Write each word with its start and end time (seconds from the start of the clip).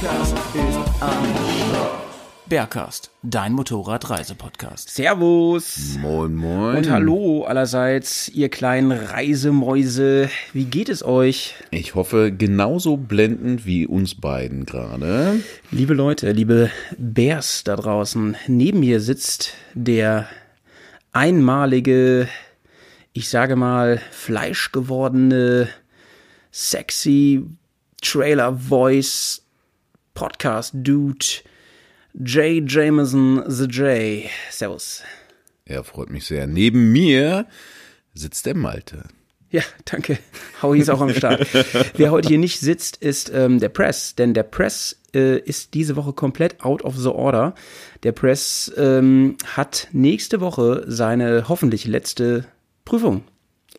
Bergkast 0.00 0.36
ist 0.54 1.02
am 1.02 1.24
Bergcast, 2.46 3.10
dein 3.22 3.52
Motorradreisepodcast. 3.52 4.88
Servus 4.88 5.98
Moin, 6.00 6.34
moin. 6.36 6.76
und 6.76 6.90
hallo 6.90 7.44
allerseits, 7.44 8.30
ihr 8.30 8.48
kleinen 8.48 8.92
Reisemäuse. 8.92 10.30
Wie 10.54 10.64
geht 10.64 10.88
es 10.88 11.02
euch? 11.02 11.54
Ich 11.70 11.94
hoffe, 11.96 12.32
genauso 12.32 12.96
blendend 12.96 13.66
wie 13.66 13.86
uns 13.86 14.14
beiden 14.14 14.64
gerade. 14.64 15.40
Liebe 15.70 15.92
Leute, 15.92 16.32
liebe 16.32 16.70
Bärs 16.96 17.62
da 17.64 17.76
draußen, 17.76 18.38
neben 18.46 18.80
mir 18.80 19.00
sitzt 19.00 19.52
der 19.74 20.28
einmalige, 21.12 22.26
ich 23.12 23.28
sage 23.28 23.54
mal, 23.54 24.00
fleischgewordene, 24.12 25.68
sexy 26.50 27.44
Trailer-Voice 28.00 29.42
Podcast-Dude, 30.14 31.24
Jay 32.24 32.62
Jameson 32.66 33.42
the 33.46 33.64
J. 33.66 34.24
Servus. 34.50 35.02
Ja, 35.66 35.82
freut 35.82 36.10
mich 36.10 36.26
sehr. 36.26 36.46
Neben 36.46 36.90
mir 36.92 37.46
sitzt 38.14 38.46
der 38.46 38.56
Malte. 38.56 39.04
Ja, 39.50 39.62
danke. 39.84 40.18
Howie 40.62 40.78
ist 40.80 40.90
auch 40.90 41.00
am 41.00 41.12
Start. 41.14 41.46
Wer 41.96 42.10
heute 42.10 42.28
hier 42.28 42.38
nicht 42.38 42.60
sitzt, 42.60 42.96
ist 42.98 43.30
ähm, 43.34 43.58
der 43.58 43.68
Press, 43.68 44.14
denn 44.14 44.32
der 44.34 44.44
Press 44.44 44.96
äh, 45.14 45.38
ist 45.38 45.74
diese 45.74 45.96
Woche 45.96 46.12
komplett 46.12 46.60
out 46.64 46.82
of 46.82 46.96
the 46.96 47.08
order. 47.08 47.54
Der 48.04 48.12
Press 48.12 48.72
ähm, 48.76 49.36
hat 49.46 49.88
nächste 49.92 50.40
Woche 50.40 50.84
seine 50.86 51.48
hoffentlich 51.48 51.84
letzte 51.86 52.44
Prüfung 52.84 53.24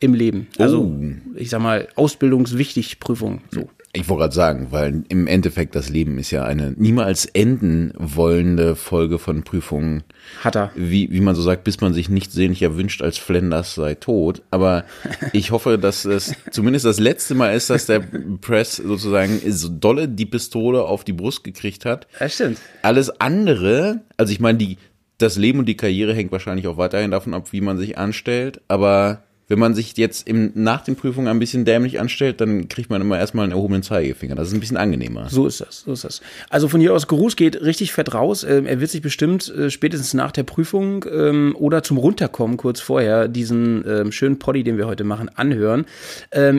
im 0.01 0.13
Leben. 0.13 0.47
Also, 0.57 0.81
Oh. 0.81 1.01
ich 1.35 1.49
sag 1.49 1.61
mal, 1.61 1.87
ausbildungswichtig 1.95 2.99
Prüfung. 2.99 3.41
So. 3.51 3.69
Ich 3.93 4.07
wollte 4.07 4.21
gerade 4.21 4.35
sagen, 4.35 4.67
weil 4.71 5.03
im 5.09 5.27
Endeffekt 5.27 5.75
das 5.75 5.89
Leben 5.89 6.17
ist 6.17 6.31
ja 6.31 6.45
eine 6.45 6.71
niemals 6.77 7.25
enden 7.25 7.91
wollende 7.97 8.77
Folge 8.77 9.19
von 9.19 9.43
Prüfungen. 9.43 10.03
Hat 10.41 10.55
er. 10.55 10.71
Wie, 10.75 11.11
wie 11.11 11.19
man 11.19 11.35
so 11.35 11.41
sagt, 11.41 11.65
bis 11.65 11.81
man 11.81 11.93
sich 11.93 12.07
nicht 12.07 12.31
sehnlich 12.31 12.61
erwünscht, 12.61 13.01
als 13.01 13.17
Flanders 13.17 13.75
sei 13.75 13.95
tot. 13.95 14.43
Aber 14.49 14.85
ich 15.33 15.51
hoffe, 15.51 15.77
dass 15.77 16.05
es 16.05 16.33
zumindest 16.51 16.85
das 16.85 16.99
letzte 16.99 17.35
Mal 17.35 17.53
ist, 17.53 17.69
dass 17.69 17.85
der 17.85 17.99
Press 17.99 18.77
sozusagen 18.77 19.41
so 19.45 19.67
dolle 19.67 20.07
die 20.07 20.25
Pistole 20.25 20.83
auf 20.83 21.03
die 21.03 21.13
Brust 21.13 21.43
gekriegt 21.43 21.83
hat. 21.83 22.07
Das 22.17 22.35
stimmt. 22.35 22.59
Alles 22.83 23.09
andere, 23.19 24.01
also 24.15 24.31
ich 24.31 24.39
meine, 24.39 24.57
die, 24.57 24.77
das 25.17 25.37
Leben 25.37 25.59
und 25.59 25.65
die 25.65 25.77
Karriere 25.77 26.13
hängt 26.13 26.31
wahrscheinlich 26.31 26.67
auch 26.67 26.77
weiterhin 26.77 27.11
davon 27.11 27.33
ab, 27.33 27.51
wie 27.51 27.61
man 27.61 27.77
sich 27.77 27.97
anstellt. 27.97 28.61
Aber 28.69 29.23
wenn 29.51 29.59
man 29.59 29.73
sich 29.73 29.97
jetzt 29.97 30.29
im, 30.29 30.51
nach 30.55 30.81
den 30.81 30.95
Prüfungen 30.95 31.27
ein 31.27 31.37
bisschen 31.37 31.65
dämlich 31.65 31.99
anstellt, 31.99 32.39
dann 32.39 32.69
kriegt 32.69 32.89
man 32.89 33.01
immer 33.01 33.19
erstmal 33.19 33.43
einen 33.43 33.51
erhobenen 33.51 33.83
Zeigefinger. 33.83 34.33
Das 34.33 34.47
ist 34.47 34.53
ein 34.53 34.61
bisschen 34.61 34.77
angenehmer. 34.77 35.27
So 35.29 35.45
ist 35.45 35.59
das, 35.59 35.81
so 35.81 35.91
ist 35.91 36.05
das. 36.05 36.21
Also 36.49 36.69
von 36.69 36.79
hier 36.79 36.93
aus, 36.93 37.07
Gruß 37.07 37.35
geht 37.35 37.61
richtig 37.61 37.91
fett 37.91 38.13
raus. 38.13 38.45
Ähm, 38.45 38.65
er 38.65 38.79
wird 38.79 38.89
sich 38.89 39.01
bestimmt 39.01 39.53
äh, 39.53 39.69
spätestens 39.69 40.13
nach 40.13 40.31
der 40.31 40.43
Prüfung 40.43 41.03
ähm, 41.11 41.53
oder 41.59 41.83
zum 41.83 41.97
Runterkommen 41.97 42.55
kurz 42.55 42.79
vorher 42.79 43.27
diesen 43.27 43.83
ähm, 43.85 44.13
schönen 44.13 44.39
Poddy, 44.39 44.63
den 44.63 44.77
wir 44.77 44.87
heute 44.87 45.03
machen, 45.03 45.29
anhören. 45.35 45.85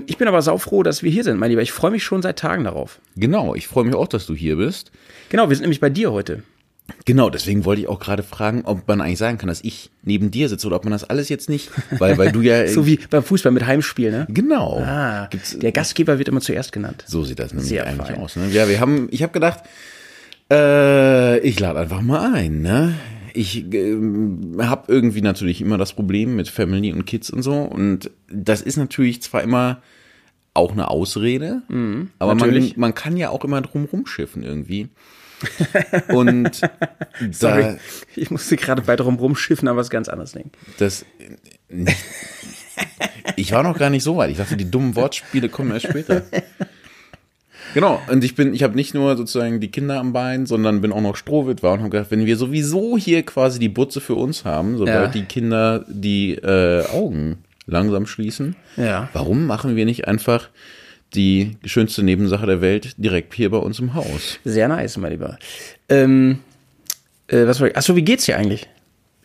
Ich 0.07 0.19
bin 0.19 0.29
aber 0.29 0.43
saufroh, 0.43 0.83
dass 0.83 1.03
wir 1.03 1.11
hier 1.11 1.25
sind, 1.25 1.39
mein 1.39 1.51
Lieber. 1.51 1.63
Ich 1.63 1.73
freue 1.73 1.91
mich 1.91 2.05
schon 2.05 2.21
seit 2.21 2.39
Tagen 2.39 2.65
darauf. 2.65 3.01
Genau, 3.17 3.55
ich 3.55 3.69
freue 3.69 3.85
mich 3.85 3.95
auch, 3.95 4.09
dass 4.09 4.27
du 4.27 4.35
hier 4.35 4.57
bist. 4.57 4.91
Genau, 5.31 5.49
wir 5.49 5.57
sind 5.57 5.63
nämlich 5.63 5.81
bei 5.81 5.89
dir 5.89 6.13
heute. 6.13 6.43
Genau, 7.05 7.31
deswegen 7.31 7.65
wollte 7.65 7.83
ich 7.83 7.89
auch 7.89 7.99
gerade 7.99 8.23
fragen, 8.23 8.63
ob 8.65 8.87
man 8.87 9.01
eigentlich 9.01 9.19
sagen 9.19 9.39
kann, 9.39 9.49
dass 9.49 9.63
ich 9.63 9.91
neben 10.03 10.31
dir 10.31 10.49
sitze 10.49 10.67
oder 10.67 10.77
ob 10.77 10.85
man 10.85 10.93
das 10.93 11.05
alles 11.05 11.29
jetzt 11.29 11.49
nicht, 11.49 11.71
weil, 11.99 12.19
weil 12.19 12.33
du 12.33 12.43
ja. 12.43 12.67
So 12.69 12.87
wie 12.87 12.99
beim 13.11 13.23
Fußball 13.23 13.53
mit 13.53 13.67
Heimspiel, 13.67 14.11
ne? 14.11 14.27
Genau. 14.29 14.81
Ah, 14.85 15.27
Gibt's, 15.31 15.59
der 15.59 15.73
Gastgeber 15.73 16.19
wird 16.19 16.29
immer 16.29 16.41
zuerst 16.41 16.73
genannt. 16.73 17.05
So 17.07 17.25
sieht 17.25 17.39
das 17.39 17.53
nämlich 17.53 17.69
Sehr 17.69 17.87
eigentlich 17.87 18.09
fein. 18.09 18.19
aus. 18.19 18.37
Ne? 18.37 18.49
Ja, 18.51 18.69
wir 18.69 18.79
haben, 18.81 19.09
ich 19.11 19.23
habe 19.23 19.33
gedacht, 19.33 19.61
äh, 20.51 21.39
ich 21.41 21.59
lade 21.59 21.81
einfach 21.81 22.03
mal 22.03 22.35
ein. 22.35 22.61
Ne? 22.63 22.95
Ich 23.33 23.65
ähm, 23.73 24.57
habe 24.59 24.93
irgendwie 24.93 25.23
natürlich 25.23 25.61
immer 25.61 25.79
das 25.79 25.95
Problem 25.95 26.37
mit 26.37 26.49
Family 26.49 26.93
und 26.93 27.07
Kids 27.07 27.31
und 27.31 27.43
so. 27.43 27.55
Und 27.63 28.11
das 28.31 28.61
ist 28.61 28.77
natürlich 28.77 29.23
zwar 29.23 29.43
immer 29.43 29.81
auch 30.55 30.73
eine 30.73 30.89
Ausrede, 30.89 31.63
aber 32.19 32.35
man, 32.35 32.51
Mhm, 32.51 32.73
man 32.77 32.95
kann 32.95 33.17
ja 33.17 33.31
auch 33.31 33.43
immer 33.43 33.63
drum 33.63 33.87
rumschiffen 33.87 34.43
irgendwie. 34.43 34.89
Und 36.09 36.61
Sorry, 37.31 37.63
da, 37.63 37.77
ich 38.17 38.31
musste 38.31 38.57
gerade 38.57 38.83
bei 38.83 38.97
drum 38.97 39.17
rumschiffen, 39.17 39.69
aber 39.69 39.79
was 39.81 39.91
ganz 39.91 40.09
anderes 40.09 40.33
denken. 40.33 40.53
das. 40.79 41.05
Ich 43.37 43.53
war 43.53 43.63
noch 43.63 43.79
gar 43.79 43.91
nicht 43.91 44.03
so 44.03 44.17
weit. 44.17 44.31
Ich 44.31 44.37
dachte, 44.39 44.57
die 44.57 44.71
dummen 44.71 44.95
Wortspiele 44.97 45.49
kommen 45.49 45.71
erst 45.73 45.87
später. 45.87 46.23
Genau, 47.75 48.01
und 48.11 48.23
ich 48.23 48.35
bin, 48.35 48.53
ich 48.53 48.63
habe 48.63 48.75
nicht 48.77 48.93
nur 48.93 49.17
sozusagen 49.17 49.59
die 49.61 49.71
Kinder 49.71 49.99
am 49.99 50.13
Bein, 50.13 50.45
sondern 50.45 50.83
bin 50.83 50.93
auch 50.93 51.01
noch 51.01 51.17
Strohwitwer 51.17 51.73
und 51.73 51.81
habe 51.81 51.91
gedacht, 51.91 52.11
wenn 52.11 52.27
wir 52.27 52.37
sowieso 52.37 52.99
hier 52.99 53.23
quasi 53.23 53.59
die 53.59 53.71
Butze 53.71 54.01
für 54.03 54.15
uns 54.15 54.45
haben, 54.45 54.77
sobald 54.77 54.95
Ja. 54.95 55.07
die 55.09 55.25
Kinder 55.25 55.85
die 55.89 56.35
äh, 56.35 56.85
Augen 56.89 57.39
langsam 57.67 58.07
schließen, 58.07 58.57
Ja. 58.77 59.09
warum 59.15 59.47
machen 59.47 59.75
wir 59.77 59.87
nicht 59.87 60.07
einfach 60.07 60.51
die 61.15 61.57
schönste 61.65 62.03
Nebensache 62.03 62.47
der 62.47 62.61
Welt 62.61 62.95
direkt 62.97 63.35
hier 63.35 63.51
bei 63.51 63.59
uns 63.59 63.79
im 63.79 63.95
Haus? 63.95 64.39
Sehr 64.45 64.69
nice, 64.69 64.97
mein 64.97 65.13
Lieber. 65.13 65.39
Ähm, 65.89 66.39
äh, 67.29 67.47
was 67.47 67.61
war 67.61 67.69
ich? 67.69 67.77
Achso, 67.77 67.97
wie 67.97 68.03
geht's 68.03 68.27
dir 68.27 68.37
eigentlich? 68.37 68.69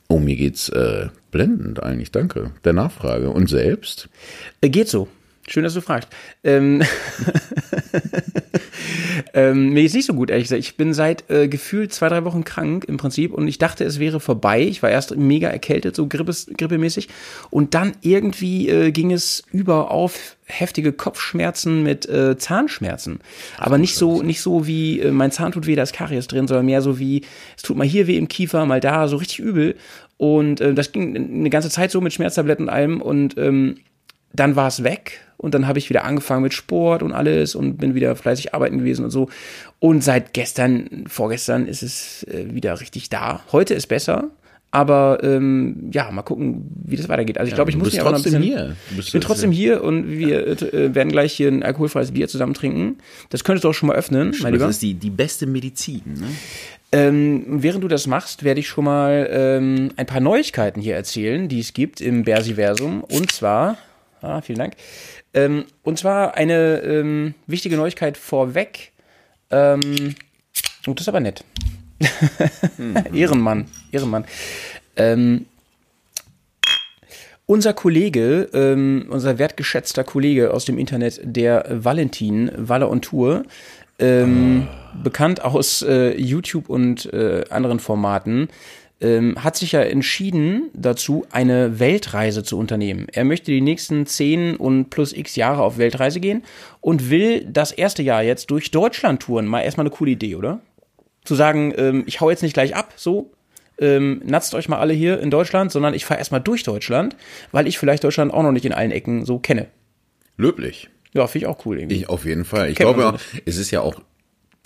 Oh, 0.08 0.20
mir 0.20 0.36
geht's 0.36 0.70
äh, 0.70 1.08
blendend 1.32 1.84
eigentlich, 1.84 2.12
danke. 2.12 2.52
Der 2.64 2.74
Nachfrage. 2.74 3.30
Und 3.30 3.50
selbst? 3.50 4.10
Äh, 4.62 4.70
geht 4.70 4.88
so. 4.88 5.08
Schön, 5.50 5.64
dass 5.64 5.74
du 5.74 5.82
fragst. 5.82 6.10
Ähm, 6.44 6.84
ähm, 9.34 9.70
mir 9.70 9.84
geht's 9.84 9.94
nicht 9.94 10.06
so 10.06 10.14
gut, 10.14 10.30
ehrlich 10.30 10.46
gesagt. 10.46 10.60
Ich 10.60 10.76
bin 10.76 10.94
seit 10.94 11.30
äh, 11.30 11.48
gefühlt 11.48 11.94
zwei, 11.94 12.10
drei 12.10 12.26
Wochen 12.26 12.44
krank 12.44 12.84
im 12.86 12.98
Prinzip 12.98 13.34
und 13.34 13.48
ich 13.48 13.58
dachte, 13.58 13.86
es 13.86 13.98
wäre 13.98 14.20
vorbei. 14.20 14.62
Ich 14.62 14.84
war 14.84 14.90
erst 14.90 15.16
mega 15.16 15.48
erkältet, 15.48 15.96
so 15.96 16.08
Grippes, 16.08 16.48
grippemäßig. 16.58 17.08
Und 17.50 17.76
dann 17.76 17.94
irgendwie 18.02 18.68
äh, 18.68 18.92
ging 18.92 19.14
es 19.14 19.44
über 19.54 19.90
auf 19.90 20.36
heftige 20.44 20.92
Kopfschmerzen 20.92 21.82
mit 21.82 22.10
äh, 22.10 22.38
Zahnschmerzen. 22.38 23.22
Aber 23.58 23.78
nicht 23.78 23.96
so, 23.96 24.22
nicht 24.22 24.42
so 24.42 24.68
wie 24.68 25.00
äh, 25.00 25.12
mein 25.12 25.32
Zahn 25.32 25.54
tut 25.54 25.66
weh, 25.66 25.76
da 25.76 25.84
ist 25.84 25.94
Karies 25.94 26.28
drin, 26.28 26.50
sondern 26.50 26.66
mehr 26.66 26.82
so 26.82 27.00
wie, 27.00 27.24
es 27.56 27.64
tut 27.64 27.78
mal 27.78 27.88
hier 27.88 28.08
weh 28.08 28.18
im 28.18 28.28
Kiefer, 28.28 28.66
mal 28.66 28.82
da, 28.82 29.08
so 29.08 29.16
richtig 29.16 29.40
übel. 29.40 29.76
Und 30.18 30.60
äh, 30.60 30.74
das 30.74 30.92
ging 30.92 31.16
eine 31.16 31.50
ganze 31.50 31.70
Zeit 31.70 31.92
so 31.92 32.02
mit 32.02 32.12
Schmerztabletten 32.12 32.66
und 32.66 32.74
allem 32.74 33.02
und 33.02 33.38
ähm, 33.38 33.78
dann 34.34 34.56
war 34.58 34.68
es 34.68 34.84
weg 34.84 35.22
und 35.38 35.54
dann 35.54 35.68
habe 35.68 35.80
ich 35.80 35.90
wieder 35.90 36.04
angefangen 36.04 36.44
mit 36.44 36.54
Sport 36.54 37.04
und 37.04 37.14
alles 37.14 37.56
und 37.56 37.78
bin 37.78 37.96
wieder 37.96 38.16
fleißig 38.16 38.54
arbeiten 38.54 38.80
gewesen 38.80 39.06
und 39.06 39.12
so. 39.12 39.30
Und 39.80 40.04
seit 40.04 40.34
gestern, 40.34 41.06
vorgestern 41.08 41.68
ist 41.68 41.84
es 41.84 42.24
äh, 42.24 42.54
wieder 42.54 42.80
richtig 42.82 43.10
da. 43.10 43.42
Heute 43.52 43.76
ist 43.76 43.88
besser, 43.88 44.32
aber 44.72 45.20
ähm, 45.24 45.90
ja, 45.94 46.12
mal 46.12 46.24
gucken, 46.24 46.70
wie 46.86 46.98
das 46.98 47.08
weitergeht. 47.08 47.38
Also 47.38 47.50
ich 47.50 47.56
glaube, 47.56 47.72
ich 47.72 47.78
muss 47.78 47.94
mir 47.94 48.02
aber 48.02 48.12
noch 48.12 48.18
ein 48.18 48.24
bisschen, 48.24 48.44
hier. 48.44 48.76
Ich 48.98 49.12
bin 49.12 49.22
trotzdem 49.22 49.52
hier 49.52 49.84
und 49.84 50.10
wir 50.10 50.46
äh, 50.46 50.94
werden 50.94 51.12
gleich 51.12 51.34
hier 51.34 51.48
ein 51.48 51.64
alkoholfreies 51.64 52.12
Bier 52.12 52.28
zusammen 52.28 52.54
trinken. 52.54 52.98
Das 53.30 53.44
könntest 53.44 53.64
du 53.64 53.70
auch 53.70 53.74
schon 53.74 53.88
mal 53.88 53.96
öffnen, 53.96 54.36
mein 54.42 54.54
Lieber. 54.54 54.66
Das 54.66 54.76
ist 54.76 54.82
die, 54.82 54.96
die 54.96 55.10
beste 55.10 55.46
Medizin. 55.46 56.02
Ne? 56.06 56.28
Ähm, 56.92 57.44
während 57.48 57.84
du 57.84 57.88
das 57.88 58.08
machst, 58.08 58.44
werde 58.44 58.60
ich 58.60 58.68
schon 58.68 58.86
mal 58.86 59.28
ähm, 59.32 59.92
ein 59.98 60.06
paar 60.06 60.22
Neuigkeiten 60.22 60.82
hier 60.82 60.96
erzählen, 60.96 61.48
die 61.48 61.60
es 61.60 61.74
gibt 61.74 62.02
im 62.02 62.24
Bersiversum. 62.24 63.04
Und 63.04 63.32
zwar, 63.32 63.78
ah, 64.22 64.42
vielen 64.42 64.60
Dank. 64.60 64.74
Ähm, 65.34 65.66
und 65.84 66.00
zwar 66.00 66.36
eine 66.36 66.80
ähm, 66.82 67.34
wichtige 67.48 67.78
Neuigkeit 67.78 68.18
vorweg. 68.18 68.92
Ähm, 69.52 70.16
oh, 70.88 70.94
das 70.94 71.02
ist 71.02 71.10
aber 71.10 71.20
nett. 71.20 71.44
Ehrenmann, 73.14 73.66
Ehrenmann. 73.92 74.26
Ähm, 74.96 75.46
unser 77.46 77.74
Kollege, 77.74 78.50
ähm, 78.54 79.06
unser 79.10 79.40
wertgeschätzter 79.40 80.04
Kollege 80.04 80.54
aus 80.54 80.66
dem 80.66 80.78
Internet, 80.78 81.22
der 81.24 81.66
Valentin, 81.70 82.52
Walle 82.56 82.90
on 82.90 83.02
Tour, 83.02 83.44
ähm, 84.00 84.68
bekannt 85.02 85.42
aus 85.44 85.82
äh, 85.82 86.16
YouTube 86.20 86.70
und 86.70 87.12
äh, 87.14 87.46
anderen 87.50 87.80
Formaten, 87.80 88.50
ähm, 89.00 89.44
hat 89.44 89.56
sich 89.56 89.74
ja 89.74 89.82
entschieden 89.82 90.70
dazu, 90.74 91.26
eine 91.32 91.80
Weltreise 91.80 92.44
zu 92.44 92.58
unternehmen. 92.58 93.08
Er 93.12 93.26
möchte 93.26 93.52
die 93.52 93.62
nächsten 93.62 94.06
10 94.06 94.56
und 94.56 94.90
plus 94.90 95.14
x 95.14 95.36
Jahre 95.36 95.62
auf 95.62 95.78
Weltreise 95.78 96.20
gehen 96.20 96.44
und 96.82 97.10
will 97.10 97.46
das 97.46 97.72
erste 97.72 98.02
Jahr 98.02 98.24
jetzt 98.24 98.50
durch 98.50 98.72
Deutschland 98.72 99.22
touren. 99.22 99.46
Mal 99.46 99.62
erstmal 99.62 99.86
eine 99.86 99.96
coole 99.96 100.12
Idee, 100.12 100.36
oder? 100.36 100.62
Zu 101.24 101.36
sagen, 101.36 101.74
ähm, 101.78 102.04
ich 102.08 102.22
hau 102.22 102.30
jetzt 102.30 102.44
nicht 102.44 102.54
gleich 102.54 102.76
ab, 102.76 102.94
so, 102.96 103.32
ähm, 103.80 104.22
natzt 104.26 104.56
euch 104.56 104.70
mal 104.70 104.80
alle 104.80 104.94
hier 104.94 105.20
in 105.20 105.30
Deutschland, 105.30 105.72
sondern 105.72 105.94
ich 105.94 106.06
fahre 106.06 106.20
erstmal 106.20 106.42
durch 106.42 106.64
Deutschland, 106.64 107.16
weil 107.52 107.68
ich 107.68 107.78
vielleicht 107.78 108.04
Deutschland 108.04 108.34
auch 108.34 108.44
noch 108.44 108.52
nicht 108.52 108.66
in 108.66 108.74
allen 108.74 108.92
Ecken 108.92 109.26
so 109.26 109.38
kenne. 109.38 109.68
Löblich. 110.38 110.90
Ja, 111.14 111.28
finde 111.28 111.46
ich 111.46 111.48
auch 111.48 111.66
cool 111.66 111.80
irgendwie. 111.80 111.98
Ich 111.98 112.10
auf 112.10 112.26
jeden 112.26 112.46
Fall. 112.46 112.70
Ich 112.70 112.76
Kennt 112.76 112.96
glaube, 112.96 113.20
es 113.46 113.58
ist 113.58 113.72
ja 113.72 113.82
auch 113.82 114.02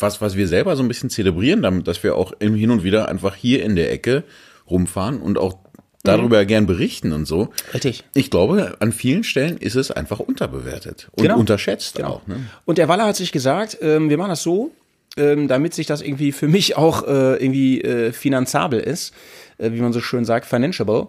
was, 0.01 0.21
was 0.21 0.35
wir 0.35 0.47
selber 0.47 0.75
so 0.75 0.83
ein 0.83 0.87
bisschen 0.87 1.09
zelebrieren, 1.09 1.61
damit, 1.61 1.87
dass 1.87 2.03
wir 2.03 2.15
auch 2.15 2.33
im 2.39 2.55
hin 2.55 2.71
und 2.71 2.83
wieder 2.83 3.07
einfach 3.09 3.35
hier 3.35 3.63
in 3.63 3.75
der 3.75 3.91
Ecke 3.91 4.23
rumfahren 4.69 5.21
und 5.21 5.37
auch 5.37 5.57
darüber 6.03 6.45
gern 6.45 6.65
berichten 6.65 7.13
und 7.13 7.25
so. 7.25 7.49
Richtig. 7.73 8.03
Ich 8.15 8.31
glaube, 8.31 8.75
an 8.79 8.91
vielen 8.91 9.23
Stellen 9.23 9.57
ist 9.57 9.75
es 9.75 9.91
einfach 9.91 10.19
unterbewertet 10.19 11.09
und 11.11 11.23
Genau. 11.23 11.37
unterschätzt 11.37 12.01
auch. 12.03 12.25
Ne? 12.25 12.37
Und 12.65 12.77
der 12.79 12.87
Waller 12.87 13.05
hat 13.05 13.15
sich 13.15 13.31
gesagt, 13.31 13.77
ähm, 13.81 14.09
wir 14.09 14.17
machen 14.17 14.29
das 14.29 14.41
so, 14.41 14.71
ähm, 15.17 15.47
damit 15.47 15.73
sich 15.75 15.85
das 15.85 16.01
irgendwie 16.01 16.31
für 16.31 16.47
mich 16.47 16.75
auch 16.77 17.03
äh, 17.07 17.35
irgendwie 17.43 17.81
äh, 17.81 18.11
finanzabel 18.13 18.79
ist, 18.79 19.13
äh, 19.59 19.71
wie 19.73 19.81
man 19.81 19.93
so 19.93 19.99
schön 20.01 20.25
sagt, 20.25 20.47
financiable, 20.47 21.07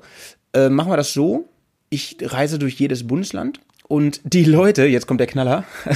äh, 0.52 0.68
machen 0.68 0.90
wir 0.92 0.96
das 0.98 1.12
so, 1.14 1.48
ich 1.88 2.16
reise 2.20 2.58
durch 2.58 2.74
jedes 2.74 3.06
Bundesland 3.06 3.60
und 3.88 4.20
die 4.24 4.44
Leute, 4.44 4.84
jetzt 4.84 5.06
kommt 5.06 5.20
der 5.20 5.26
Knaller, 5.26 5.64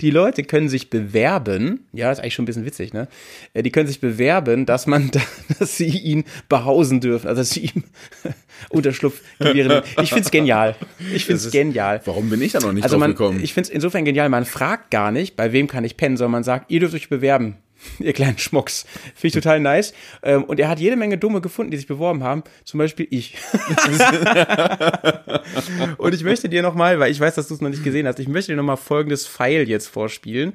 die 0.00 0.10
Leute 0.10 0.42
können 0.44 0.68
sich 0.68 0.90
bewerben, 0.90 1.86
ja, 1.92 2.10
ist 2.10 2.18
eigentlich 2.20 2.34
schon 2.34 2.44
ein 2.44 2.46
bisschen 2.46 2.64
witzig, 2.64 2.92
ne? 2.92 3.08
Äh, 3.54 3.62
Die 3.62 3.70
können 3.70 3.86
sich 3.86 4.00
bewerben, 4.00 4.66
dass 4.66 4.86
man, 4.86 5.10
dass 5.58 5.76
sie 5.76 5.88
ihn 5.88 6.24
behausen 6.48 7.00
dürfen, 7.00 7.28
also 7.28 7.40
dass 7.42 7.50
sie 7.50 7.66
ihm 7.66 7.84
Unterschlupf 8.70 9.20
gewähren. 9.38 9.82
Ich 10.02 10.10
find's 10.12 10.30
genial. 10.30 10.76
Ich 11.14 11.24
find's 11.26 11.44
ist- 11.46 11.52
genial. 11.52 12.00
Warum 12.04 12.30
bin 12.30 12.40
ich 12.42 12.52
da 12.52 12.60
noch 12.60 12.72
nicht 12.72 12.84
Also 12.84 12.94
drauf 12.96 13.00
man, 13.00 13.10
gekommen? 13.12 13.40
ich 13.42 13.52
finde 13.54 13.68
es 13.68 13.74
insofern 13.74 14.04
genial, 14.04 14.28
man 14.28 14.44
fragt 14.44 14.90
gar 14.90 15.12
nicht, 15.12 15.36
bei 15.36 15.52
wem 15.52 15.66
kann 15.66 15.84
ich 15.84 15.96
pennen, 15.96 16.16
sondern 16.16 16.32
man 16.32 16.44
sagt, 16.44 16.70
ihr 16.70 16.80
dürft 16.80 16.94
euch 16.94 17.08
bewerben, 17.08 17.56
ihr 17.98 18.12
kleinen 18.12 18.38
Schmucks. 18.38 18.86
Finde 19.14 19.28
ich 19.28 19.32
total 19.32 19.60
nice. 19.60 19.92
Ähm, 20.22 20.44
Und 20.44 20.60
er 20.60 20.68
hat 20.68 20.80
jede 20.80 20.96
Menge 20.96 21.18
Dumme 21.18 21.40
gefunden, 21.40 21.70
die 21.70 21.76
sich 21.76 21.86
beworben 21.86 22.22
haben, 22.22 22.42
zum 22.64 22.78
Beispiel 22.78 23.06
ich. 23.10 23.36
und 25.98 26.14
ich 26.14 26.24
möchte 26.24 26.48
dir 26.48 26.62
nochmal, 26.62 26.98
weil 27.00 27.10
ich 27.10 27.20
weiß, 27.20 27.34
dass 27.34 27.48
du 27.48 27.54
es 27.54 27.60
noch 27.60 27.70
nicht 27.70 27.84
gesehen 27.84 28.06
hast, 28.06 28.18
ich 28.18 28.28
möchte 28.28 28.52
dir 28.52 28.56
nochmal 28.56 28.76
folgendes 28.76 29.26
Pfeil 29.26 29.68
jetzt 29.68 29.88
vorspielen 29.88 30.52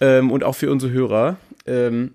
ähm, 0.00 0.30
und 0.30 0.44
auch 0.44 0.54
für 0.54 0.70
unsere 0.70 0.92
Hörer. 0.92 1.36
Ähm, 1.66 2.14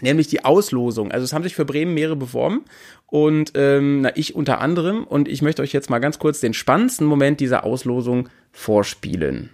nämlich 0.00 0.28
die 0.28 0.44
Auslosung. 0.44 1.12
Also 1.12 1.24
es 1.24 1.32
haben 1.32 1.44
sich 1.44 1.54
für 1.54 1.64
Bremen 1.64 1.94
mehrere 1.94 2.16
beworben 2.16 2.64
und 3.06 3.52
ähm, 3.54 4.02
na, 4.02 4.16
ich 4.16 4.34
unter 4.34 4.60
anderem 4.60 5.04
und 5.04 5.28
ich 5.28 5.42
möchte 5.42 5.62
euch 5.62 5.72
jetzt 5.72 5.90
mal 5.90 6.00
ganz 6.00 6.18
kurz 6.18 6.40
den 6.40 6.54
spannendsten 6.54 7.06
Moment 7.06 7.40
dieser 7.40 7.64
Auslosung 7.64 8.28
vorspielen. 8.52 9.50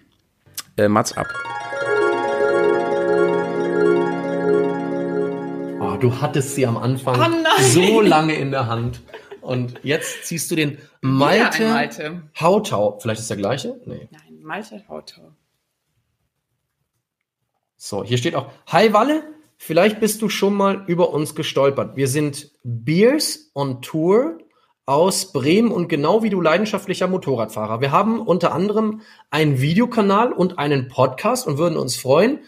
Äh, 0.76 0.88
Mats 0.88 1.16
ab. 1.16 1.26
Du 6.00 6.20
hattest 6.20 6.54
sie 6.54 6.66
am 6.66 6.76
Anfang 6.76 7.20
Oh 7.20 7.62
so 7.62 8.00
lange 8.00 8.34
in 8.34 8.50
der 8.50 8.66
Hand. 8.66 9.00
Und 9.40 9.80
jetzt 9.82 10.24
ziehst 10.24 10.50
du 10.50 10.56
den 10.56 10.78
Malte, 11.00 11.68
Malte. 11.68 12.22
Hautau. 12.38 12.98
Vielleicht 13.00 13.20
ist 13.20 13.30
der 13.30 13.36
gleiche? 13.36 13.80
Nee. 13.86 14.08
Nein, 14.10 14.40
Malte 14.42 14.84
Hautau. 14.88 15.32
So, 17.76 18.04
hier 18.04 18.18
steht 18.18 18.34
auch, 18.34 18.50
Hi 18.66 18.92
Walle, 18.92 19.22
vielleicht 19.56 20.00
bist 20.00 20.20
du 20.20 20.28
schon 20.28 20.54
mal 20.54 20.84
über 20.88 21.10
uns 21.10 21.34
gestolpert. 21.34 21.96
Wir 21.96 22.08
sind 22.08 22.50
Beers 22.64 23.50
on 23.54 23.80
Tour 23.82 24.38
aus 24.84 25.32
Bremen 25.32 25.70
und 25.70 25.88
genau 25.88 26.22
wie 26.22 26.30
du 26.30 26.40
leidenschaftlicher 26.40 27.06
Motorradfahrer. 27.06 27.80
Wir 27.80 27.92
haben 27.92 28.20
unter 28.20 28.52
anderem 28.52 29.02
einen 29.30 29.60
Videokanal 29.60 30.32
und 30.32 30.58
einen 30.58 30.88
Podcast 30.88 31.46
und 31.46 31.58
würden 31.58 31.78
uns 31.78 31.96
freuen, 31.96 32.40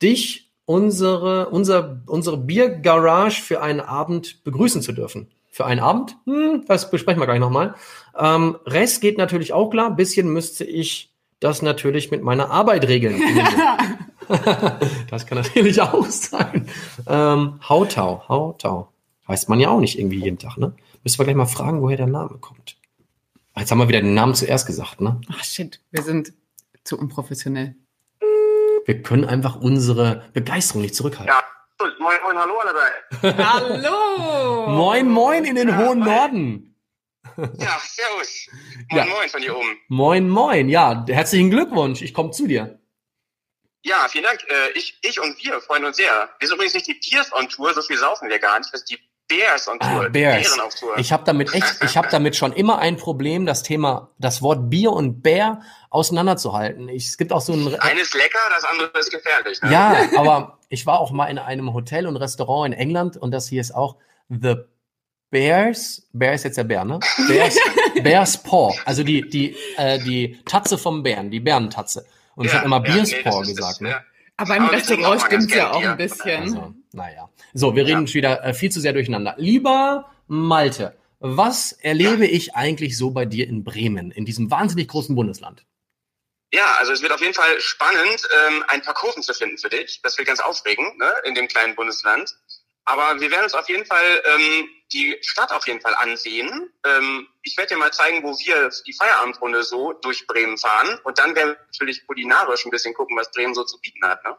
dich 0.00 0.47
unsere, 0.68 1.48
unser, 1.48 2.02
unsere 2.04 2.36
Biergarage 2.36 3.40
für 3.40 3.62
einen 3.62 3.80
Abend 3.80 4.44
begrüßen 4.44 4.82
zu 4.82 4.92
dürfen. 4.92 5.28
Für 5.50 5.64
einen 5.64 5.80
Abend? 5.80 6.14
Hm, 6.26 6.66
das 6.68 6.90
besprechen 6.90 7.22
wir 7.22 7.26
gleich 7.26 7.40
nochmal. 7.40 7.74
Ähm, 8.18 8.58
Rest 8.66 9.00
geht 9.00 9.16
natürlich 9.16 9.54
auch 9.54 9.70
klar. 9.70 9.96
Bisschen 9.96 10.28
müsste 10.28 10.64
ich 10.64 11.10
das 11.40 11.62
natürlich 11.62 12.10
mit 12.10 12.22
meiner 12.22 12.50
Arbeit 12.50 12.86
regeln. 12.86 13.20
Das 15.08 15.26
kann 15.26 15.38
natürlich 15.38 15.80
auch 15.80 16.04
sein. 16.04 16.68
Ähm, 17.06 17.58
Hautau, 17.66 18.28
Hautau. 18.28 18.92
Heißt 19.26 19.48
man 19.48 19.60
ja 19.60 19.70
auch 19.70 19.80
nicht 19.80 19.98
irgendwie 19.98 20.22
jeden 20.22 20.38
Tag, 20.38 20.58
ne? 20.58 20.74
Müssen 21.02 21.18
wir 21.18 21.24
gleich 21.24 21.36
mal 21.36 21.46
fragen, 21.46 21.80
woher 21.80 21.96
der 21.96 22.08
Name 22.08 22.36
kommt. 22.38 22.76
Jetzt 23.56 23.70
haben 23.70 23.78
wir 23.78 23.88
wieder 23.88 24.02
den 24.02 24.12
Namen 24.12 24.34
zuerst 24.34 24.66
gesagt, 24.66 25.00
ne? 25.00 25.18
Ach 25.32 25.42
shit, 25.42 25.80
wir 25.90 26.02
sind 26.02 26.34
zu 26.84 26.98
unprofessionell. 26.98 27.74
Wir 28.88 29.02
können 29.02 29.26
einfach 29.26 29.56
unsere 29.56 30.30
Begeisterung 30.32 30.80
nicht 30.80 30.94
zurückhalten. 30.94 31.26
Ja, 31.26 31.44
gut. 31.76 32.00
moin, 32.00 32.16
moin, 32.24 32.38
hallo 32.38 32.58
alle 32.58 32.72
drei. 32.72 33.44
Hallo! 33.44 34.66
Moin, 34.78 35.10
moin 35.10 35.44
in 35.44 35.56
den 35.56 35.76
hohen 35.76 35.98
Norden. 35.98 36.74
Ja, 37.36 37.78
servus. 37.82 38.48
Ja. 38.90 39.04
Moin, 39.04 39.10
moin 39.10 39.28
von 39.28 39.42
hier 39.42 39.54
oben. 39.54 39.78
Moin, 39.88 40.28
moin. 40.30 40.68
Ja, 40.70 41.04
herzlichen 41.06 41.50
Glückwunsch. 41.50 42.00
Ich 42.00 42.14
komme 42.14 42.30
zu 42.30 42.46
dir. 42.46 42.80
Ja, 43.82 44.08
vielen 44.08 44.24
Dank. 44.24 44.42
Äh, 44.48 44.70
ich, 44.70 44.98
ich 45.02 45.20
und 45.20 45.36
wir 45.44 45.60
freuen 45.60 45.84
uns 45.84 45.98
sehr. 45.98 46.30
Wir 46.38 46.48
sind 46.48 46.54
übrigens 46.54 46.72
nicht 46.72 46.86
die 46.86 46.94
Bears 46.94 47.30
on 47.34 47.46
Tour, 47.50 47.74
so 47.74 47.82
viel 47.82 47.98
saufen 47.98 48.30
wir 48.30 48.38
gar 48.38 48.58
nicht. 48.58 48.72
Das 48.72 48.80
ist 48.80 48.90
die 48.90 48.98
Bears 49.28 49.68
on 49.68 49.78
Tour. 49.78 50.06
Ah, 50.06 50.08
Bears. 50.08 50.48
Bären 50.48 50.60
auf 50.60 50.74
Tour. 50.74 50.98
Ich 50.98 51.12
habe 51.12 51.24
damit 51.24 51.54
echt, 51.54 51.82
ich 51.84 51.96
habe 51.96 52.08
damit 52.10 52.34
schon 52.34 52.52
immer 52.52 52.78
ein 52.78 52.96
Problem, 52.96 53.46
das 53.46 53.62
Thema, 53.62 54.10
das 54.18 54.42
Wort 54.42 54.70
Bier 54.70 54.92
und 54.92 55.22
Bär 55.22 55.60
auseinanderzuhalten. 55.90 56.88
Ich, 56.88 57.06
es 57.08 57.18
gibt 57.18 57.32
auch 57.32 57.40
so 57.40 57.52
ein, 57.52 57.78
Eines 57.80 58.14
lecker, 58.14 58.38
das 58.50 58.64
andere 58.64 58.98
ist 58.98 59.10
gefährlich. 59.10 59.60
Ne? 59.62 59.72
Ja, 59.72 59.96
aber 60.16 60.58
ich 60.68 60.86
war 60.86 60.98
auch 61.00 61.10
mal 61.10 61.26
in 61.26 61.38
einem 61.38 61.72
Hotel 61.74 62.06
und 62.06 62.16
Restaurant 62.16 62.72
in 62.74 62.80
England 62.80 63.16
und 63.16 63.30
das 63.30 63.48
hier 63.48 63.60
ist 63.60 63.74
auch 63.74 63.96
The 64.28 64.56
Bears. 65.30 66.08
Bear 66.12 66.32
ist 66.34 66.44
jetzt 66.44 66.56
der 66.56 66.64
Bär, 66.64 66.84
ne? 66.84 66.98
Bears, 67.28 67.56
Bears 68.02 68.42
Paw. 68.42 68.74
Also 68.86 69.02
die, 69.04 69.28
die, 69.28 69.56
äh, 69.76 69.98
die 69.98 70.38
Tatze 70.46 70.78
vom 70.78 71.02
Bären, 71.02 71.30
die 71.30 71.40
Bärentatze. 71.40 72.06
Und 72.34 72.46
ich 72.46 72.52
Ja, 72.52 72.58
habe 72.58 72.66
immer 72.66 72.76
ja, 72.86 72.94
Bears 72.94 73.10
nee, 73.10 73.22
Paw 73.22 73.40
gesagt, 73.42 73.80
ne? 73.82 73.90
ja. 73.90 74.00
Aber 74.38 74.56
im 74.56 74.66
Restaurant 74.66 75.20
stimmt's 75.20 75.52
ja 75.52 75.72
auch 75.72 75.82
ein 75.82 75.96
bisschen. 75.96 76.42
Also, 76.42 76.74
naja. 76.92 77.28
So, 77.52 77.74
wir 77.74 77.84
reden 77.84 78.12
wieder 78.14 78.44
äh, 78.44 78.54
viel 78.54 78.70
zu 78.70 78.80
sehr 78.80 78.92
durcheinander. 78.92 79.34
Lieber 79.36 80.10
Malte, 80.28 80.96
was 81.18 81.72
erlebe 81.72 82.24
ich 82.24 82.54
eigentlich 82.54 82.96
so 82.96 83.10
bei 83.10 83.24
dir 83.24 83.48
in 83.48 83.64
Bremen, 83.64 84.12
in 84.12 84.24
diesem 84.24 84.50
wahnsinnig 84.50 84.88
großen 84.88 85.14
Bundesland? 85.16 85.64
Ja, 86.52 86.76
also 86.78 86.92
es 86.92 87.02
wird 87.02 87.12
auf 87.12 87.20
jeden 87.20 87.34
Fall 87.34 87.60
spannend, 87.60 88.26
ähm, 88.46 88.64
ein 88.68 88.80
paar 88.80 88.94
Kurven 88.94 89.22
zu 89.22 89.34
finden 89.34 89.58
für 89.58 89.68
dich. 89.68 90.00
Das 90.02 90.16
wird 90.16 90.28
ganz 90.28 90.40
aufregend, 90.40 90.96
ne, 90.98 91.12
in 91.24 91.34
dem 91.34 91.48
kleinen 91.48 91.74
Bundesland. 91.74 92.38
Aber 92.88 93.20
wir 93.20 93.30
werden 93.30 93.44
uns 93.44 93.52
auf 93.52 93.68
jeden 93.68 93.84
Fall 93.84 94.22
ähm, 94.24 94.66
die 94.92 95.18
Stadt 95.20 95.52
auf 95.52 95.66
jeden 95.66 95.82
Fall 95.82 95.94
ansehen. 95.94 96.72
Ähm, 96.86 97.28
ich 97.42 97.54
werde 97.58 97.74
dir 97.74 97.78
mal 97.78 97.92
zeigen, 97.92 98.22
wo 98.22 98.30
wir 98.38 98.70
die 98.86 98.94
Feierabendrunde 98.94 99.62
so 99.62 99.92
durch 99.92 100.26
Bremen 100.26 100.56
fahren. 100.56 100.98
Und 101.04 101.18
dann 101.18 101.34
werden 101.34 101.50
wir 101.50 101.58
natürlich 101.66 102.06
kulinarisch 102.06 102.64
ein 102.64 102.70
bisschen 102.70 102.94
gucken, 102.94 103.14
was 103.18 103.30
Bremen 103.30 103.54
so 103.54 103.62
zu 103.64 103.78
bieten 103.80 104.02
hat. 104.06 104.24
Ne? 104.24 104.34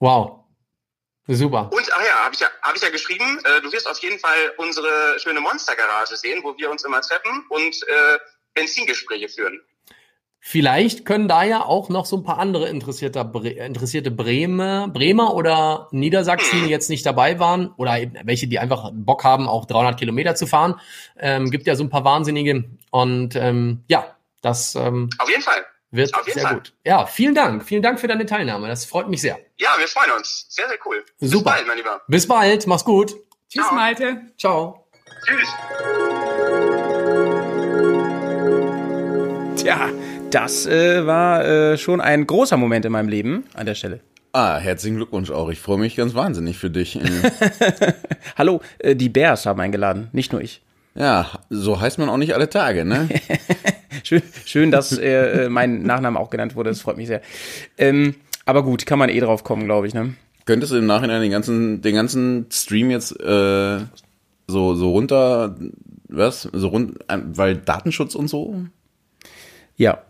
Wow. 0.00 0.44
Super. 1.28 1.70
Und, 1.72 1.90
ach 1.90 2.04
ja, 2.04 2.24
habe 2.24 2.34
ich 2.34 2.40
ja, 2.40 2.50
hab 2.60 2.76
ich 2.76 2.82
ja 2.82 2.90
geschrieben, 2.90 3.38
äh, 3.44 3.62
du 3.62 3.72
wirst 3.72 3.88
auf 3.88 3.98
jeden 4.00 4.18
Fall 4.18 4.52
unsere 4.58 5.18
schöne 5.18 5.40
Monstergarage 5.40 6.16
sehen, 6.16 6.42
wo 6.42 6.58
wir 6.58 6.70
uns 6.70 6.84
immer 6.84 7.00
treffen 7.00 7.46
und 7.48 7.88
äh, 7.88 8.18
Benzingespräche 8.52 9.30
führen. 9.30 9.62
Vielleicht 10.40 11.04
können 11.04 11.26
da 11.28 11.42
ja 11.42 11.64
auch 11.64 11.88
noch 11.88 12.06
so 12.06 12.16
ein 12.16 12.22
paar 12.22 12.38
andere 12.38 12.68
interessierte, 12.68 13.24
Bre 13.24 13.48
interessierte 13.48 14.10
Bremer, 14.10 14.88
Bremer 14.88 15.34
oder 15.34 15.88
Niedersachsen, 15.90 16.64
die 16.64 16.70
jetzt 16.70 16.88
nicht 16.88 17.04
dabei 17.04 17.38
waren 17.40 17.72
oder 17.76 17.98
eben 17.98 18.14
welche, 18.24 18.46
die 18.46 18.58
einfach 18.58 18.90
Bock 18.94 19.24
haben, 19.24 19.48
auch 19.48 19.66
300 19.66 19.98
Kilometer 19.98 20.36
zu 20.36 20.46
fahren. 20.46 20.76
Ähm, 21.18 21.50
gibt 21.50 21.66
ja 21.66 21.74
so 21.74 21.82
ein 21.84 21.90
paar 21.90 22.04
Wahnsinnige 22.04 22.64
und 22.90 23.34
ähm, 23.34 23.82
ja, 23.88 24.16
das 24.40 24.74
ähm, 24.76 25.10
Auf 25.18 25.28
jeden 25.28 25.42
Fall. 25.42 25.66
wird 25.90 26.14
Auf 26.14 26.26
jeden 26.26 26.38
sehr 26.38 26.48
Fall. 26.48 26.56
gut. 26.58 26.72
Ja, 26.84 27.06
vielen 27.06 27.34
Dank. 27.34 27.64
Vielen 27.64 27.82
Dank 27.82 27.98
für 27.98 28.06
deine 28.06 28.24
Teilnahme. 28.24 28.68
Das 28.68 28.84
freut 28.84 29.08
mich 29.08 29.20
sehr. 29.20 29.38
Ja, 29.58 29.70
wir 29.76 29.88
freuen 29.88 30.12
uns. 30.16 30.46
Sehr, 30.48 30.68
sehr 30.68 30.78
cool. 30.86 31.04
Super. 31.18 31.28
Bis 31.28 31.42
bald, 31.42 31.66
mein 31.66 31.76
Lieber. 31.78 32.00
Bis 32.06 32.28
bald. 32.28 32.66
Mach's 32.68 32.84
gut. 32.84 33.16
Tschüss, 33.50 33.64
Ciao. 33.64 33.74
Malte. 33.74 34.20
Ciao. 34.38 34.86
Tschüss. 35.26 35.48
Tja, 39.56 39.90
das 40.30 40.66
äh, 40.66 41.06
war 41.06 41.44
äh, 41.44 41.78
schon 41.78 42.00
ein 42.00 42.26
großer 42.26 42.56
Moment 42.56 42.84
in 42.84 42.92
meinem 42.92 43.08
Leben 43.08 43.44
an 43.54 43.66
der 43.66 43.74
Stelle. 43.74 44.00
Ah, 44.32 44.58
herzlichen 44.58 44.96
Glückwunsch 44.96 45.30
auch. 45.30 45.48
Ich 45.48 45.58
freue 45.58 45.78
mich 45.78 45.96
ganz 45.96 46.14
wahnsinnig 46.14 46.58
für 46.58 46.70
dich. 46.70 46.98
Äh, 47.80 47.92
Hallo, 48.36 48.60
äh, 48.78 48.94
die 48.94 49.08
Bears 49.08 49.46
haben 49.46 49.60
eingeladen, 49.60 50.08
nicht 50.12 50.32
nur 50.32 50.40
ich. 50.42 50.62
ja, 50.94 51.26
so 51.50 51.80
heißt 51.80 51.98
man 51.98 52.08
auch 52.08 52.16
nicht 52.18 52.34
alle 52.34 52.48
Tage, 52.48 52.84
ne? 52.84 53.08
Schön, 54.04 54.22
schön 54.44 54.70
dass 54.70 54.96
äh, 54.96 55.44
äh, 55.44 55.48
mein 55.48 55.82
Nachname 55.82 56.20
auch 56.20 56.30
genannt 56.30 56.54
wurde, 56.54 56.70
das 56.70 56.80
freut 56.80 56.96
mich 56.96 57.08
sehr. 57.08 57.20
Ähm, 57.78 58.14
aber 58.44 58.62
gut, 58.62 58.86
kann 58.86 58.98
man 58.98 59.08
eh 59.08 59.18
drauf 59.20 59.44
kommen, 59.44 59.64
glaube 59.64 59.86
ich, 59.86 59.94
ne? 59.94 60.14
Könntest 60.44 60.72
du 60.72 60.76
im 60.76 60.86
Nachhinein 60.86 61.20
den 61.20 61.30
ganzen, 61.30 61.82
den 61.82 61.94
ganzen 61.94 62.46
Stream 62.50 62.90
jetzt 62.90 63.08
so, 63.18 64.74
so 64.74 64.90
runter, 64.92 65.56
was? 66.08 66.42
So 66.52 66.68
rund, 66.68 66.98
weil 67.08 67.56
Datenschutz 67.56 68.14
und 68.14 68.28
so? 68.28 68.64
Ja. 69.76 70.02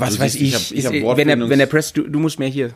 Was 0.00 0.14
Du 0.16 0.20
weiß 0.20 0.34
ich? 0.36 0.42
ich 0.42 0.54
hab- 0.54 0.62
ich 0.72 0.84
ist, 0.84 0.90
äh, 0.92 1.16
wenn, 1.16 1.28
der, 1.28 1.48
wenn 1.48 1.58
der 1.58 1.66
Press, 1.66 1.92
du, 1.92 2.02
du 2.02 2.18
musst 2.18 2.38
mehr 2.38 2.48
hier. 2.48 2.70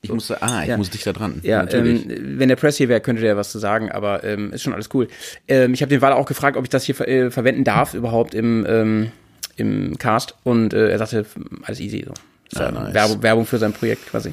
Ich 0.00 0.12
musste, 0.12 0.40
ah, 0.42 0.62
ich 0.62 0.68
Ja. 0.68 0.76
muss 0.76 0.90
dich 0.90 1.02
da 1.02 1.12
dran. 1.12 1.40
Ja, 1.42 1.62
natürlich. 1.64 2.04
ähm, 2.08 2.38
wenn 2.38 2.48
der 2.48 2.54
Press 2.56 2.76
hier 2.76 2.88
wäre, 2.88 3.00
könnte 3.00 3.20
der 3.22 3.36
was 3.36 3.50
zu 3.50 3.58
sagen, 3.58 3.90
aber 3.90 4.22
ähm, 4.22 4.52
ist 4.52 4.62
schon 4.62 4.72
alles 4.72 4.88
cool. 4.94 5.08
Ähm, 5.48 5.74
ich 5.74 5.82
habe 5.82 5.90
den 5.90 6.00
Waller 6.02 6.16
auch 6.16 6.26
gefragt, 6.26 6.56
ob 6.56 6.62
ich 6.64 6.70
das 6.70 6.84
hier 6.84 6.94
ver 6.94 7.08
äh, 7.08 7.30
verwenden 7.32 7.64
darf 7.64 7.94
überhaupt 7.94 8.32
im, 8.34 8.64
ähm, 8.68 9.10
im 9.56 9.98
Cast 9.98 10.34
und 10.44 10.72
äh, 10.72 10.88
er 10.90 10.98
sagte, 10.98 11.26
alles 11.62 11.80
easy. 11.80 12.04
So. 12.06 12.60
Ah, 12.60 12.66
ja 12.66 12.70
nice. 12.70 12.94
Werbung, 12.94 13.22
Werbung 13.24 13.46
für 13.46 13.58
sein 13.58 13.72
Projekt 13.72 14.06
quasi. 14.06 14.32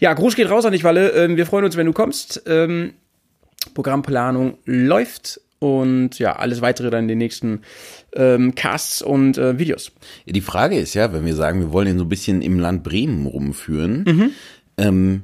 Ja, 0.00 0.14
Gruß 0.14 0.34
geht 0.34 0.48
raus 0.48 0.64
an 0.64 0.72
dich, 0.72 0.82
Walle. 0.82 1.10
Ähm, 1.10 1.36
wir 1.36 1.44
freuen 1.44 1.66
uns, 1.66 1.76
wenn 1.76 1.86
du 1.86 1.92
kommst. 1.92 2.42
Ähm, 2.46 2.94
Programmplanung 3.74 4.58
läuft 4.64 5.40
und 5.58 6.18
ja, 6.18 6.36
alles 6.36 6.60
weitere 6.62 6.90
dann 6.90 7.04
in 7.04 7.08
den 7.08 7.18
nächsten 7.18 7.60
ähm, 8.14 8.54
Casts 8.54 9.02
und 9.02 9.38
äh, 9.38 9.58
Videos. 9.58 9.92
Die 10.26 10.40
Frage 10.40 10.78
ist 10.78 10.94
ja, 10.94 11.12
wenn 11.12 11.24
wir 11.24 11.34
sagen, 11.34 11.60
wir 11.60 11.72
wollen 11.72 11.88
ihn 11.88 11.98
so 11.98 12.04
ein 12.04 12.08
bisschen 12.08 12.42
im 12.42 12.58
Land 12.58 12.82
Bremen 12.82 13.26
rumführen, 13.26 14.32
ähm, 14.78 15.22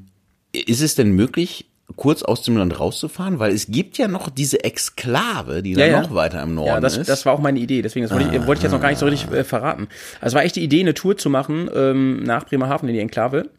ist 0.52 0.80
es 0.80 0.94
denn 0.94 1.12
möglich, 1.12 1.66
kurz 1.96 2.22
aus 2.22 2.42
dem 2.42 2.56
Land 2.56 2.78
rauszufahren? 2.78 3.38
Weil 3.38 3.52
es 3.52 3.66
gibt 3.66 3.98
ja 3.98 4.08
noch 4.08 4.30
diese 4.30 4.62
Exklave, 4.64 5.62
die 5.62 5.72
Ja, 5.72 5.78
dann 5.78 5.90
ja. 5.90 6.00
noch 6.02 6.14
weiter 6.14 6.42
im 6.42 6.54
Norden 6.54 6.68
Ja, 6.68 6.80
das, 6.80 6.96
ist. 6.96 7.08
das 7.08 7.24
war 7.26 7.32
auch 7.34 7.40
meine 7.40 7.58
Idee, 7.58 7.82
deswegen 7.82 8.06
das 8.06 8.12
wollte, 8.12 8.34
ich, 8.34 8.46
wollte 8.46 8.60
ich 8.60 8.62
jetzt 8.64 8.72
noch 8.72 8.80
gar 8.80 8.90
nicht 8.90 8.98
so 8.98 9.06
richtig 9.06 9.30
äh, 9.32 9.44
verraten. 9.44 9.88
Also 10.20 10.36
war 10.36 10.44
echt 10.44 10.56
die 10.56 10.62
Idee, 10.62 10.80
eine 10.80 10.94
Tour 10.94 11.16
zu 11.16 11.30
machen 11.30 11.68
ähm, 11.74 12.22
nach 12.22 12.44
Bremerhaven 12.46 12.88
in 12.88 12.94
die 12.94 13.00
Enklave 13.00 13.50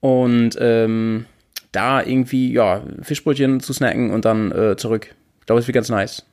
und 0.00 0.56
ähm, 0.58 1.26
da 1.72 2.02
irgendwie, 2.02 2.52
ja, 2.52 2.82
Fischbrötchen 3.02 3.60
zu 3.60 3.72
snacken 3.72 4.10
und 4.10 4.24
dann 4.24 4.50
äh, 4.50 4.76
zurück. 4.76 5.14
Ich 5.50 5.52
glaube, 5.52 5.60
es 5.62 5.66
wird 5.66 5.74
ganz 5.74 5.88
nice. 5.88 6.24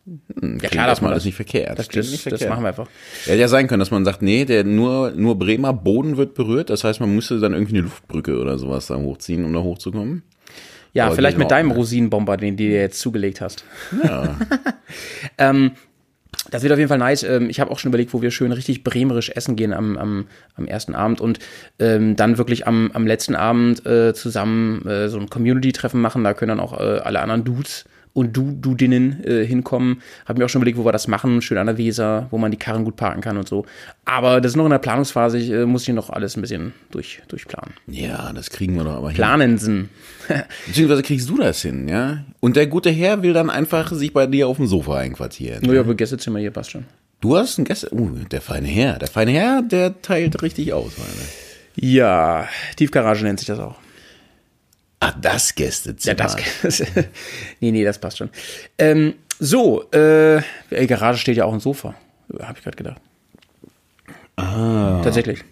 ja, 0.62 0.70
klar, 0.70 0.86
dass 0.86 1.02
man 1.02 1.10
das 1.10 1.18
das- 1.18 1.26
nicht 1.26 1.36
verkehrt. 1.36 1.80
Das, 1.80 1.88
das, 1.88 2.12
nicht 2.12 2.26
das 2.28 2.34
verkehrt. 2.34 2.52
machen 2.52 2.64
wir 2.64 2.68
einfach. 2.68 2.88
Ja, 3.26 3.32
hätte 3.32 3.42
ja 3.42 3.48
sein 3.48 3.68
können, 3.68 3.80
dass 3.80 3.90
man 3.90 4.06
sagt, 4.06 4.22
nee, 4.22 4.46
der 4.46 4.64
nur, 4.64 5.10
nur 5.10 5.40
Bremer 5.40 5.74
Boden 5.74 6.18
wird 6.18 6.36
berührt. 6.36 6.70
Das 6.70 6.84
heißt, 6.84 7.00
man 7.00 7.16
müsste 7.16 7.40
dann 7.40 7.54
irgendwie 7.54 7.78
eine 7.78 7.86
Luftbrücke 7.86 8.40
oder 8.40 8.60
sowas 8.60 8.86
da 8.86 8.96
hochziehen, 8.96 9.44
um 9.44 9.54
da 9.54 9.60
hochzukommen. 9.62 10.22
Ja, 10.94 11.08
Aber 11.08 11.16
vielleicht 11.16 11.40
mit 11.40 11.50
deinem 11.50 11.70
ne? 11.70 11.74
Rosinenbomber, 11.74 12.38
den 12.38 12.58
du 12.58 12.64
dir 12.66 12.80
jetzt 12.80 13.00
zugelegt 13.00 13.42
hast. 13.42 13.66
Ja. 14.04 14.38
Ähm, 15.40 15.72
das 16.52 16.62
wird 16.64 16.72
auf 16.72 16.78
jeden 16.80 16.90
Fall 16.90 16.98
nice. 17.00 17.24
Ähm, 17.24 17.50
ich 17.50 17.60
habe 17.60 17.72
auch 17.72 17.80
schon 17.80 17.90
überlegt, 17.90 18.14
wo 18.14 18.22
wir 18.22 18.30
schön 18.32 18.52
richtig 18.52 18.84
bremerisch 18.84 19.30
essen 19.30 19.56
gehen 19.56 19.74
am, 19.74 19.98
am, 19.98 20.28
am 20.56 20.66
ersten 20.66 20.96
Abend 20.96 21.22
und 21.22 21.40
ähm, 21.80 22.16
dann 22.16 22.38
wirklich 22.38 22.68
am, 22.68 22.92
am 22.94 23.08
letzten 23.08 23.36
Abend 23.36 23.86
äh, 23.86 24.14
zusammen 24.14 24.86
äh, 24.88 25.10
so 25.10 25.20
ein 25.20 25.30
Community-Treffen 25.30 26.00
machen. 26.00 26.24
Da 26.24 26.34
können 26.34 26.50
dann 26.50 26.60
auch 26.60 26.80
äh, 26.80 27.00
alle 27.00 27.20
anderen 27.20 27.44
Dudes 27.44 27.86
und 28.18 28.36
du, 28.36 28.52
Dudinnen 28.52 29.24
äh, 29.24 29.46
hinkommen. 29.46 30.02
Habe 30.26 30.40
mir 30.40 30.46
auch 30.46 30.50
schon 30.50 30.60
überlegt, 30.60 30.80
wo 30.80 30.86
wir 30.86 30.92
das 30.92 31.08
machen. 31.08 31.40
Schön 31.44 31.60
an 31.60 31.68
der 31.68 31.78
Weser, 31.78 32.26
wo 32.32 32.40
man 32.40 32.50
die 32.50 32.58
Karren 32.58 32.84
gut 32.84 32.96
parken 32.96 33.22
kann 33.22 33.38
und 33.38 33.48
so. 33.48 33.68
Aber 34.06 34.42
das 34.42 34.54
ist 34.54 34.56
noch 34.56 34.66
in 34.66 34.72
der 34.72 34.80
Planungsphase. 34.80 35.38
Ich 35.38 35.52
äh, 35.52 35.68
muss 35.68 35.86
hier 35.86 35.94
noch 35.94 36.10
alles 36.10 36.36
ein 36.36 36.42
bisschen 36.42 36.74
durch, 36.90 37.22
durchplanen. 37.28 37.76
ja, 37.86 38.34
das 38.34 38.50
kriegen 38.50 38.76
wir 38.76 38.84
doch 38.86 38.96
aber 38.96 39.10
hin. 39.10 39.18
Planensen. 39.18 39.90
Beziehungsweise 40.66 41.04
kriegst 41.04 41.30
du 41.30 41.38
das 41.38 41.62
hin, 41.62 41.88
ja? 41.88 42.24
Und 42.40 42.56
der 42.56 42.66
gute 42.66 42.90
Herr 42.90 43.22
will 43.22 43.34
dann 43.34 43.52
einfach 43.52 43.92
sich 43.92 44.12
bei 44.12 44.26
dir 44.26 44.48
auf 44.48 44.58
dem 44.58 44.66
Sofa 44.66 44.98
einquartieren. 44.98 45.64
Nur 45.64 45.76
ja, 45.76 45.82
aber 45.82 45.94
Gästezimmer 45.94 46.40
hier 46.40 46.50
passt 46.50 46.72
schon. 46.72 46.86
Du 47.22 47.38
hast 47.38 47.60
einen 47.60 47.66
Gäste. 47.66 47.94
Uh, 47.94 48.10
der 48.32 48.42
feine 48.42 48.68
Herr. 48.68 48.98
Der 48.98 49.10
feine 49.10 49.32
Herr, 49.32 49.62
der 49.62 50.02
teilt 50.02 50.42
richtig 50.42 50.74
aus, 50.74 50.94
meine. 50.98 51.12
Ja, 51.76 52.48
Tiefgarage 52.78 53.24
nennt 53.24 53.38
sich 53.38 53.48
das 53.48 53.60
auch. 53.60 53.76
Ah, 55.00 55.14
das 55.22 55.54
Gästezimmer. 55.54 56.18
Ja, 56.18 56.36
das. 56.64 56.82
nee, 57.60 57.72
nee, 57.72 57.84
das 57.84 58.00
passt 58.00 58.18
schon. 58.18 58.30
Ähm, 58.78 59.14
so, 59.40 59.90
äh, 59.92 60.42
Garage 60.88 61.20
steht 61.20 61.38
ja 61.38 61.46
auch 61.46 61.54
ein 61.54 61.60
Sofa. 61.60 61.94
Habe 62.40 62.58
ich 62.58 62.64
gerade 62.64 62.78
gedacht. 62.78 63.02
Ah. 64.36 65.02
Tatsächlich. 65.04 65.44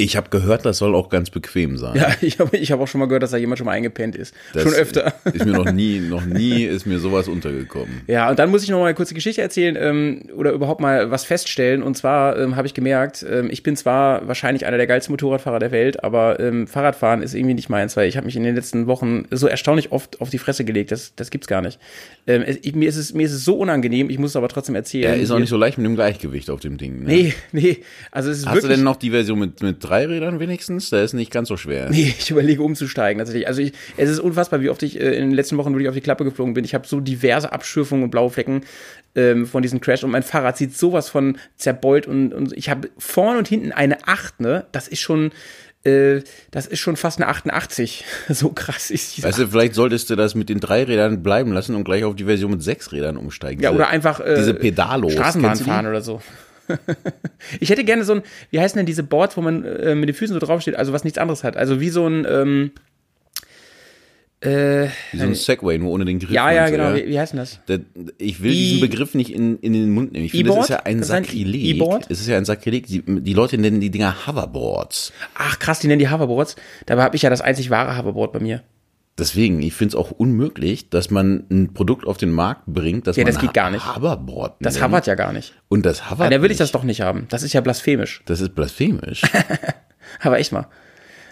Ich 0.00 0.16
habe 0.16 0.30
gehört, 0.30 0.64
das 0.64 0.78
soll 0.78 0.94
auch 0.94 1.08
ganz 1.08 1.28
bequem 1.28 1.76
sein. 1.76 1.96
Ja, 1.96 2.12
ich 2.20 2.38
habe 2.38 2.56
ich 2.56 2.70
hab 2.70 2.78
auch 2.78 2.86
schon 2.86 3.00
mal 3.00 3.06
gehört, 3.06 3.24
dass 3.24 3.32
da 3.32 3.36
jemand 3.36 3.58
schon 3.58 3.64
mal 3.64 3.72
eingepennt 3.72 4.14
ist. 4.14 4.32
Das 4.54 4.62
schon 4.62 4.72
öfter. 4.72 5.12
Ist 5.24 5.44
mir 5.44 5.50
noch 5.50 5.72
nie, 5.72 5.98
noch 5.98 6.24
nie 6.24 6.62
ist 6.62 6.86
mir 6.86 7.00
sowas 7.00 7.26
untergekommen. 7.26 8.02
Ja, 8.06 8.30
und 8.30 8.38
dann 8.38 8.48
muss 8.52 8.62
ich 8.62 8.70
noch 8.70 8.78
mal 8.78 8.84
eine 8.86 8.94
kurze 8.94 9.14
Geschichte 9.14 9.42
erzählen 9.42 9.76
ähm, 9.76 10.22
oder 10.36 10.52
überhaupt 10.52 10.80
mal 10.80 11.10
was 11.10 11.24
feststellen. 11.24 11.82
Und 11.82 11.96
zwar 11.96 12.38
ähm, 12.38 12.54
habe 12.54 12.68
ich 12.68 12.74
gemerkt, 12.74 13.26
ähm, 13.28 13.48
ich 13.50 13.64
bin 13.64 13.74
zwar 13.74 14.28
wahrscheinlich 14.28 14.66
einer 14.66 14.76
der 14.76 14.86
geilsten 14.86 15.12
Motorradfahrer 15.12 15.58
der 15.58 15.72
Welt, 15.72 16.04
aber 16.04 16.38
ähm, 16.38 16.68
Fahrradfahren 16.68 17.20
ist 17.20 17.34
irgendwie 17.34 17.54
nicht 17.54 17.68
meins, 17.68 17.96
weil 17.96 18.08
ich 18.08 18.16
habe 18.16 18.26
mich 18.26 18.36
in 18.36 18.44
den 18.44 18.54
letzten 18.54 18.86
Wochen 18.86 19.24
so 19.32 19.48
erstaunlich 19.48 19.90
oft 19.90 20.20
auf 20.20 20.30
die 20.30 20.38
Fresse 20.38 20.64
gelegt. 20.64 20.92
Das, 20.92 21.16
das 21.16 21.30
gibt's 21.30 21.48
gar 21.48 21.60
nicht. 21.60 21.80
Ähm, 22.28 22.44
es, 22.46 22.58
ich, 22.62 22.76
mir, 22.76 22.88
ist 22.88 22.98
es, 22.98 23.14
mir 23.14 23.26
ist 23.26 23.32
es 23.32 23.44
so 23.44 23.56
unangenehm, 23.56 24.10
ich 24.10 24.20
muss 24.20 24.30
es 24.30 24.36
aber 24.36 24.48
trotzdem 24.48 24.76
erzählen. 24.76 25.14
Er 25.14 25.16
ist 25.16 25.32
auch 25.32 25.40
nicht 25.40 25.48
so 25.48 25.56
leicht 25.56 25.76
mit 25.76 25.86
dem 25.86 25.96
Gleichgewicht 25.96 26.50
auf 26.50 26.60
dem 26.60 26.78
Ding. 26.78 27.00
Ne? 27.00 27.08
Nee, 27.08 27.34
nee. 27.50 27.78
Also 28.12 28.30
es 28.30 28.38
ist 28.38 28.46
Hast 28.46 28.58
du 28.58 28.62
wirklich. 28.62 28.76
denn 28.76 28.84
noch 28.84 28.96
die 28.96 29.10
Version 29.10 29.40
mit, 29.40 29.60
mit 29.60 29.87
drei 29.88 30.06
Rädern 30.06 30.40
wenigstens? 30.40 30.90
Der 30.90 31.02
ist 31.02 31.12
nicht 31.12 31.30
ganz 31.30 31.48
so 31.48 31.56
schwer. 31.56 31.88
Nee, 31.90 32.14
ich 32.18 32.30
überlege 32.30 32.62
umzusteigen 32.62 33.18
tatsächlich. 33.18 33.46
Also 33.46 33.62
ich, 33.62 33.72
es 33.96 34.10
ist 34.10 34.20
unfassbar, 34.20 34.60
wie 34.60 34.70
oft 34.70 34.82
ich 34.82 35.00
äh, 35.00 35.14
in 35.14 35.28
den 35.28 35.32
letzten 35.32 35.56
Wochen 35.56 35.72
wirklich 35.72 35.88
auf 35.88 35.94
die 35.94 36.00
Klappe 36.00 36.24
geflogen 36.24 36.54
bin. 36.54 36.64
Ich 36.64 36.74
habe 36.74 36.86
so 36.86 37.00
diverse 37.00 37.52
Abschürfungen 37.52 38.04
und 38.04 38.10
blaue 38.10 38.30
Flecken 38.30 38.62
ähm, 39.14 39.46
von 39.46 39.62
diesem 39.62 39.80
Crash 39.80 40.04
und 40.04 40.10
mein 40.10 40.22
Fahrrad 40.22 40.56
sieht 40.56 40.76
sowas 40.76 41.08
von 41.08 41.38
zerbeult 41.56 42.06
und, 42.06 42.32
und 42.32 42.52
ich 42.56 42.68
habe 42.68 42.90
vorne 42.98 43.38
und 43.38 43.48
hinten 43.48 43.72
eine 43.72 44.06
8, 44.06 44.40
ne? 44.40 44.66
Das 44.72 44.88
ist 44.88 45.00
schon, 45.00 45.32
äh, 45.84 46.20
das 46.50 46.66
ist 46.66 46.80
schon 46.80 46.96
fast 46.96 47.20
eine 47.20 47.28
88. 47.28 48.04
so 48.28 48.50
krass 48.50 48.90
ist 48.90 49.16
diese 49.16 49.26
Weißt 49.26 49.38
du, 49.38 49.48
vielleicht 49.48 49.74
solltest 49.74 50.10
du 50.10 50.16
das 50.16 50.34
mit 50.34 50.48
den 50.48 50.60
drei 50.60 50.84
Rädern 50.84 51.22
bleiben 51.22 51.52
lassen 51.52 51.74
und 51.74 51.84
gleich 51.84 52.04
auf 52.04 52.16
die 52.16 52.24
Version 52.24 52.50
mit 52.50 52.62
sechs 52.62 52.92
Rädern 52.92 53.16
umsteigen. 53.16 53.62
Ja, 53.62 53.72
oder 53.72 53.88
einfach 53.88 54.20
äh, 54.20 54.36
diese 54.36 54.54
Pedalos. 54.54 55.12
Straßenbahn 55.12 55.58
die? 55.58 55.64
fahren 55.64 55.86
oder 55.86 56.02
so. 56.02 56.20
ich 57.60 57.70
hätte 57.70 57.84
gerne 57.84 58.04
so 58.04 58.14
ein, 58.14 58.22
wie 58.50 58.60
heißen 58.60 58.76
denn 58.78 58.86
diese 58.86 59.02
Boards, 59.02 59.36
wo 59.36 59.40
man 59.40 59.64
äh, 59.64 59.94
mit 59.94 60.08
den 60.08 60.14
Füßen 60.14 60.34
so 60.38 60.44
draufsteht, 60.44 60.76
also 60.76 60.92
was 60.92 61.04
nichts 61.04 61.18
anderes 61.18 61.44
hat. 61.44 61.56
Also 61.56 61.80
wie 61.80 61.88
so 61.90 62.06
ein, 62.06 62.26
ähm, 62.28 62.70
äh, 64.40 64.86
Wie 65.10 65.18
so 65.18 65.24
ein 65.24 65.34
Segway, 65.34 65.78
nur 65.78 65.90
ohne 65.90 66.04
den 66.04 66.20
Griff. 66.20 66.30
ja, 66.30 66.52
ja, 66.52 66.70
genau, 66.70 66.94
wie, 66.94 67.08
wie 67.08 67.18
heißt 67.18 67.32
denn 67.32 67.40
das? 67.40 67.58
Der, 67.66 67.80
ich 68.18 68.40
will 68.40 68.52
I- 68.52 68.54
diesen 68.54 68.80
Begriff 68.80 69.14
nicht 69.14 69.32
in, 69.34 69.58
in 69.58 69.72
den 69.72 69.90
Mund 69.90 70.12
nehmen. 70.12 70.26
Ich 70.26 70.30
finde, 70.30 70.52
das 70.52 70.64
ist 70.64 70.70
ja 70.70 70.76
ein 70.84 71.02
sein 71.02 71.24
Sakrileg. 71.24 71.76
E-Board? 71.76 72.06
Es 72.08 72.20
ist 72.20 72.28
ja 72.28 72.36
ein 72.36 72.44
Sakrileg. 72.44 72.86
Die, 72.86 73.02
die 73.04 73.32
Leute 73.32 73.58
nennen 73.58 73.80
die 73.80 73.90
Dinger 73.90 74.28
Hoverboards. 74.28 75.12
Ach 75.34 75.58
krass, 75.58 75.80
die 75.80 75.88
nennen 75.88 75.98
die 75.98 76.08
Hoverboards. 76.08 76.54
Dabei 76.86 77.02
habe 77.02 77.16
ich 77.16 77.22
ja 77.22 77.30
das 77.30 77.40
einzig 77.40 77.70
wahre 77.70 77.98
Hoverboard 77.98 78.32
bei 78.32 78.38
mir. 78.38 78.62
Deswegen, 79.18 79.60
ich 79.62 79.74
finde 79.74 79.90
es 79.90 79.94
auch 79.96 80.10
unmöglich, 80.12 80.90
dass 80.90 81.10
man 81.10 81.44
ein 81.50 81.74
Produkt 81.74 82.06
auf 82.06 82.16
den 82.18 82.30
Markt 82.30 82.62
bringt, 82.66 83.06
das 83.06 83.16
Ja, 83.16 83.24
man 83.24 83.32
das 83.32 83.40
geht 83.40 83.52
gar 83.52 83.70
nicht. 83.70 83.96
Hoverboard 83.96 84.56
Das 84.60 84.74
nennt. 84.74 84.86
hovert 84.86 85.06
ja 85.06 85.14
gar 85.16 85.32
nicht. 85.32 85.54
Und 85.68 85.84
das 85.84 86.10
hovert 86.10 86.26
Ja, 86.26 86.30
dann 86.30 86.42
will 86.42 86.50
ich 86.50 86.56
das 86.58 86.70
doch 86.72 86.84
nicht 86.84 87.00
haben. 87.00 87.26
Das 87.28 87.42
ist 87.42 87.52
ja 87.52 87.60
blasphemisch. 87.60 88.22
Das 88.26 88.40
ist 88.40 88.54
blasphemisch. 88.54 89.22
Aber 90.20 90.38
echt 90.38 90.52
mal. 90.52 90.66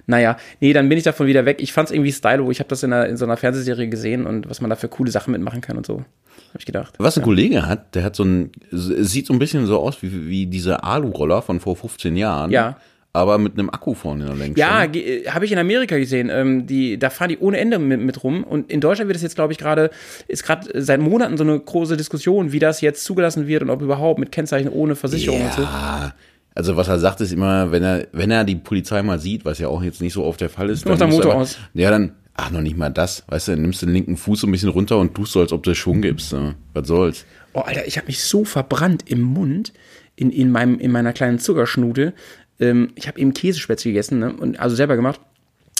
Naja, 0.09 0.37
nee, 0.61 0.73
dann 0.73 0.88
bin 0.88 0.99
ich 0.99 1.05
davon 1.05 1.26
wieder 1.26 1.45
weg. 1.47 1.59
Ich 1.61 1.73
fand's 1.73 1.90
irgendwie 1.90 2.12
stylo. 2.12 2.50
Ich 2.50 2.61
habe 2.61 2.69
das 2.69 2.83
in, 2.83 2.93
einer, 2.93 3.07
in 3.07 3.16
so 3.16 3.25
einer 3.25 3.37
Fernsehserie 3.37 3.88
gesehen 3.88 4.26
und 4.26 4.49
was 4.49 4.61
man 4.61 4.71
da 4.71 4.76
für 4.76 4.88
coole 4.88 5.11
Sachen 5.11 5.33
mitmachen 5.33 5.61
kann 5.61 5.76
und 5.76 5.87
so. 5.87 5.99
Habe 5.99 6.59
ich 6.61 6.66
gedacht. 6.66 6.95
Was 6.99 7.16
ein 7.16 7.25
Kollege 7.25 7.66
hat, 7.66 7.95
der 7.95 8.05
hat 8.05 8.14
so 8.16 8.25
ein, 8.25 8.52
es 8.71 9.11
sieht 9.11 9.26
so 9.26 9.33
ein 9.33 9.38
bisschen 9.38 9.66
so 9.66 9.81
aus 9.81 10.02
wie, 10.02 10.28
wie 10.28 10.47
diese 10.47 10.85
Alu-Roller 10.85 11.43
von 11.43 11.59
vor 11.61 11.76
15 11.76 12.16
Jahren. 12.16 12.50
Ja. 12.50 12.76
Aber 13.16 13.38
mit 13.38 13.54
einem 13.54 13.70
Akku 13.70 13.94
vorne 13.94 14.25
in 14.25 14.26
der 14.28 14.37
Lenkstange. 14.37 14.99
Ja, 15.25 15.35
habe 15.35 15.44
ich 15.46 15.52
in 15.52 15.58
Amerika 15.58 15.96
gesehen. 15.96 16.28
Ähm, 16.30 16.66
die, 16.66 16.99
da 16.99 17.08
fahren 17.08 17.30
die 17.30 17.38
ohne 17.38 17.56
Ende 17.58 17.78
mit, 17.78 18.00
mit 18.00 18.23
rum. 18.23 18.44
Und 18.44 18.70
in 18.70 18.80
Deutschland 18.82 19.08
wird 19.08 19.16
es 19.16 19.23
jetzt, 19.23 19.37
glaube 19.37 19.52
ich, 19.52 19.58
gerade, 19.58 19.90
ist 20.28 20.44
gerade 20.44 20.68
seit 20.82 21.00
Monaten 21.00 21.37
so 21.38 21.44
eine 21.44 21.58
große 21.58 21.96
Diskussion, 21.96 22.52
wie 22.52 22.58
das 22.58 22.82
jetzt 22.82 23.04
zugelassen 23.04 23.46
wird 23.46 23.62
und 23.62 23.70
ob 23.70 23.80
überhaupt 23.80 24.18
mit 24.20 24.32
Kennzeichen 24.32 24.68
ohne 24.68 24.96
Versicherung 24.96 25.42
und 25.44 25.52
so. 25.54 25.62
Ja, 25.62 26.12
also 26.54 26.76
was 26.76 26.88
er 26.88 26.99
sagt 26.99 27.20
ist 27.20 27.32
immer, 27.32 27.73
wenn 27.73 27.82
er, 27.82 28.06
wenn 28.12 28.30
er 28.30 28.44
die 28.44 28.56
Polizei 28.56 29.02
mal 29.02 29.18
sieht, 29.18 29.44
was 29.44 29.58
ja 29.58 29.68
auch 29.68 29.82
jetzt 29.82 30.00
nicht 30.00 30.12
so 30.12 30.25
oft 30.25 30.40
der 30.40 30.49
Fall 30.50 30.68
ist, 30.70 30.85
Macht 30.87 31.00
der 31.00 31.06
er 31.08 31.11
Motor 31.11 31.32
aber- 31.32 31.40
aus. 31.42 31.58
Ja, 31.75 31.90
dann, 31.90 32.12
ach, 32.35 32.50
noch 32.50 32.61
nicht 32.61 32.76
mal 32.76 32.90
das. 32.90 33.25
Weißt 33.28 33.49
du, 33.49 33.52
dann 33.52 33.62
nimmst 33.62 33.80
du 33.82 33.87
den 33.87 33.94
linken 33.94 34.16
Fuß 34.16 34.40
so 34.40 34.46
ein 34.46 34.52
bisschen 34.52 34.68
runter 34.70 34.99
und 34.99 35.14
tust 35.14 35.32
so, 35.32 35.40
als 35.40 35.52
ob 35.52 35.62
du 35.62 35.75
Schwung 35.75 36.02
gibst. 36.02 36.32
Ne? 36.32 36.54
Was 36.75 36.87
soll's? 36.88 37.25
Oh, 37.54 37.61
Alter, 37.61 37.87
ich 37.87 37.96
habe 37.96 38.06
mich 38.08 38.23
so 38.23 38.44
verbrannt 38.44 39.04
im 39.11 39.23
Mund, 39.23 39.73
in, 40.16 40.30
in, 40.30 40.50
meinem, 40.50 40.78
in 40.78 40.90
meiner 40.92 41.12
kleinen 41.12 41.38
Zuckerschnute. 41.38 42.14
Ähm, 42.60 42.92
ich 42.94 43.08
habe 43.08 43.18
eben 43.20 43.34
Käsespätzle 43.34 43.90
gegessen, 43.92 44.18
ne? 44.18 44.32
und, 44.32 44.58
also 44.60 44.76
selber 44.76 44.96
gemacht. 44.96 45.20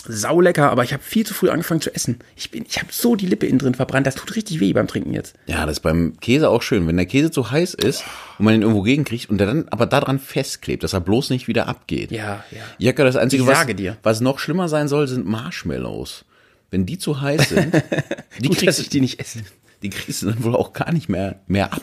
Sau 0.09 0.41
lecker, 0.41 0.71
aber 0.71 0.85
ich 0.85 0.93
habe 0.93 1.03
viel 1.03 1.27
zu 1.27 1.35
früh 1.35 1.49
angefangen 1.51 1.81
zu 1.81 1.93
essen. 1.93 2.21
Ich, 2.37 2.53
bin, 2.53 2.65
ich 2.69 2.79
habe 2.79 2.89
so 2.93 3.17
die 3.17 3.27
Lippe 3.27 3.47
innen 3.47 3.59
drin 3.59 3.75
verbrannt. 3.75 4.07
Das 4.07 4.15
tut 4.15 4.37
richtig 4.37 4.61
weh 4.61 4.73
beim 4.73 4.87
Trinken 4.87 5.13
jetzt. 5.13 5.35
Ja, 5.47 5.67
das 5.67 5.79
ist 5.79 5.81
beim 5.81 6.17
Käse 6.21 6.49
auch 6.49 6.63
schön. 6.63 6.87
Wenn 6.87 6.97
der 6.97 7.07
Käse 7.07 7.33
zu 7.33 7.51
heiß 7.51 7.75
ist 7.75 8.05
und 8.39 8.45
man 8.45 8.55
ihn 8.55 8.63
irgendwo 8.63 8.83
gegenkriegt 8.83 9.29
und 9.29 9.39
der 9.39 9.49
dann 9.49 9.69
aber 9.69 9.87
daran 9.87 10.21
festklebt, 10.21 10.85
dass 10.85 10.93
er 10.93 11.01
bloß 11.01 11.31
nicht 11.31 11.49
wieder 11.49 11.67
abgeht. 11.67 12.13
Ja, 12.13 12.45
ja. 12.53 12.59
Jacke, 12.79 13.03
das 13.03 13.17
Einzige, 13.17 13.43
Ich 13.43 13.49
was, 13.49 13.67
was 14.05 14.21
noch 14.21 14.39
schlimmer 14.39 14.69
sein 14.69 14.87
soll, 14.87 15.09
sind 15.09 15.27
Marshmallows. 15.27 16.25
Wenn 16.71 16.87
die 16.87 16.99
zu 16.99 17.21
heiß 17.21 17.49
sind, 17.49 17.75
die, 18.39 18.49
Gut, 18.49 18.59
dass 18.59 18.59
kriegst, 18.59 18.81
ich 18.81 18.89
die 18.91 19.01
nicht 19.01 19.19
esse. 19.19 19.41
die 19.83 19.91
kriegst 19.91 20.23
du 20.23 20.27
dann 20.27 20.45
wohl 20.45 20.55
auch 20.55 20.73
gar 20.73 20.93
nicht 20.93 21.09
mehr, 21.09 21.41
mehr 21.49 21.73
ab. 21.73 21.83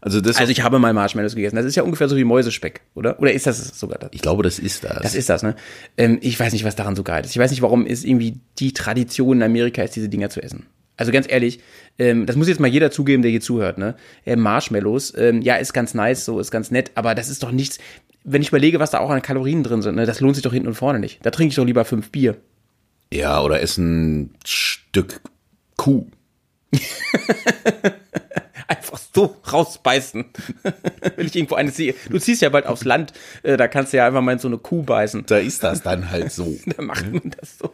Also 0.00 0.20
das, 0.20 0.36
Also 0.36 0.52
ich 0.52 0.62
habe 0.62 0.78
mal 0.78 0.92
Marshmallows 0.92 1.34
gegessen. 1.34 1.56
Das 1.56 1.64
ist 1.64 1.74
ja 1.74 1.82
ungefähr 1.82 2.08
so 2.08 2.16
wie 2.16 2.24
Mäusespeck, 2.24 2.82
oder? 2.94 3.18
Oder 3.20 3.32
ist 3.32 3.46
das 3.46 3.78
sogar 3.78 3.98
das? 3.98 4.10
ich 4.12 4.22
glaube, 4.22 4.42
das 4.42 4.58
ist 4.58 4.84
das. 4.84 5.02
Das 5.02 5.14
ist 5.14 5.28
das, 5.28 5.42
ne? 5.42 5.56
Ähm, 5.96 6.18
ich 6.20 6.38
weiß 6.38 6.52
nicht, 6.52 6.64
was 6.64 6.76
daran 6.76 6.94
so 6.94 7.02
geil 7.02 7.24
ist. 7.24 7.32
Ich 7.32 7.38
weiß 7.38 7.50
nicht, 7.50 7.62
warum 7.62 7.84
es 7.84 8.04
irgendwie 8.04 8.40
die 8.58 8.72
Tradition 8.72 9.38
in 9.38 9.42
Amerika 9.42 9.82
ist, 9.82 9.96
diese 9.96 10.08
Dinger 10.08 10.30
zu 10.30 10.40
essen. 10.42 10.66
Also 10.96 11.12
ganz 11.12 11.26
ehrlich, 11.28 11.60
ähm, 11.98 12.26
das 12.26 12.36
muss 12.36 12.48
jetzt 12.48 12.60
mal 12.60 12.68
jeder 12.68 12.90
zugeben, 12.90 13.22
der 13.22 13.30
hier 13.30 13.40
zuhört, 13.40 13.78
ne? 13.78 13.94
Äh, 14.24 14.36
Marshmallows, 14.36 15.14
ähm, 15.16 15.42
ja, 15.42 15.56
ist 15.56 15.72
ganz 15.72 15.94
nice, 15.94 16.24
so 16.24 16.38
ist 16.40 16.50
ganz 16.50 16.70
nett, 16.70 16.92
aber 16.94 17.14
das 17.14 17.28
ist 17.28 17.42
doch 17.42 17.52
nichts. 17.52 17.78
Wenn 18.24 18.42
ich 18.42 18.48
überlege, 18.48 18.80
was 18.80 18.90
da 18.90 18.98
auch 18.98 19.10
an 19.10 19.22
Kalorien 19.22 19.62
drin 19.62 19.80
sind, 19.82 19.94
ne, 19.94 20.06
das 20.06 20.20
lohnt 20.20 20.34
sich 20.34 20.42
doch 20.42 20.52
hinten 20.52 20.68
und 20.68 20.74
vorne 20.74 20.98
nicht. 20.98 21.24
Da 21.24 21.30
trinke 21.30 21.50
ich 21.50 21.56
doch 21.56 21.64
lieber 21.64 21.84
fünf 21.84 22.10
Bier. 22.10 22.36
Ja, 23.12 23.40
oder 23.42 23.60
essen 23.62 24.22
ein 24.22 24.34
Stück 24.44 25.20
Kuh. 25.76 26.06
Einfach 28.68 28.98
so 29.14 29.34
rausbeißen. 29.50 30.26
Wenn 31.16 31.26
ich 31.26 31.34
irgendwo 31.34 31.54
eine 31.54 31.70
sehe. 31.70 31.94
Du 32.10 32.18
ziehst 32.18 32.42
ja 32.42 32.50
bald 32.50 32.66
aufs 32.66 32.84
Land, 32.84 33.12
äh, 33.42 33.56
da 33.56 33.66
kannst 33.66 33.92
du 33.92 33.96
ja 33.96 34.06
einfach 34.06 34.20
mal 34.20 34.32
in 34.32 34.38
so 34.38 34.48
eine 34.48 34.58
Kuh 34.58 34.82
beißen. 34.82 35.24
Da 35.26 35.38
ist 35.38 35.62
das 35.64 35.82
dann 35.82 36.10
halt 36.10 36.30
so. 36.30 36.54
Da 36.76 36.82
macht 36.82 37.10
man 37.10 37.32
das 37.40 37.58
so. 37.58 37.72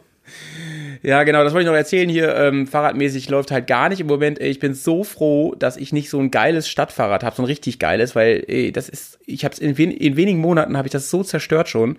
Ja, 1.03 1.23
genau, 1.23 1.43
das 1.43 1.53
wollte 1.53 1.65
ich 1.65 1.69
noch 1.69 1.77
erzählen 1.77 2.09
hier. 2.09 2.35
Ähm, 2.35 2.65
fahrradmäßig 2.65 3.29
läuft 3.29 3.51
halt 3.51 3.67
gar 3.67 3.89
nicht 3.89 3.99
im 3.99 4.07
Moment. 4.07 4.39
Ey, 4.39 4.49
Ich 4.49 4.59
bin 4.59 4.73
so 4.73 5.03
froh, 5.03 5.53
dass 5.53 5.77
ich 5.77 5.93
nicht 5.93 6.09
so 6.09 6.19
ein 6.19 6.31
geiles 6.31 6.67
Stadtfahrrad 6.67 7.23
habe, 7.23 7.35
so 7.35 7.43
ein 7.43 7.45
richtig 7.45 7.77
geiles, 7.77 8.15
weil 8.15 8.43
ey, 8.47 8.71
das 8.71 8.89
ist, 8.89 9.19
ich 9.25 9.43
habe 9.45 9.53
es 9.53 9.59
in, 9.59 9.77
wen, 9.77 9.91
in 9.91 10.15
wenigen 10.17 10.39
Monaten 10.39 10.77
habe 10.77 10.87
ich 10.87 10.91
das 10.91 11.09
so 11.11 11.23
zerstört 11.23 11.69
schon. 11.69 11.97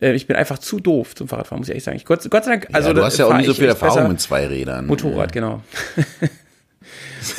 Äh, 0.00 0.12
ich 0.14 0.26
bin 0.26 0.36
einfach 0.36 0.58
zu 0.58 0.80
doof 0.80 1.14
zum 1.14 1.28
Fahrradfahren, 1.28 1.60
muss 1.60 1.68
ich 1.68 1.72
ehrlich 1.72 1.84
sagen. 1.84 1.96
Ich, 1.98 2.04
Gott, 2.04 2.28
Gott 2.30 2.44
sei 2.44 2.50
Dank, 2.52 2.68
also 2.72 2.88
ja, 2.88 2.94
du 2.94 3.04
hast 3.04 3.18
ja 3.18 3.26
auch 3.26 3.36
nicht 3.36 3.46
so 3.46 3.54
viel 3.54 3.68
Erfahrung 3.68 4.08
mit 4.08 4.20
zwei 4.20 4.46
Rädern. 4.46 4.86
Motorrad, 4.86 5.32
genau. 5.32 5.62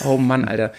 oh 0.05 0.17
Mann, 0.17 0.45
Alter. 0.45 0.73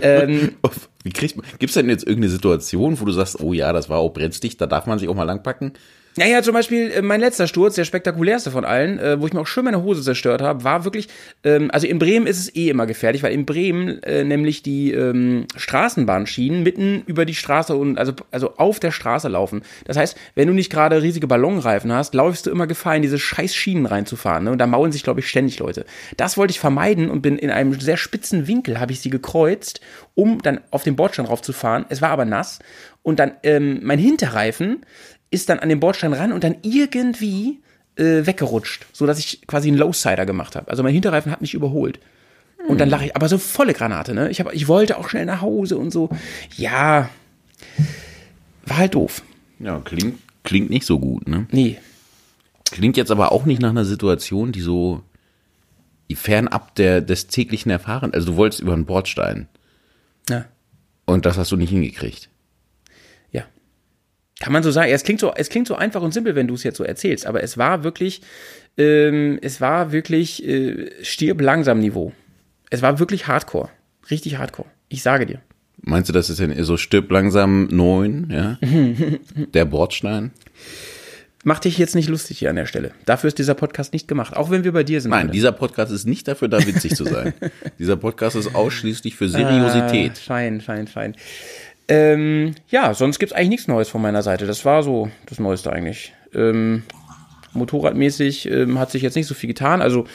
ähm, 0.00 0.56
Wie 1.04 1.12
kriegt 1.12 1.36
man, 1.36 1.46
gibt's 1.58 1.74
denn 1.74 1.88
jetzt 1.88 2.06
irgendeine 2.06 2.32
Situation, 2.32 3.00
wo 3.00 3.04
du 3.04 3.12
sagst, 3.12 3.40
oh 3.40 3.52
ja, 3.52 3.72
das 3.72 3.88
war 3.88 3.98
auch 3.98 4.10
brenzdicht, 4.10 4.60
da 4.60 4.66
darf 4.66 4.86
man 4.86 4.98
sich 4.98 5.08
auch 5.08 5.14
mal 5.14 5.24
langpacken? 5.24 5.72
Naja, 6.16 6.42
zum 6.42 6.54
Beispiel 6.54 6.92
äh, 6.92 7.02
mein 7.02 7.20
letzter 7.20 7.48
Sturz, 7.48 7.74
der 7.74 7.84
spektakulärste 7.84 8.50
von 8.50 8.64
allen, 8.64 8.98
äh, 8.98 9.20
wo 9.20 9.26
ich 9.26 9.32
mir 9.32 9.40
auch 9.40 9.46
schön 9.46 9.64
meine 9.64 9.82
Hose 9.82 10.02
zerstört 10.02 10.42
habe, 10.42 10.62
war 10.62 10.84
wirklich, 10.84 11.08
ähm, 11.42 11.70
also 11.72 11.86
in 11.86 11.98
Bremen 11.98 12.26
ist 12.26 12.38
es 12.38 12.54
eh 12.54 12.68
immer 12.68 12.86
gefährlich, 12.86 13.22
weil 13.22 13.32
in 13.32 13.44
Bremen 13.44 14.02
äh, 14.04 14.22
nämlich 14.22 14.62
die 14.62 14.92
ähm, 14.92 15.46
Straßenbahnschienen 15.56 16.62
mitten 16.62 17.02
über 17.06 17.24
die 17.24 17.34
Straße 17.34 17.74
und 17.74 17.98
also, 17.98 18.12
also 18.30 18.56
auf 18.56 18.78
der 18.78 18.92
Straße 18.92 19.28
laufen. 19.28 19.62
Das 19.86 19.96
heißt, 19.96 20.16
wenn 20.36 20.46
du 20.46 20.54
nicht 20.54 20.70
gerade 20.70 21.02
riesige 21.02 21.26
Ballonreifen 21.26 21.92
hast, 21.92 22.14
läufst 22.14 22.46
du 22.46 22.50
immer 22.50 22.68
Gefahr, 22.68 22.94
in 22.94 23.02
diese 23.02 23.18
scheiß 23.18 23.54
Schienen 23.54 23.86
reinzufahren. 23.86 24.44
Ne? 24.44 24.52
Und 24.52 24.58
da 24.58 24.66
maulen 24.68 24.92
sich, 24.92 25.02
glaube 25.02 25.20
ich, 25.20 25.28
ständig 25.28 25.58
Leute. 25.58 25.84
Das 26.16 26.36
wollte 26.36 26.52
ich 26.52 26.60
vermeiden 26.60 27.10
und 27.10 27.22
bin 27.22 27.38
in 27.38 27.50
einem 27.50 27.80
sehr 27.80 27.96
spitzen 27.96 28.46
Winkel, 28.46 28.78
habe 28.78 28.92
ich 28.92 29.00
sie 29.00 29.10
gekreuzt, 29.10 29.80
um 30.14 30.40
dann 30.42 30.60
auf 30.70 30.84
den 30.84 30.94
Bordstein 30.94 31.26
raufzufahren. 31.26 31.86
Es 31.88 32.00
war 32.00 32.10
aber 32.10 32.24
nass. 32.24 32.60
Und 33.02 33.18
dann 33.18 33.32
ähm, 33.42 33.80
mein 33.82 33.98
Hinterreifen 33.98 34.86
ist 35.34 35.48
dann 35.48 35.58
an 35.58 35.68
den 35.68 35.80
Bordstein 35.80 36.12
ran 36.12 36.32
und 36.32 36.44
dann 36.44 36.56
irgendwie 36.62 37.58
äh, 37.96 38.24
weggerutscht, 38.26 38.86
so 38.92 39.04
dass 39.06 39.18
ich 39.18 39.42
quasi 39.46 39.68
einen 39.68 39.76
Lowsider 39.78 40.24
gemacht 40.26 40.56
habe. 40.56 40.70
Also 40.70 40.82
mein 40.82 40.92
Hinterreifen 40.94 41.30
hat 41.32 41.40
mich 41.42 41.54
überholt. 41.54 41.98
Und 42.66 42.80
dann 42.80 42.88
lache 42.88 43.04
ich, 43.06 43.14
aber 43.16 43.28
so 43.28 43.36
volle 43.36 43.74
Granate, 43.74 44.14
ne? 44.14 44.30
Ich, 44.30 44.40
hab, 44.40 44.50
ich 44.54 44.68
wollte 44.68 44.96
auch 44.96 45.10
schnell 45.10 45.26
nach 45.26 45.42
Hause 45.42 45.76
und 45.76 45.90
so. 45.90 46.08
Ja, 46.56 47.10
war 48.64 48.78
halt 48.78 48.94
doof. 48.94 49.22
Ja, 49.58 49.80
klingt, 49.80 50.18
klingt 50.44 50.70
nicht 50.70 50.86
so 50.86 50.98
gut, 50.98 51.28
ne? 51.28 51.46
Nee. 51.50 51.76
Klingt 52.70 52.96
jetzt 52.96 53.10
aber 53.10 53.32
auch 53.32 53.44
nicht 53.44 53.60
nach 53.60 53.68
einer 53.70 53.84
Situation, 53.84 54.50
die 54.52 54.62
so 54.62 55.02
fernab 56.14 56.74
der, 56.76 57.00
des 57.00 57.26
täglichen 57.26 57.70
Erfahren, 57.70 58.14
also 58.14 58.28
du 58.28 58.36
wolltest 58.36 58.62
über 58.62 58.72
einen 58.72 58.84
Bordstein 58.86 59.48
Ja. 60.30 60.44
und 61.06 61.26
das 61.26 61.36
hast 61.36 61.50
du 61.50 61.56
nicht 61.56 61.70
hingekriegt. 61.70 62.28
Kann 64.40 64.52
man 64.52 64.62
so 64.62 64.70
sagen. 64.70 64.88
Ja, 64.88 64.94
Es 64.94 65.04
klingt 65.04 65.20
so, 65.20 65.32
es 65.34 65.48
klingt 65.48 65.68
so 65.68 65.74
einfach 65.74 66.02
und 66.02 66.12
simpel, 66.12 66.34
wenn 66.34 66.48
du 66.48 66.54
es 66.54 66.64
jetzt 66.64 66.76
so 66.76 66.84
erzählst, 66.84 67.26
aber 67.26 67.42
es 67.42 67.56
war 67.56 67.84
wirklich, 67.84 68.20
ähm, 68.76 69.38
es 69.42 69.60
war 69.60 69.92
wirklich 69.92 70.46
äh, 70.46 70.90
stirb 71.02 71.40
langsam 71.40 71.78
Niveau. 71.78 72.12
Es 72.70 72.82
war 72.82 72.98
wirklich 72.98 73.26
Hardcore. 73.26 73.68
Richtig 74.10 74.38
Hardcore. 74.38 74.68
Ich 74.88 75.02
sage 75.02 75.26
dir. 75.26 75.40
Meinst 75.80 76.08
du, 76.08 76.12
das 76.12 76.30
ist 76.30 76.40
denn 76.40 76.62
so 76.64 76.76
stirb 76.76 77.10
langsam 77.10 77.68
neun, 77.70 78.28
ja? 78.30 78.58
der 79.54 79.64
Bordstein? 79.66 80.32
Mach 81.46 81.58
dich 81.58 81.76
jetzt 81.76 81.94
nicht 81.94 82.08
lustig 82.08 82.38
hier 82.38 82.48
an 82.48 82.56
der 82.56 82.64
Stelle. 82.64 82.92
Dafür 83.04 83.28
ist 83.28 83.38
dieser 83.38 83.52
Podcast 83.52 83.92
nicht 83.92 84.08
gemacht. 84.08 84.34
Auch 84.34 84.50
wenn 84.50 84.64
wir 84.64 84.72
bei 84.72 84.82
dir 84.82 85.02
sind. 85.02 85.10
Nein, 85.10 85.24
alle. 85.24 85.30
dieser 85.30 85.52
Podcast 85.52 85.92
ist 85.92 86.06
nicht 86.06 86.26
dafür 86.26 86.48
da, 86.48 86.66
witzig 86.66 86.96
zu 86.96 87.04
sein. 87.04 87.34
dieser 87.78 87.96
Podcast 87.96 88.34
ist 88.34 88.54
ausschließlich 88.54 89.14
für 89.14 89.28
Seriosität. 89.28 90.12
Ah, 90.14 90.20
fein, 90.24 90.62
fein, 90.62 90.86
fein. 90.88 91.14
Ähm, 91.88 92.54
ja, 92.68 92.94
sonst 92.94 93.18
gibt's 93.18 93.34
eigentlich 93.34 93.48
nichts 93.50 93.68
Neues 93.68 93.88
von 93.88 94.00
meiner 94.00 94.22
Seite. 94.22 94.46
Das 94.46 94.64
war 94.64 94.82
so 94.82 95.10
das 95.26 95.38
Neueste 95.38 95.72
eigentlich. 95.72 96.14
Ähm, 96.34 96.82
motorradmäßig 97.52 98.50
ähm, 98.50 98.78
hat 98.78 98.90
sich 98.90 99.02
jetzt 99.02 99.16
nicht 99.16 99.26
so 99.26 99.34
viel 99.34 99.48
getan. 99.48 99.82
Also 99.82 100.06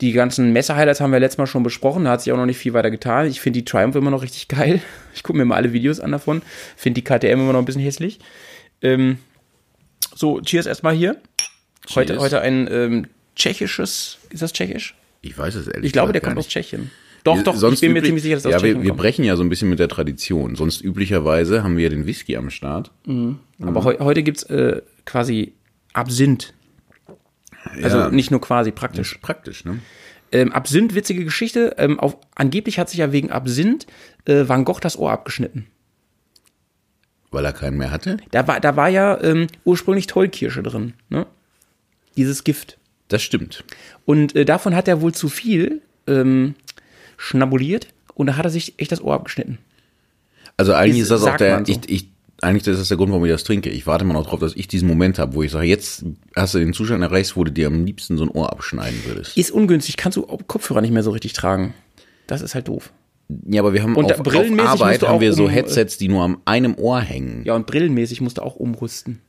die 0.00 0.12
ganzen 0.12 0.52
Messe-Highlights 0.52 1.00
haben 1.00 1.12
wir 1.12 1.20
letztes 1.20 1.38
Mal 1.38 1.46
schon 1.46 1.62
besprochen. 1.62 2.04
Da 2.04 2.12
hat 2.12 2.22
sich 2.22 2.32
auch 2.32 2.38
noch 2.38 2.46
nicht 2.46 2.56
viel 2.58 2.72
weiter 2.72 2.90
getan. 2.90 3.26
Ich 3.26 3.40
finde 3.40 3.58
die 3.58 3.64
Triumph 3.66 3.94
immer 3.96 4.10
noch 4.10 4.22
richtig 4.22 4.48
geil. 4.48 4.80
Ich 5.14 5.24
gucke 5.24 5.36
mir 5.36 5.44
mal 5.44 5.56
alle 5.56 5.72
Videos 5.72 6.00
an 6.00 6.12
davon. 6.12 6.40
Finde 6.76 7.02
die 7.02 7.04
KTM 7.04 7.32
immer 7.40 7.52
noch 7.52 7.58
ein 7.58 7.64
bisschen 7.64 7.82
hässlich. 7.82 8.20
Ähm, 8.80 9.18
so, 10.14 10.40
cheers 10.40 10.66
erstmal 10.66 10.94
hier. 10.94 11.16
Heute, 11.94 12.12
Cheers. 12.12 12.22
heute 12.22 12.40
ein 12.40 12.68
ähm, 12.70 13.06
tschechisches, 13.34 14.18
ist 14.30 14.42
das 14.42 14.52
tschechisch? 14.52 14.94
Ich 15.20 15.36
weiß 15.36 15.56
es 15.56 15.66
ehrlich 15.66 15.86
Ich 15.86 15.92
glaube, 15.92 16.12
der 16.12 16.20
kommt 16.20 16.36
gar 16.36 16.38
aus 16.38 16.44
nicht. 16.46 16.52
Tschechien. 16.52 16.90
Doch, 17.24 17.42
doch, 17.42 17.54
Sonst 17.56 17.74
ich 17.76 17.80
bin 17.82 17.92
mir 17.92 17.98
üblich- 18.00 18.06
ziemlich 18.08 18.22
sicher, 18.22 18.36
dass 18.36 18.44
er 18.46 18.50
ja, 18.52 18.62
wir, 18.62 18.82
wir 18.82 18.94
brechen 18.94 19.24
ja 19.24 19.36
so 19.36 19.42
ein 19.42 19.48
bisschen 19.48 19.68
mit 19.68 19.78
der 19.78 19.88
Tradition. 19.88 20.56
Sonst 20.56 20.80
üblicherweise 20.82 21.62
haben 21.62 21.76
wir 21.76 21.84
ja 21.84 21.90
den 21.90 22.06
Whisky 22.06 22.36
am 22.36 22.50
Start. 22.50 22.90
Aber 23.60 23.84
heu 23.84 23.96
heute 23.98 24.22
gibt's 24.22 24.42
äh, 24.44 24.80
quasi 25.04 25.52
Absinth. 25.92 26.54
Also 27.82 27.98
Ja. 27.98 28.10
nicht 28.10 28.30
nur 28.30 28.40
quasi, 28.40 28.70
praktisch. 28.70 29.18
Praktisch, 29.20 29.64
ne? 29.64 29.80
Ähm, 30.32 30.52
Absinth, 30.52 30.94
witzige 30.94 31.24
Geschichte. 31.24 31.74
Ähm, 31.76 31.98
auf, 32.00 32.16
angeblich 32.36 32.78
hat 32.78 32.88
sich 32.88 32.98
ja 33.00 33.12
wegen 33.12 33.30
Absinth 33.30 33.86
äh, 34.26 34.48
Van 34.48 34.64
Gogh 34.64 34.80
das 34.80 34.96
Ohr 34.98 35.10
abgeschnitten. 35.10 35.66
Weil 37.32 37.44
er 37.44 37.52
keinen 37.52 37.76
mehr 37.78 37.90
hatte? 37.90 38.16
Da 38.30 38.46
war, 38.48 38.60
da 38.60 38.76
war 38.76 38.88
ja 38.88 39.20
ähm, 39.22 39.46
ursprünglich 39.64 40.06
Tollkirsche 40.06 40.62
drin, 40.62 40.94
ne? 41.10 41.26
Dieses 42.16 42.44
Gift. 42.44 42.78
Das 43.08 43.22
stimmt. 43.22 43.64
Und 44.04 44.34
äh, 44.36 44.44
davon 44.44 44.74
hat 44.74 44.88
er 44.88 45.00
wohl 45.00 45.12
zu 45.12 45.28
viel 45.28 45.82
ähm, 46.06 46.54
schnabuliert 47.20 47.88
und 48.14 48.26
da 48.28 48.36
hat 48.36 48.44
er 48.46 48.50
sich 48.50 48.74
echt 48.78 48.90
das 48.92 49.02
Ohr 49.02 49.14
abgeschnitten. 49.14 49.58
Also 50.56 50.72
eigentlich 50.72 51.02
Ist- 51.02 51.10
ist 51.10 51.22
das 51.22 51.24
auch 51.24 51.36
der, 51.36 51.64
so. 51.64 51.72
ich, 51.72 51.78
ich, 51.88 52.08
eigentlich 52.42 52.66
ist 52.66 52.80
das 52.80 52.88
der 52.88 52.96
Grund, 52.96 53.10
warum 53.12 53.24
ich 53.26 53.30
das 53.30 53.44
trinke. 53.44 53.68
Ich 53.70 53.86
warte 53.86 54.04
mal 54.06 54.14
noch 54.14 54.26
drauf, 54.26 54.40
dass 54.40 54.56
ich 54.56 54.66
diesen 54.68 54.88
Moment 54.88 55.18
habe, 55.18 55.34
wo 55.34 55.42
ich 55.42 55.50
sage, 55.50 55.66
jetzt 55.66 56.04
hast 56.34 56.54
du 56.54 56.58
den 56.58 56.72
Zustand 56.72 57.02
erreicht, 57.02 57.36
wo 57.36 57.44
du 57.44 57.52
dir 57.52 57.66
am 57.66 57.84
liebsten 57.84 58.16
so 58.16 58.24
ein 58.24 58.30
Ohr 58.30 58.50
abschneiden 58.50 58.98
würdest. 59.04 59.36
Ist 59.36 59.50
ungünstig, 59.50 59.96
kannst 59.98 60.16
du 60.16 60.22
Kopfhörer 60.22 60.80
nicht 60.80 60.92
mehr 60.92 61.02
so 61.02 61.10
richtig 61.10 61.34
tragen. 61.34 61.74
Das 62.26 62.40
ist 62.40 62.54
halt 62.54 62.68
doof. 62.68 62.92
Ja, 63.46 63.60
aber 63.60 63.74
wir 63.74 63.82
haben 63.82 63.94
Und 63.94 64.12
auf, 64.12 64.20
auf 64.20 64.34
Arbeit 64.58 65.02
haben 65.02 65.20
wir 65.20 65.32
so 65.34 65.44
um, 65.44 65.50
äh, 65.50 65.52
Headsets, 65.52 65.98
die 65.98 66.08
nur 66.08 66.24
am 66.24 66.40
einem 66.46 66.74
Ohr 66.76 67.00
hängen. 67.00 67.44
Ja, 67.44 67.54
und 67.54 67.66
brillenmäßig 67.66 68.20
musst 68.22 68.38
du 68.38 68.42
auch 68.42 68.56
umrüsten. 68.56 69.20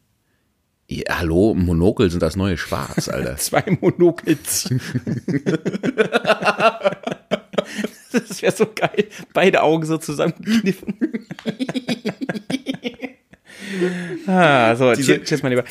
Ja, 0.87 1.19
hallo, 1.19 1.53
Monokel 1.53 2.09
sind 2.09 2.21
das 2.23 2.35
neue 2.35 2.57
Schwarz, 2.57 3.07
Alter. 3.13 3.37
Zwei 3.37 3.77
Monokels. 3.79 4.69
das 8.11 8.41
wäre 8.41 8.55
so 8.55 8.65
geil. 8.73 9.07
Beide 9.33 9.61
Augen 9.63 9.85
so 9.85 9.97
zusammengekniffen. 9.97 10.95
ah, 14.27 14.75
so, 14.75 14.93
Diese- 14.93 15.23
cheers, 15.23 15.43
mein 15.43 15.51
Lieber. 15.53 15.63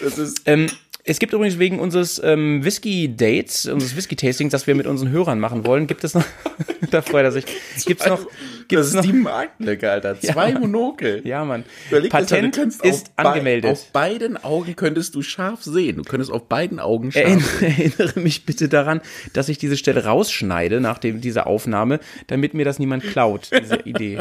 ähm, 0.47 0.69
es 1.05 1.19
gibt 1.19 1.33
übrigens 1.33 1.59
wegen 1.59 1.79
unseres 1.81 2.21
ähm, 2.23 2.65
Whisky-Dates, 2.65 3.67
unseres 3.67 3.97
Whisky-Tastings, 3.97 4.53
das 4.53 4.67
wir 4.67 4.75
mit 4.75 4.87
unseren 4.87 5.11
Hörern 5.11 5.41
machen 5.41 5.65
wollen, 5.67 5.87
gibt 5.87 6.05
es 6.05 6.15
noch, 6.15 6.25
da 6.91 7.03
freut 7.03 7.25
er 7.25 7.33
sich, 7.33 7.45
gibt's 7.87 8.07
noch, 8.07 8.27
gibt's 8.69 8.93
noch, 8.93 9.05
Marktlücke, 9.05 9.91
Alter. 9.91 10.21
Zwei 10.21 10.53
Monokel. 10.53 11.23
ja, 11.25 11.45
Mann, 11.45 11.65
Überleg 11.91 12.11
das 12.11 12.27
Patent 12.27 12.57
du 12.57 12.61
könntest 12.61 12.85
ist 12.85 13.17
bei- 13.17 13.23
angemeldet. 13.25 13.71
Auf 13.71 13.87
beiden 13.93 14.37
Augen 14.43 14.77
könntest 14.77 15.15
du 15.15 15.23
scharf 15.23 15.63
sehen. 15.63 15.97
Du 15.97 16.03
könntest 16.03 16.31
auf 16.31 16.47
beiden 16.49 16.79
Augen 16.81 17.13
scharf 17.13 17.43
sehen. 17.59 17.93
Erinnere, 17.99 18.21
mich 18.21 18.45
bitte 18.45 18.69
daran, 18.69 19.01
dass 19.33 19.49
ich 19.49 19.59
diese 19.59 19.77
Stelle 19.77 20.05
rausschneide 20.05 20.81
nach 20.81 20.99
dem, 20.99 21.21
dieser 21.21 21.47
Aufnahme, 21.47 22.01
damit 22.27 22.55
mir 22.55 22.65
das 22.65 22.79
niemand 22.79 23.05
klaut, 23.05 23.51
diese 23.59 23.77
Idee. 23.85 24.19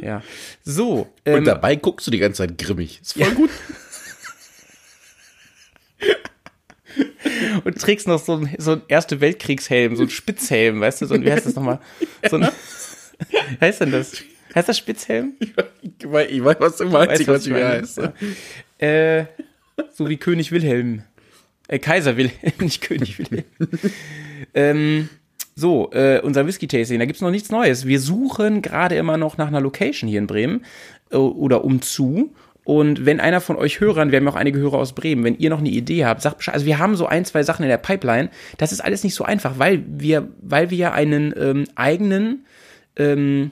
Ja. 0.00 0.22
So, 0.64 1.08
Und 1.24 1.32
ähm, 1.32 1.44
dabei 1.44 1.76
guckst 1.76 2.06
du 2.06 2.10
die 2.10 2.18
ganze 2.18 2.38
Zeit 2.38 2.58
grimmig. 2.58 3.00
Ist 3.02 3.12
voll 3.12 3.30
gut. 3.34 3.50
und 7.64 7.78
trägst 7.80 8.06
noch 8.06 8.22
so 8.22 8.36
ein, 8.36 8.54
so 8.58 8.72
ein 8.72 8.82
Erste 8.88 9.20
Weltkriegshelm, 9.20 9.96
so 9.96 10.02
ein 10.02 10.10
Spitzhelm, 10.10 10.80
weißt 10.80 11.02
du, 11.02 11.06
so 11.06 11.14
ein, 11.14 11.24
wie 11.24 11.32
heißt 11.32 11.46
das 11.46 11.54
nochmal? 11.54 11.80
So 12.28 12.36
ein, 12.36 12.42
wie 13.30 13.60
heißt 13.60 13.80
denn 13.80 13.92
das? 13.92 14.22
Heißt 14.54 14.68
das 14.68 14.78
Spitzhelm? 14.78 15.32
Ich 15.38 15.56
weiß, 15.56 16.30
ich 16.30 16.44
weiß 16.44 16.56
was 16.58 16.76
du 16.76 16.84
meinst. 16.86 17.20
Ich 17.20 17.28
weiß, 17.28 17.46
wie 17.46 17.50
meine? 17.50 17.64
er 17.64 17.80
heißt. 17.80 17.98
Ja. 17.98 18.12
Äh, 18.86 19.26
so 19.92 20.08
wie 20.08 20.16
König 20.16 20.52
Wilhelm. 20.52 21.02
Äh, 21.68 21.78
Kaiser 21.78 22.16
Wilhelm, 22.16 22.52
nicht 22.60 22.82
König 22.82 23.18
Wilhelm. 23.18 23.44
ähm, 24.54 25.08
so, 25.54 25.90
äh, 25.92 26.20
unser 26.22 26.46
Whisky-Tasting, 26.46 26.98
da 26.98 27.04
gibt's 27.04 27.20
noch 27.20 27.30
nichts 27.30 27.50
Neues. 27.50 27.86
Wir 27.86 28.00
suchen 28.00 28.62
gerade 28.62 28.96
immer 28.96 29.16
noch 29.16 29.38
nach 29.38 29.48
einer 29.48 29.60
Location 29.60 30.08
hier 30.08 30.18
in 30.18 30.26
Bremen 30.26 30.64
äh, 31.10 31.16
oder 31.16 31.64
umzu. 31.64 32.34
Und 32.64 33.06
wenn 33.06 33.18
einer 33.18 33.40
von 33.40 33.56
euch 33.56 33.80
Hörern, 33.80 34.12
wir 34.12 34.18
haben 34.18 34.24
ja 34.24 34.32
auch 34.32 34.36
einige 34.36 34.58
Hörer 34.58 34.78
aus 34.78 34.92
Bremen, 34.92 35.24
wenn 35.24 35.36
ihr 35.36 35.50
noch 35.50 35.58
eine 35.58 35.68
Idee 35.68 36.04
habt, 36.04 36.22
sagt 36.22 36.38
Bescheid. 36.38 36.54
Also 36.54 36.66
wir 36.66 36.78
haben 36.78 36.94
so 36.94 37.06
ein, 37.06 37.24
zwei 37.24 37.42
Sachen 37.42 37.64
in 37.64 37.68
der 37.68 37.78
Pipeline. 37.78 38.30
Das 38.58 38.72
ist 38.72 38.80
alles 38.80 39.02
nicht 39.02 39.14
so 39.14 39.24
einfach, 39.24 39.58
weil 39.58 39.82
wir, 39.86 40.28
weil 40.40 40.70
wir 40.70 40.92
einen 40.92 41.34
ähm, 41.36 41.64
eigenen 41.74 42.44
ähm, 42.96 43.50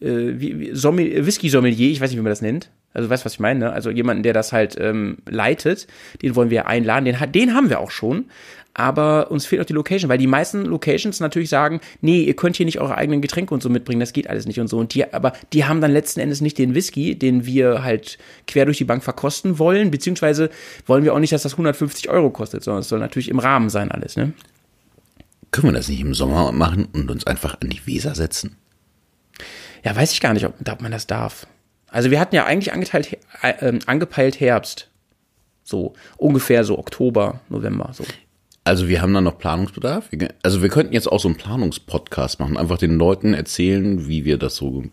äh, 0.00 0.06
Whisky-Sommelier, 0.06 1.90
ich 1.90 2.00
weiß 2.00 2.10
nicht, 2.10 2.18
wie 2.18 2.22
man 2.22 2.30
das 2.30 2.42
nennt. 2.42 2.70
Also 2.94 3.08
weißt 3.08 3.24
du, 3.24 3.26
was 3.26 3.34
ich 3.34 3.40
meine? 3.40 3.60
Ne? 3.60 3.72
Also 3.72 3.90
jemanden, 3.90 4.22
der 4.22 4.32
das 4.32 4.52
halt 4.52 4.76
ähm, 4.78 5.18
leitet, 5.26 5.86
den 6.20 6.36
wollen 6.36 6.50
wir 6.50 6.66
einladen. 6.66 7.04
Den, 7.04 7.16
den 7.32 7.54
haben 7.54 7.70
wir 7.70 7.80
auch 7.80 7.90
schon. 7.90 8.26
Aber 8.74 9.30
uns 9.30 9.44
fehlt 9.44 9.60
noch 9.60 9.66
die 9.66 9.74
Location, 9.74 10.08
weil 10.08 10.18
die 10.18 10.26
meisten 10.26 10.64
Locations 10.64 11.20
natürlich 11.20 11.50
sagen, 11.50 11.80
nee, 12.00 12.22
ihr 12.22 12.34
könnt 12.34 12.56
hier 12.56 12.64
nicht 12.64 12.80
eure 12.80 12.96
eigenen 12.96 13.20
Getränke 13.20 13.52
und 13.52 13.62
so 13.62 13.68
mitbringen, 13.68 14.00
das 14.00 14.14
geht 14.14 14.30
alles 14.30 14.46
nicht 14.46 14.60
und 14.60 14.68
so. 14.68 14.78
Und 14.78 14.94
die, 14.94 15.12
aber 15.12 15.34
die 15.52 15.66
haben 15.66 15.82
dann 15.82 15.92
letzten 15.92 16.20
Endes 16.20 16.40
nicht 16.40 16.56
den 16.56 16.74
Whisky, 16.74 17.18
den 17.18 17.44
wir 17.44 17.82
halt 17.82 18.16
quer 18.46 18.64
durch 18.64 18.78
die 18.78 18.84
Bank 18.84 19.04
verkosten 19.04 19.58
wollen, 19.58 19.90
beziehungsweise 19.90 20.48
wollen 20.86 21.04
wir 21.04 21.12
auch 21.12 21.18
nicht, 21.18 21.34
dass 21.34 21.42
das 21.42 21.52
150 21.52 22.08
Euro 22.08 22.30
kostet, 22.30 22.64
sondern 22.64 22.80
es 22.80 22.88
soll 22.88 22.98
natürlich 22.98 23.28
im 23.28 23.38
Rahmen 23.38 23.68
sein 23.68 23.90
alles, 23.90 24.16
ne? 24.16 24.32
Können 25.50 25.68
wir 25.68 25.72
das 25.74 25.88
nicht 25.88 26.00
im 26.00 26.14
Sommer 26.14 26.50
machen 26.50 26.88
und 26.94 27.10
uns 27.10 27.26
einfach 27.26 27.58
an 27.60 27.68
die 27.68 27.86
Weser 27.86 28.14
setzen? 28.14 28.56
Ja, 29.84 29.94
weiß 29.94 30.12
ich 30.12 30.20
gar 30.22 30.32
nicht, 30.32 30.46
ob, 30.46 30.54
ob 30.66 30.80
man 30.80 30.92
das 30.92 31.06
darf. 31.06 31.46
Also 31.88 32.10
wir 32.10 32.20
hatten 32.20 32.34
ja 32.34 32.46
eigentlich 32.46 32.72
angeteilt, 32.72 33.18
äh, 33.42 33.52
ähm, 33.60 33.80
angepeilt 33.84 34.40
Herbst. 34.40 34.88
So, 35.62 35.92
ungefähr 36.16 36.64
so 36.64 36.78
Oktober, 36.78 37.40
November, 37.50 37.90
so. 37.92 38.04
Also 38.64 38.88
wir 38.88 39.02
haben 39.02 39.12
da 39.12 39.20
noch 39.20 39.38
Planungsbedarf. 39.38 40.10
Also 40.42 40.62
wir 40.62 40.68
könnten 40.68 40.92
jetzt 40.92 41.10
auch 41.10 41.20
so 41.20 41.28
einen 41.28 41.36
Planungspodcast 41.36 42.38
machen, 42.38 42.56
einfach 42.56 42.78
den 42.78 42.96
Leuten 42.96 43.34
erzählen, 43.34 44.06
wie 44.06 44.24
wir 44.24 44.38
das 44.38 44.54
so, 44.54 44.84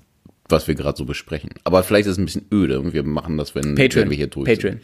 was 0.48 0.68
wir 0.68 0.74
gerade 0.74 0.98
so 0.98 1.06
besprechen. 1.06 1.52
Aber 1.64 1.84
vielleicht 1.84 2.08
ist 2.08 2.14
es 2.14 2.18
ein 2.18 2.26
bisschen 2.26 2.46
öde 2.52 2.80
und 2.80 2.94
wir 2.94 3.04
machen 3.04 3.38
das, 3.38 3.54
wenn, 3.54 3.76
Patreon. 3.76 4.06
wenn 4.06 4.10
wir 4.10 4.18
hier 4.18 4.28
durch 4.28 4.48
Patreon. 4.48 4.80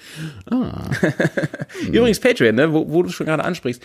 sind. 0.52 1.88
Übrigens 1.95 2.19
Patreon, 2.19 2.56
ne, 2.56 2.71
wo, 2.71 2.89
wo 2.89 3.02
du 3.02 3.10
schon 3.10 3.26
gerade 3.26 3.43
ansprichst. 3.43 3.82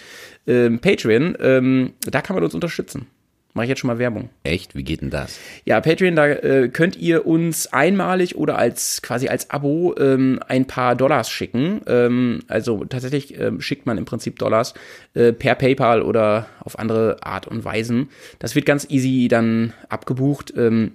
Ähm, 0.47 0.81
Patreon, 0.81 1.37
ähm, 1.41 1.95
da 2.03 2.21
kann 2.21 2.35
man 2.35 2.45
uns 2.45 2.55
unterstützen. 2.55 3.07
Mache 3.53 3.65
ich 3.65 3.71
jetzt 3.71 3.81
schon 3.81 3.89
mal 3.89 3.99
Werbung. 3.99 4.29
Echt? 4.45 4.77
Wie 4.77 4.85
geht 4.85 5.01
denn 5.01 5.11
das? 5.11 5.39
Ja, 5.65 5.81
Patreon, 5.81 6.15
da 6.15 6.29
äh, 6.29 6.69
könnt 6.69 6.97
ihr 6.97 7.27
uns 7.27 7.67
einmalig 7.73 8.37
oder 8.37 8.57
als 8.57 9.03
quasi 9.03 9.29
als 9.29 9.51
Abo 9.51 9.97
ähm, 9.99 10.39
ein 10.47 10.67
paar 10.67 10.95
Dollars 10.95 11.31
schicken. 11.31 11.81
Ähm, 11.87 12.41
also 12.47 12.85
tatsächlich 12.85 13.39
ähm, 13.41 13.61
schickt 13.61 13.87
man 13.87 13.99
im 13.99 14.05
Prinzip 14.05 14.39
Dollars 14.39 14.75
äh, 15.15 15.33
per 15.33 15.57
PayPal 15.57 16.03
oder 16.03 16.47
auf 16.61 16.79
andere 16.79 17.17
Art 17.23 17.49
und 17.49 17.65
Weisen. 17.65 18.11
Das 18.39 18.55
wird 18.55 18.67
ganz 18.67 18.89
easy 18.89 19.27
dann 19.29 19.73
abgebucht. 19.89 20.55
Ähm, 20.57 20.93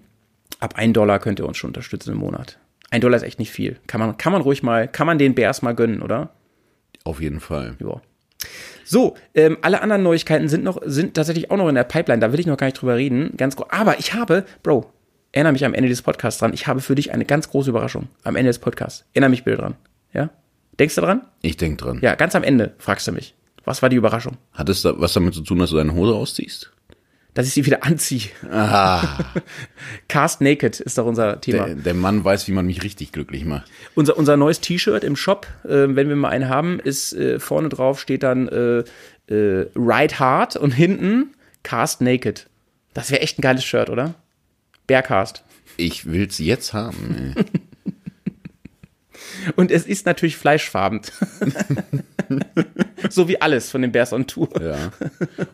ab 0.62 0.76
ein 0.78 0.94
Dollar 0.94 1.20
könnt 1.20 1.40
ihr 1.40 1.48
uns 1.48 1.58
schon 1.58 1.72
unterstützen 1.72 2.14
im 2.14 2.20
Monat. 2.20 2.58
Ein 2.90 3.02
Dollar 3.02 3.18
ist 3.18 3.24
echt 3.24 3.40
nicht 3.40 3.52
viel. 3.52 3.78
Kann 3.88 4.00
man, 4.00 4.16
kann 4.16 4.32
man 4.32 4.42
ruhig 4.42 4.64
mal, 4.64 4.88
kann 4.88 5.08
man 5.08 5.18
den 5.18 5.36
Bears 5.36 5.62
mal 5.62 5.76
gönnen, 5.76 6.02
oder? 6.02 6.30
Auf 7.04 7.22
jeden 7.22 7.42
Fall. 7.42 7.76
Ja. 7.82 8.02
So, 8.86 9.16
ähm, 9.34 9.58
alle 9.62 9.82
anderen 9.82 10.04
Neuigkeiten 10.04 10.48
sind 10.48 10.64
noch, 10.64 10.80
sind 10.86 11.16
tatsächlich 11.16 11.50
auch 11.52 11.58
noch 11.58 11.68
in 11.68 11.76
der 11.76 11.84
Pipeline. 11.84 12.20
Da 12.20 12.32
will 12.32 12.40
ich 12.40 12.46
noch 12.46 12.56
gar 12.56 12.68
nicht 12.68 12.80
drüber 12.80 12.96
reden. 12.96 13.36
Ganz 13.36 13.56
groß. 13.56 13.68
Aber 13.72 14.00
ich 14.00 14.14
habe, 14.14 14.46
Bro, 14.64 14.92
erinnere 15.32 15.54
mich 15.54 15.66
am 15.66 15.74
Ende 15.74 15.90
des 15.90 16.04
Podcasts 16.04 16.40
dran. 16.40 16.54
Ich 16.54 16.68
habe 16.68 16.80
für 16.80 16.96
dich 16.96 17.12
eine 17.12 17.26
ganz 17.26 17.50
große 17.50 17.72
Überraschung 17.72 18.08
am 18.24 18.36
Ende 18.36 18.50
des 18.50 18.60
Podcasts. 18.60 19.04
Erinnere 19.14 19.32
mich 19.32 19.44
bitte 19.44 19.58
dran. 19.58 19.76
Ja? 20.14 20.30
Denkst 20.80 20.96
du 20.96 21.02
dran? 21.02 21.22
Ich 21.42 21.58
denk 21.58 21.80
dran. 21.80 22.00
Ja, 22.02 22.16
ganz 22.16 22.36
am 22.36 22.44
Ende 22.44 22.74
fragst 22.78 23.08
du 23.08 23.12
mich. 23.12 23.34
Was 23.64 23.82
war 23.82 23.90
die 23.90 23.96
Überraschung? 23.96 24.38
Hat 24.54 24.70
es 24.70 24.84
da 24.84 24.94
was 24.98 25.14
damit 25.14 25.34
zu 25.34 25.42
tun, 25.42 25.58
dass 25.58 25.72
du 25.72 25.78
deine 25.78 25.94
Hose 25.94 26.14
ausziehst? 26.14 26.72
Dass 27.36 27.46
ich 27.46 27.54
sie 27.54 27.66
wieder 27.66 27.84
anziehe. 27.84 28.30
Aha. 28.50 29.34
Cast 30.08 30.42
Naked 30.42 30.80
ist 30.80 30.98
doch 30.98 31.06
unser 31.06 31.40
Thema. 31.42 31.66
Der, 31.66 31.76
der 31.76 31.94
Mann 31.94 32.24
weiß, 32.24 32.48
wie 32.48 32.54
man 32.54 32.66
mich 32.66 32.82
richtig 32.82 33.12
glücklich 33.12 33.46
macht. 33.46 33.70
Unser, 33.94 34.18
unser 34.18 34.38
neues 34.38 34.62
T-Shirt 34.62 35.04
im 35.04 35.16
Shop, 35.16 35.46
äh, 35.66 35.86
wenn 35.90 36.10
wir 36.10 36.16
mal 36.16 36.30
einen 36.30 36.50
haben, 36.50 36.80
ist 36.80 37.14
äh, 37.14 37.40
vorne 37.40 37.70
drauf 37.70 38.00
steht 38.00 38.24
dann 38.24 38.48
äh, 38.48 38.80
äh, 39.28 39.68
Ride 39.76 40.18
Hard 40.18 40.56
und 40.56 40.72
hinten 40.72 41.36
Cast 41.62 42.02
Naked. 42.02 42.48
Das 42.94 43.12
wäre 43.12 43.22
echt 43.22 43.38
ein 43.38 43.42
geiles 43.42 43.66
Shirt, 43.66 43.90
oder? 43.90 44.16
Bearcast. 44.88 45.44
Ich 45.78 46.06
will's 46.06 46.40
jetzt 46.40 46.74
haben. 46.74 47.36
Und 49.56 49.72
es 49.72 49.86
ist 49.86 50.06
natürlich 50.06 50.38
fleischfarben. 50.38 51.02
so 53.10 53.28
wie 53.28 53.42
alles 53.42 53.70
von 53.72 53.82
den 53.82 53.92
Bears 53.92 54.14
on 54.14 54.28
Tour. 54.28 54.50
Ja. 54.62 54.92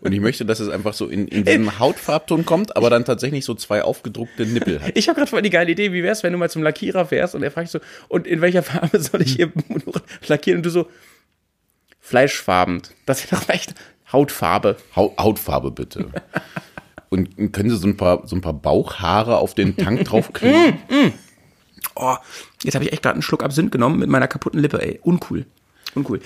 Und 0.01 0.11
ich 0.11 0.19
möchte, 0.19 0.45
dass 0.45 0.59
es 0.59 0.69
einfach 0.69 0.93
so 0.93 1.07
in, 1.07 1.27
in 1.27 1.45
diesem 1.45 1.79
Hautfarbton 1.79 2.45
kommt, 2.45 2.75
aber 2.75 2.89
dann 2.89 3.05
tatsächlich 3.05 3.45
so 3.45 3.55
zwei 3.55 3.83
aufgedruckte 3.83 4.45
Nippel 4.45 4.81
hat. 4.81 4.91
Ich 4.95 5.07
habe 5.07 5.17
gerade 5.17 5.29
voll 5.29 5.41
die 5.41 5.49
geile 5.49 5.71
Idee, 5.71 5.91
wie 5.93 6.03
wär's, 6.03 6.23
wenn 6.23 6.33
du 6.33 6.39
mal 6.39 6.49
zum 6.49 6.63
Lackierer 6.63 7.05
fährst 7.05 7.35
und 7.35 7.43
er 7.43 7.51
fragt 7.51 7.69
so, 7.69 7.79
und 8.07 8.27
in 8.27 8.41
welcher 8.41 8.63
Farbe 8.63 8.99
soll 9.01 9.21
ich 9.21 9.33
hier 9.33 9.51
lackieren? 10.27 10.59
Und 10.59 10.65
du 10.65 10.69
so, 10.69 10.87
fleischfarben. 11.99 12.81
Das 13.05 13.31
wäre 13.31 13.41
doch 13.41 13.49
echt 13.49 13.73
Hautfarbe. 14.11 14.77
Haut, 14.95 15.17
Hautfarbe 15.17 15.71
bitte. 15.71 16.09
Und 17.09 17.51
können 17.51 17.69
Sie 17.69 17.77
so 17.77 17.87
ein 17.87 17.97
paar, 17.97 18.27
so 18.27 18.35
ein 18.35 18.41
paar 18.41 18.53
Bauchhaare 18.53 19.37
auf 19.37 19.53
den 19.53 19.75
Tank 19.75 20.05
draufkleben? 20.05 20.79
Oh, 21.95 22.15
jetzt 22.63 22.75
habe 22.75 22.85
ich 22.85 22.93
echt 22.93 23.03
gerade 23.03 23.15
einen 23.15 23.21
Schluck 23.21 23.43
Absinth 23.43 23.71
genommen 23.71 23.99
mit 23.99 24.09
meiner 24.09 24.27
kaputten 24.27 24.59
Lippe, 24.59 24.81
ey. 24.81 24.99
Uncool. 25.03 25.45
Uncool. 25.95 26.21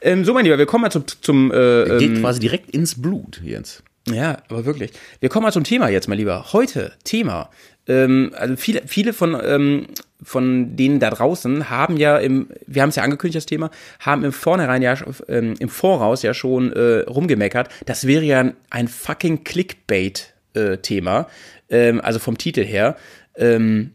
Ähm, 0.00 0.24
so, 0.24 0.32
mein 0.34 0.44
Lieber, 0.44 0.58
wir 0.58 0.66
kommen 0.66 0.82
mal 0.82 0.90
zum, 0.90 1.04
zum 1.06 1.50
äh, 1.52 1.98
Geht 1.98 2.20
quasi 2.20 2.40
direkt 2.40 2.70
ins 2.70 3.00
Blut 3.00 3.40
jetzt. 3.44 3.82
Ja, 4.06 4.38
aber 4.48 4.64
wirklich. 4.64 4.92
Wir 5.20 5.28
kommen 5.28 5.44
mal 5.44 5.52
zum 5.52 5.64
Thema 5.64 5.88
jetzt, 5.88 6.08
mein 6.08 6.18
Lieber. 6.18 6.52
Heute 6.52 6.92
Thema. 7.04 7.50
Ähm, 7.86 8.32
also 8.36 8.56
viele, 8.56 8.82
viele 8.86 9.12
von, 9.12 9.36
ähm, 9.42 9.86
von 10.22 10.76
denen 10.76 11.00
da 11.00 11.10
draußen 11.10 11.70
haben 11.70 11.96
ja 11.96 12.18
im, 12.18 12.48
wir 12.66 12.82
haben 12.82 12.90
es 12.90 12.96
ja 12.96 13.02
angekündigt, 13.02 13.36
das 13.36 13.46
Thema, 13.46 13.70
haben 14.00 14.24
im 14.24 14.32
Vornherein 14.32 14.82
ja, 14.82 14.96
ähm, 15.28 15.54
im 15.58 15.68
Voraus 15.68 16.22
ja 16.22 16.34
schon 16.34 16.72
äh, 16.72 17.00
rumgemeckert. 17.00 17.68
Das 17.86 18.06
wäre 18.06 18.24
ja 18.24 18.40
ein, 18.40 18.56
ein 18.70 18.88
fucking 18.88 19.44
Clickbait-Thema. 19.44 21.28
ähm, 21.70 22.00
also 22.00 22.18
vom 22.18 22.38
Titel 22.38 22.64
her. 22.64 22.96
Ähm, 23.36 23.92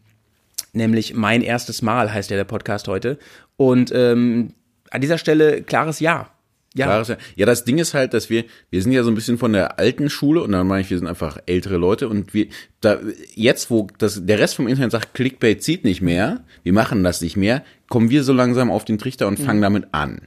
nämlich 0.74 1.14
Mein 1.14 1.42
erstes 1.42 1.82
Mal 1.82 2.12
heißt 2.12 2.30
ja 2.30 2.36
der 2.36 2.44
Podcast 2.44 2.88
heute. 2.88 3.18
Und 3.56 3.92
ähm, 3.94 4.54
an 4.90 5.00
dieser 5.00 5.18
Stelle 5.18 5.62
klares 5.62 6.00
Ja. 6.00 6.30
Ja. 6.74 6.86
Klares 6.86 7.08
Ja. 7.08 7.16
ja, 7.36 7.46
das 7.46 7.64
Ding 7.64 7.78
ist 7.78 7.94
halt, 7.94 8.14
dass 8.14 8.30
wir, 8.30 8.44
wir 8.70 8.82
sind 8.82 8.92
ja 8.92 9.02
so 9.04 9.10
ein 9.10 9.14
bisschen 9.14 9.38
von 9.38 9.52
der 9.52 9.78
alten 9.78 10.10
Schule 10.10 10.42
und 10.42 10.52
dann 10.52 10.66
meine 10.66 10.82
ich, 10.82 10.90
wir 10.90 10.98
sind 10.98 11.06
einfach 11.06 11.38
ältere 11.46 11.76
Leute 11.76 12.08
und 12.08 12.34
wir, 12.34 12.48
da, 12.80 12.98
jetzt, 13.34 13.70
wo 13.70 13.86
das, 13.98 14.26
der 14.26 14.38
Rest 14.38 14.56
vom 14.56 14.66
Internet 14.66 14.90
sagt, 14.90 15.14
Clickbait 15.14 15.62
zieht 15.62 15.84
nicht 15.84 16.02
mehr, 16.02 16.44
wir 16.64 16.72
machen 16.72 17.04
das 17.04 17.20
nicht 17.20 17.36
mehr, 17.36 17.62
kommen 17.88 18.10
wir 18.10 18.24
so 18.24 18.32
langsam 18.32 18.70
auf 18.70 18.84
den 18.84 18.98
Trichter 18.98 19.28
und 19.28 19.38
fangen 19.38 19.62
damit 19.62 19.88
an. 19.92 20.22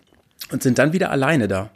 Und 0.52 0.64
sind 0.64 0.80
dann 0.80 0.94
wieder 0.94 1.12
alleine 1.12 1.50
da. 1.50 1.72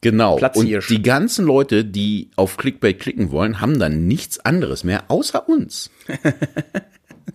Genau. 0.00 0.36
Platzhirsch. 0.36 0.90
Und 0.90 0.96
die 0.96 1.02
ganzen 1.02 1.44
Leute, 1.44 1.84
die 1.84 2.30
auf 2.36 2.56
Clickbait 2.56 2.98
klicken 2.98 3.30
wollen, 3.30 3.60
haben 3.60 3.78
dann 3.78 4.06
nichts 4.06 4.38
anderes 4.38 4.84
mehr 4.84 5.04
außer 5.08 5.48
uns. 5.48 5.90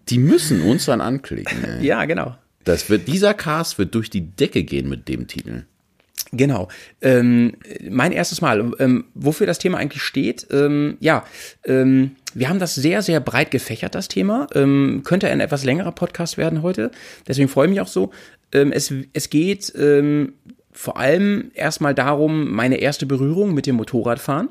die 0.09 0.17
müssen 0.19 0.61
uns 0.61 0.85
dann 0.85 1.01
anklicken. 1.01 1.63
Ey. 1.63 1.85
Ja, 1.85 2.05
genau. 2.05 2.35
Das 2.63 2.89
wird, 2.89 3.07
dieser 3.07 3.33
Cast 3.33 3.77
wird 3.77 3.93
durch 3.95 4.09
die 4.09 4.21
Decke 4.21 4.63
gehen 4.63 4.89
mit 4.89 5.07
dem 5.07 5.27
Titel. 5.27 5.65
Genau. 6.31 6.67
Ähm, 7.01 7.53
mein 7.89 8.11
erstes 8.11 8.41
Mal. 8.41 8.71
Ähm, 8.79 9.05
wofür 9.13 9.47
das 9.47 9.59
Thema 9.59 9.77
eigentlich 9.77 10.01
steht, 10.01 10.47
ähm, 10.51 10.97
ja, 10.99 11.23
ähm, 11.63 12.15
wir 12.33 12.49
haben 12.49 12.59
das 12.59 12.75
sehr, 12.75 13.01
sehr 13.01 13.19
breit 13.19 13.51
gefächert, 13.51 13.95
das 13.95 14.07
Thema. 14.07 14.47
Ähm, 14.53 15.03
könnte 15.05 15.29
ein 15.29 15.39
etwas 15.39 15.63
längerer 15.63 15.91
Podcast 15.91 16.37
werden 16.37 16.61
heute. 16.63 16.91
Deswegen 17.27 17.47
freue 17.47 17.67
ich 17.67 17.71
mich 17.71 17.81
auch 17.81 17.87
so. 17.87 18.11
Ähm, 18.51 18.71
es, 18.71 18.93
es 19.13 19.29
geht 19.29 19.73
vor 20.71 20.97
allem 20.97 21.51
erstmal 21.53 21.95
darum, 21.95 22.51
meine 22.51 22.77
erste 22.77 23.05
Berührung 23.05 23.53
mit 23.53 23.65
dem 23.65 23.75
Motorradfahren. 23.75 24.49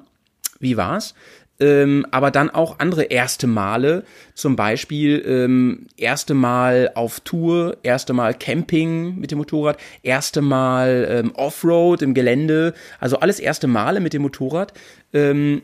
Wie 0.58 0.78
war's? 0.78 1.14
Ähm, 1.60 2.04
aber 2.10 2.32
dann 2.32 2.50
auch 2.50 2.80
andere 2.80 3.04
erste 3.04 3.46
Male, 3.46 4.04
zum 4.34 4.56
Beispiel 4.56 5.22
ähm, 5.24 5.86
erste 5.96 6.34
Mal 6.34 6.90
auf 6.94 7.20
Tour, 7.20 7.76
erste 7.84 8.12
Mal 8.12 8.34
Camping 8.34 9.16
mit 9.20 9.30
dem 9.30 9.38
Motorrad, 9.38 9.78
erste 10.02 10.42
Mal 10.42 11.06
ähm, 11.08 11.32
Offroad 11.36 12.02
im 12.02 12.12
Gelände, 12.12 12.74
also 12.98 13.18
alles 13.18 13.38
erste 13.38 13.68
Male 13.68 14.00
mit 14.00 14.12
dem 14.12 14.22
Motorrad. 14.22 14.72
Ähm, 15.12 15.62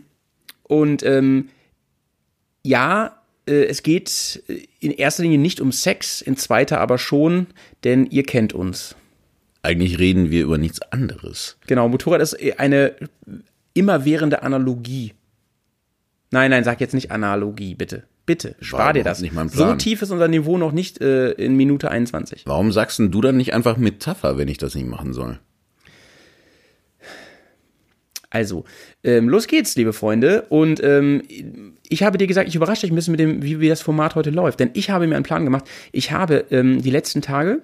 und 0.62 1.02
ähm, 1.02 1.48
ja, 2.62 3.20
äh, 3.46 3.64
es 3.64 3.82
geht 3.82 4.44
in 4.78 4.92
erster 4.92 5.24
Linie 5.24 5.38
nicht 5.38 5.60
um 5.60 5.72
Sex, 5.72 6.22
in 6.22 6.36
zweiter 6.36 6.80
aber 6.80 6.98
schon, 6.98 7.48
denn 7.82 8.06
ihr 8.06 8.22
kennt 8.22 8.52
uns. 8.52 8.94
Eigentlich 9.62 9.98
reden 9.98 10.30
wir 10.30 10.44
über 10.44 10.56
nichts 10.56 10.80
anderes. 10.80 11.58
Genau, 11.66 11.88
Motorrad 11.88 12.22
ist 12.22 12.36
eine 12.58 12.94
immerwährende 13.74 14.42
Analogie. 14.42 15.12
Nein, 16.30 16.50
nein, 16.50 16.64
sag 16.64 16.80
jetzt 16.80 16.94
nicht 16.94 17.10
Analogie, 17.10 17.74
bitte. 17.74 18.04
Bitte, 18.26 18.54
spar 18.60 18.92
dir 18.92 19.00
überhaupt 19.00 19.16
das. 19.16 19.20
nicht 19.22 19.34
mein 19.34 19.48
so 19.48 19.64
Plan. 19.64 19.78
tief 19.78 20.02
ist 20.02 20.10
unser 20.12 20.28
Niveau 20.28 20.56
noch 20.56 20.70
nicht 20.70 21.00
äh, 21.00 21.32
in 21.32 21.56
Minute 21.56 21.90
21. 21.90 22.42
Warum 22.46 22.70
sagst 22.70 23.00
denn 23.00 23.10
du 23.10 23.20
dann 23.20 23.36
nicht 23.36 23.52
einfach 23.54 23.76
Metapher, 23.76 24.38
wenn 24.38 24.46
ich 24.46 24.58
das 24.58 24.74
nicht 24.76 24.86
machen 24.86 25.12
soll? 25.12 25.40
Also, 28.32 28.64
ähm, 29.02 29.28
los 29.28 29.48
geht's, 29.48 29.74
liebe 29.74 29.92
Freunde. 29.92 30.42
Und 30.48 30.80
ähm, 30.84 31.22
ich 31.88 32.04
habe 32.04 32.16
dir 32.16 32.28
gesagt, 32.28 32.48
ich 32.48 32.54
überrasche 32.54 32.82
dich 32.82 32.92
ein 32.92 32.94
bisschen 32.94 33.10
mit 33.10 33.20
dem, 33.20 33.42
wie, 33.42 33.58
wie 33.58 33.68
das 33.68 33.82
Format 33.82 34.14
heute 34.14 34.30
läuft. 34.30 34.60
Denn 34.60 34.70
ich 34.74 34.90
habe 34.90 35.08
mir 35.08 35.16
einen 35.16 35.24
Plan 35.24 35.44
gemacht. 35.44 35.64
Ich 35.90 36.12
habe 36.12 36.44
ähm, 36.52 36.80
die 36.80 36.90
letzten 36.90 37.22
Tage 37.22 37.60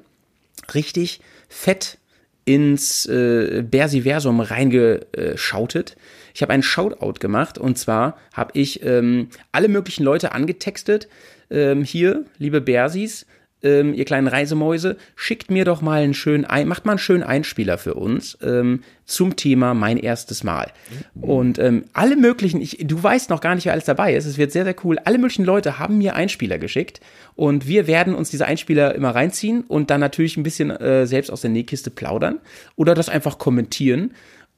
richtig 0.75 1.21
fett 1.49 1.99
ins 2.45 3.07
äh, 3.07 3.63
Bersiversum 3.63 4.41
reingeschautet. 4.41 5.97
Ich 6.37 6.43
habe 6.43 6.53
einen 6.53 6.63
Shoutout 6.63 7.15
gemacht 7.19 7.57
und 7.57 7.79
zwar 7.79 8.19
habe 8.35 8.51
ich 8.53 8.85
ähm, 8.85 9.31
alle 9.53 9.69
möglichen 9.69 10.05
Leute 10.05 10.33
angetextet. 10.33 11.09
Ähm, 11.49 11.83
hier, 11.83 12.27
liebe 12.37 12.61
Bersis, 12.61 13.25
ähm, 13.63 13.95
ihr 13.95 14.05
kleinen 14.05 14.27
Reisemäuse, 14.27 14.99
schickt 15.15 15.51
mir 15.51 15.65
doch 15.65 15.81
mal 15.81 16.03
einen 16.03 16.13
schönen, 16.13 16.45
ein, 16.45 16.69
macht 16.69 16.85
mal 16.85 16.93
einen 16.93 16.99
schönen 16.99 17.23
Einspieler 17.23 17.79
für 17.79 17.95
uns 17.95 18.37
ähm, 18.43 18.83
zum 19.07 19.37
Thema 19.37 19.73
mein 19.73 19.97
erstes 19.97 20.45
Mal. 20.45 20.73
Und 21.19 21.59
ähm, 21.59 21.87
alle 21.95 22.17
möglichen, 22.17 22.61
ich, 22.61 22.77
du 22.83 23.03
weißt 23.03 23.31
noch 23.31 23.41
gar 23.41 23.55
nicht, 23.55 23.65
wer 23.65 23.73
alles 23.73 23.87
dabei 23.87 24.15
ist. 24.15 24.27
Es 24.27 24.37
wird 24.37 24.53
sehr, 24.53 24.65
sehr 24.65 24.77
cool. 24.85 24.99
Alle 25.07 25.17
möglichen 25.17 25.47
Leute 25.47 25.79
haben 25.79 25.97
mir 25.97 26.17
Einspieler 26.17 26.59
geschickt 26.59 27.01
und 27.35 27.67
wir 27.67 27.87
werden 27.87 28.15
uns 28.15 28.29
diese 28.29 28.45
Einspieler 28.45 28.95
immer 28.95 29.15
reinziehen 29.15 29.63
und 29.63 29.89
dann 29.89 30.01
natürlich 30.01 30.37
ein 30.37 30.43
bisschen 30.43 30.71
äh, 30.71 31.07
selbst 31.07 31.31
aus 31.31 31.41
der 31.41 31.51
Nähkiste 31.51 31.91
plaudern 31.91 32.41
oder 32.77 32.95
das 32.95 33.09
einfach 33.09 33.39
kommentieren. 33.39 34.13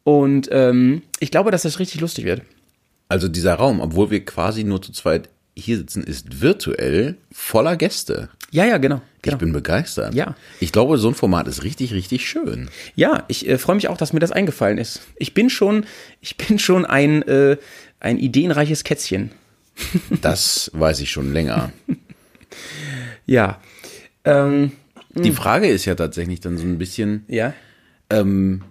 Und 0.09 0.49
ähm, 0.53 1.03
ich 1.21 1.31
glaube, 1.31 1.51
dass 1.51 1.65
das 1.65 1.79
richtig 1.79 2.01
lustig 2.01 2.25
wird. 2.25 2.41
Also 3.11 3.29
dieser 3.29 3.57
Raum, 3.57 3.79
obwohl 3.79 4.11
wir 4.11 4.25
quasi 4.25 4.65
nur 4.65 4.81
zu 4.81 4.91
zweit 4.91 5.29
hier 5.55 5.77
sitzen, 5.77 6.03
ist 6.03 6.41
virtuell 6.41 7.19
voller 7.31 7.77
Gäste. 7.77 8.31
Ja, 8.51 8.65
ja, 8.65 8.79
genau. 8.79 9.03
genau. 9.21 9.35
Ich 9.35 9.39
bin 9.39 9.53
begeistert. 9.53 10.15
Ja. 10.15 10.35
Ich 10.61 10.73
glaube, 10.73 10.97
so 10.97 11.09
ein 11.09 11.15
Format 11.15 11.47
ist 11.47 11.63
richtig, 11.63 11.93
richtig 11.93 12.27
schön. 12.27 12.71
Ja, 12.95 13.25
ich 13.29 13.47
äh, 13.47 13.59
freue 13.59 13.77
mich 13.77 13.89
auch, 13.89 13.99
dass 13.99 14.15
mir 14.15 14.21
das 14.21 14.33
eingefallen 14.33 14.79
ist. 14.79 15.03
Ich 15.19 15.35
bin 15.35 15.51
schon, 15.51 15.85
ich 16.23 16.39
bin 16.39 16.59
schon 16.59 16.87
ein, 16.87 17.21
äh, 17.25 17.59
ein 18.01 18.17
ideenreiches 18.19 18.85
Kätzchen. 18.85 19.33
Das 20.23 20.71
weiß 20.73 21.01
ich 21.01 21.11
schon 21.11 21.35
länger. 21.35 21.71
Ja. 23.27 23.61
Ähm, 24.25 24.73
Die 25.15 25.33
Frage 25.33 25.69
ist 25.69 25.85
ja 25.85 25.95
tatsächlich 25.95 26.41
dann 26.41 26.57
so 26.57 26.65
ein 26.65 26.79
bisschen, 26.79 27.27
ja. 27.29 27.53
ähm, 28.09 28.63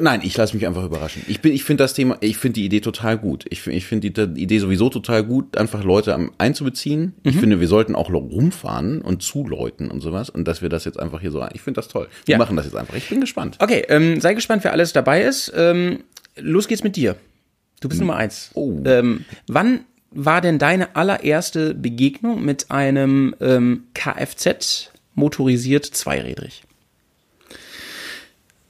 Nein, 0.00 0.20
ich 0.22 0.36
lasse 0.36 0.54
mich 0.54 0.66
einfach 0.66 0.84
überraschen. 0.84 1.22
Ich 1.28 1.40
bin, 1.40 1.52
ich 1.52 1.64
finde 1.64 1.84
das 1.84 1.94
Thema, 1.94 2.16
ich 2.20 2.36
finde 2.36 2.54
die 2.60 2.64
Idee 2.66 2.80
total 2.80 3.16
gut. 3.18 3.44
Ich, 3.48 3.62
finde- 3.62 3.76
ich 3.78 3.86
finde 3.86 4.10
die, 4.10 4.34
die 4.34 4.42
Idee 4.42 4.58
sowieso 4.58 4.88
total 4.90 5.24
gut, 5.24 5.56
einfach 5.56 5.82
Leute 5.84 6.30
einzubeziehen. 6.38 7.14
Ich 7.22 7.34
Mhm. 7.36 7.40
finde, 7.40 7.60
wir 7.60 7.68
sollten 7.68 7.94
auch 7.94 8.10
rumfahren 8.12 9.00
und 9.00 9.22
zuläuten 9.22 9.90
und 9.90 10.00
sowas 10.00 10.30
und 10.30 10.46
dass 10.46 10.62
wir 10.62 10.68
das 10.68 10.84
jetzt 10.84 10.98
einfach 11.00 11.20
hier 11.20 11.30
so, 11.30 11.44
ich 11.54 11.60
finde 11.62 11.78
das 11.78 11.88
toll. 11.88 12.08
Wir 12.26 12.32
Ja. 12.34 12.38
machen 12.38 12.56
das 12.56 12.66
jetzt 12.66 12.76
einfach. 12.76 12.94
Ich 12.94 13.08
bin 13.08 13.20
gespannt. 13.20 13.56
Okay, 13.60 13.84
ähm, 13.88 14.20
sei 14.20 14.34
gespannt, 14.34 14.64
wer 14.64 14.72
alles 14.72 14.92
dabei 14.92 15.22
ist. 15.22 15.52
Ähm, 15.56 16.00
los 16.36 16.68
geht's 16.68 16.82
mit 16.84 16.96
dir. 16.96 17.16
Du 17.80 17.88
bist 17.88 18.00
Nummer 18.00 18.16
eins. 18.16 18.50
Oh. 18.54 18.80
Ähm, 18.84 19.24
wann 19.46 19.80
war 20.10 20.40
denn 20.40 20.58
deine 20.58 20.96
allererste 20.96 21.74
Begegnung 21.74 22.44
mit 22.44 22.70
einem 22.70 23.34
ähm, 23.40 23.84
Kfz 23.94 24.90
motorisiert 25.14 25.84
zweirädrig? 25.84 26.62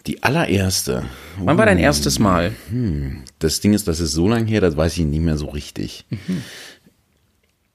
Die 0.08 0.22
allererste. 0.22 1.04
Wann 1.38 1.58
war 1.58 1.66
dein 1.66 1.78
erstes 1.78 2.18
Mal? 2.18 2.52
Das 3.38 3.60
Ding 3.60 3.74
ist, 3.74 3.86
das 3.86 4.00
ist 4.00 4.12
so 4.12 4.26
lange 4.26 4.46
her, 4.46 4.62
das 4.62 4.76
weiß 4.76 4.96
ich 4.96 5.04
nicht 5.04 5.20
mehr 5.20 5.36
so 5.36 5.46
richtig. 5.46 6.06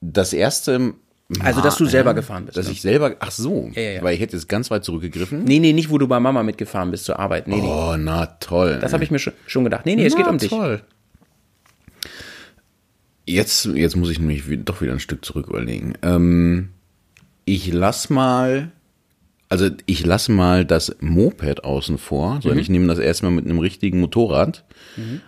Das 0.00 0.32
erste 0.32 0.94
Mal, 1.28 1.46
Also, 1.46 1.60
dass 1.62 1.76
du 1.76 1.86
selber 1.86 2.12
gefahren 2.12 2.44
bist, 2.44 2.58
Dass 2.58 2.66
ne? 2.66 2.72
ich 2.72 2.82
selber, 2.82 3.14
ach 3.20 3.30
so, 3.30 3.70
ja, 3.74 3.82
ja. 3.82 4.02
weil 4.02 4.14
ich 4.14 4.20
hätte 4.20 4.36
jetzt 4.36 4.48
ganz 4.48 4.70
weit 4.70 4.84
zurückgegriffen. 4.84 5.44
Nee, 5.44 5.60
nee, 5.60 5.72
nicht, 5.72 5.90
wo 5.90 5.96
du 5.96 6.08
bei 6.08 6.18
Mama 6.20 6.42
mitgefahren 6.42 6.90
bist 6.90 7.04
zur 7.04 7.20
Arbeit. 7.20 7.46
Nee, 7.46 7.60
nee. 7.60 7.68
Oh, 7.68 7.94
na 7.96 8.26
toll. 8.26 8.78
Das 8.80 8.92
habe 8.92 9.04
ich 9.04 9.10
mir 9.12 9.20
schon, 9.20 9.32
schon 9.46 9.62
gedacht. 9.64 9.86
Nee, 9.86 9.94
nee, 9.96 10.04
es 10.04 10.16
geht 10.16 10.26
Na, 10.26 10.32
um 10.32 10.38
dich. 10.38 10.50
Toll. 10.50 10.82
Jetzt, 13.26 13.64
jetzt 13.66 13.96
muss 13.96 14.10
ich 14.10 14.18
nämlich 14.18 14.42
doch 14.64 14.82
wieder 14.82 14.92
ein 14.92 15.00
Stück 15.00 15.24
zurück 15.24 15.46
überlegen. 15.48 15.94
Ähm, 16.02 16.70
ich 17.46 17.72
lass 17.72 18.10
mal, 18.10 18.72
also 19.54 19.70
ich 19.86 20.04
lasse 20.04 20.32
mal 20.32 20.64
das 20.64 20.96
Moped 21.00 21.62
außen 21.62 21.96
vor, 21.98 22.34
Mhm. 22.36 22.40
sondern 22.42 22.58
ich 22.58 22.68
nehme 22.68 22.88
das 22.88 22.98
erstmal 22.98 23.30
mit 23.30 23.44
einem 23.44 23.60
richtigen 23.60 24.00
Motorrad. 24.00 24.64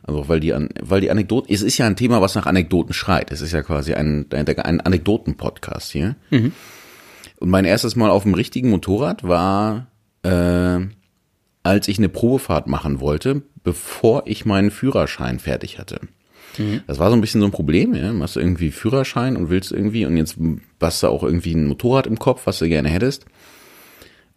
Also 0.02 0.28
weil 0.28 0.40
die, 0.40 0.52
An- 0.52 0.68
weil 0.80 1.00
die 1.00 1.10
Anekdoten, 1.10 1.52
es 1.52 1.62
ist 1.62 1.78
ja 1.78 1.86
ein 1.86 1.94
Thema, 1.96 2.20
was 2.20 2.34
nach 2.34 2.46
Anekdoten 2.46 2.92
schreit. 2.92 3.30
Es 3.30 3.40
ist 3.40 3.52
ja 3.52 3.62
quasi 3.62 3.94
ein, 3.94 4.26
ein, 4.32 4.80
Anekdoten-Podcast 4.80 5.92
hier. 5.92 6.16
Mhm. 6.30 6.52
Und 7.38 7.50
mein 7.50 7.64
erstes 7.64 7.94
Mal 7.94 8.10
auf 8.10 8.24
dem 8.24 8.34
richtigen 8.34 8.70
Motorrad 8.70 9.22
war, 9.22 9.86
äh, 10.22 10.78
als 11.62 11.88
ich 11.88 11.98
eine 11.98 12.08
Probefahrt 12.08 12.66
machen 12.66 13.00
wollte, 13.00 13.42
bevor 13.62 14.22
ich 14.26 14.44
meinen 14.44 14.70
Führerschein 14.70 15.38
fertig 15.38 15.78
hatte. 15.78 16.00
Das 16.86 16.98
war 16.98 17.10
so 17.10 17.16
ein 17.16 17.20
bisschen 17.20 17.42
so 17.42 17.46
ein 17.46 17.52
Problem, 17.52 17.94
ja. 17.94 18.14
Machst 18.14 18.36
du 18.36 18.40
irgendwie 18.40 18.70
Führerschein 18.70 19.36
und 19.36 19.50
willst 19.50 19.72
irgendwie 19.72 20.06
und 20.06 20.16
jetzt 20.16 20.38
hast 20.80 21.02
du 21.02 21.08
auch 21.08 21.22
irgendwie 21.22 21.52
ein 21.54 21.66
Motorrad 21.66 22.06
im 22.06 22.18
Kopf, 22.18 22.46
was 22.46 22.58
du 22.60 22.66
gerne 22.68 22.88
hättest. 22.88 23.26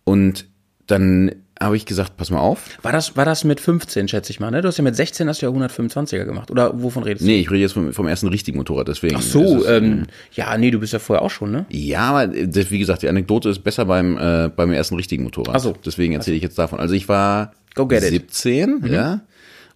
Und 0.09 0.47
dann 0.87 1.31
habe 1.59 1.77
ich 1.77 1.85
gesagt, 1.85 2.17
pass 2.17 2.31
mal 2.31 2.39
auf. 2.39 2.79
War 2.81 2.91
das, 2.91 3.15
war 3.15 3.25
das 3.25 3.43
mit 3.43 3.59
15, 3.59 4.07
schätze 4.07 4.31
ich 4.31 4.39
mal, 4.39 4.49
ne? 4.49 4.61
Du 4.61 4.67
hast 4.67 4.77
ja 4.77 4.83
mit 4.83 4.95
16 4.95 5.27
hast 5.27 5.41
du 5.41 5.45
ja 5.45 5.51
125er 5.51 6.23
gemacht. 6.23 6.49
Oder 6.49 6.81
wovon 6.81 7.03
redest 7.03 7.21
du? 7.21 7.27
Nee, 7.27 7.41
ich 7.41 7.51
rede 7.51 7.61
jetzt 7.61 7.73
vom, 7.73 7.93
vom 7.93 8.07
ersten 8.07 8.27
richtigen 8.27 8.57
Motorrad, 8.57 8.87
deswegen. 8.87 9.17
Ach 9.17 9.21
so, 9.21 9.57
es, 9.57 9.67
ähm, 9.67 10.07
ja, 10.31 10.57
nee, 10.57 10.71
du 10.71 10.79
bist 10.79 10.93
ja 10.93 10.99
vorher 10.99 11.23
auch 11.23 11.29
schon, 11.29 11.51
ne? 11.51 11.67
Ja, 11.69 12.09
aber 12.09 12.27
das, 12.27 12.71
wie 12.71 12.79
gesagt, 12.79 13.03
die 13.03 13.07
Anekdote 13.09 13.49
ist 13.49 13.59
besser 13.59 13.85
beim, 13.85 14.17
äh, 14.17 14.49
beim 14.49 14.71
ersten 14.71 14.95
richtigen 14.95 15.23
Motorrad. 15.23 15.55
Ach 15.55 15.59
so. 15.59 15.75
Deswegen 15.85 16.13
erzähle 16.13 16.37
ich 16.37 16.43
jetzt 16.43 16.57
davon. 16.57 16.79
Also 16.79 16.95
ich 16.95 17.07
war 17.07 17.51
Go 17.75 17.85
get 17.85 18.01
it. 18.01 18.09
17, 18.09 18.85
ja, 18.87 19.21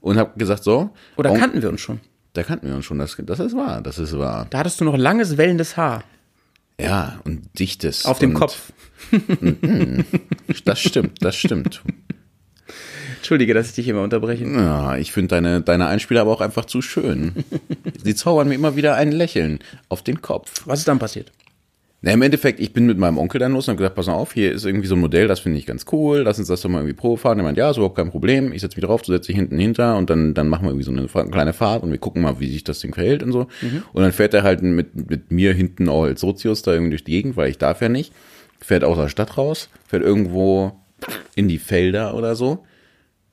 und 0.02 0.18
habe 0.18 0.32
gesagt, 0.40 0.64
so. 0.64 0.90
Oder 1.16 1.38
kannten 1.38 1.62
wir 1.62 1.70
uns 1.70 1.82
schon? 1.82 2.00
Da 2.34 2.42
kannten 2.42 2.68
wir 2.68 2.76
uns 2.76 2.86
schon, 2.86 2.98
das, 2.98 3.16
das 3.20 3.40
ist 3.40 3.56
wahr, 3.56 3.82
das 3.84 4.00
ist 4.00 4.18
wahr. 4.18 4.48
Da 4.50 4.60
hattest 4.60 4.82
du 4.82 4.86
noch 4.86 4.98
langes, 4.98 5.38
wellendes 5.38 5.78
Haar. 5.78 6.04
Ja, 6.80 7.20
und 7.24 7.48
dichtes. 7.60 8.06
Auf 8.06 8.20
dem 8.20 8.34
Kopf. 8.34 8.72
Das 10.66 10.80
stimmt, 10.80 11.24
das 11.24 11.36
stimmt. 11.36 11.84
Entschuldige, 13.18 13.54
dass 13.54 13.70
ich 13.70 13.76
dich 13.76 13.88
immer 13.88 14.02
unterbreche. 14.02 14.46
Ja, 14.46 14.98
ich 14.98 15.12
finde 15.12 15.30
deine, 15.30 15.62
deine 15.62 15.88
Einspieler 15.88 16.22
aber 16.22 16.32
auch 16.32 16.42
einfach 16.42 16.66
zu 16.66 16.82
schön. 16.82 17.46
Sie 18.04 18.16
zaubern 18.16 18.50
mir 18.50 18.56
immer 18.56 18.76
wieder 18.76 18.96
ein 18.96 19.12
Lächeln 19.12 19.60
auf 19.88 20.04
den 20.04 20.22
Kopf. 20.22 20.64
Was 20.66 20.80
ist 20.80 20.88
dann 20.88 21.00
passiert? 21.00 21.32
Na, 22.06 22.12
im 22.12 22.22
Endeffekt, 22.22 22.60
ich 22.60 22.74
bin 22.74 22.86
mit 22.86 22.98
meinem 22.98 23.18
Onkel 23.18 23.40
dann 23.40 23.54
los 23.54 23.70
und 23.70 23.72
hab 23.72 23.78
gesagt, 23.78 23.96
pass 23.96 24.08
mal 24.08 24.14
auf, 24.16 24.34
hier 24.34 24.52
ist 24.52 24.66
irgendwie 24.66 24.88
so 24.88 24.96
ein 24.96 25.00
Modell, 25.00 25.30
das 25.30 25.40
finde 25.40 25.58
ich 25.58 25.66
ganz 25.66 25.86
cool, 25.94 26.18
lass 26.18 26.38
uns 26.38 26.50
das 26.50 26.60
doch 26.60 26.70
mal 26.70 26.80
irgendwie 26.80 26.98
Probe 26.98 27.18
fahren. 27.18 27.40
Er 27.40 27.46
meint, 27.46 27.58
ja, 27.58 27.70
ist 27.70 27.78
überhaupt 27.78 27.96
kein 27.96 28.12
Problem, 28.12 28.52
ich 28.52 28.60
setze 28.60 28.76
mich 28.76 28.84
drauf, 28.84 29.04
du 29.04 29.14
setzt 29.14 29.30
dich 29.30 29.38
hinten 29.38 29.58
hinter 29.58 29.96
und 29.96 30.10
dann, 30.10 30.34
dann 30.34 30.50
machen 30.50 30.64
wir 30.66 30.72
irgendwie 30.72 31.08
so 31.08 31.22
eine 31.22 31.30
kleine 31.32 31.54
Fahrt 31.54 31.82
und 31.82 31.92
wir 31.92 31.98
gucken 32.00 32.22
mal, 32.22 32.42
wie 32.42 32.52
sich 32.52 32.66
das 32.66 32.80
Ding 32.80 32.94
verhält 32.94 33.24
und 33.24 33.32
so. 33.32 33.48
Und 33.94 34.04
dann 34.04 34.12
fährt 34.12 34.34
er 34.34 34.44
halt 34.44 34.62
mit, 34.62 35.10
mit 35.10 35.32
mir 35.32 35.54
hinten 35.54 35.88
auch 35.88 36.04
als 36.04 36.20
Sozius 36.20 36.62
da 36.62 36.74
irgendwie 36.74 36.90
durch 36.90 37.06
die 37.06 37.12
Gegend, 37.12 37.38
weil 37.38 37.50
ich 37.50 37.58
darf 37.58 37.82
ja 37.82 37.88
nicht. 37.88 38.12
Fährt 38.60 38.84
aus 38.84 38.98
der 38.98 39.08
Stadt 39.08 39.38
raus, 39.38 39.70
fährt 39.88 40.04
irgendwo 40.04 40.74
in 41.36 41.48
die 41.48 41.58
Felder 41.58 42.16
oder 42.16 42.36
so 42.36 42.66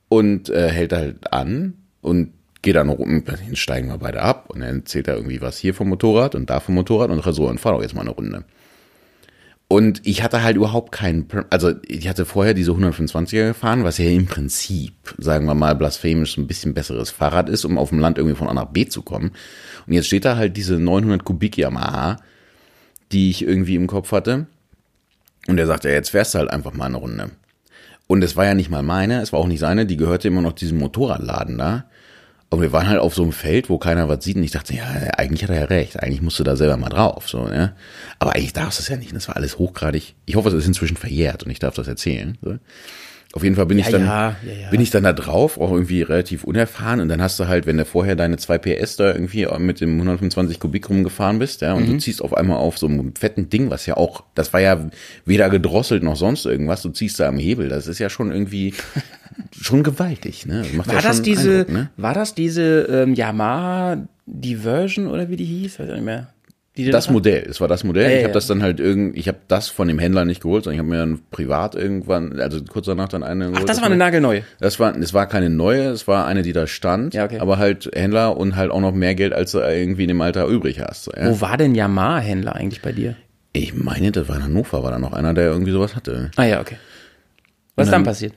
und 0.09 0.49
äh, 0.49 0.69
hält 0.69 0.93
halt 0.93 1.33
an 1.33 1.75
und 2.03 2.35
geht 2.63 2.77
dann 2.77 2.89
rum, 2.89 3.25
dann 3.25 3.57
steigen 3.57 3.89
wir 3.89 3.99
beide 3.99 4.23
ab 4.23 4.49
und 4.49 4.61
dann 4.61 4.79
erzählt 4.79 5.09
er 5.09 5.17
irgendwie 5.17 5.41
was 5.41 5.59
hier 5.59 5.75
vom 5.75 5.89
Motorrad 5.89 6.37
und 6.37 6.51
da 6.51 6.61
vom 6.61 6.77
Motorrad 6.77 7.11
und 7.11 7.25
so 7.35 7.49
und 7.49 7.59
fahr 7.59 7.73
doch 7.73 7.83
jetzt 7.83 7.97
mal 7.97 8.03
eine 8.03 8.11
Runde. 8.11 8.45
Und 9.73 10.05
ich 10.05 10.25
hatte 10.25 10.43
halt 10.43 10.57
überhaupt 10.57 10.91
keinen, 10.91 11.29
also 11.49 11.75
ich 11.87 12.09
hatte 12.09 12.25
vorher 12.25 12.55
diese 12.55 12.73
125er 12.73 13.47
gefahren, 13.47 13.85
was 13.85 13.99
ja 13.99 14.07
im 14.07 14.27
Prinzip, 14.27 14.95
sagen 15.17 15.47
wir 15.47 15.55
mal, 15.55 15.77
blasphemisch 15.77 16.37
ein 16.39 16.49
bisschen 16.49 16.75
besseres 16.75 17.11
Fahrrad 17.11 17.49
ist, 17.49 17.65
um 17.65 17.79
auf 17.79 17.91
dem 17.91 18.01
Land 18.01 18.19
irgendwie 18.19 18.35
von 18.35 18.49
A 18.49 18.53
nach 18.53 18.65
B 18.65 18.89
zu 18.89 19.03
kommen. 19.03 19.31
Und 19.87 19.93
jetzt 19.93 20.09
steht 20.09 20.25
da 20.25 20.35
halt 20.35 20.57
diese 20.57 20.81
900 20.81 21.23
Kubik 21.23 21.57
Yamaha, 21.57 22.17
die 23.13 23.31
ich 23.31 23.47
irgendwie 23.47 23.77
im 23.77 23.87
Kopf 23.87 24.11
hatte. 24.11 24.47
Und 25.47 25.57
er 25.57 25.69
sagt, 25.69 25.85
ja, 25.85 25.93
jetzt 25.93 26.11
fährst 26.11 26.35
du 26.35 26.41
halt 26.41 26.51
einfach 26.51 26.73
mal 26.73 26.87
eine 26.87 26.97
Runde. 26.97 27.31
Und 28.09 28.25
es 28.25 28.35
war 28.35 28.47
ja 28.47 28.55
nicht 28.55 28.71
mal 28.71 28.83
meine, 28.83 29.23
es 29.23 29.33
war 29.33 29.39
auch 29.39 29.47
nicht 29.47 29.61
seine, 29.61 29.87
die 29.87 29.97
gehörte 29.97 30.27
immer 30.27 30.43
noch 30.43 30.55
diesem 30.55 30.79
Motorradladen 30.79 31.59
da. 31.59 31.85
Und 32.53 32.61
wir 32.61 32.73
waren 32.73 32.89
halt 32.89 32.99
auf 32.99 33.15
so 33.15 33.23
einem 33.23 33.33
Feld, 33.33 33.69
wo 33.71 33.79
keiner 33.79 34.09
was 34.09 34.25
sieht. 34.25 34.37
Und 34.37 34.43
ich 34.43 34.51
dachte, 34.51 34.75
ja, 34.75 34.83
eigentlich 35.17 35.45
hat 35.45 35.51
er 35.51 35.61
ja 35.61 35.65
recht. 35.67 36.03
Eigentlich 36.03 36.21
musst 36.21 36.39
du 36.41 36.43
da 36.45 36.57
selber 36.57 36.77
mal 36.77 36.89
drauf. 36.89 37.29
So, 37.29 37.45
ne? 37.47 37.75
Aber 38.19 38.35
eigentlich 38.35 38.53
darfst 38.53 38.81
du 38.81 38.83
es 38.83 38.89
ja 38.89 38.97
nicht. 38.97 39.15
Das 39.15 39.29
war 39.29 39.37
alles 39.37 39.59
hochgradig. 39.59 40.15
Ich 40.27 40.35
hoffe, 40.35 40.49
es 40.49 40.55
ist 40.55 40.67
inzwischen 40.67 40.97
verjährt 40.97 41.45
und 41.45 41.51
ich 41.51 41.61
darf 41.61 41.75
das 41.75 41.87
erzählen. 41.87 42.37
So. 42.43 42.57
Auf 43.33 43.45
jeden 43.45 43.55
Fall 43.55 43.67
bin 43.67 43.79
ich 43.79 43.87
Ja, 43.87 43.93
dann, 43.93 44.03
ja, 44.05 44.37
ja, 44.45 44.53
ja. 44.63 44.71
bin 44.71 44.81
ich 44.81 44.91
dann 44.91 45.05
da 45.05 45.13
drauf, 45.13 45.59
auch 45.61 45.71
irgendwie 45.71 46.03
relativ 46.03 46.43
unerfahren. 46.43 46.99
Und 47.01 47.09
dann 47.09 47.23
hast 47.23 47.39
du 47.39 47.47
halt, 47.47 47.65
wenn 47.67 47.77
du 47.77 47.85
vorher 47.85 48.17
deine 48.17 48.37
2 48.39 48.59
PS 48.59 48.97
da 48.97 49.13
irgendwie 49.13 49.47
mit 49.61 49.81
dem 49.81 49.95
125 49.95 50.59
Kubik 50.59 50.89
rumgefahren 50.91 51.39
bist, 51.39 51.61
ja, 51.61 51.75
und 51.75 51.85
Mhm. 51.87 51.93
du 51.93 51.99
ziehst 51.99 52.21
auf 52.21 52.35
einmal 52.37 52.57
auf 52.57 52.79
so 52.79 52.89
einem 52.89 53.15
fetten 53.15 53.49
Ding, 53.49 53.71
was 53.71 53.87
ja 53.87 53.97
auch, 53.97 54.25
das 54.35 54.53
war 54.53 54.61
ja 54.61 54.91
weder 55.25 55.49
gedrosselt 55.51 56.03
noch 56.03 56.17
sonst 56.17 56.45
irgendwas, 56.47 56.83
du 56.83 56.89
ziehst 56.89 57.21
da 57.21 57.29
am 57.29 57.39
Hebel. 57.39 57.69
Das 57.69 57.87
ist 57.87 58.01
ja 58.01 58.11
schon 58.11 58.33
irgendwie 58.33 58.75
schon 59.59 59.83
gewaltig, 59.83 60.47
ne? 60.47 60.65
Macht 60.75 60.89
War 60.89 60.97
ja 60.97 61.01
das 61.03 61.23
diese, 61.23 61.61
Eindruck, 61.61 61.73
ne? 61.73 61.91
war 61.97 62.15
das 62.15 62.35
diese 62.35 62.81
ähm, 62.83 63.15
Yamaha 63.15 64.07
Diversion 64.27 65.07
oder 65.07 65.29
wie 65.29 65.37
die 65.37 65.45
hieß? 65.45 65.79
Weiß 65.79 65.89
ich 65.89 65.95
nicht 65.95 66.05
mehr. 66.05 66.29
Das 66.77 67.09
war? 67.09 67.15
Modell, 67.15 67.47
es 67.49 67.61
war 67.61 67.69
das 67.69 67.85
Modell. 67.85 68.05
Ja, 68.05 68.09
ich 68.11 68.17
ja, 68.19 68.23
habe 68.25 68.33
das 68.33 68.47
dann 68.47 68.63
halt 68.63 68.81
irgend, 68.81 69.17
ich 69.17 69.29
habe 69.29 69.39
das 69.49 69.69
von 69.69 69.89
dem 69.89 69.99
Händler 69.99 70.25
nicht 70.25 70.41
geholt, 70.41 70.65
sondern 70.65 70.77
ich 70.77 70.79
habe 70.79 70.89
mir 70.89 70.99
dann 70.99 71.21
privat 71.31 71.75
irgendwann, 71.75 72.41
also 72.41 72.63
kurz 72.65 72.87
danach 72.87 73.09
dann 73.09 73.23
eine 73.23 73.47
Ach, 73.47 73.53
geholt. 73.53 73.69
das 73.69 73.79
war 73.81 73.87
eine 73.87 73.97
nagelneue. 73.97 74.45
Das 74.61 74.79
war, 74.79 74.97
es 74.97 75.13
war 75.13 75.27
keine 75.27 75.51
neue, 75.51 75.89
es 75.89 76.07
war 76.09 76.27
eine, 76.27 76.43
die 76.43 76.53
da 76.53 76.67
stand, 76.67 77.13
Ja, 77.13 77.25
okay. 77.25 77.41
aber 77.41 77.59
halt 77.59 77.91
Händler 77.93 78.37
und 78.37 78.57
halt 78.57 78.71
auch 78.71 78.81
noch 78.81 78.95
mehr 78.95 79.15
Geld, 79.15 79.33
als 79.33 79.51
du 79.53 79.59
irgendwie 79.59 80.03
in 80.03 80.09
dem 80.09 80.21
Alter 80.21 80.47
übrig 80.47 80.81
hast. 80.81 81.05
So. 81.05 81.13
Wo 81.21 81.41
war 81.41 81.57
denn 81.57 81.75
Yamaha-Händler 81.75 82.55
eigentlich 82.55 82.81
bei 82.83 82.93
dir? 82.93 83.17
Ich 83.53 83.75
meine, 83.75 84.13
das 84.13 84.29
war 84.29 84.37
in 84.37 84.45
Hannover, 84.45 84.83
war 84.85 84.93
da 84.93 84.99
noch 85.01 85.13
einer, 85.13 85.35
der 85.35 85.51
irgendwie 85.51 85.73
sowas 85.73 85.97
hatte. 85.97 86.31
Ah 86.37 86.45
ja, 86.45 86.61
okay. 86.61 86.77
Was 87.75 87.89
ist 87.89 87.93
dann 87.93 88.05
passiert? 88.05 88.35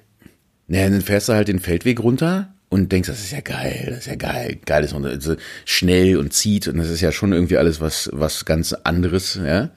Naja, 0.74 0.90
dann 0.90 1.02
fährst 1.02 1.30
du 1.30 1.34
halt 1.34 1.50
den 1.50 1.60
Feldweg 1.60 2.00
runter 2.02 2.52
und 2.70 2.92
denkst, 2.92 3.08
das 3.08 3.20
ist 3.20 3.32
ja 3.32 3.42
geil, 3.42 3.86
das 3.90 4.00
ist 4.00 4.08
ja 4.08 4.16
geil, 4.16 4.58
geil 4.66 4.84
ist 4.84 4.94
und 4.94 5.06
also 5.06 5.36
schnell 5.66 6.18
und 6.18 6.34
zieht 6.34 6.68
und 6.68 6.78
das 6.78 6.90
ist 6.90 7.00
ja 7.00 7.12
schon 7.12 7.32
irgendwie 7.32 7.58
alles 7.58 7.80
was 7.80 8.10
was 8.12 8.44
ganz 8.46 8.74
anderes, 8.74 9.36
ja. 9.36 9.70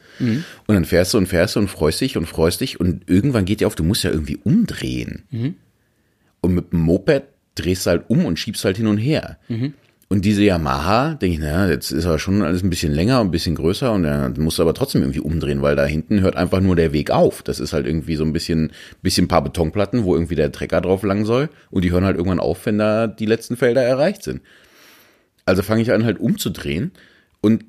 Und 0.67 0.75
dann 0.75 0.87
fährst 0.87 1.13
du 1.13 1.19
und 1.19 1.27
fährst 1.27 1.55
du 1.55 1.61
und 1.61 1.69
freust 1.69 2.01
dich 2.01 2.17
und 2.17 2.25
freust 2.25 2.63
dich 2.63 2.81
und 2.81 3.11
irgendwann 3.11 3.45
geht 3.45 3.61
dir 3.61 3.67
auf, 3.67 3.75
du 3.75 3.85
musst 3.85 4.05
ja 4.05 4.11
irgendwie 4.11 4.39
umdrehen. 4.43 5.25
Und 6.41 6.55
mit 6.55 6.73
dem 6.73 6.81
Moped 6.81 7.25
drehst 7.57 7.85
du 7.85 7.91
halt 7.91 8.05
um 8.09 8.25
und 8.25 8.39
schiebst 8.39 8.65
halt 8.65 8.79
hin 8.79 8.87
und 8.87 8.97
her. 8.97 9.37
Und 10.09 10.25
diese 10.25 10.45
Yamaha, 10.45 11.14
denke 11.14 11.35
ich, 11.35 11.40
naja, 11.40 11.69
jetzt 11.69 11.90
ist 11.90 12.07
aber 12.07 12.21
schon 12.21 12.42
alles 12.42 12.62
ein 12.62 12.71
bisschen 12.71 12.92
länger 12.92 13.21
und 13.21 13.29
ein 13.29 13.33
bisschen 13.33 13.57
größer 13.57 13.92
und 13.92 14.05
dann 14.05 14.35
musst 14.38 14.59
du 14.59 14.62
aber 14.62 14.73
trotzdem 14.73 15.03
irgendwie 15.03 15.21
umdrehen, 15.21 15.62
weil 15.62 15.75
da 15.75 15.85
hinten 15.85 16.21
hört 16.21 16.37
einfach 16.37 16.61
nur 16.61 16.77
der 16.77 16.92
Weg 16.92 17.11
auf. 17.11 17.42
Das 17.42 17.59
ist 17.59 17.73
halt 17.73 17.87
irgendwie 17.87 18.14
so 18.14 18.25
ein 18.25 18.33
bisschen, 18.33 18.71
bisschen 19.03 19.25
ein 19.25 19.29
paar 19.29 19.42
Betonplatten, 19.42 20.05
wo 20.05 20.14
irgendwie 20.14 20.37
der 20.37 20.53
Trecker 20.53 20.81
drauf 20.81 21.03
lang 21.03 21.25
soll 21.25 21.49
und 21.71 21.85
die 21.85 21.90
hören 21.90 22.05
halt 22.05 22.16
irgendwann 22.16 22.38
auf, 22.38 22.66
wenn 22.66 22.79
da 22.79 23.09
die 23.09 23.27
letzten 23.27 23.57
Felder 23.57 23.83
erreicht 23.83 24.23
sind. 24.23 24.42
Also 25.45 25.62
fange 25.62 25.83
ich 25.83 25.92
an 25.92 26.05
halt 26.05 26.21
umzudrehen 26.21 26.92
und 27.40 27.64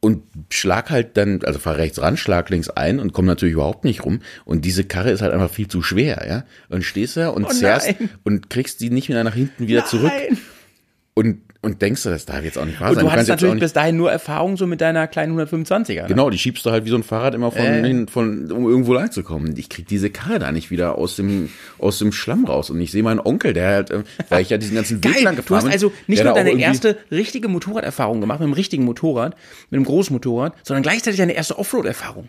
und 0.00 0.22
schlag 0.50 0.90
halt 0.90 1.16
dann, 1.16 1.40
also 1.44 1.58
fahr 1.58 1.78
rechts 1.78 2.02
ran, 2.02 2.18
schlag 2.18 2.50
links 2.50 2.68
ein 2.68 3.00
und 3.00 3.14
komm 3.14 3.24
natürlich 3.24 3.54
überhaupt 3.54 3.84
nicht 3.84 4.04
rum. 4.04 4.20
Und 4.44 4.66
diese 4.66 4.84
Karre 4.84 5.10
ist 5.10 5.22
halt 5.22 5.32
einfach 5.32 5.48
viel 5.48 5.66
zu 5.66 5.80
schwer, 5.80 6.26
ja. 6.28 6.44
Und 6.68 6.82
stehst 6.84 7.16
da 7.16 7.30
und 7.30 7.46
Oh 7.46 7.48
zerrst 7.48 7.94
und 8.22 8.50
kriegst 8.50 8.80
die 8.80 8.90
nicht 8.90 9.08
mehr 9.08 9.24
nach 9.24 9.34
hinten 9.34 9.66
wieder 9.66 9.86
zurück. 9.86 10.12
Nein. 10.14 10.36
Und, 11.14 11.40
und 11.64 11.82
denkst 11.82 12.02
du, 12.04 12.10
das 12.10 12.24
darf 12.26 12.44
jetzt 12.44 12.58
auch 12.58 12.64
nicht 12.64 12.80
wahr 12.80 12.90
Und 12.90 12.96
sein. 12.96 13.04
du 13.06 13.10
hattest 13.12 13.28
natürlich 13.30 13.60
bis 13.60 13.72
dahin 13.72 13.96
nur 13.96 14.12
Erfahrung 14.12 14.56
so 14.56 14.66
mit 14.66 14.80
deiner 14.80 15.06
kleinen 15.08 15.38
125er. 15.38 16.02
Ne? 16.02 16.08
Genau, 16.08 16.30
die 16.30 16.38
schiebst 16.38 16.64
du 16.64 16.70
halt 16.70 16.84
wie 16.84 16.90
so 16.90 16.96
ein 16.96 17.02
Fahrrad 17.02 17.34
immer 17.34 17.50
von, 17.50 17.60
Äh. 17.62 17.82
hin, 17.86 18.06
von 18.08 18.50
um 18.52 18.68
irgendwo 18.68 18.92
lang 18.92 19.10
zu 19.10 19.22
kommen. 19.22 19.54
Ich 19.56 19.68
krieg 19.68 19.88
diese 19.88 20.10
Karre 20.10 20.38
da 20.38 20.52
nicht 20.52 20.70
wieder 20.70 20.96
aus 20.98 21.16
dem, 21.16 21.48
aus 21.78 21.98
dem 21.98 22.12
Schlamm 22.12 22.44
raus. 22.44 22.70
Und 22.70 22.80
ich 22.80 22.90
sehe 22.92 23.02
meinen 23.02 23.20
Onkel, 23.20 23.52
der 23.52 23.68
halt, 23.68 23.90
äh, 23.90 24.02
weil 24.28 24.42
ich 24.42 24.50
ja 24.50 24.58
diesen 24.58 24.74
ganzen 24.76 25.02
Weg 25.02 25.22
lang 25.22 25.36
gefahren 25.36 25.46
du 25.48 25.54
hast 25.56 25.62
bin, 25.64 25.72
also 25.72 25.92
nicht 26.06 26.22
nur 26.24 26.34
deine 26.34 26.58
erste 26.58 26.96
richtige 27.10 27.48
Motorraderfahrung 27.48 28.20
gemacht 28.20 28.40
mit 28.40 28.46
einem 28.46 28.54
richtigen 28.54 28.84
Motorrad, 28.84 29.34
mit 29.70 29.78
einem 29.78 29.84
Großmotorrad, 29.86 30.54
sondern 30.62 30.82
gleichzeitig 30.82 31.18
deine 31.18 31.32
erste 31.32 31.58
Offroad-Erfahrung. 31.58 32.28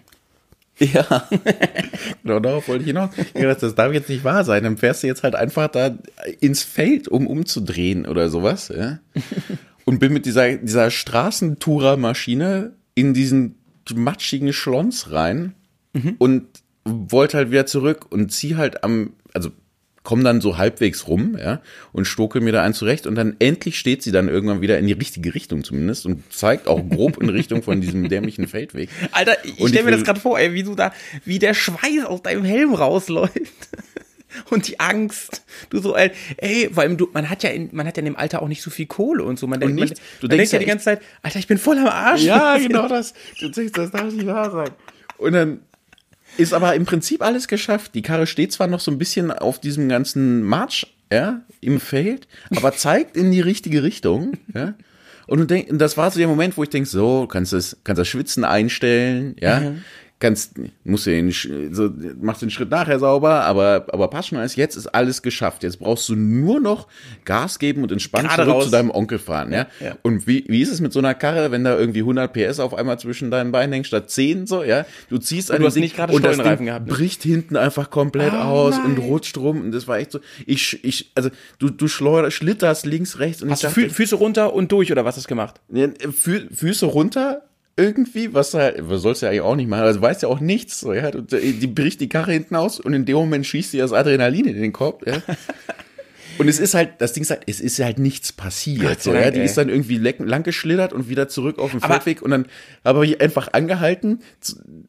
Ja, 0.78 1.30
genau 2.24 2.40
darauf 2.40 2.68
wollte 2.68 2.82
ich 2.82 2.88
hinaus. 2.88 3.10
Ich 3.18 3.34
gedacht, 3.34 3.64
das 3.64 3.76
darf 3.76 3.94
jetzt 3.94 4.10
nicht 4.10 4.24
wahr 4.24 4.44
sein. 4.44 4.64
Dann 4.64 4.78
fährst 4.78 5.04
du 5.04 5.08
jetzt 5.08 5.24
halt 5.24 5.36
einfach 5.36 5.70
da 5.70 5.98
ins 6.42 6.64
Feld, 6.64 7.08
um 7.08 7.28
umzudrehen 7.28 8.06
oder 8.06 8.30
sowas. 8.30 8.72
Ja? 8.76 9.00
Und 9.86 10.00
bin 10.00 10.12
mit 10.14 10.26
dieser, 10.26 10.58
dieser 10.58 10.92
Straßentourer-Maschine 10.92 12.74
in 12.96 13.14
diesen 13.14 13.56
matschigen 13.94 14.52
Schlons 14.52 15.12
rein 15.12 15.54
und 16.18 16.48
wollte 16.84 17.38
halt 17.38 17.52
wieder 17.52 17.66
zurück 17.66 18.12
und 18.12 18.32
zieh 18.32 18.56
halt 18.56 18.84
am, 18.84 19.14
also 19.34 19.52
komm 20.06 20.24
dann 20.24 20.40
so 20.40 20.58
halbwegs 20.58 21.08
rum, 21.10 21.36
ja, 21.38 21.62
und 21.92 22.06
stokel 22.06 22.40
mir 22.40 22.54
da 22.54 22.64
einen 22.64 22.74
zurecht 22.74 23.06
und 23.08 23.16
dann 23.16 23.36
endlich 23.40 23.78
steht 23.78 24.02
sie 24.04 24.14
dann 24.14 24.30
irgendwann 24.30 24.62
wieder 24.62 24.80
in 24.80 24.88
die 24.88 24.94
richtige 24.94 25.36
Richtung 25.36 25.66
zumindest 25.66 26.06
und 26.06 26.24
zeigt 26.34 26.68
auch 26.70 26.82
grob 26.88 27.22
in 27.22 27.28
Richtung 27.28 27.62
von 27.62 27.82
diesem 27.82 28.08
dämlichen 28.10 28.48
Feldweg. 28.48 28.90
Alter, 29.12 29.36
ich 29.44 29.60
Und 29.60 29.70
stell 29.70 29.80
ich 29.82 29.86
mir 29.86 29.92
das 29.92 30.06
gerade 30.06 30.22
vor, 30.22 30.40
ey, 30.40 30.54
wie 30.54 30.64
du 30.64 30.76
da, 30.76 30.94
wie 31.26 31.40
der 31.40 31.54
Schweiß 31.54 32.06
aus 32.06 32.22
deinem 32.22 32.46
Helm 32.46 32.74
rausläuft. 32.74 33.34
Und 34.50 34.68
die 34.68 34.82
Angst. 34.82 35.44
Du 35.70 35.80
so, 35.80 35.96
ey, 35.96 36.12
ey, 36.38 36.70
vor 36.74 36.84
allem 36.84 36.98
du, 36.98 37.08
man 37.14 37.30
hat 37.30 37.42
ja 37.44 37.50
in, 37.52 37.70
man 37.72 37.88
hat 37.88 37.96
ja 37.96 38.02
in 38.02 38.06
dem 38.06 38.18
Alter 38.18 38.42
auch 38.42 38.50
nicht 38.50 38.62
so 38.62 38.70
viel 38.70 38.86
Kohle 38.86 39.24
und 39.24 39.40
so. 39.40 39.48
Man, 39.48 39.62
denkt, 39.62 39.76
nicht- 39.76 39.94
man, 39.96 40.00
du 40.20 40.28
denkst 40.28 40.52
ja 40.52 40.58
ja 40.58 40.64
die 40.64 40.70
ganze 40.70 40.86
Zeit, 40.86 41.02
Alter, 41.22 41.40
ich 41.40 41.48
bin 41.48 41.58
voll 41.58 41.78
am 41.78 41.88
Arsch. 41.88 42.24
Ja, 42.24 42.58
genau 42.60 42.88
das. 42.90 43.14
Du 43.40 43.48
denkst, 43.50 43.72
das 43.74 43.92
darf 43.92 44.12
nicht 44.12 44.26
wahr 44.28 44.52
sein. 44.52 44.70
Und 45.18 45.32
dann 45.34 45.60
ist 46.38 46.54
aber 46.54 46.76
im 46.76 46.86
Prinzip 46.86 47.22
alles 47.22 47.48
geschafft. 47.48 47.96
Die 47.96 48.02
Karre 48.02 48.28
steht 48.28 48.52
zwar 48.52 48.68
noch 48.68 48.80
so 48.80 48.92
ein 48.92 48.98
bisschen 48.98 49.32
auf 49.32 49.60
diesem 49.60 49.90
ganzen 49.90 50.44
Marsch, 50.44 50.88
ja, 51.12 51.42
im 51.62 51.80
Feld, 51.80 52.28
aber 52.56 52.72
zeigt 52.76 53.18
in 53.18 53.32
die 53.32 53.42
richtige 53.42 53.84
Richtung, 53.84 54.34
ja. 54.54 54.74
Und 55.28 55.40
du 55.40 55.46
denkst, 55.46 55.72
das 55.72 55.98
war 55.98 56.12
so 56.12 56.20
der 56.20 56.28
Moment, 56.28 56.56
wo 56.56 56.62
ich 56.62 56.70
denk, 56.70 56.86
so, 56.86 57.26
kannst 57.26 57.52
das, 57.52 57.78
kannst 57.84 58.00
das 58.00 58.08
Schwitzen 58.08 58.44
einstellen, 58.44 59.36
ja. 59.40 59.74
Kannst, 60.18 60.54
musst 60.86 61.08
du 61.08 61.10
den, 61.12 61.30
so, 61.74 61.90
machst 62.22 62.42
den 62.42 62.50
Schritt 62.50 62.70
nachher 62.70 63.00
sauber, 63.00 63.42
aber, 63.42 63.86
aber 63.92 64.08
passt 64.08 64.30
schon 64.30 64.38
alles. 64.38 64.56
Jetzt 64.56 64.78
ist 64.78 64.88
alles 64.88 65.22
geschafft. 65.22 65.62
Jetzt 65.62 65.78
brauchst 65.78 66.08
du 66.08 66.16
nur 66.16 66.62
noch 66.62 66.88
Gas 67.26 67.60
geben 67.60 67.84
und 67.84 67.92
entspannt 67.92 68.30
Gerade 68.30 68.44
zurück 68.44 68.56
raus. 68.56 68.64
zu 68.66 68.72
deinem 68.72 68.92
Onkel 68.92 69.20
fahren, 69.20 69.52
ja. 69.52 69.68
ja. 69.82 69.98
Und 70.04 70.26
wie, 70.26 70.46
wie 70.48 70.62
ist 70.62 70.72
es 70.72 70.80
mit 70.80 70.94
so 70.94 71.00
einer 71.00 71.16
Karre, 71.16 71.52
wenn 71.52 71.66
da 71.66 71.78
irgendwie 71.78 72.00
100 72.00 72.32
PS 72.32 72.62
auf 72.62 72.74
einmal 72.74 72.98
zwischen 72.98 73.30
deinen 73.30 73.52
Beinen 73.52 73.74
hängt, 73.74 73.88
statt 73.88 74.10
10 74.10 74.48
so, 74.48 74.64
ja? 74.64 74.86
Du 75.10 75.18
ziehst 75.18 75.52
an 75.52 75.60
du 75.60 75.68
hast 75.68 75.74
Ding 75.74 75.84
nicht 75.84 75.98
gerade 75.98 76.14
und 76.14 76.24
das 76.24 76.38
Ding 76.38 76.66
gehabt, 76.66 76.88
ne? 76.88 76.94
bricht 76.94 77.22
hinten 77.24 77.58
einfach 77.58 77.90
komplett 77.90 78.32
Oh, 78.34 78.38
aus 78.38 78.78
und 78.78 78.98
nein. 78.98 79.08
rutscht 79.08 79.38
rum 79.38 79.60
und 79.62 79.72
das 79.74 79.86
war 79.86 79.98
echt 79.98 80.14
so, 80.14 80.20
ich, 80.46 80.82
ich, 80.86 81.12
also 81.16 81.30
du, 81.60 81.70
du 81.70 81.90
schleuder, 81.90 82.32
schlitterst 82.32 82.86
links, 82.86 83.20
rechts 83.20 83.44
und 83.44 83.52
Hast 83.52 83.64
du 83.64 83.68
ich 83.68 83.74
Fü 83.74 83.82
dachte, 83.82 83.94
Füße 83.96 84.16
runter 84.16 84.54
und 84.54 84.72
durch 84.72 84.94
oder 84.94 85.04
was 85.04 85.18
hast 85.18 85.26
du 85.26 85.30
gemacht? 85.30 85.60
Fü 86.12 86.48
Füße 86.54 86.86
runter, 86.86 87.42
irgendwie, 87.78 88.34
was 88.34 88.54
halt, 88.54 88.78
was 88.90 89.02
sollst 89.02 89.22
du 89.22 89.26
ja 89.26 89.32
eigentlich 89.32 89.42
auch 89.42 89.56
nicht 89.56 89.68
machen, 89.70 89.84
also 89.84 90.02
weißt 90.02 90.22
ja 90.24 90.30
auch 90.30 90.40
nichts, 90.40 90.80
so, 90.80 90.94
ja, 90.94 91.12
die 91.12 91.68
bricht 91.68 92.00
die 92.00 92.08
Karre 92.10 92.32
hinten 92.32 92.56
aus 92.56 92.80
und 92.80 92.94
in 92.94 93.06
dem 93.06 93.16
Moment 93.18 93.46
schießt 93.46 93.74
dir 93.74 93.82
das 93.84 93.92
Adrenalin 93.94 94.46
in 94.46 94.62
den 94.62 94.74
Kopf, 94.74 95.06
ja. 95.06 95.22
Und 96.38 96.50
es 96.50 96.60
ist 96.60 96.74
halt, 96.74 96.96
das 97.00 97.14
Ding 97.14 97.24
ist 97.24 97.30
halt, 97.30 97.44
es 97.48 97.62
ist 97.62 97.80
halt 97.80 97.98
nichts 97.98 98.34
passiert. 98.34 99.02
So, 99.02 99.14
ja, 99.14 99.32
die 99.32 99.40
ist 99.40 99.58
dann 99.58 99.70
irgendwie 99.70 99.96
lang 99.98 100.44
geschlittert 100.44 100.92
und 100.92 101.08
wieder 101.08 101.30
zurück 101.30 101.60
auf 101.60 101.72
den 101.72 101.82
Aber- 101.82 101.94
Feldweg 101.94 102.22
und 102.22 102.32
dann 102.32 102.48
habe 102.84 103.06
ich 103.06 103.22
einfach 103.22 103.54
angehalten, 103.54 104.20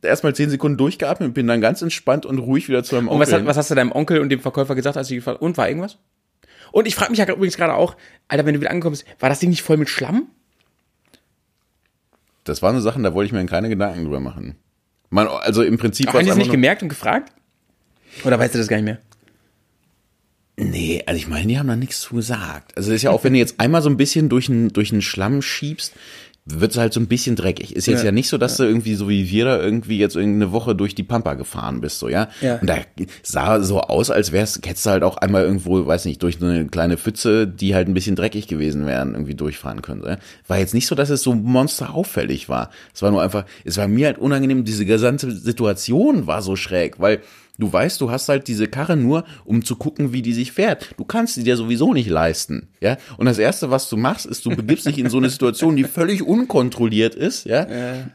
erstmal 0.03 0.35
zehn 0.35 0.51
Sekunden 0.51 0.77
durchgeatmet 0.77 1.29
und 1.29 1.35
bin 1.35 1.47
dann 1.47 1.61
ganz 1.61 1.83
entspannt 1.83 2.27
und 2.27 2.39
ruhig 2.39 2.69
wieder 2.69 2.83
zu 2.83 2.97
meinem 2.97 3.07
Und 3.07 3.21
was, 3.21 3.29
Onkel. 3.29 3.43
hat, 3.43 3.47
was 3.47 3.57
hast 3.59 3.71
du 3.71 3.77
deinem 3.77 3.93
Onkel 3.93 4.19
und 4.19 4.29
dem 4.31 4.41
Verkäufer 4.41 4.75
gesagt, 4.75 4.97
als 4.97 5.07
du 5.07 5.15
gefragt 5.15 5.41
Und 5.41 5.57
war 5.57 5.69
irgendwas? 5.69 5.99
Und 6.73 6.89
ich 6.89 6.97
frage 6.97 7.11
mich 7.13 7.21
ja 7.21 7.29
übrigens 7.33 7.57
gerade 7.57 7.75
auch, 7.75 7.97
Alter, 8.27 8.45
wenn 8.45 8.55
du 8.55 8.61
wieder 8.61 8.71
angekommen 8.73 8.95
bist, 8.95 9.05
war 9.21 9.29
das 9.29 9.39
Ding 9.39 9.51
nicht 9.51 9.63
voll 9.63 9.77
mit 9.77 9.89
Schlamm? 9.89 10.27
Das 12.49 12.63
waren 12.63 12.75
so 12.77 12.81
Sachen, 12.81 13.03
da 13.03 13.15
wollte 13.15 13.27
ich 13.27 13.33
mir 13.33 13.45
keine 13.47 13.69
Gedanken 13.69 14.05
drüber 14.05 14.21
machen. 14.21 14.57
Man, 15.11 15.29
also 15.29 15.63
im 15.63 15.79
Prinzip 15.79 16.09
Haben 16.09 16.15
war's 16.15 16.25
die 16.25 16.31
es 16.31 16.37
nicht 16.37 16.51
gemerkt 16.51 16.83
und 16.83 16.89
gefragt? 16.89 17.33
Oder 18.25 18.39
weißt 18.39 18.55
du 18.55 18.59
das 18.59 18.69
gar 18.69 18.77
nicht 18.77 18.87
mehr? 18.87 18.99
Nee, 20.59 21.03
also 21.05 21.19
ich 21.19 21.29
meine, 21.29 21.47
die 21.49 21.59
haben 21.59 21.69
da 21.69 21.77
nichts 21.77 22.01
zu 22.01 22.17
gesagt. 22.17 22.77
Also 22.77 22.93
ist 22.93 23.03
ja 23.03 23.11
auch, 23.11 23.25
wenn 23.25 23.35
du 23.35 23.39
jetzt 23.39 23.61
einmal 23.61 23.83
so 23.83 23.91
ein 23.91 23.99
bisschen 23.99 24.31
durch 24.31 24.47
den, 24.47 24.71
durch 24.71 24.89
den 24.89 25.03
Schlamm 25.03 25.43
schiebst, 25.43 25.93
wird 26.49 26.71
es 26.71 26.79
halt 26.79 26.93
so 26.93 27.01
ein 27.01 27.09
bisschen 27.09 27.35
dreckig. 27.35 27.75
Ist 27.75 27.87
jetzt 27.87 27.99
ja, 28.01 28.07
Ja. 28.07 28.13
nicht 28.13 28.29
so, 28.29 28.39
dass 28.39 28.57
du 28.57 28.63
irgendwie 28.63 28.95
so 28.95 29.09
wie 29.09 29.29
wir 29.29 29.45
da 29.45 29.61
irgendwie 29.61 29.99
jetzt 29.99 30.15
irgendeine 30.15 30.53
Woche 30.53 30.77
durch 30.77 30.95
die 30.95 31.03
Pampa 31.03 31.35
gefahren 31.35 31.81
bist, 31.81 31.99
so, 31.99 32.09
ja? 32.09 32.29
Ja. 32.41 32.59
Und 32.59 32.69
da 32.71 32.77
sah 33.25 33.61
so 33.61 33.81
aus, 33.81 34.11
als 34.11 34.31
wär's, 34.31 34.61
hättest 34.65 34.87
du 34.87 34.91
halt 34.91 35.03
auch 35.03 35.17
einmal 35.17 35.43
irgendwo, 35.43 35.85
weiß 35.85 36.05
nicht, 36.05 36.23
durch 36.23 36.39
so 36.39 36.47
eine 36.47 36.67
kleine 36.67 36.97
Pfütze, 36.99 37.49
die 37.49 37.75
halt 37.75 37.89
ein 37.89 37.95
bisschen 37.95 38.15
dreckig 38.15 38.47
gewesen 38.47 38.87
wären, 38.87 39.13
irgendwie 39.15 39.35
durchfahren 39.35 39.83
können. 39.83 40.03
So, 40.03 40.09
ja? 40.09 40.19
War 40.47 40.59
jetzt 40.59 40.73
nicht 40.73 40.87
so, 40.87 40.95
dass 40.95 41.11
es 41.11 41.23
so 41.23 41.35
monster 41.35 41.93
auffällig 41.95 42.49
war. 42.49 42.71
Es 42.95 43.03
war 43.03 43.11
nur 43.11 43.23
einfach, 43.23 43.45
es 43.65 43.77
war 43.77 43.89
mir 43.89 44.07
halt 44.07 44.19
unangenehm, 44.19 44.65
diese 44.65 44.87
gesamte 44.87 45.33
Situation 45.33 46.29
war 46.29 46.43
so 46.43 46.55
schräg, 46.55 47.01
weil 47.01 47.21
Du 47.59 47.73
weißt, 47.73 48.01
du 48.01 48.11
hast 48.11 48.29
halt 48.29 48.49
diese 48.49 48.69
Karre 48.69 48.97
nur, 48.97 49.25
um 49.45 49.65
zu 49.65 49.77
gucken, 49.77 50.13
wie 50.13 50.23
die 50.23 50.33
sich 50.35 50.53
fährt. 50.53 50.95
Du 50.97 51.05
kannst 51.05 51.35
sie 51.35 51.45
dir 51.45 51.57
sowieso 51.57 51.93
nicht 51.95 52.09
leisten, 52.09 52.69
ja. 52.81 52.97
Und 53.17 53.27
das 53.27 53.39
erste, 53.39 53.71
was 53.71 53.89
du 53.89 53.97
machst, 53.97 54.27
ist, 54.27 54.45
du 54.45 54.51
begibst 54.51 54.87
dich 54.87 54.99
in 54.99 55.09
so 55.09 55.19
eine 55.19 55.31
Situation, 55.31 55.77
die 55.77 55.85
völlig 55.85 56.23
unkontrolliert 56.23 57.15
ist, 57.15 57.47
ja. 57.47 57.67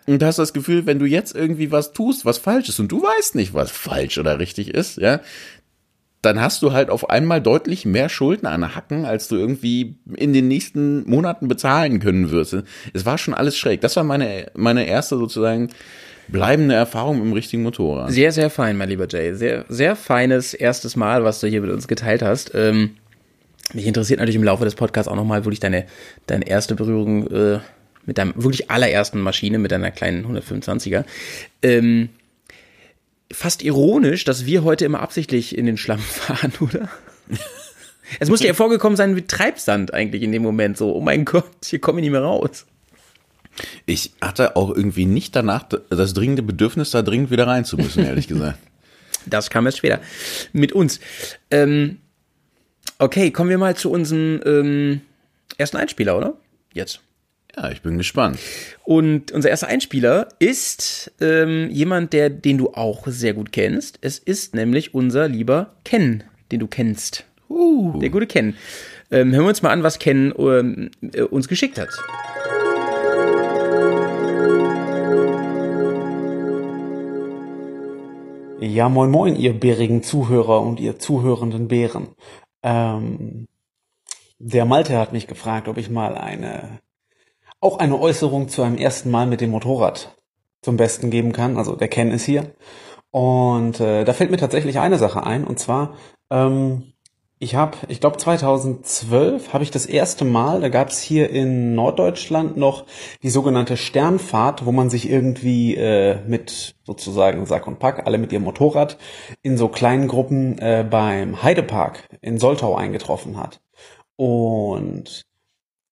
Und 0.06 0.24
hast 0.24 0.40
das 0.40 0.54
Gefühl, 0.54 0.86
wenn 0.86 1.00
du 1.00 1.06
jetzt 1.06 1.36
irgendwie 1.36 1.72
was 1.72 1.94
tust, 1.94 2.26
was 2.26 2.38
falsch 2.38 2.70
ist, 2.70 2.80
und 2.80 2.92
du 2.92 3.02
weißt 3.02 3.36
nicht, 3.36 3.54
was 3.54 3.72
falsch 3.72 4.18
oder 4.18 4.40
richtig 4.40 4.74
ist, 4.74 4.98
ja, 4.98 5.22
dann 6.22 6.40
hast 6.40 6.62
du 6.62 6.72
halt 6.72 6.90
auf 6.90 7.10
einmal 7.10 7.42
deutlich 7.42 7.86
mehr 7.86 8.08
Schulden 8.08 8.46
an 8.46 8.76
Hacken, 8.76 9.06
als 9.06 9.28
du 9.28 9.38
irgendwie 9.38 9.96
in 10.16 10.34
den 10.34 10.48
nächsten 10.48 11.10
Monaten 11.10 11.48
bezahlen 11.48 12.00
können 12.00 12.30
wirst. 12.30 12.58
Es 12.94 13.06
war 13.06 13.18
schon 13.18 13.34
alles 13.34 13.58
schräg. 13.58 13.82
Das 13.82 13.96
war 13.96 14.04
meine, 14.04 14.52
meine 14.56 14.86
erste 14.86 15.18
sozusagen 15.18 15.70
bleibende 16.32 16.76
Erfahrung 16.76 17.22
im 17.22 17.34
richtigen 17.34 17.64
Motorrad. 17.64 18.12
Sehr, 18.12 18.32
sehr 18.32 18.50
fein, 18.50 18.78
mein 18.78 18.90
lieber 18.90 19.08
Jay. 19.08 19.34
Sehr, 19.34 19.66
sehr 19.70 19.96
feines 19.96 20.54
erstes 20.54 20.96
Mal, 20.96 21.24
was 21.24 21.40
du 21.40 21.48
hier 21.48 21.62
mit 21.62 21.72
uns 21.72 21.88
geteilt 21.88 22.22
hast. 22.22 22.52
Ähm, 22.56 22.92
mich 23.74 23.86
interessiert 23.86 24.20
natürlich 24.20 24.36
im 24.36 24.44
Laufe 24.44 24.66
des 24.66 24.76
Podcasts 24.76 25.08
auch 25.08 25.16
nochmal 25.16 25.46
wirklich 25.46 25.60
deine, 25.60 25.86
deine 26.28 26.48
erste 26.48 26.76
Berührung 26.76 27.28
äh, 27.28 27.60
mit 28.06 28.18
deinem 28.18 28.34
wirklich 28.36 28.72
allerersten 28.72 29.20
Maschine, 29.22 29.60
mit 29.60 29.72
deiner 29.72 29.92
kleinen 29.92 30.26
125er. 30.26 31.06
Ähm, 31.62 32.10
fast 33.32 33.64
ironisch, 33.64 34.24
dass 34.26 34.46
wir 34.46 34.64
heute 34.64 34.86
immer 34.86 35.02
absichtlich 35.02 35.58
in 35.58 35.66
den 35.66 35.78
Schlamm 35.78 36.00
fahren, 36.00 36.54
oder? 36.60 36.90
Es 38.20 38.30
muss 38.30 38.42
dir 38.42 38.48
ja 38.48 38.54
vorgekommen 38.54 38.98
sein 38.98 39.16
wie 39.16 39.22
Treibsand 39.22 39.94
eigentlich 39.94 40.24
in 40.24 40.32
dem 40.32 40.44
Moment. 40.44 40.78
So, 40.78 40.94
oh 40.94 41.02
mein 41.02 41.24
Gott, 41.24 41.46
hier 41.64 41.80
komme 41.80 42.00
ich 42.00 42.04
nicht 42.04 42.12
mehr 42.12 42.24
raus. 42.24 42.66
Ich 43.86 44.14
hatte 44.22 44.56
auch 44.56 44.70
irgendwie 44.76 45.06
nicht 45.06 45.36
danach 45.36 45.66
das 45.90 46.14
dringende 46.14 46.44
Bedürfnis, 46.44 46.92
da 46.92 47.02
dringend 47.02 47.32
wieder 47.32 47.48
rein 47.48 47.66
zu 47.66 47.78
müssen, 47.78 48.06
ehrlich 48.06 48.28
gesagt. 48.30 48.60
Das 49.26 49.50
kam 49.50 49.66
erst 49.66 49.80
später. 49.80 50.00
Mit 50.52 50.72
uns. 50.72 51.00
Ähm, 51.52 51.98
okay, 52.98 53.32
kommen 53.32 53.50
wir 53.50 53.58
mal 53.58 53.76
zu 53.76 53.92
unserem 53.92 54.42
ähm, 54.46 55.02
ersten 55.58 55.78
Einspieler, 55.78 56.18
oder? 56.18 56.34
Jetzt. 56.74 57.02
Ja, 57.56 57.70
ich 57.70 57.82
bin 57.82 57.98
gespannt. 57.98 58.40
Und 58.84 59.32
unser 59.32 59.50
erster 59.50 59.68
Einspieler 59.68 60.30
ist 60.40 61.12
ähm, 61.20 61.70
jemand, 61.70 62.14
der, 62.14 62.30
den 62.30 62.58
du 62.58 62.70
auch 62.74 63.08
sehr 63.08 63.34
gut 63.34 63.52
kennst. 63.52 64.00
Es 64.02 64.20
ist 64.20 64.56
nämlich 64.56 64.94
unser 64.94 65.28
lieber 65.28 65.76
Ken, 65.84 66.24
den 66.52 66.62
du 66.62 66.68
kennst. 66.68 67.26
Uh. 67.50 68.00
Der 68.00 68.10
gute 68.10 68.28
Ken. 68.28 68.56
Ähm, 69.12 69.34
hören 69.34 69.44
wir 69.44 69.50
uns 69.50 69.62
mal 69.62 69.72
an, 69.72 69.84
was 69.84 70.00
Ken 70.00 70.34
ähm, 70.38 70.92
äh, 71.14 71.24
uns 71.24 71.50
geschickt 71.50 71.78
hat. 71.78 71.90
Ja, 78.64 78.90
moin 78.90 79.10
moin, 79.10 79.36
ihr 79.36 79.60
bärigen 79.60 80.04
Zuhörer 80.04 80.62
und 80.62 80.80
ihr 80.80 81.00
zuhörenden 81.00 81.68
Bären. 81.68 82.10
Ähm, 82.62 83.48
der 84.38 84.66
Malte 84.66 85.00
hat 85.00 85.14
mich 85.14 85.26
gefragt, 85.26 85.68
ob 85.68 85.78
ich 85.78 85.90
mal 85.90 86.16
eine, 86.16 86.80
auch 87.60 87.80
eine 87.80 88.00
Äußerung 88.00 88.50
zu 88.50 88.62
einem 88.62 88.78
ersten 88.78 89.10
Mal 89.10 89.26
mit 89.26 89.42
dem 89.42 89.50
Motorrad 89.50 90.16
zum 90.62 90.78
Besten 90.78 91.10
geben 91.10 91.32
kann. 91.32 91.58
Also 91.58 91.76
der 91.76 91.88
Ken 91.88 92.12
ist 92.12 92.26
hier. 92.26 92.54
Und 93.10 93.80
äh, 93.80 94.06
da 94.06 94.14
fällt 94.14 94.30
mir 94.30 94.38
tatsächlich 94.38 94.78
eine 94.78 95.00
Sache 95.00 95.26
ein, 95.26 95.44
und 95.44 95.58
zwar, 95.58 95.96
ähm, 96.30 96.91
ich 97.42 97.56
habe, 97.56 97.76
ich 97.88 98.00
glaube 98.00 98.18
2012 98.18 99.52
habe 99.52 99.64
ich 99.64 99.72
das 99.72 99.88
erste 99.88 100.26
Mal, 100.26 100.62
da 100.62 100.70
gab 100.70 100.90
es 100.90 101.02
hier 101.02 101.32
in 101.32 101.74
Norddeutschland 101.74 102.56
noch 102.56 102.86
die 103.24 103.32
sogenannte 103.32 103.78
Sternfahrt, 103.78 104.68
wo 104.68 104.72
man 104.72 104.92
sich 104.92 105.10
irgendwie 105.10 105.76
äh, 105.76 106.20
mit 106.28 106.76
sozusagen 106.84 107.48
Sack 107.48 107.66
und 107.66 107.80
Pack, 107.80 108.06
alle 108.06 108.20
mit 108.20 108.32
ihrem 108.32 108.44
Motorrad, 108.44 109.00
in 109.42 109.58
so 109.58 109.70
kleinen 109.70 110.08
Gruppen 110.08 110.60
äh, 110.60 110.86
beim 110.88 111.42
Heidepark 111.42 112.08
in 112.22 112.38
Soltau 112.38 112.76
eingetroffen 112.76 113.38
hat. 113.38 113.60
Und 114.18 115.24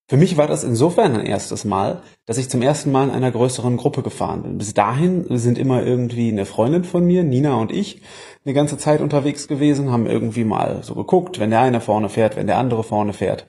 für 0.07 0.17
mich 0.17 0.37
war 0.37 0.47
das 0.47 0.63
insofern 0.63 1.15
ein 1.15 1.25
erstes 1.25 1.65
Mal, 1.65 2.01
dass 2.27 2.37
ich 2.37 2.49
zum 2.49 2.61
ersten 2.61 2.91
Mal 2.91 3.09
in 3.09 3.13
einer 3.13 3.31
größeren 3.31 3.77
Gruppe 3.77 4.03
gefahren 4.03 4.43
bin. 4.43 4.57
Bis 4.59 4.75
dahin 4.75 5.25
sind 5.37 5.57
immer 5.57 5.83
irgendwie 5.83 6.29
eine 6.29 6.45
Freundin 6.45 6.83
von 6.83 7.05
mir, 7.05 7.23
Nina 7.23 7.55
und 7.55 7.71
ich, 7.71 8.01
eine 8.45 8.53
ganze 8.53 8.77
Zeit 8.77 9.01
unterwegs 9.01 9.47
gewesen, 9.47 9.91
haben 9.91 10.07
irgendwie 10.07 10.43
mal 10.43 10.79
so 10.81 10.95
geguckt, 10.95 11.39
wenn 11.39 11.49
der 11.49 11.61
eine 11.61 11.81
vorne 11.81 12.09
fährt, 12.09 12.35
wenn 12.35 12.47
der 12.47 12.57
andere 12.57 12.83
vorne 12.83 13.13
fährt. 13.13 13.47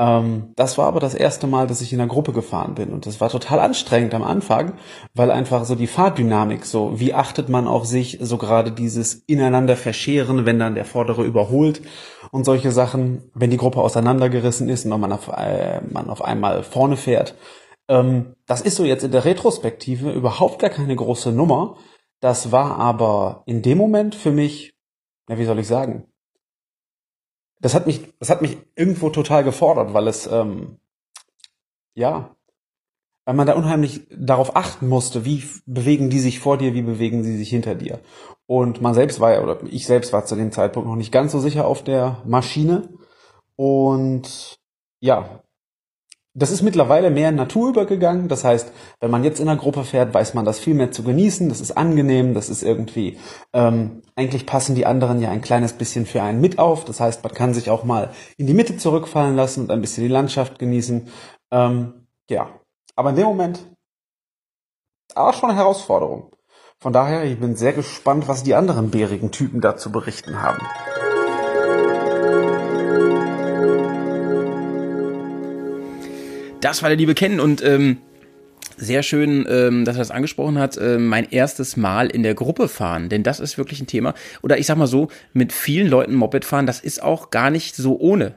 Ähm, 0.00 0.54
das 0.56 0.78
war 0.78 0.86
aber 0.86 0.98
das 0.98 1.14
erste 1.14 1.46
Mal, 1.46 1.66
dass 1.66 1.82
ich 1.82 1.92
in 1.92 2.00
einer 2.00 2.08
Gruppe 2.08 2.32
gefahren 2.32 2.74
bin 2.74 2.90
und 2.90 3.04
das 3.04 3.20
war 3.20 3.28
total 3.28 3.60
anstrengend 3.60 4.14
am 4.14 4.22
Anfang, 4.22 4.72
weil 5.14 5.30
einfach 5.30 5.66
so 5.66 5.74
die 5.74 5.86
Fahrdynamik, 5.86 6.64
so 6.64 6.98
wie 6.98 7.12
achtet 7.12 7.50
man 7.50 7.66
auf 7.66 7.84
sich, 7.84 8.18
so 8.22 8.38
gerade 8.38 8.72
dieses 8.72 9.14
ineinander 9.26 9.76
verscheren, 9.76 10.46
wenn 10.46 10.58
dann 10.58 10.74
der 10.74 10.86
Vordere 10.86 11.22
überholt 11.24 11.82
und 12.30 12.44
solche 12.44 12.70
Sachen, 12.70 13.30
wenn 13.34 13.50
die 13.50 13.58
Gruppe 13.58 13.82
auseinandergerissen 13.82 14.70
ist 14.70 14.86
und 14.86 14.98
man 14.98 15.12
auf, 15.12 15.28
äh, 15.28 15.82
man 15.82 16.08
auf 16.08 16.24
einmal 16.24 16.62
vorne 16.62 16.96
fährt. 16.96 17.34
Ähm, 17.88 18.36
das 18.46 18.62
ist 18.62 18.76
so 18.76 18.84
jetzt 18.84 19.04
in 19.04 19.12
der 19.12 19.26
Retrospektive 19.26 20.12
überhaupt 20.12 20.60
gar 20.60 20.70
keine 20.70 20.96
große 20.96 21.30
Nummer. 21.30 21.76
Das 22.20 22.52
war 22.52 22.76
aber 22.78 23.42
in 23.46 23.62
dem 23.62 23.78
Moment 23.78 24.14
für 24.14 24.30
mich, 24.30 24.74
na, 25.26 25.38
wie 25.38 25.44
soll 25.44 25.58
ich 25.58 25.66
sagen? 25.66 26.06
Das 27.60 27.74
hat 27.74 27.86
mich, 27.86 28.14
das 28.18 28.30
hat 28.30 28.42
mich 28.42 28.58
irgendwo 28.74 29.10
total 29.10 29.44
gefordert, 29.44 29.92
weil 29.92 30.06
es, 30.08 30.26
ähm, 30.26 30.78
ja, 31.94 32.36
weil 33.24 33.34
man 33.34 33.46
da 33.46 33.54
unheimlich 33.54 34.06
darauf 34.10 34.56
achten 34.56 34.88
musste, 34.88 35.24
wie 35.24 35.44
bewegen 35.66 36.10
die 36.10 36.20
sich 36.20 36.40
vor 36.40 36.58
dir, 36.58 36.74
wie 36.74 36.82
bewegen 36.82 37.22
sie 37.22 37.36
sich 37.36 37.50
hinter 37.50 37.74
dir. 37.74 38.00
Und 38.46 38.80
man 38.80 38.94
selbst 38.94 39.20
war 39.20 39.32
ja, 39.32 39.42
oder 39.42 39.62
ich 39.64 39.86
selbst 39.86 40.12
war 40.12 40.24
zu 40.24 40.36
dem 40.36 40.52
Zeitpunkt 40.52 40.88
noch 40.88 40.96
nicht 40.96 41.12
ganz 41.12 41.32
so 41.32 41.40
sicher 41.40 41.66
auf 41.66 41.84
der 41.84 42.22
Maschine. 42.24 42.88
Und 43.56 44.58
ja, 45.00 45.42
das 46.34 46.50
ist 46.52 46.62
mittlerweile 46.62 47.10
mehr 47.10 47.30
in 47.30 47.34
Natur 47.34 47.70
übergegangen. 47.70 48.28
Das 48.28 48.44
heißt, 48.44 48.72
wenn 49.00 49.10
man 49.10 49.24
jetzt 49.24 49.40
in 49.40 49.48
einer 49.48 49.60
Gruppe 49.60 49.84
fährt, 49.84 50.14
weiß 50.14 50.34
man 50.34 50.44
das 50.44 50.60
viel 50.60 50.74
mehr 50.74 50.92
zu 50.92 51.02
genießen. 51.02 51.48
Das 51.48 51.60
ist 51.60 51.72
angenehm, 51.72 52.34
das 52.34 52.48
ist 52.48 52.62
irgendwie, 52.62 53.18
ähm, 53.52 54.02
eigentlich 54.14 54.46
passen 54.46 54.74
die 54.76 54.86
anderen 54.86 55.20
ja 55.20 55.30
ein 55.30 55.40
kleines 55.40 55.72
bisschen 55.72 56.06
für 56.06 56.22
einen 56.22 56.40
mit 56.40 56.58
auf. 56.58 56.84
Das 56.84 57.00
heißt, 57.00 57.24
man 57.24 57.34
kann 57.34 57.52
sich 57.52 57.70
auch 57.70 57.82
mal 57.82 58.10
in 58.36 58.46
die 58.46 58.54
Mitte 58.54 58.76
zurückfallen 58.76 59.34
lassen 59.34 59.62
und 59.62 59.70
ein 59.70 59.80
bisschen 59.80 60.04
die 60.04 60.12
Landschaft 60.12 60.58
genießen. 60.58 61.08
Ähm, 61.50 62.06
ja, 62.28 62.48
aber 62.94 63.10
in 63.10 63.16
dem 63.16 63.26
Moment 63.26 63.66
auch 65.16 65.34
schon 65.34 65.50
eine 65.50 65.58
Herausforderung. 65.58 66.30
Von 66.78 66.92
daher, 66.92 67.24
ich 67.24 67.38
bin 67.38 67.56
sehr 67.56 67.72
gespannt, 67.72 68.28
was 68.28 68.44
die 68.44 68.54
anderen 68.54 68.90
bärigen 68.90 69.32
Typen 69.32 69.60
dazu 69.60 69.90
berichten 69.90 70.40
haben. 70.40 70.60
Das 76.60 76.82
war 76.82 76.90
der 76.90 76.98
liebe 76.98 77.14
Ken 77.14 77.40
und 77.40 77.64
ähm, 77.64 77.96
sehr 78.76 79.02
schön, 79.02 79.46
ähm, 79.48 79.86
dass 79.86 79.96
er 79.96 80.00
das 80.00 80.10
angesprochen 80.10 80.58
hat, 80.58 80.76
äh, 80.76 80.98
mein 80.98 81.30
erstes 81.30 81.78
Mal 81.78 82.08
in 82.08 82.22
der 82.22 82.34
Gruppe 82.34 82.68
fahren, 82.68 83.08
denn 83.08 83.22
das 83.22 83.40
ist 83.40 83.56
wirklich 83.56 83.80
ein 83.80 83.86
Thema. 83.86 84.12
Oder 84.42 84.58
ich 84.58 84.66
sag 84.66 84.76
mal 84.76 84.86
so, 84.86 85.08
mit 85.32 85.54
vielen 85.54 85.88
Leuten 85.88 86.14
Moped 86.14 86.44
fahren, 86.44 86.66
das 86.66 86.80
ist 86.80 87.02
auch 87.02 87.30
gar 87.30 87.50
nicht 87.50 87.76
so 87.76 87.98
ohne, 87.98 88.34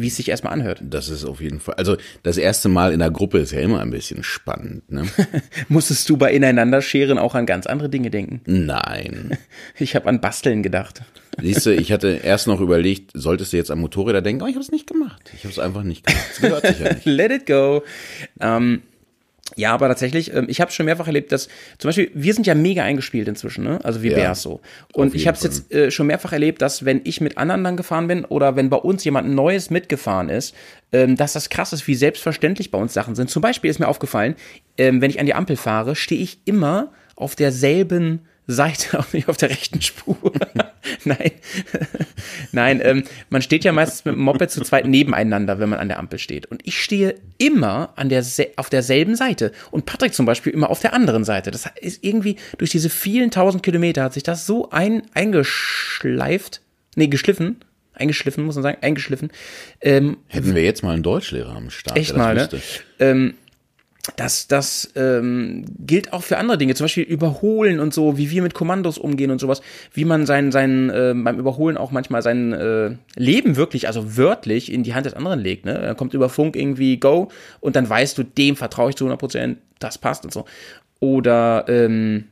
wie 0.00 0.08
es 0.08 0.16
sich 0.16 0.28
erstmal 0.28 0.52
anhört. 0.52 0.80
Das 0.82 1.08
ist 1.08 1.24
auf 1.24 1.40
jeden 1.40 1.60
Fall. 1.60 1.74
Also 1.76 1.96
das 2.22 2.36
erste 2.36 2.68
Mal 2.68 2.92
in 2.92 3.00
der 3.00 3.10
Gruppe 3.10 3.38
ist 3.38 3.52
ja 3.52 3.60
immer 3.60 3.80
ein 3.80 3.90
bisschen 3.90 4.22
spannend. 4.22 4.90
Ne? 4.90 5.04
Musstest 5.68 6.08
du 6.08 6.16
bei 6.16 6.32
ineinander 6.32 6.82
scheren 6.82 7.18
auch 7.18 7.34
an 7.34 7.46
ganz 7.46 7.66
andere 7.66 7.88
Dinge 7.88 8.10
denken? 8.10 8.40
Nein. 8.46 9.36
Ich 9.78 9.94
habe 9.94 10.08
an 10.08 10.20
Basteln 10.20 10.62
gedacht. 10.62 11.02
Siehst 11.40 11.66
du, 11.66 11.74
ich 11.74 11.92
hatte 11.92 12.20
erst 12.22 12.46
noch 12.46 12.60
überlegt, 12.60 13.10
solltest 13.14 13.52
du 13.52 13.56
jetzt 13.56 13.70
an 13.70 13.78
Motorräder 13.78 14.22
denken, 14.22 14.42
aber 14.42 14.48
ich 14.48 14.56
habe 14.56 14.64
es 14.64 14.70
nicht 14.70 14.86
gemacht. 14.86 15.30
Ich 15.34 15.44
habe 15.44 15.52
es 15.52 15.58
einfach 15.58 15.82
nicht 15.82 16.06
gemacht. 16.06 16.24
Das 16.30 16.40
gehört 16.40 16.66
sich 16.66 16.80
ja 16.80 16.92
nicht. 16.94 17.04
Let 17.04 17.30
it 17.30 17.46
go. 17.46 17.82
Ähm, 18.40 18.82
ja, 19.54 19.72
aber 19.72 19.86
tatsächlich, 19.88 20.34
ähm, 20.34 20.46
ich 20.48 20.60
habe 20.60 20.72
schon 20.72 20.86
mehrfach 20.86 21.06
erlebt, 21.06 21.30
dass 21.30 21.48
zum 21.78 21.88
Beispiel, 21.88 22.10
wir 22.14 22.34
sind 22.34 22.46
ja 22.46 22.54
mega 22.54 22.82
eingespielt 22.82 23.28
inzwischen, 23.28 23.62
ne? 23.62 23.78
Also 23.84 24.02
wie 24.02 24.10
Ja, 24.10 24.16
Bears 24.16 24.42
so. 24.42 24.60
Und 24.92 25.14
ich 25.14 25.28
habe 25.28 25.36
es 25.36 25.44
jetzt 25.44 25.72
äh, 25.72 25.90
schon 25.90 26.08
mehrfach 26.08 26.32
erlebt, 26.32 26.60
dass 26.62 26.84
wenn 26.84 27.00
ich 27.04 27.20
mit 27.20 27.38
anderen 27.38 27.62
dann 27.62 27.76
gefahren 27.76 28.08
bin 28.08 28.24
oder 28.24 28.56
wenn 28.56 28.70
bei 28.70 28.76
uns 28.76 29.04
jemand 29.04 29.28
Neues 29.28 29.70
mitgefahren 29.70 30.28
ist, 30.30 30.54
ähm, 30.92 31.16
dass 31.16 31.32
das 31.34 31.48
krass 31.48 31.72
ist, 31.72 31.86
wie 31.86 31.94
selbstverständlich 31.94 32.70
bei 32.72 32.78
uns 32.78 32.92
Sachen 32.92 33.14
sind. 33.14 33.30
Zum 33.30 33.40
Beispiel 33.40 33.70
ist 33.70 33.78
mir 33.78 33.88
aufgefallen, 33.88 34.34
ähm, 34.78 35.00
wenn 35.00 35.10
ich 35.10 35.20
an 35.20 35.26
die 35.26 35.34
Ampel 35.34 35.56
fahre, 35.56 35.94
stehe 35.94 36.20
ich 36.20 36.40
immer 36.44 36.92
auf 37.14 37.36
derselben 37.36 38.22
Seite, 38.46 38.98
auch 38.98 39.12
nicht 39.12 39.28
auf 39.28 39.36
der 39.36 39.50
rechten 39.50 39.82
Spur. 39.82 40.32
Nein. 41.04 41.32
Nein, 42.52 42.80
ähm, 42.82 43.04
man 43.28 43.42
steht 43.42 43.64
ja 43.64 43.72
meistens 43.72 44.04
mit 44.04 44.14
dem 44.14 44.20
Moped 44.20 44.50
zu 44.50 44.62
zweit 44.62 44.86
nebeneinander, 44.86 45.58
wenn 45.58 45.68
man 45.68 45.78
an 45.78 45.88
der 45.88 45.98
Ampel 45.98 46.18
steht. 46.18 46.46
Und 46.46 46.66
ich 46.66 46.82
stehe 46.82 47.16
immer 47.38 47.92
an 47.96 48.08
der, 48.08 48.24
auf 48.56 48.70
derselben 48.70 49.16
Seite. 49.16 49.52
Und 49.70 49.86
Patrick 49.86 50.14
zum 50.14 50.26
Beispiel 50.26 50.52
immer 50.52 50.70
auf 50.70 50.80
der 50.80 50.92
anderen 50.92 51.24
Seite. 51.24 51.50
Das 51.50 51.68
ist 51.80 52.04
irgendwie, 52.04 52.36
durch 52.58 52.70
diese 52.70 52.90
vielen 52.90 53.30
tausend 53.30 53.62
Kilometer 53.62 54.04
hat 54.04 54.14
sich 54.14 54.22
das 54.22 54.46
so 54.46 54.70
ein, 54.70 55.02
eingeschleift, 55.14 56.60
nee, 56.94 57.08
geschliffen, 57.08 57.64
eingeschliffen, 57.94 58.44
muss 58.44 58.54
man 58.54 58.62
sagen, 58.62 58.78
eingeschliffen. 58.82 59.30
Ähm, 59.80 60.18
Hätten 60.28 60.54
wir 60.54 60.62
jetzt 60.62 60.82
mal 60.82 60.92
einen 60.92 61.02
Deutschlehrer 61.02 61.56
am 61.56 61.70
Start. 61.70 61.98
Echt 61.98 62.16
mal, 62.16 62.34
ne? 62.34 62.48
ähm, 63.00 63.34
das, 64.16 64.46
das 64.46 64.92
ähm, 64.94 65.64
gilt 65.78 66.12
auch 66.12 66.22
für 66.22 66.38
andere 66.38 66.58
Dinge, 66.58 66.74
zum 66.74 66.84
Beispiel 66.84 67.04
Überholen 67.04 67.80
und 67.80 67.92
so, 67.92 68.16
wie 68.16 68.30
wir 68.30 68.42
mit 68.42 68.54
Kommandos 68.54 68.98
umgehen 68.98 69.30
und 69.30 69.40
sowas, 69.40 69.62
wie 69.92 70.04
man 70.04 70.26
sein, 70.26 70.52
sein 70.52 70.90
äh, 70.90 71.14
beim 71.16 71.38
Überholen 71.38 71.76
auch 71.76 71.90
manchmal 71.90 72.22
sein 72.22 72.52
äh, 72.52 72.96
Leben 73.16 73.56
wirklich, 73.56 73.88
also 73.88 74.16
wörtlich 74.16 74.72
in 74.72 74.84
die 74.84 74.94
Hand 74.94 75.06
des 75.06 75.14
anderen 75.14 75.40
legt. 75.40 75.64
Ne? 75.64 75.74
Dann 75.74 75.96
kommt 75.96 76.14
über 76.14 76.28
Funk 76.28 76.56
irgendwie 76.56 76.98
Go 76.98 77.28
und 77.60 77.76
dann 77.76 77.88
weißt 77.88 78.16
du, 78.18 78.22
dem 78.22 78.56
vertraue 78.56 78.90
ich 78.90 78.96
zu 78.96 79.04
100 79.04 79.18
Prozent, 79.18 79.58
das 79.78 79.98
passt 79.98 80.24
und 80.24 80.32
so. 80.32 80.44
Oder 81.00 81.64
ähm, 81.68 82.24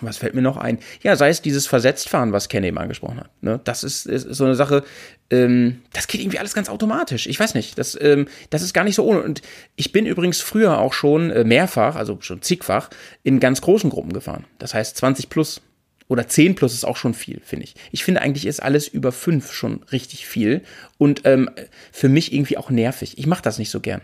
was 0.00 0.16
fällt 0.16 0.34
mir 0.34 0.42
noch 0.42 0.56
ein? 0.56 0.78
Ja, 1.02 1.16
sei 1.16 1.28
es 1.28 1.42
dieses 1.42 1.66
Versetztfahren, 1.66 2.32
was 2.32 2.48
Ken 2.48 2.64
eben 2.64 2.78
angesprochen 2.78 3.20
hat. 3.20 3.30
Ne? 3.42 3.60
Das 3.64 3.84
ist, 3.84 4.06
ist 4.06 4.22
so 4.22 4.44
eine 4.44 4.54
Sache, 4.54 4.84
ähm, 5.30 5.82
das 5.92 6.06
geht 6.06 6.20
irgendwie 6.20 6.38
alles 6.38 6.54
ganz 6.54 6.68
automatisch. 6.68 7.26
Ich 7.26 7.38
weiß 7.38 7.54
nicht, 7.54 7.78
das, 7.78 7.96
ähm, 8.00 8.26
das 8.50 8.62
ist 8.62 8.74
gar 8.74 8.84
nicht 8.84 8.96
so 8.96 9.04
ohne. 9.04 9.22
Und 9.22 9.42
ich 9.76 9.92
bin 9.92 10.06
übrigens 10.06 10.40
früher 10.40 10.78
auch 10.78 10.92
schon 10.92 11.30
äh, 11.30 11.44
mehrfach, 11.44 11.96
also 11.96 12.18
schon 12.20 12.42
zigfach, 12.42 12.90
in 13.22 13.40
ganz 13.40 13.60
großen 13.60 13.90
Gruppen 13.90 14.12
gefahren. 14.12 14.44
Das 14.58 14.74
heißt 14.74 14.96
20 14.96 15.28
plus 15.28 15.62
oder 16.08 16.28
10 16.28 16.54
plus 16.54 16.74
ist 16.74 16.84
auch 16.84 16.96
schon 16.96 17.14
viel, 17.14 17.40
finde 17.44 17.64
ich. 17.64 17.74
Ich 17.90 18.04
finde 18.04 18.20
eigentlich 18.20 18.46
ist 18.46 18.62
alles 18.62 18.88
über 18.88 19.12
5 19.12 19.52
schon 19.52 19.82
richtig 19.84 20.26
viel 20.26 20.62
und 20.98 21.22
ähm, 21.24 21.48
für 21.92 22.08
mich 22.08 22.32
irgendwie 22.32 22.58
auch 22.58 22.70
nervig. 22.70 23.16
Ich 23.18 23.26
mache 23.26 23.42
das 23.42 23.58
nicht 23.58 23.70
so 23.70 23.80
gern. 23.80 24.02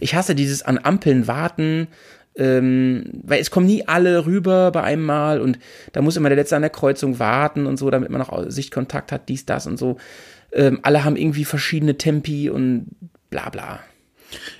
Ich 0.00 0.14
hasse 0.14 0.34
dieses 0.34 0.62
an 0.62 0.78
Ampeln 0.78 1.26
warten, 1.26 1.88
ähm, 2.36 3.04
weil 3.24 3.40
es 3.40 3.50
kommen 3.50 3.66
nie 3.66 3.86
alle 3.86 4.26
rüber 4.26 4.70
bei 4.70 4.82
einem 4.82 5.04
Mal 5.04 5.40
und 5.40 5.58
da 5.92 6.02
muss 6.02 6.16
immer 6.16 6.28
der 6.28 6.36
Letzte 6.36 6.56
an 6.56 6.62
der 6.62 6.70
Kreuzung 6.70 7.18
warten 7.18 7.66
und 7.66 7.78
so, 7.78 7.90
damit 7.90 8.10
man 8.10 8.20
noch 8.20 8.50
Sichtkontakt 8.50 9.12
hat, 9.12 9.28
dies, 9.28 9.44
das 9.44 9.66
und 9.66 9.78
so. 9.78 9.96
Ähm, 10.52 10.80
alle 10.82 11.04
haben 11.04 11.16
irgendwie 11.16 11.44
verschiedene 11.44 11.98
Tempi 11.98 12.50
und 12.50 12.86
bla 13.30 13.48
bla. 13.50 13.80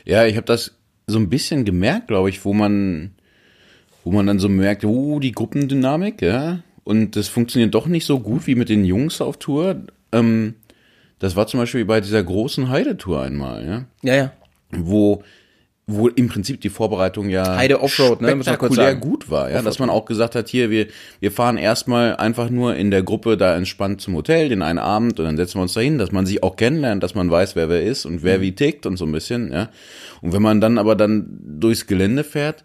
Ja, 0.05 0.27
ich 0.27 0.37
habe 0.37 0.47
das 0.47 0.77
so 1.07 1.18
ein 1.18 1.29
bisschen 1.31 1.64
gemerkt, 1.64 2.09
glaube 2.09 2.29
ich, 2.31 2.45
wo 2.45 2.53
man, 2.53 3.12
wo 4.05 4.12
man 4.12 4.27
dann 4.27 4.39
so 4.39 4.49
merkt, 4.49 4.85
oh, 4.85 5.18
die 5.20 5.33
Gruppendynamik, 5.33 6.23
ja, 6.23 6.61
und 6.85 7.16
das 7.16 7.29
funktioniert 7.29 7.75
doch 7.75 7.87
nicht 7.87 8.05
so 8.07 8.20
gut 8.20 8.47
wie 8.47 8.55
mit 8.55 8.68
den 8.68 8.85
Jungs 8.85 9.20
auf 9.20 9.39
Tour. 9.39 9.83
Ähm, 10.12 10.55
das 11.18 11.37
war 11.37 11.47
zum 11.47 11.61
Beispiel 11.61 11.85
bei 11.85 12.01
dieser 12.01 12.23
großen 12.23 12.68
Heidetour 12.68 13.23
einmal, 13.23 13.64
ja, 13.64 13.85
Ja, 14.03 14.14
ja. 14.16 14.33
wo 14.70 15.23
wo 15.87 16.07
im 16.09 16.28
Prinzip 16.28 16.61
die 16.61 16.68
Vorbereitung 16.68 17.28
ja 17.28 17.57
Heide 17.57 17.80
Offroad, 17.83 18.20
ne, 18.20 18.30
spektakulär 18.30 18.95
gut 18.95 19.30
war, 19.30 19.51
ja, 19.51 19.62
dass 19.62 19.80
man 19.80 19.91
auch 19.91 20.05
gesagt 20.05 20.37
hat, 20.37 20.49
hier 20.49 20.70
wir 20.70 20.87
wir 21.18 21.33
fahren 21.33 21.57
erstmal 21.57 22.16
einfach 22.16 22.51
nur 22.51 22.76
in 22.76 22.91
der 22.93 23.03
Gruppe 23.03 23.37
da 23.37 23.57
entspannt 23.57 24.01
zum 24.01 24.14
Hotel 24.14 24.49
den 24.49 24.62
einen 24.62 24.78
Abend 24.78 25.18
und 25.18 25.26
dann 25.26 25.37
setzen 25.37 25.59
wir 25.59 25.62
uns 25.62 25.74
dahin, 25.74 25.99
dass 25.99 26.12
man 26.12 26.24
sich 26.24 26.43
auch 26.43 26.55
kennenlernt, 26.55 27.03
dass 27.03 27.14
man 27.16 27.30
weiß, 27.30 27.57
wer 27.57 27.68
wer 27.68 27.83
ist 27.83 28.07
und 28.07 28.22
wer 28.22 28.39
Mhm. 28.39 28.43
wie 28.43 28.55
tickt 28.55 28.87
und 28.87 28.97
so 28.97 29.05
ein 29.05 29.12
bisschen, 29.12 29.53
ja. 29.53 29.70
Und 30.20 30.33
wenn 30.33 30.43
man 30.43 30.61
dann 30.61 30.78
aber 30.78 30.95
dann 30.95 31.39
durchs 31.43 31.89
Gelände 31.89 32.22
fährt, 32.22 32.64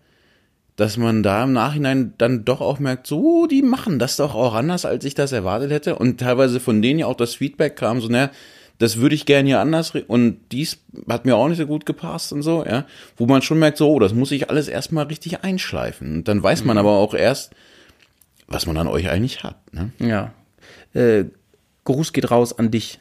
dass 0.76 0.96
man 0.96 1.24
da 1.24 1.44
im 1.44 1.54
Nachhinein 1.54 2.14
dann 2.20 2.46
doch 2.46 2.62
auch 2.62 2.78
merkt, 2.78 3.08
so, 3.08 3.48
die 3.48 3.64
machen 3.64 3.98
das 3.98 4.16
doch 4.18 4.36
auch 4.36 4.54
anders, 4.54 4.86
als 4.86 5.04
ich 5.06 5.16
das 5.16 5.32
erwartet 5.32 5.72
hätte. 5.72 5.96
Und 5.96 6.20
teilweise 6.20 6.60
von 6.60 6.84
denen 6.84 7.00
ja 7.00 7.08
auch 7.08 7.16
das 7.18 7.34
Feedback 7.34 7.76
kam, 7.78 8.00
so, 8.00 8.10
naja, 8.10 8.30
das 8.80 8.98
würde 8.98 9.16
ich 9.16 9.26
gerne 9.26 9.48
hier 9.48 9.60
anders 9.60 9.94
und 10.08 10.40
dies 10.52 10.80
hat 11.10 11.26
mir 11.26 11.36
auch 11.36 11.48
nicht 11.48 11.58
so 11.58 11.66
gut 11.66 11.86
gepasst 11.86 12.32
und 12.32 12.42
so, 12.44 12.64
ja. 12.66 12.86
Wo 13.16 13.26
man 13.26 13.42
schon 13.42 13.60
merkt, 13.60 13.78
so, 13.78 13.90
oh, 13.90 14.00
das 14.00 14.14
muss 14.14 14.32
ich 14.32 14.50
alles 14.50 14.68
erstmal 14.68 15.06
richtig 15.06 15.44
einschleifen. 15.44 16.18
Und 16.18 16.28
dann 16.28 16.44
weiß 16.44 16.64
man 16.64 16.78
aber 16.78 16.92
auch 16.92 17.14
erst, 17.14 17.54
was 18.48 18.66
man 18.66 18.78
an 18.78 18.88
euch 18.88 19.10
eigentlich 19.10 19.44
hat, 19.44 19.58
ne? 19.74 19.92
Ja. 20.00 20.34
Äh, 20.94 21.26
Gruß 21.86 22.14
geht 22.14 22.30
raus 22.30 22.58
an 22.58 22.72
dich. 22.72 23.00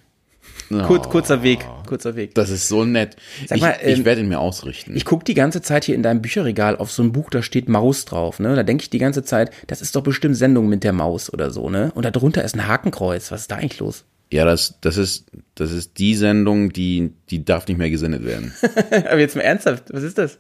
Kurz, 0.68 1.09
kurzer 1.09 1.43
Weg, 1.43 1.64
kurzer 1.87 2.16
Weg. 2.16 2.35
Das 2.35 2.51
ist 2.51 2.66
so 2.66 2.85
nett. 2.85 3.16
Sag 3.47 3.57
ich 3.57 3.62
mal, 3.62 3.77
ich 3.85 3.99
ähm, 3.99 4.05
werde 4.05 4.22
ihn 4.22 4.29
mir 4.29 4.41
ausrichten. 4.41 4.97
Ich 4.97 5.05
guck 5.05 5.24
die 5.24 5.35
ganze 5.35 5.62
Zeit 5.62 5.85
hier 5.85 5.95
in 5.95 6.03
deinem 6.03 6.22
Bücherregal 6.22 6.77
auf 6.77 6.91
so 6.91 7.05
ein 7.05 7.12
Buch, 7.12 7.31
da 7.31 7.43
steht 7.43 7.68
Maus 7.68 8.05
drauf, 8.05 8.41
ne? 8.41 8.57
Da 8.57 8.64
denke 8.64 8.83
ich 8.83 8.91
die 8.91 8.99
ganze 8.99 9.22
Zeit, 9.22 9.53
das 9.68 9.81
ist 9.81 9.95
doch 9.95 10.03
bestimmt 10.03 10.37
Sendung 10.37 10.68
mit 10.68 10.83
der 10.83 10.93
Maus 10.93 11.33
oder 11.33 11.51
so, 11.51 11.70
ne? 11.70 11.93
Und 11.95 12.05
darunter 12.05 12.43
ist 12.43 12.57
ein 12.57 12.66
Hakenkreuz. 12.66 13.31
Was 13.31 13.43
ist 13.43 13.51
da 13.51 13.57
eigentlich 13.57 13.79
los? 13.79 14.05
Ja, 14.37 14.45
das, 14.45 14.78
das 14.80 14.97
ist, 14.97 15.26
das 15.55 15.72
ist 15.72 15.99
die 15.99 16.14
Sendung, 16.14 16.72
die, 16.72 17.12
die 17.30 17.45
darf 17.45 17.66
nicht 17.66 17.78
mehr 17.78 17.91
gesendet 17.91 18.24
werden. 18.24 18.53
Aber 18.91 19.18
jetzt 19.18 19.34
mal 19.37 19.43
ernsthaft, 19.43 19.93
was 19.93 20.03
ist 20.03 20.18
das? 20.18 20.39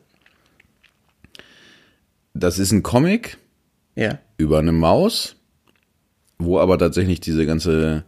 Das 2.34 2.58
ist 2.58 2.72
ein 2.72 2.82
Comic, 2.82 3.38
Ja. 3.94 4.18
über 4.36 4.58
eine 4.58 4.72
Maus, 4.72 5.36
wo 6.38 6.58
aber 6.60 6.76
tatsächlich 6.78 7.20
diese 7.20 7.46
ganze, 7.46 8.04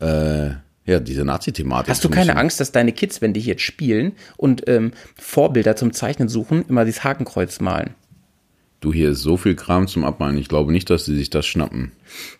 äh, 0.00 0.50
ja, 0.86 0.98
diese 1.00 1.24
Nazi-Thematik. 1.26 1.90
Hast 1.90 2.02
du 2.04 2.08
keine 2.08 2.36
Angst, 2.36 2.58
dass 2.58 2.72
deine 2.72 2.92
Kids, 2.92 3.20
wenn 3.20 3.34
die 3.34 3.40
jetzt 3.40 3.60
spielen 3.62 4.12
und 4.38 4.66
ähm, 4.66 4.92
Vorbilder 5.16 5.76
zum 5.76 5.92
Zeichnen 5.92 6.28
suchen, 6.28 6.64
immer 6.68 6.84
dieses 6.86 7.04
Hakenkreuz 7.04 7.60
malen? 7.60 7.94
Du, 8.80 8.94
hier 8.94 9.10
ist 9.10 9.20
so 9.20 9.36
viel 9.36 9.56
Kram 9.56 9.86
zum 9.88 10.04
Abmalen. 10.06 10.38
Ich 10.38 10.48
glaube 10.48 10.72
nicht, 10.72 10.88
dass 10.88 11.04
sie 11.04 11.14
sich 11.14 11.28
das 11.28 11.46
schnappen. 11.46 11.92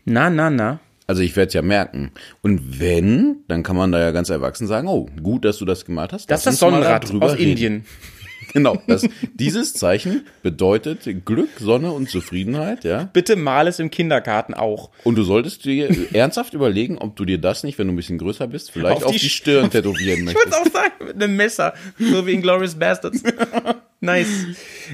Na, 0.07 0.31
na, 0.31 0.49
na. 0.49 0.81
Also 1.11 1.23
ich 1.23 1.35
werde 1.35 1.49
es 1.49 1.55
ja 1.55 1.63
merken. 1.63 2.13
Und 2.41 2.79
wenn, 2.79 3.39
dann 3.49 3.65
kann 3.65 3.75
man 3.75 3.91
da 3.91 3.99
ja 3.99 4.13
ganz 4.13 4.31
erwachsen 4.31 4.69
sagen, 4.69 4.87
oh, 4.87 5.09
gut, 5.21 5.45
dass 5.45 5.59
du 5.59 5.65
das 5.65 5.85
gemacht 5.85 6.13
hast. 6.13 6.31
Das 6.31 6.39
ist 6.39 6.47
das 6.47 6.59
Sonnenrad 6.61 7.05
aus 7.05 7.33
reden. 7.33 7.51
Indien. 7.51 7.85
Genau, 8.53 8.83
das, 8.89 9.07
dieses 9.35 9.75
Zeichen 9.75 10.27
bedeutet 10.43 11.09
Glück, 11.25 11.51
Sonne 11.61 11.93
und 11.93 12.11
Zufriedenheit, 12.11 12.83
ja. 12.83 13.05
Bitte 13.13 13.37
mal 13.37 13.69
es 13.69 13.79
im 13.79 13.93
Kindergarten 13.93 14.55
auch. 14.55 14.91
Und 15.05 15.15
du 15.15 15.23
solltest 15.23 15.65
dir 15.67 15.89
ernsthaft 16.13 16.55
überlegen, 16.55 16.99
ob 16.99 17.15
du 17.15 17.25
dir 17.25 17.39
das 17.39 17.63
nicht, 17.63 17.79
wenn 17.79 17.87
du 17.87 17.93
ein 17.93 17.97
bisschen 17.97 18.19
größer 18.19 18.49
bist, 18.49 18.73
vielleicht 18.73 18.97
Auf 18.97 19.05
auf 19.05 19.13
die 19.13 19.21
die, 19.21 19.29
Stirn 19.29 19.71
tätowieren 19.71 20.21
Ich 20.29 20.35
würde 20.35 20.51
möchtest. 20.51 20.55
auch 20.55 20.73
sagen, 20.73 20.93
mit 21.07 21.23
einem 21.23 21.37
Messer. 21.37 21.75
So 21.99 22.27
wie 22.27 22.33
in 22.33 22.43
Glorious 22.43 22.75
Bastards. 22.75 23.23
nice. 24.01 24.27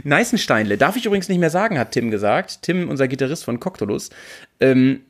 Neißensteinle. 0.05 0.77
Darf 0.77 0.97
ich 0.97 1.07
übrigens 1.07 1.31
nicht 1.31 1.39
mehr 1.39 1.49
sagen, 1.49 1.79
hat 1.79 1.93
Tim 1.93 2.11
gesagt. 2.11 2.61
Tim, 2.61 2.91
unser 2.91 3.09
Gitarrist 3.09 3.45
von 3.45 3.59
Coctolus. 3.59 4.11
Ähm, 4.61 5.01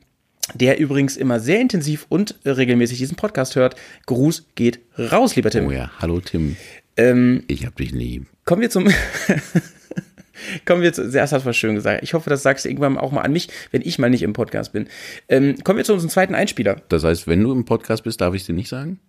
der 0.53 0.79
übrigens 0.79 1.17
immer 1.17 1.39
sehr 1.39 1.59
intensiv 1.59 2.05
und 2.09 2.35
regelmäßig 2.45 2.97
diesen 2.97 3.15
Podcast 3.17 3.55
hört. 3.55 3.75
Gruß 4.05 4.47
geht 4.55 4.79
raus, 4.97 5.35
lieber 5.35 5.49
Tim. 5.49 5.67
Oh 5.67 5.71
ja, 5.71 5.91
hallo 5.99 6.19
Tim, 6.19 6.55
Ähm, 6.95 7.43
ich 7.47 7.65
hab 7.65 7.75
dich 7.75 7.91
lieb. 7.91 8.25
kommen 8.45 8.61
wir 8.61 8.69
zum. 8.69 8.87
kommen 10.65 10.81
wir 10.81 10.93
zu. 10.93 11.09
Zuerst 11.09 11.33
hast 11.33 11.43
du 11.43 11.49
was 11.49 11.57
schön 11.57 11.75
gesagt. 11.75 12.03
Ich 12.03 12.13
hoffe, 12.13 12.29
das 12.29 12.43
sagst 12.43 12.65
du 12.65 12.69
irgendwann 12.69 12.97
auch 12.97 13.11
mal 13.11 13.21
an 13.21 13.33
mich, 13.33 13.49
wenn 13.71 13.81
ich 13.81 13.99
mal 13.99 14.09
nicht 14.09 14.23
im 14.23 14.33
Podcast 14.33 14.73
bin. 14.73 14.87
Ähm, 15.29 15.55
kommen 15.63 15.77
wir 15.77 15.85
zu 15.85 15.93
unserem 15.93 16.09
zweiten 16.09 16.35
Einspieler. 16.35 16.81
Das 16.89 17.03
heißt, 17.03 17.27
wenn 17.27 17.43
du 17.43 17.51
im 17.51 17.65
Podcast 17.65 18.03
bist, 18.03 18.21
darf 18.21 18.33
ich 18.33 18.45
dir 18.45 18.53
nicht 18.53 18.69
sagen? 18.69 18.99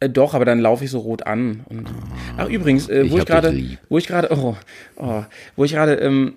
Äh, 0.00 0.08
doch, 0.08 0.34
aber 0.34 0.44
dann 0.44 0.60
laufe 0.60 0.84
ich 0.84 0.90
so 0.90 0.98
rot 0.98 1.26
an. 1.26 1.60
Und, 1.68 1.88
ach 2.36 2.48
übrigens, 2.48 2.88
äh, 2.88 3.02
ich 3.02 3.10
wo 3.10 3.16
ich 3.16 3.20
hab 3.20 3.28
gerade, 3.28 3.78
wo 3.88 3.98
ich 3.98 4.06
gerade, 4.06 4.28
oh, 4.32 4.56
oh, 4.96 5.24
wo 5.56 5.64
ich 5.64 5.72
gerade 5.72 5.94
ähm, 5.94 6.34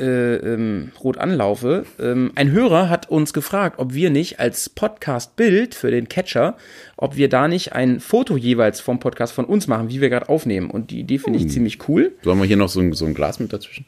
äh, 0.00 0.36
ähm, 0.36 0.92
rot 1.02 1.18
anlaufe, 1.18 1.84
ähm, 2.00 2.32
ein 2.34 2.50
Hörer 2.50 2.88
hat 2.88 3.08
uns 3.10 3.32
gefragt, 3.32 3.78
ob 3.78 3.94
wir 3.94 4.10
nicht 4.10 4.40
als 4.40 4.68
Podcast-Bild 4.68 5.74
für 5.74 5.90
den 5.90 6.08
Catcher, 6.08 6.56
ob 6.96 7.16
wir 7.16 7.28
da 7.28 7.46
nicht 7.48 7.72
ein 7.74 8.00
Foto 8.00 8.36
jeweils 8.36 8.80
vom 8.80 8.98
Podcast 8.98 9.32
von 9.32 9.44
uns 9.44 9.66
machen, 9.68 9.88
wie 9.90 10.00
wir 10.00 10.10
gerade 10.10 10.28
aufnehmen. 10.28 10.70
Und 10.70 10.90
die 10.90 11.00
Idee 11.00 11.18
finde 11.18 11.38
Hm. 11.38 11.46
ich 11.46 11.52
ziemlich 11.52 11.88
cool. 11.88 12.12
Sollen 12.22 12.38
wir 12.38 12.46
hier 12.46 12.56
noch 12.56 12.68
so 12.68 12.80
ein, 12.80 12.92
so 12.94 13.04
ein 13.06 13.14
Glas 13.14 13.38
mit 13.38 13.52
dazwischen? 13.52 13.84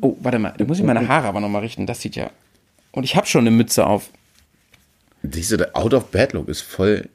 Oh, 0.00 0.16
warte 0.20 0.38
mal, 0.38 0.54
da 0.56 0.64
muss 0.64 0.78
ich 0.78 0.84
meine 0.84 1.06
Haare 1.06 1.28
aber 1.28 1.40
noch 1.40 1.48
mal 1.48 1.60
richten. 1.60 1.86
Das 1.86 2.00
sieht 2.00 2.16
ja. 2.16 2.30
Und 2.92 3.04
ich 3.04 3.16
habe 3.16 3.26
schon 3.26 3.42
eine 3.42 3.50
Mütze 3.50 3.86
auf. 3.86 4.08
Diese 5.22 5.74
Out 5.74 5.94
of 5.94 6.10
Bad 6.10 6.32
Look 6.32 6.48
ist 6.48 6.62
voll. 6.62 7.08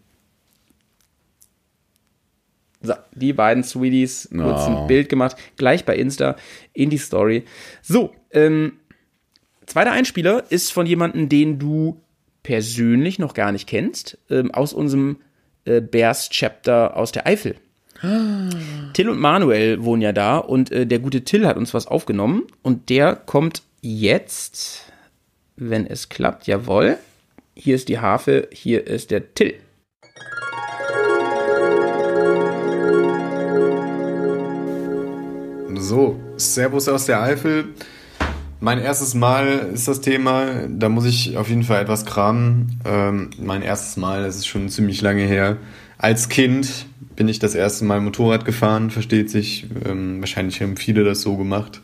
So, 2.82 2.94
die 3.14 3.34
beiden 3.34 3.64
Sweeties, 3.64 4.30
kurz 4.32 4.62
Oh. 4.68 4.78
ein 4.82 4.88
Bild 4.88 5.10
gemacht, 5.10 5.36
gleich 5.58 5.84
bei 5.86 5.96
Insta 5.98 6.36
in 6.74 6.90
die 6.90 6.98
Story. 6.98 7.44
So, 7.82 8.12
ähm, 8.32 8.74
zweiter 9.66 9.92
Einspieler 9.92 10.44
ist 10.50 10.72
von 10.72 10.86
jemandem, 10.86 11.28
den 11.28 11.60
du 11.60 12.02
persönlich 12.44 13.20
noch 13.20 13.34
gar 13.34 13.52
nicht 13.52 13.68
kennst, 13.68 14.18
ähm, 14.30 14.52
aus 14.52 14.72
unserem 14.74 15.18
äh, 15.66 15.82
Bears 15.82 16.30
Chapter 16.30 16.96
aus 16.96 17.12
der 17.12 17.28
Eifel. 17.28 17.56
Till 18.94 19.10
und 19.10 19.20
Manuel 19.20 19.84
wohnen 19.84 20.02
ja 20.02 20.14
da 20.14 20.38
und 20.38 20.72
äh, 20.72 20.86
der 20.88 21.00
gute 21.00 21.26
Till 21.26 21.46
hat 21.46 21.58
uns 21.58 21.74
was 21.74 21.86
aufgenommen 21.86 22.44
und 22.62 22.90
der 22.90 23.16
kommt 23.18 23.62
jetzt, 23.82 24.84
wenn 25.58 25.86
es 25.86 26.08
klappt, 26.08 26.48
jawohl. 26.48 26.98
Hier 27.56 27.76
ist 27.76 27.90
die 27.90 28.00
Harfe, 28.00 28.48
hier 28.54 28.88
ist 28.88 29.12
der 29.12 29.34
Till. 29.34 29.56
So, 35.80 36.20
Servus 36.36 36.90
aus 36.90 37.06
der 37.06 37.22
Eifel. 37.22 37.70
Mein 38.60 38.80
erstes 38.80 39.16
Mal 39.16 39.70
ist 39.74 39.88
das 39.88 40.02
Thema. 40.02 40.68
Da 40.68 40.90
muss 40.90 41.06
ich 41.06 41.38
auf 41.38 41.48
jeden 41.48 41.64
Fall 41.64 41.82
etwas 41.82 42.06
kramen. 42.06 42.82
Ähm, 42.86 43.30
mein 43.42 43.62
erstes 43.62 43.96
Mal, 43.96 44.24
das 44.24 44.36
ist 44.36 44.48
schon 44.48 44.68
ziemlich 44.68 45.02
lange 45.02 45.24
her. 45.24 45.56
Als 45.98 46.28
Kind 46.28 46.86
bin 47.16 47.30
ich 47.30 47.40
das 47.40 47.56
erste 47.56 47.86
Mal 47.86 48.02
Motorrad 48.02 48.44
gefahren, 48.44 48.90
versteht 48.90 49.30
sich. 49.30 49.68
Ähm, 49.86 50.20
wahrscheinlich 50.20 50.62
haben 50.62 50.76
viele 50.76 51.06
das 51.06 51.22
so 51.22 51.38
gemacht. 51.38 51.82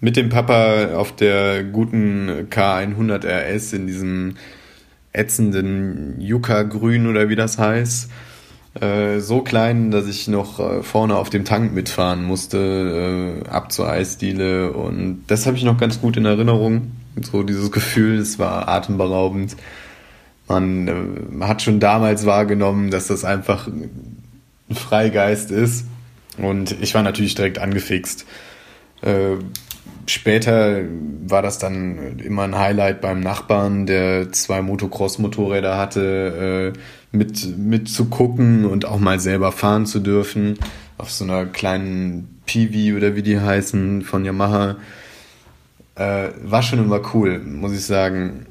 Mit 0.00 0.16
dem 0.16 0.28
Papa 0.28 0.94
auf 0.94 1.16
der 1.16 1.64
guten 1.64 2.48
K100 2.50 3.26
RS 3.26 3.72
in 3.72 3.88
diesem 3.88 4.36
ätzenden 5.12 6.20
Yucca-Grün 6.20 7.08
oder 7.08 7.28
wie 7.28 7.36
das 7.36 7.58
heißt. 7.58 8.10
Äh, 8.80 9.20
so 9.20 9.40
klein, 9.40 9.92
dass 9.92 10.08
ich 10.08 10.26
noch 10.26 10.58
äh, 10.58 10.82
vorne 10.82 11.16
auf 11.16 11.30
dem 11.30 11.44
Tank 11.44 11.72
mitfahren 11.72 12.24
musste, 12.24 13.42
äh, 13.44 13.48
ab 13.48 13.70
zur 13.70 13.88
Eisdiele. 13.88 14.72
Und 14.72 15.24
das 15.28 15.46
habe 15.46 15.56
ich 15.56 15.62
noch 15.62 15.78
ganz 15.78 16.00
gut 16.00 16.16
in 16.16 16.24
Erinnerung. 16.24 16.92
So 17.22 17.44
dieses 17.44 17.70
Gefühl, 17.70 18.18
es 18.18 18.38
war 18.40 18.68
atemberaubend. 18.68 19.56
Man 20.48 20.88
äh, 20.88 21.44
hat 21.44 21.62
schon 21.62 21.78
damals 21.78 22.26
wahrgenommen, 22.26 22.90
dass 22.90 23.06
das 23.06 23.24
einfach 23.24 23.68
ein 23.68 24.74
Freigeist 24.74 25.52
ist. 25.52 25.86
Und 26.36 26.74
ich 26.82 26.94
war 26.94 27.04
natürlich 27.04 27.36
direkt 27.36 27.60
angefixt. 27.60 28.26
Später 30.06 30.82
war 31.26 31.40
das 31.40 31.58
dann 31.58 32.18
immer 32.18 32.42
ein 32.42 32.58
Highlight 32.58 33.00
beim 33.00 33.20
Nachbarn, 33.20 33.86
der 33.86 34.32
zwei 34.32 34.60
Motocross-Motorräder 34.60 35.78
hatte, 35.78 36.74
äh, 36.74 36.78
mit, 37.16 37.56
mit 37.56 37.88
zu 37.88 38.06
gucken 38.06 38.66
und 38.66 38.84
auch 38.84 38.98
mal 38.98 39.18
selber 39.18 39.52
fahren 39.52 39.86
zu 39.86 40.00
dürfen. 40.00 40.58
Auf 40.98 41.10
so 41.10 41.24
einer 41.24 41.46
kleinen 41.46 42.40
Piwi 42.44 42.94
oder 42.94 43.16
wie 43.16 43.22
die 43.22 43.40
heißen 43.40 44.02
von 44.02 44.24
Yamaha. 44.24 44.76
Äh, 45.94 46.28
war 46.42 46.62
schon 46.62 46.80
immer 46.80 47.00
cool, 47.14 47.38
muss 47.38 47.72
ich 47.72 47.84
sagen. 47.84 48.46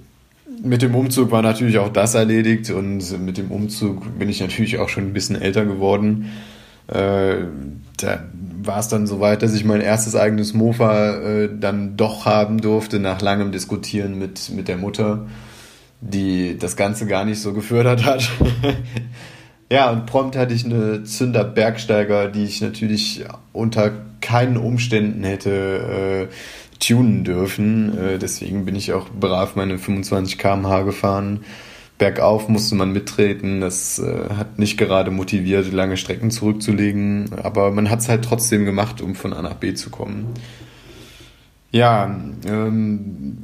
Mit 0.64 0.82
dem 0.82 0.96
Umzug 0.96 1.32
war 1.32 1.42
natürlich 1.42 1.78
auch 1.78 1.90
das 1.90 2.16
erledigt 2.16 2.70
und 2.70 3.26
mit 3.26 3.38
dem 3.38 3.52
Umzug 3.52 4.18
bin 4.18 4.30
ich 4.30 4.40
natürlich 4.40 4.78
auch 4.80 4.90
schon 4.90 5.06
ein 5.06 5.14
bisschen 5.14 5.40
älter 5.40 5.66
geworden. 5.66 6.32
Äh, 6.88 7.46
da 7.98 8.24
war 8.62 8.80
es 8.80 8.88
dann 8.88 9.08
soweit, 9.08 9.42
dass 9.42 9.54
ich 9.54 9.66
mein 9.66 9.82
erstes 9.82 10.16
eigenes 10.16 10.54
Mofa 10.54 11.16
äh, 11.16 11.50
dann 11.60 11.98
doch 11.98 12.26
haben 12.26 12.62
durfte, 12.62 13.00
nach 13.00 13.22
langem 13.22 13.52
Diskutieren 13.52 14.18
mit, 14.18 14.50
mit 14.50 14.68
der 14.68 14.78
Mutter, 14.78 15.28
die 16.02 16.58
das 16.58 16.76
Ganze 16.76 17.06
gar 17.06 17.26
nicht 17.26 17.42
so 17.42 17.54
gefördert 17.54 18.06
hat. 18.06 18.30
Ja, 19.74 19.90
und 19.90 20.06
prompt 20.06 20.36
hatte 20.36 20.54
ich 20.54 20.66
eine 20.66 21.04
Zünder 21.04 21.44
Bergsteiger, 21.44 22.28
die 22.28 22.44
ich 22.44 22.62
natürlich 22.62 23.26
unter 23.54 23.92
keinen 24.22 24.58
Umständen 24.58 25.24
hätte 25.24 26.30
äh, 26.30 26.34
tunen 26.78 27.24
dürfen. 27.24 27.98
Äh, 27.98 28.20
deswegen 28.20 28.66
bin 28.66 28.76
ich 28.76 28.94
auch 28.94 29.10
brav 29.10 29.56
meine 29.56 29.80
25 29.80 30.38
km/h 30.38 30.84
gefahren. 30.84 31.44
Bergauf 31.98 32.50
musste 32.50 32.76
man 32.76 32.92
mittreten. 32.92 33.62
Das 33.62 34.00
äh, 34.00 34.30
hat 34.38 34.60
nicht 34.60 34.78
gerade 34.78 35.12
motiviert, 35.12 35.72
lange 35.72 35.98
Strecken 35.98 36.32
zurückzulegen. 36.32 37.30
Aber 37.42 37.72
man 37.72 37.90
hat 37.90 38.00
es 38.00 38.10
halt 38.10 38.26
trotzdem 38.26 38.66
gemacht, 38.66 39.02
um 39.02 39.16
von 39.16 39.34
A 39.34 39.42
nach 39.42 39.56
B 39.56 39.74
zu 39.74 39.90
kommen. 39.90 40.28
Ja, 41.72 42.16
ähm, 42.46 43.38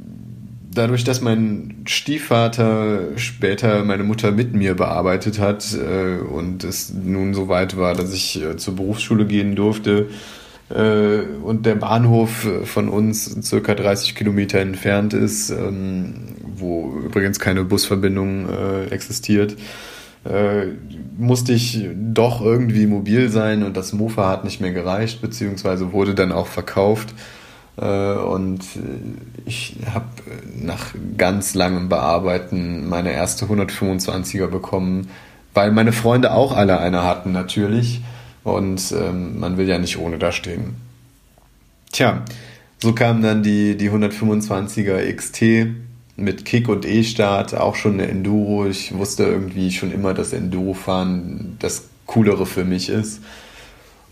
dadurch, 0.72 1.04
dass 1.04 1.20
mein 1.20 1.82
Stiefvater 1.86 3.16
später 3.16 3.84
meine 3.84 4.04
Mutter 4.04 4.30
mit 4.30 4.54
mir 4.54 4.74
bearbeitet 4.74 5.38
hat 5.38 5.74
äh, 5.74 6.18
und 6.18 6.64
es 6.64 6.92
nun 6.92 7.34
so 7.34 7.48
weit 7.48 7.76
war, 7.76 7.94
dass 7.94 8.12
ich 8.12 8.42
äh, 8.42 8.56
zur 8.56 8.76
Berufsschule 8.76 9.26
gehen 9.26 9.56
durfte 9.56 10.08
und 10.72 11.66
der 11.66 11.74
Bahnhof 11.74 12.46
von 12.64 12.88
uns 12.88 13.36
circa 13.42 13.74
30 13.74 14.14
Kilometer 14.14 14.60
entfernt 14.60 15.14
ist, 15.14 15.50
ähm, 15.50 16.28
wo 16.44 16.92
übrigens 17.04 17.40
keine 17.40 17.64
Busverbindung 17.64 18.48
äh, 18.48 18.84
existiert, 18.86 19.56
äh, 20.24 20.66
musste 21.18 21.52
ich 21.54 21.88
doch 21.96 22.40
irgendwie 22.40 22.86
mobil 22.86 23.30
sein 23.30 23.62
und 23.62 23.76
das 23.76 23.92
Mofa 23.92 24.28
hat 24.28 24.44
nicht 24.44 24.60
mehr 24.60 24.72
gereicht, 24.72 25.20
beziehungsweise 25.20 25.92
wurde 25.92 26.14
dann 26.14 26.30
auch 26.30 26.46
verkauft. 26.46 27.14
Äh, 27.76 28.14
Und 28.14 28.64
ich 29.46 29.76
habe 29.92 30.06
nach 30.60 30.94
ganz 31.16 31.54
langem 31.54 31.88
Bearbeiten 31.88 32.88
meine 32.88 33.12
erste 33.12 33.46
125er 33.46 34.46
bekommen, 34.46 35.08
weil 35.54 35.72
meine 35.72 35.92
Freunde 35.92 36.32
auch 36.32 36.56
alle 36.56 36.78
eine 36.78 37.02
hatten 37.04 37.32
natürlich. 37.32 38.02
Und 38.44 38.92
ähm, 38.92 39.38
man 39.38 39.56
will 39.56 39.68
ja 39.68 39.78
nicht 39.78 39.98
ohne 39.98 40.18
da 40.18 40.32
stehen. 40.32 40.76
Tja, 41.92 42.24
so 42.78 42.94
kam 42.94 43.22
dann 43.22 43.42
die, 43.42 43.76
die 43.76 43.90
125er 43.90 45.14
XT 45.14 45.74
mit 46.16 46.44
Kick 46.44 46.68
und 46.68 46.86
E-Start, 46.86 47.54
auch 47.54 47.74
schon 47.74 47.94
eine 47.94 48.08
Enduro. 48.08 48.66
Ich 48.66 48.94
wusste 48.96 49.24
irgendwie 49.24 49.70
schon 49.70 49.90
immer, 49.92 50.14
dass 50.14 50.32
Enduro-Fahren 50.32 51.56
das 51.58 51.88
Coolere 52.06 52.46
für 52.46 52.64
mich 52.64 52.88
ist. 52.88 53.20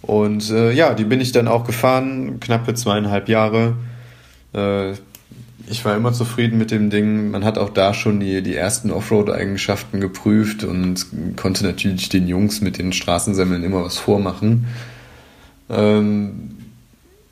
Und 0.02 0.50
äh, 0.50 0.72
ja, 0.72 0.94
die 0.94 1.04
bin 1.04 1.20
ich 1.20 1.32
dann 1.32 1.48
auch 1.48 1.64
gefahren, 1.64 2.40
knappe 2.40 2.74
zweieinhalb 2.74 3.28
Jahre. 3.28 3.74
Äh, 4.52 4.94
ich 5.70 5.84
war 5.84 5.96
immer 5.96 6.12
zufrieden 6.12 6.58
mit 6.58 6.70
dem 6.70 6.90
Ding. 6.90 7.30
Man 7.30 7.44
hat 7.44 7.58
auch 7.58 7.70
da 7.70 7.94
schon 7.94 8.20
die, 8.20 8.42
die 8.42 8.54
ersten 8.54 8.90
Offroad-Eigenschaften 8.90 10.00
geprüft 10.00 10.64
und 10.64 11.06
konnte 11.36 11.64
natürlich 11.64 12.08
den 12.08 12.28
Jungs 12.28 12.60
mit 12.60 12.78
den 12.78 12.92
Straßensemmeln 12.92 13.62
immer 13.62 13.84
was 13.84 13.98
vormachen. 13.98 14.66
Ähm, 15.70 16.56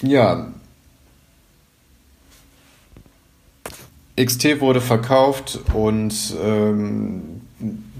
ja. 0.02 0.48
XT 4.18 4.60
wurde 4.60 4.80
verkauft 4.80 5.60
und 5.74 6.34
ähm, 6.42 7.22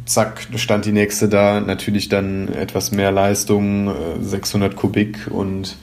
zack, 0.06 0.46
stand 0.56 0.84
die 0.86 0.92
nächste 0.92 1.28
da. 1.28 1.60
Natürlich 1.60 2.08
dann 2.08 2.48
etwas 2.48 2.90
mehr 2.92 3.12
Leistung, 3.12 3.88
äh, 3.88 4.22
600 4.22 4.76
Kubik 4.76 5.28
und, 5.30 5.76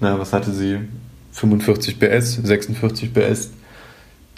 na, 0.00 0.18
was 0.18 0.32
hatte 0.32 0.52
sie? 0.52 0.80
45 1.32 1.98
PS, 1.98 2.34
46 2.34 3.14
PS. 3.14 3.50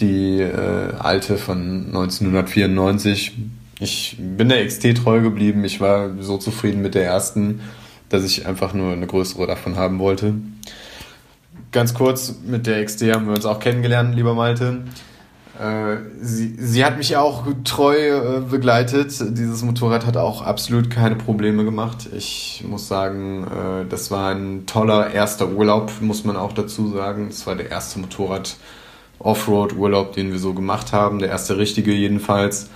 Die 0.01 0.41
äh, 0.41 0.95
alte 0.99 1.37
von 1.37 1.87
1994. 1.87 3.37
Ich 3.81 4.17
bin 4.19 4.49
der 4.49 4.67
XT 4.67 4.97
treu 4.97 5.21
geblieben. 5.21 5.65
Ich 5.65 5.81
war 5.81 6.11
so 6.21 6.39
zufrieden 6.39 6.83
mit 6.83 6.95
der 6.95 7.05
ersten, 7.05 7.61
dass 8.09 8.25
ich 8.25 8.47
einfach 8.47 8.75
nur 8.75 8.93
eine 8.93 9.07
größere 9.07 9.47
davon 9.47 9.77
haben 9.77 9.99
wollte. 9.99 10.35
Ganz 11.73 11.95
kurz, 11.95 12.35
mit 12.45 12.67
der 12.67 12.85
XT 12.85 13.03
haben 13.13 13.27
wir 13.27 13.35
uns 13.35 13.47
auch 13.47 13.61
kennengelernt, 13.61 14.15
lieber 14.15 14.35
Malte. 14.35 14.83
Äh, 15.61 15.99
sie, 16.21 16.57
sie 16.59 16.85
hat 16.85 16.97
mich 16.97 17.17
auch 17.17 17.45
treu 17.65 17.97
äh, 17.97 18.41
begleitet. 18.41 19.15
Dieses 19.37 19.63
Motorrad 19.63 20.07
hat 20.07 20.17
auch 20.17 20.41
absolut 20.41 20.89
keine 20.89 21.17
Probleme 21.17 21.65
gemacht. 21.65 22.09
Ich 22.17 22.65
muss 22.67 22.89
sagen, 22.89 23.45
äh, 23.45 23.87
das 23.87 24.11
war 24.11 24.35
ein 24.35 24.65
toller 24.65 25.13
erster 25.13 25.51
Urlaub, 25.51 25.93
muss 26.01 26.25
man 26.25 26.37
auch 26.37 26.53
dazu 26.55 26.89
sagen. 26.89 27.29
Das 27.29 27.47
war 27.47 27.57
der 27.57 27.71
erste 27.71 27.99
Motorrad 27.99 28.57
Offroad-Urlaub, 29.21 30.13
den 30.15 30.33
wir 30.33 30.39
so 30.39 30.55
gemacht 30.55 30.93
haben. 30.93 31.21
Der 31.21 31.29
erste 31.29 31.59
richtige 31.59 31.93
jedenfalls. 31.93 32.69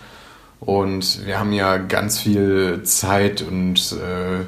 Und 0.60 1.26
wir 1.26 1.38
haben 1.38 1.52
ja 1.52 1.76
ganz 1.76 2.20
viel 2.20 2.82
Zeit 2.84 3.42
und, 3.42 3.92
äh, 3.92 4.44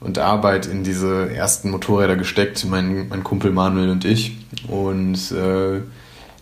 und 0.00 0.18
Arbeit 0.18 0.66
in 0.66 0.82
diese 0.82 1.32
ersten 1.32 1.70
Motorräder 1.70 2.16
gesteckt, 2.16 2.66
mein, 2.68 3.08
mein 3.08 3.24
Kumpel 3.24 3.52
Manuel 3.52 3.90
und 3.90 4.04
ich. 4.04 4.36
Und 4.68 5.32
äh, 5.32 5.80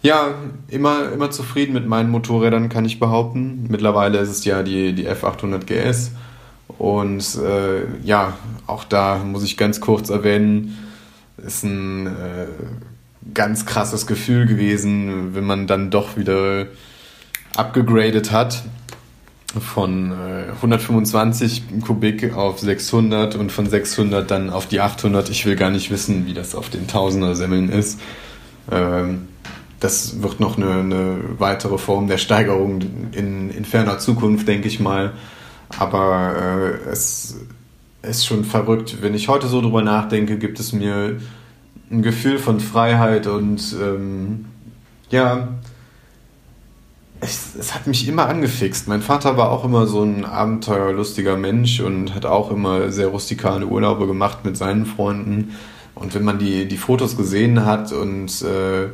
ja, 0.02 0.34
immer, 0.68 1.12
immer 1.12 1.30
zufrieden 1.30 1.74
mit 1.74 1.86
meinen 1.86 2.10
Motorrädern, 2.10 2.68
kann 2.68 2.84
ich 2.84 3.00
behaupten. 3.00 3.66
Mittlerweile 3.68 4.18
ist 4.18 4.30
es 4.30 4.44
ja 4.44 4.62
die, 4.62 4.92
die 4.94 5.08
F800 5.08 5.64
GS. 5.64 6.12
Und 6.78 7.36
äh, 7.36 7.84
ja, 8.04 8.36
auch 8.66 8.84
da 8.84 9.18
muss 9.18 9.42
ich 9.42 9.56
ganz 9.56 9.80
kurz 9.80 10.10
erwähnen, 10.10 10.76
ist 11.36 11.64
ein 11.64 12.06
äh, 12.06 12.46
ganz 13.34 13.66
krasses 13.66 14.06
Gefühl 14.06 14.46
gewesen, 14.46 15.34
wenn 15.34 15.44
man 15.44 15.66
dann 15.66 15.90
doch 15.90 16.16
wieder 16.16 16.66
abgegradet 17.56 18.32
hat 18.32 18.62
von 19.58 20.12
äh, 20.12 20.52
125 20.56 21.80
Kubik 21.84 22.34
auf 22.34 22.58
600 22.60 23.34
und 23.34 23.50
von 23.50 23.68
600 23.68 24.30
dann 24.30 24.50
auf 24.50 24.66
die 24.66 24.80
800. 24.80 25.30
Ich 25.30 25.46
will 25.46 25.56
gar 25.56 25.70
nicht 25.70 25.90
wissen, 25.90 26.26
wie 26.26 26.34
das 26.34 26.54
auf 26.54 26.68
den 26.68 26.86
Tausender 26.86 27.34
Semmeln 27.34 27.70
ist. 27.70 27.98
Ähm, 28.70 29.28
das 29.80 30.22
wird 30.22 30.40
noch 30.40 30.56
eine, 30.56 30.72
eine 30.72 31.18
weitere 31.38 31.78
Form 31.78 32.08
der 32.08 32.18
Steigerung 32.18 32.80
in, 33.12 33.50
in 33.50 33.64
ferner 33.64 33.98
Zukunft, 33.98 34.46
denke 34.46 34.68
ich 34.68 34.80
mal. 34.80 35.12
Aber 35.78 36.34
äh, 36.84 36.90
es 36.90 37.36
ist 38.02 38.26
schon 38.26 38.44
verrückt. 38.44 38.98
Wenn 39.00 39.14
ich 39.14 39.28
heute 39.28 39.46
so 39.46 39.60
drüber 39.60 39.82
nachdenke, 39.82 40.36
gibt 40.38 40.60
es 40.60 40.72
mir 40.72 41.20
ein 41.90 42.02
Gefühl 42.02 42.38
von 42.38 42.60
Freiheit 42.60 43.26
und 43.26 43.74
ähm, 43.80 44.46
ja, 45.10 45.48
es, 47.20 47.54
es 47.58 47.74
hat 47.74 47.86
mich 47.86 48.06
immer 48.06 48.26
angefixt. 48.28 48.88
Mein 48.88 49.02
Vater 49.02 49.36
war 49.36 49.50
auch 49.50 49.64
immer 49.64 49.86
so 49.86 50.02
ein 50.02 50.24
abenteuerlustiger 50.24 51.36
Mensch 51.36 51.80
und 51.80 52.14
hat 52.14 52.26
auch 52.26 52.50
immer 52.50 52.92
sehr 52.92 53.08
rustikale 53.08 53.66
Urlaube 53.66 54.06
gemacht 54.06 54.44
mit 54.44 54.56
seinen 54.56 54.86
Freunden. 54.86 55.56
Und 55.94 56.14
wenn 56.14 56.22
man 56.22 56.38
die, 56.38 56.68
die 56.68 56.76
Fotos 56.76 57.16
gesehen 57.16 57.64
hat 57.64 57.92
und 57.92 58.42
äh, 58.42 58.88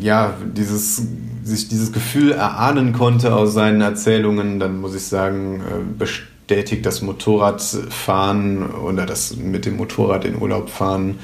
ja, 0.00 0.34
dieses, 0.44 1.02
sich 1.44 1.68
dieses 1.68 1.92
Gefühl 1.92 2.32
erahnen 2.32 2.92
konnte 2.92 3.34
aus 3.34 3.54
seinen 3.54 3.80
Erzählungen, 3.80 4.58
dann 4.58 4.80
muss 4.80 4.94
ich 4.94 5.04
sagen, 5.04 5.60
äh, 5.60 5.98
bestätigt 5.98 6.84
das 6.84 7.00
Motorradfahren 7.00 8.70
oder 8.70 9.06
das 9.06 9.36
mit 9.36 9.66
dem 9.66 9.76
Motorrad 9.76 10.24
in 10.24 10.40
Urlaub 10.40 10.68
fahren 10.68 11.18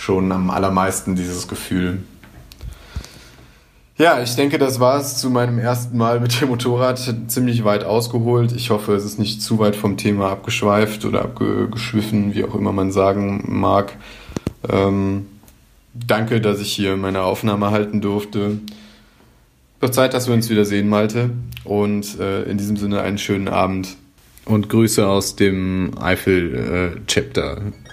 schon 0.00 0.32
am 0.32 0.50
allermeisten 0.50 1.14
dieses 1.14 1.46
Gefühl. 1.46 2.02
Ja, 3.98 4.22
ich 4.22 4.34
denke, 4.34 4.56
das 4.56 4.80
war 4.80 4.98
es 4.98 5.18
zu 5.18 5.28
meinem 5.28 5.58
ersten 5.58 5.98
Mal 5.98 6.20
mit 6.20 6.40
dem 6.40 6.48
Motorrad. 6.48 6.98
Ziemlich 7.26 7.64
weit 7.64 7.84
ausgeholt. 7.84 8.52
Ich 8.52 8.70
hoffe, 8.70 8.94
es 8.94 9.04
ist 9.04 9.18
nicht 9.18 9.42
zu 9.42 9.58
weit 9.58 9.76
vom 9.76 9.98
Thema 9.98 10.30
abgeschweift 10.30 11.04
oder 11.04 11.20
abgeschwiffen, 11.20 12.34
wie 12.34 12.44
auch 12.44 12.54
immer 12.54 12.72
man 12.72 12.92
sagen 12.92 13.44
mag. 13.46 13.92
Ähm, 14.70 15.26
danke, 15.92 16.40
dass 16.40 16.60
ich 16.60 16.72
hier 16.72 16.96
meine 16.96 17.20
Aufnahme 17.20 17.70
halten 17.70 18.00
durfte. 18.00 18.58
Wird 19.80 19.94
Zeit, 19.94 20.14
dass 20.14 20.28
wir 20.28 20.34
uns 20.34 20.48
wiedersehen, 20.48 20.88
Malte. 20.88 21.28
Und 21.64 22.18
äh, 22.18 22.44
in 22.44 22.56
diesem 22.56 22.78
Sinne 22.78 23.02
einen 23.02 23.18
schönen 23.18 23.48
Abend. 23.48 23.96
Und 24.46 24.70
Grüße 24.70 25.06
aus 25.06 25.36
dem 25.36 25.92
Eifel-Chapter. 26.00 27.58
Äh, 27.58 27.89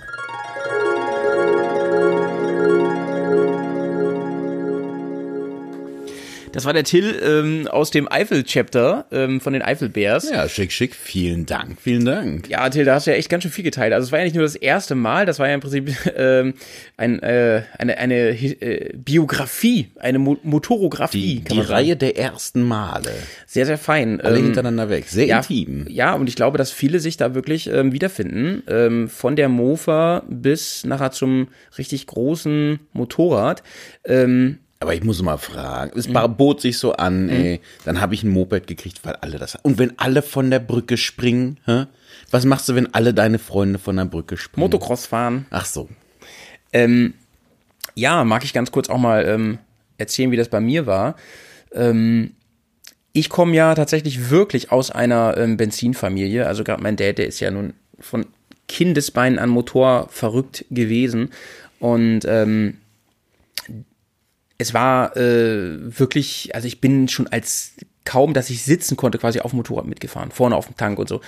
Das 6.58 6.66
war 6.66 6.74
der 6.74 6.86
Till 6.86 7.22
ähm, 7.24 7.68
aus 7.68 7.92
dem 7.92 8.12
Eifel-Chapter 8.12 9.06
ähm, 9.12 9.40
von 9.40 9.54
den 9.54 9.62
Eifel-Bears. 9.62 10.32
Ja, 10.32 10.50
schick, 10.50 10.72
schick. 10.72 10.96
Vielen 10.96 11.46
Dank, 11.46 11.80
vielen 11.80 12.04
Dank. 12.04 12.50
Ja, 12.50 12.68
Till, 12.72 12.84
da 12.84 12.96
hast 12.96 13.06
du 13.06 13.12
ja 13.12 13.18
echt 13.18 13.30
ganz 13.30 13.44
schön 13.44 13.52
viel 13.52 13.64
geteilt. 13.64 13.94
Also 13.94 14.08
es 14.08 14.12
war 14.12 14.18
ja 14.18 14.26
nicht 14.26 14.34
nur 14.34 14.44
das 14.44 14.56
erste 14.56 14.96
Mal, 14.96 15.28
das 15.28 15.38
war 15.38 15.48
ja 15.48 15.54
im 15.54 15.60
Prinzip 15.60 15.96
ähm, 16.18 16.56
ein, 16.98 17.22
äh, 17.22 17.62
eine, 17.78 18.00
eine 18.00 18.30
äh, 18.30 18.92
Biografie, 18.96 19.92
eine 20.00 20.18
Mo 20.18 20.38
Motorografie. 20.42 21.42
Die, 21.42 21.54
die 21.54 21.60
Reihe 21.60 21.96
der 21.96 22.18
ersten 22.18 22.64
Male. 22.64 23.12
Sehr, 23.46 23.68
sehr 23.68 23.78
fein. 23.78 24.20
Alle 24.20 24.40
Ähm, 24.40 24.46
hintereinander 24.46 24.90
weg. 24.90 25.06
Sehr 25.10 25.28
ja, 25.28 25.38
intim. 25.38 25.86
Ja, 25.88 26.16
und 26.16 26.28
ich 26.28 26.36
glaube, 26.36 26.58
dass 26.58 26.72
viele 26.72 27.00
sich 27.00 27.18
da 27.18 27.36
wirklich 27.36 27.68
ähm, 27.68 27.92
wiederfinden. 27.92 28.64
Ähm, 28.68 29.10
von 29.10 29.36
der 29.36 29.50
Mofa 29.50 30.24
bis 30.28 30.86
nachher 30.86 31.12
zum 31.12 31.50
richtig 31.78 32.08
großen 32.08 32.80
Motorrad. 32.94 33.62
Ähm, 34.06 34.58
Aber 34.80 34.94
ich 34.94 35.04
muss 35.04 35.22
mal 35.24 35.38
fragen, 35.38 35.98
es 35.98 36.08
bot 36.08 36.62
sich 36.62 36.78
so 36.78 36.94
an, 36.94 37.30
ey, 37.30 37.62
dann 37.84 38.00
habe 38.00 38.14
ich 38.14 38.24
ein 38.24 38.30
Moped 38.30 38.68
gekriegt, 38.68 39.00
weil 39.04 39.16
alle 39.16 39.40
das 39.40 39.58
Und 39.64 39.80
wenn 39.80 39.98
alle 39.98 40.22
von 40.22 40.52
der 40.52 40.60
Brücke 40.60 40.98
springen, 40.98 41.60
hä? 41.66 41.86
was 42.30 42.46
machst 42.46 42.70
du, 42.70 42.76
wenn 42.76 42.94
alle 42.94 43.14
deine 43.14 43.40
Freunde 43.40 43.80
von 43.80 43.96
der 43.96 44.06
Brücke 44.06 44.38
springen? 44.38 44.62
Motocross 44.62 45.08
fahren. 45.08 45.48
Ach 45.50 45.66
so. 45.66 45.90
Ähm, 46.74 47.14
ja, 47.96 48.24
mag 48.24 48.44
ich 48.44 48.54
ganz 48.54 48.72
kurz 48.72 48.90
auch 48.90 49.00
mal 49.00 49.26
ähm, 49.26 49.58
erzählen, 49.98 50.32
wie 50.32 50.38
das 50.38 50.50
bei 50.50 50.60
mir 50.60 50.86
war. 50.86 51.16
Ähm, 51.74 52.34
ich 53.14 53.30
komme 53.30 53.56
ja 53.56 53.74
tatsächlich 53.74 54.30
wirklich 54.30 54.72
aus 54.72 54.92
einer 54.92 55.38
ähm, 55.38 55.58
Benzinfamilie. 55.58 56.46
Also 56.46 56.64
gerade 56.64 56.84
mein 56.84 56.98
Dad, 56.98 57.18
der 57.18 57.26
ist 57.26 57.40
ja 57.40 57.50
nun 57.50 57.74
von 58.00 58.28
Kindesbeinen 58.68 59.40
an 59.40 59.50
Motor 59.50 60.08
verrückt 60.12 60.66
gewesen. 60.70 61.32
Und 61.80 62.22
ähm, 62.26 62.78
es 64.58 64.74
war 64.74 65.16
äh, 65.16 66.00
wirklich, 66.00 66.54
also 66.56 66.68
ich 66.68 66.82
bin 66.82 67.08
schon 67.08 67.28
als 67.28 67.74
kaum, 68.06 68.34
dass 68.34 68.50
ich 68.50 68.64
sitzen 68.64 68.98
konnte, 68.98 69.18
quasi 69.18 69.40
auf 69.42 69.52
dem 69.52 69.58
Motorrad 69.58 69.86
mitgefahren, 69.86 70.32
vorne 70.32 70.56
auf 70.56 70.68
dem 70.68 70.78
Tank 70.78 70.98
und 70.98 71.10
so. 71.10 71.22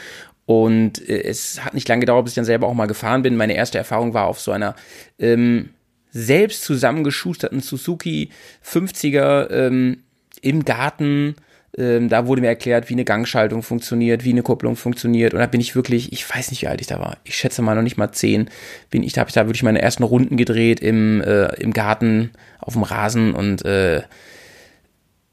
Und 0.46 1.08
äh, 1.08 1.24
es 1.24 1.64
hat 1.64 1.74
nicht 1.74 1.88
lange 1.88 2.00
gedauert, 2.00 2.26
bis 2.26 2.32
ich 2.32 2.36
dann 2.36 2.46
selber 2.46 2.68
auch 2.68 2.74
mal 2.74 2.88
gefahren 2.88 3.22
bin. 3.22 3.36
Meine 3.38 3.56
erste 3.56 3.78
Erfahrung 3.78 4.14
war 4.14 4.28
auf 4.28 4.40
so 4.40 4.52
einer 4.52 4.76
ähm, 5.20 5.70
selbst 6.12 6.64
zusammengeschusterten 6.64 7.60
Suzuki 7.60 8.30
50er 8.66 9.50
ähm, 9.52 10.04
im 10.42 10.66
Garten. 10.66 11.36
Ähm, 11.80 12.10
da 12.10 12.28
wurde 12.28 12.42
mir 12.42 12.48
erklärt, 12.48 12.90
wie 12.90 12.94
eine 12.94 13.06
Gangschaltung 13.06 13.64
funktioniert, 13.64 14.26
wie 14.26 14.32
eine 14.32 14.44
Kupplung 14.44 14.76
funktioniert. 14.76 15.34
Und 15.34 15.40
da 15.40 15.46
bin 15.46 15.62
ich 15.62 15.76
wirklich, 15.76 16.12
ich 16.12 16.30
weiß 16.30 16.52
nicht, 16.52 16.62
wie 16.62 16.68
alt 16.68 16.82
ich 16.82 16.88
da 16.88 17.00
war. 17.00 17.18
Ich 17.24 17.38
schätze 17.38 17.62
mal 17.62 17.74
noch 17.74 17.82
nicht 17.82 17.98
mal 17.98 18.12
zehn. 18.12 18.50
Bin 18.90 19.02
ich, 19.02 19.14
da 19.14 19.22
habe 19.22 19.30
ich 19.30 19.34
da 19.34 19.48
wirklich 19.48 19.64
meine 19.64 19.82
ersten 19.82 20.04
Runden 20.04 20.36
gedreht 20.36 20.82
im, 20.82 21.22
äh, 21.22 21.56
im 21.56 21.72
Garten, 21.72 22.32
auf 22.60 22.74
dem 22.74 22.84
Rasen 22.84 23.34
und 23.34 23.64
äh, 23.64 24.02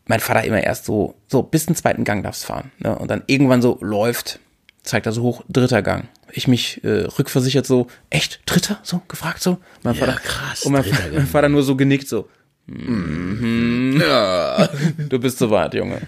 mein 0.07 0.21
Vater 0.21 0.45
immer 0.45 0.63
erst 0.63 0.85
so, 0.85 1.17
so 1.27 1.43
bis 1.43 1.67
den 1.67 1.75
zweiten 1.75 2.05
Gang 2.05 2.23
darfst 2.23 2.45
fahren. 2.45 2.71
Ne? 2.79 2.97
Und 2.97 3.11
dann 3.11 3.25
irgendwann 3.27 3.61
so 3.61 3.79
läuft, 3.81 4.39
zeigt 4.85 5.07
er 5.07 5.13
so 5.13 5.23
hoch, 5.23 5.43
dritter 5.49 5.83
Gang. 5.83 6.09
Ich 6.31 6.47
mich 6.47 6.85
äh, 6.85 7.07
rückversichert 7.19 7.67
so, 7.67 7.89
echt, 8.09 8.41
dritter? 8.47 8.79
So, 8.85 9.03
gefragt 9.09 9.43
so. 9.43 9.59
Mein 9.83 9.95
Ja, 9.95 10.07
Vater, 10.07 10.21
krass, 10.21 10.63
Und 10.63 10.73
mein, 10.73 10.85
Vater, 10.85 11.11
mein 11.13 11.27
Vater 11.27 11.49
nur 11.49 11.65
so 11.65 11.75
genickt 11.75 12.07
so. 12.07 12.29
Mhm. 12.67 14.03
Du 15.09 15.19
bist 15.19 15.39
so 15.39 15.51
weit, 15.51 15.75
Junge. 15.75 16.03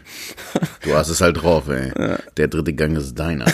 Du 0.82 0.94
hast 0.94 1.08
es 1.08 1.20
halt 1.20 1.42
drauf, 1.42 1.68
ey. 1.68 1.92
Der 2.36 2.48
dritte 2.48 2.74
Gang 2.74 2.96
ist 2.96 3.14
deiner. 3.14 3.46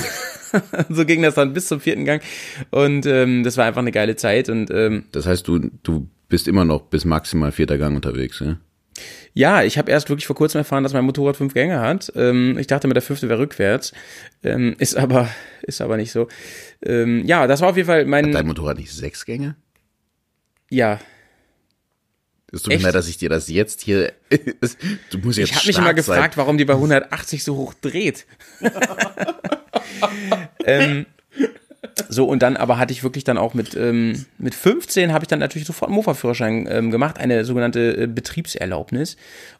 so 0.89 1.05
ging 1.05 1.23
das 1.23 1.35
dann 1.35 1.53
bis 1.53 1.69
zum 1.69 1.81
vierten 1.81 2.05
Gang. 2.05 2.23
Und 2.71 3.07
ähm, 3.07 3.45
das 3.45 3.57
war 3.57 3.67
einfach 3.67 3.81
eine 3.83 3.93
geile 3.93 4.17
Zeit. 4.17 4.49
Und 4.49 4.71
ähm, 4.71 5.05
Das 5.13 5.27
heißt, 5.27 5.47
du, 5.47 5.71
du 5.83 6.09
bist 6.29 6.49
immer 6.49 6.65
noch 6.65 6.83
bis 6.83 7.05
maximal 7.05 7.53
vierter 7.53 7.79
Gang 7.79 7.95
unterwegs, 7.95 8.41
ja? 8.41 8.57
ja, 9.35 9.63
ich 9.65 9.77
habe 9.77 9.91
erst 9.91 10.09
wirklich 10.09 10.27
vor 10.27 10.37
kurzem 10.37 10.59
erfahren, 10.61 10.85
dass 10.85 10.93
mein 10.93 11.05
Motorrad 11.05 11.37
fünf 11.37 11.53
Gänge 11.55 11.81
hat. 11.81 12.13
Ähm, 12.15 12.57
ich 12.59 12.69
dachte 12.69 12.87
mir, 12.87 12.95
der 12.95 13.03
fünfte 13.03 13.29
wäre 13.29 13.41
rückwärts. 13.41 13.93
Ähm, 14.43 14.77
ist 14.79 14.97
aber 14.97 15.29
ist 15.63 15.81
aber 15.81 15.97
nicht 15.97 16.13
so. 16.13 16.29
Ähm, 16.85 17.25
ja, 17.27 17.47
das 17.47 17.61
war 17.61 17.71
auf 17.71 17.77
jeden 17.77 17.87
Fall 17.89 18.07
mein. 18.07 18.31
Dein 18.33 18.47
Motorrad 18.47 18.79
nicht 18.79 18.93
sechs 18.93 19.25
Gänge? 19.25 19.57
ja, 20.71 20.99
Es 22.55 22.63
tut 22.63 22.73
mir 22.73 22.81
leid, 22.81 22.95
dass 22.95 23.09
ich 23.09 23.19
dir 23.19 23.29
das 23.29 23.49
jetzt 23.49 23.83
hier. 23.83 24.13
Du 25.11 25.19
musst 25.19 25.39
jetzt 25.39 25.51
ich 25.51 25.57
habe 25.57 25.67
mich 25.67 25.77
immer 25.77 25.87
sein. 25.87 25.97
gefragt, 25.97 26.37
warum 26.37 26.59
die 26.59 26.65
bei 26.65 26.75
180 26.75 27.45
so 27.45 27.57
hoch 27.57 27.75
dreht. 27.75 28.27
ähm, 30.65 31.07
so, 32.09 32.27
und 32.27 32.43
dann 32.43 32.57
aber 32.57 32.79
hatte 32.79 32.93
ich 32.93 33.03
wirklich 33.03 33.25
dann 33.25 33.39
auch 33.39 33.55
mit, 33.55 33.77
ähm, 33.77 34.25
mit 34.39 34.55
15 34.55 35.13
habe 35.13 35.25
ich 35.25 35.29
dann 35.29 35.39
natürlich 35.39 35.67
sofort 35.67 35.89
einen 35.89 35.97
Mofa-Führerschein 35.97 36.67
ähm, 36.71 36.91
gemacht, 36.91 37.19
eine 37.19 37.45
sogenannte 37.45 37.97
äh, 37.97 38.07
Betriebserlaubnis. 38.07 39.17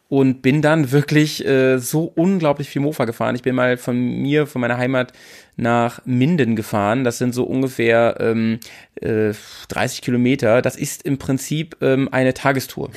Und 0.07 0.41
bin 0.41 0.61
dann 0.61 0.91
wirklich 0.91 1.45
äh, 1.45 1.79
so 1.79 2.11
unglaublich 2.15 2.69
viel 2.69 2.81
Mofa 2.81 3.05
gefahren. 3.05 3.35
Ich 3.35 3.41
bin 3.41 3.55
mal 3.55 3.77
von 3.77 3.97
mir, 3.97 4.45
von 4.45 4.61
meiner 4.61 4.77
Heimat 4.77 5.13
nach 5.57 6.05
Minden 6.05 6.55
gefahren. 6.55 7.03
Das 7.03 7.17
sind 7.17 7.33
so 7.33 7.43
ungefähr 7.43 8.17
ähm, 8.19 8.59
äh, 9.01 9.33
30 9.69 10.01
Kilometer. 10.01 10.61
Das 10.61 10.75
ist 10.75 11.03
im 11.03 11.17
Prinzip 11.17 11.77
ähm, 11.81 12.09
eine 12.11 12.33
Tagestour. 12.33 12.91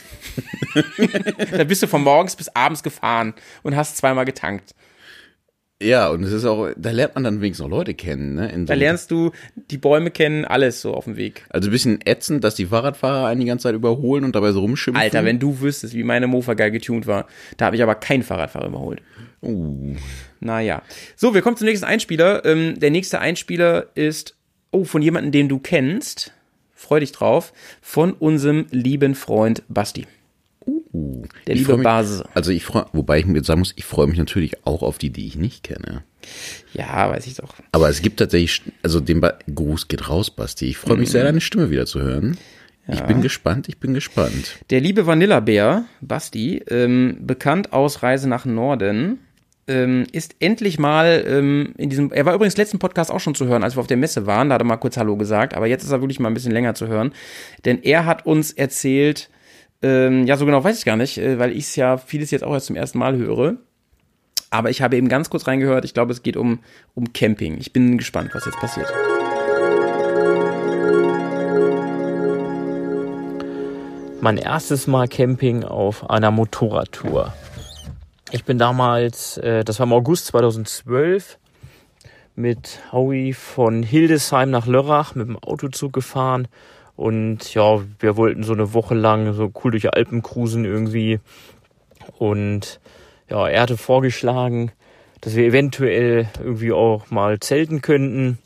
da 1.56 1.64
bist 1.64 1.82
du 1.82 1.86
von 1.86 2.02
morgens 2.02 2.36
bis 2.36 2.48
abends 2.48 2.82
gefahren 2.82 3.34
und 3.62 3.76
hast 3.76 3.96
zweimal 3.96 4.24
getankt. 4.24 4.74
Ja, 5.80 6.09
und 6.09 6.24
es 6.24 6.32
ist 6.32 6.44
auch, 6.44 6.70
da 6.76 6.90
lernt 6.90 7.14
man 7.14 7.22
dann 7.22 7.40
wenigstens 7.40 7.64
noch 7.64 7.70
Leute 7.70 7.94
kennen, 7.94 8.34
ne? 8.34 8.52
So 8.52 8.64
Da 8.64 8.74
lernst 8.74 9.12
du 9.12 9.30
die 9.54 9.78
Bäume 9.78 10.11
kennen, 10.11 10.44
alles 10.44 10.80
so 10.80 10.92
auf 10.92 11.04
dem 11.04 11.16
Weg. 11.16 11.46
also 11.50 11.68
ein 11.68 11.72
bisschen 11.72 12.00
ätzend, 12.04 12.42
dass 12.42 12.56
die 12.56 12.66
Fahrradfahrer 12.66 13.28
einen 13.28 13.40
die 13.40 13.46
ganze 13.46 13.64
Zeit 13.64 13.76
überholen 13.76 14.24
und 14.24 14.34
dabei 14.34 14.50
so 14.50 14.61
rumschimpfen. 14.61 15.00
Alter, 15.00 15.24
wenn 15.24 15.38
du 15.38 15.61
wüsstest, 15.61 15.94
wie 15.94 16.02
meine 16.02 16.26
Mofa 16.26 16.54
geil 16.54 16.72
getuned 16.72 17.06
war, 17.06 17.28
da 17.59 17.66
habe 17.66 17.76
ich 17.76 17.82
aber 17.84 17.94
keinen 17.94 18.24
Fahrradfahrer 18.24 18.66
überholt. 18.66 19.02
Uh, 19.43 19.95
Naja. 20.41 20.82
So, 21.16 21.34
wir 21.34 21.43
kommen 21.43 21.57
zum 21.57 21.66
nächsten 21.66 21.86
Einspieler. 21.86 22.45
Ähm, 22.45 22.78
der 22.78 22.91
nächste 22.91 23.20
Einspieler 23.20 23.86
ist, 23.95 24.36
oh, 24.70 24.84
von 24.84 25.03
jemandem, 25.03 25.32
den 25.32 25.49
du 25.49 25.59
kennst. 25.59 26.32
Freu 26.74 27.01
dich 27.01 27.12
drauf. 27.12 27.53
Von 27.80 28.12
unserem 28.12 28.66
lieben 28.70 29.14
Freund 29.14 29.62
Basti. 29.68 30.07
Der 30.93 31.55
ich 31.55 31.61
liebe 31.61 31.76
mich, 31.76 31.84
Basis. 31.84 32.22
Also 32.34 32.51
ich 32.51 32.64
freue, 32.64 32.86
wobei 32.93 33.18
ich 33.18 33.26
mir 33.26 33.39
jetzt 33.39 33.47
sagen 33.47 33.61
muss, 33.61 33.72
ich 33.76 33.84
freue 33.84 34.07
mich 34.07 34.18
natürlich 34.18 34.66
auch 34.66 34.82
auf 34.82 34.99
die, 34.99 35.11
die 35.11 35.26
ich 35.26 35.36
nicht 35.36 35.62
kenne. 35.62 36.03
Ja, 36.72 37.11
weiß 37.11 37.26
ich 37.26 37.34
doch. 37.34 37.55
Aber 37.72 37.89
es 37.89 38.03
gibt 38.03 38.18
tatsächlich, 38.18 38.62
also 38.82 39.01
dem 39.01 39.20
ba 39.20 39.39
Gruß 39.53 39.89
geht 39.89 40.09
raus, 40.09 40.30
Basti. 40.30 40.66
Ich 40.66 40.76
freue 40.76 40.97
mich 40.97 41.11
sehr, 41.11 41.24
deine 41.24 41.41
Stimme 41.41 41.70
wieder 41.70 41.86
zu 41.86 42.01
hören. 42.01 42.36
Ich 42.91 43.03
bin 43.03 43.20
gespannt, 43.20 43.68
ich 43.68 43.78
bin 43.78 43.93
gespannt. 43.93 44.59
Der 44.70 44.80
liebe 44.80 45.07
Vanillabär, 45.07 45.84
Basti, 46.01 46.62
ähm, 46.70 47.18
bekannt 47.20 47.74
aus 47.74 48.03
Reise 48.03 48.30
nach 48.30 48.47
Norden, 48.47 49.18
ähm, 49.69 50.07
ist 50.12 50.37
endlich 50.41 50.79
mal 50.79 51.25
ähm, 51.27 51.75
in 51.77 51.91
diesem. 51.91 52.12
Er 52.12 52.27
war 52.27 52.35
übrigens 52.35 52.57
letzten 52.57 52.79
Podcast 52.79 53.11
auch 53.11 53.21
schon 53.21 53.35
zu 53.35 53.47
hören, 53.47 53.62
als 53.62 53.77
wir 53.77 53.81
auf 53.81 53.87
der 53.87 53.97
Messe 53.97 54.27
waren. 54.27 54.49
Da 54.49 54.55
hat 54.55 54.62
er 54.62 54.66
mal 54.66 54.77
kurz 54.77 54.97
Hallo 54.97 55.16
gesagt, 55.16 55.55
aber 55.55 55.66
jetzt 55.66 55.85
ist 55.85 55.93
er 55.93 56.01
wirklich 56.01 56.21
mal 56.21 56.29
ein 56.29 56.35
bisschen 56.35 56.53
länger 56.53 56.75
zu 56.75 56.89
hören. 56.89 57.12
Denn 57.64 57.83
er 57.83 58.07
hat 58.07 58.27
uns 58.27 58.53
erzählt, 58.53 59.31
ähm, 59.83 60.27
ja, 60.27 60.37
so 60.37 60.47
genau 60.47 60.64
weiß 60.64 60.79
ich 60.79 60.85
gar 60.85 60.97
nicht, 60.97 61.19
äh, 61.19 61.39
weil 61.39 61.53
ich 61.53 61.64
es 61.64 61.77
ja 61.77 61.97
vieles 61.99 62.31
jetzt 62.31 62.45
auch 62.45 62.55
erst 62.55 62.66
zum 62.66 62.77
ersten 62.77 62.99
Mal 62.99 63.16
höre. 63.16 63.57
Aber 64.51 64.71
ich 64.71 64.81
habe 64.81 64.97
eben 64.97 65.09
ganz 65.09 65.31
kurz 65.31 65.47
reingehört. 65.47 65.85
Ich 65.85 65.95
glaube, 65.95 66.12
es 66.12 66.23
geht 66.23 66.37
um, 66.37 66.61
um 66.95 67.12
Camping. 67.12 67.59
Ich 67.59 67.73
bin 67.73 67.99
gespannt, 67.99 68.31
was 68.33 68.47
jetzt 68.47 68.59
passiert. 68.59 68.91
mein 74.21 74.37
erstes 74.37 74.87
Mal 74.87 75.09
Camping 75.09 75.64
auf 75.64 76.11
einer 76.11 76.31
Motorradtour. 76.31 77.33
Ich 78.31 78.45
bin 78.45 78.59
damals, 78.59 79.39
äh, 79.39 79.64
das 79.64 79.79
war 79.79 79.87
im 79.87 79.93
August 79.95 80.26
2012, 80.26 81.39
mit 82.35 82.81
Howie 82.93 83.33
von 83.33 83.83
Hildesheim 83.83 84.51
nach 84.51 84.66
Lörrach 84.66 85.14
mit 85.14 85.29
dem 85.29 85.39
Autozug 85.39 85.95
gefahren. 85.95 86.47
Und 86.95 87.55
ja, 87.55 87.81
wir 87.99 88.16
wollten 88.18 88.43
so 88.43 88.53
eine 88.53 88.74
Woche 88.74 88.95
lang 88.95 89.33
so 89.33 89.51
cool 89.64 89.70
durch 89.70 89.95
Alpen 89.95 90.22
cruisen 90.22 90.66
irgendwie. 90.66 91.20
Und 92.18 92.81
ja, 93.31 93.49
er 93.49 93.62
hatte 93.62 93.79
vorgeschlagen, 93.79 94.72
dass 95.22 95.35
wir 95.35 95.47
eventuell 95.47 96.29
irgendwie 96.39 96.72
auch 96.72 97.11
mal 97.11 97.41
zelten 97.41 97.81
könnten. 97.81 98.39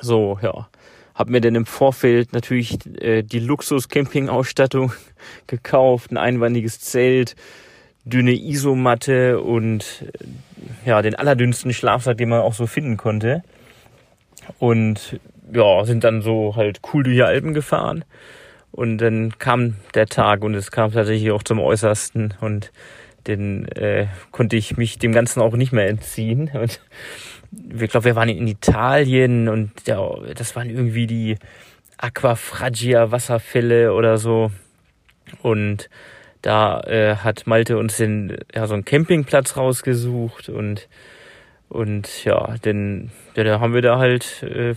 So, 0.00 0.40
ja. 0.42 0.68
Hab 1.14 1.28
mir 1.28 1.40
dann 1.40 1.54
im 1.54 1.66
Vorfeld 1.66 2.32
natürlich 2.32 2.84
äh, 3.00 3.22
die 3.22 3.38
Luxus-Camping-Ausstattung 3.38 4.92
gekauft, 5.46 6.10
ein 6.10 6.16
einwandiges 6.16 6.80
Zelt, 6.80 7.36
dünne 8.04 8.32
Isomatte 8.32 9.40
und 9.40 10.04
äh, 10.84 10.88
ja, 10.88 11.02
den 11.02 11.14
allerdünnsten 11.14 11.72
Schlafsack, 11.72 12.18
den 12.18 12.28
man 12.28 12.40
auch 12.40 12.54
so 12.54 12.66
finden 12.66 12.96
konnte. 12.96 13.42
Und 14.58 15.18
ja, 15.52 15.84
sind 15.84 16.04
dann 16.04 16.22
so 16.22 16.56
halt 16.56 16.80
cool 16.92 17.02
durch 17.02 17.16
die 17.16 17.22
Alpen 17.22 17.54
gefahren. 17.54 18.04
Und 18.72 18.98
dann 18.98 19.38
kam 19.38 19.76
der 19.94 20.06
Tag 20.06 20.42
und 20.42 20.54
es 20.54 20.70
kam 20.70 20.92
tatsächlich 20.92 21.30
auch 21.30 21.42
zum 21.42 21.60
Äußersten 21.60 22.34
und 22.40 22.72
dann 23.24 23.66
äh, 23.68 24.06
konnte 24.32 24.56
ich 24.56 24.76
mich 24.76 24.98
dem 24.98 25.12
Ganzen 25.12 25.40
auch 25.40 25.54
nicht 25.54 25.72
mehr 25.72 25.88
entziehen. 25.88 26.50
Und 26.60 26.80
ich 27.80 27.90
glaube, 27.90 28.06
wir 28.06 28.16
waren 28.16 28.28
in 28.28 28.48
Italien 28.48 29.48
und 29.48 29.70
ja, 29.86 30.10
das 30.34 30.56
waren 30.56 30.68
irgendwie 30.68 31.06
die 31.06 31.36
Aquafragia 31.98 33.12
Wasserfälle 33.12 33.94
oder 33.94 34.18
so. 34.18 34.50
Und 35.40 35.88
da 36.44 36.80
äh, 36.82 37.16
hat 37.16 37.46
Malte 37.46 37.78
uns 37.78 37.96
den, 37.96 38.36
ja, 38.54 38.66
so 38.66 38.74
einen 38.74 38.84
Campingplatz 38.84 39.56
rausgesucht 39.56 40.50
und 40.50 40.88
und 41.70 42.24
ja, 42.24 42.56
dann 42.60 43.10
ja, 43.34 43.44
da 43.44 43.60
haben 43.60 43.72
wir 43.72 43.80
da 43.80 43.98
halt 43.98 44.42
äh, 44.42 44.74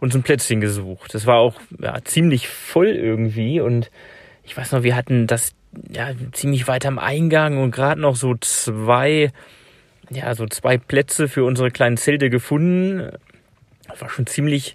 uns 0.00 0.14
ein 0.16 0.24
Plätzchen 0.24 0.60
gesucht. 0.60 1.14
Das 1.14 1.24
war 1.24 1.36
auch 1.36 1.60
ja, 1.80 2.02
ziemlich 2.02 2.48
voll 2.48 2.88
irgendwie 2.88 3.60
und 3.60 3.92
ich 4.42 4.56
weiß 4.56 4.72
noch, 4.72 4.82
wir 4.82 4.96
hatten 4.96 5.28
das 5.28 5.54
ja 5.88 6.10
ziemlich 6.32 6.66
weit 6.66 6.84
am 6.84 6.98
Eingang 6.98 7.62
und 7.62 7.70
gerade 7.70 8.00
noch 8.00 8.16
so 8.16 8.34
zwei 8.40 9.30
ja, 10.10 10.34
so 10.34 10.46
zwei 10.46 10.78
Plätze 10.78 11.28
für 11.28 11.44
unsere 11.44 11.70
kleinen 11.70 11.96
Zelte 11.96 12.28
gefunden. 12.28 13.12
Das 13.86 14.00
war 14.00 14.08
schon 14.08 14.26
ziemlich 14.26 14.74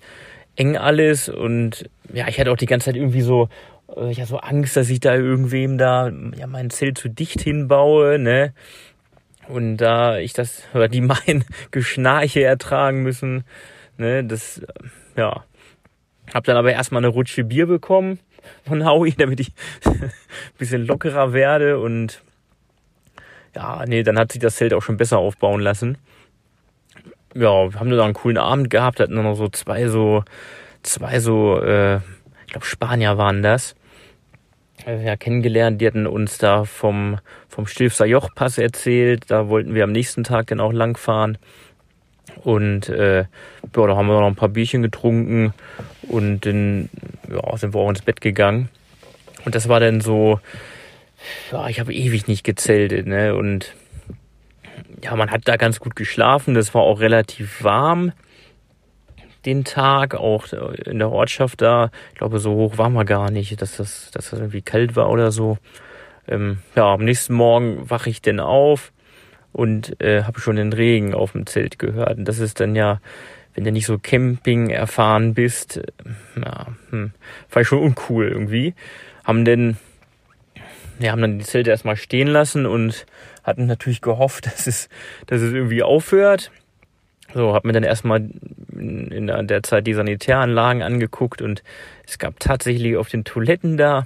eng 0.56 0.78
alles 0.78 1.28
und 1.28 1.90
ja, 2.14 2.30
ich 2.30 2.40
hatte 2.40 2.52
auch 2.52 2.58
die 2.58 2.66
ganze 2.66 2.86
Zeit 2.86 2.96
irgendwie 2.96 3.22
so 3.22 3.50
Ich 4.10 4.20
hatte 4.20 4.30
so 4.30 4.38
Angst, 4.38 4.78
dass 4.78 4.90
ich 4.90 5.02
da 5.02 5.16
irgendwem 5.16 5.78
da 5.78 6.10
ja 6.38 6.48
mein 6.48 6.70
Zelt 6.70 6.98
zu 6.98 7.10
dicht 7.10 7.42
hinbaue, 7.42 8.20
ne? 8.20 8.54
Und 9.48 9.78
da 9.78 10.18
ich 10.18 10.34
das, 10.34 10.64
oder 10.74 10.88
die 10.88 11.02
mein 11.02 11.44
Geschnarche 11.72 12.44
ertragen 12.44 13.04
müssen, 13.04 13.44
ne, 13.98 14.24
das, 14.24 14.60
äh, 14.60 14.68
ja. 15.18 15.44
Hab 16.34 16.46
dann 16.46 16.56
aber 16.56 16.72
erstmal 16.72 17.00
eine 17.04 17.10
Rutsche 17.10 17.44
Bier 17.44 17.68
bekommen 17.68 18.20
von 18.66 18.86
Howie, 18.86 19.12
damit 19.18 19.42
ich 19.42 19.52
ein 19.86 20.12
bisschen 20.58 20.86
lockerer 20.86 21.34
werde 21.34 21.80
und 21.80 22.22
ja, 23.54 23.84
nee, 23.86 24.04
dann 24.04 24.18
hat 24.18 24.32
sich 24.32 24.40
das 24.40 24.56
Zelt 24.56 24.74
auch 24.74 24.82
schon 24.82 24.96
besser 24.96 25.18
aufbauen 25.18 25.60
lassen. 25.60 25.98
Ja, 27.34 27.74
wir 27.74 27.80
haben 27.80 27.90
da 27.90 28.06
einen 28.06 28.14
coolen 28.14 28.38
Abend 28.38 28.70
gehabt, 28.70 29.02
hatten 29.02 29.16
dann 29.16 29.26
noch 29.26 29.36
so 29.36 29.50
zwei 29.50 29.90
so, 29.90 30.24
zwei 30.84 31.20
so, 31.20 31.60
äh, 31.60 31.98
ich 31.98 32.54
glaube 32.54 32.66
Spanier 32.66 33.18
waren 33.18 33.42
das, 33.42 33.74
äh, 33.74 33.76
ja, 34.86 35.16
kennengelernt. 35.16 35.82
Die 35.82 35.88
hatten 35.88 36.08
uns 36.08 36.38
da 36.38 36.66
vom, 36.66 37.20
vom 37.50 37.68
Stilfser 37.68 38.06
Jochpass 38.06 38.58
erzählt. 38.58 39.26
Da 39.28 39.50
wollten 39.50 39.74
wir 39.74 39.84
am 39.84 39.92
nächsten 39.92 40.24
Tag 40.24 40.48
dann 40.48 40.60
auch 40.60 40.74
langfahren. 40.74 41.38
Und 42.44 42.90
äh, 42.90 43.20
ja, 43.20 43.28
da 43.74 43.96
haben 43.96 44.08
wir 44.08 44.20
noch 44.20 44.28
ein 44.28 44.36
paar 44.36 44.50
Bierchen 44.50 44.82
getrunken 44.82 45.54
und 46.08 46.46
dann 46.46 46.90
ja, 47.30 47.58
sind 47.58 47.74
wir 47.74 47.80
auch 47.80 47.90
ins 47.90 48.02
Bett 48.02 48.22
gegangen. 48.22 48.70
Und 49.46 49.56
das 49.56 49.68
war 49.68 49.80
dann 49.80 50.02
so, 50.02 50.40
ja, 51.52 51.68
ich 51.68 51.80
habe 51.80 51.94
ewig 51.94 52.28
nicht 52.28 52.44
gezeltet, 52.44 53.08
ne? 53.08 53.36
Und 53.36 53.74
ja, 55.04 55.16
man 55.16 55.32
hat 55.32 55.42
da 55.46 55.58
ganz 55.58 55.80
gut 55.80 55.96
geschlafen. 55.96 56.54
Das 56.54 56.74
war 56.74 56.82
auch 56.82 57.00
relativ 57.00 57.64
warm 57.64 58.12
den 59.46 59.64
Tag, 59.64 60.16
auch 60.16 60.52
in 60.54 61.00
der 61.00 61.12
Ortschaft 61.12 61.62
da. 61.62 61.92
Ich 62.10 62.20
glaube, 62.20 62.40
so 62.40 62.54
hoch 62.54 62.78
waren 62.78 62.94
wir 62.94 63.06
gar 63.06 63.32
nicht, 63.32 63.62
dass 63.62 63.78
das, 63.78 64.12
dass 64.12 64.30
das 64.30 64.40
irgendwie 64.40 64.62
kalt 64.62 64.96
war 64.96 65.10
oder 65.10 65.32
so. 65.32 65.58
Ähm, 66.28 66.60
ja, 66.76 66.94
am 66.94 67.04
nächsten 67.04 67.34
Morgen 67.34 67.90
wache 67.90 68.10
ich 68.10 68.22
dann 68.22 68.40
auf 68.40 68.92
und 69.52 70.02
äh, 70.02 70.24
habe 70.24 70.40
schon 70.40 70.56
den 70.56 70.74
Regen 70.74 71.14
auf 71.14 71.34
dem 71.34 71.46
Zelt 71.46 71.80
gehört. 71.80 72.18
Und 72.18 72.26
das 72.26 72.40
ist 72.40 72.60
dann 72.60 72.76
ja, 72.76 73.02
wenn 73.54 73.64
du 73.64 73.72
nicht 73.72 73.86
so 73.86 73.98
Camping 73.98 74.70
erfahren 74.70 75.34
bist, 75.34 75.78
äh, 75.78 75.84
ja, 76.44 76.68
hm, 76.90 77.12
fand 77.50 77.62
ich 77.62 77.68
schon 77.68 77.80
uncool 77.80 78.28
irgendwie. 78.28 78.74
Haben 79.24 79.46
denn, 79.46 79.78
ja, 81.00 81.12
haben 81.12 81.22
dann 81.22 81.40
die 81.40 81.46
Zelte 81.46 81.72
erstmal 81.72 81.98
stehen 81.98 82.28
lassen 82.28 82.66
und 82.66 83.06
hatten 83.44 83.66
natürlich 83.66 84.02
gehofft, 84.02 84.46
dass 84.52 84.68
es, 84.68 84.90
dass 85.28 85.42
es 85.42 85.54
irgendwie 85.54 85.84
aufhört. 85.84 86.52
So, 87.34 87.54
hab 87.54 87.66
mir 87.66 87.74
dann 87.74 87.84
erstmal 87.84 88.30
in 88.74 89.48
der 89.48 89.64
Zeit 89.64 89.88
die 89.88 89.94
Sanitäranlagen 89.94 90.82
angeguckt 90.82 91.42
und 91.42 91.64
es 92.06 92.20
gab 92.20 92.40
tatsächlich 92.40 92.98
auf 92.98 93.10
den 93.10 93.24
Toiletten 93.24 93.78
da, 93.78 94.06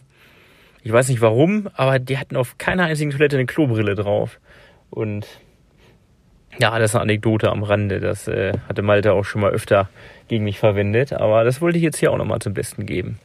ich 0.83 0.91
weiß 0.91 1.09
nicht 1.09 1.21
warum, 1.21 1.69
aber 1.73 1.97
die 1.97 2.17
hatten 2.17 2.35
auf 2.35 2.57
keiner 2.57 2.83
einzigen 2.83 3.11
Toilette 3.11 3.37
eine 3.37 3.47
Klobrille 3.47 3.95
drauf. 3.95 4.39
Und 4.91 5.25
ja, 6.59 6.77
das 6.77 6.91
ist 6.91 6.95
eine 6.95 7.01
Anekdote 7.01 7.51
am 7.51 7.63
Rande. 7.63 7.99
Das 7.99 8.27
äh, 8.27 8.53
hatte 8.69 8.83
Malte 8.83 9.13
auch 9.13 9.25
schon 9.25 9.41
mal 9.41 9.51
öfter 9.51 9.89
gegen 10.27 10.43
mich 10.43 10.59
verwendet, 10.59 11.11
aber 11.11 11.43
das 11.43 11.59
wollte 11.59 11.77
ich 11.79 11.83
jetzt 11.83 11.97
hier 11.97 12.11
auch 12.11 12.17
nochmal 12.17 12.39
zum 12.39 12.53
Besten 12.53 12.85
geben. 12.85 13.19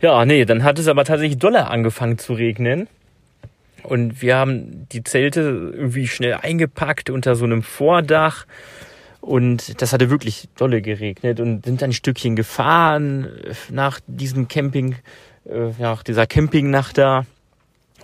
Ja, 0.00 0.24
nee, 0.24 0.44
dann 0.44 0.64
hat 0.64 0.78
es 0.78 0.88
aber 0.88 1.04
tatsächlich 1.04 1.38
doller 1.38 1.70
angefangen 1.70 2.18
zu 2.18 2.32
regnen. 2.32 2.88
Und 3.82 4.22
wir 4.22 4.36
haben 4.36 4.86
die 4.92 5.04
Zelte 5.04 5.40
irgendwie 5.74 6.06
schnell 6.08 6.34
eingepackt 6.34 7.10
unter 7.10 7.34
so 7.34 7.44
einem 7.44 7.62
Vordach. 7.62 8.46
Und 9.20 9.80
das 9.82 9.92
hatte 9.92 10.10
wirklich 10.10 10.48
dolle 10.56 10.82
geregnet 10.82 11.40
und 11.40 11.64
sind 11.64 11.82
dann 11.82 11.90
ein 11.90 11.94
Stückchen 11.94 12.36
gefahren 12.36 13.28
nach 13.70 14.00
diesem 14.06 14.48
Camping, 14.48 14.96
äh, 15.44 15.70
nach 15.78 16.02
dieser 16.02 16.26
Campingnacht 16.26 16.98
da. 16.98 17.26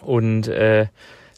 Und 0.03 0.49
äh, 0.49 0.87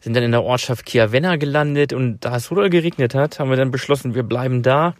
sind 0.00 0.14
dann 0.14 0.22
in 0.22 0.30
der 0.30 0.44
Ortschaft 0.44 0.86
Chiavenna 0.86 1.36
gelandet. 1.36 1.92
Und 1.92 2.24
da 2.24 2.36
es 2.36 2.44
so 2.44 2.54
doll 2.54 2.70
geregnet 2.70 3.14
hat, 3.14 3.38
haben 3.38 3.50
wir 3.50 3.56
dann 3.56 3.70
beschlossen, 3.70 4.14
wir 4.14 4.22
bleiben 4.22 4.62
da. 4.62 4.94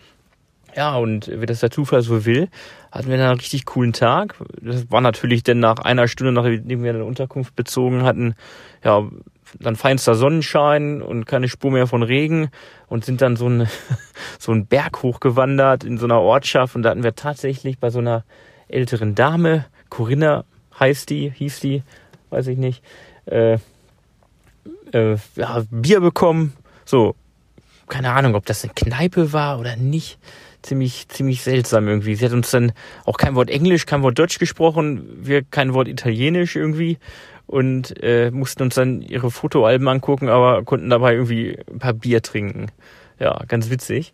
Ja, 0.76 0.96
und 0.96 1.30
wie 1.40 1.46
das 1.46 1.60
der 1.60 1.70
Zufall 1.70 2.02
so 2.02 2.26
will, 2.26 2.48
hatten 2.92 3.08
wir 3.08 3.16
dann 3.16 3.28
einen 3.28 3.40
richtig 3.40 3.64
coolen 3.64 3.94
Tag. 3.94 4.34
Das 4.60 4.90
war 4.90 5.00
natürlich 5.00 5.42
dann 5.42 5.58
nach 5.58 5.78
einer 5.78 6.06
Stunde, 6.06 6.32
nachdem 6.32 6.82
wir 6.82 6.90
eine 6.90 7.04
Unterkunft 7.04 7.56
bezogen 7.56 8.02
hatten, 8.02 8.34
ja, 8.84 9.08
dann 9.58 9.76
feinster 9.76 10.14
Sonnenschein 10.14 11.00
und 11.00 11.24
keine 11.24 11.48
Spur 11.48 11.70
mehr 11.70 11.86
von 11.86 12.02
Regen 12.02 12.50
und 12.88 13.06
sind 13.06 13.22
dann 13.22 13.36
so 13.36 13.48
ein 13.48 13.68
so 14.38 14.52
einen 14.52 14.66
Berg 14.66 15.02
hochgewandert 15.02 15.82
in 15.82 15.96
so 15.96 16.04
einer 16.04 16.20
Ortschaft 16.20 16.76
und 16.76 16.82
da 16.82 16.90
hatten 16.90 17.04
wir 17.04 17.14
tatsächlich 17.14 17.78
bei 17.78 17.88
so 17.88 18.00
einer 18.00 18.24
älteren 18.68 19.14
Dame, 19.14 19.64
Corinna 19.88 20.44
heißt 20.78 21.08
die, 21.08 21.30
hieß 21.30 21.60
die, 21.60 21.84
weiß 22.28 22.48
ich 22.48 22.58
nicht, 22.58 22.82
äh, 23.26 23.58
äh, 24.92 25.16
ja, 25.36 25.62
Bier 25.70 26.00
bekommen, 26.00 26.52
so, 26.84 27.14
keine 27.88 28.12
Ahnung, 28.12 28.34
ob 28.34 28.44
das 28.44 28.64
eine 28.64 28.74
Kneipe 28.74 29.32
war 29.32 29.58
oder 29.58 29.76
nicht, 29.76 30.18
ziemlich, 30.66 31.08
ziemlich 31.08 31.42
seltsam 31.42 31.88
irgendwie. 31.88 32.14
Sie 32.14 32.24
hat 32.24 32.32
uns 32.32 32.50
dann 32.50 32.72
auch 33.04 33.16
kein 33.16 33.34
Wort 33.34 33.50
Englisch, 33.50 33.86
kein 33.86 34.02
Wort 34.02 34.18
Deutsch 34.18 34.38
gesprochen, 34.38 35.08
wir 35.20 35.42
kein 35.42 35.74
Wort 35.74 35.88
Italienisch 35.88 36.56
irgendwie 36.56 36.98
und 37.46 38.02
äh, 38.02 38.30
mussten 38.30 38.64
uns 38.64 38.74
dann 38.74 39.02
ihre 39.02 39.30
Fotoalben 39.30 39.88
angucken, 39.88 40.28
aber 40.28 40.64
konnten 40.64 40.90
dabei 40.90 41.14
irgendwie 41.14 41.58
ein 41.70 41.78
paar 41.78 41.94
Bier 41.94 42.22
trinken. 42.22 42.66
Ja, 43.18 43.40
ganz 43.48 43.70
witzig. 43.70 44.12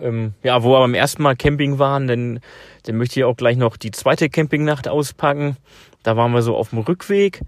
Ähm, 0.00 0.34
ja, 0.42 0.62
wo 0.62 0.70
wir 0.70 0.80
beim 0.80 0.94
ersten 0.94 1.22
Mal 1.22 1.36
Camping 1.36 1.78
waren, 1.78 2.06
dann, 2.06 2.40
dann 2.84 2.96
möchte 2.96 3.18
ich 3.18 3.24
auch 3.24 3.36
gleich 3.36 3.56
noch 3.56 3.76
die 3.76 3.90
zweite 3.90 4.30
Campingnacht 4.30 4.86
auspacken. 4.86 5.56
Da 6.04 6.16
waren 6.16 6.32
wir 6.32 6.42
so 6.42 6.56
auf 6.56 6.70
dem 6.70 6.78
Rückweg 6.78 7.40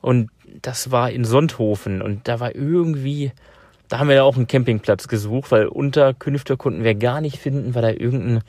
und 0.00 0.30
das 0.62 0.90
war 0.90 1.10
in 1.10 1.24
Sonthofen 1.24 2.00
und 2.00 2.26
da 2.26 2.40
war 2.40 2.54
irgendwie, 2.54 3.32
da 3.90 3.98
haben 3.98 4.08
wir 4.08 4.14
ja 4.14 4.22
auch 4.22 4.36
einen 4.36 4.46
Campingplatz 4.46 5.08
gesucht, 5.08 5.50
weil 5.50 5.66
Unterkünfte 5.66 6.56
konnten 6.56 6.84
wir 6.84 6.94
gar 6.94 7.20
nicht 7.20 7.38
finden, 7.38 7.74
weil 7.74 7.82
da 7.82 7.90
irgendein, 7.90 8.42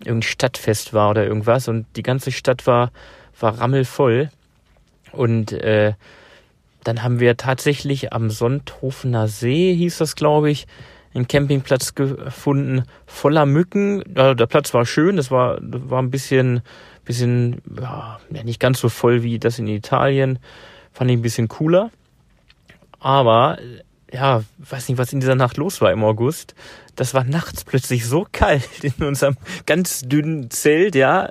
irgendein 0.00 0.22
Stadtfest 0.22 0.92
war 0.92 1.10
oder 1.10 1.24
irgendwas 1.24 1.68
und 1.68 1.86
die 1.94 2.02
ganze 2.02 2.32
Stadt 2.32 2.66
war, 2.66 2.90
war 3.38 3.60
rammelvoll. 3.60 4.30
Und 5.12 5.52
äh, 5.52 5.92
dann 6.82 7.04
haben 7.04 7.20
wir 7.20 7.36
tatsächlich 7.36 8.12
am 8.12 8.28
Sonthofener 8.28 9.28
See, 9.28 9.72
hieß 9.72 9.98
das, 9.98 10.16
glaube 10.16 10.50
ich, 10.50 10.66
einen 11.14 11.28
Campingplatz 11.28 11.94
gefunden, 11.94 12.82
voller 13.06 13.46
Mücken. 13.46 14.02
Ja, 14.16 14.34
der 14.34 14.46
Platz 14.46 14.74
war 14.74 14.84
schön, 14.84 15.16
das 15.16 15.30
war, 15.30 15.58
war 15.60 16.02
ein 16.02 16.10
bisschen, 16.10 16.62
bisschen, 17.04 17.62
ja, 17.80 18.18
nicht 18.30 18.58
ganz 18.58 18.80
so 18.80 18.88
voll 18.88 19.22
wie 19.22 19.38
das 19.38 19.60
in 19.60 19.68
Italien. 19.68 20.40
Fand 20.92 21.08
ich 21.08 21.16
ein 21.16 21.22
bisschen 21.22 21.46
cooler. 21.46 21.92
Aber, 22.98 23.58
ja, 24.12 24.42
weiß 24.58 24.88
nicht, 24.88 24.98
was 24.98 25.12
in 25.12 25.20
dieser 25.20 25.34
Nacht 25.34 25.56
los 25.56 25.80
war 25.80 25.90
im 25.90 26.04
August. 26.04 26.54
Das 26.96 27.14
war 27.14 27.24
nachts 27.24 27.64
plötzlich 27.64 28.06
so 28.06 28.26
kalt 28.30 28.68
in 28.82 29.04
unserem 29.04 29.36
ganz 29.66 30.02
dünnen 30.02 30.50
Zelt, 30.50 30.94
ja. 30.94 31.30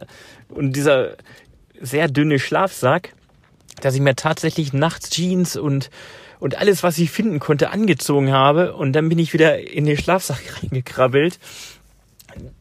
Und 0.49 0.73
dieser 0.75 1.15
sehr 1.79 2.07
dünne 2.07 2.39
Schlafsack 2.39 3.13
dass 3.81 3.95
ich 3.95 4.01
mir 4.01 4.15
tatsächlich 4.15 4.73
nachts 4.73 5.09
Jeans 5.09 5.55
und, 5.55 5.89
und 6.39 6.57
alles, 6.57 6.83
was 6.83 6.97
ich 6.97 7.11
finden 7.11 7.39
konnte, 7.39 7.71
angezogen 7.71 8.31
habe. 8.31 8.73
Und 8.73 8.93
dann 8.93 9.09
bin 9.09 9.19
ich 9.19 9.33
wieder 9.33 9.59
in 9.59 9.85
den 9.85 9.97
Schlafsack 9.97 10.41
reingekrabbelt. 10.61 11.39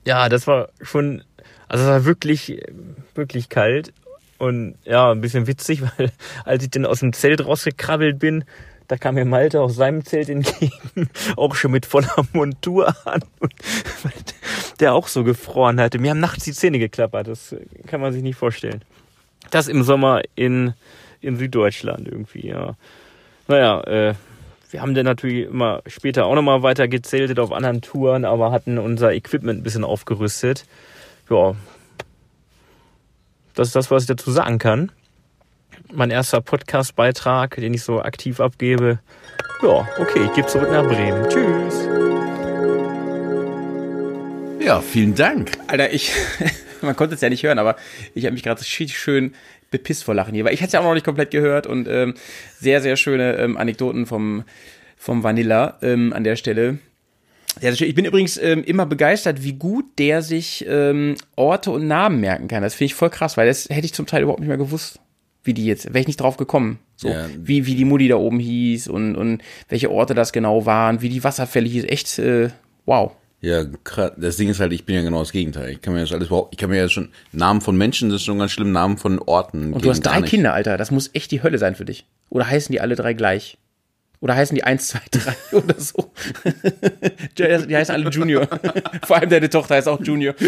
Ja, 0.04 0.28
das 0.28 0.46
war 0.46 0.70
schon, 0.82 1.22
also 1.68 1.84
es 1.84 1.90
war 1.90 2.04
wirklich, 2.04 2.62
wirklich 3.14 3.48
kalt. 3.48 3.92
Und 4.38 4.76
ja, 4.84 5.10
ein 5.10 5.20
bisschen 5.20 5.46
witzig, 5.46 5.82
weil 5.98 6.10
als 6.44 6.64
ich 6.64 6.70
dann 6.70 6.86
aus 6.86 7.00
dem 7.00 7.12
Zelt 7.12 7.44
rausgekrabbelt 7.44 8.18
bin, 8.18 8.44
da 8.90 8.96
kam 8.96 9.14
mir 9.14 9.24
Malte 9.24 9.60
aus 9.60 9.76
seinem 9.76 10.04
Zelt 10.04 10.28
entgegen, 10.28 11.08
auch 11.36 11.54
schon 11.54 11.70
mit 11.70 11.86
voller 11.86 12.26
Montur 12.32 12.92
an. 13.06 13.22
Der 14.80 14.94
auch 14.94 15.06
so 15.06 15.22
gefroren 15.22 15.80
hatte. 15.80 16.00
Mir 16.00 16.10
haben 16.10 16.18
nachts 16.18 16.44
die 16.44 16.52
Zähne 16.52 16.80
geklappert, 16.80 17.28
das 17.28 17.54
kann 17.86 18.00
man 18.00 18.12
sich 18.12 18.22
nicht 18.22 18.34
vorstellen. 18.34 18.82
Das 19.52 19.68
im 19.68 19.84
Sommer 19.84 20.22
in 20.34 20.74
in 21.20 21.36
Süddeutschland 21.36 22.08
irgendwie, 22.08 22.48
ja. 22.48 22.74
Naja, 23.46 23.80
äh, 23.82 24.14
wir 24.70 24.82
haben 24.82 24.94
dann 24.94 25.04
natürlich 25.04 25.46
immer 25.46 25.82
später 25.86 26.26
auch 26.26 26.34
nochmal 26.34 26.62
weiter 26.64 26.88
gezeltet 26.88 27.38
auf 27.38 27.52
anderen 27.52 27.82
Touren, 27.82 28.24
aber 28.24 28.50
hatten 28.50 28.78
unser 28.78 29.12
Equipment 29.12 29.60
ein 29.60 29.62
bisschen 29.62 29.84
aufgerüstet. 29.84 30.64
Ja, 31.28 31.54
das 33.54 33.68
ist 33.68 33.76
das, 33.76 33.90
was 33.90 34.04
ich 34.04 34.08
dazu 34.08 34.32
sagen 34.32 34.58
kann. 34.58 34.90
Mein 35.92 36.10
erster 36.10 36.40
Podcast-Beitrag, 36.40 37.56
den 37.56 37.74
ich 37.74 37.82
so 37.82 38.00
aktiv 38.00 38.38
abgebe. 38.38 39.00
Ja, 39.62 39.88
okay, 39.98 40.20
ich 40.24 40.32
gebe 40.34 40.46
zurück 40.46 40.70
nach 40.70 40.86
Bremen. 40.86 41.28
Tschüss. 41.28 41.88
Ja, 44.64 44.80
vielen 44.80 45.16
Dank. 45.16 45.52
Alter, 45.66 45.92
ich, 45.92 46.12
man 46.80 46.94
konnte 46.94 47.16
es 47.16 47.20
ja 47.20 47.28
nicht 47.28 47.42
hören, 47.42 47.58
aber 47.58 47.76
ich 48.14 48.24
habe 48.24 48.34
mich 48.34 48.44
gerade 48.44 48.60
richtig 48.60 48.96
schön 48.96 49.34
bepisst 49.72 50.04
vor 50.04 50.14
Lachen 50.14 50.34
hier, 50.34 50.44
weil 50.44 50.54
ich 50.54 50.60
hatte 50.60 50.68
es 50.68 50.72
ja 50.74 50.80
auch 50.80 50.84
noch 50.84 50.94
nicht 50.94 51.06
komplett 51.06 51.32
gehört 51.32 51.66
und 51.66 51.88
ähm, 51.88 52.14
sehr, 52.58 52.80
sehr 52.80 52.96
schöne 52.96 53.36
ähm, 53.36 53.56
Anekdoten 53.56 54.06
vom, 54.06 54.44
vom 54.96 55.24
Vanilla 55.24 55.78
ähm, 55.82 56.12
an 56.12 56.22
der 56.22 56.36
Stelle. 56.36 56.78
Sehr, 57.58 57.72
sehr 57.72 57.78
schön. 57.78 57.88
Ich 57.88 57.94
bin 57.96 58.04
übrigens 58.04 58.36
ähm, 58.36 58.62
immer 58.62 58.86
begeistert, 58.86 59.42
wie 59.42 59.54
gut 59.54 59.86
der 59.98 60.22
sich 60.22 60.64
ähm, 60.68 61.16
Orte 61.34 61.72
und 61.72 61.88
Namen 61.88 62.20
merken 62.20 62.46
kann. 62.46 62.62
Das 62.62 62.74
finde 62.74 62.86
ich 62.86 62.94
voll 62.94 63.10
krass, 63.10 63.36
weil 63.36 63.48
das 63.48 63.68
hätte 63.68 63.86
ich 63.86 63.94
zum 63.94 64.06
Teil 64.06 64.22
überhaupt 64.22 64.40
nicht 64.40 64.48
mehr 64.48 64.56
gewusst, 64.56 65.00
wie 65.44 65.54
die 65.54 65.66
jetzt, 65.66 65.86
wäre 65.86 66.00
ich 66.00 66.06
nicht 66.06 66.20
drauf 66.20 66.36
gekommen. 66.36 66.78
So, 66.96 67.08
Ja. 67.08 67.26
wie, 67.38 67.66
wie 67.66 67.74
die 67.74 67.84
Mutti 67.84 68.08
da 68.08 68.16
oben 68.16 68.38
hieß 68.38 68.88
und, 68.88 69.16
und 69.16 69.42
welche 69.68 69.90
Orte 69.90 70.14
das 70.14 70.32
genau 70.32 70.66
waren, 70.66 71.00
wie 71.00 71.08
die 71.08 71.24
Wasserfälle 71.24 71.68
hieß. 71.68 71.84
Echt, 71.84 72.18
äh, 72.18 72.50
wow. 72.84 73.12
Ja, 73.40 73.64
krass. 73.84 74.12
Das 74.18 74.36
Ding 74.36 74.50
ist 74.50 74.60
halt, 74.60 74.72
ich 74.72 74.84
bin 74.84 74.96
ja 74.96 75.02
genau 75.02 75.20
das 75.20 75.32
Gegenteil. 75.32 75.70
Ich 75.70 75.80
kann 75.80 75.94
mir 75.94 76.00
das 76.00 76.12
alles 76.12 76.26
überhaupt, 76.28 76.52
ich 76.52 76.58
kann 76.58 76.68
mir 76.68 76.76
ja 76.76 76.88
schon, 76.90 77.08
Namen 77.32 77.62
von 77.62 77.74
Menschen, 77.76 78.10
das 78.10 78.16
ist 78.16 78.24
schon 78.26 78.38
ganz 78.38 78.52
schlimm, 78.52 78.70
Namen 78.72 78.98
von 78.98 79.18
Orten. 79.18 79.72
Und 79.72 79.82
du 79.84 79.88
hast 79.88 80.02
drei 80.02 80.20
Kinder, 80.22 80.52
Alter. 80.52 80.76
Das 80.76 80.90
muss 80.90 81.08
echt 81.14 81.30
die 81.30 81.42
Hölle 81.42 81.56
sein 81.56 81.74
für 81.74 81.86
dich. 81.86 82.04
Oder 82.28 82.46
heißen 82.46 82.70
die 82.70 82.80
alle 82.82 82.96
drei 82.96 83.14
gleich? 83.14 83.56
Oder 84.20 84.36
heißen 84.36 84.54
die 84.54 84.62
eins, 84.64 84.88
zwei, 84.88 85.00
drei 85.10 85.34
oder 85.56 85.80
so? 85.80 86.12
die 87.38 87.74
heißen 87.74 87.94
alle 87.94 88.10
Junior. 88.10 88.46
Vor 89.06 89.16
allem 89.16 89.30
deine 89.30 89.48
Tochter 89.48 89.76
heißt 89.76 89.88
auch 89.88 90.02
Junior. 90.02 90.34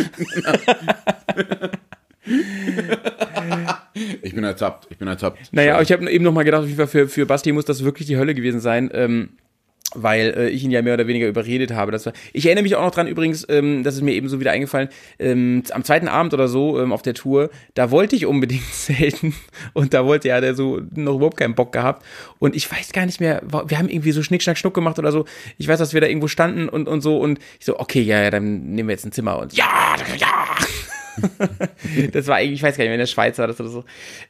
Ich 4.23 4.35
bin 4.35 4.45
ertappt, 4.45 4.87
ich 4.91 4.99
bin 4.99 5.09
ertappt. 5.09 5.53
Naja, 5.53 5.81
ich 5.81 5.93
habe 5.93 6.11
eben 6.11 6.25
noch 6.25 6.33
mal 6.33 6.45
gedacht, 6.45 6.63
auf 6.63 6.67
jeden 6.67 6.79
Fall 6.79 6.87
für, 6.87 7.09
für 7.09 7.27
Basti 7.27 7.53
muss 7.53 7.65
das 7.65 7.85
wirklich 7.85 8.07
die 8.07 8.17
Hölle 8.17 8.35
gewesen 8.35 8.61
sein. 8.61 8.91
Ähm, 8.93 9.31
weil 9.95 10.35
äh, 10.37 10.49
ich 10.49 10.65
ihn 10.65 10.71
ja 10.71 10.83
mehr 10.83 10.95
oder 10.95 11.07
weniger 11.07 11.27
überredet 11.27 11.73
habe. 11.73 11.93
Das 11.93 12.07
war, 12.07 12.13
ich 12.33 12.47
erinnere 12.47 12.63
mich 12.63 12.77
auch 12.77 12.83
noch 12.83 12.91
dran 12.91 13.07
übrigens, 13.07 13.47
ähm, 13.49 13.83
das 13.83 13.95
ist 13.95 14.03
mir 14.03 14.15
eben 14.15 14.29
so 14.29 14.41
wieder 14.41 14.53
eingefallen, 14.53 14.89
ähm, 15.19 15.63
am 15.71 15.85
zweiten 15.85 16.09
Abend 16.09 16.35
oder 16.35 16.49
so 16.49 16.81
ähm, 16.81 16.93
auf 16.93 17.03
der 17.03 17.15
Tour, 17.15 17.51
da 17.75 17.91
wollte 17.91 18.17
ich 18.17 18.27
unbedingt 18.27 18.65
zelten 18.73 19.35
und 19.73 19.95
da 19.95 20.05
wollte 20.05 20.29
ja 20.29 20.41
der 20.41 20.55
so 20.55 20.81
noch 20.95 21.17
überhaupt 21.17 21.37
keinen 21.37 21.55
Bock 21.55 21.73
gehabt 21.73 22.05
und 22.39 22.57
ich 22.57 22.71
weiß 22.71 22.93
gar 22.93 23.07
nicht 23.07 23.21
mehr, 23.21 23.43
wir 23.43 23.79
haben 23.79 23.89
irgendwie 23.89 24.13
so 24.13 24.23
Schnick, 24.23 24.43
Schnack, 24.43 24.59
Schnuck 24.59 24.75
gemacht 24.75 24.99
oder 24.99 25.13
so. 25.13 25.25
Ich 25.59 25.69
weiß, 25.69 25.79
dass 25.79 25.95
wir 25.95 26.01
da 26.01 26.07
irgendwo 26.07 26.29
standen 26.29 26.69
und, 26.69 26.89
und 26.89 27.01
so 27.01 27.19
und 27.19 27.39
ich 27.59 27.67
so, 27.67 27.79
okay, 27.79 28.01
ja, 28.01 28.23
ja, 28.23 28.31
dann 28.31 28.73
nehmen 28.73 28.89
wir 28.89 28.95
jetzt 28.95 29.05
ein 29.05 29.13
Zimmer 29.13 29.39
und 29.39 29.53
ja, 29.53 29.95
ja. 30.19 30.29
Das 32.13 32.27
war 32.27 32.37
eigentlich, 32.37 32.61
ich 32.61 32.63
weiß 32.63 32.77
gar 32.77 32.85
nicht 32.85 32.89
mehr, 32.89 32.95
in 32.95 33.01
der 33.01 33.07
Schweiz 33.07 33.39
war 33.39 33.47
das 33.47 33.61
oder 33.61 33.69
so. 33.69 33.85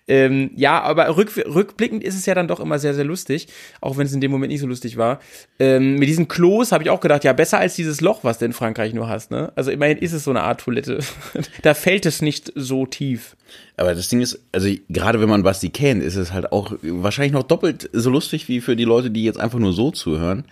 Ähm, 0.09 0.51
ja, 0.57 0.81
aber 0.81 1.17
rück, 1.17 1.37
rückblickend 1.37 2.03
ist 2.03 2.15
es 2.15 2.27
ja 2.27 2.35
dann 2.35 2.49
doch 2.49 2.61
immer 2.61 2.79
sehr, 2.79 2.95
sehr 2.95 3.05
lustig, 3.05 3.49
auch 3.81 3.97
wenn 3.97 4.07
es 4.07 4.13
in 4.13 4.21
dem 4.21 4.31
Moment 4.31 4.53
nicht 4.53 4.61
so 4.61 4.67
lustig 4.67 4.97
war. 4.97 5.21
Ähm, 5.59 5.97
mit 5.97 6.09
diesen 6.09 6.29
Klos 6.29 6.73
habe 6.73 6.85
ich 6.85 6.91
auch 6.91 7.01
gedacht, 7.01 7.25
ja, 7.25 7.33
besser 7.33 7.59
als 7.59 7.77
dieses 7.77 8.01
Loch, 8.01 8.25
was 8.25 8.39
du 8.39 8.45
in 8.45 8.53
Frankreich 8.53 8.95
nur 8.95 9.09
hast, 9.09 9.31
ne? 9.31 9.53
Also 9.55 9.71
immerhin 9.71 9.99
ist 9.99 10.13
es 10.13 10.25
so 10.25 10.31
eine 10.31 10.43
Art 10.43 10.61
Toilette. 10.61 10.99
da 11.63 11.75
fällt 11.75 12.07
es 12.07 12.23
nicht 12.23 12.53
so 12.55 12.87
tief. 12.87 13.37
Aber 13.77 13.95
das 13.95 14.09
Ding 14.09 14.21
ist, 14.21 14.41
also 14.53 14.69
gerade 14.89 15.21
wenn 15.21 15.29
man 15.29 15.43
Basti 15.43 15.71
kennt, 15.71 16.03
ist 16.03 16.17
es 16.17 16.33
halt 16.33 16.53
auch 16.53 16.73
wahrscheinlich 16.83 17.33
noch 17.33 17.43
doppelt 17.43 17.89
so 17.93 18.11
lustig 18.11 18.49
wie 18.49 18.61
für 18.61 18.77
die 18.77 18.85
Leute, 18.85 19.11
die 19.11 19.25
jetzt 19.25 19.41
einfach 19.41 19.59
nur 19.59 19.73
so 19.73 19.91
zuhören. 19.91 20.45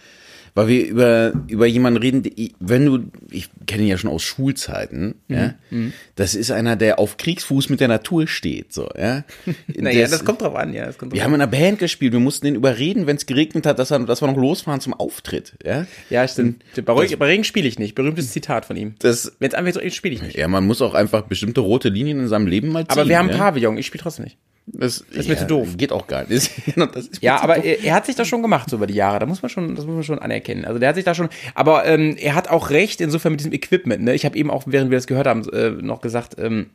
Weil 0.55 0.69
wir 0.69 0.87
über, 0.87 1.33
über 1.49 1.67
jemanden 1.67 2.01
reden, 2.01 2.23
die, 2.23 2.55
wenn 2.59 2.85
du, 2.87 2.99
ich 3.31 3.49
kenne 3.67 3.83
ihn 3.85 3.89
ja 3.89 3.99
schon 3.99 4.11
aus 4.11 4.23
Schulzeiten, 4.23 5.15
ja, 5.29 5.55
mhm. 5.71 5.93
das 6.17 6.35
ist 6.35 6.51
einer, 6.51 6.77
der 6.77 6.99
auf 6.99 7.17
Kriegsfuß 7.17 7.69
mit 7.69 7.81
der 7.81 7.89
Natur 7.89 8.27
steht, 8.27 8.73
so, 8.73 8.89
ja. 8.99 9.25
Naja, 9.69 10.09
das 10.09 10.25
kommt 10.25 10.41
drauf 10.43 10.55
an, 10.57 10.73
ja. 10.73 10.87
Das 10.87 10.99
kommt 10.99 11.13
drauf 11.13 11.17
Wir 11.17 11.23
an. 11.23 11.27
haben 11.27 11.35
in 11.37 11.41
einer 11.43 11.51
Band 11.51 11.79
gespielt, 11.79 12.13
wir 12.13 12.21
mussten 12.21 12.47
den 12.47 12.55
überreden, 12.57 13.07
wenn 13.07 13.17
es 13.17 13.27
geregnet 13.27 13.65
hat, 13.67 13.79
dass, 13.79 13.91
er, 13.91 14.01
dass 14.01 14.23
wir 14.23 14.27
noch 14.27 14.37
losfahren 14.37 14.81
zum 14.81 14.95
Auftritt, 14.95 15.55
ja. 15.65 15.87
Ja, 16.11 16.27
stimmt. 16.27 16.65
Bei, 16.85 16.93
Regen- 16.95 17.19
bei 17.19 17.27
Regen 17.27 17.45
spiele 17.45 17.69
ich 17.69 17.79
nicht. 17.79 17.95
Berühmtes 17.95 18.33
Zitat 18.33 18.65
von 18.65 18.77
ihm. 18.77 18.95
Das, 18.99 19.37
Wenn 19.39 19.49
es 19.49 19.55
einfach 19.55 19.73
so 19.73 19.91
spiele 19.91 20.15
ich 20.15 20.23
nicht. 20.23 20.37
ja, 20.37 20.49
man 20.49 20.67
muss 20.67 20.83
auch 20.83 20.95
einfach 20.95 21.23
bestimmte 21.23 21.61
rote 21.61 21.89
Linien 21.89 22.19
in 22.21 22.29
seinem 22.29 22.47
Leben 22.47 22.69
mal 22.69 22.87
ziehen. 22.87 22.91
Aber 22.99 23.09
wir 23.09 23.19
haben 23.19 23.29
ja? 23.31 23.37
Pavillon, 23.37 23.79
ich 23.79 23.87
spiele 23.87 24.03
trotzdem 24.03 24.25
nicht. 24.25 24.37
Das, 24.73 25.01
ist 25.01 25.29
mir 25.29 25.37
zu 25.37 25.47
doof. 25.47 25.77
Geht 25.77 25.93
auch 25.93 26.07
gar 26.07 26.29
nicht. 26.29 26.51
Mir 26.77 26.89
Ja, 27.21 27.41
aber 27.41 27.65
er, 27.65 27.83
er 27.83 27.95
hat 27.95 28.07
sich 28.07 28.15
das 28.15 28.29
schon 28.29 28.43
gemacht 28.43 28.71
so 28.71 28.77
über 28.77 28.87
die 28.87 28.95
Jahre. 28.95 29.19
Da 29.19 29.27
muss 29.27 29.43
man 29.43 29.49
schon, 29.49 29.75
das 29.75 29.85
muss 29.85 29.95
man 29.95 30.05
schon 30.05 30.19
anerkennen. 30.19 30.65
Also 30.65 30.79
der 30.79 30.91
hat 30.91 30.97
sich 30.97 31.05
da 31.05 31.15
schon, 31.15 31.29
aber 31.55 31.87
ähm, 31.87 32.17
er 32.19 32.35
hat 32.35 32.49
auch 32.49 32.71
recht 32.71 33.01
insofern 33.01 33.33
mit 33.33 33.41
diesem 33.41 33.53
Equipment. 33.53 34.03
Ne? 34.03 34.15
Ich 34.15 34.25
habe 34.25 34.37
eben 34.37 34.51
auch, 34.51 34.65
während 34.67 34.91
wir 34.91 34.99
das 34.99 35.07
gehört 35.07 35.27
haben, 35.27 35.49
äh, 35.49 35.71
noch 35.71 36.01
gesagt, 36.01 36.37
ähm, 36.39 36.71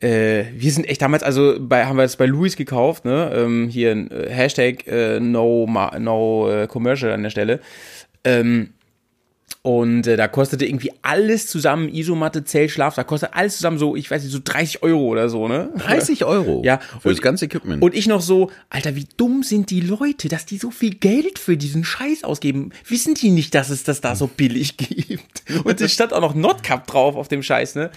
äh, 0.00 0.44
wir 0.54 0.72
sind 0.72 0.88
echt 0.88 1.02
damals, 1.02 1.22
also 1.22 1.56
bei, 1.60 1.84
haben 1.84 1.96
wir 1.96 2.02
das 2.02 2.16
bei 2.16 2.26
Louis 2.26 2.56
gekauft, 2.56 3.04
ne? 3.04 3.30
Ähm, 3.34 3.68
hier 3.68 3.92
äh, 3.92 4.30
Hashtag 4.30 4.86
äh, 4.86 5.20
no, 5.20 5.66
ma, 5.66 5.98
no 5.98 6.50
äh, 6.50 6.66
commercial 6.66 7.12
an 7.12 7.22
der 7.22 7.30
Stelle. 7.30 7.60
Ähm, 8.24 8.70
und 9.62 10.06
äh, 10.06 10.16
da 10.16 10.26
kostete 10.26 10.64
irgendwie 10.64 10.90
alles 11.02 11.46
zusammen, 11.46 11.90
Isomatte, 11.92 12.44
Zelt, 12.44 12.70
Schlaf, 12.70 12.94
da 12.94 13.04
kostet 13.04 13.34
alles 13.34 13.56
zusammen 13.56 13.76
so, 13.76 13.94
ich 13.94 14.10
weiß 14.10 14.22
nicht, 14.22 14.32
so 14.32 14.40
30 14.42 14.82
Euro 14.82 15.00
oder 15.00 15.28
so, 15.28 15.48
ne? 15.48 15.70
30 15.76 16.24
Euro? 16.24 16.62
Ja. 16.64 16.80
Für 17.00 17.10
das 17.10 17.20
ganze 17.20 17.44
Equipment. 17.44 17.82
Und 17.82 17.94
ich 17.94 18.06
noch 18.06 18.22
so, 18.22 18.50
Alter, 18.70 18.96
wie 18.96 19.06
dumm 19.18 19.42
sind 19.42 19.68
die 19.68 19.82
Leute, 19.82 20.28
dass 20.28 20.46
die 20.46 20.56
so 20.56 20.70
viel 20.70 20.94
Geld 20.94 21.38
für 21.38 21.58
diesen 21.58 21.84
Scheiß 21.84 22.24
ausgeben? 22.24 22.70
Wissen 22.88 23.12
die 23.12 23.28
nicht, 23.28 23.54
dass 23.54 23.68
es 23.68 23.84
das 23.84 24.00
da 24.00 24.16
so 24.16 24.28
billig 24.28 24.76
gibt? 24.78 25.42
Und 25.64 25.78
es 25.82 25.92
stand 25.92 26.14
auch 26.14 26.22
noch 26.22 26.34
Nordcup 26.34 26.86
drauf 26.86 27.16
auf 27.16 27.28
dem 27.28 27.42
Scheiß, 27.42 27.74
ne? 27.74 27.90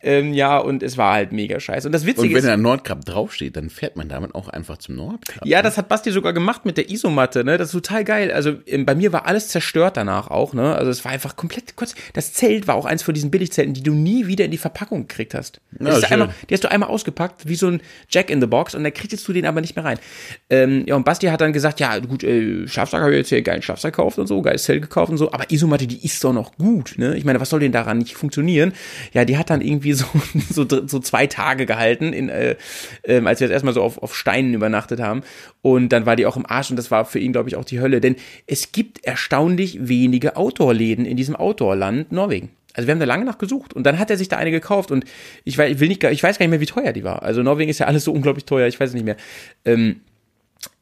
Ähm, 0.00 0.32
ja, 0.32 0.56
und 0.56 0.82
es 0.82 0.96
war 0.96 1.12
halt 1.12 1.32
mega 1.32 1.60
scheiße. 1.60 1.88
Und 1.88 1.92
das 1.92 2.02
Und 2.02 2.08
Witzige 2.08 2.30
wenn 2.36 2.38
ist, 2.38 2.46
da 2.46 2.56
Nordkap 2.56 3.04
draufsteht, 3.04 3.56
dann 3.56 3.68
fährt 3.68 3.96
man 3.96 4.08
damit 4.08 4.34
auch 4.34 4.48
einfach 4.48 4.78
zum 4.78 4.96
Nordkap. 4.96 5.44
ja, 5.44 5.60
das 5.60 5.76
hat 5.76 5.88
Basti 5.88 6.10
sogar 6.10 6.32
gemacht 6.32 6.64
mit 6.64 6.78
der 6.78 6.88
Isomatte, 6.88 7.44
ne? 7.44 7.58
Das 7.58 7.68
ist 7.68 7.72
total 7.72 8.04
geil. 8.04 8.32
Also 8.32 8.54
ähm, 8.64 8.86
bei 8.86 8.94
mir 8.94 9.12
war 9.12 9.26
alles 9.26 9.48
zerstört 9.48 9.98
danach 9.98 10.28
auch, 10.28 10.54
ne? 10.54 10.74
Also 10.74 11.01
es 11.02 11.04
war 11.04 11.12
einfach 11.12 11.34
komplett 11.34 11.74
kurz. 11.74 11.96
Das 12.12 12.32
Zelt 12.32 12.68
war 12.68 12.76
auch 12.76 12.84
eins 12.84 13.02
von 13.02 13.12
diesen 13.12 13.32
Billigzelten, 13.32 13.74
die 13.74 13.82
du 13.82 13.92
nie 13.92 14.28
wieder 14.28 14.44
in 14.44 14.52
die 14.52 14.58
Verpackung 14.58 15.08
gekriegt 15.08 15.34
hast. 15.34 15.60
Ja, 15.80 15.96
einmal, 15.96 16.32
die 16.48 16.54
hast 16.54 16.62
du 16.62 16.70
einmal 16.70 16.88
ausgepackt, 16.88 17.48
wie 17.48 17.56
so 17.56 17.66
ein 17.66 17.80
Jack 18.08 18.30
in 18.30 18.40
the 18.40 18.46
Box, 18.46 18.76
und 18.76 18.84
da 18.84 18.90
kriegst 18.90 19.26
du 19.26 19.32
den 19.32 19.44
aber 19.44 19.60
nicht 19.60 19.74
mehr 19.74 19.84
rein. 19.84 19.98
Ähm, 20.48 20.84
ja, 20.86 20.94
und 20.94 21.04
Basti 21.04 21.26
hat 21.26 21.40
dann 21.40 21.52
gesagt, 21.52 21.80
ja, 21.80 21.98
gut, 21.98 22.22
äh, 22.22 22.68
Schlafsack 22.68 23.02
habe 23.02 23.10
ich 23.12 23.18
jetzt 23.18 23.30
hier 23.30 23.42
geilen 23.42 23.62
Schlafsack 23.62 23.96
gekauft 23.96 24.18
und 24.18 24.28
so, 24.28 24.40
geiles 24.42 24.62
Zelt 24.62 24.80
gekauft 24.82 25.10
und 25.10 25.18
so, 25.18 25.32
aber 25.32 25.50
Isomatte, 25.50 25.88
die 25.88 26.04
ist 26.04 26.22
doch 26.22 26.32
noch 26.32 26.56
gut, 26.56 26.94
ne? 26.98 27.16
Ich 27.16 27.24
meine, 27.24 27.40
was 27.40 27.50
soll 27.50 27.58
denn 27.58 27.72
daran 27.72 27.98
nicht 27.98 28.14
funktionieren? 28.14 28.72
Ja, 29.12 29.24
die 29.24 29.36
hat 29.36 29.50
dann 29.50 29.60
irgendwie 29.60 29.94
so, 29.94 30.04
so, 30.50 30.64
so 30.68 31.00
zwei 31.00 31.26
Tage 31.26 31.66
gehalten, 31.66 32.12
in, 32.12 32.28
äh, 32.28 32.54
ähm, 33.02 33.26
als 33.26 33.40
wir 33.40 33.48
jetzt 33.48 33.52
erstmal 33.52 33.74
so 33.74 33.82
auf, 33.82 33.98
auf 33.98 34.14
Steinen 34.14 34.54
übernachtet 34.54 35.00
haben. 35.00 35.22
Und 35.62 35.88
dann 35.88 36.06
war 36.06 36.14
die 36.14 36.26
auch 36.26 36.36
im 36.36 36.46
Arsch 36.46 36.70
und 36.70 36.76
das 36.76 36.90
war 36.90 37.04
für 37.04 37.18
ihn, 37.18 37.32
glaube 37.32 37.48
ich, 37.48 37.56
auch 37.56 37.64
die 37.64 37.80
Hölle. 37.80 38.00
Denn 38.00 38.14
es 38.46 38.70
gibt 38.72 39.04
erstaunlich 39.04 39.88
wenige 39.88 40.36
Outdoor-Läden 40.36 40.91
in 40.92 41.16
diesem 41.16 41.36
Outdoor-Land 41.36 42.12
Norwegen. 42.12 42.50
Also 42.74 42.86
wir 42.86 42.92
haben 42.92 43.00
da 43.00 43.06
lange 43.06 43.24
nach 43.24 43.38
gesucht 43.38 43.74
und 43.74 43.84
dann 43.84 43.98
hat 43.98 44.10
er 44.10 44.16
sich 44.16 44.28
da 44.28 44.36
eine 44.38 44.50
gekauft 44.50 44.90
und 44.90 45.04
ich 45.44 45.58
weiß, 45.58 45.72
ich 45.72 45.80
will 45.80 45.88
nicht, 45.88 46.00
gar- 46.00 46.10
ich 46.12 46.22
weiß 46.22 46.38
gar 46.38 46.44
nicht 46.44 46.50
mehr, 46.50 46.60
wie 46.60 46.66
teuer 46.66 46.92
die 46.92 47.04
war. 47.04 47.22
Also 47.22 47.42
Norwegen 47.42 47.70
ist 47.70 47.78
ja 47.80 47.86
alles 47.86 48.04
so 48.04 48.12
unglaublich 48.12 48.44
teuer, 48.46 48.66
ich 48.66 48.80
weiß 48.80 48.90
es 48.90 48.94
nicht 48.94 49.04
mehr. 49.04 49.16
Ähm, 49.64 50.00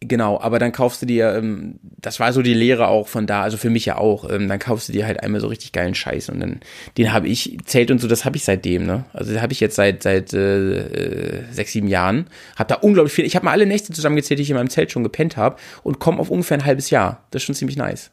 Genau, 0.00 0.38
aber 0.38 0.58
dann 0.58 0.72
kaufst 0.72 1.00
du 1.00 1.06
dir, 1.06 1.34
ähm, 1.34 1.78
das 1.82 2.20
war 2.20 2.34
so 2.34 2.42
die 2.42 2.52
Lehre 2.52 2.88
auch 2.88 3.08
von 3.08 3.26
da, 3.26 3.42
also 3.42 3.56
für 3.56 3.70
mich 3.70 3.86
ja 3.86 3.96
auch, 3.96 4.28
ähm, 4.30 4.46
dann 4.46 4.58
kaufst 4.58 4.88
du 4.88 4.92
dir 4.92 5.06
halt 5.06 5.22
einmal 5.22 5.40
so 5.40 5.46
richtig 5.46 5.72
geilen 5.72 5.94
Scheiß 5.94 6.28
und 6.28 6.40
dann, 6.40 6.60
den 6.98 7.14
habe 7.14 7.28
ich, 7.28 7.56
Zelt 7.64 7.90
und 7.90 7.98
so, 7.98 8.06
das 8.06 8.26
habe 8.26 8.36
ich 8.36 8.44
seitdem, 8.44 8.84
ne? 8.84 9.04
Also 9.14 9.32
den 9.32 9.40
habe 9.40 9.54
ich 9.54 9.60
jetzt 9.60 9.76
seit, 9.76 10.02
seit 10.02 10.34
äh, 10.34 10.80
äh, 10.80 11.42
sechs, 11.50 11.72
sieben 11.72 11.88
Jahren, 11.88 12.26
habe 12.56 12.68
da 12.68 12.74
unglaublich 12.76 13.12
viel, 13.14 13.24
ich 13.24 13.36
habe 13.36 13.46
mal 13.46 13.52
alle 13.52 13.64
Nächte 13.64 13.92
zusammengezählt, 13.94 14.38
die 14.38 14.42
ich 14.42 14.50
in 14.50 14.56
meinem 14.56 14.68
Zelt 14.70 14.90
schon 14.92 15.02
gepennt 15.02 15.38
habe 15.38 15.56
und 15.82 15.98
komme 15.98 16.18
auf 16.18 16.30
ungefähr 16.30 16.58
ein 16.58 16.66
halbes 16.66 16.90
Jahr. 16.90 17.24
Das 17.30 17.40
ist 17.42 17.46
schon 17.46 17.54
ziemlich 17.54 17.76
nice. 17.78 18.10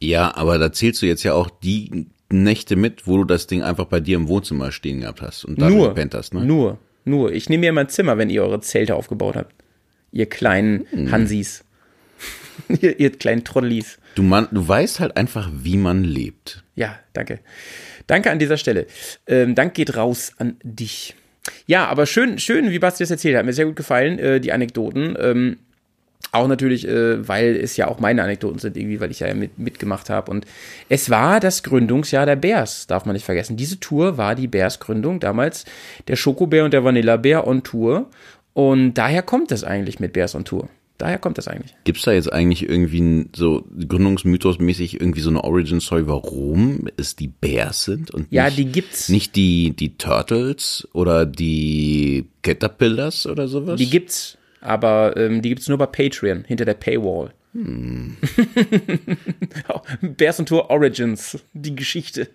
Ja, 0.00 0.34
aber 0.36 0.58
da 0.58 0.72
zählst 0.72 1.02
du 1.02 1.06
jetzt 1.06 1.22
ja 1.22 1.32
auch 1.32 1.50
die 1.50 2.06
Nächte 2.30 2.76
mit, 2.76 3.06
wo 3.06 3.18
du 3.18 3.24
das 3.24 3.46
Ding 3.46 3.62
einfach 3.62 3.86
bei 3.86 4.00
dir 4.00 4.16
im 4.16 4.28
Wohnzimmer 4.28 4.72
stehen 4.72 5.00
gehabt 5.00 5.22
hast 5.22 5.44
und 5.44 5.60
da 5.60 5.70
gepennt 5.70 6.14
hast, 6.14 6.34
ne? 6.34 6.44
nur, 6.44 6.78
nur. 7.04 7.32
Ich 7.32 7.48
nehme 7.48 7.62
mir 7.62 7.70
immer 7.70 7.82
ein 7.82 7.88
Zimmer, 7.88 8.18
wenn 8.18 8.30
ihr 8.30 8.42
eure 8.42 8.60
Zelte 8.60 8.94
aufgebaut 8.96 9.36
habt. 9.36 9.54
Ihr 10.12 10.26
kleinen 10.26 10.86
Hm. 10.90 11.12
Hansis. 11.12 11.64
ihr, 12.80 12.98
ihr 12.98 13.10
kleinen 13.10 13.44
Trottelis. 13.44 13.98
Du, 14.14 14.22
man, 14.22 14.48
du 14.50 14.66
weißt 14.66 15.00
halt 15.00 15.16
einfach, 15.16 15.50
wie 15.52 15.76
man 15.76 16.04
lebt. 16.04 16.64
Ja, 16.74 16.98
danke. 17.12 17.40
Danke 18.06 18.30
an 18.30 18.38
dieser 18.38 18.56
Stelle. 18.56 18.86
Ähm, 19.26 19.54
Dank 19.54 19.74
geht 19.74 19.96
raus 19.96 20.32
an 20.38 20.56
dich. 20.62 21.14
Ja, 21.66 21.86
aber 21.86 22.06
schön, 22.06 22.38
schön, 22.38 22.70
wie 22.70 22.78
Basti 22.78 23.02
das 23.02 23.10
erzählt 23.10 23.36
hat. 23.36 23.44
Mir 23.44 23.52
sehr 23.52 23.66
gut 23.66 23.76
gefallen, 23.76 24.18
äh, 24.18 24.40
die 24.40 24.52
Anekdoten. 24.52 25.16
Ähm, 25.20 25.56
auch 26.32 26.48
natürlich, 26.48 26.86
äh, 26.86 27.26
weil 27.26 27.56
es 27.56 27.76
ja 27.76 27.88
auch 27.88 27.98
meine 27.98 28.22
Anekdoten 28.22 28.58
sind, 28.58 28.76
irgendwie, 28.76 29.00
weil 29.00 29.10
ich 29.10 29.20
ja 29.20 29.32
mit, 29.34 29.58
mitgemacht 29.58 30.10
habe. 30.10 30.30
Und 30.30 30.44
es 30.88 31.08
war 31.08 31.40
das 31.40 31.62
Gründungsjahr 31.62 32.26
der 32.26 32.36
Bears, 32.36 32.86
darf 32.86 33.06
man 33.06 33.14
nicht 33.14 33.24
vergessen. 33.24 33.56
Diese 33.56 33.80
Tour 33.80 34.18
war 34.18 34.34
die 34.34 34.48
Bears-Gründung. 34.48 35.20
Damals 35.20 35.64
der 36.08 36.16
Schokobär 36.16 36.64
und 36.64 36.72
der 36.74 36.84
Vanilla-Bär 36.84 37.46
on 37.46 37.62
Tour. 37.62 38.10
Und 38.52 38.94
daher 38.94 39.22
kommt 39.22 39.52
es 39.52 39.64
eigentlich 39.64 40.00
mit 40.00 40.12
Bears 40.12 40.34
on 40.34 40.44
Tour. 40.44 40.68
Daher 40.98 41.18
kommt 41.18 41.36
das 41.36 41.46
eigentlich. 41.46 41.74
Gibt's 41.84 42.02
da 42.04 42.12
jetzt 42.12 42.32
eigentlich 42.32 42.66
irgendwie 42.66 43.26
so 43.36 43.66
Gründungsmythos-mäßig 43.78 44.94
irgendwie 44.98 45.20
so 45.20 45.28
eine 45.28 45.44
Origin-Story, 45.44 46.06
warum 46.06 46.88
es 46.96 47.16
die 47.16 47.28
Bears 47.28 47.84
sind 47.84 48.10
und 48.12 48.28
Ja, 48.30 48.46
nicht, 48.46 48.56
die 48.58 48.64
gibt's. 48.66 49.10
nicht 49.10 49.36
die, 49.36 49.72
die 49.76 49.98
Turtles 49.98 50.88
oder 50.94 51.26
die 51.26 52.26
Caterpillars 52.42 53.26
oder 53.26 53.46
sowas? 53.46 53.76
Die 53.78 53.90
gibt's, 53.90 54.38
aber 54.66 55.16
ähm, 55.16 55.42
die 55.42 55.50
gibt's 55.50 55.68
nur 55.68 55.78
bei 55.78 55.86
Patreon, 55.86 56.44
hinter 56.46 56.64
der 56.64 56.74
Paywall. 56.74 57.32
Hm. 57.52 58.16
Bears 60.16 60.38
on 60.40 60.46
Tour 60.46 60.68
Origins, 60.68 61.38
die 61.54 61.74
Geschichte. 61.74 62.28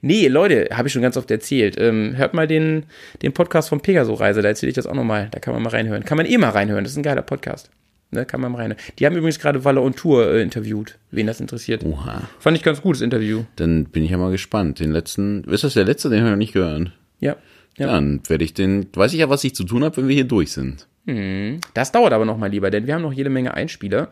Nee, 0.00 0.28
Leute, 0.28 0.68
habe 0.72 0.88
ich 0.88 0.94
schon 0.94 1.02
ganz 1.02 1.18
oft 1.18 1.30
erzählt. 1.30 1.76
Ähm, 1.78 2.14
hört 2.16 2.32
mal 2.32 2.46
den, 2.46 2.84
den 3.20 3.32
Podcast 3.32 3.68
von 3.68 3.80
Pegaso 3.80 4.14
Reise, 4.14 4.40
da 4.40 4.48
erzähle 4.48 4.70
ich 4.70 4.74
das 4.74 4.86
auch 4.86 4.94
nochmal. 4.94 5.28
Da 5.32 5.38
kann 5.38 5.52
man 5.52 5.62
mal 5.62 5.70
reinhören. 5.70 6.04
Kann 6.04 6.16
man 6.16 6.26
eh 6.26 6.38
mal 6.38 6.50
reinhören, 6.50 6.84
das 6.84 6.92
ist 6.92 6.98
ein 6.98 7.02
geiler 7.02 7.22
Podcast. 7.22 7.70
Ne, 8.10 8.24
kann 8.24 8.40
man 8.40 8.52
mal 8.52 8.58
rein. 8.58 8.76
Die 8.98 9.06
haben 9.06 9.16
übrigens 9.16 9.40
gerade 9.40 9.64
Walle 9.64 9.80
und 9.80 9.96
Tour 9.96 10.32
äh, 10.32 10.40
interviewt, 10.40 10.98
wen 11.10 11.26
das 11.26 11.40
interessiert. 11.40 11.84
Oha. 11.84 12.28
Fand 12.38 12.56
ich 12.56 12.62
ganz 12.62 12.80
gut, 12.80 12.94
das 12.94 13.02
Interview. 13.02 13.42
Dann 13.56 13.86
bin 13.86 14.04
ich 14.04 14.12
ja 14.12 14.18
mal 14.18 14.30
gespannt. 14.30 14.78
Den 14.78 14.92
letzten, 14.92 15.42
ist 15.44 15.64
das 15.64 15.74
der 15.74 15.84
letzte, 15.84 16.08
den 16.08 16.20
habe 16.20 16.28
ich 16.28 16.32
noch 16.32 16.38
nicht 16.38 16.52
gehört? 16.52 16.92
Ja. 17.18 17.36
ja. 17.76 17.88
Dann 17.88 18.20
werde 18.28 18.44
ich 18.44 18.54
den, 18.54 18.86
weiß 18.94 19.12
ich 19.12 19.18
ja, 19.18 19.28
was 19.28 19.42
ich 19.42 19.54
zu 19.54 19.64
tun 19.64 19.82
habe, 19.82 19.96
wenn 19.96 20.08
wir 20.08 20.14
hier 20.14 20.24
durch 20.24 20.52
sind. 20.52 20.86
Hm. 21.06 21.60
Das 21.74 21.92
dauert 21.92 22.12
aber 22.12 22.24
noch 22.24 22.38
mal 22.38 22.50
lieber, 22.50 22.70
denn 22.70 22.86
wir 22.86 22.94
haben 22.94 23.02
noch 23.02 23.12
jede 23.12 23.30
Menge 23.30 23.54
Einspieler. 23.54 24.08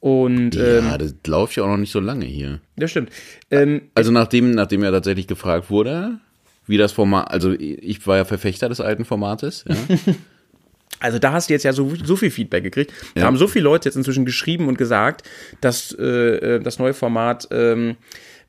Und 0.00 0.54
ähm, 0.56 0.84
Ja, 0.84 0.96
das 0.98 1.14
läuft 1.26 1.56
ja 1.56 1.64
auch 1.64 1.68
noch 1.68 1.76
nicht 1.76 1.90
so 1.92 1.98
lange 2.00 2.24
hier. 2.26 2.60
das 2.76 2.90
stimmt. 2.92 3.10
Ähm, 3.50 3.82
Also 3.94 4.12
nachdem, 4.12 4.52
nachdem 4.52 4.82
ja 4.84 4.90
tatsächlich 4.92 5.26
gefragt 5.26 5.70
wurde, 5.70 6.18
wie 6.66 6.76
das 6.76 6.92
Format, 6.92 7.30
also 7.32 7.52
ich 7.58 8.06
war 8.06 8.16
ja 8.18 8.24
Verfechter 8.24 8.68
des 8.68 8.80
alten 8.80 9.04
Formates, 9.04 9.64
ja. 9.68 9.76
Also 11.00 11.20
da 11.20 11.32
hast 11.32 11.48
du 11.48 11.52
jetzt 11.54 11.62
ja 11.62 11.72
so, 11.72 11.92
so 12.02 12.16
viel 12.16 12.30
Feedback 12.32 12.64
gekriegt. 12.64 12.92
Da 13.14 13.20
Ja. 13.20 13.26
haben 13.28 13.36
so 13.36 13.46
viele 13.46 13.62
Leute 13.64 13.88
jetzt 13.88 13.94
inzwischen 13.94 14.24
geschrieben 14.24 14.66
und 14.66 14.78
gesagt, 14.78 15.22
dass 15.60 15.92
äh, 15.96 16.02
äh, 16.56 16.60
das 16.60 16.80
neue 16.80 16.92
Format 16.92 17.46
ähm, 17.52 17.94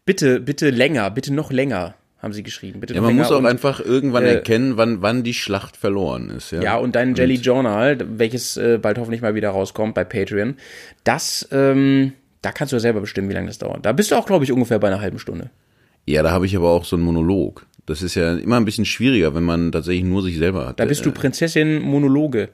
bitte, 0.04 0.40
bitte 0.40 0.72
länger, 0.72 1.12
bitte 1.12 1.32
noch 1.32 1.52
länger, 1.52 1.94
haben 2.22 2.34
sie 2.34 2.44
geschrieben. 2.44 2.80
Bitte 2.80 2.94
ja 2.94 3.02
man 3.02 3.16
muss 3.16 3.32
auch 3.32 3.40
und, 3.40 3.46
einfach 3.46 3.80
irgendwann 3.80 4.26
äh, 4.26 4.36
erkennen, 4.36 4.78
wann, 4.78 5.02
wann 5.02 5.24
die 5.24 5.34
Schlacht 5.34 5.78
verloren 5.78 6.30
ist. 6.30 6.52
Ja, 6.52 6.62
Ja, 6.62 6.78
und 6.78 6.96
dein 6.96 7.16
Jelly 7.16 7.36
Journal, 7.36 7.98
welches 8.18 8.58
äh, 8.58 8.78
bald 8.78 8.98
hoffentlich 8.98 9.22
mal 9.22 9.36
wieder 9.36 9.50
rauskommt 9.50 9.96
bei 9.96 10.04
Patreon, 10.04 10.56
das, 11.04 11.48
ähm, 11.52 12.14
da 12.42 12.52
kannst 12.52 12.74
du 12.74 12.76
ja 12.76 12.82
selber 12.82 13.02
bestimmen, 13.02 13.30
wie 13.30 13.34
lange 13.34 13.48
das 13.48 13.58
dauert. 13.58 13.86
Da 13.86 13.94
bist 13.94 14.12
du 14.12 14.16
auch, 14.16 14.26
glaube 14.26 14.44
ich, 14.44 14.52
ungefähr 14.52 14.80
bei 14.80 14.88
einer 14.88 15.02
halben 15.02 15.20
Stunde. 15.20 15.50
Ja, 16.06 16.24
da 16.24 16.32
habe 16.32 16.46
ich 16.46 16.56
aber 16.56 16.70
auch 16.70 16.86
so 16.86 16.96
einen 16.96 17.06
Monolog. 17.06 17.66
Das 17.86 18.02
ist 18.02 18.16
ja 18.16 18.36
immer 18.36 18.58
ein 18.58 18.66
bisschen 18.66 18.86
schwieriger, 18.86 19.34
wenn 19.34 19.44
man 19.44 19.72
tatsächlich 19.72 20.04
nur 20.04 20.22
sich 20.22 20.38
selber 20.38 20.68
hat. 20.68 20.80
Da 20.80 20.86
bist 20.86 21.06
du 21.06 21.12
Prinzessin 21.12 21.80
Monologe. 21.80 22.50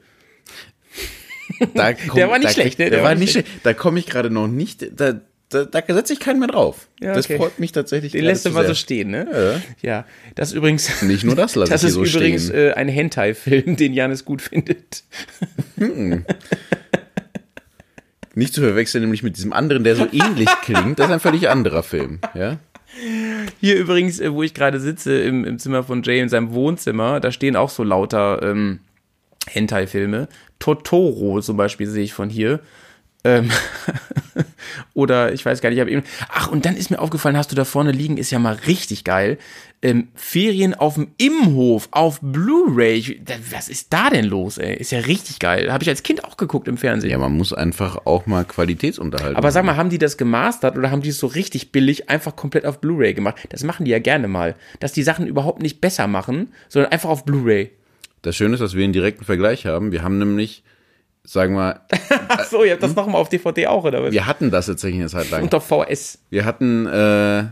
Da 1.74 1.92
Der 2.14 2.30
war 2.30 2.38
nicht 2.38 2.50
da, 2.50 2.54
schlecht, 2.54 2.78
ne? 2.78 2.90
Der, 2.90 3.02
war 3.02 3.14
nicht 3.14 3.32
schlecht. 3.32 3.48
Da 3.62 3.74
komme 3.74 3.98
ich 3.98 4.06
gerade 4.06 4.30
noch 4.30 4.48
nicht. 4.48 4.98
Da, 4.98 5.20
da, 5.48 5.64
da 5.64 5.82
setze 5.94 6.12
ich 6.12 6.20
keinen 6.20 6.38
mehr 6.40 6.48
drauf. 6.48 6.88
Ja, 7.00 7.14
Das 7.14 7.26
okay. 7.26 7.36
freut 7.36 7.58
mich 7.58 7.72
tatsächlich. 7.72 8.12
Den 8.12 8.24
lässt 8.24 8.44
du 8.46 8.50
mal 8.50 8.66
so 8.66 8.74
stehen, 8.74 9.10
ne? 9.10 9.62
Ja. 9.80 10.04
Das 10.34 10.48
ist 10.48 10.54
übrigens. 10.54 11.02
Nicht 11.02 11.24
nur 11.24 11.36
das 11.36 11.54
lasse 11.54 11.70
Das 11.72 11.82
ich 11.82 11.90
ist 11.90 11.94
hier 11.96 12.06
so 12.06 12.18
übrigens 12.18 12.46
stehen. 12.46 12.70
äh, 12.70 12.72
ein 12.72 12.88
Hentai-Film, 12.88 13.76
den 13.76 13.94
Janis 13.94 14.24
gut 14.24 14.42
findet. 14.42 15.04
Nicht 18.34 18.52
zu 18.52 18.60
verwechseln, 18.60 19.02
nämlich 19.02 19.22
mit 19.22 19.36
diesem 19.36 19.52
anderen, 19.52 19.82
der 19.84 19.96
so 19.96 20.06
ähnlich 20.12 20.48
klingt. 20.62 20.98
Das 20.98 21.06
ist 21.06 21.12
ein 21.12 21.20
völlig 21.20 21.48
anderer 21.48 21.82
Film. 21.82 22.18
Ja. 22.34 22.58
Hier 23.60 23.76
übrigens, 23.76 24.20
äh, 24.20 24.32
wo 24.32 24.42
ich 24.42 24.52
gerade 24.52 24.78
sitze, 24.80 25.18
im, 25.20 25.44
im 25.44 25.58
Zimmer 25.58 25.82
von 25.84 26.02
Jay 26.02 26.20
in 26.20 26.28
seinem 26.28 26.52
Wohnzimmer, 26.52 27.20
da 27.20 27.30
stehen 27.32 27.56
auch 27.56 27.70
so 27.70 27.82
lauter 27.82 28.42
ähm, 28.42 28.80
Hentai-Filme. 29.48 30.28
Totoro 30.58 31.40
zum 31.40 31.56
Beispiel 31.56 31.86
sehe 31.86 32.04
ich 32.04 32.12
von 32.14 32.28
hier. 32.28 32.60
Ähm, 33.26 33.50
oder 34.94 35.32
ich 35.32 35.44
weiß 35.44 35.60
gar 35.60 35.70
nicht, 35.70 35.78
ich 35.78 35.80
habe 35.80 35.90
eben. 35.90 36.04
Ach, 36.28 36.48
und 36.48 36.64
dann 36.64 36.76
ist 36.76 36.90
mir 36.90 37.00
aufgefallen, 37.00 37.36
hast 37.36 37.50
du 37.50 37.56
da 37.56 37.64
vorne 37.64 37.90
liegen, 37.90 38.18
ist 38.18 38.30
ja 38.30 38.38
mal 38.38 38.54
richtig 38.66 39.02
geil. 39.02 39.38
Ähm, 39.82 40.08
Ferien 40.14 40.74
auf 40.74 40.94
dem 40.94 41.08
Imhof 41.18 41.88
auf 41.90 42.20
Blu-ray. 42.22 43.20
Was 43.50 43.68
ist 43.68 43.92
da 43.92 44.10
denn 44.10 44.24
los, 44.24 44.58
ey? 44.58 44.74
Ist 44.76 44.92
ja 44.92 45.00
richtig 45.00 45.38
geil. 45.38 45.72
Habe 45.72 45.82
ich 45.82 45.90
als 45.90 46.02
Kind 46.02 46.24
auch 46.24 46.36
geguckt 46.36 46.66
im 46.68 46.78
Fernsehen. 46.78 47.10
ja, 47.10 47.18
man 47.18 47.36
muss 47.36 47.52
einfach 47.52 48.06
auch 48.06 48.26
mal 48.26 48.44
Qualitätsunterhaltung 48.44 49.36
Aber 49.36 49.50
sag 49.50 49.64
mal, 49.64 49.76
haben 49.76 49.90
die 49.90 49.98
das 49.98 50.16
gemastert 50.16 50.78
oder 50.78 50.90
haben 50.90 51.02
die 51.02 51.10
es 51.10 51.18
so 51.18 51.26
richtig 51.26 51.72
billig 51.72 52.08
einfach 52.08 52.36
komplett 52.36 52.64
auf 52.64 52.80
Blu-ray 52.80 53.12
gemacht? 53.12 53.36
Das 53.50 53.64
machen 53.64 53.84
die 53.84 53.90
ja 53.90 53.98
gerne 53.98 54.28
mal. 54.28 54.54
Dass 54.80 54.92
die 54.92 55.02
Sachen 55.02 55.26
überhaupt 55.26 55.60
nicht 55.60 55.80
besser 55.80 56.06
machen, 56.06 56.52
sondern 56.68 56.92
einfach 56.92 57.10
auf 57.10 57.24
Blu-ray. 57.24 57.70
Das 58.22 58.34
Schöne 58.34 58.54
ist, 58.54 58.60
dass 58.60 58.74
wir 58.74 58.84
einen 58.84 58.92
direkten 58.92 59.24
Vergleich 59.24 59.66
haben. 59.66 59.92
Wir 59.92 60.02
haben 60.02 60.18
nämlich, 60.18 60.62
sagen 61.26 61.54
wir, 61.54 61.80
so, 62.50 62.64
ihr 62.64 62.72
habt 62.72 62.82
das 62.82 62.94
nochmal 62.96 63.20
auf 63.20 63.28
DVD 63.28 63.66
auch, 63.66 63.84
oder 63.84 64.02
was? 64.02 64.12
wir 64.12 64.26
hatten 64.26 64.50
das 64.50 64.66
tatsächlich 64.66 65.00
eine 65.00 65.10
Zeit 65.10 65.30
lang. 65.30 65.52
Auf 65.52 65.66
VS. 65.66 66.18
Wir 66.30 66.44
hatten, 66.44 66.86
äh, 66.86 67.44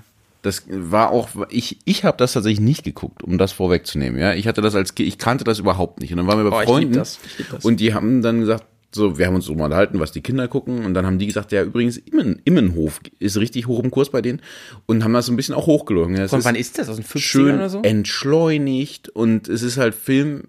das 0.42 0.64
war 0.68 1.10
auch, 1.10 1.28
ich, 1.50 1.78
ich 1.84 2.04
habe 2.04 2.16
das 2.16 2.32
tatsächlich 2.34 2.60
nicht 2.60 2.84
geguckt, 2.84 3.22
um 3.22 3.36
das 3.38 3.52
vorwegzunehmen. 3.52 4.18
Ja, 4.20 4.34
ich 4.34 4.46
hatte 4.46 4.60
das 4.62 4.74
als 4.74 4.94
Kind, 4.94 5.08
ich 5.08 5.18
kannte 5.18 5.44
das 5.44 5.58
überhaupt 5.58 6.00
nicht. 6.00 6.12
Und 6.12 6.18
dann 6.18 6.26
waren 6.26 6.42
wir 6.42 6.50
bei 6.50 6.62
Oh, 6.62 6.66
Freunden 6.66 6.92
das, 6.94 7.18
ich 7.26 7.38
lieb 7.38 7.48
das. 7.50 7.64
und 7.64 7.80
die 7.80 7.94
haben 7.94 8.22
dann 8.22 8.40
gesagt, 8.40 8.64
so, 8.94 9.18
wir 9.18 9.26
haben 9.26 9.34
uns 9.34 9.46
so 9.46 9.54
mal 9.56 9.64
unterhalten, 9.64 9.98
was 9.98 10.12
die 10.12 10.20
Kinder 10.20 10.46
gucken. 10.46 10.84
Und 10.84 10.94
dann 10.94 11.04
haben 11.04 11.18
die 11.18 11.26
gesagt, 11.26 11.50
ja, 11.50 11.64
übrigens, 11.64 11.96
Immen, 11.96 12.40
Immenhof 12.44 13.00
ist 13.18 13.36
richtig 13.38 13.66
hoch 13.66 13.82
im 13.82 13.90
Kurs 13.90 14.10
bei 14.10 14.22
denen 14.22 14.40
und 14.86 15.02
haben 15.02 15.12
das 15.12 15.26
so 15.26 15.32
ein 15.32 15.36
bisschen 15.36 15.56
auch 15.56 15.66
hochgelogen. 15.66 16.16
Ja, 16.16 16.28
Von 16.28 16.44
wann 16.44 16.54
ist 16.54 16.78
das? 16.78 16.88
Aus 16.88 16.94
den 16.96 17.04
50ern 17.04 17.18
schön 17.18 17.54
oder 17.56 17.68
so? 17.70 17.82
entschleunigt 17.82 19.08
und 19.08 19.48
es 19.48 19.62
ist 19.62 19.78
halt 19.78 19.94
Film 19.96 20.44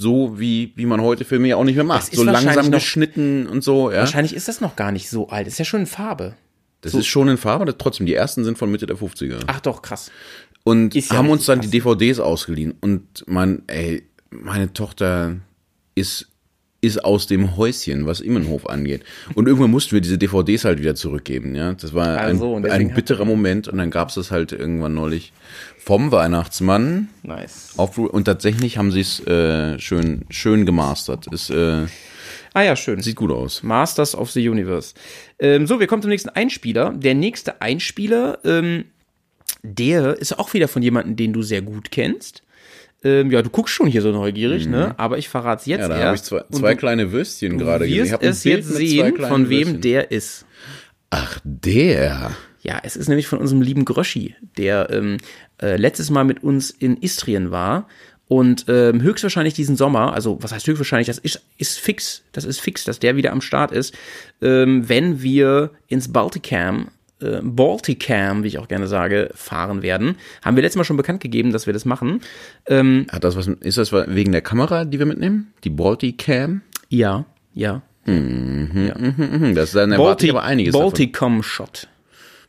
so, 0.00 0.40
wie, 0.40 0.72
wie 0.76 0.86
man 0.86 1.00
heute 1.02 1.24
Filme 1.24 1.48
ja 1.48 1.56
auch 1.56 1.64
nicht 1.64 1.74
mehr 1.74 1.84
macht. 1.84 2.14
So 2.14 2.24
langsam 2.24 2.66
noch- 2.66 2.72
geschnitten 2.72 3.46
und 3.46 3.62
so, 3.62 3.90
ja. 3.90 3.98
Wahrscheinlich 3.98 4.34
ist 4.34 4.48
das 4.48 4.60
noch 4.60 4.74
gar 4.74 4.92
nicht 4.92 5.10
so 5.10 5.28
alt. 5.28 5.46
Ist 5.46 5.58
ja 5.58 5.64
schon 5.64 5.80
in 5.80 5.86
Farbe. 5.86 6.34
Das 6.80 6.94
ist 6.94 7.06
schon 7.06 7.28
in 7.28 7.36
Farbe, 7.36 7.62
aber 7.62 7.76
trotzdem, 7.76 8.06
die 8.06 8.14
ersten 8.14 8.42
sind 8.42 8.56
von 8.56 8.70
Mitte 8.70 8.86
der 8.86 8.96
50er. 8.96 9.40
Ach 9.46 9.60
doch, 9.60 9.82
krass. 9.82 10.10
und 10.64 10.94
ja 10.94 11.02
haben 11.10 11.28
uns 11.28 11.44
dann 11.44 11.60
krass. 11.60 11.70
die 11.70 11.78
DVDs 11.78 12.18
ausgeliehen. 12.18 12.74
Und 12.80 13.24
man, 13.26 13.62
ey, 13.66 14.04
meine 14.30 14.72
Tochter 14.72 15.36
ist, 15.94 16.28
ist 16.80 17.04
aus 17.04 17.26
dem 17.26 17.58
Häuschen, 17.58 18.06
was 18.06 18.20
Immenhof 18.20 18.66
angeht. 18.66 19.02
Und 19.34 19.46
irgendwann 19.46 19.70
mussten 19.70 19.92
wir 19.92 20.00
diese 20.00 20.16
DVDs 20.16 20.64
halt 20.64 20.78
wieder 20.78 20.94
zurückgeben, 20.94 21.54
ja. 21.54 21.74
Das 21.74 21.92
war 21.92 22.34
so, 22.34 22.54
und 22.54 22.64
ein, 22.64 22.72
ein 22.72 22.94
bitterer 22.94 23.26
Moment. 23.26 23.68
Und 23.68 23.76
dann 23.76 23.90
gab 23.90 24.08
es 24.08 24.14
das 24.14 24.30
halt 24.30 24.52
irgendwann 24.52 24.94
neulich 24.94 25.34
vom 25.82 26.12
Weihnachtsmann. 26.12 27.08
Nice. 27.22 27.74
Auf, 27.76 27.98
und 27.98 28.24
tatsächlich 28.24 28.78
haben 28.78 28.92
sie 28.92 29.00
es 29.00 29.20
äh, 29.26 29.78
schön, 29.78 30.24
schön 30.30 30.66
gemastert. 30.66 31.26
Es 31.32 31.50
äh, 31.50 31.86
Ah 32.52 32.62
ja, 32.62 32.74
schön. 32.76 33.00
sieht 33.00 33.16
gut 33.16 33.30
aus. 33.30 33.62
Masters 33.62 34.14
of 34.14 34.30
the 34.32 34.48
Universe. 34.48 34.94
Ähm, 35.38 35.66
so, 35.66 35.78
wir 35.80 35.86
kommen 35.86 36.02
zum 36.02 36.10
nächsten 36.10 36.30
Einspieler. 36.30 36.92
Der 36.96 37.14
nächste 37.14 37.60
Einspieler, 37.62 38.38
ähm, 38.44 38.86
der 39.62 40.16
ist 40.18 40.38
auch 40.38 40.52
wieder 40.52 40.66
von 40.68 40.82
jemandem, 40.82 41.16
den 41.16 41.32
du 41.32 41.42
sehr 41.42 41.62
gut 41.62 41.90
kennst. 41.90 42.42
Ähm, 43.02 43.30
ja, 43.30 43.40
du 43.40 43.48
guckst 43.50 43.74
schon 43.74 43.86
hier 43.86 44.02
so 44.02 44.10
neugierig, 44.12 44.66
ne? 44.66 44.94
Aber 44.98 45.16
ich 45.16 45.28
verrate 45.28 45.60
es 45.60 45.66
jetzt 45.66 45.84
Mhm. 45.86 45.90
Ja, 45.92 45.96
da 45.98 46.04
habe 46.06 46.16
ich 46.16 46.22
zwei, 46.22 46.42
zwei 46.50 46.74
kleine 46.74 47.12
Würstchen 47.12 47.56
gerade 47.56 47.86
gesehen. 47.86 48.04
Ich 48.06 48.12
hab 48.12 48.22
ein 48.22 48.28
es 48.28 48.42
Bild 48.42 48.56
jetzt 48.58 48.68
sehen, 48.74 49.16
von 49.16 49.48
wem 49.48 49.58
Würstchen. 49.60 49.80
der 49.80 50.10
ist. 50.10 50.44
Ach, 51.08 51.40
der. 51.44 52.32
Ja, 52.62 52.78
es 52.82 52.96
ist 52.96 53.08
nämlich 53.08 53.26
von 53.26 53.38
unserem 53.38 53.62
lieben 53.62 53.86
Gröschi, 53.86 54.34
der 54.58 54.90
ähm, 54.90 55.16
äh, 55.60 55.76
letztes 55.76 56.10
Mal 56.10 56.24
mit 56.24 56.42
uns 56.42 56.70
in 56.70 56.96
Istrien 56.96 57.50
war 57.50 57.86
und 58.28 58.66
ähm, 58.68 59.02
höchstwahrscheinlich 59.02 59.54
diesen 59.54 59.76
Sommer, 59.76 60.12
also 60.12 60.38
was 60.40 60.52
heißt 60.52 60.66
höchstwahrscheinlich, 60.66 61.08
das 61.08 61.18
ist, 61.18 61.42
ist 61.58 61.78
fix, 61.78 62.22
das 62.32 62.44
ist 62.44 62.60
fix, 62.60 62.84
dass 62.84 63.00
der 63.00 63.16
wieder 63.16 63.32
am 63.32 63.40
Start 63.40 63.72
ist, 63.72 63.92
ähm, 64.40 64.88
wenn 64.88 65.20
wir 65.20 65.72
ins 65.88 66.12
Balticam, 66.12 66.88
äh, 67.20 67.40
Balticam, 67.42 68.44
wie 68.44 68.48
ich 68.48 68.58
auch 68.58 68.68
gerne 68.68 68.86
sage, 68.86 69.30
fahren 69.34 69.82
werden. 69.82 70.16
Haben 70.42 70.56
wir 70.56 70.62
letztes 70.62 70.76
Mal 70.76 70.84
schon 70.84 70.96
bekannt 70.96 71.20
gegeben, 71.20 71.52
dass 71.52 71.66
wir 71.66 71.72
das 71.72 71.84
machen. 71.84 72.20
Ähm, 72.66 73.06
Hat 73.10 73.24
das 73.24 73.36
was, 73.36 73.48
ist 73.48 73.78
das 73.78 73.92
wegen 73.92 74.30
der 74.30 74.42
Kamera, 74.42 74.84
die 74.84 74.98
wir 74.98 75.06
mitnehmen? 75.06 75.52
Die 75.64 75.70
Balticam? 75.70 76.62
ja, 76.88 77.26
ja. 77.52 77.82
Mhm, 78.06 79.52
das 79.54 79.72
dann 79.72 79.92
erwarte 79.92 80.24
ich 80.24 80.30
aber 80.30 80.42
einiges 80.42 80.72
Balticom 80.72 81.42
Shot 81.42 81.88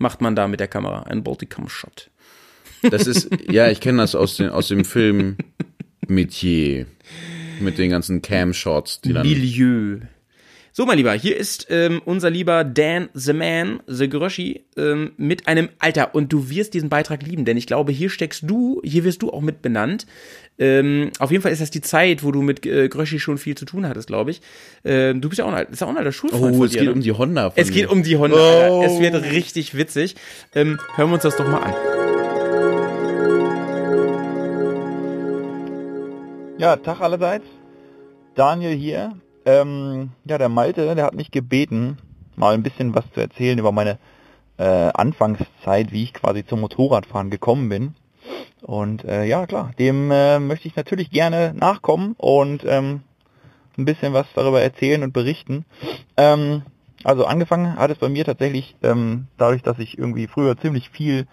macht 0.01 0.20
man 0.20 0.36
da 0.36 0.47
mit 0.47 0.59
der 0.59 0.68
Kamera, 0.68 1.03
ein 1.03 1.24
Balticom 1.24 1.70
Shot. 1.70 1.91
davon. 1.91 2.12
Das 2.90 3.08
ist, 3.08 3.30
ja, 3.50 3.70
ich 3.70 3.80
kenne 3.80 4.00
das 4.00 4.16
aus, 4.16 4.38
den, 4.38 4.50
aus 4.50 4.68
dem 4.68 4.86
Film 4.86 5.38
Metier. 6.08 6.86
Mit 7.60 7.78
den 7.78 7.92
ganzen 7.92 8.22
Cam-Shots, 8.24 9.02
die 9.02 9.14
dann. 9.14 9.28
Milieu. 9.28 9.98
So, 10.74 10.86
mein 10.86 10.98
Lieber, 10.98 11.12
hier 11.14 11.36
ist 11.36 11.68
ähm, 11.70 12.02
unser 12.06 12.30
lieber 12.30 12.64
Dan 12.64 13.10
the 13.14 13.34
Man, 13.34 13.82
the 13.88 14.08
Gröschi, 14.08 14.64
ähm, 14.78 15.12
mit 15.18 15.46
einem 15.48 15.68
Alter. 15.80 16.16
Und 16.16 16.32
du 16.32 16.50
wirst 16.50 16.74
diesen 16.74 16.88
Beitrag 16.90 17.22
lieben, 17.24 17.44
denn 17.44 17.58
ich 17.58 17.68
glaube, 17.68 17.92
hier 17.92 18.10
steckst 18.10 18.44
du, 18.50 18.82
hier 18.84 19.04
wirst 19.04 19.22
du 19.22 19.32
auch 19.32 19.42
mit 19.42 19.62
benannt. 19.62 20.08
Ähm, 20.58 21.12
auf 21.20 21.30
jeden 21.30 21.44
Fall 21.44 21.52
ist 21.52 21.62
das 21.62 21.72
die 21.72 21.82
Zeit, 21.82 22.24
wo 22.24 22.32
du 22.32 22.42
mit 22.42 22.66
äh, 22.66 22.88
Gröschi 22.88 23.20
schon 23.20 23.38
viel 23.38 23.56
zu 23.56 23.66
tun 23.66 23.86
hattest, 23.88 24.08
glaube 24.08 24.32
ich. 24.32 24.42
Ähm, 24.86 25.20
du 25.22 25.28
bist 25.28 25.40
ja 25.40 25.46
auch 25.46 25.50
ein, 25.50 25.56
alt- 25.56 25.70
ist 25.72 25.82
ja 25.82 25.88
auch 25.88 25.92
ein 25.92 25.98
alter 25.98 26.14
Schulfreund 26.14 26.56
Oh, 26.56 26.64
es 26.64 26.72
dir, 26.72 26.80
geht 26.80 26.88
ne? 26.88 26.94
um 26.94 27.02
die 27.02 27.12
Honda. 27.12 27.52
Es 27.56 27.70
geht 27.72 27.88
mir. 27.88 27.92
um 27.92 28.02
die 28.04 28.16
Honda. 28.18 28.38
Oh. 28.38 28.82
Alter. 28.82 28.94
Es 28.94 29.00
wird 29.02 29.24
richtig 29.34 29.76
witzig. 29.76 30.16
Ähm, 30.56 30.80
hören 30.96 31.10
wir 31.10 31.16
uns 31.16 31.24
das 31.24 31.36
doch 31.36 31.48
mal 31.48 31.60
an. 31.64 32.01
Ja, 36.62 36.76
Tag 36.76 37.02
allerseits. 37.02 37.48
Daniel 38.36 38.78
hier. 38.78 39.18
Ähm, 39.46 40.12
ja, 40.26 40.38
der 40.38 40.48
Malte, 40.48 40.94
der 40.94 41.06
hat 41.06 41.16
mich 41.16 41.32
gebeten, 41.32 41.98
mal 42.36 42.54
ein 42.54 42.62
bisschen 42.62 42.94
was 42.94 43.04
zu 43.16 43.20
erzählen 43.20 43.58
über 43.58 43.72
meine 43.72 43.98
äh, 44.60 44.92
Anfangszeit, 44.94 45.92
wie 45.92 46.04
ich 46.04 46.14
quasi 46.14 46.46
zum 46.46 46.60
Motorradfahren 46.60 47.32
gekommen 47.32 47.68
bin. 47.68 47.96
Und 48.62 49.04
äh, 49.06 49.26
ja, 49.26 49.48
klar, 49.48 49.72
dem 49.80 50.12
äh, 50.12 50.38
möchte 50.38 50.68
ich 50.68 50.76
natürlich 50.76 51.10
gerne 51.10 51.56
nachkommen 51.56 52.14
und 52.20 52.64
ähm, 52.68 53.02
ein 53.76 53.86
bisschen 53.86 54.14
was 54.14 54.28
darüber 54.36 54.62
erzählen 54.62 55.02
und 55.02 55.14
berichten. 55.14 55.66
Ähm, 56.16 56.62
also 57.04 57.26
angefangen 57.26 57.76
hat 57.76 57.90
es 57.90 57.98
bei 57.98 58.10
mir 58.10 58.24
tatsächlich 58.24 58.76
ähm, 58.84 59.26
dadurch, 59.40 59.64
dass 59.64 59.80
ich 59.80 59.98
irgendwie 59.98 60.28
früher 60.28 60.56
ziemlich 60.60 60.92
viel 60.92 61.26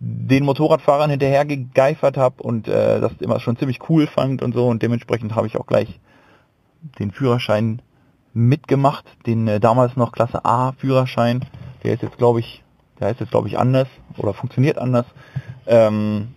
den 0.00 0.44
Motorradfahrern 0.44 1.10
hinterher 1.10 1.44
gegeifert 1.44 2.16
habe 2.16 2.42
und 2.42 2.66
äh, 2.66 3.00
das 3.00 3.12
immer 3.20 3.38
schon 3.38 3.58
ziemlich 3.58 3.78
cool 3.90 4.06
fand 4.06 4.42
und 4.42 4.54
so 4.54 4.66
und 4.66 4.82
dementsprechend 4.82 5.34
habe 5.34 5.46
ich 5.46 5.58
auch 5.58 5.66
gleich 5.66 6.00
den 6.98 7.10
Führerschein 7.10 7.82
mitgemacht, 8.32 9.04
den 9.26 9.46
äh, 9.46 9.60
damals 9.60 9.96
noch 9.96 10.12
Klasse 10.12 10.44
A 10.44 10.72
Führerschein. 10.72 11.44
Der 11.84 11.92
ist 11.92 12.02
jetzt, 12.02 12.16
glaube 12.16 12.40
ich, 12.40 12.64
der 12.98 13.10
ist 13.10 13.20
jetzt, 13.20 13.30
glaube 13.30 13.48
ich, 13.48 13.58
anders 13.58 13.88
oder 14.16 14.32
funktioniert 14.32 14.78
anders. 14.78 15.04
Ähm, 15.66 16.34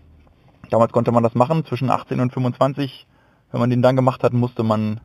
damals 0.69 0.91
konnte 0.91 1.14
man 1.14 1.23
das 1.23 1.34
machen, 1.34 1.65
zwischen 1.65 1.90
18 1.90 2.19
und 2.19 2.34
25. 2.34 3.07
Wenn 3.52 3.60
man 3.61 3.69
den 3.69 3.81
dann 3.81 3.95
gemacht 3.95 4.23
hat, 4.23 4.34
musste 4.34 4.64
man 4.64 4.99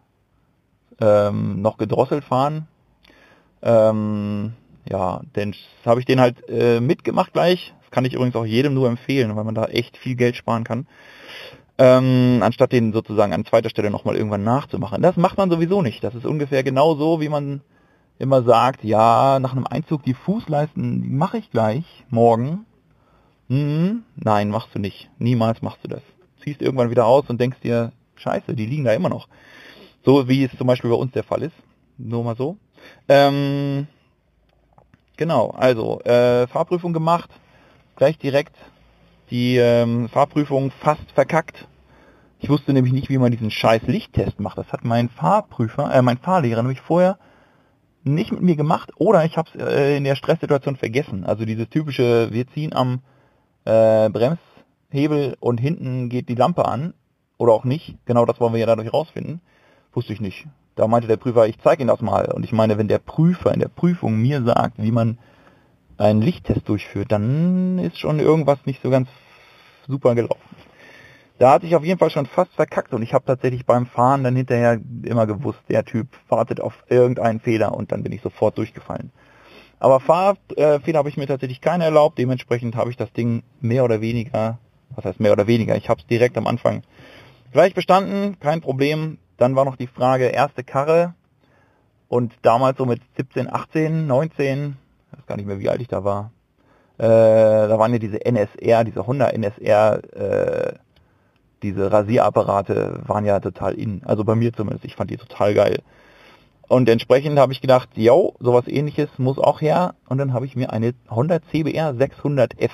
ähm, 1.01 1.63
noch 1.63 1.77
gedrosselt 1.77 2.25
fahren. 2.25 2.67
Ähm, 3.63 4.55
ja, 4.89 5.21
denn 5.37 5.55
habe 5.85 6.01
ich 6.01 6.07
den 6.07 6.21
halt 6.21 6.49
äh, 6.49 6.81
mitgemacht 6.81 7.33
gleich. 7.33 7.75
Kann 7.91 8.05
ich 8.05 8.15
übrigens 8.15 8.37
auch 8.37 8.45
jedem 8.45 8.75
nur 8.75 8.89
empfehlen, 8.89 9.35
weil 9.37 9.45
man 9.45 9.55
da 9.55 9.65
echt 9.65 9.97
viel 9.97 10.15
Geld 10.15 10.37
sparen 10.37 10.65
kann. 10.65 10.87
Ähm, 11.79 12.41
anstatt 12.43 12.73
den 12.73 12.93
sozusagen 12.93 13.33
an 13.33 13.45
zweiter 13.45 13.71
Stelle 13.71 13.91
nochmal 13.91 14.17
irgendwann 14.17 14.43
nachzumachen. 14.43 15.01
Das 15.01 15.17
macht 15.17 15.39
man 15.39 15.51
sowieso 15.51 15.81
nicht. 15.81 16.03
Das 16.03 16.15
ist 16.15 16.27
ungefähr 16.27 16.65
genau 16.65 16.97
so, 16.97 17.21
wie 17.21 17.29
man 17.29 17.61
immer 18.19 18.43
sagt, 18.43 18.83
ja, 18.83 19.39
nach 19.39 19.53
einem 19.53 19.67
Einzug 19.67 20.03
die 20.03 20.15
Fußleisten, 20.15 21.03
die 21.03 21.09
mache 21.09 21.39
ich 21.39 21.51
gleich, 21.51 21.85
morgen. 22.11 22.67
Hm, 23.49 24.03
nein, 24.17 24.51
machst 24.51 24.75
du 24.75 24.79
nicht. 24.79 25.09
Niemals 25.19 25.63
machst 25.63 25.85
du 25.85 25.89
das. 25.89 26.03
Ziehst 26.43 26.61
irgendwann 26.61 26.91
wieder 26.91 27.07
aus 27.07 27.25
und 27.29 27.41
denkst 27.41 27.61
dir, 27.61 27.93
scheiße, 28.17 28.55
die 28.55 28.67
liegen 28.67 28.85
da 28.85 28.93
immer 28.93 29.09
noch. 29.09 29.29
So 30.05 30.29
wie 30.29 30.45
es 30.45 30.57
zum 30.57 30.67
Beispiel 30.67 30.91
bei 30.91 30.97
uns 30.97 31.13
der 31.13 31.25
Fall 31.25 31.43
ist. 31.43 31.55
Nur 31.97 32.25
mal 32.25 32.37
so. 32.37 32.57
Ähm, 33.09 33.87
genau, 35.17 35.51
also 35.51 36.01
äh, 36.01 36.47
Fahrprüfung 36.47 36.93
gemacht, 36.93 37.31
gleich 37.99 38.17
direkt 38.17 38.57
die 39.31 39.57
ähm, 39.57 40.09
Fahrprüfung 40.09 40.71
fast 40.71 41.11
verkackt. 41.13 41.67
Ich 42.39 42.49
wusste 42.49 42.73
nämlich 42.73 42.93
nicht, 42.93 43.11
wie 43.11 43.19
man 43.19 43.33
diesen 43.33 43.51
scheiß 43.51 43.83
Lichttest 43.83 44.41
macht. 44.41 44.57
Das 44.57 44.73
hat 44.73 44.85
mein 44.85 45.09
Fahrprüfer, 45.09 45.93
äh, 45.93 46.01
mein 46.01 46.19
Fahrlehrer 46.19 46.63
nämlich 46.63 46.81
vorher 46.81 47.19
nicht 48.05 48.31
mit 48.31 48.41
mir 48.41 48.57
gemacht 48.57 48.93
oder 48.97 49.25
ich 49.25 49.37
habe 49.37 49.51
es 49.53 49.61
äh, 49.61 49.97
in 49.97 50.05
der 50.05 50.15
Stresssituation 50.15 50.77
vergessen. 50.77 51.25
Also 51.25 51.45
dieses 51.45 51.69
typische, 51.69 52.33
wir 52.33 52.47
ziehen 52.47 52.73
am 52.73 53.01
äh, 53.65 54.09
Bremshebel 54.09 55.37
und 55.41 55.59
hinten 55.59 56.09
geht 56.09 56.29
die 56.29 56.37
Lampe 56.37 56.65
an 56.65 56.95
oder 57.37 57.53
auch 57.53 57.65
nicht. 57.65 57.97
Genau 58.07 58.25
das 58.25 58.41
wollen 58.41 58.53
wir 58.53 58.61
ja 58.61 58.67
dadurch 58.67 58.93
rausfinden. 58.93 59.41
Wusste 59.93 60.13
ich 60.13 60.21
nicht. 60.21 60.47
Da 60.77 60.87
meinte 60.87 61.09
der 61.09 61.17
Prüfer, 61.17 61.49
ich 61.49 61.59
zeige 61.59 61.83
Ihnen 61.83 61.89
das 61.89 62.01
mal. 62.01 62.31
Und 62.33 62.45
ich 62.45 62.53
meine, 62.53 62.79
wenn 62.79 62.87
der 62.87 63.01
Prüfer 63.01 63.53
in 63.53 63.59
der 63.59 63.69
Prüfung 63.69 64.17
mir 64.17 64.45
sagt, 64.45 64.81
wie 64.81 64.93
man 64.93 65.19
einen 65.99 66.23
Lichttest 66.23 66.69
durchführt, 66.69 67.13
dann 67.13 67.79
ist 67.79 67.99
schon 67.99 68.21
irgendwas 68.21 68.65
nicht 68.65 68.83
so 68.83 68.91
ganz 68.91 69.09
super 69.87 70.15
gelaufen. 70.15 70.57
Da 71.39 71.53
hatte 71.53 71.67
ich 71.67 71.77
auf 71.77 71.85
jeden 71.85 71.99
Fall 71.99 72.11
schon 72.11 72.27
fast 72.27 72.53
verkackt 72.55 72.93
und 72.93 73.03
ich 73.03 73.15
habe 73.15 73.25
tatsächlich 73.25 73.65
beim 73.65 73.87
Fahren 73.87 74.25
dann 74.25 74.35
hinterher 74.35 74.81
immer 75.05 75.27
gewusst, 75.27 75.61
der 75.69 75.85
Typ 75.85 76.09
wartet 76.29 76.61
auf 76.61 76.85
irgendeinen 76.89 77.41
Fehler 77.41 77.75
und 77.75 77.93
dann 77.93 78.03
bin 78.03 78.13
ich 78.13 78.23
sofort 78.23 78.59
durchgefallen. 78.59 79.13
Aber 79.79 80.01
Fahrfehler 80.01 80.99
habe 80.99 81.09
ich 81.09 81.17
mir 81.17 81.29
tatsächlich 81.29 81.61
keine 81.61 81.85
erlaubt, 81.85 82.19
dementsprechend 82.19 82.75
habe 82.75 82.91
ich 82.91 82.97
das 82.97 83.13
Ding 83.13 83.45
mehr 83.61 83.85
oder 83.85 84.01
weniger, 84.01 84.59
was 84.97 85.05
heißt 85.05 85.21
mehr 85.21 85.33
oder 85.33 85.47
weniger, 85.47 85.77
ich 85.77 85.89
habe 85.89 86.01
es 86.01 86.07
direkt 86.09 86.37
am 86.37 86.49
Anfang 86.49 86.83
gleich 87.53 87.75
bestanden, 87.75 88.39
kein 88.41 88.61
Problem. 88.61 89.19
Dann 89.37 89.55
war 89.55 89.65
noch 89.65 89.77
die 89.77 89.87
Frage, 89.87 90.27
erste 90.27 90.65
Karre 90.65 91.15
und 92.09 92.35
damals 92.43 92.79
so 92.79 92.87
mit 92.87 93.01
17, 93.17 93.49
18, 93.53 94.09
19, 94.09 94.77
ich 95.11 95.19
weiß 95.19 95.27
gar 95.27 95.37
nicht 95.37 95.47
mehr, 95.47 95.61
wie 95.61 95.69
alt 95.69 95.81
ich 95.81 95.89
da 95.89 96.05
war, 96.05 96.33
äh, 96.99 97.05
da 97.69 97.79
waren 97.79 97.93
ja 97.93 97.99
diese 97.99 98.25
NSR, 98.25 98.85
diese 98.85 99.07
Honda 99.07 99.29
NSR, 99.29 100.03
äh, 100.15 100.73
diese 101.63 101.93
Rasierapparate 101.93 103.03
waren 103.07 103.25
ja 103.25 103.39
total 103.41 103.75
in. 103.75 104.03
Also 104.05 104.25
bei 104.25 104.35
mir 104.35 104.53
zumindest, 104.53 104.85
ich 104.85 104.97
fand 104.97 105.11
die 105.11 105.17
total 105.17 105.55
geil. 105.55 105.83
Und 106.69 106.89
entsprechend 106.89 107.39
habe 107.39 107.53
ich 107.53 107.61
gedacht, 107.61 107.91
yo, 107.95 108.35
sowas 108.41 108.69
ähnliches 108.69 109.09
muss 109.19 109.39
auch 109.39 109.61
her. 109.61 109.95
Und 110.09 110.19
dann 110.19 110.33
habe 110.33 110.45
ich 110.45 110.55
mir 110.55 110.73
eine 110.73 110.93
Honda 111.09 111.41
CBR 111.51 111.93
600F 111.95 112.71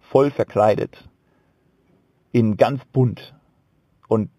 voll 0.00 0.30
verkleidet. 0.30 1.08
In 2.32 2.56
ganz 2.56 2.84
bunt. 2.92 3.34
Und 4.08 4.30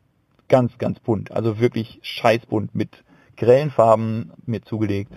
ganz, 0.50 0.78
ganz 0.78 1.00
bunt. 1.00 1.32
Also 1.32 1.60
wirklich 1.60 2.00
scheißbunt 2.02 2.76
mit 2.76 3.04
grellen 3.38 3.72
Farben 3.72 4.32
mir 4.46 4.62
zugelegt. 4.62 5.14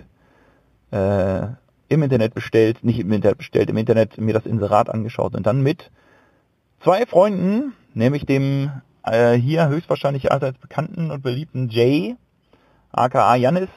Äh, 0.91 1.49
Im 1.95 2.03
Internet 2.03 2.35
bestellt, 2.35 2.83
nicht 2.83 2.99
im 2.99 3.13
Internet 3.13 3.39
bestellt, 3.39 3.71
im 3.71 3.77
Internet 3.77 4.19
mir 4.19 4.35
das 4.35 4.47
Inserat 4.47 4.91
angeschaut 4.91 5.37
und 5.37 5.47
dann 5.47 5.63
mit 5.63 5.91
zwei 6.83 7.07
Freunden, 7.07 7.73
nämlich 7.95 8.27
dem 8.27 8.71
äh, 9.05 9.35
hier 9.35 9.69
höchstwahrscheinlich 9.69 10.33
allseits 10.33 10.59
bekannten 10.59 11.13
und 11.13 11.23
beliebten 11.23 11.69
Jay, 11.69 12.17
aka 12.91 13.37
Janis, 13.37 13.69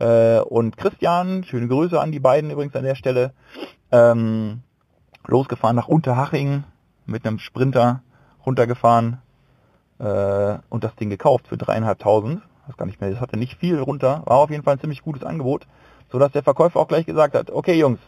äh, 0.00 0.40
und 0.40 0.76
Christian, 0.76 1.44
schöne 1.44 1.68
Grüße 1.68 1.98
an 1.98 2.12
die 2.12 2.20
beiden 2.20 2.50
übrigens 2.50 2.76
an 2.76 2.84
der 2.84 2.94
Stelle, 2.94 3.32
ähm, 3.90 4.60
losgefahren 5.26 5.76
nach 5.76 5.88
Unterhaching 5.88 6.64
mit 7.06 7.26
einem 7.26 7.38
Sprinter 7.38 8.02
runtergefahren 8.44 9.18
äh, 9.98 10.58
und 10.68 10.84
das 10.84 10.94
Ding 10.96 11.08
gekauft 11.08 11.48
für 11.48 11.56
dreieinhalbtausend. 11.56 12.42
Das 12.66 12.76
gar 12.76 12.86
nicht 12.86 13.00
mehr, 13.00 13.10
das 13.10 13.20
hatte 13.20 13.38
nicht 13.38 13.58
viel 13.58 13.78
runter, 13.78 14.22
war 14.26 14.36
auf 14.36 14.50
jeden 14.50 14.62
Fall 14.62 14.74
ein 14.74 14.80
ziemlich 14.80 15.02
gutes 15.02 15.22
Angebot, 15.22 15.66
so 16.14 16.20
dass 16.20 16.30
der 16.30 16.44
Verkäufer 16.44 16.78
auch 16.78 16.86
gleich 16.86 17.06
gesagt 17.06 17.34
hat, 17.34 17.50
okay 17.50 17.74
Jungs, 17.74 17.98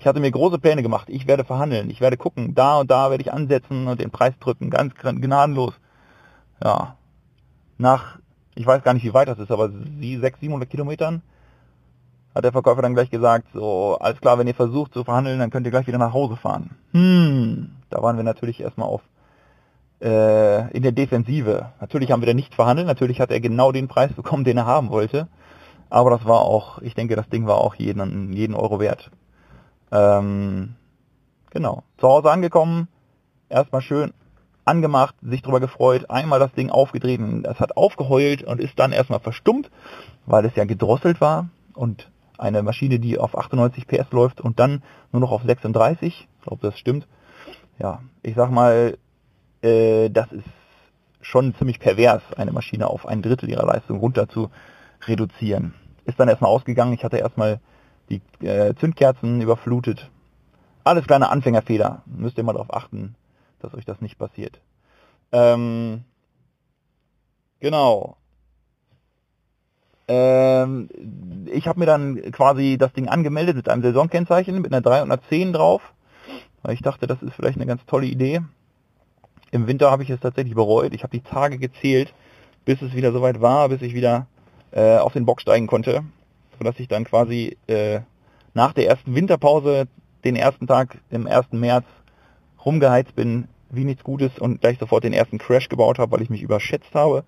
ich 0.00 0.08
hatte 0.08 0.18
mir 0.18 0.32
große 0.32 0.58
Pläne 0.58 0.82
gemacht, 0.82 1.08
ich 1.08 1.28
werde 1.28 1.44
verhandeln, 1.44 1.88
ich 1.88 2.00
werde 2.00 2.16
gucken, 2.16 2.52
da 2.56 2.80
und 2.80 2.90
da 2.90 3.10
werde 3.10 3.22
ich 3.22 3.32
ansetzen 3.32 3.86
und 3.86 4.00
den 4.00 4.10
Preis 4.10 4.34
drücken, 4.40 4.70
ganz 4.70 4.92
gnadenlos. 4.96 5.72
Ja, 6.60 6.96
nach, 7.78 8.18
ich 8.56 8.66
weiß 8.66 8.82
gar 8.82 8.92
nicht 8.92 9.04
wie 9.04 9.14
weit 9.14 9.28
das 9.28 9.38
ist, 9.38 9.52
aber 9.52 9.68
600, 9.68 10.40
700 10.40 10.68
Kilometern 10.68 11.22
hat 12.34 12.42
der 12.42 12.50
Verkäufer 12.50 12.82
dann 12.82 12.94
gleich 12.94 13.10
gesagt, 13.10 13.46
so, 13.54 13.98
alles 14.00 14.20
klar, 14.20 14.36
wenn 14.36 14.48
ihr 14.48 14.54
versucht 14.56 14.92
zu 14.92 15.04
verhandeln, 15.04 15.38
dann 15.38 15.50
könnt 15.50 15.64
ihr 15.64 15.70
gleich 15.70 15.86
wieder 15.86 15.98
nach 15.98 16.12
Hause 16.12 16.34
fahren. 16.34 16.70
Hm, 16.90 17.70
da 17.88 18.02
waren 18.02 18.16
wir 18.16 18.24
natürlich 18.24 18.60
erstmal 18.60 18.88
auf 18.88 19.02
äh, 20.02 20.76
in 20.76 20.82
der 20.82 20.90
Defensive. 20.90 21.70
Natürlich 21.80 22.10
haben 22.10 22.20
wir 22.20 22.26
da 22.26 22.34
nicht 22.34 22.52
verhandelt, 22.52 22.88
natürlich 22.88 23.20
hat 23.20 23.30
er 23.30 23.38
genau 23.38 23.70
den 23.70 23.86
Preis 23.86 24.12
bekommen, 24.12 24.42
den 24.42 24.56
er 24.56 24.66
haben 24.66 24.90
wollte. 24.90 25.28
Aber 25.90 26.10
das 26.10 26.24
war 26.24 26.40
auch, 26.42 26.80
ich 26.82 26.94
denke, 26.94 27.16
das 27.16 27.28
Ding 27.28 27.46
war 27.46 27.58
auch 27.58 27.74
jeden, 27.74 28.32
jeden 28.32 28.54
Euro 28.54 28.80
wert. 28.80 29.10
Ähm, 29.92 30.74
genau. 31.50 31.84
Zu 31.98 32.08
Hause 32.08 32.30
angekommen, 32.30 32.88
erstmal 33.48 33.82
schön 33.82 34.12
angemacht, 34.64 35.14
sich 35.22 35.42
drüber 35.42 35.60
gefreut, 35.60 36.10
einmal 36.10 36.38
das 36.38 36.52
Ding 36.52 36.70
aufgedreht 36.70 37.20
und 37.20 37.46
es 37.46 37.60
hat 37.60 37.76
aufgeheult 37.76 38.42
und 38.42 38.60
ist 38.60 38.78
dann 38.78 38.92
erstmal 38.92 39.20
verstummt, 39.20 39.70
weil 40.26 40.44
es 40.46 40.56
ja 40.56 40.64
gedrosselt 40.64 41.20
war 41.20 41.48
und 41.74 42.10
eine 42.38 42.62
Maschine, 42.62 42.98
die 42.98 43.18
auf 43.18 43.36
98 43.36 43.86
PS 43.86 44.10
läuft 44.10 44.40
und 44.40 44.58
dann 44.58 44.82
nur 45.12 45.20
noch 45.20 45.30
auf 45.30 45.42
36, 45.44 46.28
ich 46.38 46.44
glaube, 46.44 46.66
das 46.66 46.78
stimmt. 46.78 47.06
Ja, 47.78 48.00
ich 48.22 48.34
sag 48.34 48.50
mal, 48.50 48.96
äh, 49.62 50.08
das 50.10 50.32
ist 50.32 50.44
schon 51.20 51.54
ziemlich 51.54 51.78
pervers, 51.78 52.22
eine 52.36 52.52
Maschine 52.52 52.88
auf 52.88 53.06
ein 53.06 53.22
Drittel 53.22 53.48
ihrer 53.48 53.66
Leistung 53.66 53.98
runter 53.98 54.28
zu 54.28 54.50
reduzieren. 55.08 55.74
Ist 56.04 56.20
dann 56.20 56.28
erstmal 56.28 56.50
ausgegangen, 56.50 56.92
ich 56.92 57.04
hatte 57.04 57.18
erstmal 57.18 57.60
die 58.10 58.20
äh, 58.44 58.74
Zündkerzen 58.74 59.40
überflutet. 59.40 60.10
Alles 60.84 61.06
kleine 61.06 61.30
Anfängerfehler. 61.30 62.02
Müsst 62.06 62.36
ihr 62.36 62.44
mal 62.44 62.52
darauf 62.52 62.72
achten, 62.74 63.14
dass 63.60 63.74
euch 63.74 63.86
das 63.86 64.00
nicht 64.00 64.18
passiert. 64.18 64.60
Ähm, 65.32 66.04
genau. 67.60 68.16
Ähm, 70.06 70.90
ich 71.50 71.66
habe 71.66 71.78
mir 71.78 71.86
dann 71.86 72.30
quasi 72.32 72.76
das 72.78 72.92
Ding 72.92 73.08
angemeldet 73.08 73.56
mit 73.56 73.68
einem 73.70 73.82
Saisonkennzeichen, 73.82 74.60
mit 74.60 74.72
einer 74.72 74.82
310 74.82 75.54
drauf. 75.54 75.94
Weil 76.62 76.74
ich 76.74 76.82
dachte, 76.82 77.06
das 77.06 77.22
ist 77.22 77.34
vielleicht 77.34 77.56
eine 77.56 77.66
ganz 77.66 77.84
tolle 77.86 78.06
Idee. 78.06 78.42
Im 79.50 79.66
Winter 79.66 79.90
habe 79.90 80.02
ich 80.02 80.10
es 80.10 80.20
tatsächlich 80.20 80.54
bereut. 80.54 80.92
Ich 80.94 81.02
habe 81.02 81.16
die 81.16 81.22
Tage 81.22 81.58
gezählt, 81.58 82.12
bis 82.64 82.82
es 82.82 82.94
wieder 82.94 83.12
soweit 83.12 83.40
war, 83.40 83.68
bis 83.68 83.82
ich 83.82 83.94
wieder 83.94 84.26
äh, 84.74 84.96
auf 84.96 85.12
den 85.12 85.24
Bock 85.24 85.40
steigen 85.40 85.66
konnte, 85.66 86.02
sodass 86.58 86.78
ich 86.80 86.88
dann 86.88 87.04
quasi 87.04 87.56
äh, 87.68 88.00
nach 88.54 88.72
der 88.72 88.88
ersten 88.88 89.14
Winterpause 89.14 89.86
den 90.24 90.36
ersten 90.36 90.66
Tag 90.66 90.98
im 91.10 91.26
1. 91.26 91.52
März 91.52 91.84
rumgeheizt 92.64 93.14
bin, 93.14 93.48
wie 93.70 93.84
nichts 93.84 94.04
Gutes 94.04 94.38
und 94.38 94.60
gleich 94.60 94.78
sofort 94.78 95.04
den 95.04 95.12
ersten 95.12 95.38
Crash 95.38 95.68
gebaut 95.68 95.98
habe, 95.98 96.12
weil 96.12 96.22
ich 96.22 96.30
mich 96.30 96.42
überschätzt 96.42 96.94
habe. 96.94 97.24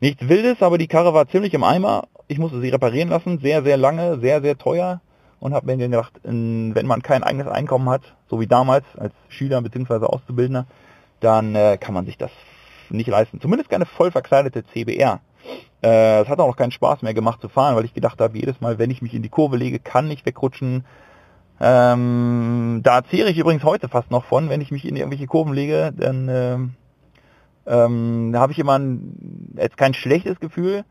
Nichts 0.00 0.28
Wildes, 0.28 0.62
aber 0.62 0.78
die 0.78 0.86
Karre 0.86 1.14
war 1.14 1.28
ziemlich 1.28 1.54
im 1.54 1.64
Eimer. 1.64 2.06
Ich 2.28 2.38
musste 2.38 2.60
sie 2.60 2.68
reparieren 2.68 3.08
lassen, 3.08 3.38
sehr, 3.40 3.62
sehr 3.62 3.76
lange, 3.76 4.20
sehr, 4.20 4.40
sehr 4.42 4.56
teuer 4.56 5.00
und 5.40 5.54
habe 5.54 5.66
mir 5.66 5.76
gedacht, 5.76 6.12
wenn 6.22 6.86
man 6.86 7.02
kein 7.02 7.22
eigenes 7.22 7.48
Einkommen 7.48 7.88
hat, 7.88 8.02
so 8.28 8.40
wie 8.40 8.46
damals 8.46 8.84
als 8.96 9.12
Schüler 9.28 9.60
bzw. 9.62 10.06
Auszubildender, 10.06 10.66
dann 11.20 11.54
äh, 11.54 11.78
kann 11.80 11.94
man 11.94 12.06
sich 12.06 12.16
das 12.16 12.30
nicht 12.90 13.08
leisten. 13.08 13.40
Zumindest 13.40 13.70
keine 13.70 13.86
voll 13.86 14.10
verkleidete 14.10 14.64
CBR. 14.66 15.20
Äh, 15.82 16.22
es 16.22 16.28
hat 16.28 16.40
auch 16.40 16.48
noch 16.48 16.56
keinen 16.56 16.72
Spaß 16.72 17.02
mehr 17.02 17.14
gemacht 17.14 17.40
zu 17.40 17.48
fahren, 17.48 17.76
weil 17.76 17.84
ich 17.84 17.94
gedacht 17.94 18.20
habe, 18.20 18.36
jedes 18.38 18.60
Mal, 18.60 18.78
wenn 18.78 18.90
ich 18.90 19.02
mich 19.02 19.14
in 19.14 19.22
die 19.22 19.28
Kurve 19.28 19.56
lege, 19.56 19.78
kann 19.78 20.10
ich 20.10 20.26
wegrutschen. 20.26 20.84
Ähm, 21.60 22.80
da 22.82 23.04
zehre 23.04 23.30
ich 23.30 23.38
übrigens 23.38 23.64
heute 23.64 23.88
fast 23.88 24.10
noch 24.10 24.24
von, 24.24 24.48
wenn 24.48 24.60
ich 24.60 24.70
mich 24.70 24.84
in 24.84 24.96
irgendwelche 24.96 25.26
Kurven 25.26 25.54
lege, 25.54 25.92
dann 25.96 26.28
äh, 26.28 26.58
ähm, 27.68 28.30
da 28.32 28.40
habe 28.40 28.52
ich 28.52 28.58
immer 28.58 28.78
ein, 28.78 29.54
jetzt 29.56 29.76
kein 29.76 29.92
schlechtes 29.92 30.40
Gefühl, 30.40 30.84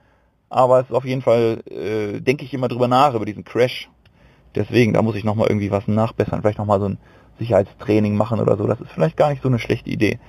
aber 0.49 0.79
es 0.79 0.85
ist 0.87 0.95
auf 0.95 1.05
jeden 1.05 1.23
Fall, 1.23 1.63
äh, 1.69 2.21
denke 2.21 2.45
ich 2.45 2.53
immer 2.53 2.67
drüber 2.67 2.87
nach, 2.87 3.15
über 3.15 3.25
diesen 3.25 3.43
Crash. 3.43 3.89
Deswegen, 4.55 4.93
da 4.93 5.01
muss 5.01 5.15
ich 5.15 5.23
nochmal 5.23 5.47
irgendwie 5.47 5.71
was 5.71 5.87
nachbessern, 5.87 6.41
vielleicht 6.41 6.59
nochmal 6.59 6.79
so 6.79 6.89
ein 6.89 6.99
Sicherheitstraining 7.39 8.15
machen 8.15 8.39
oder 8.39 8.57
so. 8.57 8.67
Das 8.67 8.79
ist 8.79 8.91
vielleicht 8.91 9.17
gar 9.17 9.29
nicht 9.29 9.41
so 9.41 9.49
eine 9.49 9.59
schlechte 9.59 9.89
Idee. 9.89 10.19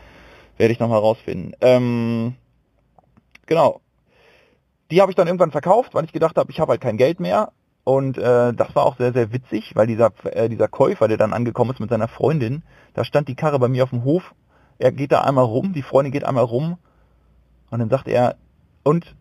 Werde 0.57 0.73
ich 0.73 0.81
nochmal 0.81 0.99
rausfinden. 0.99 1.55
Ähm, 1.61 2.35
genau. 3.47 3.81
Die 4.91 5.01
habe 5.01 5.13
ich 5.13 5.17
dann 5.17 5.27
irgendwann 5.27 5.51
verkauft, 5.51 5.95
weil 5.95 6.05
ich 6.05 6.13
gedacht 6.13 6.37
habe, 6.37 6.51
ich 6.51 6.61
habe 6.61 6.71
halt 6.71 6.81
kein 6.81 6.97
Geld 6.97 7.21
mehr. 7.21 7.53
Und 7.85 8.19
äh, 8.19 8.53
das 8.53 8.75
war 8.75 8.85
auch 8.85 8.97
sehr, 8.97 9.13
sehr 9.13 9.33
witzig, 9.33 9.75
weil 9.75 9.87
dieser, 9.87 10.11
äh, 10.25 10.49
dieser 10.49 10.69
Käufer, 10.69 11.09
der 11.09 11.17
dann 11.17 11.33
angekommen 11.33 11.71
ist 11.71 11.81
mit 11.81 11.91
seiner 11.91 12.09
Freundin, 12.09 12.63
da 12.95 13.05
stand 13.05 13.29
die 13.29 13.35
Karre 13.35 13.59
bei 13.59 13.69
mir 13.69 13.85
auf 13.85 13.91
dem 13.91 14.05
Hof. 14.05 14.35
Er 14.79 14.93
geht 14.93 15.13
da 15.13 15.23
einmal 15.23 15.45
rum, 15.45 15.73
die 15.73 15.83
Freundin 15.83 16.13
geht 16.13 16.25
einmal 16.25 16.45
rum. 16.45 16.77
Und 17.71 17.79
dann 17.79 17.89
sagt 17.89 18.09
er, 18.09 18.37
und 18.83 19.15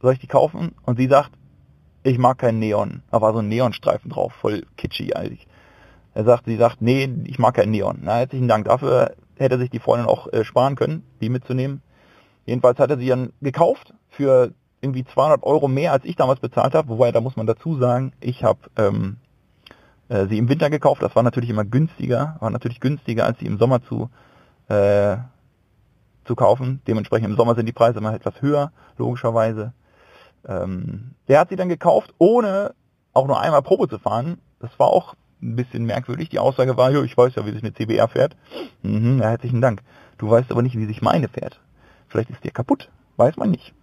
soll 0.00 0.12
ich 0.12 0.18
die 0.18 0.26
kaufen? 0.26 0.74
Und 0.84 0.98
sie 0.98 1.06
sagt, 1.06 1.30
ich 2.02 2.18
mag 2.18 2.38
keinen 2.38 2.58
Neon. 2.58 3.02
Da 3.10 3.20
war 3.20 3.32
so 3.32 3.38
ein 3.38 3.48
Neonstreifen 3.48 4.10
drauf, 4.10 4.32
voll 4.34 4.66
kitschy 4.76 5.14
eigentlich. 5.14 5.46
Er 6.14 6.24
sagt, 6.24 6.44
sie 6.46 6.56
sagt, 6.56 6.82
nee, 6.82 7.08
ich 7.24 7.38
mag 7.38 7.54
keinen 7.54 7.70
Neon. 7.70 8.00
Na, 8.02 8.18
herzlichen 8.18 8.46
Dank 8.46 8.66
dafür. 8.66 9.14
Hätte 9.36 9.58
sich 9.58 9.70
die 9.70 9.80
Freundin 9.80 10.06
auch 10.06 10.32
äh, 10.32 10.44
sparen 10.44 10.76
können, 10.76 11.04
die 11.20 11.28
mitzunehmen. 11.28 11.82
Jedenfalls 12.46 12.78
hat 12.78 12.90
er 12.90 12.98
sie 12.98 13.08
dann 13.08 13.32
gekauft 13.40 13.94
für 14.10 14.52
irgendwie 14.84 15.04
200 15.04 15.42
Euro 15.42 15.66
mehr, 15.66 15.92
als 15.92 16.04
ich 16.04 16.16
damals 16.16 16.40
bezahlt 16.40 16.74
habe. 16.74 16.88
Wobei, 16.88 17.10
da 17.10 17.20
muss 17.20 17.36
man 17.36 17.46
dazu 17.46 17.76
sagen, 17.76 18.12
ich 18.20 18.44
habe 18.44 18.60
ähm, 18.76 19.16
äh, 20.08 20.26
sie 20.26 20.38
im 20.38 20.48
Winter 20.48 20.70
gekauft. 20.70 21.02
Das 21.02 21.16
war 21.16 21.22
natürlich 21.22 21.50
immer 21.50 21.64
günstiger, 21.64 22.36
war 22.40 22.50
natürlich 22.50 22.80
günstiger, 22.80 23.26
als 23.26 23.38
sie 23.38 23.46
im 23.46 23.58
Sommer 23.58 23.82
zu 23.82 24.10
äh, 24.68 25.16
zu 26.24 26.34
kaufen. 26.34 26.80
Dementsprechend 26.86 27.28
im 27.28 27.36
Sommer 27.36 27.54
sind 27.54 27.66
die 27.66 27.72
Preise 27.72 27.98
immer 27.98 28.14
etwas 28.14 28.40
höher, 28.40 28.72
logischerweise. 28.96 29.72
Ähm, 30.46 31.12
der 31.28 31.40
hat 31.40 31.48
sie 31.48 31.56
dann 31.56 31.68
gekauft, 31.68 32.14
ohne 32.18 32.74
auch 33.12 33.26
nur 33.26 33.40
einmal 33.40 33.62
Probe 33.62 33.88
zu 33.88 33.98
fahren. 33.98 34.38
Das 34.60 34.70
war 34.78 34.88
auch 34.88 35.14
ein 35.42 35.56
bisschen 35.56 35.84
merkwürdig. 35.84 36.30
Die 36.30 36.38
Aussage 36.38 36.76
war, 36.76 36.90
ich 36.92 37.16
weiß 37.16 37.34
ja, 37.34 37.46
wie 37.46 37.52
sich 37.52 37.62
eine 37.62 37.74
CBR 37.74 38.08
fährt. 38.08 38.36
Mhm, 38.82 39.20
ja, 39.20 39.28
herzlichen 39.28 39.60
Dank. 39.60 39.82
Du 40.18 40.30
weißt 40.30 40.50
aber 40.50 40.62
nicht, 40.62 40.76
wie 40.76 40.86
sich 40.86 41.02
meine 41.02 41.28
fährt. 41.28 41.60
Vielleicht 42.08 42.30
ist 42.30 42.44
die 42.44 42.50
kaputt. 42.50 42.90
Weiß 43.16 43.36
man 43.36 43.50
nicht. 43.50 43.74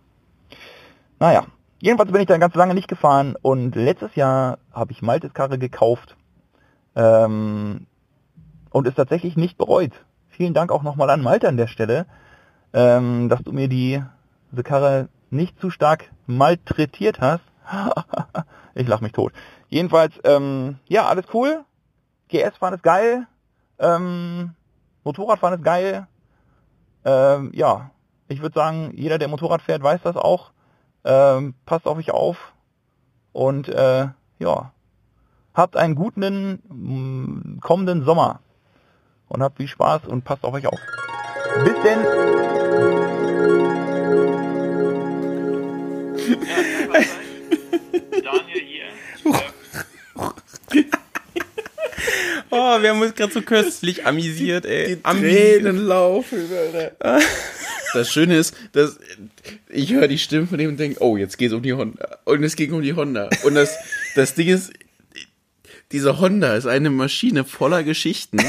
Naja, 1.22 1.46
jedenfalls 1.80 2.12
bin 2.12 2.20
ich 2.20 2.28
dann 2.28 2.40
ganz 2.40 2.56
lange 2.56 2.74
nicht 2.74 2.88
gefahren 2.88 3.36
und 3.44 3.76
letztes 3.76 4.16
Jahr 4.16 4.58
habe 4.74 4.92
ich 4.92 5.04
Maltes 5.04 5.36
Karre 5.36 5.60
gekauft 5.60 6.18
ähm, 6.96 7.86
und 8.72 8.88
es 8.88 8.96
tatsächlich 8.96 9.38
nicht 9.38 9.56
bereut. 9.56 9.92
Vielen 10.30 10.56
Dank 10.56 10.72
auch 10.72 10.82
nochmal 10.82 11.12
an 11.12 11.22
Malte 11.22 11.48
an 11.48 11.58
der 11.58 11.68
Stelle, 11.68 12.08
ähm, 12.74 13.30
dass 13.30 13.44
du 13.44 13.52
mir 13.52 13.68
die 13.68 14.02
diese 14.52 14.64
Karre 14.64 15.10
nicht 15.30 15.62
zu 15.62 15.70
stark 15.70 16.10
malträtiert 16.26 17.22
hast. 17.22 17.44
ich 18.74 18.88
lach 18.88 19.02
mich 19.02 19.12
tot. 19.12 19.32
Jedenfalls, 19.70 20.16
ähm, 20.24 20.80
ja, 20.88 21.06
alles 21.06 21.26
cool. 21.36 21.66
GS 22.30 22.58
fahren 22.58 22.74
ist 22.74 22.84
geil. 22.84 23.28
Ähm, 23.78 24.56
Motorradfahren 25.04 25.60
ist 25.60 25.64
geil. 25.64 26.08
Ähm, 27.06 27.52
ja, 27.54 27.92
ich 28.28 28.42
würde 28.42 28.56
sagen, 28.56 28.94
jeder, 28.96 29.20
der 29.20 29.28
Motorrad 29.28 29.62
fährt, 29.62 29.84
weiß 29.84 30.02
das 30.02 30.16
auch. 30.16 30.52
Ähm, 31.04 31.56
passt 31.66 31.88
auf 31.88 31.98
euch 31.98 32.12
auf. 32.12 32.54
Und 33.34 33.70
äh, 33.70 34.08
ja, 34.40 34.72
habt 35.54 35.78
einen 35.78 35.96
guten 35.96 36.62
mm, 36.68 37.60
kommenden 37.62 38.04
Sommer. 38.04 38.40
Und 39.28 39.42
habt 39.42 39.58
viel 39.58 39.68
Spaß 39.68 40.06
und 40.08 40.24
passt 40.24 40.44
auf 40.44 40.54
euch 40.54 40.68
auf. 40.68 40.80
Bis 41.64 41.74
denn! 41.84 42.04
Daniel 48.24 48.62
hier. 48.62 48.86
Oh, 52.54 52.82
wir 52.82 52.90
haben 52.90 53.02
uns 53.02 53.16
gerade 53.16 53.32
so 53.32 53.42
köstlich 53.42 54.06
amüsiert, 54.06 54.66
ey. 54.66 55.02
Tränen 55.02 55.78
laufen, 55.78 56.50
Alter. 56.52 57.20
Das 57.94 58.12
Schöne 58.12 58.38
ist, 58.38 58.56
dass 58.72 58.98
ich 59.70 59.92
höre 59.92 60.08
die 60.08 60.18
Stimme 60.18 60.48
von 60.48 60.58
dem 60.58 60.70
und 60.70 60.80
denke, 60.80 61.02
oh, 61.02 61.18
jetzt 61.18 61.38
geht's 61.38 61.54
um 61.54 61.62
die 61.62 61.74
Honda. 61.74 62.20
Und 62.26 62.44
es 62.44 62.56
ging 62.56 62.72
um 62.72 62.82
die 62.82 62.94
Honda. 62.94 63.30
Und 63.44 63.56
das, 63.56 63.76
das 64.16 64.36
Ding 64.36 64.48
ist, 64.48 64.72
diese 65.92 66.20
Honda 66.20 66.56
ist 66.56 66.68
eine 66.68 66.90
Maschine 66.90 67.44
voller 67.44 67.84
Geschichten. 67.84 68.40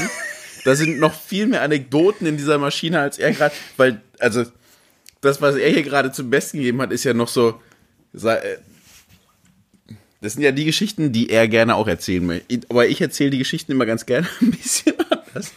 Da 0.63 0.75
sind 0.75 0.99
noch 0.99 1.13
viel 1.13 1.47
mehr 1.47 1.61
Anekdoten 1.61 2.25
in 2.25 2.37
dieser 2.37 2.57
Maschine 2.57 2.99
als 2.99 3.19
er 3.19 3.31
gerade, 3.33 3.53
weil, 3.75 4.01
also, 4.19 4.45
das, 5.19 5.41
was 5.41 5.55
er 5.55 5.69
hier 5.69 5.83
gerade 5.83 6.11
zum 6.11 6.29
Besten 6.29 6.57
gegeben 6.57 6.81
hat, 6.81 6.91
ist 6.91 7.03
ja 7.03 7.13
noch 7.13 7.27
so, 7.27 7.61
äh, 8.13 8.57
das 10.21 10.33
sind 10.33 10.43
ja 10.43 10.51
die 10.51 10.65
Geschichten, 10.65 11.11
die 11.11 11.29
er 11.29 11.47
gerne 11.47 11.75
auch 11.75 11.87
erzählen 11.87 12.25
möchte. 12.25 12.59
Aber 12.69 12.87
ich 12.87 13.01
erzähle 13.01 13.31
die 13.31 13.39
Geschichten 13.39 13.73
immer 13.73 13.85
ganz 13.85 14.05
gerne 14.05 14.27
ein 14.41 14.51
bisschen 14.51 14.95
anders. 15.09 15.51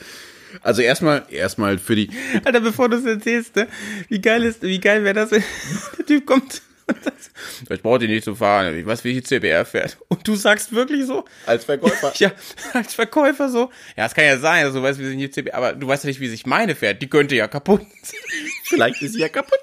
Also 0.63 0.83
erstmal, 0.83 1.25
erstmal 1.31 1.79
für 1.79 1.97
die, 1.97 2.11
Alter, 2.45 2.61
bevor 2.61 2.89
du 2.89 2.97
es 2.97 3.05
erzählst, 3.05 3.57
ne? 3.57 3.69
Wie 4.09 4.21
geil 4.21 4.45
ist, 4.45 4.63
wie 4.63 4.81
geil 4.81 5.05
wäre 5.05 5.15
das, 5.15 5.31
wenn 5.31 5.45
der 5.99 6.07
Typ 6.07 6.27
kommt 6.27 6.63
und 6.87 7.03
sagt, 7.03 7.31
ich 7.69 7.83
brauche 7.83 7.99
die 7.99 8.09
nicht 8.09 8.25
zu 8.25 8.35
fahren, 8.35 8.77
ich 8.77 8.87
weiß, 8.87 9.05
wie 9.05 9.15
die 9.15 9.23
CBR 9.23 9.65
fährt. 9.65 9.99
Und 10.09 10.27
du 10.27 10.37
sagst 10.37 10.73
wirklich 10.73 11.07
so, 11.07 11.25
als 11.45 11.65
Verkäufer, 11.65 12.13
ja, 12.17 12.33
als 12.73 12.95
Verkäufer 12.95 13.49
so, 13.49 13.71
ja, 13.97 14.07
es 14.07 14.15
kann 14.15 14.25
ja 14.25 14.39
sein, 14.39 14.65
dass 14.65 14.75
du 14.75 14.83
weißt, 14.83 14.99
wie 14.99 15.07
sich 15.07 15.17
die 15.17 15.31
CBR, 15.31 15.55
aber 15.55 15.73
du 15.73 15.87
weißt 15.87 16.05
ja 16.05 16.09
nicht, 16.09 16.21
wie 16.21 16.29
sich 16.29 16.47
meine 16.47 16.75
fährt, 16.75 17.03
die 17.03 17.09
könnte 17.09 17.35
ja 17.35 17.49
kaputt 17.49 17.83
vielleicht 18.65 19.03
ist 19.03 19.15
sie 19.15 19.21
ja 19.21 19.29
kaputt. 19.29 19.59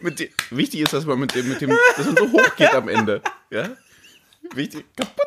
Mit 0.00 0.20
dem, 0.20 0.28
wichtig 0.50 0.82
ist, 0.82 0.92
dass 0.92 1.06
man 1.06 1.18
mit 1.18 1.34
dem, 1.34 1.48
mit 1.48 1.60
dem, 1.60 1.70
dass 1.96 2.04
man 2.04 2.16
so 2.16 2.30
hoch 2.30 2.56
geht 2.56 2.74
am 2.74 2.88
Ende. 2.88 3.22
Ja? 3.50 3.70
Wichtig, 4.54 4.84
kaputt. 4.94 5.26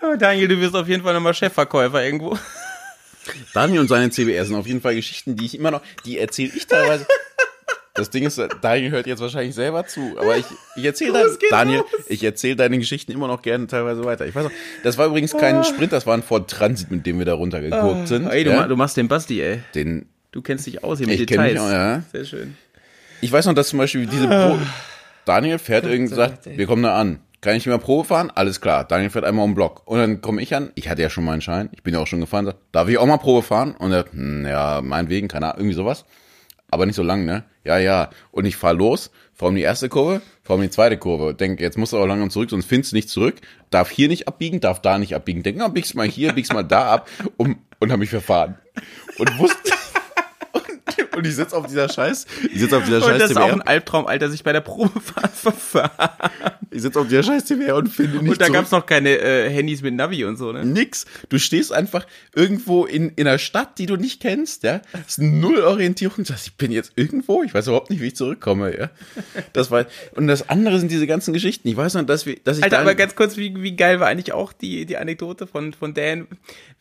Aber 0.00 0.16
Daniel, 0.16 0.48
du 0.48 0.60
wirst 0.60 0.74
auf 0.74 0.88
jeden 0.88 1.02
Fall 1.02 1.12
nochmal 1.12 1.34
Chefverkäufer 1.34 2.02
irgendwo. 2.02 2.38
Daniel 3.52 3.80
und 3.80 3.88
seine 3.88 4.10
CBR 4.10 4.44
sind 4.44 4.56
auf 4.56 4.66
jeden 4.66 4.80
Fall 4.80 4.94
Geschichten, 4.94 5.36
die 5.36 5.46
ich 5.46 5.58
immer 5.58 5.70
noch, 5.70 5.82
die 6.04 6.18
erzähle 6.18 6.52
ich 6.54 6.66
teilweise. 6.66 7.06
Das 7.96 8.10
Ding 8.10 8.26
ist, 8.26 8.40
Daniel 8.60 8.90
hört 8.90 9.06
jetzt 9.06 9.20
wahrscheinlich 9.20 9.54
selber 9.54 9.86
zu, 9.86 10.16
aber 10.18 10.36
ich, 10.36 10.44
ich 10.74 10.84
erzähle 10.84 11.12
dein, 11.12 11.26
Daniel, 11.48 11.84
ich 12.08 12.24
erzähle 12.24 12.56
deine 12.56 12.78
Geschichten 12.78 13.12
immer 13.12 13.28
noch 13.28 13.40
gerne 13.40 13.68
teilweise 13.68 14.04
weiter. 14.04 14.26
Ich 14.26 14.34
weiß 14.34 14.44
noch, 14.44 14.50
das 14.82 14.98
war 14.98 15.06
übrigens 15.06 15.30
kein 15.32 15.62
Sprint, 15.62 15.92
das 15.92 16.04
war 16.04 16.16
ein 16.16 16.24
Ford 16.24 16.50
Transit, 16.50 16.90
mit 16.90 17.06
dem 17.06 17.18
wir 17.18 17.24
da 17.24 17.34
runtergeguckt 17.34 18.08
sind. 18.08 18.26
Ey, 18.26 18.42
du, 18.42 18.50
ja? 18.50 18.66
du 18.66 18.74
machst 18.76 18.96
den 18.96 19.06
Basti, 19.06 19.40
ey. 19.40 19.60
Den, 19.76 20.06
Du 20.32 20.42
kennst 20.42 20.66
dich 20.66 20.82
aus 20.82 20.98
hier 20.98 21.06
mit 21.06 21.20
Ich 21.20 21.26
Details. 21.26 21.52
mich 21.52 21.60
auch, 21.62 21.70
ja. 21.70 22.02
Sehr 22.10 22.24
schön. 22.24 22.56
ich 23.20 23.30
weiß 23.30 23.46
noch, 23.46 23.54
dass 23.54 23.68
zum 23.68 23.78
Beispiel 23.78 24.04
diese 24.06 24.26
Pro 24.26 24.58
Daniel 25.24 25.60
fährt 25.60 25.84
irgendwie 25.84 26.12
sagt, 26.12 26.46
wir 26.46 26.66
kommen 26.66 26.82
da 26.82 26.98
an. 26.98 27.20
Kann 27.44 27.56
ich 27.56 27.66
mal 27.66 27.78
Probe 27.78 28.04
fahren? 28.08 28.32
Alles 28.34 28.62
klar. 28.62 28.84
Daniel 28.84 29.10
fährt 29.10 29.26
einmal 29.26 29.44
um 29.44 29.54
Block. 29.54 29.82
Und 29.84 29.98
dann 29.98 30.22
komme 30.22 30.40
ich 30.40 30.54
an. 30.54 30.70
Ich 30.76 30.88
hatte 30.88 31.02
ja 31.02 31.10
schon 31.10 31.26
meinen 31.26 31.42
Schein. 31.42 31.68
Ich 31.72 31.82
bin 31.82 31.92
ja 31.92 32.00
auch 32.00 32.06
schon 32.06 32.20
gefahren. 32.20 32.46
Sag, 32.46 32.56
darf 32.72 32.88
ich 32.88 32.96
auch 32.96 33.04
mal 33.04 33.18
Probe 33.18 33.42
fahren? 33.42 33.74
Und 33.74 33.92
er, 33.92 34.06
hm, 34.10 34.46
ja, 34.46 34.80
meinetwegen, 34.80 35.28
keine 35.28 35.48
Ahnung, 35.48 35.58
irgendwie 35.58 35.74
sowas. 35.74 36.06
Aber 36.70 36.86
nicht 36.86 36.96
so 36.96 37.02
lang, 37.02 37.26
ne? 37.26 37.44
Ja, 37.62 37.76
ja. 37.76 38.08
Und 38.30 38.46
ich 38.46 38.56
fahr 38.56 38.72
los, 38.72 39.10
fahr 39.34 39.50
um 39.50 39.56
die 39.56 39.60
erste 39.60 39.90
Kurve, 39.90 40.22
fahr 40.42 40.56
um 40.56 40.62
die 40.62 40.70
zweite 40.70 40.96
Kurve. 40.96 41.34
Denk, 41.34 41.60
jetzt 41.60 41.76
musst 41.76 41.92
du 41.92 41.98
aber 41.98 42.06
langsam 42.06 42.30
zurück, 42.30 42.48
sonst 42.48 42.64
findest 42.64 42.92
du 42.92 42.96
nicht 42.96 43.10
zurück. 43.10 43.34
Darf 43.68 43.90
hier 43.90 44.08
nicht 44.08 44.26
abbiegen, 44.26 44.60
darf 44.60 44.80
da 44.80 44.96
nicht 44.96 45.14
abbiegen. 45.14 45.42
Denk, 45.42 45.58
na, 45.58 45.68
biegst 45.68 45.94
mal 45.94 46.08
hier, 46.08 46.32
biegst 46.32 46.54
mal 46.54 46.62
da 46.62 46.92
ab. 46.92 47.10
Um, 47.36 47.58
und 47.78 47.92
hab 47.92 47.98
mich 47.98 48.08
verfahren. 48.08 48.56
Und 49.18 49.38
wusste... 49.38 49.70
Und, 50.86 51.16
und 51.16 51.26
ich 51.26 51.34
sitz 51.34 51.52
auf 51.52 51.66
dieser 51.66 51.88
Scheiß, 51.88 52.26
ich 52.52 52.60
sitz 52.60 52.72
auf 52.72 52.84
dieser 52.84 52.98
Und 52.98 53.04
Scheiß 53.04 53.18
das 53.18 53.30
ist 53.30 53.36
auch 53.36 53.52
ein 53.52 53.62
Albtraum, 53.62 54.06
Alter, 54.06 54.28
sich 54.30 54.44
bei 54.44 54.52
der 54.52 54.60
Probefahrt 54.60 55.32
verfahren. 55.34 56.30
Ich 56.70 56.82
sitze 56.82 56.98
auf 56.98 57.06
dieser 57.06 57.22
scheiß 57.22 57.44
CBR 57.44 57.76
und 57.76 57.88
finde 57.88 58.18
nicht 58.18 58.32
Und 58.32 58.40
da 58.40 58.46
zurück. 58.46 58.58
gab's 58.58 58.70
noch 58.72 58.84
keine 58.84 59.16
äh, 59.18 59.48
Handys 59.48 59.82
mit 59.82 59.94
Navi 59.94 60.24
und 60.24 60.36
so, 60.36 60.50
ne? 60.50 60.64
Nix. 60.64 61.06
Du 61.28 61.38
stehst 61.38 61.72
einfach 61.72 62.04
irgendwo 62.34 62.84
in, 62.84 63.10
in 63.10 63.28
einer 63.28 63.38
Stadt, 63.38 63.78
die 63.78 63.86
du 63.86 63.96
nicht 63.96 64.20
kennst, 64.20 64.64
ja. 64.64 64.80
Das 64.92 65.02
ist 65.06 65.18
null 65.18 65.60
Orientierung. 65.60 66.16
Du 66.16 66.24
sagst, 66.24 66.48
ich 66.48 66.56
bin 66.56 66.72
jetzt 66.72 66.92
irgendwo, 66.96 67.42
ich 67.44 67.54
weiß 67.54 67.68
überhaupt 67.68 67.90
nicht, 67.90 68.00
wie 68.00 68.08
ich 68.08 68.16
zurückkomme, 68.16 68.76
ja. 68.76 68.90
Das 69.52 69.70
war, 69.70 69.86
und 70.16 70.26
das 70.26 70.48
andere 70.48 70.80
sind 70.80 70.90
diese 70.90 71.06
ganzen 71.06 71.32
Geschichten. 71.32 71.68
Ich 71.68 71.76
weiß 71.76 71.94
noch, 71.94 72.02
dass 72.02 72.26
wir, 72.26 72.36
dass 72.42 72.58
ich 72.58 72.64
Alter, 72.64 72.80
aber 72.80 72.94
ganz 72.94 73.14
kurz, 73.14 73.36
wie, 73.36 73.62
wie 73.62 73.76
geil 73.76 74.00
war 74.00 74.08
eigentlich 74.08 74.32
auch 74.32 74.52
die, 74.52 74.84
die 74.84 74.96
Anekdote 74.96 75.46
von, 75.46 75.72
von 75.74 75.94
Dan, 75.94 76.26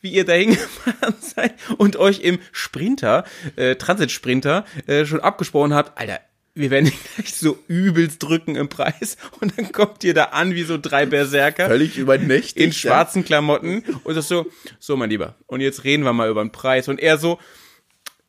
wie 0.01 0.11
ihr 0.11 0.25
da 0.25 0.33
hingefahren 0.33 1.15
seid 1.21 1.53
und 1.77 1.97
euch 1.97 2.21
im 2.21 2.39
Sprinter, 2.51 3.25
äh, 3.55 3.75
Transit-Sprinter, 3.93 4.65
äh, 4.87 5.05
schon 5.05 5.19
abgesprochen 5.19 5.73
habt, 5.73 5.97
Alter, 5.99 6.19
wir 6.55 6.71
werden 6.71 6.91
gleich 7.15 7.33
so 7.33 7.57
übelst 7.67 8.21
drücken 8.23 8.55
im 8.55 8.69
Preis 8.69 9.17
und 9.39 9.57
dann 9.57 9.71
kommt 9.71 10.03
ihr 10.03 10.13
da 10.13 10.25
an 10.25 10.55
wie 10.55 10.63
so 10.63 10.77
drei 10.77 11.05
Berserker. 11.05 11.67
völlig 11.67 11.97
übernächtig. 11.97 12.63
in 12.63 12.73
schwarzen 12.73 13.23
Klamotten 13.23 13.83
und 14.03 14.15
das 14.15 14.27
so, 14.27 14.47
so 14.79 14.97
mein 14.97 15.09
Lieber, 15.09 15.35
und 15.45 15.61
jetzt 15.61 15.83
reden 15.83 16.03
wir 16.03 16.13
mal 16.13 16.29
über 16.29 16.43
den 16.43 16.51
Preis 16.51 16.87
und 16.87 16.99
er 16.99 17.17
so, 17.17 17.39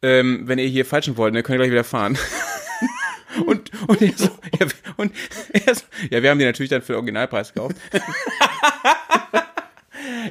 ähm, 0.02 0.42
wenn 0.46 0.58
ihr 0.58 0.66
hier 0.66 0.84
falschen 0.84 1.16
wollt, 1.16 1.34
dann 1.34 1.42
könnt 1.42 1.56
ihr 1.56 1.60
gleich 1.60 1.70
wieder 1.70 1.84
fahren. 1.84 2.18
Und, 3.46 3.72
und, 3.88 4.00
er 4.00 4.12
so, 4.16 4.30
ja, 4.60 4.66
und 4.96 5.12
er 5.52 5.74
so, 5.74 5.82
ja, 6.08 6.22
wir 6.22 6.30
haben 6.30 6.38
die 6.38 6.44
natürlich 6.44 6.70
dann 6.70 6.82
für 6.82 6.92
den 6.92 6.98
Originalpreis 6.98 7.52
gekauft. 7.52 7.74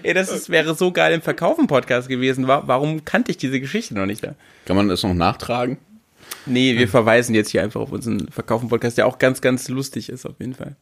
Ey, 0.03 0.13
das 0.13 0.29
ist, 0.29 0.49
wäre 0.49 0.75
so 0.75 0.91
geil 0.91 1.13
im 1.13 1.21
Verkaufen-Podcast 1.21 2.07
gewesen. 2.09 2.47
Wa- 2.47 2.63
Warum 2.65 3.05
kannte 3.05 3.31
ich 3.31 3.37
diese 3.37 3.59
Geschichte 3.59 3.93
noch 3.95 4.05
nicht 4.05 4.23
da? 4.23 4.35
Kann 4.65 4.75
man 4.75 4.87
das 4.89 5.03
noch 5.03 5.13
nachtragen? 5.13 5.77
Nee, 6.45 6.77
wir 6.77 6.87
verweisen 6.87 7.35
jetzt 7.35 7.49
hier 7.51 7.63
einfach 7.63 7.81
auf 7.81 7.91
unseren 7.91 8.27
Verkaufen-Podcast, 8.29 8.97
der 8.97 9.07
auch 9.07 9.19
ganz, 9.19 9.41
ganz 9.41 9.67
lustig 9.69 10.09
ist, 10.09 10.25
auf 10.25 10.35
jeden 10.39 10.55
Fall. 10.55 10.75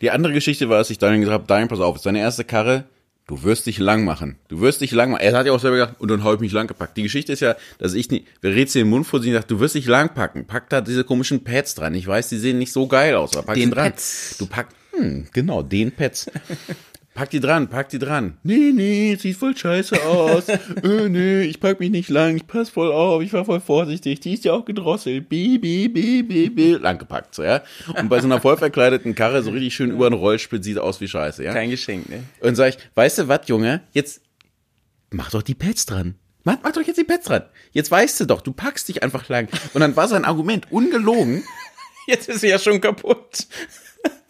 Die 0.00 0.10
andere 0.10 0.32
Geschichte 0.32 0.68
war, 0.68 0.78
dass 0.78 0.90
ich 0.90 0.98
Daniel 0.98 1.20
gesagt 1.20 1.34
habe, 1.34 1.46
Daniel, 1.46 1.68
pass 1.68 1.80
auf, 1.80 1.96
ist 1.96 2.06
deine 2.06 2.20
erste 2.20 2.44
Karre, 2.44 2.84
du 3.26 3.42
wirst 3.44 3.66
dich 3.66 3.78
lang 3.78 4.04
machen. 4.04 4.36
Du 4.48 4.60
wirst 4.60 4.80
dich 4.82 4.90
lang 4.92 5.12
machen. 5.12 5.22
Er 5.22 5.36
hat 5.38 5.46
ja 5.46 5.52
auch 5.52 5.60
selber 5.60 5.76
gesagt, 5.78 6.00
und 6.00 6.10
dann 6.10 6.22
habe 6.22 6.34
ich 6.34 6.40
mich 6.40 6.52
lang 6.52 6.66
gepackt. 6.66 6.96
Die 6.96 7.02
Geschichte 7.02 7.32
ist 7.32 7.40
ja, 7.40 7.56
dass 7.78 7.94
ich 7.94 8.10
nicht, 8.10 8.26
wer 8.42 8.54
redet 8.54 8.74
den 8.74 8.88
Mund 8.90 9.06
vor 9.06 9.22
sie 9.22 9.28
und 9.30 9.34
sagt, 9.36 9.50
du 9.50 9.58
wirst 9.60 9.74
dich 9.74 9.86
lang 9.86 10.12
packen. 10.14 10.46
Pack 10.46 10.68
da 10.68 10.80
diese 10.80 11.04
komischen 11.04 11.44
Pads 11.44 11.76
dran. 11.76 11.94
Ich 11.94 12.06
weiß, 12.06 12.28
die 12.28 12.36
sehen 12.38 12.58
nicht 12.58 12.72
so 12.72 12.86
geil 12.88 13.14
aus, 13.14 13.36
aber 13.36 13.46
pack 13.46 13.54
Den 13.54 13.70
dran. 13.70 13.90
Pads. 13.92 14.36
Du 14.38 14.46
pack, 14.46 14.68
hm, 14.92 15.28
genau, 15.32 15.62
den 15.62 15.92
Pads. 15.92 16.30
Pack 17.20 17.28
die 17.28 17.40
dran, 17.40 17.68
pack 17.68 17.90
die 17.90 17.98
dran. 17.98 18.38
Nee, 18.44 18.72
nee, 18.72 19.14
sieht 19.14 19.36
voll 19.36 19.54
scheiße 19.54 20.02
aus. 20.04 20.48
äh, 20.48 21.06
nee, 21.10 21.42
ich 21.42 21.60
pack 21.60 21.78
mich 21.78 21.90
nicht 21.90 22.08
lang, 22.08 22.34
ich 22.34 22.46
pass 22.46 22.70
voll 22.70 22.90
auf, 22.90 23.20
ich 23.20 23.30
war 23.34 23.44
voll 23.44 23.60
vorsichtig. 23.60 24.20
Die 24.20 24.32
ist 24.32 24.46
ja 24.46 24.54
auch 24.54 24.64
gedrosselt. 24.64 25.28
Bi, 25.28 25.58
bi, 25.58 25.90
bi, 25.90 26.22
bi, 26.22 26.48
bi. 26.48 26.70
Lang 26.80 26.96
gepackt, 26.96 27.34
so, 27.34 27.42
ja. 27.42 27.62
Und 27.94 28.08
bei 28.08 28.20
so 28.20 28.26
einer 28.26 28.40
voll 28.40 28.56
verkleideten 28.56 29.14
Karre 29.14 29.42
so 29.42 29.50
richtig 29.50 29.74
schön 29.74 29.90
über 29.90 30.08
den 30.08 30.18
Rollsplit 30.18 30.64
sieht 30.64 30.78
aus 30.78 31.02
wie 31.02 31.08
scheiße, 31.08 31.44
ja. 31.44 31.52
Kein 31.52 31.68
Geschenk, 31.68 32.08
ne? 32.08 32.22
Und 32.40 32.54
sag 32.54 32.70
ich, 32.70 32.78
weißt 32.94 33.18
du 33.18 33.28
was, 33.28 33.40
Junge, 33.48 33.82
jetzt 33.92 34.22
mach 35.10 35.30
doch 35.30 35.42
die 35.42 35.54
Pads 35.54 35.84
dran. 35.84 36.14
Mach, 36.44 36.56
mach 36.62 36.72
doch 36.72 36.80
jetzt 36.80 36.96
die 36.96 37.04
Pads 37.04 37.26
dran. 37.26 37.42
Jetzt 37.72 37.90
weißt 37.90 38.18
du 38.20 38.24
doch, 38.24 38.40
du 38.40 38.52
packst 38.54 38.88
dich 38.88 39.02
einfach 39.02 39.28
lang. 39.28 39.46
Und 39.74 39.82
dann 39.82 39.94
war 39.94 40.08
sein 40.08 40.24
Argument 40.24 40.72
ungelogen. 40.72 41.44
Jetzt 42.06 42.28
ist 42.28 42.40
sie 42.40 42.48
ja 42.48 42.58
schon 42.58 42.80
kaputt. 42.80 43.46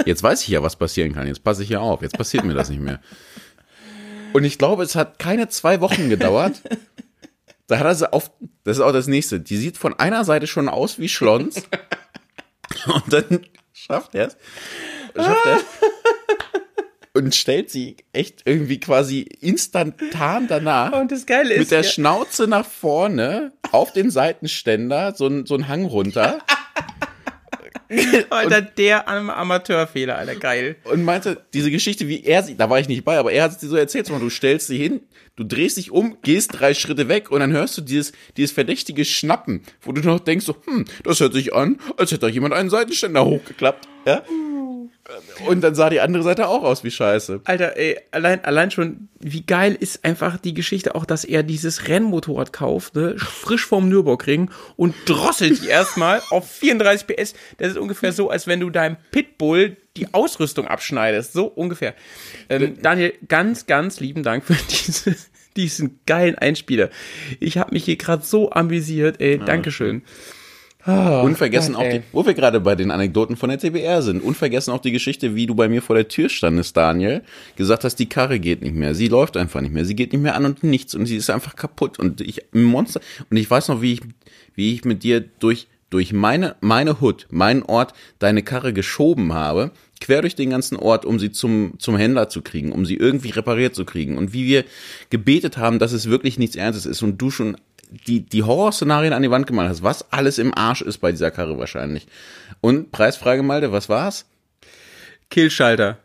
Jetzt 0.07 0.23
weiß 0.23 0.43
ich 0.43 0.49
ja, 0.49 0.63
was 0.63 0.77
passieren 0.77 1.13
kann. 1.13 1.27
Jetzt 1.27 1.45
passe 1.45 1.63
ich 1.63 1.69
ja 1.69 1.81
auf. 1.81 2.03
Jetzt 2.03 2.17
passiert 2.17 2.45
mir 2.45 2.55
das 2.55 2.71
nicht 2.71 2.81
mehr. 2.81 3.01
Und 4.33 4.45
ich 4.45 4.59
glaube, 4.59 4.83
es 4.83 4.95
hat 4.97 5.19
keine 5.19 5.49
zwei 5.49 5.81
Wochen 5.81 6.09
gedauert. 6.09 6.63
Da 7.67 7.79
hat 7.79 7.87
er 7.87 7.95
sie 7.95 8.13
auf, 8.13 8.31
das 8.65 8.79
ist 8.79 8.83
auch 8.83 8.93
das 8.93 9.07
nächste. 9.07 9.41
Die 9.41 9.57
sieht 9.57 9.77
von 9.77 9.99
einer 9.99 10.25
Seite 10.25 10.47
schon 10.47 10.69
aus 10.69 10.99
wie 10.99 11.09
Schlons. 11.09 11.57
Und 12.87 13.13
dann 13.13 13.47
schafft 13.73 14.15
er 14.15 14.29
es. 14.29 14.37
Schafft 15.17 15.47
er. 15.47 15.61
Und 17.13 17.35
stellt 17.35 17.71
sie 17.71 17.97
echt 18.13 18.43
irgendwie 18.45 18.79
quasi 18.79 19.23
instantan 19.41 20.47
danach 20.47 20.93
Und 20.93 21.11
das 21.11 21.27
Geile 21.27 21.55
ist, 21.55 21.59
mit 21.59 21.71
der 21.73 21.81
ja- 21.83 21.89
Schnauze 21.89 22.47
nach 22.47 22.65
vorne 22.65 23.53
auf 23.73 23.93
den 23.93 24.11
Seitenständer 24.13 25.15
so 25.17 25.27
ein, 25.27 25.45
so 25.45 25.57
ein 25.57 25.67
Hang 25.67 25.85
runter. 25.85 26.39
Alter, 28.31 28.63
der 28.63 29.09
Am 29.09 29.31
Amateurfehler, 29.31 30.17
Alter, 30.17 30.37
geil. 30.37 30.77
und 30.85 31.05
meinte, 31.05 31.45
diese 31.53 31.71
Geschichte, 31.71 32.09
wie 32.09 32.25
er 32.25 32.43
sie, 32.43 32.57
da 32.57 32.71
war 32.71 32.79
ich 32.79 32.89
nicht 32.89 33.05
bei, 33.05 33.19
aber 33.19 33.33
er 33.33 33.45
hat 33.45 33.59
sie 33.59 33.67
so 33.67 33.77
erzählt, 33.77 34.07
so, 34.07 34.19
du 34.19 34.31
stellst 34.31 34.69
sie 34.69 34.79
hin, 34.79 35.01
du 35.37 35.45
drehst 35.45 35.77
dich 35.77 35.91
um, 35.91 36.17
gehst 36.23 36.51
drei 36.53 36.75
Schritte 36.75 37.09
weg 37.09 37.31
und 37.31 37.41
dann 37.41 37.53
hörst 37.53 37.77
du 37.77 37.83
dieses, 37.83 38.13
dieses 38.37 38.53
verdächtige 38.53 39.05
Schnappen, 39.05 39.63
wo 39.83 39.93
du 39.93 40.01
noch 40.03 40.21
denkst 40.21 40.47
so, 40.47 40.57
hm, 40.65 40.85
das 41.03 41.21
hört 41.21 41.33
sich 41.33 41.55
an, 41.55 41.79
als 41.97 42.11
hätte 42.13 42.21
da 42.21 42.29
jemand 42.29 42.55
einen 42.55 42.71
Seitenständer 42.71 43.25
hochgeklappt, 43.25 43.89
ja? 44.07 44.23
Und 45.47 45.63
dann 45.63 45.75
sah 45.75 45.91
die 45.91 46.01
andere 46.01 46.23
Seite 46.23 46.49
auch 46.49 46.63
aus 46.63 46.85
wie 46.85 46.91
Scheiße. 46.91 47.41
Alter, 47.45 47.77
ey, 47.77 47.99
allein, 48.11 48.45
allein 48.45 48.71
schon, 48.71 49.09
wie 49.19 49.43
geil 49.43 49.77
ist 49.79 50.05
einfach 50.05 50.39
die 50.39 50.55
Geschichte 50.55 50.95
auch, 50.95 51.05
dass 51.05 51.25
er 51.25 51.43
dieses 51.43 51.89
Rennmotorrad 51.89 52.53
kauft, 52.53 52.95
ne, 52.95 53.17
frisch 53.19 53.67
vom 53.67 53.89
Nürburgring 53.89 54.51
und 54.77 54.95
drosselt 55.07 55.63
die 55.63 55.69
erstmal 55.69 56.23
auf 56.31 56.51
34 56.51 57.07
PS. 57.07 57.35
Das 57.59 57.69
ist 57.69 57.79
ungefähr 57.79 58.13
so, 58.13 58.31
als 58.31 58.47
wenn 58.47 58.61
du 58.61 58.71
deinem 58.71 58.97
Pitbull 59.11 59.77
die 59.97 60.13
Ausrüstung 60.15 60.67
abschneidest. 60.67 61.33
So 61.33 61.47
ungefähr. 61.47 61.95
Ähm, 62.49 62.77
Daniel, 62.81 63.13
ganz, 63.29 63.67
ganz 63.67 64.01
lieben 64.01 64.23
Dank 64.23 64.45
für 64.45 64.57
diese, 64.71 65.17
diesen 65.57 66.01
geilen 66.07 66.37
Einspieler. 66.37 66.91
Ich 67.41 67.59
habe 67.59 67.73
mich 67.73 67.85
hier 67.85 67.97
gerade 67.97 68.25
so 68.25 68.51
amüsiert, 68.51 69.21
ey. 69.21 69.39
Dankeschön. 69.39 70.03
Ah, 70.85 71.21
Unvergessen 71.21 71.75
Gott, 71.75 71.85
auch 71.85 71.91
die, 71.91 72.03
wo 72.13 72.25
wir 72.25 72.33
gerade 72.33 72.59
bei 72.61 72.75
den 72.75 72.91
Anekdoten 72.91 73.37
von 73.37 73.51
der 73.51 73.59
TBR 73.59 74.01
sind, 74.01 74.23
unvergessen 74.23 74.73
auch 74.73 74.81
die 74.81 74.93
Geschichte, 74.93 75.35
wie 75.35 75.47
du 75.47 75.55
bei 75.55 75.69
mir 75.69 75.83
vor 75.83 75.95
der 75.95 76.09
Tür 76.09 76.29
standest, 76.31 76.77
Daniel, 76.77 77.23
gesagt 77.57 77.85
hast, 77.85 77.97
die 77.97 78.09
Karre 78.09 78.41
geht 78.41 78.63
nicht 78.63 78.75
mehr, 78.75 78.95
sie 78.95 79.09
läuft 79.09 79.37
einfach 79.37 79.61
nicht 79.61 79.75
mehr, 79.75 79.85
sie 79.85 79.95
geht 79.95 80.13
nicht 80.13 80.23
mehr 80.23 80.37
an 80.37 80.47
und 80.47 80.65
nichts. 80.65 80.95
Und 80.95 81.07
sie 81.07 81.17
ist 81.17 81.29
einfach 81.29 81.55
kaputt. 81.55 81.99
Und 81.99 82.23
ich, 82.23 82.45
Monster, 82.53 83.01
und 83.31 83.37
ich 83.37 83.51
weiß 83.51 83.69
noch, 83.69 83.83
wie 83.83 83.95
ich, 83.95 84.01
wie 84.55 84.73
ich 84.73 84.85
mit 84.85 85.03
dir 85.03 85.21
durch, 85.21 85.67
durch 85.91 86.13
meine, 86.15 86.57
meine 86.61 87.01
Hood, 87.03 87.27
meinen 87.31 87.63
Ort, 87.63 87.93
deine 88.19 88.43
Karre 88.43 88.73
geschoben 88.73 89.35
habe, 89.35 89.73
quer 90.01 90.23
durch 90.23 90.35
den 90.35 90.49
ganzen 90.49 90.77
Ort, 90.77 91.05
um 91.05 91.19
sie 91.19 91.31
zum, 91.31 91.75
zum 91.79 91.97
Händler 91.97 92.31
zu 92.31 92.41
kriegen, 92.41 92.73
um 92.73 92.87
sie 92.87 92.97
irgendwie 92.97 93.31
repariert 93.31 93.75
zu 93.75 93.85
kriegen. 93.85 94.17
Und 94.17 94.33
wie 94.33 94.47
wir 94.47 94.65
gebetet 95.11 95.59
haben, 95.59 95.79
dass 95.79 95.93
es 95.93 96.09
wirklich 96.09 96.39
nichts 96.39 96.57
Ernstes 96.57 96.87
ist. 96.87 97.03
Und 97.03 97.19
du 97.19 97.31
schon 97.31 97.59
die, 97.91 98.21
die 98.21 98.43
Horrorszenarien 98.43 99.13
an 99.13 99.23
die 99.23 99.31
Wand 99.31 99.47
gemalt 99.47 99.69
hast, 99.71 99.83
was 99.83 100.11
alles 100.13 100.39
im 100.39 100.57
Arsch 100.57 100.83
ist 100.83 100.99
bei 100.99 101.11
dieser 101.11 101.31
Karre 101.31 101.59
wahrscheinlich. 101.59 102.07
Und 102.61 102.93
Preisfrage, 102.93 103.43
Malte, 103.43 103.73
was 103.73 103.89
war's? 103.89 104.27
Killschalter. 105.31 105.99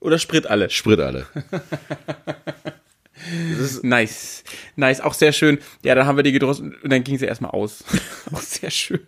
Oder 0.00 0.18
Sprit 0.18 0.46
alle. 0.46 0.70
Sprit 0.70 1.00
alle. 1.00 1.26
Nice. 3.82 4.44
Nice. 4.76 5.00
Auch 5.00 5.14
sehr 5.14 5.32
schön. 5.32 5.58
Ja, 5.82 5.94
dann 5.94 6.06
haben 6.06 6.16
wir 6.16 6.22
die 6.22 6.32
gedrosselt 6.32 6.74
und 6.82 6.92
dann 6.92 7.02
ging 7.02 7.18
sie 7.18 7.24
erstmal 7.24 7.50
aus. 7.52 7.82
auch 8.32 8.40
sehr 8.40 8.70
schön. 8.70 9.00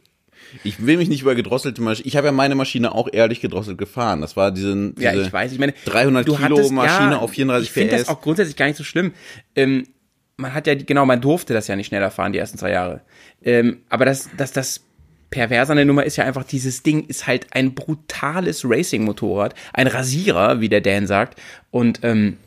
Ich 0.64 0.85
will 0.85 0.97
mich 0.97 1.09
nicht 1.10 1.20
über 1.22 1.35
gedrosselte 1.35 1.82
Maschine. 1.82 2.06
Ich 2.09 2.16
habe 2.16 2.26
ja 2.26 2.32
meine 2.32 2.55
Maschine 2.55 2.93
auch 2.94 3.09
ehrlich 3.12 3.40
gedrosselt 3.40 3.76
gefahren. 3.76 4.22
Das 4.22 4.35
war 4.35 4.51
diese, 4.51 4.93
diese 4.93 5.05
Ja, 5.05 5.12
ich 5.14 5.30
weiß. 5.32 5.52
Ich 5.52 5.59
meine, 5.59 5.74
300 5.85 6.26
du 6.26 6.36
Kilo 6.36 6.56
hattest- 6.56 6.72
Maschine 6.72 7.10
ja, 7.12 7.18
auf 7.18 7.32
34 7.32 7.68
Ich 7.68 7.72
finde 7.72 7.93
das 7.97 8.05
PS. 8.05 8.09
auch 8.09 8.20
grundsätzlich 8.22 8.56
gar 8.56 8.66
nicht 8.66 8.76
so 8.78 8.85
schlimm. 8.85 9.12
Ähm, 9.55 9.86
man 10.39 10.55
hat 10.55 10.66
ja, 10.66 10.74
genau, 10.74 11.05
man 11.05 11.20
durfte 11.20 11.52
das 11.52 11.69
ja 11.69 11.77
nicht 11.77 11.89
schneller 11.89 12.10
fahren, 12.10 12.32
die 12.32 12.39
ersten 12.39 12.59
zwei 12.59 12.70
Jahre. 12.70 13.02
Ähm, 13.43 13.82
aber 13.90 14.05
das, 14.05 14.31
das, 14.36 14.52
das 14.52 14.81
Perverse 15.31 15.73
an 15.73 15.77
der 15.77 15.85
Nummer 15.85 16.05
ist 16.05 16.16
ja 16.16 16.24
einfach, 16.24 16.44
dieses 16.44 16.82
Ding 16.82 17.05
ist 17.06 17.27
halt 17.27 17.48
ein 17.51 17.74
brutales 17.74 18.65
Racing-Motorrad. 18.65 19.55
Ein 19.74 19.89
Rasierer, 19.89 20.60
wie 20.60 20.69
der 20.69 20.81
Dan 20.81 21.06
sagt. 21.06 21.39
Und, 21.70 22.01
ähm, 22.05 22.39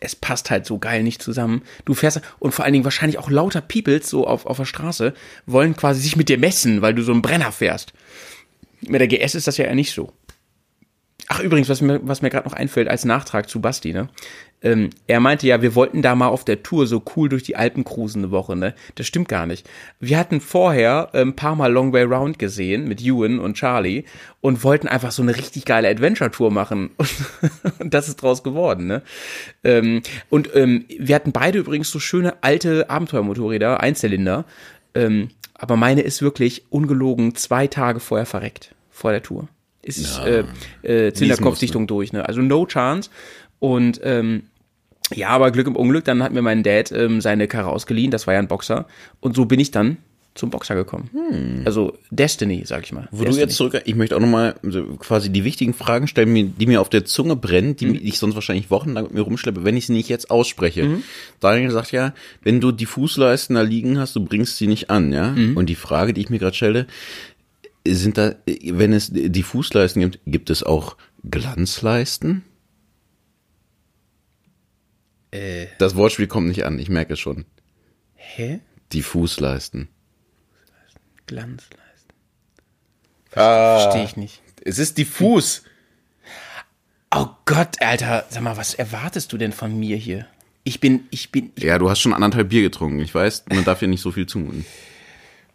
es 0.00 0.16
passt 0.16 0.50
halt 0.50 0.64
so 0.64 0.78
geil 0.78 1.02
nicht 1.02 1.22
zusammen. 1.22 1.60
Du 1.84 1.92
fährst 1.92 2.22
und 2.38 2.52
vor 2.52 2.64
allen 2.64 2.72
Dingen 2.72 2.84
wahrscheinlich 2.84 3.18
auch 3.18 3.28
lauter 3.28 3.60
Peoples 3.60 4.08
so 4.08 4.26
auf, 4.26 4.46
auf 4.46 4.56
der 4.56 4.64
Straße 4.64 5.12
wollen 5.44 5.76
quasi 5.76 6.00
sich 6.00 6.16
mit 6.16 6.30
dir 6.30 6.38
messen, 6.38 6.80
weil 6.80 6.94
du 6.94 7.02
so 7.02 7.12
einen 7.12 7.20
Brenner 7.20 7.52
fährst. 7.52 7.92
Mit 8.80 9.02
der 9.02 9.08
GS 9.08 9.34
ist 9.34 9.46
das 9.46 9.58
ja 9.58 9.66
eher 9.66 9.74
nicht 9.74 9.92
so. 9.92 10.10
Ach, 11.32 11.38
übrigens, 11.38 11.68
was 11.68 11.80
mir, 11.80 12.00
was 12.02 12.22
mir 12.22 12.30
gerade 12.30 12.48
noch 12.48 12.56
einfällt 12.56 12.88
als 12.88 13.04
Nachtrag 13.04 13.48
zu 13.48 13.60
Basti, 13.60 13.92
ne? 13.92 14.08
Ähm, 14.62 14.90
er 15.06 15.20
meinte 15.20 15.46
ja, 15.46 15.62
wir 15.62 15.76
wollten 15.76 16.02
da 16.02 16.16
mal 16.16 16.26
auf 16.26 16.44
der 16.44 16.64
Tour 16.64 16.88
so 16.88 17.04
cool 17.14 17.28
durch 17.28 17.44
die 17.44 17.54
Alpen 17.54 17.84
cruisen 17.84 18.24
eine 18.24 18.32
Woche, 18.32 18.56
ne? 18.56 18.74
Das 18.96 19.06
stimmt 19.06 19.28
gar 19.28 19.46
nicht. 19.46 19.70
Wir 20.00 20.18
hatten 20.18 20.40
vorher 20.40 21.10
äh, 21.12 21.20
ein 21.20 21.36
paar 21.36 21.54
Mal 21.54 21.72
Long 21.72 21.92
Way 21.92 22.02
Round 22.02 22.40
gesehen 22.40 22.88
mit 22.88 23.00
Ewan 23.00 23.38
und 23.38 23.54
Charlie 23.54 24.02
und 24.40 24.64
wollten 24.64 24.88
einfach 24.88 25.12
so 25.12 25.22
eine 25.22 25.36
richtig 25.36 25.66
geile 25.66 25.88
Adventure-Tour 25.88 26.50
machen. 26.50 26.90
Und, 27.78 27.94
das 27.94 28.08
ist 28.08 28.16
draus 28.16 28.42
geworden, 28.42 28.88
ne? 28.88 29.02
Ähm, 29.62 30.02
und 30.30 30.54
ähm, 30.56 30.84
wir 30.88 31.14
hatten 31.14 31.30
beide 31.30 31.58
übrigens 31.58 31.92
so 31.92 32.00
schöne 32.00 32.42
alte 32.42 32.90
Abenteuermotorräder, 32.90 33.78
Einzylinder. 33.78 34.46
Ähm, 34.94 35.28
aber 35.54 35.76
meine 35.76 36.00
ist 36.00 36.22
wirklich 36.22 36.64
ungelogen 36.70 37.36
zwei 37.36 37.68
Tage 37.68 38.00
vorher 38.00 38.26
verreckt, 38.26 38.74
vor 38.90 39.12
der 39.12 39.22
Tour. 39.22 39.48
Ist 39.82 40.18
Ja. 40.18 40.26
äh, 40.26 40.44
äh, 40.82 41.12
Zylinderkopfdichtung 41.12 41.86
durch, 41.86 42.12
ne? 42.12 42.26
Also 42.26 42.40
no 42.42 42.66
chance. 42.66 43.10
Und 43.58 44.00
ähm, 44.04 44.44
ja, 45.14 45.28
aber 45.28 45.50
Glück 45.50 45.66
im 45.66 45.76
Unglück, 45.76 46.04
dann 46.04 46.22
hat 46.22 46.32
mir 46.32 46.42
mein 46.42 46.62
Dad 46.62 46.92
ähm, 46.92 47.20
seine 47.20 47.48
Karre 47.48 47.70
ausgeliehen, 47.70 48.10
das 48.10 48.26
war 48.26 48.34
ja 48.34 48.40
ein 48.40 48.48
Boxer. 48.48 48.86
Und 49.20 49.34
so 49.34 49.44
bin 49.44 49.58
ich 49.58 49.70
dann 49.70 49.96
zum 50.36 50.50
Boxer 50.50 50.76
gekommen. 50.76 51.62
Also 51.64 51.98
Destiny, 52.12 52.62
sag 52.64 52.84
ich 52.84 52.92
mal. 52.92 53.02
Hm. 53.02 53.08
Wo 53.10 53.16
du 53.18 53.24
Destiny. 53.24 53.42
jetzt 53.42 53.56
zurück, 53.56 53.82
ich 53.84 53.96
möchte 53.96 54.14
auch 54.16 54.20
nochmal 54.20 54.54
so 54.62 54.84
quasi 54.96 55.28
die 55.28 55.42
wichtigen 55.42 55.74
Fragen 55.74 56.06
stellen, 56.06 56.54
die 56.56 56.66
mir 56.66 56.80
auf 56.80 56.88
der 56.88 57.04
Zunge 57.04 57.34
brennen, 57.34 57.74
die 57.74 57.98
ich 57.98 58.18
sonst 58.18 58.36
wahrscheinlich 58.36 58.70
wochenlang 58.70 59.04
mit 59.04 59.14
mir 59.14 59.22
rumschleppe, 59.22 59.64
wenn 59.64 59.76
ich 59.76 59.86
sie 59.86 59.92
nicht 59.92 60.08
jetzt 60.08 60.30
ausspreche. 60.30 60.84
Mhm. 60.84 61.02
Daniel 61.40 61.72
sagt 61.72 61.90
ja, 61.90 62.14
wenn 62.42 62.60
du 62.60 62.70
die 62.70 62.86
Fußleisten 62.86 63.56
da 63.56 63.62
liegen 63.62 63.98
hast, 63.98 64.14
du 64.14 64.24
bringst 64.24 64.58
sie 64.58 64.68
nicht 64.68 64.88
an, 64.88 65.12
ja? 65.12 65.32
Mhm. 65.32 65.56
Und 65.56 65.66
die 65.66 65.74
Frage, 65.74 66.14
die 66.14 66.20
ich 66.20 66.30
mir 66.30 66.38
gerade 66.38 66.54
stelle, 66.56 66.86
sind 67.86 68.18
da, 68.18 68.34
wenn 68.46 68.92
es 68.92 69.10
die 69.12 69.42
Fußleisten 69.42 70.00
gibt, 70.02 70.20
gibt 70.26 70.50
es 70.50 70.62
auch 70.62 70.96
Glanzleisten? 71.28 72.44
Äh, 75.30 75.66
Das 75.78 75.94
Wortspiel 75.96 76.26
kommt 76.26 76.48
nicht 76.48 76.64
an, 76.64 76.78
ich 76.78 76.88
merke 76.88 77.14
es 77.14 77.20
schon. 77.20 77.44
hä? 78.14 78.60
Die 78.92 79.02
Fußleisten. 79.02 79.88
Glanzleisten. 81.26 81.80
Ah, 83.34 83.80
Verstehe 83.80 84.04
ich 84.04 84.16
nicht. 84.16 84.42
Es 84.64 84.78
ist 84.78 84.98
diffus. 84.98 85.62
Oh 87.14 87.28
Gott, 87.44 87.80
Alter, 87.80 88.26
sag 88.30 88.42
mal, 88.42 88.56
was 88.56 88.74
erwartest 88.74 89.32
du 89.32 89.38
denn 89.38 89.52
von 89.52 89.78
mir 89.78 89.96
hier? 89.96 90.26
Ich 90.64 90.80
bin, 90.80 91.04
ich 91.10 91.30
bin, 91.32 91.52
Ja, 91.56 91.78
du 91.78 91.88
hast 91.88 92.00
schon 92.00 92.12
anderthalb 92.12 92.48
Bier 92.50 92.62
getrunken. 92.62 93.00
Ich 93.00 93.14
weiß, 93.14 93.44
man 93.48 93.64
darf 93.64 93.78
dir 93.78 93.88
nicht 93.88 94.02
so 94.02 94.10
viel 94.10 94.26
zumuten. 94.26 94.66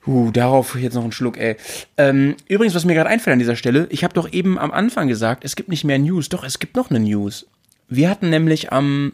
Uh, 0.07 0.31
darauf 0.31 0.75
jetzt 0.75 0.93
noch 0.93 1.03
einen 1.03 1.11
Schluck, 1.11 1.37
ey. 1.37 1.57
Ähm, 1.97 2.35
übrigens, 2.47 2.75
was 2.75 2.85
mir 2.85 2.93
gerade 2.93 3.09
einfällt 3.09 3.33
an 3.33 3.39
dieser 3.39 3.55
Stelle, 3.55 3.87
ich 3.89 4.03
habe 4.03 4.13
doch 4.13 4.31
eben 4.31 4.59
am 4.59 4.71
Anfang 4.71 5.07
gesagt, 5.07 5.43
es 5.43 5.55
gibt 5.55 5.69
nicht 5.69 5.83
mehr 5.83 5.97
News. 5.97 6.29
Doch, 6.29 6.43
es 6.43 6.59
gibt 6.59 6.75
noch 6.75 6.89
eine 6.89 6.99
News. 6.99 7.47
Wir 7.87 8.09
hatten 8.09 8.29
nämlich 8.29 8.71
am, 8.71 9.13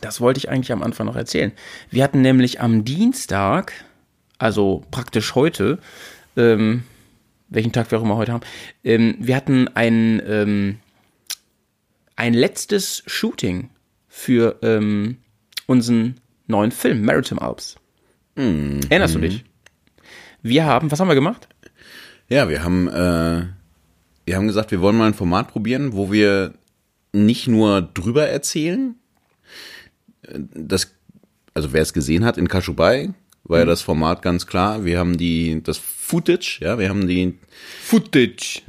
das 0.00 0.20
wollte 0.20 0.38
ich 0.38 0.48
eigentlich 0.48 0.72
am 0.72 0.82
Anfang 0.82 1.06
noch 1.06 1.16
erzählen, 1.16 1.52
wir 1.90 2.04
hatten 2.04 2.20
nämlich 2.20 2.60
am 2.60 2.84
Dienstag 2.84 3.72
also 4.42 4.82
praktisch 4.90 5.36
heute, 5.36 5.78
ähm, 6.36 6.82
welchen 7.48 7.70
Tag 7.70 7.92
wir 7.92 7.98
auch 7.98 8.02
immer 8.02 8.16
heute 8.16 8.32
haben, 8.32 8.42
ähm, 8.82 9.14
wir 9.20 9.36
hatten 9.36 9.68
ein, 9.68 10.20
ähm, 10.26 10.78
ein 12.16 12.34
letztes 12.34 13.04
Shooting 13.06 13.70
für 14.08 14.58
ähm, 14.62 15.18
unseren 15.66 16.16
neuen 16.48 16.72
Film, 16.72 17.04
Maritime 17.04 17.40
Alps. 17.40 17.76
Erinnerst 18.90 19.14
du 19.14 19.20
dich? 19.20 19.44
Wir 20.42 20.64
haben, 20.64 20.90
was 20.90 21.00
haben 21.00 21.08
wir 21.08 21.14
gemacht? 21.14 21.48
Ja, 22.28 22.48
wir 22.48 22.62
haben, 22.64 22.88
äh, 22.88 23.46
wir 24.24 24.36
haben 24.36 24.46
gesagt, 24.46 24.70
wir 24.70 24.80
wollen 24.80 24.96
mal 24.96 25.06
ein 25.08 25.14
Format 25.14 25.48
probieren, 25.48 25.92
wo 25.92 26.10
wir 26.12 26.54
nicht 27.12 27.46
nur 27.48 27.82
drüber 27.82 28.26
erzählen. 28.28 28.94
Das, 30.54 30.94
also 31.54 31.72
wer 31.72 31.82
es 31.82 31.92
gesehen 31.92 32.24
hat 32.24 32.38
in 32.38 32.48
Kashubai, 32.48 33.12
war 33.44 33.58
ja 33.58 33.64
das 33.64 33.82
Format 33.82 34.22
ganz 34.22 34.46
klar. 34.46 34.84
Wir 34.84 34.98
haben 34.98 35.16
die, 35.18 35.62
das 35.62 35.78
Footage, 35.78 36.58
ja, 36.60 36.78
wir 36.78 36.88
haben 36.88 37.06
die, 37.06 37.38
Footage. 37.84 38.62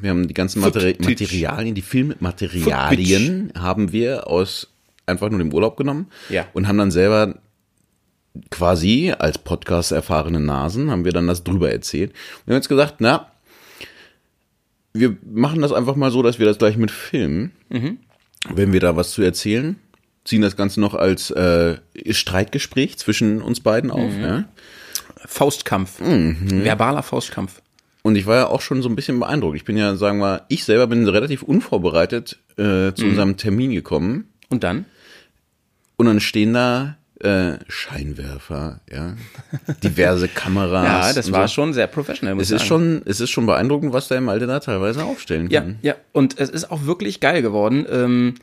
wir 0.00 0.10
haben 0.10 0.28
die 0.28 0.34
ganzen 0.34 0.60
Materi 0.60 0.94
Footage. 0.94 1.10
Materialien, 1.10 1.74
die 1.74 1.82
Filmmaterialien 1.82 3.52
haben 3.58 3.92
wir 3.92 4.26
aus 4.28 4.68
einfach 5.06 5.30
nur 5.30 5.38
dem 5.38 5.52
Urlaub 5.52 5.76
genommen 5.76 6.06
Ja. 6.28 6.46
und 6.52 6.68
haben 6.68 6.78
dann 6.78 6.90
selber 6.90 7.38
quasi 8.50 9.12
als 9.16 9.38
Podcast 9.38 9.92
erfahrene 9.92 10.40
Nasen 10.40 10.90
haben 10.90 11.04
wir 11.04 11.12
dann 11.12 11.26
das 11.26 11.44
drüber 11.44 11.70
erzählt. 11.70 12.12
Wir 12.44 12.54
haben 12.54 12.60
jetzt 12.60 12.68
gesagt, 12.68 12.96
na, 12.98 13.30
wir 14.94 15.16
machen 15.24 15.60
das 15.62 15.72
einfach 15.72 15.96
mal 15.96 16.10
so, 16.10 16.22
dass 16.22 16.38
wir 16.38 16.46
das 16.46 16.58
gleich 16.58 16.76
mit 16.76 16.90
filmen. 16.90 17.52
Wenn 18.50 18.72
wir 18.72 18.80
da 18.80 18.96
was 18.96 19.12
zu 19.12 19.22
erzählen, 19.22 19.76
ziehen 20.24 20.42
das 20.42 20.56
Ganze 20.56 20.80
noch 20.80 20.94
als 20.94 21.30
äh, 21.30 21.76
Streitgespräch 22.10 22.98
zwischen 22.98 23.42
uns 23.42 23.60
beiden 23.60 23.90
auf. 23.90 24.12
Ja? 24.16 24.44
Faustkampf. 25.16 26.00
Verbaler 26.00 27.02
Faustkampf. 27.02 27.62
Und 28.02 28.16
ich 28.16 28.26
war 28.26 28.36
ja 28.36 28.46
auch 28.48 28.60
schon 28.60 28.82
so 28.82 28.88
ein 28.88 28.96
bisschen 28.96 29.20
beeindruckt. 29.20 29.56
Ich 29.56 29.64
bin 29.64 29.76
ja, 29.76 29.94
sagen 29.94 30.18
wir, 30.18 30.44
ich 30.48 30.64
selber 30.64 30.88
bin 30.88 31.08
relativ 31.08 31.42
unvorbereitet 31.42 32.38
äh, 32.56 32.92
zu 32.92 33.04
unserem 33.06 33.36
Termin 33.36 33.70
gekommen. 33.70 34.28
Und 34.48 34.64
dann? 34.64 34.86
Und 35.96 36.06
dann 36.06 36.20
stehen 36.20 36.52
da 36.52 36.96
äh, 37.22 37.58
Scheinwerfer, 37.68 38.80
ja, 38.92 39.14
diverse 39.82 40.28
Kameras. 40.28 41.08
Ja, 41.08 41.12
das 41.12 41.30
war 41.32 41.48
so. 41.48 41.54
schon 41.54 41.72
sehr 41.72 41.86
professionell. 41.86 42.34
muss 42.34 42.44
Es 42.44 42.50
ist 42.50 42.58
sagen. 42.60 42.68
schon, 42.68 43.02
es 43.06 43.20
ist 43.20 43.30
schon 43.30 43.46
beeindruckend, 43.46 43.92
was 43.92 44.08
der 44.08 44.18
im 44.18 44.28
Alter 44.28 44.46
da 44.46 44.60
teilweise 44.60 45.04
aufstellen 45.04 45.48
Ja, 45.50 45.60
kann. 45.60 45.78
ja. 45.82 45.94
Und 46.12 46.38
es 46.40 46.50
ist 46.50 46.70
auch 46.70 46.84
wirklich 46.84 47.20
geil 47.20 47.42
geworden. 47.42 47.86
Ähm, 47.90 48.34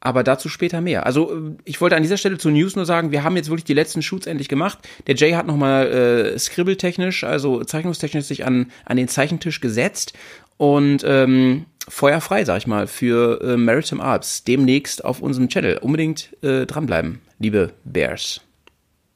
aber 0.00 0.22
dazu 0.22 0.48
später 0.48 0.80
mehr. 0.80 1.06
Also 1.06 1.32
äh, 1.34 1.40
ich 1.64 1.80
wollte 1.80 1.96
an 1.96 2.02
dieser 2.02 2.16
Stelle 2.16 2.38
zu 2.38 2.50
News 2.50 2.76
nur 2.76 2.86
sagen, 2.86 3.10
wir 3.10 3.24
haben 3.24 3.36
jetzt 3.36 3.48
wirklich 3.50 3.64
die 3.64 3.74
letzten 3.74 4.00
Shoots 4.00 4.26
endlich 4.28 4.48
gemacht. 4.48 4.78
Der 5.08 5.16
Jay 5.16 5.32
hat 5.32 5.46
nochmal 5.46 5.88
äh, 5.88 6.38
scribbeltechnisch, 6.38 7.24
also 7.24 7.64
zeichnungstechnisch 7.64 8.24
sich 8.26 8.46
an, 8.46 8.70
an 8.84 8.96
den 8.96 9.08
Zeichentisch 9.08 9.60
gesetzt 9.60 10.12
und 10.56 11.02
ähm, 11.04 11.66
feuerfrei, 11.88 12.44
sag 12.44 12.58
ich 12.58 12.66
mal, 12.68 12.86
für 12.86 13.40
äh, 13.42 13.56
Maritime 13.56 14.02
Alps 14.02 14.44
demnächst 14.44 15.04
auf 15.04 15.20
unserem 15.20 15.48
Channel. 15.48 15.78
Unbedingt 15.78 16.30
äh, 16.42 16.64
dranbleiben, 16.64 17.20
liebe 17.38 17.72
Bears. 17.84 18.40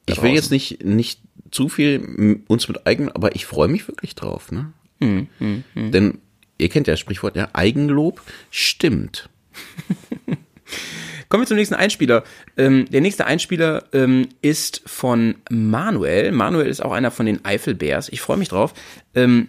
Ich 0.05 0.21
will 0.21 0.31
jetzt 0.31 0.51
nicht, 0.51 0.83
nicht 0.83 1.21
zu 1.51 1.69
viel 1.69 2.41
uns 2.47 2.67
mit 2.67 2.85
Eigen, 2.85 3.11
aber 3.11 3.35
ich 3.35 3.45
freue 3.45 3.67
mich 3.67 3.87
wirklich 3.87 4.15
drauf, 4.15 4.51
ne? 4.51 4.73
Hm, 4.99 5.27
hm, 5.37 5.63
hm. 5.73 5.91
Denn 5.91 6.17
ihr 6.57 6.69
kennt 6.69 6.87
ja 6.87 6.93
das 6.93 6.99
Sprichwort, 6.99 7.35
ja, 7.35 7.49
Eigenlob 7.53 8.21
stimmt. 8.49 9.29
Kommen 11.29 11.43
wir 11.43 11.47
zum 11.47 11.57
nächsten 11.57 11.75
Einspieler. 11.75 12.23
Ähm, 12.57 12.85
der 12.91 13.01
nächste 13.01 13.25
Einspieler 13.25 13.85
ähm, 13.91 14.29
ist 14.41 14.81
von 14.85 15.35
Manuel. 15.49 16.31
Manuel 16.31 16.67
ist 16.67 16.83
auch 16.83 16.91
einer 16.91 17.11
von 17.11 17.25
den 17.25 17.43
Eifelbears. 17.43 18.09
Ich 18.09 18.21
freue 18.21 18.37
mich 18.37 18.49
drauf, 18.49 18.73
ähm, 19.15 19.47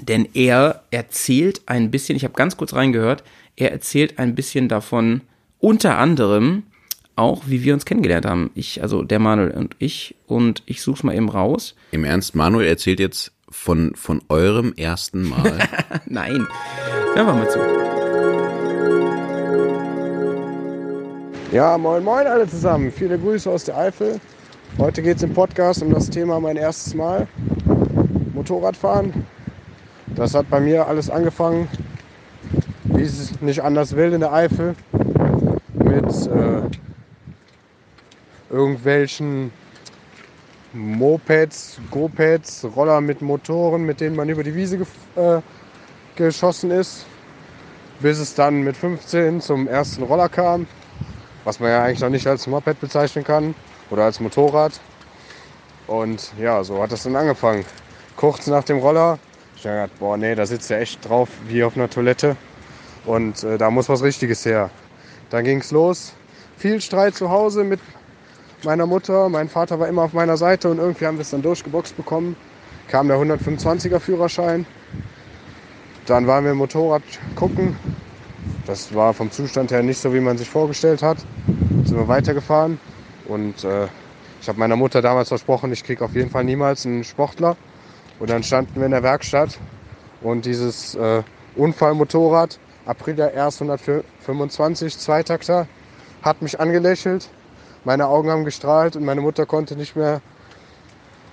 denn 0.00 0.28
er 0.34 0.84
erzählt 0.90 1.62
ein 1.66 1.90
bisschen, 1.90 2.16
ich 2.16 2.24
habe 2.24 2.34
ganz 2.34 2.56
kurz 2.56 2.74
reingehört, 2.74 3.22
er 3.56 3.70
erzählt 3.72 4.18
ein 4.18 4.34
bisschen 4.34 4.68
davon, 4.68 5.22
unter 5.60 5.98
anderem 5.98 6.64
auch, 7.16 7.42
wie 7.46 7.62
wir 7.62 7.74
uns 7.74 7.84
kennengelernt 7.84 8.26
haben. 8.26 8.50
Ich, 8.54 8.82
also 8.82 9.02
der 9.02 9.18
Manuel 9.18 9.50
und 9.52 9.76
ich, 9.78 10.16
und 10.26 10.62
ich 10.66 10.82
suche 10.82 10.96
es 10.96 11.02
mal 11.04 11.14
eben 11.14 11.28
raus. 11.28 11.74
Im 11.90 12.04
Ernst, 12.04 12.34
Manuel 12.34 12.66
erzählt 12.66 13.00
jetzt 13.00 13.32
von, 13.48 13.94
von 13.94 14.22
eurem 14.28 14.72
ersten 14.76 15.28
Mal. 15.28 15.58
Nein. 16.06 16.46
Hören 17.14 17.26
wir 17.26 17.34
mal 17.34 17.50
zu. 17.50 17.58
Ja, 21.52 21.78
moin 21.78 22.02
moin 22.02 22.26
alle 22.26 22.48
zusammen. 22.48 22.90
Viele 22.90 23.16
Grüße 23.16 23.48
aus 23.48 23.64
der 23.64 23.78
Eifel. 23.78 24.20
Heute 24.76 25.02
geht 25.02 25.18
es 25.18 25.22
im 25.22 25.32
Podcast 25.32 25.82
um 25.82 25.92
das 25.94 26.10
Thema 26.10 26.40
mein 26.40 26.56
erstes 26.56 26.94
Mal 26.94 27.28
Motorradfahren. 28.34 29.24
Das 30.16 30.34
hat 30.34 30.50
bei 30.50 30.58
mir 30.58 30.88
alles 30.88 31.08
angefangen, 31.10 31.68
wie 32.84 33.02
es 33.02 33.40
nicht 33.40 33.62
anders 33.62 33.94
will 33.94 34.12
in 34.12 34.20
der 34.20 34.32
Eifel, 34.32 34.74
mit 35.74 36.26
äh, 36.26 36.62
irgendwelchen 38.54 39.52
Mopeds, 40.72 41.78
Go-Pads, 41.90 42.66
Roller 42.76 43.00
mit 43.00 43.22
Motoren, 43.22 43.84
mit 43.84 44.00
denen 44.00 44.16
man 44.16 44.28
über 44.28 44.42
die 44.42 44.54
Wiese 44.54 44.78
gef- 44.78 45.38
äh, 45.38 45.42
geschossen 46.16 46.70
ist, 46.70 47.06
bis 48.00 48.18
es 48.18 48.34
dann 48.34 48.62
mit 48.62 48.76
15 48.76 49.40
zum 49.40 49.68
ersten 49.68 50.02
Roller 50.04 50.28
kam 50.28 50.66
was 51.44 51.60
man 51.60 51.70
ja 51.70 51.84
eigentlich 51.84 52.00
noch 52.00 52.08
nicht 52.08 52.26
als 52.26 52.46
Moped 52.46 52.80
bezeichnen 52.80 53.24
kann 53.24 53.54
oder 53.90 54.04
als 54.04 54.20
Motorrad. 54.20 54.72
Und 55.86 56.32
ja, 56.40 56.64
so 56.64 56.82
hat 56.82 56.92
das 56.92 57.02
dann 57.02 57.16
angefangen. 57.16 57.64
Kurz 58.16 58.46
nach 58.46 58.64
dem 58.64 58.78
Roller, 58.78 59.18
ich 59.56 59.62
gedacht, 59.62 59.90
boah, 59.98 60.16
nee, 60.16 60.34
da 60.34 60.46
sitzt 60.46 60.70
ja 60.70 60.78
echt 60.78 61.06
drauf 61.06 61.28
wie 61.48 61.62
auf 61.62 61.76
einer 61.76 61.90
Toilette. 61.90 62.36
Und 63.04 63.44
äh, 63.44 63.58
da 63.58 63.70
muss 63.70 63.88
was 63.88 64.02
Richtiges 64.02 64.44
her. 64.46 64.70
Dann 65.30 65.44
ging 65.44 65.60
es 65.60 65.70
los. 65.70 66.12
Viel 66.56 66.80
Streit 66.80 67.14
zu 67.14 67.28
Hause 67.28 67.64
mit 67.64 67.80
meiner 68.64 68.86
Mutter. 68.86 69.28
Mein 69.28 69.48
Vater 69.48 69.78
war 69.78 69.88
immer 69.88 70.02
auf 70.02 70.12
meiner 70.12 70.36
Seite 70.36 70.70
und 70.70 70.78
irgendwie 70.78 71.06
haben 71.06 71.16
wir 71.16 71.22
es 71.22 71.30
dann 71.30 71.42
durchgeboxt 71.42 71.96
bekommen. 71.96 72.36
Kam 72.88 73.08
der 73.08 73.18
125er 73.18 73.98
Führerschein. 73.98 74.66
Dann 76.06 76.26
waren 76.26 76.44
wir 76.44 76.52
im 76.52 76.58
Motorrad 76.58 77.02
gucken. 77.34 77.76
Das 78.66 78.94
war 78.94 79.14
vom 79.14 79.30
Zustand 79.30 79.70
her 79.70 79.82
nicht 79.82 80.00
so, 80.00 80.12
wie 80.12 80.20
man 80.20 80.38
sich 80.38 80.48
vorgestellt 80.48 81.02
hat. 81.02 81.18
Sind 81.84 81.96
wir 81.96 82.08
weitergefahren 82.08 82.78
und 83.26 83.64
äh, 83.64 83.86
ich 84.40 84.48
habe 84.48 84.58
meiner 84.58 84.76
Mutter 84.76 85.00
damals 85.00 85.28
versprochen, 85.28 85.72
ich 85.72 85.84
kriege 85.84 86.04
auf 86.04 86.14
jeden 86.14 86.30
Fall 86.30 86.44
niemals 86.44 86.84
einen 86.84 87.04
Sportler. 87.04 87.56
Und 88.20 88.30
dann 88.30 88.42
standen 88.42 88.74
wir 88.76 88.84
in 88.84 88.90
der 88.90 89.02
Werkstatt 89.02 89.58
und 90.20 90.44
dieses 90.44 90.94
äh, 90.94 91.22
Unfallmotorrad, 91.56 92.58
Aprilia 92.84 93.26
RS 93.28 93.62
125 93.62 94.98
Zweitakter, 94.98 95.66
hat 96.22 96.42
mich 96.42 96.60
angelächelt. 96.60 97.28
Meine 97.84 98.06
Augen 98.08 98.30
haben 98.30 98.44
gestrahlt 98.44 98.96
und 98.96 99.04
meine 99.04 99.20
Mutter 99.20 99.46
konnte 99.46 99.76
nicht 99.76 99.96
mehr, 99.96 100.20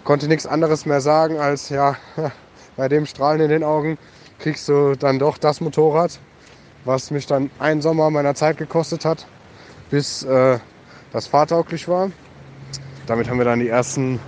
konnte 0.03 0.27
nichts 0.27 0.45
anderes 0.45 0.85
mehr 0.85 1.01
sagen 1.01 1.39
als 1.39 1.69
ja, 1.69 1.95
bei 2.77 2.87
dem 2.87 3.05
Strahlen 3.05 3.41
in 3.41 3.49
den 3.49 3.63
Augen 3.63 3.97
kriegst 4.39 4.67
du 4.67 4.95
dann 4.95 5.19
doch 5.19 5.37
das 5.37 5.61
Motorrad 5.61 6.19
was 6.85 7.11
mich 7.11 7.27
dann 7.27 7.49
einen 7.59 7.81
Sommer 7.81 8.09
meiner 8.09 8.35
Zeit 8.35 8.57
gekostet 8.57 9.05
hat, 9.05 9.25
bis 9.89 10.23
äh, 10.23 10.57
das 11.11 11.27
fahrtauglich 11.27 11.87
war. 11.87 12.11
Damit 13.07 13.29
haben 13.29 13.37
wir 13.37 13.45
dann 13.45 13.59
die 13.59 13.67
ersten 13.67 14.19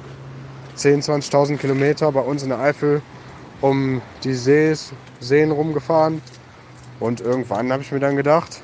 10.000, 0.78 1.30
20.000 1.30 1.58
Kilometer 1.58 2.12
bei 2.12 2.22
uns 2.22 2.44
in 2.44 2.50
der 2.50 2.60
Eifel 2.60 3.02
um 3.62 4.02
die 4.24 4.34
Sees, 4.34 4.91
Seen 5.20 5.52
rumgefahren. 5.52 6.22
Und 7.00 7.22
irgendwann 7.22 7.72
habe 7.72 7.82
ich 7.82 7.91
mir 7.91 8.00
dann 8.00 8.16
gedacht, 8.16 8.62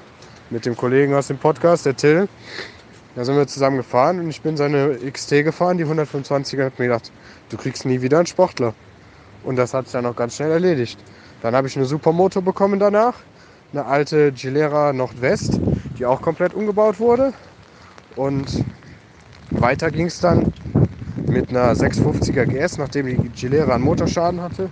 mit 0.50 0.66
dem 0.66 0.76
Kollegen 0.76 1.14
aus 1.14 1.28
dem 1.28 1.38
Podcast, 1.38 1.86
der 1.86 1.96
Till, 1.96 2.28
da 3.20 3.26
sind 3.26 3.36
wir 3.36 3.48
zusammen 3.48 3.76
gefahren 3.76 4.22
und 4.22 4.30
ich 4.30 4.42
bin 4.42 4.56
seine 4.56 4.96
XT 4.96 5.44
gefahren, 5.44 5.78
die 5.78 5.84
125er, 5.84 6.64
habe 6.64 6.76
mir 6.78 6.86
gedacht, 6.86 7.12
du 7.50 7.58
kriegst 7.58 7.84
nie 7.84 8.02
wieder 8.02 8.16
einen 8.16 8.28
Sportler. 8.28 8.74
Und 9.44 9.58
das 9.58 9.74
hat 9.74 9.88
sich 9.88 9.92
dann 9.92 10.06
auch 10.06 10.16
ganz 10.16 10.38
schnell 10.38 10.52
erledigt. 10.52 10.98
Dann 11.42 11.54
habe 11.54 11.68
ich 11.68 11.76
eine 11.76 11.84
Supermoto 11.84 12.42
bekommen 12.42 12.80
danach 12.80 13.16
eine 13.74 13.84
alte 13.86 14.32
Gilera 14.32 14.94
Nordwest, 14.94 15.60
die 15.98 16.06
auch 16.06 16.22
komplett 16.22 16.54
umgebaut 16.54 17.02
wurde. 17.02 17.34
Und 18.16 18.64
weiter 19.52 19.92
ging 19.92 20.06
es 20.06 20.22
dann 20.22 20.54
mit 21.28 21.50
einer 21.50 21.74
650er 21.74 22.46
GS, 22.46 22.78
nachdem 22.78 23.08
die 23.08 23.18
Gilera 23.32 23.76
einen 23.76 23.84
Motorschaden 23.84 24.42
hatte. 24.42 24.70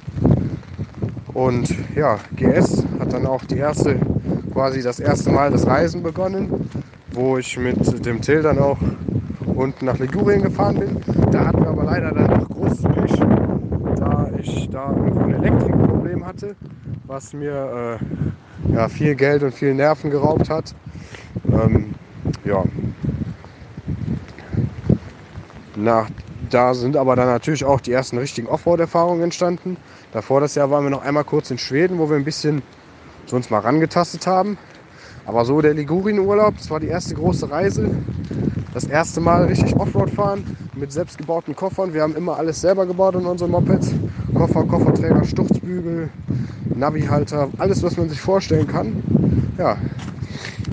Und 1.33 1.75
ja, 1.97 2.17
GS 2.37 2.85
hat 2.97 3.11
dann 3.11 3.25
auch 3.25 3.43
die 3.43 3.57
erste, 3.57 3.99
quasi 4.53 4.81
das 4.81 5.01
erste 5.01 5.31
Mal 5.31 5.51
das 5.51 5.67
Reisen 5.67 6.01
begonnen, 6.01 6.69
wo 7.17 7.37
ich 7.37 7.57
mit 7.57 8.05
dem 8.05 8.21
Till 8.21 8.43
dann 8.43 8.59
auch 8.59 8.77
unten 9.55 9.85
nach 9.85 9.97
Ligurien 9.97 10.43
gefahren 10.43 10.79
bin. 10.79 11.01
Da 11.31 11.47
hatten 11.47 11.61
wir 11.61 11.69
aber 11.69 11.83
leider 11.83 12.11
dann 12.11 12.27
noch 12.27 12.47
großes 12.47 12.83
Pech, 12.83 13.19
da 13.95 14.29
ich 14.39 14.69
da 14.69 14.91
irgendwo 14.91 15.21
ein 15.21 15.33
Elektrikproblem 15.33 16.25
hatte, 16.25 16.55
was 17.07 17.33
mir 17.33 17.99
äh, 18.69 18.73
ja, 18.73 18.87
viel 18.87 19.15
Geld 19.15 19.41
und 19.41 19.53
viel 19.53 19.73
Nerven 19.73 20.11
geraubt 20.11 20.49
hat. 20.49 20.75
Ähm, 21.51 21.95
ja. 22.45 22.63
Nach 25.75 26.09
da 26.51 26.75
sind 26.75 26.95
aber 26.95 27.15
dann 27.15 27.27
natürlich 27.27 27.65
auch 27.65 27.81
die 27.81 27.91
ersten 27.91 28.19
richtigen 28.19 28.47
Offroad-Erfahrungen 28.47 29.23
entstanden. 29.23 29.77
Davor 30.11 30.39
das 30.39 30.55
Jahr 30.55 30.69
waren 30.69 30.83
wir 30.83 30.91
noch 30.91 31.03
einmal 31.03 31.23
kurz 31.23 31.49
in 31.49 31.57
Schweden, 31.57 31.97
wo 31.97 32.09
wir 32.09 32.15
ein 32.15 32.23
bisschen 32.23 32.61
so 33.25 33.35
uns 33.35 33.49
mal 33.49 33.59
rangetastet 33.59 34.27
haben. 34.27 34.57
Aber 35.27 35.43
so 35.43 35.59
der 35.59 35.73
Ligurien-Urlaub, 35.73 36.55
das 36.57 36.71
war 36.71 36.79
die 36.79 36.87
erste 36.87 37.13
große 37.13 37.51
Reise. 37.51 37.89
Das 38.73 38.85
erste 38.85 39.19
Mal 39.19 39.43
richtig 39.43 39.75
Offroad 39.75 40.09
fahren 40.09 40.55
mit 40.73 40.93
selbstgebauten 40.93 41.53
Koffern. 41.53 41.93
Wir 41.93 42.03
haben 42.03 42.15
immer 42.15 42.37
alles 42.37 42.61
selber 42.61 42.85
gebaut 42.85 43.15
in 43.15 43.25
unseren 43.25 43.51
Mopeds. 43.51 43.91
Koffer, 44.33 44.63
Kofferträger, 44.63 45.25
Sturzbügel, 45.25 46.09
Navihalter, 46.73 47.49
alles 47.57 47.83
was 47.83 47.97
man 47.97 48.07
sich 48.07 48.21
vorstellen 48.21 48.67
kann. 48.67 49.03
Ja. 49.57 49.75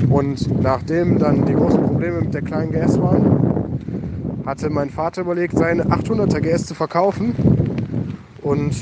Und 0.09 0.62
nachdem 0.62 1.18
dann 1.18 1.44
die 1.47 1.55
großen 1.55 1.82
Probleme 1.82 2.20
mit 2.20 2.32
der 2.32 2.43
kleinen 2.43 2.70
GS 2.70 3.01
waren, 3.01 3.81
hatte 4.47 4.70
mein 4.70 4.90
Vater 4.90 5.22
überlegt, 5.22 5.59
seine 5.59 5.85
800er 5.86 6.40
GS 6.40 6.66
zu 6.66 6.76
verkaufen 6.76 7.35
und 8.43 8.76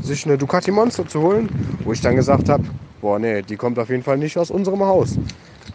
sich 0.00 0.26
eine 0.26 0.38
Ducati 0.38 0.70
Monster 0.70 1.08
zu 1.08 1.22
holen, 1.22 1.48
wo 1.82 1.92
ich 1.92 2.00
dann 2.00 2.14
gesagt 2.14 2.48
habe, 2.48 2.62
boah 3.02 3.18
nee, 3.18 3.42
die 3.42 3.56
kommt 3.56 3.78
auf 3.78 3.90
jeden 3.90 4.02
Fall 4.02 4.16
nicht 4.16 4.38
aus 4.38 4.50
unserem 4.50 4.80
Haus. 4.80 5.18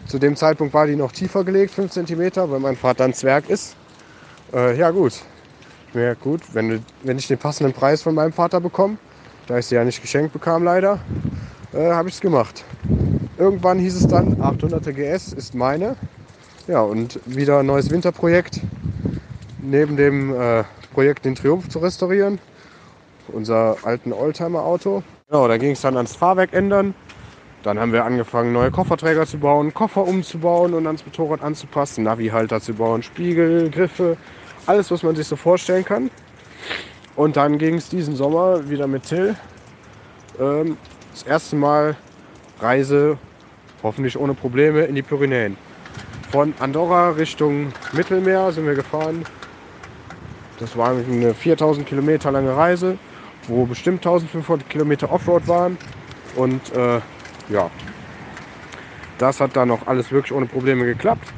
Zu 0.08 0.18
dem 0.18 0.34
Zeitpunkt 0.34 0.74
war 0.74 0.86
die 0.86 0.96
noch 0.96 1.12
tiefer 1.12 1.44
gelegt, 1.44 1.72
5 1.72 1.92
cm, 1.92 2.50
weil 2.50 2.58
mein 2.58 2.76
Vater 2.76 3.04
ein 3.04 3.14
Zwerg 3.14 3.48
ist. 3.48 3.76
Äh, 4.52 4.76
ja 4.76 4.90
gut, 4.90 5.12
mir 5.92 6.16
gut, 6.16 6.40
wenn, 6.54 6.84
wenn 7.02 7.18
ich 7.18 7.28
den 7.28 7.38
passenden 7.38 7.74
Preis 7.74 8.02
von 8.02 8.14
meinem 8.14 8.32
Vater 8.32 8.60
bekomme, 8.60 8.96
da 9.46 9.58
ich 9.58 9.66
sie 9.66 9.76
ja 9.76 9.84
nicht 9.84 10.00
geschenkt 10.00 10.32
bekam 10.32 10.64
leider, 10.64 10.98
äh, 11.74 11.90
habe 11.90 12.08
ich 12.08 12.16
es 12.16 12.20
gemacht. 12.20 12.64
Irgendwann 13.36 13.78
hieß 13.78 13.94
es 13.94 14.08
dann, 14.08 14.40
800er 14.40 14.92
GS 14.92 15.32
ist 15.34 15.54
meine. 15.54 15.96
Ja, 16.66 16.80
und 16.80 17.20
wieder 17.26 17.60
ein 17.60 17.66
neues 17.66 17.90
Winterprojekt. 17.90 18.60
Neben 19.60 19.96
dem 19.96 20.34
äh, 20.34 20.64
Projekt 20.94 21.24
den 21.24 21.34
Triumph 21.34 21.68
zu 21.68 21.78
restaurieren, 21.78 22.38
unser 23.28 23.76
alten 23.82 24.12
Oldtimer-Auto. 24.12 25.02
Genau, 25.28 25.46
da 25.46 25.58
ging 25.58 25.72
es 25.72 25.82
dann 25.82 25.96
ans 25.96 26.16
Fahrwerk 26.16 26.52
ändern. 26.54 26.94
Dann 27.62 27.78
haben 27.78 27.92
wir 27.92 28.04
angefangen, 28.04 28.52
neue 28.52 28.70
Kofferträger 28.70 29.26
zu 29.26 29.38
bauen, 29.38 29.74
Koffer 29.74 30.06
umzubauen 30.06 30.74
und 30.74 30.86
ans 30.86 31.04
Motorrad 31.04 31.42
anzupassen, 31.42 32.04
Navi-Halter 32.04 32.60
zu 32.60 32.74
bauen, 32.74 33.02
Spiegel, 33.02 33.70
Griffe, 33.70 34.16
alles, 34.66 34.90
was 34.90 35.02
man 35.02 35.16
sich 35.16 35.26
so 35.26 35.34
vorstellen 35.34 35.84
kann. 35.84 36.10
Und 37.16 37.36
dann 37.36 37.58
ging 37.58 37.74
es 37.74 37.88
diesen 37.88 38.14
Sommer 38.14 38.68
wieder 38.70 38.86
mit 38.86 39.04
Till. 39.04 39.34
Ähm, 40.38 40.76
das 41.10 41.24
erste 41.24 41.56
Mal 41.56 41.96
Reise, 42.60 43.18
hoffentlich 43.82 44.16
ohne 44.16 44.34
Probleme, 44.34 44.82
in 44.82 44.94
die 44.94 45.02
Pyrenäen. 45.02 45.56
Von 46.30 46.54
Andorra 46.60 47.10
Richtung 47.10 47.72
Mittelmeer 47.92 48.52
sind 48.52 48.66
wir 48.66 48.74
gefahren. 48.74 49.26
Das 50.60 50.76
war 50.76 50.90
eine 50.90 51.34
4000 51.34 51.86
Kilometer 51.86 52.30
lange 52.30 52.56
Reise, 52.56 52.98
wo 53.46 53.64
bestimmt 53.64 54.06
1500 54.06 54.68
Kilometer 54.68 55.10
Offroad 55.10 55.48
waren. 55.48 55.78
Und 56.36 56.70
äh, 56.72 57.00
ja, 57.48 57.70
das 59.18 59.40
hat 59.40 59.56
dann 59.56 59.68
noch 59.68 59.86
alles 59.86 60.10
wirklich 60.10 60.32
ohne 60.32 60.46
Probleme 60.46 60.84
geklappt. 60.84 61.32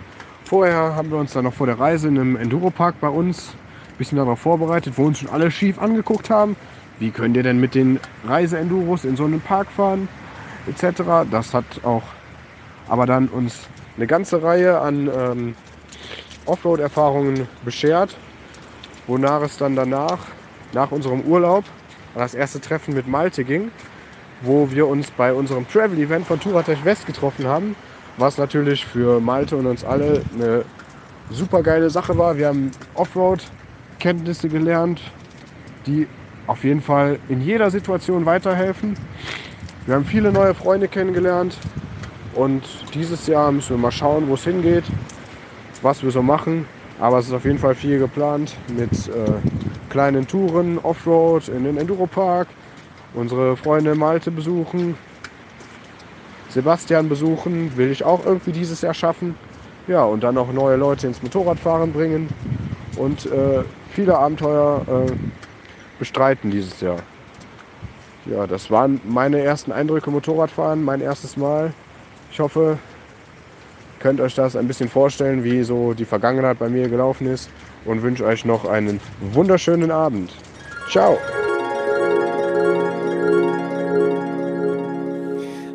Vorher 0.45 0.95
haben 0.95 1.11
wir 1.11 1.19
uns 1.19 1.33
dann 1.33 1.45
noch 1.45 1.55
vor 1.55 1.67
der 1.67 1.79
Reise 1.79 2.09
in 2.09 2.19
einem 2.19 2.37
Enduropark 2.37 3.01
bei 3.01 3.09
uns 3.09 3.55
ein 3.89 3.97
bisschen 3.99 4.19
darauf 4.19 4.41
vorbereitet, 4.41 4.95
wo 4.97 5.07
uns 5.07 5.21
schon 5.21 5.31
alle 5.31 5.51
schief 5.51 5.79
angeguckt 5.79 6.29
haben. 6.29 6.57
Wie 6.99 7.11
könnt 7.11 7.37
ihr 7.37 7.43
denn 7.43 7.61
mit 7.61 7.75
den 7.75 7.99
Reise-Enduros 8.27 9.05
in 9.05 9.17
so 9.17 9.25
einem 9.25 9.41
Park 9.41 9.71
fahren, 9.71 10.09
etc. 10.67 11.03
Das 11.31 11.55
hat 11.55 11.65
auch 11.85 12.03
aber 12.89 13.07
dann 13.07 13.29
uns 13.29 13.69
eine 13.97 14.07
ganze 14.07 14.43
Reihe 14.43 14.81
an 14.81 15.09
ähm, 15.15 15.55
Offroad-Erfahrungen 16.47 17.47
beschert, 17.65 18.17
wonach 19.07 19.43
es 19.43 19.57
dann 19.57 19.77
danach, 19.77 20.19
nach 20.73 20.91
unserem 20.91 21.21
Urlaub, 21.23 21.65
an 22.15 22.21
das 22.21 22.35
erste 22.35 22.61
Treffen 22.61 22.95
mit 22.95 23.07
Malte 23.07 23.45
ging, 23.45 23.71
wo 24.43 24.71
wir 24.71 24.87
uns 24.87 25.11
bei 25.11 25.33
unserem 25.33 25.67
Travel-Event 25.69 26.27
von 26.27 26.41
Touratech 26.41 26.85
West 26.85 27.07
getroffen 27.07 27.47
haben, 27.47 27.77
was 28.17 28.39
natürlich 28.39 28.85
für 28.85 29.21
Malte 29.21 29.57
und 29.57 29.67
uns 29.67 29.85
alle 29.85 30.23
eine 30.35 30.65
super 31.31 31.63
geile 31.63 31.91
Sache 31.91 32.17
war. 32.19 32.37
Wir 32.37 32.49
haben 32.49 32.71
Offroad-Kenntnisse 32.95 34.49
gelernt, 34.49 35.01
die 35.87 36.07
auf 36.47 36.65
jeden 36.65 36.81
Fall 36.81 37.19
in 37.29 37.41
jeder 37.41 37.71
Situation 37.71 38.27
weiterhelfen. 38.27 38.97
Wir 39.87 39.95
haben 39.95 40.05
viele 40.05 40.33
neue 40.33 40.55
Freunde 40.55 40.89
kennengelernt 40.89 41.57
und 42.33 42.63
dieses 42.95 43.27
Jahr 43.27 43.53
müssen 43.53 43.71
wir 43.71 43.79
mal 43.79 43.93
schauen, 43.93 44.29
wo 44.29 44.35
es 44.35 44.45
hingeht, 44.45 44.85
was 45.83 46.03
wir 46.03 46.11
so 46.11 46.23
machen. 46.23 46.67
Aber 46.99 47.19
es 47.19 47.27
ist 47.29 47.33
auf 47.33 47.45
jeden 47.45 47.59
Fall 47.59 47.75
viel 47.75 47.99
geplant 47.99 48.57
mit 48.67 49.09
äh, 49.09 49.41
kleinen 49.89 50.27
Touren, 50.27 50.79
Offroad 50.79 51.49
in 51.49 51.65
den 51.65 51.79
Enduropark, 51.79 52.49
unsere 53.15 53.57
Freunde 53.57 53.95
Malte 53.95 54.31
besuchen, 54.31 54.97
Sebastian 56.51 57.09
besuchen, 57.09 57.77
will 57.77 57.91
ich 57.91 58.05
auch 58.05 58.25
irgendwie 58.25 58.53
dieses 58.53 58.81
Jahr 58.81 58.95
schaffen. 58.95 59.37
Ja, 59.87 60.05
und 60.05 60.23
dann 60.23 60.37
auch 60.37 60.53
neue 60.53 60.77
Leute 60.77 61.07
ins 61.07 61.23
Motorradfahren 61.23 61.93
bringen 61.93 62.31
und 62.97 63.27
äh, 63.27 63.63
viele 63.93 64.19
Abenteuer 64.19 64.85
äh, 64.89 65.13
bestreiten 65.99 66.51
dieses 66.51 66.81
Jahr. 66.81 66.99
Ja, 68.27 68.47
das 68.47 68.71
waren 68.71 69.01
meine 69.05 69.41
ersten 69.41 69.73
Eindrücke 69.73 70.11
Motorradfahren, 70.11 70.85
mein 70.85 71.01
erstes 71.01 71.37
Mal. 71.37 71.73
Ich 72.31 72.39
hoffe, 72.39 72.79
ihr 72.79 74.03
könnt 74.03 74.21
euch 74.21 74.35
das 74.35 74.57
ein 74.57 74.69
bisschen 74.69 74.89
vorstellen, 74.89 75.43
wie 75.43 75.63
so 75.63 75.95
die 75.95 76.05
Vergangenheit 76.05 76.59
bei 76.59 76.69
mir 76.69 76.89
gelaufen 76.89 77.27
ist 77.27 77.49
und 77.85 78.03
wünsche 78.03 78.25
euch 78.25 78.45
noch 78.45 78.65
einen 78.67 79.01
wunderschönen 79.21 79.91
Abend. 79.91 80.33
Ciao! 80.89 81.17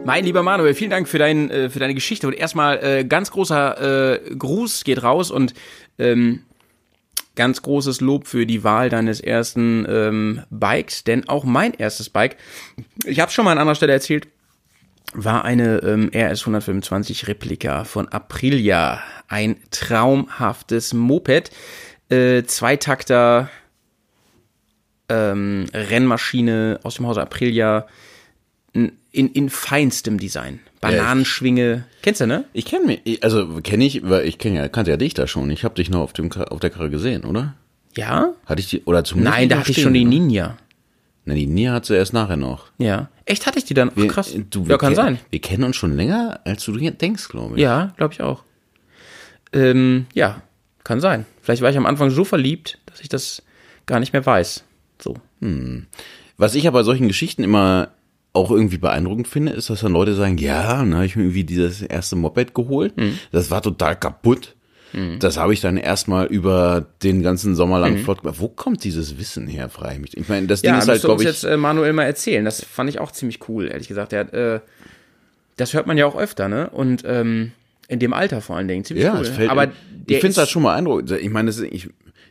Mein 0.05 0.23
lieber 0.23 0.43
Manuel, 0.43 0.75
vielen 0.75 0.91
Dank 0.91 1.07
für, 1.07 1.17
dein, 1.17 1.49
äh, 1.49 1.67
für 1.67 1.79
deine 1.79 1.95
Geschichte. 1.95 2.27
Und 2.27 2.33
erstmal 2.33 2.77
äh, 2.83 3.05
ganz 3.05 3.31
großer 3.31 4.13
äh, 4.21 4.35
Gruß 4.35 4.83
geht 4.83 5.01
raus 5.01 5.31
und 5.31 5.55
ähm, 5.97 6.43
ganz 7.35 7.63
großes 7.63 8.01
Lob 8.01 8.27
für 8.27 8.45
die 8.45 8.63
Wahl 8.63 8.89
deines 8.89 9.19
ersten 9.19 9.83
ähm, 9.89 10.43
Bikes. 10.51 11.05
Denn 11.05 11.27
auch 11.27 11.43
mein 11.43 11.73
erstes 11.73 12.11
Bike, 12.11 12.37
ich 13.03 13.19
habe 13.19 13.31
schon 13.31 13.45
mal 13.45 13.53
an 13.53 13.57
anderer 13.57 13.73
Stelle 13.73 13.93
erzählt, 13.93 14.27
war 15.15 15.43
eine 15.43 15.79
ähm, 15.79 16.11
RS 16.13 16.41
125 16.41 17.27
Replika 17.27 17.83
von 17.83 18.07
Aprilia. 18.07 19.01
Ein 19.27 19.55
traumhaftes 19.71 20.93
Moped. 20.93 21.49
Äh, 22.09 22.43
Zweitakter 22.43 23.49
ähm, 25.09 25.65
Rennmaschine 25.73 26.79
aus 26.83 26.97
dem 26.97 27.07
Hause 27.07 27.23
Aprilia 27.23 27.87
in, 28.75 28.91
in, 29.11 29.31
in 29.31 29.49
feinstem 29.49 30.19
Design. 30.19 30.59
Bananenschwinge. 30.81 31.85
Kennst 32.01 32.21
du, 32.21 32.27
ne? 32.27 32.43
Ich 32.53 32.65
kenne 32.65 32.85
mich, 32.85 33.23
also 33.23 33.59
kenne 33.63 33.85
ich, 33.85 34.07
weil 34.07 34.27
ich 34.27 34.37
kenne 34.37 34.57
ja, 34.57 34.67
kannte 34.67 34.91
ja 34.91 34.97
dich 34.97 35.13
da 35.13 35.27
schon. 35.27 35.49
Ich 35.49 35.63
habe 35.63 35.75
dich 35.75 35.89
noch 35.89 36.01
auf 36.01 36.13
dem 36.13 36.31
auf 36.31 36.59
der 36.59 36.69
Karre 36.69 36.89
gesehen, 36.89 37.23
oder? 37.23 37.55
Ja? 37.95 38.33
Hatte 38.45 38.59
ich 38.59 38.69
die 38.69 38.83
oder 38.83 39.03
zumindest 39.05 39.35
Nein, 39.35 39.49
da 39.49 39.59
hatte 39.59 39.71
ich 39.71 39.81
schon 39.81 39.93
die? 39.93 40.03
Ninja. 40.03 40.57
Na, 41.23 41.33
die 41.33 41.47
Nia 41.47 41.73
hat 41.73 41.85
sie 41.85 41.95
erst 41.95 42.13
nachher 42.13 42.37
noch. 42.37 42.71
Ja. 42.77 43.09
Echt, 43.23 43.47
hatte 43.47 43.57
ich 43.57 43.65
die 43.65 43.73
dann? 43.73 43.89
Ach, 43.91 43.95
Wir- 43.95 44.07
krass. 44.09 44.35
Du, 44.51 44.63
ja, 44.65 44.77
kann 44.77 44.93
sein. 44.93 45.17
Wir 45.31 45.41
kennen 45.41 45.63
uns 45.63 45.75
schon 45.75 45.95
länger, 45.95 46.41
als 46.43 46.63
du 46.65 46.73
denkst, 46.77 47.29
glaube 47.29 47.55
ich. 47.55 47.61
Ja, 47.61 47.93
glaube 47.97 48.13
ich 48.13 48.21
auch. 48.21 48.43
Ähm, 49.53 50.05
ja, 50.13 50.41
kann 50.83 50.99
sein. 50.99 51.25
Vielleicht 51.41 51.63
war 51.63 51.71
ich 51.71 51.77
am 51.77 51.85
Anfang 51.87 52.11
so 52.11 52.25
verliebt, 52.25 52.77
dass 52.85 52.99
ich 52.99 53.09
das 53.09 53.41
gar 53.87 53.99
nicht 53.99 54.13
mehr 54.13 54.23
weiß. 54.25 54.65
So. 55.01 55.15
Hm. 55.41 55.87
Was 56.37 56.53
ich 56.53 56.67
aber 56.67 56.79
bei 56.79 56.83
solchen 56.83 57.07
Geschichten 57.07 57.43
immer 57.43 57.89
auch 58.35 58.51
irgendwie 58.51 58.77
beeindruckend 58.77 59.27
finde, 59.27 59.53
ist, 59.53 59.69
dass 59.69 59.81
dann 59.81 59.93
Leute 59.93 60.13
sagen, 60.15 60.37
ja, 60.37 60.77
dann 60.79 60.93
habe 60.95 61.05
ich 61.05 61.15
mir 61.15 61.23
irgendwie 61.23 61.43
dieses 61.43 61.81
erste 61.81 62.15
Moped 62.15 62.53
geholt. 62.53 62.93
Das 63.31 63.49
war 63.51 63.61
total 63.61 63.95
kaputt. 63.95 64.55
Mhm. 64.93 65.19
Das 65.19 65.37
habe 65.37 65.53
ich 65.53 65.61
dann 65.61 65.77
erstmal 65.77 66.27
über 66.27 66.85
den 67.03 67.21
ganzen 67.21 67.55
Sommer 67.55 67.79
lang 67.79 67.93
Mhm. 67.93 67.97
flott 67.99 68.21
gemacht. 68.21 68.37
Wo 68.39 68.47
kommt 68.47 68.83
dieses 68.83 69.17
Wissen 69.17 69.47
her, 69.47 69.69
frage 69.69 69.95
ich 69.95 69.99
mich. 70.01 70.17
Ich 70.17 70.29
meine, 70.29 70.47
das 70.47 70.61
Ding 70.61 70.71
Ja, 70.71 70.79
ist 70.79 70.87
halt, 70.87 71.03
du 71.03 71.07
glaube 71.07 71.23
ich, 71.23 71.27
jetzt 71.27 71.43
äh, 71.43 71.57
Manuel 71.57 71.91
mal 71.93 72.03
erzählen. 72.03 72.45
Das 72.45 72.63
fand 72.63 72.89
ich 72.89 72.99
auch 72.99 73.11
ziemlich 73.11 73.39
cool, 73.49 73.67
ehrlich 73.67 73.87
gesagt. 73.87 74.11
Der 74.13 74.19
hat, 74.21 74.33
äh, 74.33 74.59
das 75.57 75.73
hört 75.73 75.87
man 75.87 75.97
ja 75.97 76.05
auch 76.05 76.17
öfter, 76.17 76.47
ne? 76.47 76.69
Und 76.69 77.03
ähm, 77.05 77.51
in 77.87 77.99
dem 77.99 78.13
Alter 78.13 78.41
vor 78.41 78.57
allen 78.57 78.67
Dingen. 78.67 78.83
Ziemlich 78.85 79.05
ja, 79.05 79.15
cool. 79.17 79.25
fällt, 79.25 79.49
Aber 79.49 79.65
ich 80.07 80.15
finde 80.17 80.29
es 80.29 80.37
halt 80.37 80.49
schon 80.49 80.63
mal 80.63 80.71
beeindruckend. 80.73 81.11
Ich 81.11 81.29
meine, 81.29 81.47
das 81.47 81.57
ist, 81.57 81.71
ich, 81.71 81.89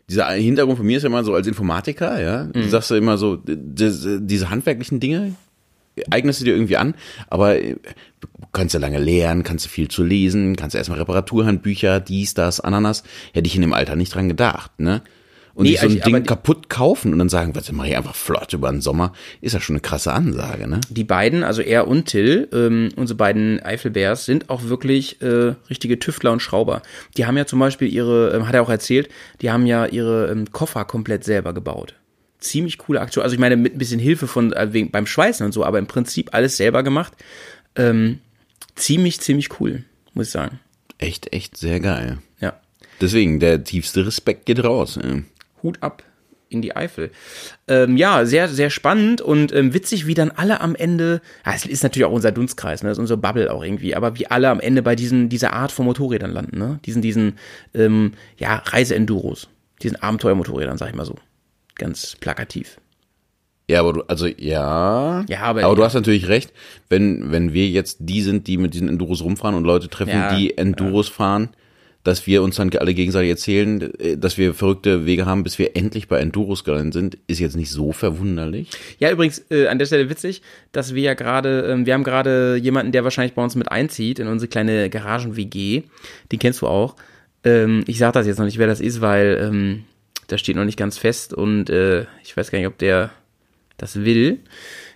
dieser 0.09 0.29
Hintergrund 0.31 0.79
von 0.79 0.87
mir 0.87 0.97
ist 0.97 1.03
ja 1.03 1.09
immer 1.09 1.25
so 1.25 1.35
als 1.35 1.47
Informatiker, 1.47 2.21
ja. 2.21 2.45
Du 2.45 2.59
Mhm. 2.61 2.69
sagst 2.71 2.91
ja 2.91 2.97
immer 2.97 3.17
so, 3.19 3.39
diese 3.47 4.51
handwerklichen 4.51 5.01
Dinge 5.01 5.35
eignest 6.11 6.41
du 6.41 6.45
dir 6.45 6.55
irgendwie 6.55 6.77
an, 6.77 6.95
aber 7.29 7.61
äh, 7.61 7.77
du 8.21 8.29
kannst 8.53 8.75
ja 8.75 8.81
lange 8.81 8.99
lernen, 8.99 9.43
kannst 9.43 9.65
du 9.65 9.69
viel 9.69 9.89
zu 9.89 10.03
lesen, 10.03 10.57
kannst 10.57 10.77
erstmal 10.77 10.99
Reparaturhandbücher, 10.99 12.01
dies, 12.01 12.35
das, 12.35 12.61
Ananas. 12.61 13.03
Hätte 13.33 13.47
ich 13.47 13.55
in 13.55 13.63
dem 13.63 13.73
Alter 13.73 13.97
nicht 13.97 14.15
dran 14.15 14.29
gedacht, 14.29 14.79
ne? 14.79 15.03
Und 15.55 15.65
Nee, 15.65 15.77
sich 15.77 15.81
so 15.81 15.87
ein 15.87 16.01
Ding 16.01 16.25
kaputt 16.25 16.69
kaufen 16.69 17.13
und 17.13 17.21
dann 17.21 17.29
sagen, 17.29 17.55
was 17.55 17.71
mache 17.71 17.89
ich 17.89 17.97
einfach 17.97 18.17
flott 18.17 18.53
über 18.53 18.71
den 18.71 18.81
Sommer, 18.81 19.13
ist 19.41 19.53
ja 19.53 19.61
schon 19.61 19.75
eine 19.75 19.83
krasse 19.83 20.13
Ansage, 20.13 20.67
ne? 20.67 20.81
Die 20.91 21.05
beiden, 21.05 21.45
also 21.45 21.63
er 21.63 21.87
und 21.87 22.07
Till, 22.07 22.49
ähm, 22.53 22.89
unsere 22.97 23.17
beiden 23.17 23.61
Eifelbärs, 23.61 24.25
sind 24.25 24.51
auch 24.51 24.65
wirklich 24.65 25.23
äh, 25.23 25.55
richtige 25.71 26.01
Tüftler 26.01 26.33
und 26.33 26.41
Schrauber. 26.41 26.83
Die 27.17 27.27
haben 27.27 27.37
ja 27.37 27.47
zum 27.47 27.61
Beispiel 27.61 27.93
ihre, 27.93 28.33
ähm, 28.35 28.49
hat 28.49 28.55
er 28.55 28.63
auch 28.63 28.69
erzählt, 28.69 29.09
die 29.43 29.51
haben 29.53 29.67
ja 29.67 29.87
ihre 29.87 30.29
ähm, 30.29 30.51
Koffer 30.51 30.85
komplett 30.85 31.23
selber 31.23 31.53
gebaut. 31.53 31.95
Ziemlich 32.45 32.79
coole 32.79 33.01
Aktion. 33.01 33.23
Also 33.23 33.35
ich 33.35 33.41
meine, 33.41 33.57
mit 33.57 33.75
ein 33.75 33.79
bisschen 33.79 33.99
Hilfe 33.99 34.27
von 34.27 34.53
äh, 34.53 34.73
wegen, 34.73 34.91
beim 34.91 35.07
Schweißen 35.07 35.47
und 35.47 35.53
so, 35.53 35.65
aber 35.65 35.79
im 35.79 35.87
Prinzip 35.87 36.35
alles 36.35 36.57
selber 36.57 36.83
gemacht. 36.83 37.15
Ähm, 37.75 38.19
ziemlich, 38.75 39.21
ziemlich 39.21 39.61
cool, 39.61 39.85
muss 40.13 40.27
ich 40.27 40.33
sagen. 40.33 40.61
Echt, 40.99 41.33
echt 41.33 41.57
sehr 41.57 41.81
geil. 41.81 42.19
Ja. 42.41 42.61
Deswegen, 43.01 43.41
der 43.41 43.65
tiefste 43.65 44.07
Respekt 44.07 44.47
geht 44.47 44.63
raus. 44.63 44.99
Ja. 45.03 45.23
Hut 45.63 45.83
ab 45.83 46.03
in 46.51 46.63
die 46.63 46.77
Eifel. 46.77 47.11
Ähm, 47.67 47.97
ja, 47.97 48.25
sehr, 48.27 48.49
sehr 48.49 48.71
spannend 48.71 49.21
und 49.21 49.53
ähm, 49.53 49.75
witzig, 49.75 50.07
wie 50.07 50.15
dann 50.15 50.31
alle 50.31 50.61
am 50.61 50.75
Ende, 50.75 51.21
ja, 51.45 51.53
es 51.55 51.67
ist 51.67 51.83
natürlich 51.83 52.07
auch 52.07 52.13
unser 52.13 52.31
Dunstkreis, 52.31 52.83
ne, 52.83 52.91
das 52.91 52.99
ist 52.99 53.01
unsere 53.01 53.19
Bubble 53.19 53.53
auch 53.53 53.65
irgendwie, 53.65 53.97
aber 53.97 54.19
wie 54.19 54.29
alle 54.29 54.51
am 54.51 54.61
Ende 54.61 54.83
bei 54.83 54.95
diesen, 54.95 55.29
dieser 55.29 55.53
Art 55.53 55.73
von 55.73 55.85
Motorrädern 55.85 56.31
landen, 56.31 56.59
ne, 56.59 56.79
diesen, 56.85 57.03
diesen, 57.03 57.39
ähm, 57.75 58.13
ja, 58.37 58.57
Reiseenduros, 58.65 59.49
diesen 59.83 60.01
Abenteuermotorrädern, 60.01 60.79
sag 60.79 60.89
ich 60.91 60.95
mal 60.95 61.07
so, 61.07 61.17
ganz 61.77 62.17
plakativ. 62.21 62.79
Ja, 63.69 63.81
aber 63.81 63.93
du, 63.95 64.03
also 64.09 64.27
ja. 64.27 65.25
Ja, 65.29 65.41
aber- 65.41 65.65
aber 65.65 65.75
du 65.75 65.81
ja. 65.81 65.87
hast 65.87 65.95
natürlich 65.95 66.29
recht, 66.29 66.53
wenn, 66.91 67.33
wenn 67.33 67.53
wir 67.55 67.67
jetzt 67.69 67.97
die 68.01 68.21
sind, 68.21 68.47
die 68.47 68.59
mit 68.59 68.75
diesen 68.75 68.89
Enduros 68.89 69.23
rumfahren 69.25 69.55
und 69.57 69.65
Leute 69.65 69.89
treffen, 69.89 70.11
Ja, 70.11 70.37
die 70.37 70.59
Enduros 70.59 71.09
fahren, 71.09 71.49
dass 72.03 72.27
wir 72.27 72.43
uns 72.43 72.57
dann 72.57 72.71
alle 72.77 72.93
gegenseitig 72.93 73.31
erzählen, 73.31 73.81
äh, 73.99 74.19
dass 74.19 74.37
wir 74.37 74.53
verrückte 74.53 75.07
Wege 75.07 75.25
haben, 75.25 75.43
bis 75.43 75.59
wir 75.59 75.75
endlich 75.75 76.09
bei 76.09 76.19
Enduros 76.19 76.63
gelandet 76.65 76.93
sind, 76.93 77.17
ist 77.27 77.39
jetzt 77.39 77.57
nicht 77.57 77.71
so 77.71 77.93
verwunderlich. 77.93 78.69
Ja, 78.99 79.11
übrigens, 79.11 79.43
äh, 79.51 79.69
an 79.69 79.79
der 79.79 79.87
Stelle 79.87 80.11
witzig, 80.11 80.43
dass 80.73 80.95
wir 80.95 81.03
ja 81.03 81.15
gerade, 81.15 81.63
ähm, 81.63 81.87
wir 81.87 81.95
haben 81.95 82.05
gerade 82.05 82.57
jemanden, 82.57 82.93
der 82.93 83.05
wahrscheinlich 83.05 83.33
bei 83.33 83.43
uns 83.43 83.55
mit 83.57 83.71
einzieht 83.73 84.19
in 84.19 84.27
unsere 84.27 84.49
kleine 84.51 84.91
Garagen-WG. 84.91 85.85
Den 86.31 86.39
kennst 86.39 86.61
du 86.61 86.67
auch. 86.67 86.97
Ähm, 87.45 87.83
ich 87.87 87.97
sag 87.97 88.13
das 88.13 88.27
jetzt 88.27 88.37
noch 88.39 88.45
nicht, 88.45 88.59
wer 88.59 88.67
das 88.67 88.83
ist, 88.83 89.01
weil 89.01 89.39
ähm, 89.43 89.85
das 90.29 90.41
steht 90.41 90.57
noch 90.57 90.65
nicht 90.65 90.79
ganz 90.79 90.99
fest 90.99 91.33
und 91.35 91.71
äh, 91.71 92.07
ich 92.23 92.37
weiß 92.37 92.51
gar 92.51 92.59
nicht, 92.59 92.69
ob 92.69 92.79
der 92.79 93.11
das 93.77 94.05
will, 94.05 94.41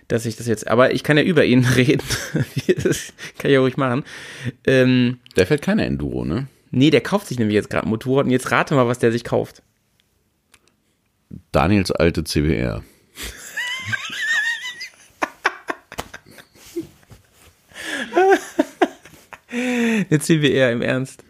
dass 0.07 0.25
ich 0.25 0.37
das 0.37 0.47
jetzt, 0.47 0.67
aber 0.67 0.93
ich 0.93 1.03
kann 1.03 1.17
ja 1.17 1.23
über 1.23 1.45
ihn 1.45 1.65
reden. 1.75 2.01
das 2.83 3.13
kann 3.37 3.49
ich 3.49 3.53
ja 3.53 3.59
ruhig 3.59 3.77
machen. 3.77 4.03
Ähm, 4.65 5.19
Der 5.35 5.47
fährt 5.47 5.61
keine 5.61 5.85
Enduro, 5.85 6.25
ne? 6.25 6.47
nee, 6.71 6.89
der 6.91 7.01
kauft 7.01 7.27
sich 7.27 7.39
nämlich 7.39 7.55
jetzt 7.55 7.69
gerade 7.69 7.87
ein 7.87 7.89
Motorrad 7.89 8.25
und 8.25 8.31
jetzt 8.31 8.51
rate 8.51 8.75
mal, 8.75 8.87
was 8.87 8.99
der 8.99 9.11
sich 9.11 9.23
kauft. 9.23 9.63
Daniels 11.51 11.91
alte 11.91 12.23
CBR. 12.23 12.83
Eine 19.51 20.19
CBR 20.19 20.71
im 20.71 20.81
Ernst. 20.81 21.23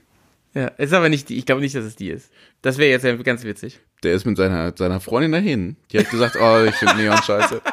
Ja, 0.59 0.67
ist 0.67 0.91
aber 0.91 1.07
nicht 1.07 1.29
die, 1.29 1.37
ich 1.37 1.45
glaube 1.45 1.61
nicht, 1.61 1.73
dass 1.73 1.85
es 1.85 1.95
die 1.95 2.09
ist. 2.09 2.33
Das 2.61 2.77
wäre 2.77 2.89
jetzt 2.89 3.23
ganz 3.23 3.45
witzig. 3.45 3.79
Der 4.03 4.13
ist 4.13 4.25
mit 4.25 4.35
seiner, 4.35 4.75
seiner 4.75 4.99
Freundin 4.99 5.31
dahin. 5.31 5.77
Die 5.93 5.99
hat 5.99 6.09
gesagt, 6.09 6.35
oh, 6.35 6.65
ich 6.67 6.75
finde 6.75 6.97
Neon 6.97 7.23
scheiße. 7.23 7.61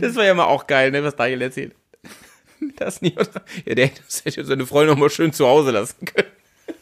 Das 0.00 0.16
war 0.16 0.24
ja 0.24 0.34
mal 0.34 0.46
auch 0.46 0.66
geil, 0.66 0.90
ne, 0.90 1.04
was 1.04 1.14
Daniel 1.14 1.42
erzählt. 1.42 1.72
Das 2.76 3.00
oder? 3.02 3.44
Ja, 3.64 3.74
der 3.74 3.86
hätte 3.86 4.44
seine 4.44 4.66
Freundin 4.66 4.94
noch 4.94 5.00
mal 5.00 5.10
schön 5.10 5.32
zu 5.32 5.46
Hause 5.46 5.70
lassen 5.70 6.04
können. 6.04 6.28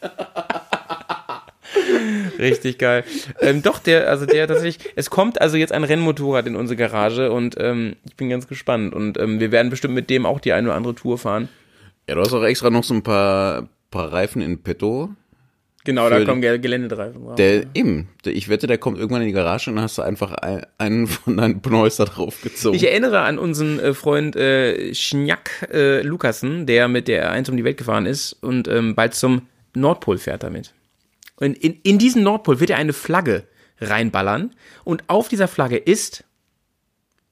Richtig 2.39 2.79
geil. 2.79 3.03
Ähm, 3.41 3.61
doch, 3.61 3.79
der, 3.79 4.09
also 4.09 4.25
der 4.25 4.47
tatsächlich, 4.47 4.93
es 4.95 5.09
kommt 5.09 5.41
also 5.41 5.57
jetzt 5.57 5.73
ein 5.73 5.83
Rennmotorrad 5.83 6.47
in 6.47 6.55
unsere 6.55 6.77
Garage 6.77 7.31
und 7.31 7.55
ähm, 7.59 7.97
ich 8.05 8.15
bin 8.15 8.29
ganz 8.29 8.47
gespannt. 8.47 8.95
Und 8.95 9.19
ähm, 9.19 9.39
wir 9.39 9.51
werden 9.51 9.69
bestimmt 9.69 9.93
mit 9.93 10.09
dem 10.09 10.25
auch 10.25 10.39
die 10.39 10.53
eine 10.53 10.69
oder 10.69 10.77
andere 10.77 10.95
Tour 10.95 11.17
fahren. 11.17 11.49
Ja, 12.07 12.15
du 12.15 12.21
hast 12.21 12.33
auch 12.33 12.43
extra 12.43 12.69
noch 12.69 12.83
so 12.83 12.93
ein 12.93 13.03
paar, 13.03 13.67
paar 13.95 14.11
Reifen 14.13 14.41
in 14.41 14.61
petto. 14.61 15.09
Genau, 15.83 16.09
da 16.09 16.23
kommen 16.25 16.41
Gel- 16.41 16.57
Geländedreifen 16.59 17.23
drauf. 17.23 17.35
Der, 17.35 17.65
eben, 17.75 18.07
der, 18.25 18.35
ich 18.35 18.49
wette, 18.49 18.65
der 18.65 18.79
kommt 18.79 18.97
irgendwann 18.97 19.21
in 19.21 19.27
die 19.27 19.33
Garage 19.33 19.69
und 19.69 19.75
dann 19.75 19.83
hast 19.83 19.97
du 19.99 20.01
einfach 20.01 20.31
ein, 20.33 20.65
einen 20.79 21.05
von 21.05 21.37
deinen 21.37 21.61
Pneus 21.61 21.97
da 21.97 22.05
drauf 22.05 22.41
gezogen. 22.41 22.75
Ich 22.75 22.87
erinnere 22.87 23.19
an 23.21 23.37
unseren 23.37 23.79
äh, 23.79 23.93
Freund 23.93 24.35
äh, 24.35 24.95
Schnack 24.95 25.69
äh, 25.71 26.01
Lukassen, 26.01 26.65
der 26.65 26.87
mit 26.87 27.07
der 27.07 27.31
R1 27.31 27.51
um 27.51 27.57
die 27.57 27.63
Welt 27.63 27.77
gefahren 27.77 28.07
ist 28.07 28.33
und 28.33 28.67
ähm, 28.67 28.95
bald 28.95 29.13
zum 29.13 29.43
Nordpol 29.75 30.17
fährt 30.17 30.41
damit. 30.41 30.73
Und 31.35 31.55
in, 31.57 31.79
in 31.83 31.99
diesen 31.99 32.23
Nordpol 32.23 32.59
wird 32.59 32.71
er 32.71 32.77
eine 32.77 32.93
Flagge 32.93 33.43
reinballern 33.79 34.55
und 34.85 35.03
auf 35.07 35.27
dieser 35.27 35.47
Flagge 35.47 35.77
ist, 35.77 36.23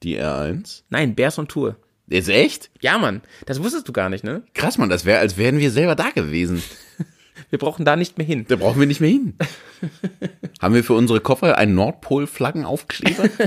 Die 0.04 0.20
R1? 0.20 0.84
nein, 0.90 1.16
Bears 1.16 1.40
on 1.40 1.48
Tour. 1.48 1.76
Ist 2.14 2.30
echt? 2.30 2.70
Ja, 2.80 3.00
Mann, 3.00 3.22
das 3.48 3.64
wusstest 3.64 3.88
du 3.88 3.92
gar 3.92 4.08
nicht, 4.08 4.24
ne? 4.24 4.44
Krass, 4.54 4.78
Mann, 4.78 4.88
das 4.88 5.04
wäre, 5.04 5.18
als 5.18 5.36
wären 5.36 5.58
wir 5.58 5.72
selber 5.72 5.96
da 5.96 6.12
gewesen. 6.12 6.62
Wir 7.50 7.58
brauchen 7.58 7.86
da 7.86 7.96
nicht 7.96 8.20
mehr 8.20 8.26
hin. 8.26 8.46
Da 8.48 8.56
brauchen 8.56 8.80
wir 8.80 8.88
nicht 8.88 9.02
mehr 9.02 9.10
hin. 9.10 9.36
Haben 10.62 10.74
wir 10.74 10.84
für 10.84 10.94
unsere 10.94 11.20
Koffer 11.20 11.58
einen 11.58 11.76
Nordpol-Flaggenaufkleber? 11.76 13.30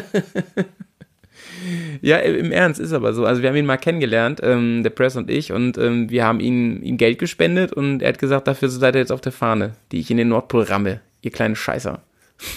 Ja, 2.02 2.18
im 2.18 2.52
Ernst 2.52 2.78
ist 2.78 2.92
aber 2.92 3.14
so. 3.14 3.24
Also 3.24 3.40
wir 3.40 3.48
haben 3.48 3.56
ihn 3.56 3.66
mal 3.66 3.78
kennengelernt, 3.78 4.40
ähm, 4.42 4.82
der 4.82 4.90
Press 4.90 5.16
und 5.16 5.30
ich, 5.30 5.52
und 5.52 5.78
ähm, 5.78 6.10
wir 6.10 6.24
haben 6.24 6.38
ihm, 6.38 6.82
ihm 6.82 6.98
Geld 6.98 7.18
gespendet 7.18 7.72
und 7.72 8.02
er 8.02 8.10
hat 8.10 8.18
gesagt, 8.18 8.46
dafür 8.46 8.68
seid 8.68 8.94
ihr 8.94 9.00
jetzt 9.00 9.10
auf 9.10 9.22
der 9.22 9.32
Fahne, 9.32 9.72
die 9.90 10.00
ich 10.00 10.10
in 10.10 10.18
den 10.18 10.28
Nordpol 10.28 10.64
ramme, 10.64 11.00
ihr 11.22 11.30
kleinen 11.30 11.56
Scheißer, 11.56 12.02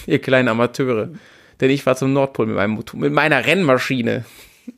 ihr 0.06 0.18
kleinen 0.18 0.48
Amateure. 0.48 1.08
Denn 1.60 1.70
ich 1.70 1.86
war 1.86 1.96
zum 1.96 2.12
Nordpol 2.12 2.46
mit, 2.46 2.56
meinem 2.56 2.78
mit 2.94 3.12
meiner 3.12 3.46
Rennmaschine. 3.46 4.24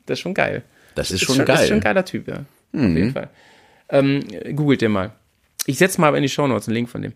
Das 0.06 0.18
ist 0.18 0.22
schon 0.22 0.34
geil. 0.34 0.62
Das 0.94 1.10
ist 1.10 1.22
schon 1.22 1.38
Das 1.38 1.46
geil. 1.46 1.58
ist 1.62 1.68
schon 1.68 1.78
ein 1.78 1.82
geiler 1.82 2.04
Typ, 2.04 2.28
ja. 2.28 2.34
Auf 2.36 2.44
Mhm. 2.72 2.96
jeden 2.96 3.12
Fall. 3.12 3.28
Ähm, 3.88 4.20
googelt 4.56 4.80
den 4.80 4.92
mal. 4.92 5.12
Ich 5.66 5.78
setze 5.78 6.00
mal 6.00 6.14
in 6.16 6.22
die 6.22 6.28
Shownotes 6.28 6.68
einen 6.68 6.74
Link 6.74 6.88
von 6.88 7.02
dem. 7.02 7.12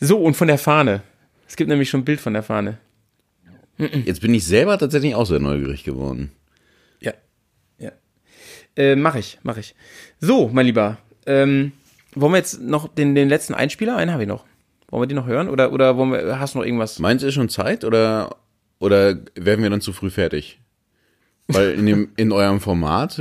So, 0.00 0.18
und 0.18 0.34
von 0.34 0.48
der 0.48 0.58
Fahne. 0.58 1.02
Es 1.48 1.56
gibt 1.56 1.68
nämlich 1.68 1.88
schon 1.88 2.00
ein 2.00 2.04
Bild 2.04 2.20
von 2.20 2.32
der 2.34 2.42
Fahne. 2.42 2.78
Jetzt 4.04 4.20
bin 4.20 4.34
ich 4.34 4.44
selber 4.44 4.76
tatsächlich 4.76 5.14
auch 5.14 5.24
sehr 5.26 5.38
neugierig 5.38 5.84
geworden. 5.84 6.32
Ja. 7.00 7.12
Ja. 7.78 7.92
Äh, 8.76 8.96
mach 8.96 9.14
ich, 9.14 9.38
mach 9.44 9.56
ich. 9.56 9.74
So, 10.20 10.48
mein 10.52 10.66
Lieber. 10.66 10.98
Ähm, 11.26 11.72
wollen 12.14 12.32
wir 12.32 12.38
jetzt 12.38 12.60
noch 12.60 12.88
den, 12.92 13.14
den 13.14 13.28
letzten 13.28 13.54
Einspieler? 13.54 13.96
Einen 13.96 14.12
habe 14.12 14.22
ich 14.24 14.28
noch. 14.28 14.44
Wollen 14.90 15.02
wir 15.02 15.06
den 15.06 15.16
noch 15.16 15.26
hören? 15.26 15.48
Oder, 15.48 15.72
oder 15.72 15.96
wollen 15.96 16.10
wir, 16.10 16.40
hast 16.40 16.54
du 16.54 16.58
noch 16.58 16.64
irgendwas? 16.66 16.98
Meinst 16.98 17.22
du, 17.22 17.28
ist 17.28 17.34
schon 17.34 17.48
Zeit 17.50 17.84
oder, 17.84 18.36
oder 18.80 19.16
werden 19.36 19.62
wir 19.62 19.70
dann 19.70 19.80
zu 19.80 19.92
früh 19.92 20.10
fertig? 20.10 20.58
Weil 21.48 21.72
in, 21.72 21.86
dem, 21.86 22.08
in 22.16 22.30
eurem 22.30 22.60
Format 22.60 23.20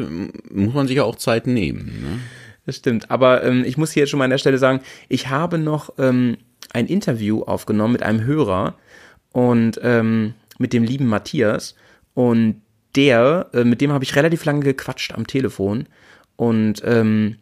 muss 0.52 0.74
man 0.74 0.88
sich 0.88 0.98
ja 0.98 1.04
auch 1.04 1.16
Zeit 1.16 1.48
nehmen. 1.48 1.86
Ne? 2.02 2.20
Das 2.66 2.76
stimmt. 2.76 3.10
Aber 3.10 3.44
ähm, 3.44 3.64
ich 3.66 3.78
muss 3.78 3.92
hier 3.92 4.04
jetzt 4.04 4.10
schon 4.10 4.18
mal 4.18 4.26
an 4.26 4.32
der 4.32 4.38
Stelle 4.38 4.58
sagen, 4.58 4.82
ich 5.08 5.30
habe 5.30 5.58
noch 5.58 5.94
ähm, 5.98 6.38
ein 6.74 6.88
Interview 6.88 7.44
aufgenommen 7.44 7.94
mit 7.94 8.04
einem 8.04 8.26
Hörer 8.26 8.76
und 9.32 9.80
ähm, 9.82 10.34
mit 10.58 10.74
dem 10.74 10.84
lieben 10.84 11.08
Matthias. 11.08 11.76
Und 12.14 12.62
der, 12.96 13.50
äh, 13.54 13.64
mit 13.64 13.80
dem 13.80 13.94
habe 13.94 14.04
ich 14.04 14.16
relativ 14.16 14.44
lange 14.44 14.62
gequatscht 14.62 15.14
am 15.14 15.26
Telefon. 15.26 15.88
Und 16.36 16.82
ähm, 16.84 17.38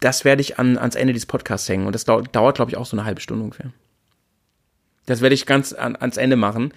das 0.00 0.24
werde 0.24 0.40
ich 0.40 0.58
an, 0.58 0.78
ans 0.78 0.94
Ende 0.94 1.12
dieses 1.12 1.26
Podcasts 1.26 1.68
hängen. 1.68 1.86
Und 1.86 1.94
das 1.94 2.06
dauert, 2.06 2.34
dauert 2.34 2.56
glaube 2.56 2.70
ich, 2.70 2.78
auch 2.78 2.86
so 2.86 2.96
eine 2.96 3.04
halbe 3.04 3.20
Stunde 3.20 3.44
ungefähr. 3.44 3.72
Das 5.04 5.20
werde 5.20 5.34
ich 5.34 5.44
ganz 5.44 5.72
an, 5.74 5.96
ans 5.96 6.16
Ende 6.16 6.36
machen. 6.36 6.72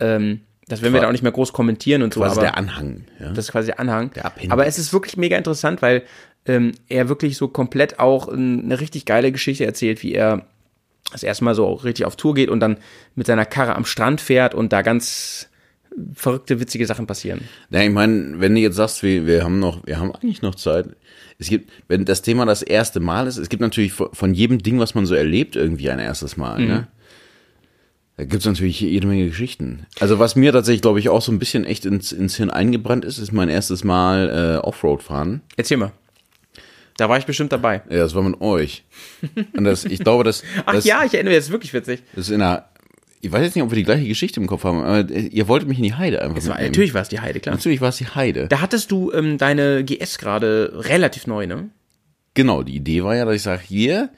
Ähm, 0.00 0.40
das 0.68 0.82
werden 0.82 0.94
wir 0.94 1.00
da 1.00 1.08
auch 1.08 1.12
nicht 1.12 1.22
mehr 1.22 1.32
groß 1.32 1.52
kommentieren 1.52 2.02
und 2.02 2.14
so. 2.14 2.20
Quasi 2.20 2.34
aber 2.38 2.42
der 2.42 2.56
Anhang. 2.56 3.04
Ja? 3.20 3.30
das 3.30 3.46
ist 3.46 3.52
quasi 3.52 3.66
der 3.66 3.80
Anhang. 3.80 4.10
Der. 4.14 4.32
Aber 4.50 4.66
es 4.66 4.78
ist 4.78 4.92
wirklich 4.92 5.16
mega 5.16 5.36
interessant, 5.36 5.82
weil 5.82 6.02
ähm, 6.46 6.72
er 6.88 7.08
wirklich 7.08 7.36
so 7.36 7.48
komplett 7.48 7.98
auch 7.98 8.28
eine 8.28 8.80
richtig 8.80 9.04
geile 9.04 9.32
Geschichte 9.32 9.64
erzählt, 9.66 10.02
wie 10.02 10.12
er 10.14 10.46
das 11.12 11.22
erste 11.22 11.44
Mal 11.44 11.54
so 11.54 11.72
richtig 11.72 12.06
auf 12.06 12.16
Tour 12.16 12.34
geht 12.34 12.48
und 12.48 12.60
dann 12.60 12.78
mit 13.14 13.26
seiner 13.26 13.44
Karre 13.46 13.76
am 13.76 13.84
Strand 13.84 14.20
fährt 14.20 14.54
und 14.54 14.72
da 14.72 14.82
ganz 14.82 15.48
verrückte, 16.14 16.58
witzige 16.60 16.86
Sachen 16.86 17.06
passieren. 17.06 17.42
Ja, 17.70 17.82
ich 17.82 17.90
meine, 17.90 18.40
wenn 18.40 18.54
du 18.54 18.60
jetzt 18.60 18.76
sagst, 18.76 19.02
wir, 19.02 19.26
wir 19.26 19.44
haben 19.44 19.60
noch, 19.60 19.86
wir 19.86 19.98
haben 19.98 20.12
eigentlich 20.12 20.42
noch 20.42 20.54
Zeit. 20.56 20.86
Es 21.38 21.48
gibt, 21.48 21.70
wenn 21.88 22.04
das 22.04 22.22
Thema 22.22 22.46
das 22.46 22.62
erste 22.62 23.00
Mal 23.00 23.26
ist, 23.26 23.36
es 23.36 23.48
gibt 23.48 23.60
natürlich 23.60 23.92
von, 23.92 24.08
von 24.12 24.34
jedem 24.34 24.58
Ding, 24.58 24.78
was 24.78 24.94
man 24.94 25.06
so 25.06 25.14
erlebt, 25.14 25.56
irgendwie 25.56 25.90
ein 25.90 25.98
erstes 25.98 26.36
Mal, 26.36 26.60
Mhm. 26.60 26.66
ne? 26.66 26.88
Da 28.16 28.24
gibt's 28.24 28.46
natürlich 28.46 28.80
jede 28.80 29.06
Menge 29.08 29.26
Geschichten. 29.26 29.86
Also 29.98 30.18
was 30.20 30.36
mir 30.36 30.52
tatsächlich, 30.52 30.82
glaube 30.82 31.00
ich, 31.00 31.08
auch 31.08 31.20
so 31.20 31.32
ein 31.32 31.40
bisschen 31.40 31.64
echt 31.64 31.84
ins, 31.84 32.12
ins 32.12 32.36
Hirn 32.36 32.50
eingebrannt 32.50 33.04
ist, 33.04 33.18
ist 33.18 33.32
mein 33.32 33.48
erstes 33.48 33.82
Mal 33.82 34.58
äh, 34.62 34.64
Offroad 34.64 35.02
fahren. 35.02 35.40
Erzähl 35.56 35.78
mal. 35.78 35.92
Da 36.96 37.08
war 37.08 37.18
ich 37.18 37.26
bestimmt 37.26 37.52
dabei. 37.52 37.82
Ja, 37.90 37.98
das 37.98 38.14
war 38.14 38.22
mit 38.22 38.40
euch. 38.40 38.84
Und 39.56 39.64
das, 39.64 39.84
ich 39.84 39.98
glaube, 39.98 40.22
das, 40.22 40.44
Ach 40.66 40.74
das, 40.74 40.84
ja, 40.84 41.02
ich 41.04 41.12
erinnere 41.12 41.32
mich, 41.32 41.38
das 41.38 41.46
ist 41.46 41.52
wirklich 41.52 41.74
witzig. 41.74 42.02
das 42.14 42.26
ist 42.28 42.30
in 42.34 42.40
einer, 42.40 42.66
ich 43.20 43.32
weiß 43.32 43.42
jetzt 43.42 43.56
nicht, 43.56 43.64
ob 43.64 43.70
wir 43.72 43.76
die 43.76 43.82
gleiche 43.82 44.06
Geschichte 44.06 44.38
im 44.38 44.46
Kopf 44.46 44.62
haben, 44.62 44.84
aber 44.84 45.10
ihr 45.10 45.48
wolltet 45.48 45.68
mich 45.68 45.78
in 45.78 45.84
die 45.84 45.94
Heide 45.94 46.22
einfach 46.22 46.36
Es 46.36 46.48
war, 46.48 46.60
natürlich 46.60 46.94
war 46.94 47.02
es 47.02 47.08
die 47.08 47.18
Heide, 47.18 47.40
klar. 47.40 47.56
Natürlich 47.56 47.80
war 47.80 47.88
es 47.88 47.96
die 47.96 48.06
Heide. 48.06 48.46
Da 48.46 48.60
hattest 48.60 48.92
du 48.92 49.10
ähm, 49.12 49.38
deine 49.38 49.82
GS 49.82 50.18
gerade 50.18 50.72
relativ 50.84 51.26
neu, 51.26 51.48
ne? 51.48 51.70
Genau, 52.34 52.62
die 52.62 52.76
Idee 52.76 53.02
war 53.02 53.16
ja, 53.16 53.24
dass 53.24 53.34
ich 53.34 53.42
sage, 53.42 53.62
hier, 53.66 54.10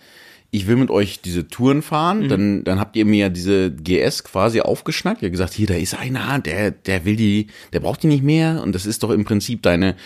ich 0.57 0.67
will 0.67 0.77
mit 0.77 0.91
euch 0.91 1.21
diese 1.21 1.47
Touren 1.49 1.83
fahren, 1.83 2.25
Mhm. 2.25 2.29
dann, 2.29 2.65
dann 2.65 2.81
habt 2.81 2.97
ihr 2.97 3.05
mir 3.05 3.29
diese 3.31 3.71
GS 3.71 4.25
quasi 4.25 4.61
aufgeschnackt. 4.61 5.23
Ihr 5.23 5.27
habt 5.29 5.33
gesagt, 5.33 5.55
hier, 5.55 5.67
da 5.67 5.75
ist 5.75 5.95
einer, 5.95 6.39
der, 6.39 6.71
der 6.71 7.05
will 7.05 7.17
die, 7.17 7.47
der 7.73 7.81
braucht 7.81 8.03
die 8.03 8.07
nicht 8.09 8.23
mehr 8.25 8.63
und 8.63 8.75
das 8.75 8.87
ist 8.87 9.03
doch 9.03 9.11
im 9.11 9.25
Prinzip 9.25 9.63
deine 9.63 9.97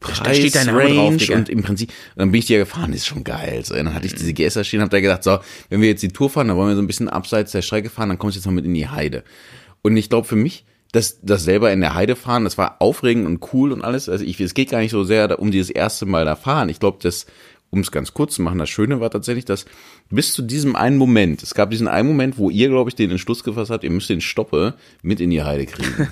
Da 0.00 0.32
steht 0.32 0.54
dein 0.54 0.66
Name 0.66 0.94
drauf, 0.94 1.28
und 1.30 1.48
im 1.48 1.62
Prinzip, 1.62 1.88
und 1.88 2.18
dann 2.20 2.30
bin 2.30 2.38
ich 2.38 2.46
dir 2.46 2.58
gefahren, 2.58 2.92
das 2.92 3.00
ist 3.00 3.06
schon 3.06 3.24
geil. 3.24 3.64
So, 3.64 3.74
dann 3.74 3.94
hatte 3.94 4.06
ich 4.06 4.14
diese 4.14 4.32
GS 4.32 4.54
da 4.54 4.62
stehen, 4.62 4.80
hab 4.80 4.90
da 4.90 5.00
gedacht, 5.00 5.24
so, 5.24 5.38
wenn 5.70 5.80
wir 5.80 5.88
jetzt 5.88 6.02
die 6.02 6.08
Tour 6.08 6.30
fahren, 6.30 6.46
dann 6.48 6.56
wollen 6.56 6.68
wir 6.68 6.76
so 6.76 6.82
ein 6.82 6.86
bisschen 6.86 7.08
abseits 7.08 7.50
der 7.52 7.62
Strecke 7.62 7.90
fahren, 7.90 8.08
dann 8.08 8.18
kommst 8.18 8.36
du 8.36 8.38
jetzt 8.38 8.46
mal 8.46 8.52
mit 8.52 8.64
in 8.64 8.74
die 8.74 8.88
Heide. 8.88 9.24
Und 9.82 9.96
ich 9.96 10.08
glaube 10.08 10.26
für 10.28 10.36
mich, 10.36 10.64
das, 10.92 11.18
das 11.22 11.44
selber 11.44 11.70
in 11.72 11.80
der 11.80 11.94
Heide 11.94 12.16
fahren, 12.16 12.44
das 12.44 12.56
war 12.56 12.76
aufregend 12.80 13.26
und 13.26 13.52
cool 13.52 13.72
und 13.72 13.82
alles. 13.82 14.08
Also 14.08 14.24
ich, 14.24 14.40
es 14.40 14.54
geht 14.54 14.70
gar 14.70 14.78
nicht 14.78 14.90
so 14.92 15.02
sehr 15.04 15.28
da- 15.28 15.34
um 15.34 15.50
dieses 15.50 15.68
erste 15.70 16.06
Mal 16.06 16.24
da 16.24 16.34
fahren. 16.36 16.68
Ich 16.70 16.80
glaube, 16.80 16.98
das, 17.02 17.26
um 17.70 17.80
es 17.80 17.90
ganz 17.90 18.14
kurz 18.14 18.34
zu 18.34 18.42
machen, 18.42 18.58
das 18.58 18.70
Schöne 18.70 19.00
war 19.00 19.10
tatsächlich, 19.10 19.44
dass 19.44 19.66
bis 20.10 20.32
zu 20.32 20.42
diesem 20.42 20.76
einen 20.76 20.96
Moment, 20.96 21.42
es 21.42 21.54
gab 21.54 21.70
diesen 21.70 21.88
einen 21.88 22.08
Moment, 22.08 22.38
wo 22.38 22.50
ihr, 22.50 22.68
glaube 22.68 22.90
ich, 22.90 22.96
den 22.96 23.10
Entschluss 23.10 23.44
gefasst 23.44 23.70
habt, 23.70 23.84
ihr 23.84 23.90
müsst 23.90 24.08
den 24.08 24.20
Stoppe 24.20 24.74
mit 25.02 25.20
in 25.20 25.30
die 25.30 25.42
Heide 25.42 25.66
kriegen. 25.66 26.08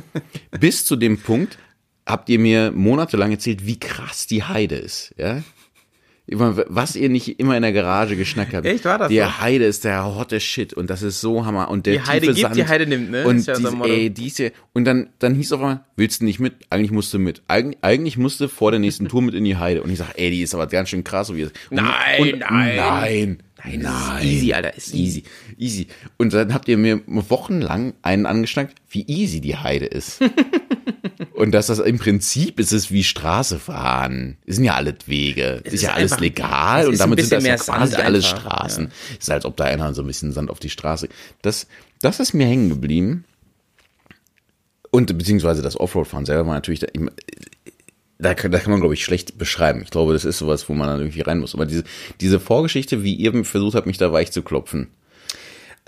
bis 0.60 0.84
zu 0.84 0.96
dem 0.96 1.18
Punkt 1.18 1.58
habt 2.04 2.28
ihr 2.28 2.38
mir 2.38 2.72
monatelang 2.72 3.32
erzählt, 3.32 3.66
wie 3.66 3.78
krass 3.78 4.26
die 4.26 4.44
Heide 4.44 4.76
ist, 4.76 5.14
ja? 5.16 5.42
Was 6.28 6.96
ihr 6.96 7.08
nicht 7.08 7.38
immer 7.38 7.56
in 7.56 7.62
der 7.62 7.72
Garage 7.72 8.16
geschnackt 8.16 8.52
habt. 8.52 8.66
Echt, 8.66 8.84
war 8.84 8.98
das 8.98 9.08
Die 9.08 9.18
so? 9.18 9.40
Heide 9.40 9.64
ist 9.64 9.84
der 9.84 10.16
hotte 10.16 10.40
Shit 10.40 10.74
und 10.74 10.90
das 10.90 11.02
ist 11.02 11.20
so 11.20 11.46
Hammer 11.46 11.70
und 11.70 11.86
der 11.86 11.94
Die 11.94 12.00
Heide 12.00 12.26
gibt, 12.26 12.38
Sand 12.38 12.56
die 12.56 12.66
Heide 12.66 12.86
nimmt, 12.86 13.10
ne? 13.12 13.24
Und 13.24 13.46
ja 13.46 13.54
diese, 13.54 13.76
ey, 13.84 14.10
diese 14.10 14.52
und 14.72 14.84
dann 14.86 15.10
dann 15.20 15.36
hieß 15.36 15.52
auf 15.52 15.60
einmal, 15.60 15.84
willst 15.94 16.20
du 16.20 16.24
nicht 16.24 16.40
mit? 16.40 16.54
Eigentlich 16.68 16.90
musst 16.90 17.14
du 17.14 17.20
mit. 17.20 17.42
Eig, 17.46 17.76
eigentlich 17.80 18.18
musst 18.18 18.40
du 18.40 18.48
vor 18.48 18.72
der 18.72 18.80
nächsten 18.80 19.08
Tour 19.08 19.22
mit 19.22 19.34
in 19.34 19.44
die 19.44 19.56
Heide 19.56 19.82
und 19.82 19.90
ich 19.90 19.98
sag, 19.98 20.14
ey, 20.16 20.30
die 20.30 20.42
ist 20.42 20.52
aber 20.54 20.66
ganz 20.66 20.88
schön 20.88 21.04
krass, 21.04 21.28
so 21.28 21.36
wie 21.36 21.42
es. 21.42 21.52
Nein, 21.70 21.84
und, 22.20 22.40
nein. 22.40 22.76
nein, 22.76 23.38
Nein, 23.64 23.80
das 23.82 24.18
ist 24.18 24.24
easy, 24.24 24.52
Alter, 24.52 24.76
ist 24.76 24.94
easy, 24.94 25.22
easy. 25.58 25.86
Und 26.18 26.32
dann 26.32 26.52
habt 26.52 26.68
ihr 26.68 26.76
mir 26.76 27.00
wochenlang 27.06 27.94
einen 28.02 28.26
angeschnackt, 28.26 28.76
wie 28.90 29.04
easy 29.06 29.40
die 29.40 29.56
Heide 29.56 29.86
ist. 29.86 30.20
Und 31.34 31.52
dass 31.52 31.66
das 31.66 31.78
im 31.78 31.98
Prinzip 31.98 32.58
ist 32.60 32.72
es 32.72 32.90
wie 32.90 33.04
Straße 33.04 33.58
fahren. 33.58 34.36
Es 34.46 34.56
sind 34.56 34.64
ja 34.64 34.74
alles 34.74 34.96
Wege. 35.06 35.60
Es 35.64 35.72
ist, 35.72 35.74
ist 35.74 35.82
ja 35.82 35.92
alles 35.92 36.12
einfach- 36.12 36.22
legal 36.22 36.88
und 36.88 36.98
damit 37.00 37.20
sind 37.20 37.32
das 37.32 37.44
ja 37.44 37.56
quasi 37.56 37.96
alles 37.96 38.26
Straßen. 38.26 38.90
Ist 39.18 39.30
als 39.30 39.44
ob 39.44 39.56
da 39.56 39.64
einer 39.64 39.94
so 39.94 40.02
ein 40.02 40.06
bisschen 40.06 40.32
Sand 40.32 40.50
auf 40.50 40.58
die 40.58 40.70
Straße. 40.70 41.08
Das, 41.42 41.66
das 42.00 42.20
ist 42.20 42.34
mir 42.34 42.46
hängen 42.46 42.68
geblieben. 42.68 43.24
Und 44.90 45.16
beziehungsweise 45.18 45.62
das 45.62 45.78
Offroad-Fahren 45.78 46.26
selber 46.26 46.46
war 46.46 46.54
natürlich, 46.54 46.80
da, 46.80 46.86
da 48.18 48.34
kann, 48.34 48.50
da 48.50 48.58
kann 48.58 48.70
man, 48.70 48.80
glaube 48.80 48.94
ich, 48.94 49.04
schlecht 49.04 49.36
beschreiben. 49.36 49.82
Ich 49.82 49.90
glaube, 49.90 50.12
das 50.14 50.24
ist 50.24 50.38
sowas, 50.38 50.68
wo 50.68 50.74
man 50.74 50.88
dann 50.88 51.00
irgendwie 51.00 51.20
rein 51.20 51.38
muss. 51.38 51.54
Aber 51.54 51.66
diese, 51.66 51.84
diese 52.20 52.40
Vorgeschichte, 52.40 53.02
wie 53.02 53.14
ihr 53.14 53.44
versucht 53.44 53.74
habt, 53.74 53.86
mich 53.86 53.98
da 53.98 54.10
weich 54.12 54.32
zu 54.32 54.42
klopfen, 54.42 54.88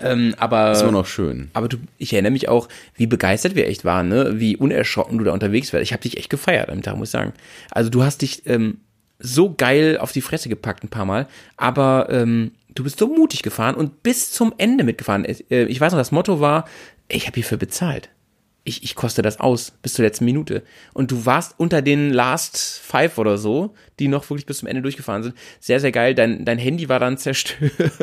Ähm, 0.01 0.33
aber 0.37 0.71
ist 0.71 0.81
immer 0.81 0.91
noch 0.91 1.05
schön. 1.05 1.49
Aber 1.53 1.67
du, 1.67 1.77
ich 1.97 2.13
erinnere 2.13 2.31
mich 2.31 2.47
auch, 2.47 2.69
wie 2.95 3.07
begeistert 3.07 3.55
wir 3.55 3.67
echt 3.67 3.83
waren, 3.85 4.07
ne? 4.07 4.39
Wie 4.39 4.55
unerschrocken 4.55 5.17
du 5.17 5.23
da 5.25 5.31
unterwegs 5.33 5.73
warst. 5.73 5.83
Ich 5.83 5.91
habe 5.91 6.01
dich 6.03 6.17
echt 6.17 6.29
gefeiert 6.29 6.69
am 6.69 6.81
Tag, 6.81 6.95
muss 6.97 7.09
ich 7.09 7.11
sagen. 7.11 7.33
Also 7.71 7.89
du 7.89 8.03
hast 8.03 8.21
dich 8.21 8.45
ähm, 8.47 8.79
so 9.19 9.53
geil 9.53 9.97
auf 9.99 10.11
die 10.13 10.21
Fresse 10.21 10.47
gepackt 10.47 10.83
ein 10.83 10.89
paar 10.89 11.05
Mal, 11.05 11.27
aber 11.57 12.07
ähm, 12.09 12.51
du 12.73 12.83
bist 12.83 12.97
so 12.99 13.07
mutig 13.07 13.41
gefahren 13.43 13.75
und 13.75 14.01
bis 14.03 14.31
zum 14.31 14.53
Ende 14.57 14.83
mitgefahren. 14.85 15.25
Äh, 15.25 15.63
Ich 15.65 15.81
weiß 15.81 15.91
noch, 15.91 15.99
das 15.99 16.11
Motto 16.13 16.39
war, 16.39 16.65
ich 17.09 17.25
habe 17.27 17.35
hierfür 17.35 17.57
bezahlt. 17.57 18.09
Ich, 18.69 18.83
ich 18.83 18.95
koste 18.95 19.21
das 19.21 19.39
aus 19.39 19.71
bis 19.81 19.93
zur 19.93 20.05
letzten 20.05 20.25
Minute. 20.25 20.63
Und 20.93 21.11
du 21.11 21.25
warst 21.25 21.55
unter 21.57 21.81
den 21.81 22.11
Last 22.11 22.79
Five 22.83 23.17
oder 23.17 23.37
so, 23.37 23.73
die 23.99 24.07
noch 24.07 24.29
wirklich 24.29 24.45
bis 24.45 24.59
zum 24.59 24.67
Ende 24.67 24.81
durchgefahren 24.81 25.23
sind. 25.23 25.35
Sehr, 25.59 25.79
sehr 25.79 25.91
geil. 25.91 26.13
Dein, 26.13 26.45
dein 26.45 26.59
Handy 26.59 26.87
war 26.87 26.99
dann 26.99 27.17
zerstört. 27.17 27.71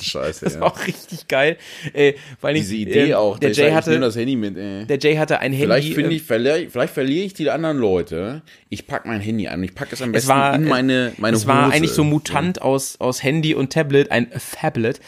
Scheiße, 0.00 0.44
Das 0.44 0.54
ja. 0.54 0.60
war 0.60 0.72
auch 0.72 0.86
richtig 0.86 1.28
geil. 1.28 1.56
Äh, 1.92 2.12
Dingen, 2.12 2.54
Diese 2.54 2.76
Idee 2.76 3.10
ähm, 3.10 3.14
auch. 3.16 3.38
Der 3.38 3.50
dass 3.50 3.58
Jay 3.58 3.68
ich 3.68 3.74
hatte, 3.74 3.98
das 3.98 4.16
Handy 4.16 4.36
mit. 4.36 4.56
Ey. 4.56 4.86
der 4.86 4.98
Jay 4.98 5.16
hatte 5.16 5.40
ein 5.40 5.52
Handy. 5.52 5.66
Vielleicht 5.66 5.94
finde 5.94 6.10
ähm, 6.10 6.16
ich, 6.16 6.22
verliere, 6.22 6.66
vielleicht 6.70 6.94
verliere 6.94 7.24
ich 7.26 7.34
die 7.34 7.50
anderen 7.50 7.78
Leute. 7.78 8.42
Ich 8.68 8.86
packe 8.86 9.08
mein 9.08 9.20
Handy 9.20 9.48
an. 9.48 9.62
Ich 9.62 9.74
packe 9.74 9.94
es 9.94 10.02
am 10.02 10.10
es 10.10 10.26
besten 10.26 10.28
war, 10.28 10.54
in 10.54 10.64
meine, 10.64 11.12
meine 11.18 11.36
es 11.36 11.46
war 11.46 11.66
Hose. 11.66 11.74
eigentlich 11.74 11.92
so 11.92 12.04
mutant 12.04 12.62
aus, 12.62 13.00
aus 13.00 13.22
Handy 13.22 13.54
und 13.54 13.72
Tablet, 13.72 14.10
ein 14.10 14.28
Fablet. 14.36 15.00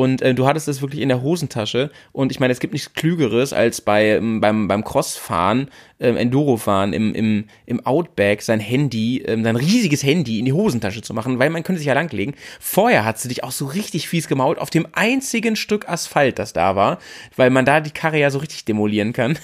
Und 0.00 0.22
äh, 0.22 0.32
du 0.32 0.46
hattest 0.46 0.66
es 0.66 0.80
wirklich 0.80 1.02
in 1.02 1.10
der 1.10 1.20
Hosentasche. 1.20 1.90
Und 2.12 2.32
ich 2.32 2.40
meine, 2.40 2.54
es 2.54 2.58
gibt 2.58 2.72
nichts 2.72 2.94
Klügeres, 2.94 3.52
als 3.52 3.82
bei, 3.82 4.06
ähm, 4.06 4.40
beim, 4.40 4.66
beim 4.66 4.82
Crossfahren, 4.82 5.68
ähm, 6.00 6.16
Enduro-Fahren 6.16 6.94
im, 6.94 7.14
im, 7.14 7.44
im 7.66 7.84
Outback 7.84 8.40
sein 8.40 8.60
Handy, 8.60 9.18
ähm, 9.18 9.44
sein 9.44 9.56
riesiges 9.56 10.02
Handy 10.02 10.38
in 10.38 10.46
die 10.46 10.54
Hosentasche 10.54 11.02
zu 11.02 11.12
machen, 11.12 11.38
weil 11.38 11.50
man 11.50 11.64
könnte 11.64 11.80
sich 11.80 11.86
ja 11.86 11.92
langlegen. 11.92 12.34
Vorher 12.60 13.04
hat 13.04 13.18
sie 13.18 13.28
dich 13.28 13.44
auch 13.44 13.50
so 13.50 13.66
richtig 13.66 14.08
fies 14.08 14.26
gemault 14.26 14.58
auf 14.58 14.70
dem 14.70 14.86
einzigen 14.92 15.54
Stück 15.54 15.86
Asphalt, 15.86 16.38
das 16.38 16.54
da 16.54 16.76
war, 16.76 16.98
weil 17.36 17.50
man 17.50 17.66
da 17.66 17.80
die 17.80 17.90
Karre 17.90 18.18
ja 18.18 18.30
so 18.30 18.38
richtig 18.38 18.64
demolieren 18.64 19.12
kann. 19.12 19.38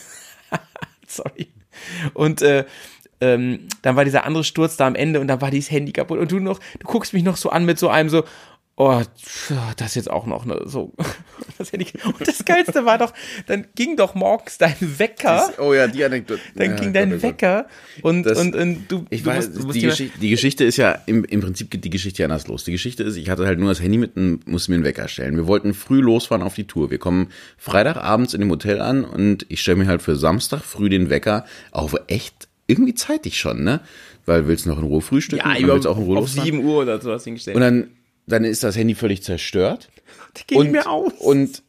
Sorry. 1.06 1.48
Und 2.14 2.40
äh, 2.40 2.64
ähm, 3.20 3.68
dann 3.82 3.94
war 3.96 4.06
dieser 4.06 4.24
andere 4.24 4.42
Sturz 4.42 4.78
da 4.78 4.86
am 4.86 4.94
Ende 4.94 5.20
und 5.20 5.28
dann 5.28 5.42
war 5.42 5.50
dieses 5.50 5.70
Handy 5.70 5.92
kaputt 5.92 6.18
und 6.18 6.32
du 6.32 6.38
noch, 6.38 6.60
du 6.78 6.86
guckst 6.86 7.12
mich 7.12 7.24
noch 7.24 7.36
so 7.36 7.50
an 7.50 7.66
mit 7.66 7.78
so 7.78 7.90
einem 7.90 8.08
so, 8.08 8.24
oh, 8.76 9.02
das 9.76 9.94
jetzt 9.94 10.10
auch 10.10 10.26
noch, 10.26 10.44
ne, 10.44 10.60
so. 10.66 10.92
Das 11.58 11.72
Handy. 11.72 11.86
Und 12.04 12.26
das 12.28 12.44
Geilste 12.44 12.84
war 12.84 12.98
doch, 12.98 13.14
dann 13.46 13.66
ging 13.74 13.96
doch 13.96 14.14
morgens 14.14 14.58
dein 14.58 14.74
Wecker. 14.80 15.50
Oh 15.58 15.72
ja, 15.72 15.86
die 15.86 16.04
Anekdote. 16.04 16.40
Dann 16.54 16.70
Ja, 16.72 16.76
ging 16.76 16.92
dein 16.92 17.10
Gott. 17.12 17.22
Wecker 17.22 17.66
und, 18.02 18.24
Das- 18.24 18.38
und, 18.38 18.54
und 18.54 18.84
du, 18.88 19.06
Ich 19.08 19.22
du 19.22 19.30
weiß, 19.30 19.46
musst, 19.48 19.58
du 19.62 19.66
musst 19.66 19.76
die, 19.76 19.80
Geschichte, 19.82 20.18
die 20.18 20.28
Geschichte 20.28 20.64
ist 20.64 20.76
ja, 20.76 20.98
im, 21.06 21.24
im 21.24 21.40
Prinzip 21.40 21.70
geht 21.70 21.82
die 21.84 21.88
Geschichte 21.90 22.22
ja 22.22 22.26
anders 22.26 22.46
los. 22.46 22.64
Die 22.64 22.72
Geschichte 22.72 23.02
ist, 23.04 23.16
ich 23.16 23.30
hatte 23.30 23.46
halt 23.46 23.58
nur 23.58 23.70
das 23.70 23.80
Handy 23.80 23.96
mit 23.96 24.16
und 24.16 24.46
musste 24.46 24.70
mir 24.70 24.74
einen 24.76 24.84
Wecker 24.84 25.08
stellen. 25.08 25.36
Wir 25.36 25.46
wollten 25.46 25.72
früh 25.72 26.00
losfahren 26.00 26.42
auf 26.42 26.54
die 26.54 26.64
Tour. 26.66 26.90
Wir 26.90 26.98
kommen 26.98 27.28
Freitagabends 27.56 28.34
in 28.34 28.40
dem 28.40 28.50
Hotel 28.50 28.80
an 28.82 29.04
und 29.04 29.46
ich 29.48 29.60
stelle 29.62 29.78
mir 29.78 29.86
halt 29.86 30.02
für 30.02 30.16
Samstag 30.16 30.60
früh 30.62 30.88
den 30.90 31.08
Wecker 31.08 31.46
auf 31.70 31.94
echt 32.08 32.48
irgendwie 32.66 32.94
zeitig 32.94 33.38
schon, 33.40 33.64
ne? 33.64 33.80
Weil 34.26 34.46
willst 34.48 34.66
du 34.66 34.70
noch 34.70 34.78
in 34.78 34.84
Ruhe 34.84 35.00
frühstücken? 35.00 35.42
ja, 35.48 35.58
über, 35.58 35.74
willst 35.74 35.86
auch 35.86 35.96
in 35.96 36.02
Ruhe 36.02 36.18
auf 36.18 36.24
losfahren? 36.24 36.44
7 36.52 36.64
Uhr 36.64 36.82
oder 36.82 37.00
so 37.00 37.12
hast 37.12 37.24
du 37.24 37.28
hingestellt. 37.30 37.54
Und 37.56 37.62
dann, 37.62 37.88
dann 38.26 38.44
ist 38.44 38.64
das 38.64 38.76
Handy 38.76 38.94
völlig 38.94 39.22
zerstört. 39.22 39.88
ging 40.46 40.58
und, 40.58 40.70
mir 40.72 40.88
aus. 40.88 41.12
Und, 41.18 41.62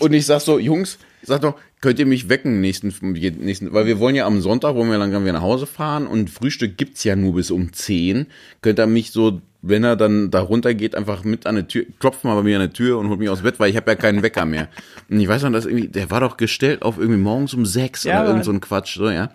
und 0.00 0.12
ich 0.12 0.26
sag 0.26 0.40
so, 0.40 0.58
Jungs, 0.58 0.98
sag 1.22 1.42
doch, 1.42 1.54
könnt 1.80 1.98
ihr 1.98 2.06
mich 2.06 2.28
wecken 2.28 2.60
nächsten, 2.60 2.92
nächsten, 3.12 3.72
weil 3.72 3.86
wir 3.86 3.98
wollen 3.98 4.14
ja 4.14 4.26
am 4.26 4.40
Sonntag, 4.40 4.74
wollen 4.74 4.90
wir 4.90 4.98
langsam 4.98 5.22
wieder 5.22 5.34
nach 5.34 5.42
Hause 5.42 5.66
fahren 5.66 6.06
und 6.06 6.30
Frühstück 6.30 6.76
gibt's 6.76 7.04
ja 7.04 7.16
nur 7.16 7.34
bis 7.34 7.50
um 7.50 7.72
10. 7.72 8.26
Könnt 8.60 8.78
ihr 8.78 8.86
mich 8.86 9.12
so, 9.12 9.40
wenn 9.62 9.84
er 9.84 9.96
dann 9.96 10.30
da 10.30 10.40
runter 10.40 10.74
geht, 10.74 10.94
einfach 10.94 11.24
mit 11.24 11.46
an 11.46 11.56
die 11.56 11.62
Tür, 11.64 11.84
klopft 12.00 12.24
mal 12.24 12.34
bei 12.34 12.42
mir 12.42 12.60
an 12.60 12.68
die 12.68 12.72
Tür 12.72 12.98
und 12.98 13.08
holt 13.08 13.20
mich 13.20 13.28
aus 13.28 13.38
dem 13.38 13.44
Bett, 13.44 13.60
weil 13.60 13.70
ich 13.70 13.76
habe 13.76 13.90
ja 13.90 13.94
keinen 13.94 14.22
Wecker 14.22 14.44
mehr. 14.44 14.68
Und 15.08 15.20
ich 15.20 15.28
weiß 15.28 15.42
noch, 15.44 15.52
dass 15.52 15.66
irgendwie, 15.66 15.88
der 15.88 16.10
war 16.10 16.20
doch 16.20 16.36
gestellt 16.36 16.82
auf 16.82 16.98
irgendwie 16.98 17.20
morgens 17.20 17.54
um 17.54 17.64
sechs 17.64 18.04
Ja, 18.04 18.20
oder 18.20 18.30
irgend 18.30 18.44
so 18.44 18.52
ein 18.52 18.60
Quatsch, 18.60 18.96
so, 18.96 19.08
ja. 19.08 19.30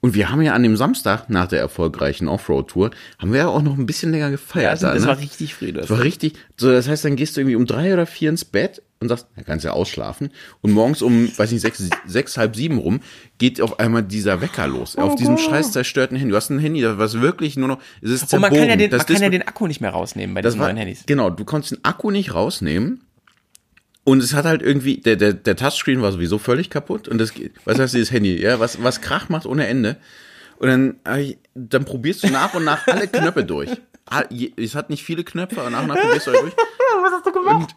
Und 0.00 0.14
wir 0.14 0.30
haben 0.30 0.42
ja 0.42 0.54
an 0.54 0.62
dem 0.62 0.76
Samstag 0.76 1.28
nach 1.28 1.48
der 1.48 1.60
erfolgreichen 1.60 2.28
Offroad-Tour, 2.28 2.90
haben 3.18 3.32
wir 3.32 3.40
ja 3.40 3.48
auch 3.48 3.62
noch 3.62 3.76
ein 3.76 3.86
bisschen 3.86 4.12
länger 4.12 4.30
gefeiert. 4.30 4.64
ja, 4.64 4.70
das, 4.70 4.80
da, 4.80 4.94
das 4.94 5.02
ne? 5.02 5.08
war 5.08 5.18
richtig 5.18 5.54
früh. 5.54 5.72
Das 5.72 5.90
war 5.90 6.02
richtig. 6.02 6.34
So, 6.56 6.70
das 6.70 6.88
heißt, 6.88 7.04
dann 7.04 7.16
gehst 7.16 7.36
du 7.36 7.40
irgendwie 7.40 7.56
um 7.56 7.66
drei 7.66 7.92
oder 7.92 8.06
vier 8.06 8.30
ins 8.30 8.44
Bett 8.44 8.82
und 9.00 9.08
sagst, 9.08 9.26
da 9.36 9.42
kannst 9.42 9.64
ja 9.64 9.72
ausschlafen. 9.72 10.30
Und 10.60 10.72
morgens 10.72 11.02
um, 11.02 11.36
weiß 11.36 11.50
nicht, 11.52 11.60
sechs, 11.60 11.82
sechs 12.06 12.36
halb 12.36 12.54
sieben 12.56 12.78
rum, 12.78 13.00
geht 13.38 13.60
auf 13.60 13.78
einmal 13.80 14.02
dieser 14.02 14.40
Wecker 14.40 14.66
los. 14.66 14.96
auf 14.96 15.14
diesem 15.14 15.38
scheiß 15.38 15.72
zerstörten 15.72 16.16
Handy. 16.16 16.30
Du 16.30 16.36
hast 16.36 16.50
ein 16.50 16.58
Handy, 16.58 16.84
was 16.98 17.20
wirklich 17.20 17.56
nur 17.56 17.68
noch, 17.68 17.78
es 18.00 18.10
ist 18.10 18.22
und 18.22 18.28
zerbogen. 18.28 18.52
man 18.52 18.60
kann 18.60 18.68
ja 18.70 18.76
den, 18.76 18.90
das 18.90 19.08
man 19.08 19.14
kann 19.14 19.22
ja 19.22 19.30
den 19.30 19.42
Akku 19.42 19.66
nicht 19.66 19.80
mehr 19.80 19.90
rausnehmen 19.90 20.34
bei 20.34 20.42
das 20.42 20.54
diesen 20.54 20.60
war, 20.60 20.68
neuen 20.68 20.78
Handys. 20.78 21.04
Genau, 21.06 21.30
du 21.30 21.44
konntest 21.44 21.72
den 21.72 21.84
Akku 21.84 22.10
nicht 22.10 22.34
rausnehmen. 22.34 23.04
Und 24.08 24.22
es 24.22 24.32
hat 24.32 24.46
halt 24.46 24.62
irgendwie, 24.62 24.96
der, 24.96 25.16
der, 25.16 25.34
der 25.34 25.54
Touchscreen 25.54 26.00
war 26.00 26.10
sowieso 26.12 26.38
völlig 26.38 26.70
kaputt. 26.70 27.08
Und 27.08 27.18
das, 27.18 27.30
was 27.66 27.78
heißt 27.78 27.92
dieses 27.92 28.10
Handy, 28.10 28.40
ja, 28.40 28.58
was, 28.58 28.82
was 28.82 29.02
Krach 29.02 29.28
macht 29.28 29.44
ohne 29.44 29.66
Ende. 29.66 29.98
Und 30.56 30.68
dann, 30.68 30.96
dann 31.54 31.84
probierst 31.84 32.22
du 32.22 32.28
nach 32.28 32.54
und 32.54 32.64
nach 32.64 32.86
alle 32.86 33.06
Knöpfe 33.06 33.44
durch. 33.44 33.68
Es 34.56 34.74
hat 34.74 34.88
nicht 34.88 35.04
viele 35.04 35.24
Knöpfe, 35.24 35.60
aber 35.60 35.68
nach 35.68 35.82
und 35.82 35.88
nach 35.88 35.98
probierst 35.98 36.26
du 36.26 36.30
alle 36.30 36.40
durch. 36.40 36.54
Was 37.02 37.12
hast 37.12 37.26
du 37.26 37.32
gemacht? 37.32 37.74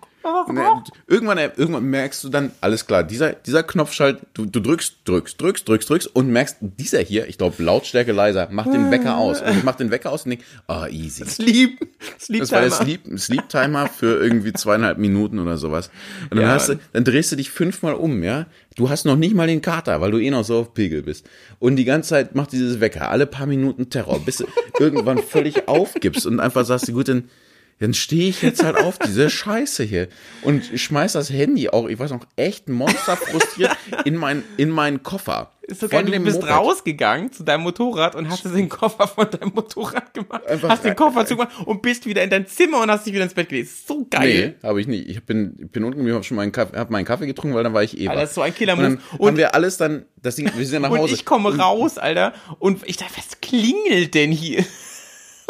Irgendwann, 1.07 1.37
irgendwann 1.37 1.83
merkst 1.83 2.23
du 2.23 2.29
dann, 2.29 2.51
alles 2.61 2.85
klar, 2.85 3.03
dieser, 3.03 3.33
dieser 3.33 3.63
Knopf 3.63 3.93
schalt, 3.93 4.19
du, 4.33 4.45
du 4.45 4.59
drückst, 4.59 4.99
drückst, 5.05 5.41
drückst, 5.41 5.67
drückst, 5.67 5.89
drückst 5.89 6.15
und 6.15 6.29
merkst, 6.29 6.57
dieser 6.61 6.99
hier, 6.99 7.27
ich 7.27 7.37
glaube, 7.37 7.61
Lautstärke 7.63 8.11
leiser, 8.11 8.47
macht 8.51 8.73
den 8.73 8.91
Wecker 8.91 9.17
aus. 9.17 9.41
Und 9.41 9.57
ich 9.57 9.63
mach 9.63 9.75
den 9.75 9.91
Wecker 9.91 10.11
aus 10.11 10.25
und 10.25 10.31
denk, 10.31 10.43
ah, 10.67 10.87
easy. 10.87 11.25
Sleep. 11.27 11.79
Sleep 12.19 12.41
Das 12.41 12.51
war 12.51 12.61
der 12.61 12.69
Timer. 12.69 12.83
Sleep, 12.83 13.19
Sleep 13.19 13.49
Timer 13.49 13.87
für 13.87 14.21
irgendwie 14.21 14.53
zweieinhalb 14.53 14.97
Minuten 14.97 15.39
oder 15.39 15.57
sowas. 15.57 15.89
Und 16.29 16.37
dann, 16.37 16.47
Ja, 16.47 16.53
hast 16.53 16.69
du, 16.69 16.79
dann 16.93 17.03
drehst 17.03 17.31
du 17.31 17.35
dich 17.35 17.51
fünfmal 17.51 17.93
um, 17.93 18.23
ja. 18.23 18.45
Du 18.75 18.89
hast 18.89 19.05
noch 19.05 19.17
nicht 19.17 19.35
mal 19.35 19.47
den 19.47 19.61
Kater, 19.61 20.01
weil 20.01 20.11
du 20.11 20.19
eh 20.19 20.29
noch 20.29 20.43
so 20.45 20.59
auf 20.59 20.73
Pegel 20.73 21.01
bist. 21.03 21.27
Und 21.59 21.75
die 21.75 21.85
ganze 21.85 22.09
Zeit 22.09 22.35
macht 22.35 22.51
dieses 22.51 22.79
Wecker, 22.79 23.09
alle 23.09 23.27
paar 23.27 23.45
Minuten 23.45 23.89
Terror, 23.89 24.19
bis 24.19 24.37
du 24.37 24.45
irgendwann 24.79 25.17
völlig 25.17 25.67
aufgibst 25.67 26.25
und 26.25 26.39
einfach 26.39 26.65
sagst, 26.65 26.91
gut, 26.93 27.07
dann, 27.07 27.29
Dann 27.81 27.93
stehe 27.93 28.29
ich 28.29 28.41
jetzt 28.41 28.63
halt 28.63 28.77
auf 28.77 28.97
diese 28.99 29.29
Scheiße 29.31 29.83
hier 29.83 30.07
und 30.43 30.63
schmeiß 30.63 31.13
das 31.13 31.29
Handy 31.31 31.67
auch, 31.69 31.87
ich 31.89 31.99
weiß 31.99 32.11
noch, 32.11 32.25
echt 32.35 32.69
monsterfrustriert 32.69 33.75
in, 34.05 34.15
mein, 34.15 34.43
in 34.57 34.69
meinen 34.69 35.03
Koffer. 35.03 35.51
Ist 35.63 35.79
so 35.81 35.87
geil, 35.87 36.03
Von 36.03 36.11
du 36.11 36.19
bist 36.19 36.41
Moped. 36.41 36.53
rausgegangen 36.53 37.31
zu 37.31 37.43
deinem 37.43 37.61
Motorrad 37.63 38.15
und 38.15 38.29
hast 38.29 38.45
den 38.45 38.67
Koffer 38.69 39.07
von 39.07 39.29
deinem 39.29 39.51
Motorrad 39.53 40.13
gemacht, 40.13 40.45
Einfach 40.45 40.69
hast 40.69 40.83
den 40.83 40.89
rein- 40.89 40.95
Koffer 40.97 41.25
zugemacht 41.25 41.51
und 41.65 41.81
bist 41.81 42.05
wieder 42.05 42.23
in 42.23 42.29
dein 42.29 42.45
Zimmer 42.47 42.81
und 42.81 42.91
hast 42.91 43.05
dich 43.05 43.13
wieder 43.13 43.23
ins 43.23 43.33
Bett 43.33 43.49
gelegt. 43.49 43.69
So 43.87 44.05
geil. 44.09 44.55
Nee, 44.61 44.67
habe 44.67 44.79
ich 44.81 44.87
nicht. 44.87 45.07
Ich 45.09 45.23
bin, 45.25 45.57
ich 45.59 45.71
bin 45.71 45.83
unten, 45.83 46.05
ich 46.05 46.13
habe 46.13 46.23
schon 46.23 46.37
meinen 46.37 46.51
Kaffee, 46.51 46.77
hab 46.77 46.89
meinen 46.91 47.05
Kaffee 47.05 47.25
getrunken, 47.25 47.55
weil 47.55 47.63
dann 47.63 47.73
war 47.73 47.83
ich 47.83 47.97
eh 47.99 48.07
Alter, 48.09 48.21
das 48.21 48.29
ist 48.31 48.35
so 48.35 48.41
ein 48.41 48.53
Killer-Move. 48.53 48.85
Und 48.87 48.93
dann 48.99 49.17
Und- 49.19 49.27
haben 49.27 49.37
wir 49.37 49.55
alles 49.55 49.77
dann, 49.77 50.05
das 50.21 50.35
Ding, 50.35 50.51
wir 50.55 50.65
sind 50.65 50.73
ja 50.73 50.79
nach 50.81 50.91
Und 50.91 50.99
Hause. 50.99 51.13
ich 51.15 51.25
komme 51.25 51.49
Und- 51.49 51.59
raus, 51.59 51.97
Alter, 51.97 52.33
und 52.59 52.81
ich 52.87 52.97
dachte, 52.97 53.13
was 53.17 53.39
klingelt 53.41 54.13
denn 54.13 54.31
hier? 54.31 54.63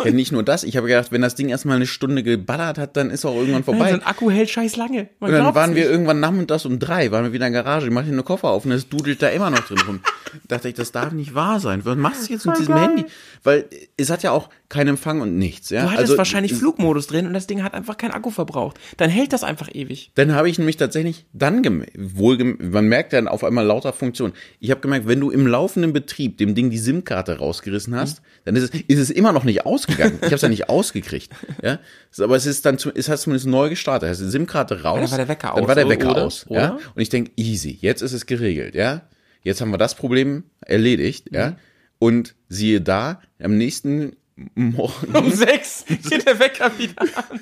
Ja, 0.06 0.12
nicht 0.12 0.32
nur 0.32 0.44
das. 0.44 0.64
Ich 0.64 0.78
habe 0.78 0.88
gedacht, 0.88 1.12
wenn 1.12 1.22
das 1.22 1.36
Ding 1.36 1.50
erstmal 1.50 1.76
eine 1.76 1.88
Stunde 1.88 2.24
geballert 2.24 2.78
hat, 2.78 2.98
dann 2.98 3.10
ist 3.10 3.26
auch 3.26 3.36
irgendwann 3.36 3.64
vorbei. 3.64 3.90
So 3.90 3.96
ein 3.96 4.04
Akku 4.04 4.30
hält 4.30 4.50
scheiß 4.50 4.76
lange. 4.76 5.10
Man 5.20 5.32
und 5.32 5.38
dann 5.38 5.56
waren 5.56 5.76
wir 5.76 5.84
nicht. 5.84 5.92
irgendwann 5.92 6.20
nachmittags 6.20 6.66
um 6.66 6.80
drei, 6.80 7.12
waren 7.12 7.26
wir 7.26 7.34
wieder 7.34 7.48
in 7.48 7.54
der 7.54 7.64
Garage, 7.64 7.88
ich 7.88 7.94
mache 7.94 8.06
hier 8.06 8.14
eine 8.14 8.24
Koffer 8.24 8.50
auf 8.50 8.66
und 8.66 8.72
es 8.72 8.90
dudelt 8.90 9.22
da 9.22 9.30
immer 9.30 9.50
noch 9.50 9.62
drin 9.62 9.80
rum. 9.88 10.00
Dachte 10.48 10.70
ich, 10.70 10.76
das 10.76 10.92
darf 10.92 11.12
nicht 11.12 11.36
wahr 11.36 11.60
sein. 11.60 11.84
Was 11.84 11.98
machst 11.98 12.30
du 12.30 12.34
jetzt 12.34 12.46
mit 12.46 12.58
diesem 12.58 12.76
geil. 12.76 12.84
Handy? 12.84 13.06
Weil 13.44 13.66
es 13.98 14.10
hat 14.10 14.24
ja 14.24 14.32
auch 14.32 14.50
keinen 14.70 14.90
Empfang 14.90 15.20
und 15.20 15.38
nichts. 15.38 15.70
Ja? 15.70 15.84
Du 15.84 15.88
hattest 15.88 16.02
also, 16.02 16.18
wahrscheinlich 16.18 16.54
Flugmodus 16.54 17.08
drin 17.08 17.28
und 17.28 17.34
das 17.34 17.48
Ding 17.48 17.64
hat 17.64 17.74
einfach 17.74 17.98
keinen 17.98 18.12
Akku 18.12 18.30
verbraucht. 18.30 18.80
Dann 18.98 19.10
hält 19.10 19.34
das 19.34 19.44
einfach 19.44 19.70
ewig. 19.74 20.12
Dann 20.16 20.34
habe 20.34 20.50
ich 20.50 20.58
nämlich 20.58 20.78
tatsächlich 20.78 21.26
dann 21.34 21.62
wohl 21.98 22.38
man 22.60 22.88
merkt 22.88 23.14
dann 23.14 23.28
auf 23.28 23.44
einmal 23.44 23.66
lauter 23.66 23.94
Funktionen. 23.94 24.34
Ich 24.60 24.72
habe 24.72 24.82
gemerkt, 24.82 25.08
wenn 25.08 25.20
du 25.20 25.30
im 25.30 25.48
laufenden 25.48 25.94
Betrieb 25.94 26.38
dem 26.38 26.56
Ding 26.56 26.70
die 26.70 26.78
SIM-Karte 26.78 27.38
rausgerissen 27.38 27.96
hast, 27.96 28.22
dann 28.46 28.56
ist 28.56 28.74
es, 28.74 28.82
ist 28.88 29.00
es 29.00 29.10
immer 29.10 29.32
noch 29.32 29.44
nicht 29.44 29.66
ausgegangen. 29.66 29.91
Ich 29.98 30.24
habe 30.26 30.36
es 30.36 30.42
ja 30.42 30.50
nicht 30.50 30.70
ausgekriegt. 30.70 31.32
Ja? 31.64 31.80
Aber 32.20 32.36
es 32.36 32.46
ist 32.46 32.66
dann 32.66 32.78
es 32.96 33.10
hat 33.10 33.20
zumindest 33.20 33.48
neu 33.48 33.70
gestartet. 33.70 34.10
Also 34.10 34.26
die 34.26 34.32
SIM-Karte 34.32 34.84
raus. 34.84 35.00
dann 35.02 35.12
war 35.12 35.18
der 35.18 35.28
Wecker 35.28 35.48
Dann 35.56 35.64
aus, 35.64 35.68
war 35.68 35.76
der 35.76 35.86
oder? 35.86 35.96
Wecker 35.96 36.18
aus. 36.18 36.46
Ja? 36.50 36.76
Oder? 36.76 36.80
Und 36.96 37.02
ich 37.02 37.10
denke, 37.10 37.32
easy, 37.36 37.78
jetzt 37.82 38.02
ist 38.02 38.14
es 38.14 38.26
geregelt. 38.26 38.76
Ja? 38.76 39.02
Jetzt 39.44 39.62
haben 39.62 39.72
wir 39.72 39.78
das 39.78 39.96
Problem 39.96 40.44
erledigt. 40.62 41.32
Mhm. 41.32 41.38
Ja? 41.38 41.56
Und 42.00 42.36
siehe 42.50 42.82
da, 42.82 43.22
am 43.42 43.58
nächsten 43.58 44.16
Morgen 44.56 45.14
Um 45.16 45.32
sechs 45.32 45.86
geht 45.88 46.26
der 46.26 46.40
Wecker 46.40 46.72
wieder 46.78 47.02
an. 47.02 47.40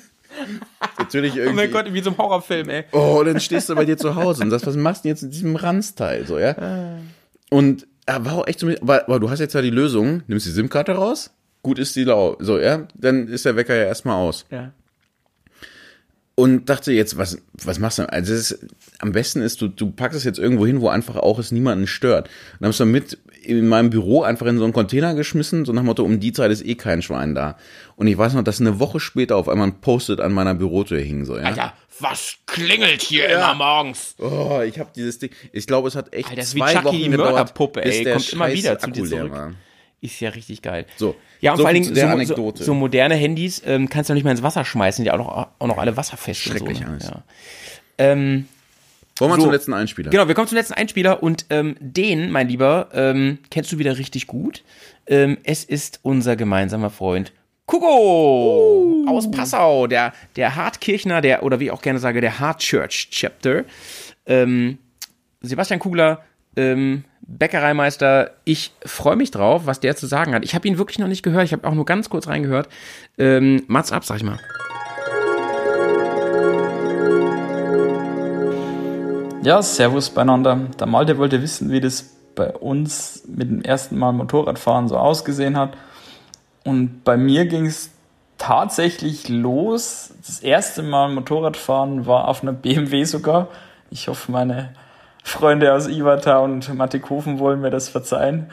natürlich 0.98 1.34
Oh 1.34 1.38
irgendwie. 1.38 1.56
mein 1.56 1.70
Gott, 1.70 1.92
wie 1.92 2.02
so 2.02 2.10
ein 2.10 2.18
Horrorfilm, 2.18 2.68
ey. 2.68 2.84
Oh, 2.92 3.22
dann 3.24 3.40
stehst 3.40 3.68
du 3.68 3.74
bei 3.74 3.84
dir 3.84 3.96
zu 3.96 4.14
Hause 4.16 4.42
und 4.42 4.50
sagst, 4.50 4.66
was 4.66 4.76
machst 4.76 5.04
du 5.04 5.08
denn 5.08 5.14
jetzt 5.16 5.22
mit 5.22 5.32
diesem 5.32 5.56
Ranzteil, 5.56 6.26
so, 6.26 6.38
ja? 6.38 6.98
Und, 7.48 7.86
ja, 8.08 8.24
war 8.24 8.34
auch 8.34 8.46
echt 8.46 8.60
so, 8.60 8.68
aber, 8.68 9.04
aber 9.06 9.18
du 9.18 9.30
hast 9.30 9.40
jetzt 9.40 9.54
ja 9.54 9.62
die 9.62 9.70
Lösung, 9.70 10.22
nimmst 10.26 10.46
die 10.46 10.50
SIM-Karte 10.50 10.92
raus, 10.92 11.30
gut 11.62 11.78
ist 11.78 11.96
die 11.96 12.04
lau, 12.04 12.36
so, 12.40 12.58
ja? 12.58 12.86
Dann 12.94 13.28
ist 13.28 13.44
der 13.44 13.56
Wecker 13.56 13.74
ja 13.74 13.84
erstmal 13.84 14.16
aus. 14.16 14.46
Ja. 14.50 14.72
Und 16.34 16.70
dachte 16.70 16.92
jetzt, 16.92 17.18
was, 17.18 17.38
was 17.52 17.78
machst 17.78 17.98
du? 17.98 18.10
Also, 18.10 18.32
es 18.32 18.50
ist, 18.50 18.66
am 18.98 19.12
besten 19.12 19.42
ist, 19.42 19.60
du, 19.60 19.68
du 19.68 19.90
packst 19.90 20.16
es 20.16 20.24
jetzt 20.24 20.38
irgendwo 20.38 20.66
hin, 20.66 20.80
wo 20.80 20.88
einfach 20.88 21.16
auch 21.16 21.38
es 21.38 21.52
niemanden 21.52 21.86
stört. 21.86 22.28
Und 22.28 22.60
dann 22.60 22.68
hast 22.68 22.80
du 22.80 22.86
mit 22.86 23.18
in 23.42 23.68
meinem 23.68 23.90
Büro 23.90 24.22
einfach 24.22 24.46
in 24.46 24.58
so 24.58 24.64
einen 24.64 24.72
Container 24.72 25.14
geschmissen, 25.14 25.64
so 25.64 25.72
nach 25.72 25.82
dem 25.82 25.86
Motto, 25.86 26.02
um 26.02 26.20
die 26.20 26.32
Zeit 26.32 26.50
ist 26.50 26.64
eh 26.64 26.76
kein 26.76 27.02
Schwein 27.02 27.34
da. 27.34 27.56
Und 27.96 28.06
ich 28.06 28.16
weiß 28.16 28.34
noch, 28.34 28.42
dass 28.42 28.60
eine 28.60 28.78
Woche 28.80 29.00
später 29.00 29.36
auf 29.36 29.48
einmal 29.48 29.68
ein 29.68 29.80
Post-it 29.80 30.20
an 30.20 30.32
meiner 30.32 30.54
Bürotür 30.54 31.00
hing, 31.00 31.24
so, 31.24 31.36
ja? 31.36 31.44
Alter, 31.44 31.74
was 31.98 32.36
klingelt 32.46 33.02
hier 33.02 33.28
immer 33.28 33.54
morgens? 33.54 34.14
Oh, 34.18 34.60
ich 34.64 34.78
habe 34.78 34.90
dieses 34.94 35.18
Ding. 35.18 35.30
Ich 35.52 35.66
glaube, 35.66 35.88
es 35.88 35.96
hat 35.96 36.12
echt 36.14 36.28
Alter, 36.28 36.36
das 36.36 36.48
ist 36.48 36.54
wie 36.54 36.60
zwei 36.60 36.72
Chucky 36.72 36.84
Wochen 36.86 36.96
die 36.96 37.10
gedauert, 37.10 37.32
Mörderpuppe, 37.32 37.82
bis 37.82 37.96
ey. 37.96 38.04
der 38.04 38.14
Kommt 38.14 38.32
immer 38.32 38.46
scheiß 38.46 38.58
wieder 38.58 38.78
zu 38.78 38.86
Akku 38.86 38.94
dir 38.94 39.04
zurück. 39.04 39.32
war. 39.32 39.54
Ist 40.00 40.20
ja 40.20 40.30
richtig 40.30 40.62
geil. 40.62 40.86
So. 40.96 41.16
Ja, 41.40 41.52
und 41.52 41.56
So 41.58 41.62
vor 41.62 41.68
allen 41.68 41.82
Dingen 41.82 42.26
so. 42.26 42.52
So, 42.54 42.74
moderne 42.74 43.14
Handys 43.14 43.62
ähm, 43.64 43.88
kannst 43.88 44.10
du 44.10 44.14
nicht 44.14 44.24
mal 44.24 44.30
ins 44.30 44.42
Wasser 44.42 44.64
schmeißen, 44.64 45.04
die 45.04 45.10
auch 45.10 45.18
noch, 45.18 45.48
auch 45.58 45.66
noch 45.66 45.78
alle 45.78 45.96
wasserfest 45.96 46.40
Schrecklich 46.40 46.78
so. 46.78 46.84
ne? 46.84 46.90
alles. 46.90 47.04
Ja. 47.04 47.22
Ähm, 47.98 48.46
Wollen 49.18 49.32
wir 49.32 49.36
so. 49.36 49.42
zum 49.42 49.52
letzten 49.52 49.74
Einspieler? 49.74 50.10
Genau, 50.10 50.28
wir 50.28 50.34
kommen 50.34 50.48
zum 50.48 50.56
letzten 50.56 50.74
Einspieler 50.74 51.22
und 51.22 51.46
ähm, 51.50 51.76
den, 51.80 52.30
mein 52.30 52.48
Lieber, 52.48 52.88
ähm, 52.94 53.38
kennst 53.50 53.70
du 53.72 53.78
wieder 53.78 53.98
richtig 53.98 54.26
gut. 54.26 54.62
Ähm, 55.06 55.38
es 55.44 55.64
ist 55.64 56.00
unser 56.02 56.36
gemeinsamer 56.36 56.90
Freund 56.90 57.32
Kugo 57.66 59.04
aus 59.06 59.30
Passau, 59.30 59.86
der, 59.86 60.12
der 60.36 60.56
Hartkirchner, 60.56 61.20
der, 61.20 61.42
oder 61.44 61.60
wie 61.60 61.66
ich 61.66 61.70
auch 61.70 61.82
gerne 61.82 61.98
sage, 62.00 62.20
der 62.20 62.40
Hart 62.40 62.60
Church 62.60 63.08
Chapter. 63.10 63.64
Ähm, 64.26 64.78
Sebastian 65.40 65.78
Kugler, 65.78 66.24
ähm, 66.56 67.04
Bäckereimeister, 67.38 68.32
ich 68.44 68.72
freue 68.84 69.16
mich 69.16 69.30
drauf, 69.30 69.62
was 69.64 69.78
der 69.78 69.94
zu 69.96 70.06
sagen 70.06 70.34
hat. 70.34 70.44
Ich 70.44 70.54
habe 70.54 70.66
ihn 70.66 70.78
wirklich 70.78 70.98
noch 70.98 71.06
nicht 71.06 71.22
gehört, 71.22 71.44
ich 71.44 71.52
habe 71.52 71.66
auch 71.66 71.74
nur 71.74 71.84
ganz 71.84 72.10
kurz 72.10 72.26
reingehört. 72.26 72.68
Ähm, 73.18 73.62
Mats 73.68 73.92
ab, 73.92 74.04
sag 74.04 74.16
ich 74.16 74.24
mal. 74.24 74.38
Ja, 79.42 79.62
servus 79.62 80.10
beieinander. 80.10 80.58
Der 80.78 80.86
Malte 80.86 81.18
wollte 81.18 81.40
wissen, 81.40 81.70
wie 81.70 81.80
das 81.80 82.10
bei 82.34 82.52
uns 82.52 83.22
mit 83.26 83.48
dem 83.48 83.62
ersten 83.62 83.96
Mal 83.96 84.12
Motorradfahren 84.12 84.88
so 84.88 84.96
ausgesehen 84.96 85.56
hat. 85.56 85.76
Und 86.64 87.04
bei 87.04 87.16
mir 87.16 87.46
ging 87.46 87.66
es 87.66 87.90
tatsächlich 88.38 89.28
los. 89.28 90.12
Das 90.26 90.40
erste 90.40 90.82
Mal 90.82 91.08
Motorradfahren 91.10 92.06
war 92.06 92.28
auf 92.28 92.42
einer 92.42 92.52
BMW 92.52 93.04
sogar. 93.04 93.48
Ich 93.90 94.08
hoffe, 94.08 94.32
meine 94.32 94.74
Freunde 95.30 95.72
aus 95.72 95.88
Iwata 95.88 96.38
und 96.38 96.74
Mattighofen 96.74 97.38
wollen 97.38 97.60
mir 97.60 97.70
das 97.70 97.88
verzeihen. 97.88 98.50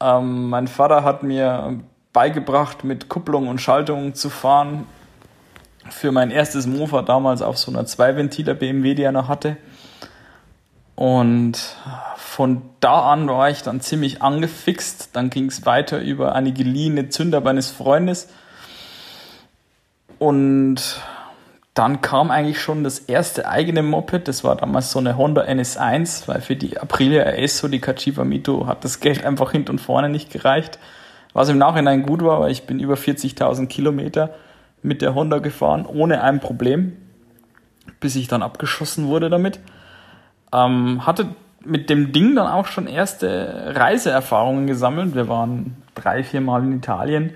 Ähm, 0.00 0.48
mein 0.50 0.68
Vater 0.68 1.02
hat 1.02 1.22
mir 1.22 1.80
beigebracht, 2.12 2.84
mit 2.84 3.08
Kupplung 3.08 3.48
und 3.48 3.60
Schaltung 3.60 4.14
zu 4.14 4.30
fahren. 4.30 4.86
Für 5.90 6.12
mein 6.12 6.30
erstes 6.30 6.66
Mofa 6.66 7.02
damals 7.02 7.40
auf 7.40 7.56
so 7.56 7.70
einer 7.72 7.86
Zweiventiler 7.86 8.54
BMW, 8.54 8.94
die 8.94 9.02
er 9.02 9.12
noch 9.12 9.28
hatte. 9.28 9.56
Und 10.94 11.76
von 12.16 12.62
da 12.80 13.10
an 13.10 13.28
war 13.28 13.48
ich 13.48 13.62
dann 13.62 13.80
ziemlich 13.80 14.20
angefixt. 14.20 15.10
Dann 15.14 15.30
ging 15.30 15.46
es 15.46 15.64
weiter 15.64 16.00
über 16.00 16.34
eine 16.34 16.52
geliehene 16.52 17.08
Zünder 17.08 17.40
meines 17.40 17.70
Freundes. 17.70 18.28
Und 20.18 21.00
dann 21.78 22.00
kam 22.00 22.32
eigentlich 22.32 22.60
schon 22.60 22.82
das 22.82 22.98
erste 22.98 23.48
eigene 23.48 23.84
Moped. 23.84 24.26
Das 24.26 24.42
war 24.42 24.56
damals 24.56 24.90
so 24.90 24.98
eine 24.98 25.16
Honda 25.16 25.42
NS1, 25.42 26.26
weil 26.26 26.40
für 26.40 26.56
die 26.56 26.76
Aprilia 26.76 27.22
RS, 27.22 27.58
so 27.58 27.68
die 27.68 27.78
Kachiva 27.78 28.24
Mito, 28.24 28.66
hat 28.66 28.82
das 28.82 28.98
Geld 28.98 29.24
einfach 29.24 29.52
hinten 29.52 29.70
und 29.70 29.80
vorne 29.80 30.08
nicht 30.08 30.32
gereicht. 30.32 30.80
Was 31.34 31.48
im 31.50 31.58
Nachhinein 31.58 32.02
gut 32.02 32.24
war, 32.24 32.40
weil 32.40 32.50
ich 32.50 32.64
bin 32.66 32.80
über 32.80 32.94
40.000 32.94 33.68
Kilometer 33.68 34.34
mit 34.82 35.02
der 35.02 35.14
Honda 35.14 35.38
gefahren, 35.38 35.86
ohne 35.86 36.20
ein 36.20 36.40
Problem, 36.40 36.96
bis 38.00 38.16
ich 38.16 38.26
dann 38.26 38.42
abgeschossen 38.42 39.06
wurde 39.06 39.30
damit. 39.30 39.60
Ähm, 40.52 41.06
hatte 41.06 41.28
mit 41.64 41.90
dem 41.90 42.10
Ding 42.10 42.34
dann 42.34 42.48
auch 42.48 42.66
schon 42.66 42.88
erste 42.88 43.72
Reiseerfahrungen 43.76 44.66
gesammelt. 44.66 45.14
Wir 45.14 45.28
waren 45.28 45.76
drei, 45.94 46.24
vier 46.24 46.40
Mal 46.40 46.64
in 46.64 46.72
Italien. 46.72 47.34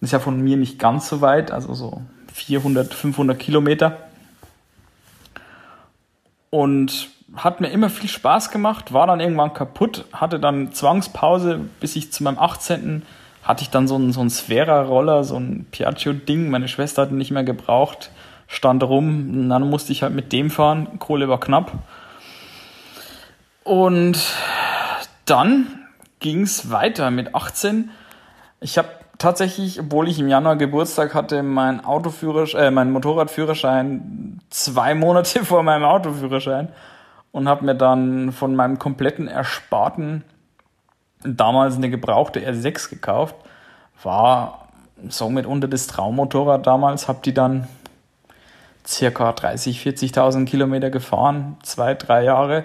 Ist 0.00 0.14
ja 0.14 0.20
von 0.20 0.40
mir 0.40 0.56
nicht 0.56 0.78
ganz 0.78 1.06
so 1.06 1.20
weit, 1.20 1.50
also 1.50 1.74
so 1.74 2.00
400, 2.34 2.92
500 2.92 3.38
Kilometer. 3.38 3.96
Und 6.50 7.08
hat 7.36 7.60
mir 7.60 7.68
immer 7.68 7.88
viel 7.90 8.08
Spaß 8.08 8.50
gemacht, 8.50 8.92
war 8.92 9.06
dann 9.06 9.20
irgendwann 9.20 9.54
kaputt, 9.54 10.04
hatte 10.12 10.38
dann 10.38 10.72
Zwangspause, 10.72 11.60
bis 11.80 11.96
ich 11.96 12.12
zu 12.12 12.22
meinem 12.22 12.38
18. 12.38 13.02
hatte 13.42 13.62
ich 13.62 13.70
dann 13.70 13.88
so 13.88 13.94
einen, 13.94 14.12
so 14.12 14.20
einen 14.20 14.30
Sphera-Roller, 14.30 15.24
so 15.24 15.36
ein 15.36 15.66
Piaggio-Ding. 15.70 16.50
Meine 16.50 16.68
Schwester 16.68 17.02
hat 17.02 17.10
ihn 17.10 17.18
nicht 17.18 17.30
mehr 17.30 17.44
gebraucht, 17.44 18.10
stand 18.46 18.82
rum. 18.82 19.30
Und 19.30 19.48
dann 19.48 19.68
musste 19.68 19.92
ich 19.92 20.02
halt 20.02 20.14
mit 20.14 20.32
dem 20.32 20.50
fahren. 20.50 20.98
Kohle 20.98 21.28
war 21.28 21.40
knapp. 21.40 21.72
Und 23.64 24.18
dann 25.24 25.66
ging 26.20 26.42
es 26.42 26.70
weiter 26.70 27.10
mit 27.10 27.34
18. 27.34 27.90
Ich 28.60 28.78
habe 28.78 28.88
tatsächlich, 29.24 29.80
obwohl 29.80 30.06
ich 30.08 30.18
im 30.18 30.28
Januar 30.28 30.56
Geburtstag 30.56 31.14
hatte, 31.14 31.42
mein 31.42 31.80
äh, 31.80 32.70
mein 32.70 32.92
Motorradführerschein 32.92 34.40
zwei 34.50 34.94
Monate 34.94 35.44
vor 35.46 35.62
meinem 35.62 35.84
Autoführerschein 35.84 36.68
und 37.32 37.48
habe 37.48 37.64
mir 37.64 37.74
dann 37.74 38.32
von 38.32 38.54
meinem 38.54 38.78
kompletten 38.78 39.26
Ersparten 39.26 40.24
damals 41.24 41.76
eine 41.76 41.88
gebrauchte 41.88 42.40
R6 42.40 42.90
gekauft. 42.90 43.34
War 44.02 44.68
somit 45.08 45.46
unter 45.46 45.68
das 45.68 45.86
Traummotorrad 45.86 46.66
damals, 46.66 47.08
habe 47.08 47.20
die 47.24 47.32
dann 47.32 47.66
circa 48.86 49.32
30, 49.32 49.80
40.000 49.80 50.44
Kilometer 50.44 50.90
gefahren, 50.90 51.56
zwei, 51.62 51.94
drei 51.94 52.24
Jahre 52.24 52.64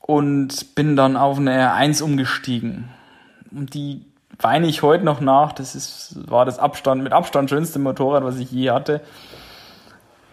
und 0.00 0.74
bin 0.74 0.96
dann 0.96 1.18
auf 1.18 1.36
eine 1.36 1.70
R1 1.70 2.02
umgestiegen. 2.02 2.88
Und 3.50 3.74
die 3.74 4.06
weine 4.42 4.66
ich 4.66 4.82
heute 4.82 5.04
noch 5.04 5.20
nach. 5.20 5.52
Das 5.52 5.74
ist, 5.74 6.30
war 6.30 6.44
das 6.44 6.58
Abstand, 6.58 7.02
mit 7.02 7.12
Abstand 7.12 7.50
schönste 7.50 7.78
Motorrad, 7.78 8.24
was 8.24 8.38
ich 8.38 8.50
je 8.50 8.70
hatte. 8.70 9.00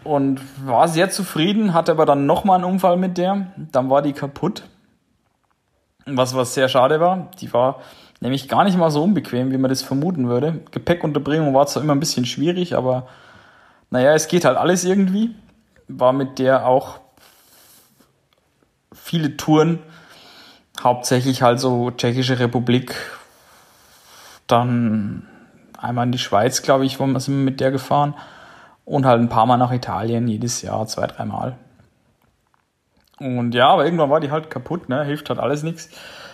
Und 0.03 0.41
war 0.65 0.87
sehr 0.87 1.09
zufrieden, 1.09 1.73
hatte 1.73 1.91
aber 1.91 2.05
dann 2.05 2.25
nochmal 2.25 2.55
einen 2.55 2.71
Unfall 2.71 2.97
mit 2.97 3.17
der. 3.17 3.47
Dann 3.57 3.89
war 3.89 4.01
die 4.01 4.13
kaputt. 4.13 4.63
Was, 6.05 6.35
was 6.35 6.53
sehr 6.53 6.69
schade 6.69 6.99
war. 6.99 7.29
Die 7.39 7.53
war 7.53 7.79
Nämlich 8.21 8.49
gar 8.49 8.65
nicht 8.65 8.77
mal 8.77 8.91
so 8.91 9.03
unbequem, 9.03 9.51
wie 9.51 9.57
man 9.57 9.69
das 9.69 9.81
vermuten 9.81 10.27
würde. 10.27 10.59
Gepäckunterbringung 10.71 11.53
war 11.53 11.67
zwar 11.67 11.83
immer 11.83 11.95
ein 11.95 12.01
bisschen 12.01 12.25
schwierig, 12.25 12.75
aber 12.75 13.07
naja, 13.91 14.13
es 14.13 14.27
geht 14.27 14.43
halt 14.43 14.57
alles 14.57 14.83
irgendwie. 14.83 15.35
War 15.87 16.11
mit 16.11 16.37
der 16.37 16.67
auch 16.67 16.99
viele 18.93 19.37
Touren, 19.37 19.79
hauptsächlich 20.83 21.41
halt 21.41 21.59
so 21.59 21.91
Tschechische 21.91 22.39
Republik, 22.39 22.93
dann 24.51 25.27
einmal 25.77 26.05
in 26.05 26.11
die 26.11 26.17
Schweiz, 26.17 26.61
glaube 26.61 26.85
ich, 26.85 26.99
wo 26.99 27.05
wir 27.05 27.19
sind 27.19 27.43
mit 27.43 27.59
der 27.59 27.71
gefahren 27.71 28.13
und 28.85 29.05
halt 29.05 29.21
ein 29.21 29.29
paar 29.29 29.45
Mal 29.45 29.57
nach 29.57 29.71
Italien, 29.71 30.27
jedes 30.27 30.61
Jahr, 30.61 30.85
zwei, 30.87 31.07
dreimal. 31.07 31.57
Und 33.19 33.53
ja, 33.53 33.69
aber 33.69 33.85
irgendwann 33.85 34.09
war 34.09 34.19
die 34.19 34.31
halt 34.31 34.49
kaputt, 34.49 34.89
ne? 34.89 35.03
hilft 35.03 35.29
halt 35.29 35.39
alles 35.39 35.63
nichts. 35.63 35.89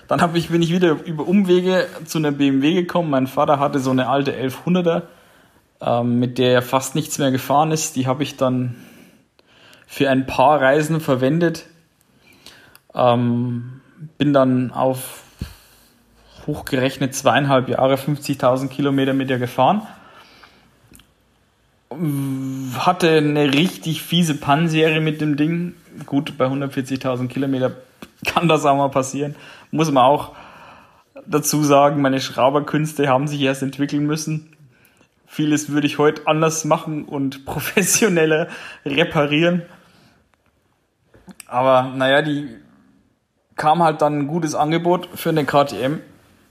Dann 0.07 0.21
hab 0.21 0.35
ich, 0.35 0.49
bin 0.49 0.61
ich 0.61 0.71
wieder 0.71 1.03
über 1.03 1.27
Umwege 1.27 1.87
zu 2.05 2.19
einer 2.19 2.31
BMW 2.31 2.73
gekommen. 2.73 3.09
Mein 3.09 3.27
Vater 3.27 3.59
hatte 3.59 3.79
so 3.79 3.89
eine 3.89 4.07
alte 4.07 4.33
1100er, 4.33 5.03
ähm, 5.81 6.19
mit 6.19 6.37
der 6.37 6.53
er 6.53 6.61
fast 6.61 6.93
nichts 6.93 7.17
mehr 7.17 7.31
gefahren 7.31 7.71
ist. 7.71 7.95
Die 7.95 8.05
habe 8.05 8.21
ich 8.21 8.37
dann 8.37 8.75
für 9.87 10.09
ein 10.09 10.27
paar 10.27 10.61
Reisen 10.61 11.01
verwendet. 11.01 11.65
Ähm, 12.93 13.81
bin 14.17 14.31
dann 14.31 14.71
auf 14.71 15.24
hochgerechnet 16.47 17.15
zweieinhalb 17.15 17.69
Jahre 17.69 17.95
50.000 17.95 18.69
Kilometer 18.69 19.13
mit 19.13 19.29
der 19.29 19.39
gefahren. 19.39 19.81
Hatte 22.77 23.17
eine 23.17 23.53
richtig 23.53 24.01
fiese 24.01 24.35
Pannenserie 24.35 24.99
mit 24.99 25.21
dem 25.21 25.37
Ding. 25.37 25.75
Gut, 26.05 26.37
bei 26.37 26.45
140.000 26.45 27.27
Kilometer 27.27 27.71
kann 28.25 28.47
das 28.47 28.65
auch 28.65 28.75
mal 28.75 28.89
passieren. 28.89 29.35
Muss 29.71 29.91
man 29.91 30.03
auch 30.03 30.35
dazu 31.25 31.63
sagen, 31.63 32.01
meine 32.01 32.19
Schrauberkünste 32.19 33.07
haben 33.07 33.27
sich 33.27 33.41
erst 33.41 33.63
entwickeln 33.63 34.05
müssen. 34.05 34.55
Vieles 35.27 35.69
würde 35.69 35.87
ich 35.87 35.97
heute 35.97 36.27
anders 36.27 36.65
machen 36.65 37.05
und 37.05 37.45
professioneller 37.45 38.47
reparieren. 38.85 39.63
Aber 41.47 41.93
naja, 41.95 42.21
die 42.21 42.49
kam 43.55 43.81
halt 43.83 44.01
dann 44.01 44.19
ein 44.19 44.27
gutes 44.27 44.55
Angebot 44.55 45.09
für 45.15 45.29
eine 45.29 45.45
KTM. 45.45 46.01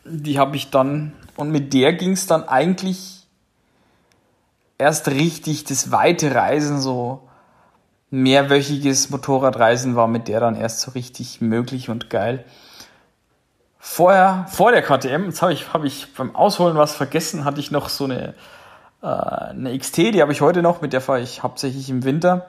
Die 0.04 0.38
habe 0.38 0.56
ich 0.56 0.70
dann, 0.70 1.12
und 1.36 1.50
mit 1.50 1.72
der 1.72 1.92
ging 1.94 2.12
es 2.12 2.26
dann 2.26 2.48
eigentlich 2.48 3.26
erst 4.78 5.08
richtig 5.08 5.64
das 5.64 5.90
weite 5.90 6.34
Reisen, 6.34 6.80
so 6.80 7.22
mehrwöchiges 8.10 9.10
Motorradreisen 9.10 9.96
war 9.96 10.06
mit 10.06 10.28
der 10.28 10.40
dann 10.40 10.56
erst 10.56 10.80
so 10.80 10.92
richtig 10.92 11.40
möglich 11.40 11.90
und 11.90 12.10
geil. 12.10 12.44
Vorher, 13.78 14.46
vor 14.48 14.72
der 14.72 14.82
KTM, 14.82 15.26
jetzt 15.26 15.42
habe 15.42 15.52
ich, 15.52 15.72
hab 15.72 15.84
ich 15.84 16.14
beim 16.14 16.34
Ausholen 16.34 16.76
was 16.76 16.94
vergessen, 16.94 17.44
hatte 17.44 17.60
ich 17.60 17.70
noch 17.70 17.88
so 17.88 18.04
eine, 18.04 18.34
äh, 19.02 19.06
eine 19.06 19.76
XT, 19.76 19.98
die 20.14 20.22
habe 20.22 20.32
ich 20.32 20.40
heute 20.40 20.62
noch, 20.62 20.80
mit 20.80 20.92
der 20.92 21.00
fahre 21.00 21.20
ich 21.20 21.42
hauptsächlich 21.42 21.90
im 21.90 22.04
Winter. 22.04 22.46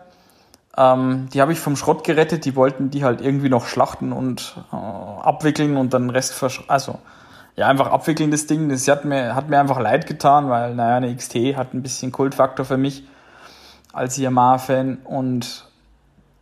Ähm, 0.77 1.29
die 1.33 1.41
habe 1.41 1.51
ich 1.51 1.59
vom 1.59 1.75
Schrott 1.75 2.03
gerettet, 2.03 2.45
die 2.45 2.55
wollten 2.55 2.89
die 2.89 3.03
halt 3.03 3.21
irgendwie 3.21 3.49
noch 3.49 3.67
schlachten 3.67 4.13
und 4.13 4.55
äh, 4.71 4.75
abwickeln 4.75 5.77
und 5.77 5.93
dann 5.93 6.09
Rest 6.09 6.41
also 6.67 6.99
ja, 7.55 7.67
einfach 7.67 7.87
abwickeln 7.87 8.31
das 8.31 8.47
Ding. 8.47 8.69
Das 8.69 8.87
hat 8.87 9.05
mir, 9.05 9.35
hat 9.35 9.49
mir 9.49 9.59
einfach 9.59 9.79
leid 9.79 10.07
getan, 10.07 10.49
weil, 10.49 10.75
naja, 10.75 10.97
eine 10.97 11.15
XT 11.15 11.35
hat 11.55 11.73
ein 11.73 11.81
bisschen 11.81 12.11
Kultfaktor 12.11 12.65
für 12.65 12.77
mich 12.77 13.07
als 13.93 14.17
Yamaha-Fan 14.17 14.97
und 15.05 15.69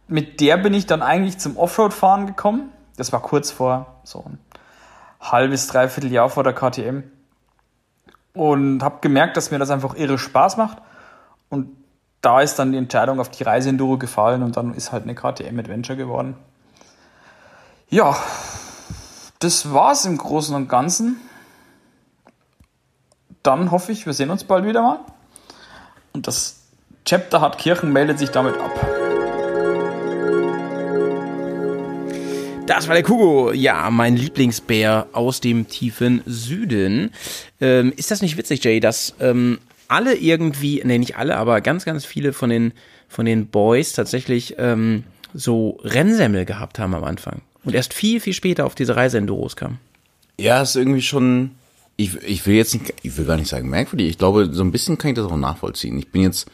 mit 0.07 0.41
der 0.41 0.57
bin 0.57 0.73
ich 0.73 0.85
dann 0.85 1.01
eigentlich 1.01 1.37
zum 1.37 1.55
Offroad-Fahren 1.57 2.25
gekommen. 2.25 2.71
Das 2.97 3.13
war 3.13 3.21
kurz 3.21 3.51
vor 3.51 4.01
so 4.03 4.23
ein 4.27 4.39
halbes, 5.21 5.67
dreiviertel 5.67 6.11
Jahr 6.11 6.29
vor 6.29 6.43
der 6.43 6.53
KTM 6.53 7.03
und 8.33 8.83
habe 8.83 8.97
gemerkt, 9.01 9.37
dass 9.37 9.51
mir 9.51 9.59
das 9.59 9.69
einfach 9.69 9.95
irre 9.95 10.17
Spaß 10.17 10.57
macht 10.57 10.79
und 11.49 11.69
da 12.21 12.41
ist 12.41 12.57
dann 12.57 12.71
die 12.71 12.77
Entscheidung 12.77 13.19
auf 13.19 13.29
die 13.29 13.43
Reiseenduro 13.43 13.97
gefallen 13.97 14.43
und 14.43 14.57
dann 14.57 14.73
ist 14.73 14.91
halt 14.91 15.03
eine 15.03 15.13
KTM 15.13 15.59
Adventure 15.59 15.97
geworden. 15.97 16.35
Ja, 17.89 18.15
das 19.43 19.73
war's 19.73 20.05
im 20.05 20.17
Großen 20.17 20.55
und 20.55 20.69
Ganzen. 20.69 21.17
Dann 23.43 23.71
hoffe 23.71 23.91
ich, 23.91 24.05
wir 24.05 24.13
sehen 24.13 24.29
uns 24.29 24.45
bald 24.45 24.65
wieder 24.65 24.81
mal. 24.81 24.99
Und 26.13 26.27
das 26.27 26.61
Chapter 27.05 27.41
hat 27.41 27.57
Kirchen 27.57 27.91
meldet 27.91 28.19
sich 28.19 28.29
damit 28.29 28.55
ab. 28.55 28.71
Das 32.65 32.87
war 32.87 32.95
der 32.95 33.03
Kugo. 33.03 33.51
Ja, 33.51 33.89
mein 33.89 34.15
Lieblingsbär 34.15 35.07
aus 35.11 35.41
dem 35.41 35.67
tiefen 35.67 36.21
Süden. 36.25 37.11
Ähm, 37.59 37.91
ist 37.97 38.11
das 38.11 38.21
nicht 38.21 38.37
witzig, 38.37 38.63
Jay, 38.63 38.79
dass 38.79 39.13
ähm, 39.19 39.59
alle 39.89 40.15
irgendwie, 40.15 40.81
nee, 40.85 40.97
nicht 40.97 41.17
alle, 41.17 41.35
aber 41.35 41.59
ganz, 41.59 41.83
ganz 41.83 42.05
viele 42.05 42.31
von 42.31 42.49
den, 42.49 42.71
von 43.09 43.25
den 43.25 43.47
Boys 43.47 43.91
tatsächlich 43.91 44.55
ähm, 44.57 45.03
so 45.33 45.81
Rennsemmel 45.83 46.45
gehabt 46.45 46.79
haben 46.79 46.95
am 46.95 47.03
Anfang. 47.03 47.41
Und 47.63 47.73
erst 47.73 47.93
viel, 47.93 48.19
viel 48.19 48.33
später 48.33 48.65
auf 48.65 48.75
diese 48.75 48.95
Reiseenduros 48.95 49.55
kamen. 49.55 49.79
Ja, 50.37 50.61
ist 50.61 50.75
irgendwie 50.75 51.01
schon, 51.01 51.51
ich, 51.95 52.15
ich 52.23 52.45
will 52.45 52.55
jetzt 52.55 52.73
nicht, 52.73 52.93
ich 53.03 53.17
will 53.17 53.25
gar 53.25 53.37
nicht 53.37 53.49
sagen 53.49 53.69
merkwürdig. 53.69 54.09
Ich 54.09 54.17
glaube, 54.17 54.49
so 54.51 54.63
ein 54.63 54.71
bisschen 54.71 54.97
kann 54.97 55.11
ich 55.11 55.15
das 55.15 55.25
auch 55.25 55.37
nachvollziehen. 55.37 55.97
Ich 55.97 56.09
bin 56.09 56.23
jetzt 56.23 56.49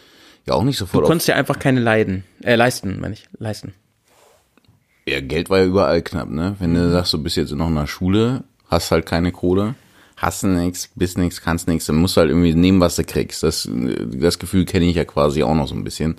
ja 0.46 0.54
auch 0.54 0.64
nicht 0.64 0.78
sofort 0.78 1.04
Du 1.04 1.08
konntest 1.08 1.28
ja 1.28 1.36
einfach 1.36 1.60
keine 1.60 1.80
leiden, 1.80 2.24
äh, 2.42 2.56
leisten, 2.56 3.00
meine 3.00 3.14
ich, 3.14 3.28
leisten. 3.38 3.74
Ja, 5.08 5.22
Geld 5.22 5.50
war 5.50 5.60
ja 5.60 5.66
überall 5.66 6.02
knapp, 6.02 6.30
ne? 6.30 6.56
Wenn 6.60 6.74
du 6.76 6.92
sagst, 6.92 7.14
du 7.14 7.24
bist 7.24 7.36
jetzt 7.36 7.52
noch 7.52 7.68
in 7.68 7.76
der 7.76 7.88
Schule, 7.88 8.44
hast 8.68 8.92
halt 8.92 9.06
keine 9.06 9.32
Kohle, 9.32 9.76
hast 10.18 10.44
nix, 10.44 10.90
bist 10.96 11.18
nix, 11.18 11.42
kannst 11.42 11.68
nix, 11.68 11.86
dann 11.86 11.96
musst 11.96 12.16
du 12.16 12.22
halt 12.22 12.30
irgendwie 12.30 12.54
nehmen, 12.54 12.80
was 12.80 12.98
du 12.98 13.04
kriegst. 13.04 13.42
Das, 13.42 13.68
das 13.72 14.38
Gefühl 14.38 14.66
kenne 14.66 14.86
ich 14.86 14.98
ja 14.98 15.06
quasi 15.06 15.42
auch 15.42 15.56
noch 15.56 15.68
so 15.68 15.76
ein 15.76 15.84
bisschen. 15.84 16.18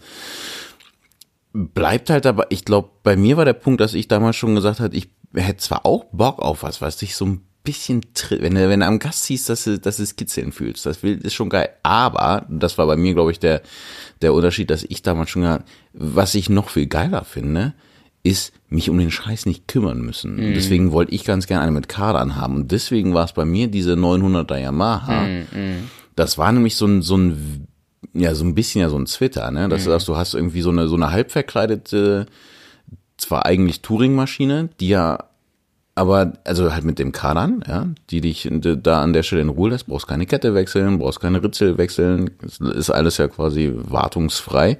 Bleibt 1.53 2.11
halt 2.11 2.27
aber, 2.27 2.51
ich 2.51 2.65
glaube, 2.65 2.91
bei 3.03 3.17
mir 3.17 3.37
war 3.37 3.45
der 3.45 3.55
Punkt, 3.55 3.81
dass 3.81 3.95
ich 3.95 4.09
damals 4.09 4.37
schon 4.37 4.55
gesagt 4.55 4.81
habe, 4.81 4.97
ich 4.97 5.11
hätte 5.35 5.59
zwar 5.59 5.85
auch 5.85 6.05
Bock 6.13 6.39
auf 6.41 6.63
was, 6.63 6.81
was 6.81 6.97
dich 6.97 7.17
so 7.17 7.27
ein 7.27 7.41
bisschen 7.65 8.03
tritt, 8.15 8.41
wenn 8.43 8.55
du, 8.55 8.69
wenn 8.69 8.81
du 8.81 8.87
am 8.87 8.99
Gast 8.99 9.25
siehst, 9.25 9.49
dass 9.49 9.65
du, 9.65 9.79
dass 9.79 9.97
du 9.97 10.03
das 10.03 10.17
Kitzeln 10.17 10.53
fühlst. 10.53 10.87
Das 10.87 11.03
will, 11.03 11.19
ist 11.19 11.35
schon 11.35 11.51
geil. 11.51 11.69
Aber, 11.83 12.47
das 12.49 12.79
war 12.79 12.87
bei 12.87 12.97
mir, 12.97 13.15
glaube 13.15 13.33
ich, 13.33 13.39
der, 13.39 13.63
der 14.23 14.33
Unterschied, 14.33 14.71
dass 14.71 14.85
ich 14.85 15.03
damals 15.03 15.31
schon 15.31 15.43
gesagt, 15.43 15.69
was 15.93 16.35
ich 16.35 16.49
noch 16.49 16.71
viel 16.71 16.87
geiler 16.87 17.25
finde, 17.25 17.75
ist, 18.23 18.53
mich 18.69 18.91
um 18.91 18.99
den 18.99 19.11
Scheiß 19.11 19.47
nicht 19.47 19.67
kümmern 19.67 20.01
müssen. 20.01 20.39
Und 20.39 20.55
deswegen 20.55 20.93
wollte 20.93 21.13
ich 21.13 21.25
ganz 21.25 21.47
gerne 21.47 21.63
eine 21.63 21.73
mit 21.73 21.89
Kadern 21.89 22.37
haben. 22.37 22.57
Und 22.57 22.73
deswegen 22.73 23.15
war 23.15 23.25
es 23.25 23.33
bei 23.33 23.45
mir 23.45 23.69
diese 23.69 23.95
900er 23.95 24.59
Yamaha. 24.59 25.23
Mhm, 25.23 25.47
mhm. 25.53 25.91
Das 26.17 26.37
war 26.37 26.53
nämlich 26.53 26.77
so 26.77 26.87
ein, 26.87 27.03
so 27.03 27.17
ein, 27.17 27.67
ja, 28.15 28.35
so 28.35 28.45
ein 28.45 28.55
bisschen 28.55 28.81
ja 28.81 28.89
so 28.89 28.99
ein 28.99 29.05
Twitter, 29.07 29.51
ne? 29.51 29.69
Dass 29.69 29.85
du 29.85 29.91
Mhm. 29.91 29.93
sagst, 29.93 30.09
du 30.09 30.17
hast 30.17 30.35
irgendwie 30.35 30.63
so 30.63 30.71
eine, 30.71 30.89
so 30.89 30.97
eine 30.97 31.11
halb 31.11 31.31
verkleidete, 31.31 32.27
zwar 33.17 33.45
eigentlich 33.47 33.83
Touring-Maschine, 33.83 34.71
die 34.81 34.89
ja 34.89 35.19
aber, 35.95 36.33
also 36.45 36.73
halt 36.73 36.85
mit 36.85 36.99
dem 36.99 37.13
Kadern, 37.13 37.63
ja, 37.69 37.87
die 38.09 38.23
dich 38.23 38.49
da 38.51 39.03
an 39.03 39.13
der 39.13 39.23
Stelle 39.23 39.43
in 39.43 39.49
Ruhe 39.51 39.71
lässt, 39.71 39.87
brauchst 39.87 40.07
keine 40.07 40.25
Kette 40.25 40.55
wechseln, 40.55 40.99
brauchst 40.99 41.21
keine 41.21 41.43
Ritzel 41.43 41.77
wechseln, 41.77 42.31
ist 42.75 42.91
alles 42.91 43.19
ja 43.19 43.29
quasi 43.29 43.73
wartungsfrei. 43.75 44.79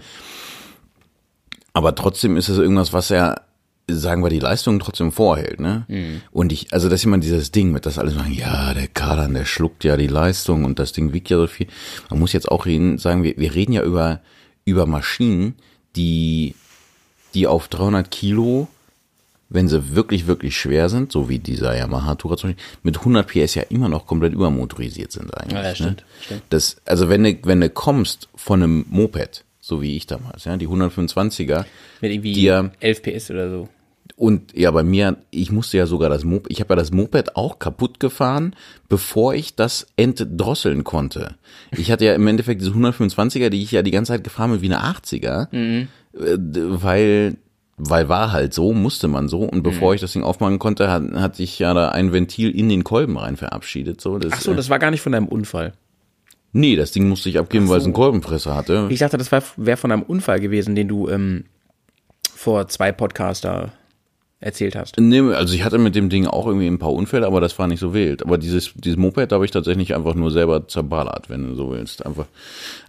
Aber 1.75 1.95
trotzdem 1.95 2.37
ist 2.39 2.49
es 2.49 2.59
irgendwas, 2.59 2.93
was 2.93 3.11
ja, 3.11 3.37
sagen 3.95 4.23
wir, 4.23 4.31
die 4.31 4.39
Leistung 4.39 4.79
trotzdem 4.79 5.13
vorhält, 5.13 5.61
ne? 5.61 5.85
Mhm. 5.89 6.23
Und 6.33 6.53
ich, 6.53 6.73
also 6.73 6.89
das 6.89 7.01
ist 7.01 7.05
immer 7.05 7.19
dieses 7.19 7.53
Ding 7.53 7.73
mit, 7.73 7.87
dass 7.87 7.99
alle 7.99 8.11
sagen, 8.11 8.33
ja, 8.33 8.75
der 8.75 8.89
Kadern, 8.89 9.35
der 9.35 9.45
schluckt 9.45 9.85
ja 9.85 9.97
die 9.97 10.07
Leistung 10.07 10.65
und 10.65 10.79
das 10.79 10.93
Ding 10.93 11.13
wiegt 11.13 11.31
ja 11.31 11.37
so 11.37 11.47
viel. 11.47 11.67
Man 12.11 12.19
muss 12.19 12.33
jetzt 12.33 12.51
auch 12.51 12.67
reden, 12.67 12.99
sagen, 12.99 13.23
wir, 13.23 13.37
wir 13.37 13.55
reden 13.55 13.73
ja 13.73 13.83
über, 13.83 14.21
über 14.65 14.87
Maschinen, 14.87 15.55
die, 15.97 16.55
die 17.35 17.47
auf 17.47 17.69
300 17.69 18.11
Kilo, 18.11 18.69
wenn 19.49 19.69
sie 19.69 19.95
wirklich, 19.95 20.27
wirklich 20.27 20.57
schwer 20.57 20.89
sind, 20.89 21.11
so 21.13 21.29
wie 21.29 21.41
dieser 21.41 21.77
Yamaha 21.77 22.15
Tourer 22.15 22.37
zum 22.37 22.51
Beispiel, 22.51 22.65
mit 22.83 22.99
100 22.99 23.27
PS 23.27 23.57
ja 23.57 23.63
immer 23.65 23.89
noch 23.89 24.07
komplett 24.07 24.33
übermotorisiert 24.33 25.11
sind 25.11 25.37
eigentlich. 25.37 25.55
Ja, 25.55 25.63
das 25.63 25.77
stimmt, 25.77 25.97
ne? 25.99 26.05
stimmt. 26.21 26.43
Das, 26.51 26.77
also 26.87 27.09
wenn 27.09 27.25
du, 27.25 27.37
wenn 27.43 27.61
du 27.61 27.69
kommst 27.69 28.29
von 28.37 28.63
einem 28.63 28.87
Moped, 28.89 29.45
so 29.61 29.83
wie 29.83 29.97
ich 29.97 30.07
damals, 30.07 30.45
ja, 30.45 30.57
die 30.57 30.69
125er, 30.69 31.65
Mit 32.01 32.13
irgendwie 32.13 32.33
die 32.33 32.45
ja, 32.45 32.71
11 32.81 33.03
PS 33.03 33.31
oder 33.31 33.51
so. 33.51 33.69
Und 34.21 34.57
ja, 34.57 34.71
bei 34.71 34.83
mir, 34.83 35.17
ich 35.31 35.51
musste 35.51 35.79
ja 35.79 35.87
sogar 35.87 36.11
das 36.11 36.25
Moped, 36.25 36.53
ich 36.53 36.61
habe 36.61 36.75
ja 36.75 36.77
das 36.77 36.91
Moped 36.93 37.37
auch 37.37 37.59
kaputt 37.59 37.99
gefahren, 38.01 38.55
bevor 38.89 39.33
ich 39.35 39.57
das 39.57 39.87
entdrosseln 39.97 40.85
konnte. 40.85 41.37
Ich 41.77 41.91
hatte 41.91 42.05
ja 42.05 42.15
im 42.15 42.27
Endeffekt 42.27 42.61
diese 42.61 42.73
125er, 42.73 43.49
die 43.49 43.63
ich 43.63 43.73
ja 43.73 43.81
die 43.83 43.91
ganze 43.91 44.13
Zeit 44.13 44.23
gefahren 44.25 44.51
bin 44.53 44.61
wie 44.61 44.67
eine 44.73 44.85
80er, 44.85 45.49
Mhm. 45.53 45.89
äh, 46.15 46.37
weil 46.37 47.37
weil 47.83 48.11
war 48.11 48.31
halt 48.31 48.53
so, 48.53 48.75
musste 48.75 49.09
man 49.09 49.27
so. 49.31 49.39
Und 49.41 49.63
bevor 49.63 49.89
Mhm. 49.89 49.95
ich 49.95 50.01
das 50.03 50.13
Ding 50.13 50.23
aufmachen 50.23 50.59
konnte, 50.59 50.91
hat, 50.93 51.03
hat 51.15 51.35
sich 51.35 51.59
ja 51.59 51.73
da 51.73 51.89
ein 51.89 52.13
Ventil 52.13 52.51
in 52.51 52.69
den 52.69 52.85
Kolben 52.85 53.17
rein 53.17 53.39
verabschiedet. 53.39 54.03
So, 54.03 54.19
das, 54.19 54.33
Ach 54.35 54.41
so, 54.43 54.53
äh, 54.53 54.57
das 54.57 54.69
war 54.69 54.79
gar 54.79 54.91
nicht 54.91 55.01
von 55.01 55.13
deinem 55.13 55.29
Unfall. 55.29 55.73
Nee, 56.53 56.77
das 56.77 56.93
Ding 56.93 57.09
musste 57.09 57.31
ich 57.31 57.39
abgeben, 57.39 57.71
weil 57.71 57.79
es 57.79 57.85
so. 57.85 57.87
einen 57.87 57.95
Kolbenfresser 57.95 58.55
hatte. 58.55 58.87
Ich 58.91 58.99
dachte, 58.99 59.17
das 59.17 59.33
wäre 59.33 59.77
von 59.79 59.93
einem 59.93 60.03
Unfall 60.03 60.41
gewesen, 60.41 60.75
den 60.75 60.89
du 60.89 61.09
ähm, 61.09 61.45
vor 62.35 62.69
zwei 62.69 62.93
Podcaster 62.93 63.73
erzählt 64.43 64.75
hast. 64.75 64.99
Nee, 64.99 65.21
also 65.21 65.53
ich 65.55 65.65
hatte 65.65 65.77
mit 65.77 65.95
dem 65.95 66.09
Ding 66.09 66.27
auch 66.27 66.47
irgendwie 66.47 66.67
ein 66.67 66.79
paar 66.79 66.93
Unfälle, 66.95 67.27
aber 67.27 67.41
das 67.43 67.59
war 67.59 67.67
nicht 67.67 67.79
so 67.81 67.93
wild. 67.93 68.23
Aber 68.25 68.39
dieses, 68.39 68.73
dieses 68.75 68.97
Moped 68.97 69.33
habe 69.33 69.45
ich 69.45 69.51
tatsächlich 69.51 69.95
einfach 69.95 70.15
nur 70.15 70.31
selber 70.31 70.67
zerballert, 70.67 71.29
wenn 71.29 71.47
du 71.47 71.55
so 71.55 71.71
willst. 71.71 72.07
Einfach. 72.07 72.25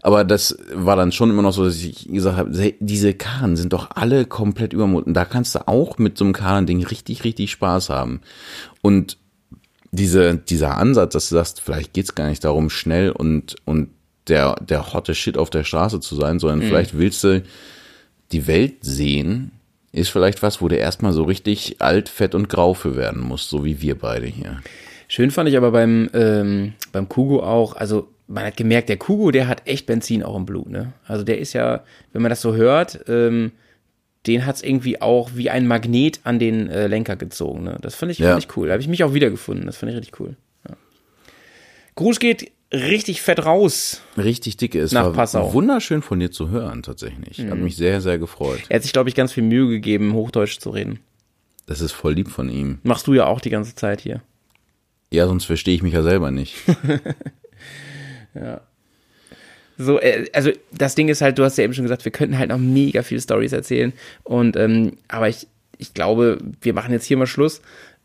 Aber 0.01 0.23
das 0.23 0.57
war 0.73 0.95
dann 0.95 1.11
schon 1.11 1.29
immer 1.29 1.41
noch 1.41 1.51
so, 1.51 1.65
dass 1.65 1.75
ich 1.83 2.07
gesagt 2.07 2.37
habe, 2.37 2.53
se- 2.53 2.75
diese 2.79 3.13
Karren 3.13 3.57
sind 3.57 3.73
doch 3.73 3.89
alle 3.95 4.25
komplett 4.25 4.71
übermuten. 4.71 5.13
Da 5.13 5.25
kannst 5.25 5.53
du 5.55 5.67
auch 5.67 5.97
mit 5.97 6.17
so 6.17 6.23
einem 6.23 6.33
Karren-Ding 6.33 6.85
richtig, 6.85 7.25
richtig 7.25 7.51
Spaß 7.51 7.89
haben. 7.89 8.21
Und 8.81 9.17
diese, 9.91 10.37
dieser 10.37 10.77
Ansatz, 10.77 11.11
dass 11.11 11.27
du 11.27 11.35
sagst, 11.35 11.59
vielleicht 11.59 11.91
geht's 11.91 12.15
gar 12.15 12.29
nicht 12.29 12.45
darum, 12.45 12.69
schnell 12.69 13.11
und, 13.11 13.57
und 13.65 13.89
der, 14.29 14.55
der 14.55 14.93
hotte 14.93 15.13
Shit 15.15 15.37
auf 15.37 15.49
der 15.49 15.65
Straße 15.65 15.99
zu 15.99 16.15
sein, 16.15 16.39
sondern 16.39 16.59
Mhm. 16.59 16.63
vielleicht 16.69 16.97
willst 16.97 17.25
du 17.25 17.43
die 18.31 18.47
Welt 18.47 18.75
sehen, 18.85 19.51
ist 19.91 20.09
vielleicht 20.09 20.41
was, 20.43 20.61
wo 20.61 20.67
du 20.67 20.75
erstmal 20.75 21.13
so 21.13 21.23
richtig 21.23 21.75
alt, 21.81 22.09
fett 22.09 22.35
und 22.35 22.47
grau 22.49 22.73
für 22.73 22.95
werden 22.95 23.21
musst, 23.21 23.49
so 23.49 23.65
wie 23.65 23.81
wir 23.81 23.95
beide 23.97 24.25
hier. 24.27 24.61
Schön 25.07 25.31
fand 25.31 25.49
ich 25.49 25.57
aber 25.57 25.71
beim, 25.71 26.09
ähm, 26.13 26.73
beim 26.91 27.09
Kugo 27.09 27.43
auch, 27.43 27.75
also 27.75 28.07
man 28.27 28.45
hat 28.45 28.55
gemerkt, 28.55 28.87
der 28.87 28.95
Kugo, 28.97 29.31
der 29.31 29.47
hat 29.49 29.67
echt 29.67 29.85
Benzin 29.85 30.23
auch 30.23 30.37
im 30.37 30.45
Blut, 30.45 30.69
ne? 30.69 30.93
Also 31.05 31.25
der 31.25 31.39
ist 31.39 31.51
ja, 31.51 31.83
wenn 32.13 32.21
man 32.21 32.29
das 32.29 32.39
so 32.41 32.55
hört, 32.55 33.03
ähm, 33.09 33.51
den 34.27 34.45
hat's 34.45 34.61
irgendwie 34.61 35.01
auch 35.01 35.31
wie 35.35 35.49
ein 35.49 35.67
Magnet 35.67 36.21
an 36.23 36.39
den 36.39 36.69
äh, 36.69 36.87
Lenker 36.87 37.17
gezogen, 37.17 37.63
ne? 37.63 37.77
Das 37.81 37.95
fand 37.95 38.11
ich, 38.13 38.19
Ja. 38.19 38.37
ich 38.37 38.55
cool. 38.55 38.67
Da 38.67 38.73
habe 38.73 38.81
ich 38.81 38.87
mich 38.87 39.03
auch 39.03 39.13
wiedergefunden. 39.13 39.65
Das 39.65 39.75
fand 39.77 39.91
ich 39.91 39.97
richtig 39.97 40.17
cool. 40.21 40.35
Ja. 40.69 40.75
Gruß 41.95 42.19
geht 42.19 42.51
richtig 42.71 43.21
fett 43.21 43.45
raus. 43.45 44.01
Richtig 44.17 44.57
dicke. 44.57 44.79
Es 44.79 44.91
Nach 44.91 45.05
war 45.05 45.13
Passau. 45.13 45.53
wunderschön 45.53 46.01
von 46.01 46.19
dir 46.19 46.31
zu 46.31 46.49
hören, 46.49 46.83
tatsächlich. 46.83 47.39
Hat 47.39 47.57
Mhm. 47.57 47.63
mich 47.63 47.75
sehr, 47.75 48.01
sehr 48.01 48.17
gefreut. 48.19 48.61
Er 48.69 48.75
hat 48.77 48.83
sich, 48.83 48.93
glaube 48.93 49.09
ich, 49.09 49.15
ganz 49.15 49.31
viel 49.33 49.43
Mühe 49.43 49.67
gegeben, 49.69 50.13
Hochdeutsch 50.13 50.59
zu 50.59 50.69
reden. 50.71 50.99
Das 51.67 51.81
ist 51.81 51.91
voll 51.91 52.13
lieb 52.13 52.29
von 52.29 52.49
ihm. 52.49 52.79
Machst 52.83 53.07
du 53.07 53.13
ja 53.13 53.25
auch 53.27 53.39
die 53.39 53.49
ganze 53.49 53.75
Zeit 53.75 54.01
hier. 54.01 54.21
Ja, 55.11 55.27
sonst 55.27 55.45
verstehe 55.45 55.75
ich 55.75 55.83
mich 55.83 55.93
ja 55.93 56.03
selber 56.03 56.31
nicht. 56.31 56.55
Ja. 58.33 58.61
So, 59.77 59.99
äh, 59.99 60.29
also 60.33 60.51
das 60.71 60.95
Ding 60.95 61.09
ist 61.09 61.21
halt, 61.21 61.37
du 61.37 61.43
hast 61.43 61.57
ja 61.57 61.63
eben 61.63 61.73
schon 61.73 61.83
gesagt, 61.83 62.05
wir 62.05 62.11
könnten 62.11 62.37
halt 62.37 62.49
noch 62.49 62.57
mega 62.57 63.03
viele 63.03 63.19
Stories 63.21 63.51
erzählen. 63.51 63.93
Und 64.23 64.55
ähm, 64.55 64.93
aber 65.09 65.27
ich, 65.27 65.47
ich 65.77 65.93
glaube, 65.93 66.37
wir 66.61 66.73
machen 66.73 66.93
jetzt 66.93 67.05
hier 67.05 67.17
mal 67.17 67.27
Schluss 67.27 67.61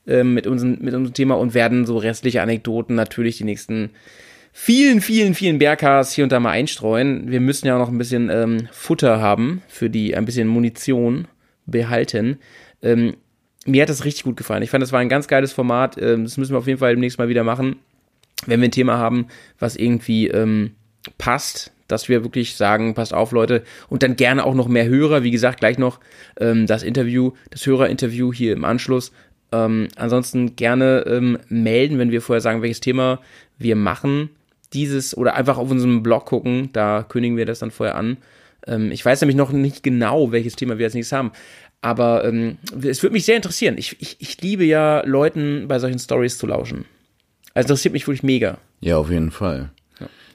ähm, 0.07 0.35
mit, 0.35 0.47
unserem, 0.47 0.79
mit 0.81 0.95
unserem 0.95 1.15
Thema 1.15 1.35
und 1.37 1.55
werden 1.55 1.87
so 1.87 1.97
restliche 1.99 2.43
Anekdoten 2.43 2.97
natürlich 2.97 3.37
die 3.39 3.45
nächsten 3.45 3.91
vielen, 4.59 5.01
vielen, 5.01 5.35
vielen 5.35 5.59
Berghaars 5.59 6.13
hier 6.13 6.25
und 6.25 6.33
da 6.33 6.41
mal 6.41 6.51
einstreuen. 6.51 7.31
Wir 7.31 7.41
müssen 7.41 7.67
ja 7.67 7.75
auch 7.75 7.81
noch 7.81 7.91
ein 7.91 7.99
bisschen 7.99 8.31
ähm, 8.31 8.69
Futter 8.73 9.21
haben 9.21 9.63
für 9.69 9.91
die, 9.91 10.17
ein 10.17 10.25
bisschen 10.25 10.49
Munition 10.49 11.29
behalten. 11.67 12.39
Ähm, 12.83 13.17
mir 13.67 13.83
hat 13.83 13.89
das 13.89 14.05
richtig 14.05 14.25
gut 14.25 14.37
gefallen. 14.37 14.63
Ich 14.63 14.71
fand, 14.71 14.83
das 14.83 14.93
war 14.93 15.01
ein 15.01 15.09
ganz 15.09 15.29
geiles 15.29 15.53
Format. 15.53 16.01
Ähm, 16.01 16.25
das 16.25 16.37
müssen 16.37 16.53
wir 16.53 16.59
auf 16.59 16.67
jeden 16.67 16.79
Fall 16.79 16.93
demnächst 16.93 17.19
mal 17.19 17.29
wieder 17.29 17.45
machen 17.45 17.77
wenn 18.45 18.61
wir 18.61 18.69
ein 18.69 18.73
Thema 18.73 18.99
haben, 18.99 19.27
was 19.59 19.77
irgendwie 19.77 20.29
ähm, 20.29 20.73
passt, 21.19 21.73
dass 21.89 22.09
wir 22.09 22.25
wirklich 22.25 22.57
sagen, 22.57 22.95
passt 22.95 23.15
auf, 23.15 23.33
Leute, 23.33 23.63
und 23.89 24.03
dann 24.03 24.17
gerne 24.17 24.45
auch 24.45 24.55
noch 24.55 24.69
mehr 24.69 24.87
Hörer. 24.87 25.23
Wie 25.23 25.31
gesagt, 25.31 25.61
gleich 25.61 25.79
noch 25.79 26.01
ähm, 26.39 26.67
das 26.67 26.83
Interview, 26.83 27.33
das 27.51 27.65
Hörerinterview 27.65 28.33
hier 28.33 28.53
im 28.53 28.65
Anschluss. 28.65 29.13
Ähm, 29.53 29.89
ansonsten 29.97 30.57
gerne 30.57 31.05
ähm, 31.07 31.39
melden, 31.49 31.99
wenn 31.99 32.11
wir 32.11 32.21
vorher 32.21 32.41
sagen, 32.41 32.63
welches 32.63 32.81
Thema 32.81 33.21
wir 33.59 33.77
machen. 33.77 34.31
Dieses 34.73 35.17
oder 35.17 35.35
einfach 35.35 35.59
auf 35.59 35.71
unserem 35.71 36.03
Blog 36.03 36.27
gucken, 36.27 36.71
da 36.73 37.05
kündigen 37.09 37.37
wir 37.37 37.47
das 37.47 37.61
dann 37.61 37.71
vorher 37.71 37.97
an. 37.97 38.19
Ähm, 38.67 38.91
ich 38.91 39.05
weiß 39.05 39.21
nämlich 39.21 39.37
noch 39.37 39.53
nicht 39.53 39.83
genau, 39.83 40.33
welches 40.33 40.57
Thema 40.57 40.79
wir 40.79 40.87
als 40.87 40.95
nächstes 40.95 41.17
haben. 41.17 41.33
Aber 41.81 42.25
ähm, 42.25 42.59
es 42.83 43.03
würde 43.03 43.13
mich 43.13 43.25
sehr 43.25 43.37
interessieren. 43.37 43.77
Ich, 43.79 44.01
ich, 44.01 44.17
ich 44.19 44.41
liebe 44.41 44.65
ja, 44.65 45.03
Leuten 45.05 45.69
bei 45.69 45.79
solchen 45.79 45.99
Stories 45.99 46.39
zu 46.39 46.47
lauschen. 46.47 46.85
Also 47.55 47.67
interessiert 47.69 47.93
mich 47.93 48.07
wirklich 48.07 48.23
mega. 48.23 48.59
Ja, 48.81 48.99
auf 48.99 49.11
jeden 49.11 49.31
Fall. 49.31 49.71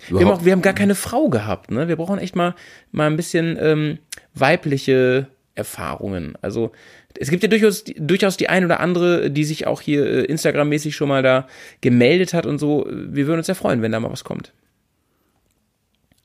Wir 0.08 0.22
haben, 0.22 0.32
auch, 0.32 0.45
wir 0.45 0.52
haben 0.52 0.62
gar 0.62 0.74
keine 0.74 0.95
Frau 0.95 1.30
gehabt, 1.30 1.70
ne? 1.70 1.88
Wir 1.88 1.95
brauchen 1.95 2.18
echt 2.18 2.36
mal, 2.36 2.56
mal 2.91 3.08
ein 3.08 3.18
bisschen 3.18 3.58
ähm, 3.60 3.99
weibliche 4.34 5.28
Erfahrungen. 5.53 6.36
Also 6.41 6.72
es 7.20 7.30
gibt 7.30 7.44
ja 7.44 7.50
durchaus, 7.50 7.84
durchaus 7.98 8.38
die 8.38 8.50
ein 8.50 8.66
oder 8.66 8.80
andere, 8.80 9.32
die 9.32 9.44
sich 9.44 9.68
auch 9.68 9.82
hier 9.82 10.06
äh, 10.06 10.24
Instagram-mäßig 10.26 10.96
schon 10.96 11.10
mal 11.10 11.24
da 11.24 11.48
gemeldet 11.82 12.34
hat 12.34 12.46
und 12.46 12.60
so. 12.60 12.86
Wir 12.90 13.28
würden 13.28 13.40
uns 13.40 13.48
ja 13.48 13.54
freuen, 13.54 13.82
wenn 13.82 13.92
da 13.92 14.00
mal 14.00 14.12
was 14.12 14.24
kommt. 14.24 14.54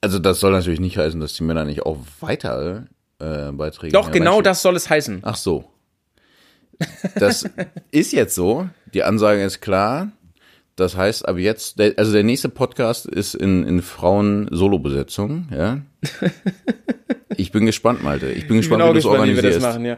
Also 0.01 0.19
das 0.19 0.41
soll 0.41 0.53
natürlich 0.53 0.81
nicht 0.81 0.99
heißen, 0.99 1.21
dass 1.21 1.35
die 1.35 1.43
Männer 1.43 1.65
nicht 1.65 1.83
auch 1.83 1.99
weitere 2.21 2.83
äh, 3.19 3.51
Beiträge 3.53 3.93
Doch, 3.93 4.11
genau 4.11 4.43
das 4.43 4.63
soll 4.63 4.77
es 4.77 4.89
heißen. 4.89 5.21
Ach 5.23 5.37
so. 5.37 5.65
Das 7.15 7.49
ist 7.91 8.13
jetzt 8.13 8.35
so. 8.35 8.69
Die 8.95 9.03
Ansage 9.03 9.43
ist 9.43 9.61
klar. 9.61 10.13
Das 10.77 10.95
heißt, 10.95 11.27
ab 11.27 11.39
jetzt, 11.39 11.79
der, 11.79 11.95
also 11.97 12.13
der 12.13 12.23
nächste 12.23 12.51
Podcast 12.51 13.07
ist 13.07 13.35
in, 13.35 13.67
in 13.67 13.81
Frauen-Solo-Besetzung, 13.81 15.49
ja. 15.51 15.81
Ich 17.39 17.53
bin 17.53 17.67
gespannt, 17.67 18.03
Malte. 18.03 18.31
Ich 18.31 18.47
bin 18.47 18.59
gespannt, 18.59 18.83
genau 18.83 18.91
wie 18.91 18.95
du 18.95 18.99
es 18.99 19.05
gespannt, 19.05 19.25
wie 19.25 19.37
wir 19.37 19.37
organisierst. 19.37 19.57
das 19.57 19.75
machen, 19.75 19.85
ja. 19.85 19.97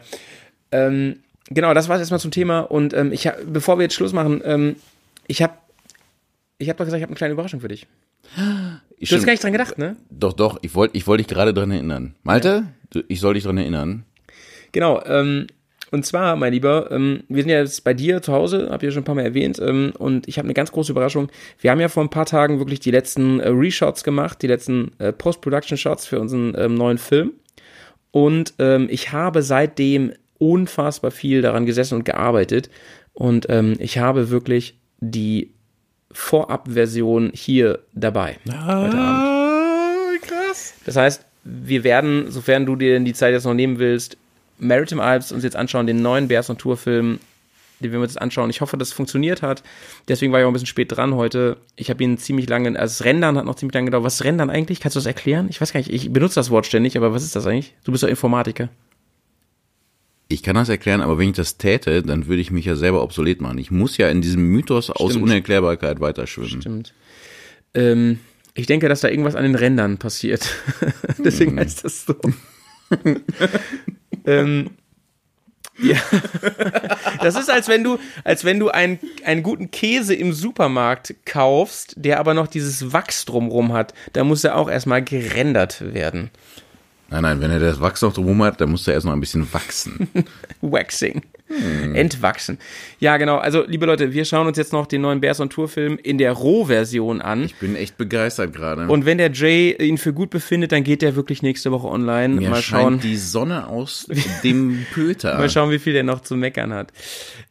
Ähm, 0.72 1.16
genau, 1.48 1.74
das 1.74 1.88
war 1.88 1.96
es 1.96 2.00
erstmal 2.00 2.20
zum 2.20 2.30
Thema. 2.30 2.60
Und 2.60 2.94
ähm, 2.94 3.12
ich 3.12 3.28
bevor 3.46 3.78
wir 3.78 3.82
jetzt 3.84 3.94
Schluss 3.94 4.12
machen, 4.12 4.42
ähm, 4.44 4.76
ich 5.26 5.42
habe 5.42 5.54
ich 6.58 6.68
hab 6.68 6.76
doch 6.76 6.84
gesagt, 6.84 6.98
ich 6.98 7.02
habe 7.02 7.10
eine 7.10 7.16
kleine 7.16 7.34
Überraschung 7.34 7.60
für 7.60 7.68
dich. 7.68 7.86
Ich 8.98 9.08
Du 9.08 9.16
hast 9.16 9.24
gar 9.24 9.32
nicht 9.32 9.42
dran 9.42 9.52
gedacht, 9.52 9.78
ne? 9.78 9.96
Doch, 10.10 10.32
doch. 10.32 10.58
Ich 10.62 10.74
wollte 10.74 10.96
ich 10.96 11.06
wollte 11.06 11.22
dich 11.22 11.32
gerade 11.32 11.54
dran 11.54 11.70
erinnern. 11.70 12.14
Malte, 12.22 12.64
du, 12.90 13.02
ich 13.08 13.20
soll 13.20 13.34
dich 13.34 13.44
dran 13.44 13.58
erinnern. 13.58 14.04
Genau, 14.72 15.02
ähm, 15.06 15.46
und 15.90 16.04
zwar, 16.04 16.36
mein 16.36 16.52
Lieber, 16.52 16.90
ähm, 16.90 17.22
wir 17.28 17.42
sind 17.42 17.50
ja 17.50 17.60
jetzt 17.60 17.82
bei 17.82 17.94
dir 17.94 18.20
zu 18.20 18.32
Hause, 18.32 18.68
hab 18.70 18.82
ich 18.82 18.88
ja 18.88 18.90
schon 18.92 19.02
ein 19.02 19.06
paar 19.06 19.14
Mal 19.14 19.24
erwähnt, 19.24 19.58
ähm, 19.58 19.92
und 19.98 20.28
ich 20.28 20.38
habe 20.38 20.46
eine 20.46 20.54
ganz 20.54 20.70
große 20.70 20.92
Überraschung. 20.92 21.28
Wir 21.60 21.70
haben 21.70 21.80
ja 21.80 21.88
vor 21.88 22.02
ein 22.02 22.10
paar 22.10 22.26
Tagen 22.26 22.58
wirklich 22.58 22.80
die 22.80 22.90
letzten 22.90 23.40
äh, 23.40 23.48
Reshots 23.48 24.04
gemacht, 24.04 24.42
die 24.42 24.48
letzten 24.48 24.92
äh, 24.98 25.12
Post-Production-Shots 25.12 26.06
für 26.06 26.20
unseren 26.20 26.54
ähm, 26.58 26.74
neuen 26.74 26.98
Film. 26.98 27.32
Und 28.10 28.54
ähm, 28.58 28.88
ich 28.90 29.12
habe 29.12 29.42
seitdem 29.42 30.12
unfassbar 30.38 31.10
viel 31.10 31.42
daran 31.42 31.66
gesessen 31.66 31.94
und 31.96 32.04
gearbeitet. 32.04 32.70
Und 33.12 33.46
ähm, 33.48 33.74
ich 33.78 33.98
habe 33.98 34.30
wirklich 34.30 34.78
die 35.00 35.52
Vorab-Version 36.12 37.32
hier 37.34 37.80
dabei. 37.92 38.38
heute 38.46 38.98
Abend. 38.98 40.22
krass. 40.22 40.74
Das 40.86 40.96
heißt, 40.96 41.24
wir 41.44 41.84
werden, 41.84 42.30
sofern 42.30 42.66
du 42.66 42.76
dir 42.76 42.98
die 43.00 43.14
Zeit 43.14 43.32
jetzt 43.32 43.44
noch 43.44 43.54
nehmen 43.54 43.78
willst, 43.78 44.16
Maritime 44.58 45.02
Alps 45.02 45.32
uns 45.32 45.44
jetzt 45.44 45.56
anschauen, 45.56 45.86
den 45.86 46.02
neuen 46.02 46.28
Bears 46.28 46.50
on 46.50 46.58
Tour 46.58 46.76
Film, 46.76 47.20
den 47.80 47.92
wir 47.92 48.00
uns 48.00 48.12
jetzt 48.12 48.20
anschauen. 48.20 48.50
Ich 48.50 48.60
hoffe, 48.60 48.76
das 48.76 48.92
funktioniert 48.92 49.42
hat. 49.42 49.62
Deswegen 50.08 50.32
war 50.32 50.40
ich 50.40 50.44
auch 50.44 50.50
ein 50.50 50.52
bisschen 50.52 50.66
spät 50.66 50.90
dran 50.90 51.14
heute. 51.14 51.58
Ich 51.76 51.90
habe 51.90 52.02
ihn 52.02 52.18
ziemlich 52.18 52.48
lange, 52.48 52.68
also 52.78 52.98
das 52.98 53.04
Rendern 53.04 53.36
hat 53.36 53.44
noch 53.44 53.54
ziemlich 53.54 53.74
lange 53.74 53.86
gedauert. 53.86 54.04
Was 54.04 54.14
ist 54.14 54.24
Rendern 54.24 54.50
eigentlich? 54.50 54.80
Kannst 54.80 54.96
du 54.96 55.00
das 55.00 55.06
erklären? 55.06 55.46
Ich 55.48 55.60
weiß 55.60 55.72
gar 55.72 55.78
nicht, 55.80 55.92
ich 55.92 56.12
benutze 56.12 56.36
das 56.36 56.50
Wort 56.50 56.66
ständig, 56.66 56.96
aber 56.96 57.12
was 57.14 57.22
ist 57.22 57.36
das 57.36 57.46
eigentlich? 57.46 57.74
Du 57.84 57.92
bist 57.92 58.02
doch 58.02 58.08
Informatiker. 58.08 58.68
Ich 60.30 60.42
kann 60.42 60.56
das 60.56 60.68
erklären, 60.68 61.00
aber 61.00 61.18
wenn 61.18 61.30
ich 61.30 61.36
das 61.36 61.56
täte, 61.56 62.02
dann 62.02 62.26
würde 62.26 62.42
ich 62.42 62.50
mich 62.50 62.66
ja 62.66 62.76
selber 62.76 63.02
obsolet 63.02 63.40
machen. 63.40 63.56
Ich 63.56 63.70
muss 63.70 63.96
ja 63.96 64.08
in 64.10 64.20
diesem 64.20 64.42
Mythos 64.42 64.90
aus 64.90 65.12
Stimmt. 65.12 65.24
Unerklärbarkeit 65.24 66.00
weiterschwimmen. 66.00 66.60
Stimmt. 66.60 66.94
Ähm, 67.72 68.18
ich 68.52 68.66
denke, 68.66 68.90
dass 68.90 69.00
da 69.00 69.08
irgendwas 69.08 69.36
an 69.36 69.44
den 69.44 69.54
Rändern 69.54 69.96
passiert. 69.96 70.46
Deswegen 71.18 71.58
heißt 71.58 71.82
das 71.84 72.04
so. 72.04 72.14
ähm, 74.26 74.70
ja. 75.78 75.96
Das 77.22 77.36
ist, 77.36 77.50
als 77.50 77.68
wenn 77.68 77.84
du, 77.84 77.98
als 78.24 78.44
wenn 78.44 78.58
du 78.58 78.68
einen, 78.68 78.98
einen 79.24 79.42
guten 79.42 79.70
Käse 79.70 80.14
im 80.14 80.32
Supermarkt 80.32 81.14
kaufst, 81.24 81.94
der 81.96 82.18
aber 82.20 82.34
noch 82.34 82.48
dieses 82.48 82.92
Wachs 82.92 83.24
drumrum 83.24 83.72
hat. 83.72 83.94
Da 84.12 84.24
muss 84.24 84.44
er 84.44 84.56
auch 84.56 84.68
erstmal 84.68 85.02
gerendert 85.02 85.94
werden. 85.94 86.30
Nein, 87.10 87.22
nein, 87.22 87.40
wenn 87.40 87.50
er 87.50 87.58
das 87.58 87.80
Wachs 87.80 88.02
noch 88.02 88.12
drum 88.12 88.42
hat, 88.42 88.60
dann 88.60 88.70
muss 88.70 88.86
er 88.86 88.94
erst 88.94 89.06
noch 89.06 89.14
ein 89.14 89.20
bisschen 89.20 89.50
wachsen. 89.52 90.08
Waxing. 90.60 91.22
Entwachsen. 91.94 92.58
Ja, 92.98 93.16
genau. 93.16 93.38
Also, 93.38 93.64
liebe 93.66 93.86
Leute, 93.86 94.12
wir 94.12 94.26
schauen 94.26 94.46
uns 94.46 94.58
jetzt 94.58 94.74
noch 94.74 94.86
den 94.86 95.00
neuen 95.00 95.22
Bears 95.22 95.40
on 95.40 95.48
Tour 95.48 95.68
Film 95.68 95.98
in 96.02 96.18
der 96.18 96.32
Rohversion 96.32 97.22
an. 97.22 97.44
Ich 97.44 97.54
bin 97.54 97.74
echt 97.74 97.96
begeistert 97.96 98.52
gerade. 98.52 98.86
Und 98.86 99.06
wenn 99.06 99.16
der 99.16 99.32
Jay 99.32 99.74
ihn 99.80 99.96
für 99.96 100.12
gut 100.12 100.28
befindet, 100.28 100.72
dann 100.72 100.84
geht 100.84 101.00
der 101.00 101.16
wirklich 101.16 101.40
nächste 101.42 101.72
Woche 101.72 101.88
online. 101.88 102.34
Mir 102.34 102.50
Mal 102.50 102.60
schauen. 102.60 103.00
die 103.00 103.16
Sonne 103.16 103.66
aus 103.66 104.06
dem 104.44 104.84
Pöter. 104.92 105.38
Mal 105.38 105.48
schauen, 105.48 105.70
wie 105.70 105.78
viel 105.78 105.94
der 105.94 106.02
noch 106.02 106.20
zu 106.20 106.36
meckern 106.36 106.74
hat. 106.74 106.92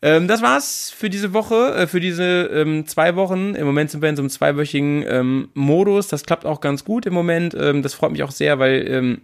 Ähm, 0.03 0.27
das 0.27 0.43
war's 0.43 0.93
für 0.95 1.09
diese 1.09 1.33
Woche, 1.33 1.73
äh, 1.73 1.87
für 1.87 1.99
diese 1.99 2.51
ähm, 2.53 2.85
zwei 2.85 3.15
Wochen. 3.15 3.55
Im 3.55 3.65
Moment 3.65 3.89
sind 3.89 4.03
wir 4.03 4.09
in 4.09 4.15
so 4.15 4.21
einem 4.21 4.29
zweiwöchigen 4.29 5.03
ähm, 5.07 5.49
Modus. 5.55 6.07
Das 6.07 6.23
klappt 6.23 6.45
auch 6.45 6.61
ganz 6.61 6.85
gut 6.85 7.07
im 7.07 7.15
Moment. 7.15 7.55
Ähm, 7.59 7.81
das 7.81 7.95
freut 7.95 8.11
mich 8.11 8.21
auch 8.21 8.31
sehr, 8.31 8.59
weil 8.59 8.87
ähm, 8.87 9.21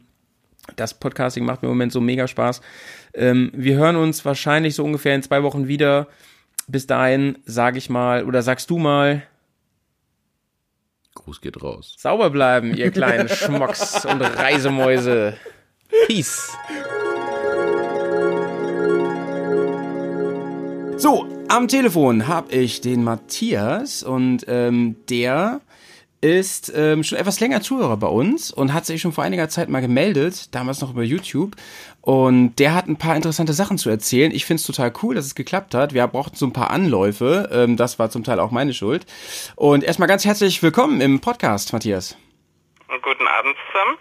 das 0.75 0.93
Podcasting 0.93 1.45
macht 1.45 1.61
mir 1.61 1.67
im 1.67 1.73
Moment 1.75 1.91
so 1.91 2.01
mega 2.01 2.27
Spaß. 2.27 2.61
Ähm, 3.13 3.51
wir 3.53 3.75
hören 3.75 3.95
uns 3.95 4.23
wahrscheinlich 4.25 4.75
so 4.75 4.83
ungefähr 4.83 5.15
in 5.15 5.23
zwei 5.23 5.43
Wochen 5.43 5.67
wieder. 5.67 6.07
Bis 6.67 6.87
dahin 6.87 7.37
sage 7.45 7.77
ich 7.77 7.89
mal, 7.89 8.25
oder 8.25 8.41
sagst 8.41 8.69
du 8.69 8.77
mal, 8.77 9.23
Gruß 11.15 11.41
geht 11.41 11.61
raus. 11.61 11.95
sauber 11.99 12.29
bleiben, 12.29 12.73
ihr 12.75 12.89
kleinen 12.91 13.29
Schmocks 13.29 14.05
und 14.05 14.21
Reisemäuse. 14.21 15.37
Peace. 16.07 16.51
So, 20.97 21.27
am 21.49 21.67
Telefon 21.67 22.27
habe 22.27 22.53
ich 22.53 22.81
den 22.81 23.03
Matthias 23.03 24.03
und 24.03 24.45
ähm, 24.47 24.95
der 25.09 25.61
ist 26.23 26.71
ähm, 26.73 27.03
schon 27.03 27.17
etwas 27.17 27.41
länger 27.41 27.61
Zuhörer 27.61 27.97
bei 27.97 28.07
uns 28.07 28.49
und 28.49 28.73
hat 28.73 28.85
sich 28.85 29.01
schon 29.01 29.11
vor 29.11 29.25
einiger 29.25 29.49
Zeit 29.49 29.67
mal 29.67 29.81
gemeldet, 29.81 30.55
damals 30.55 30.79
noch 30.79 30.91
über 30.91 31.03
YouTube. 31.03 31.57
Und 31.99 32.55
der 32.55 32.73
hat 32.73 32.87
ein 32.87 32.95
paar 32.95 33.17
interessante 33.17 33.51
Sachen 33.51 33.77
zu 33.77 33.89
erzählen. 33.89 34.31
Ich 34.31 34.45
finde 34.45 34.61
es 34.61 34.65
total 34.65 34.93
cool, 35.03 35.15
dass 35.15 35.25
es 35.25 35.35
geklappt 35.35 35.75
hat. 35.75 35.93
Wir 35.93 36.07
brauchten 36.07 36.37
so 36.37 36.45
ein 36.45 36.53
paar 36.53 36.69
Anläufe. 36.69 37.49
Ähm, 37.51 37.75
das 37.75 37.99
war 37.99 38.09
zum 38.09 38.23
Teil 38.23 38.39
auch 38.39 38.51
meine 38.51 38.73
Schuld. 38.73 39.05
Und 39.57 39.83
erstmal 39.83 40.07
ganz 40.07 40.23
herzlich 40.23 40.63
willkommen 40.63 41.01
im 41.01 41.19
Podcast, 41.19 41.73
Matthias. 41.73 42.15
Guten 42.87 43.27
Abend 43.27 43.55
zusammen. 43.67 43.97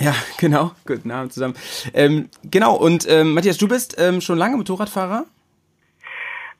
Ja, 0.00 0.14
genau. 0.38 0.72
Guten 0.86 1.10
Abend 1.10 1.34
zusammen. 1.34 1.56
Ähm, 1.92 2.30
genau, 2.42 2.74
und 2.74 3.06
ähm, 3.06 3.34
Matthias, 3.34 3.58
du 3.58 3.68
bist 3.68 3.96
ähm, 3.98 4.22
schon 4.22 4.38
lange 4.38 4.56
Motorradfahrer? 4.56 5.26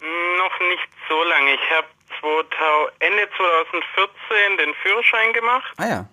Noch 0.00 0.68
nicht 0.68 0.88
so 1.08 1.24
lange. 1.24 1.54
Ich 1.54 1.70
habe 1.74 1.95
Ende 2.98 3.28
2014 3.36 4.56
den 4.58 4.74
Führerschein 4.82 5.32
gemacht 5.32 5.72
Ah 5.78 5.86
ja. 5.88 6.08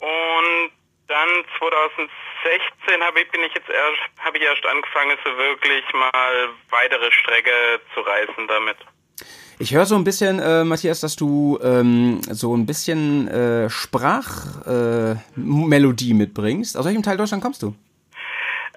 und 0.00 0.70
dann 1.06 1.28
2016 1.58 3.02
habe 3.04 3.20
ich, 3.20 3.30
bin 3.30 3.42
ich 3.42 3.52
jetzt 3.54 3.68
erst, 3.68 4.00
habe 4.24 4.38
ich 4.38 4.44
erst 4.44 4.64
angefangen, 4.66 5.16
so 5.24 5.36
wirklich 5.36 5.84
mal 5.92 6.48
weitere 6.70 7.12
Strecke 7.12 7.50
zu 7.94 8.00
reisen 8.00 8.48
damit. 8.48 8.76
Ich 9.58 9.72
höre 9.74 9.84
so 9.86 9.94
ein 9.96 10.04
bisschen, 10.04 10.38
äh, 10.40 10.64
Matthias, 10.64 11.00
dass 11.00 11.14
du 11.14 11.58
ähm, 11.62 12.20
so 12.30 12.56
ein 12.56 12.66
bisschen 12.66 13.28
äh, 13.28 13.68
Sprachmelodie 13.70 16.10
äh, 16.10 16.14
mitbringst. 16.14 16.76
Aus 16.76 16.84
welchem 16.86 17.02
Teil 17.02 17.16
Deutschland 17.16 17.42
kommst 17.42 17.62
du? 17.62 17.68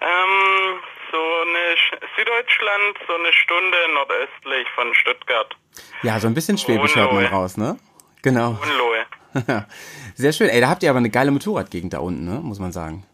Ähm, 0.01 0.79
so 1.11 1.17
eine 1.17 1.75
Sch- 1.75 1.99
Süddeutschland, 2.15 2.97
so 3.07 3.15
eine 3.15 3.33
Stunde 3.33 3.77
nordöstlich 3.93 4.67
von 4.75 4.93
Stuttgart. 4.93 5.55
Ja, 6.03 6.19
so 6.19 6.27
ein 6.27 6.33
bisschen 6.33 6.57
Schwäbisch 6.57 6.95
hört 6.95 7.11
man 7.11 7.23
Unlohe. 7.25 7.31
raus, 7.31 7.57
ne? 7.57 7.77
Genau. 8.21 8.57
Unlohe. 8.61 9.05
Sehr 10.15 10.33
schön. 10.33 10.49
Ey, 10.49 10.61
da 10.61 10.69
habt 10.69 10.83
ihr 10.83 10.89
aber 10.89 10.99
eine 10.99 11.09
geile 11.09 11.31
Motorradgegend 11.31 11.93
da 11.93 11.99
unten, 11.99 12.25
ne? 12.25 12.39
Muss 12.41 12.59
man 12.59 12.71
sagen. 12.71 13.05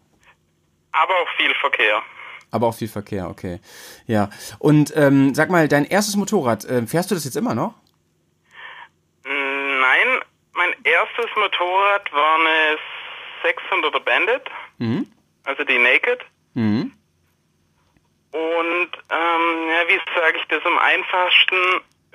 Aber 0.92 1.12
auch 1.14 1.28
viel 1.36 1.52
Verkehr. 1.60 2.02
Aber 2.50 2.68
auch 2.68 2.74
viel 2.74 2.88
Verkehr, 2.88 3.28
okay. 3.28 3.60
Ja. 4.06 4.30
Und 4.58 4.92
ähm, 4.96 5.34
sag 5.34 5.50
mal, 5.50 5.66
dein 5.68 5.84
erstes 5.84 6.16
Motorrad, 6.16 6.64
äh, 6.64 6.86
fährst 6.86 7.10
du 7.10 7.14
das 7.16 7.24
jetzt 7.24 7.36
immer 7.36 7.54
noch? 7.54 7.74
Nein, 9.24 10.20
mein 10.52 10.70
erstes 10.84 11.26
Motorrad 11.36 12.12
war 12.12 12.34
eine 12.36 12.78
600er 13.42 14.00
Bandit, 14.00 14.42
Mhm. 14.78 15.06
also 15.44 15.64
die 15.64 15.78
Naked. 15.78 16.20
Mhm. 16.54 16.92
Und 18.32 18.90
ähm, 19.10 19.68
ja, 19.68 19.88
wie 19.88 20.00
sage 20.14 20.38
ich 20.38 20.44
das 20.48 20.64
am 20.64 20.78
einfachsten? 20.78 21.56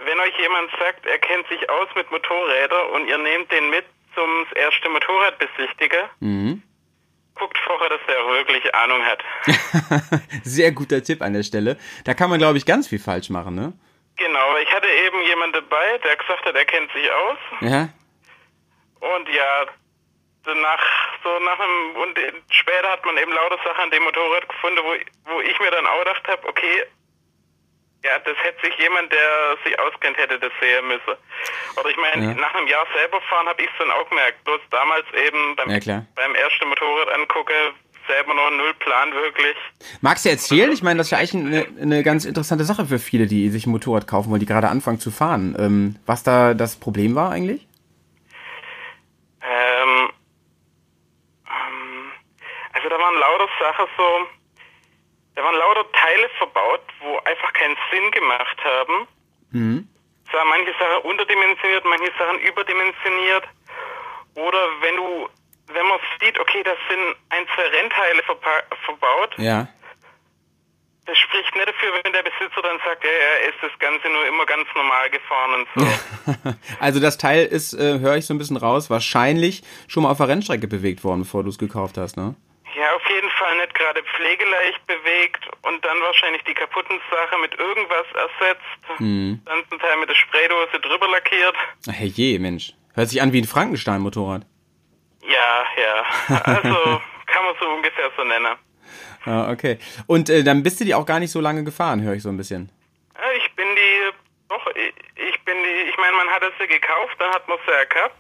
Wenn 0.06 0.20
euch 0.20 0.38
jemand 0.40 0.72
sagt, 0.80 1.06
er 1.06 1.20
kennt 1.20 1.48
sich 1.50 1.70
aus 1.70 1.88
mit 1.96 2.10
Motorrädern 2.12 2.88
und 2.92 3.08
ihr 3.08 3.18
nehmt 3.18 3.52
den 3.52 3.70
mit 3.70 3.86
zum 4.16 4.46
erste 4.56 4.90
Motorradbesichtiger, 4.90 6.10
Mhm. 6.20 6.64
guckt 7.36 7.58
vorher, 7.60 7.90
dass 7.90 8.00
der 8.08 8.20
auch 8.24 8.30
wirklich 8.30 8.74
Ahnung 8.76 9.02
hat. 9.06 9.24
Sehr 10.44 10.72
guter 10.72 11.04
Tipp 11.04 11.22
an 11.22 11.34
der 11.34 11.44
Stelle. 11.44 11.78
Da 12.06 12.14
kann 12.14 12.30
man, 12.30 12.40
glaube 12.40 12.58
ich, 12.58 12.66
ganz 12.66 12.88
viel 12.88 13.00
falsch 13.00 13.30
machen, 13.30 13.56
ne? 13.56 13.74
Genau, 14.18 14.58
ich 14.58 14.72
hatte 14.74 14.88
eben 15.06 15.22
jemand 15.24 15.56
dabei, 15.56 15.98
der 16.04 16.16
gesagt 16.18 16.44
hat, 16.46 16.56
er 16.56 16.66
kennt 16.66 16.92
sich 16.92 17.10
aus. 17.12 17.38
Ja. 17.62 17.90
Und 19.00 19.30
ja, 19.30 19.66
danach, 20.44 20.84
so 21.24 21.40
nach 21.40 21.60
einem, 21.60 21.96
und 21.96 22.20
später 22.52 22.90
hat 22.92 23.06
man 23.06 23.18
eben 23.18 23.32
lauter 23.32 23.58
Sachen 23.64 23.84
an 23.84 23.92
dem 23.92 24.04
Motorrad 24.04 24.50
gefunden, 24.50 24.80
wo, 24.84 25.32
wo 25.32 25.42
ich 25.42 25.58
mir 25.60 25.72
dann 25.72 25.86
auch 25.86 26.00
gedacht 26.00 26.28
habe, 26.28 26.48
okay, 26.50 26.84
ja, 28.04 28.18
das 28.20 28.38
hätte 28.44 28.66
sich 28.66 28.76
jemand, 28.80 29.12
der 29.12 29.58
sich 29.64 29.78
auskennt, 29.80 30.18
hätte 30.18 30.40
das 30.40 30.52
sehen 30.62 30.88
müssen. 30.88 31.16
Oder 31.80 31.90
ich 31.90 31.98
meine, 31.98 32.26
Ja. 32.26 32.34
nach 32.34 32.54
einem 32.56 32.68
Jahr 32.68 32.86
selber 32.96 33.20
fahren 33.30 33.48
habe 33.48 33.62
ich 33.62 33.68
es 33.68 33.78
dann 33.78 33.92
auch 33.92 34.08
gemerkt. 34.10 34.44
Bloß 34.46 34.62
damals 34.72 35.06
eben 35.28 35.56
beim, 35.56 35.70
Ja, 35.70 36.06
beim 36.16 36.36
ersten 36.36 36.68
Motorrad 36.70 37.10
angucke, 37.14 37.54
selber 38.08 38.34
noch 38.34 38.50
null 38.52 38.74
Plan 38.76 39.12
wirklich. 39.14 39.56
Magst 40.02 40.26
du 40.26 40.30
erzählen? 40.30 40.72
Ich 40.72 40.82
meine, 40.82 40.98
das 40.98 41.08
ist 41.08 41.12
ja 41.12 41.18
eigentlich 41.20 41.36
eine, 41.36 41.68
eine 41.82 42.04
ganz 42.04 42.26
interessante 42.26 42.64
Sache 42.64 42.86
für 42.86 43.00
viele, 43.00 43.28
die 43.28 43.50
sich 43.50 43.68
ein 43.68 43.72
Motorrad 43.72 44.08
kaufen 44.08 44.32
wollen, 44.32 44.40
die 44.40 44.46
gerade 44.48 44.70
anfangen 44.70 45.00
zu 45.00 45.12
fahren. 45.12 45.56
Ähm, 45.60 45.96
was 46.06 46.24
da 46.24 46.54
das 46.56 46.80
Problem 46.80 47.14
war 47.16 47.32
eigentlich? 47.32 47.68
Ähm, 49.42 50.10
ähm, 51.48 52.12
also 52.74 52.90
da 52.90 52.98
waren 52.98 53.16
lauter 53.20 53.50
Sachen 53.60 53.86
so, 53.98 54.28
da 55.40 55.46
waren 55.46 55.56
lauter 55.56 55.90
Teile 55.94 56.28
verbaut, 56.38 56.82
wo 57.00 57.18
einfach 57.20 57.54
keinen 57.54 57.78
Sinn 57.92 58.12
gemacht 58.12 58.58
haben. 58.62 59.08
Mhm. 59.52 59.88
Es 60.28 60.34
waren 60.34 60.50
manche 60.50 60.74
Sachen 60.74 61.10
unterdimensioniert, 61.10 61.86
manche 61.86 62.12
Sachen 62.20 62.40
überdimensioniert. 62.40 63.46
Oder 64.36 64.60
wenn 64.82 64.98
du, 64.98 65.30
wenn 65.74 65.88
man 65.88 65.98
sieht, 66.20 66.38
okay, 66.40 66.62
das 66.64 66.76
sind 66.90 67.16
ein, 67.30 67.46
zwei 67.56 67.64
Rennteile 67.72 68.22
verbaut, 68.86 69.34
Ja. 69.38 69.68
das 71.06 71.18
spricht 71.18 71.56
nicht 71.56 71.70
dafür, 71.70 71.90
wenn 72.04 72.12
der 72.12 72.24
Besitzer 72.24 72.62
dann 72.62 72.78
sagt, 72.84 73.04
ja, 73.06 73.10
er 73.10 73.48
ist 73.50 73.58
das 73.62 73.72
Ganze 73.80 74.10
nur 74.10 74.28
immer 74.28 74.46
ganz 74.46 74.68
normal 74.76 75.10
gefahren 75.10 75.54
und 75.54 75.68
so. 75.74 76.54
Also 76.82 77.00
das 77.00 77.18
Teil 77.18 77.46
ist, 77.46 77.74
äh, 77.74 78.00
höre 78.00 78.18
ich 78.18 78.26
so 78.26 78.34
ein 78.34 78.38
bisschen 78.38 78.58
raus, 78.58 78.90
wahrscheinlich 78.90 79.64
schon 79.88 80.04
mal 80.04 80.12
auf 80.12 80.18
der 80.18 80.28
Rennstrecke 80.28 80.68
bewegt 80.68 81.06
worden, 81.06 81.22
bevor 81.22 81.44
du 81.44 81.50
es 81.50 81.58
gekauft 81.58 81.98
hast, 81.98 82.18
ne? 82.18 82.36
Ja, 82.76 82.96
auf 82.96 83.02
jeden 83.10 83.30
Fall 83.32 83.58
nicht 83.58 83.74
gerade 83.74 84.02
pflegeleicht 84.04 84.86
bewegt 84.86 85.48
und 85.64 85.84
dann 85.84 86.00
wahrscheinlich 86.02 86.44
die 86.44 86.54
kaputten 86.54 87.00
Sache 87.10 87.38
mit 87.40 87.58
irgendwas 87.58 88.06
ersetzt. 88.14 89.00
Mhm. 89.00 89.42
Dann 89.46 89.64
zum 89.70 89.80
Teil 89.80 89.98
mit 89.98 90.10
der 90.10 90.16
Spraydose 90.16 90.80
drüber 90.80 91.08
lackiert. 91.08 91.56
Ach, 91.90 91.94
Herrje, 91.94 92.40
Mensch. 92.40 92.74
Hört 92.94 93.10
sich 93.10 93.22
an 93.22 93.34
wie 93.34 93.42
ein 93.42 93.46
Frankenstein-Motorrad. 93.48 94.44
Ja, 95.24 95.66
ja. 95.82 96.40
Also 96.44 97.02
kann 97.26 97.46
man 97.46 97.56
so 97.60 97.70
ungefähr 97.70 98.12
so 98.16 98.24
nennen. 98.24 98.56
Ah, 99.26 99.52
okay. 99.52 99.78
Und 100.08 100.30
äh, 100.30 100.44
dann 100.44 100.64
bist 100.64 100.80
du 100.80 100.86
die 100.86 100.96
auch 100.96 101.06
gar 101.06 101.20
nicht 101.20 101.32
so 101.32 101.40
lange 101.42 101.64
gefahren, 101.64 102.02
höre 102.02 102.14
ich 102.14 102.24
so 102.24 102.30
ein 102.30 102.38
bisschen. 102.38 102.72
Ja, 103.16 103.32
Ich 103.38 103.56
bin 103.56 103.68
die, 103.76 104.12
doch, 104.48 104.66
ich, 104.76 104.94
ich 105.16 105.40
bin 105.44 105.58
die, 105.64 105.90
ich 105.90 105.98
meine, 105.98 106.16
man 106.18 106.28
hat 106.30 106.44
es 106.44 106.54
ja 106.60 106.66
gekauft, 106.66 107.16
dann 107.20 107.32
hat 107.32 107.48
man 107.48 107.58
es 107.60 107.66
ja 107.74 107.84
gehabt 107.86 108.16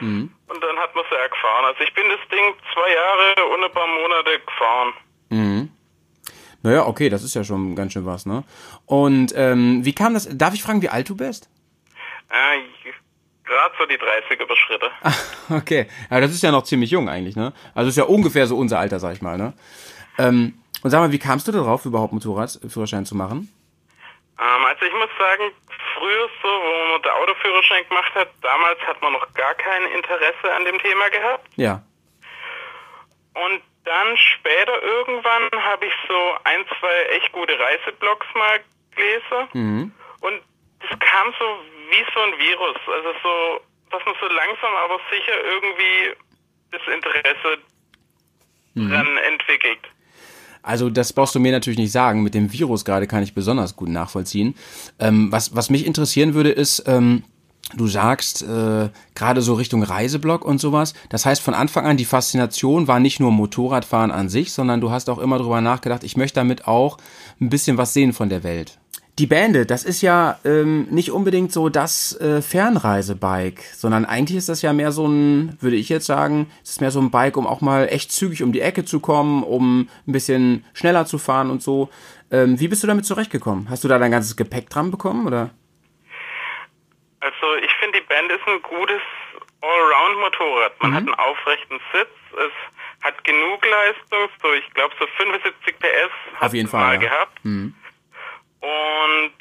Mhm. 0.00 0.30
und 0.48 0.62
dann 0.62 0.76
hat 0.78 0.94
man 0.94 1.04
es 1.04 1.10
ja 1.10 1.26
gefahren. 1.28 1.64
Also 1.66 1.80
ich 1.82 1.94
bin 1.94 2.04
das 2.08 2.20
Ding 2.30 2.54
zwei 2.72 2.92
Jahre 2.92 3.54
und 3.54 3.64
ein 3.64 3.72
paar 3.72 3.86
Monate 3.86 4.40
gefahren. 4.46 4.92
Mhm. 5.30 5.70
Naja, 6.62 6.86
okay, 6.86 7.08
das 7.08 7.22
ist 7.22 7.34
ja 7.34 7.42
schon 7.44 7.74
ganz 7.74 7.92
schön 7.92 8.04
was, 8.04 8.26
ne? 8.26 8.44
Und 8.86 9.32
ähm, 9.36 9.84
wie 9.84 9.94
kam 9.94 10.12
das? 10.14 10.28
Darf 10.36 10.54
ich 10.54 10.62
fragen, 10.62 10.82
wie 10.82 10.90
alt 10.90 11.08
du 11.08 11.16
bist? 11.16 11.48
Äh, 12.28 12.60
Gerade 13.44 13.74
so 13.78 13.86
die 13.86 13.98
30 13.98 14.40
überschritte. 14.40 14.90
Okay, 15.50 15.88
ja, 16.08 16.20
das 16.20 16.30
ist 16.30 16.44
ja 16.44 16.52
noch 16.52 16.62
ziemlich 16.62 16.92
jung 16.92 17.08
eigentlich, 17.08 17.34
ne? 17.34 17.52
Also 17.74 17.88
ist 17.88 17.96
ja 17.96 18.04
ungefähr 18.04 18.46
so 18.46 18.56
unser 18.56 18.78
Alter, 18.78 19.00
sag 19.00 19.14
ich 19.14 19.20
mal, 19.22 19.36
ne? 19.36 19.52
Ähm, 20.16 20.54
und 20.84 20.90
sag 20.90 21.00
mal, 21.00 21.10
wie 21.10 21.18
kamst 21.18 21.48
du 21.48 21.52
darauf, 21.52 21.84
überhaupt 21.86 22.12
Motorradführerschein 22.12 23.04
zu 23.04 23.16
machen? 23.16 23.52
Ähm, 24.38 24.64
also 24.64 24.84
ich 24.86 24.92
muss 24.92 25.10
sagen, 25.18 25.50
früher 26.00 26.28
so, 26.42 26.48
wo 26.48 26.92
man 26.92 27.02
den 27.02 27.12
Autoführerschein 27.12 27.86
gemacht 27.88 28.14
hat, 28.14 28.28
damals 28.42 28.80
hat 28.80 29.00
man 29.02 29.12
noch 29.12 29.32
gar 29.34 29.54
kein 29.54 29.82
Interesse 29.92 30.52
an 30.56 30.64
dem 30.64 30.78
Thema 30.78 31.08
gehabt. 31.10 31.46
Ja. 31.56 31.82
Und 33.34 33.62
dann 33.84 34.16
später 34.16 34.82
irgendwann 34.82 35.48
habe 35.64 35.86
ich 35.86 35.92
so 36.08 36.34
ein, 36.44 36.64
zwei 36.78 37.02
echt 37.16 37.32
gute 37.32 37.58
Reiseblogs 37.58 38.26
mal 38.34 38.60
gelesen. 38.96 39.48
Mhm. 39.52 39.92
Und 40.20 40.42
das 40.80 40.98
kam 40.98 41.32
so 41.38 41.44
wie 41.90 42.04
so 42.14 42.20
ein 42.20 42.38
Virus. 42.38 42.76
Also 42.86 43.14
so, 43.22 43.60
dass 43.90 44.04
man 44.04 44.14
so 44.20 44.26
langsam 44.26 44.74
aber 44.74 45.00
sicher 45.10 45.44
irgendwie 45.44 46.16
das 46.72 46.82
Interesse 46.88 47.58
Mhm. 48.74 48.90
dran 48.90 49.16
entwickelt. 49.16 49.80
Also 50.62 50.90
das 50.90 51.12
brauchst 51.12 51.34
du 51.34 51.40
mir 51.40 51.52
natürlich 51.52 51.78
nicht 51.78 51.92
sagen. 51.92 52.22
Mit 52.22 52.34
dem 52.34 52.52
Virus 52.52 52.84
gerade 52.84 53.06
kann 53.06 53.22
ich 53.22 53.34
besonders 53.34 53.76
gut 53.76 53.88
nachvollziehen. 53.88 54.54
Ähm, 54.98 55.32
was, 55.32 55.54
was 55.54 55.70
mich 55.70 55.86
interessieren 55.86 56.34
würde, 56.34 56.50
ist, 56.50 56.84
ähm, 56.86 57.22
du 57.76 57.86
sagst 57.86 58.42
äh, 58.42 58.88
gerade 59.14 59.42
so 59.42 59.54
Richtung 59.54 59.82
Reiseblog 59.82 60.44
und 60.44 60.60
sowas. 60.60 60.94
Das 61.08 61.24
heißt, 61.24 61.40
von 61.40 61.54
Anfang 61.54 61.86
an 61.86 61.96
die 61.96 62.04
Faszination 62.04 62.88
war 62.88 63.00
nicht 63.00 63.20
nur 63.20 63.30
Motorradfahren 63.30 64.10
an 64.10 64.28
sich, 64.28 64.52
sondern 64.52 64.80
du 64.80 64.90
hast 64.90 65.08
auch 65.08 65.18
immer 65.18 65.38
drüber 65.38 65.60
nachgedacht, 65.60 66.04
ich 66.04 66.16
möchte 66.16 66.40
damit 66.40 66.66
auch 66.66 66.98
ein 67.40 67.48
bisschen 67.48 67.78
was 67.78 67.92
sehen 67.92 68.12
von 68.12 68.28
der 68.28 68.42
Welt. 68.42 68.79
Die 69.18 69.26
Bandit, 69.26 69.70
das 69.70 69.84
ist 69.84 70.00
ja 70.00 70.38
ähm, 70.44 70.86
nicht 70.90 71.10
unbedingt 71.10 71.52
so 71.52 71.68
das 71.68 72.18
äh, 72.20 72.40
Fernreisebike, 72.40 73.60
sondern 73.74 74.06
eigentlich 74.06 74.38
ist 74.38 74.48
das 74.48 74.62
ja 74.62 74.72
mehr 74.72 74.92
so 74.92 75.06
ein, 75.06 75.58
würde 75.60 75.76
ich 75.76 75.90
jetzt 75.90 76.06
sagen, 76.06 76.50
es 76.62 76.70
ist 76.70 76.80
mehr 76.80 76.90
so 76.90 77.00
ein 77.00 77.10
Bike, 77.10 77.36
um 77.36 77.46
auch 77.46 77.60
mal 77.60 77.86
echt 77.88 78.12
zügig 78.12 78.42
um 78.42 78.52
die 78.52 78.62
Ecke 78.62 78.84
zu 78.86 78.98
kommen, 79.00 79.42
um 79.42 79.88
ein 80.06 80.12
bisschen 80.12 80.64
schneller 80.72 81.04
zu 81.04 81.18
fahren 81.18 81.50
und 81.50 81.62
so. 81.62 81.90
Ähm, 82.30 82.58
wie 82.60 82.68
bist 82.68 82.82
du 82.82 82.86
damit 82.86 83.04
zurechtgekommen? 83.04 83.68
Hast 83.68 83.84
du 83.84 83.88
da 83.88 83.98
dein 83.98 84.10
ganzes 84.12 84.36
Gepäck 84.36 84.70
dran 84.70 84.90
bekommen 84.90 85.26
oder? 85.26 85.50
Also 87.20 87.54
ich 87.62 87.70
finde, 87.80 87.98
die 88.00 88.06
Band 88.06 88.30
ist 88.32 88.46
ein 88.46 88.62
gutes 88.62 89.02
Allround-Motorrad. 89.60 90.80
Man 90.80 90.90
Mhm. 90.92 90.94
hat 90.94 91.02
einen 91.02 91.14
aufrechten 91.14 91.78
Sitz, 91.92 92.08
es 92.32 93.04
hat 93.04 93.22
genug 93.24 93.66
Leistung, 93.66 94.28
so 94.40 94.48
ich 94.54 94.72
glaube 94.72 94.94
so 94.98 95.06
75 95.18 95.78
PS 95.78 96.10
Auf 96.40 96.54
jeden 96.54 96.66
es 96.66 96.72
mal 96.72 96.84
Fall. 96.86 96.94
Ja. 96.94 97.00
gehabt. 97.10 97.44
Mhm. 97.44 97.74
Und 98.62 99.32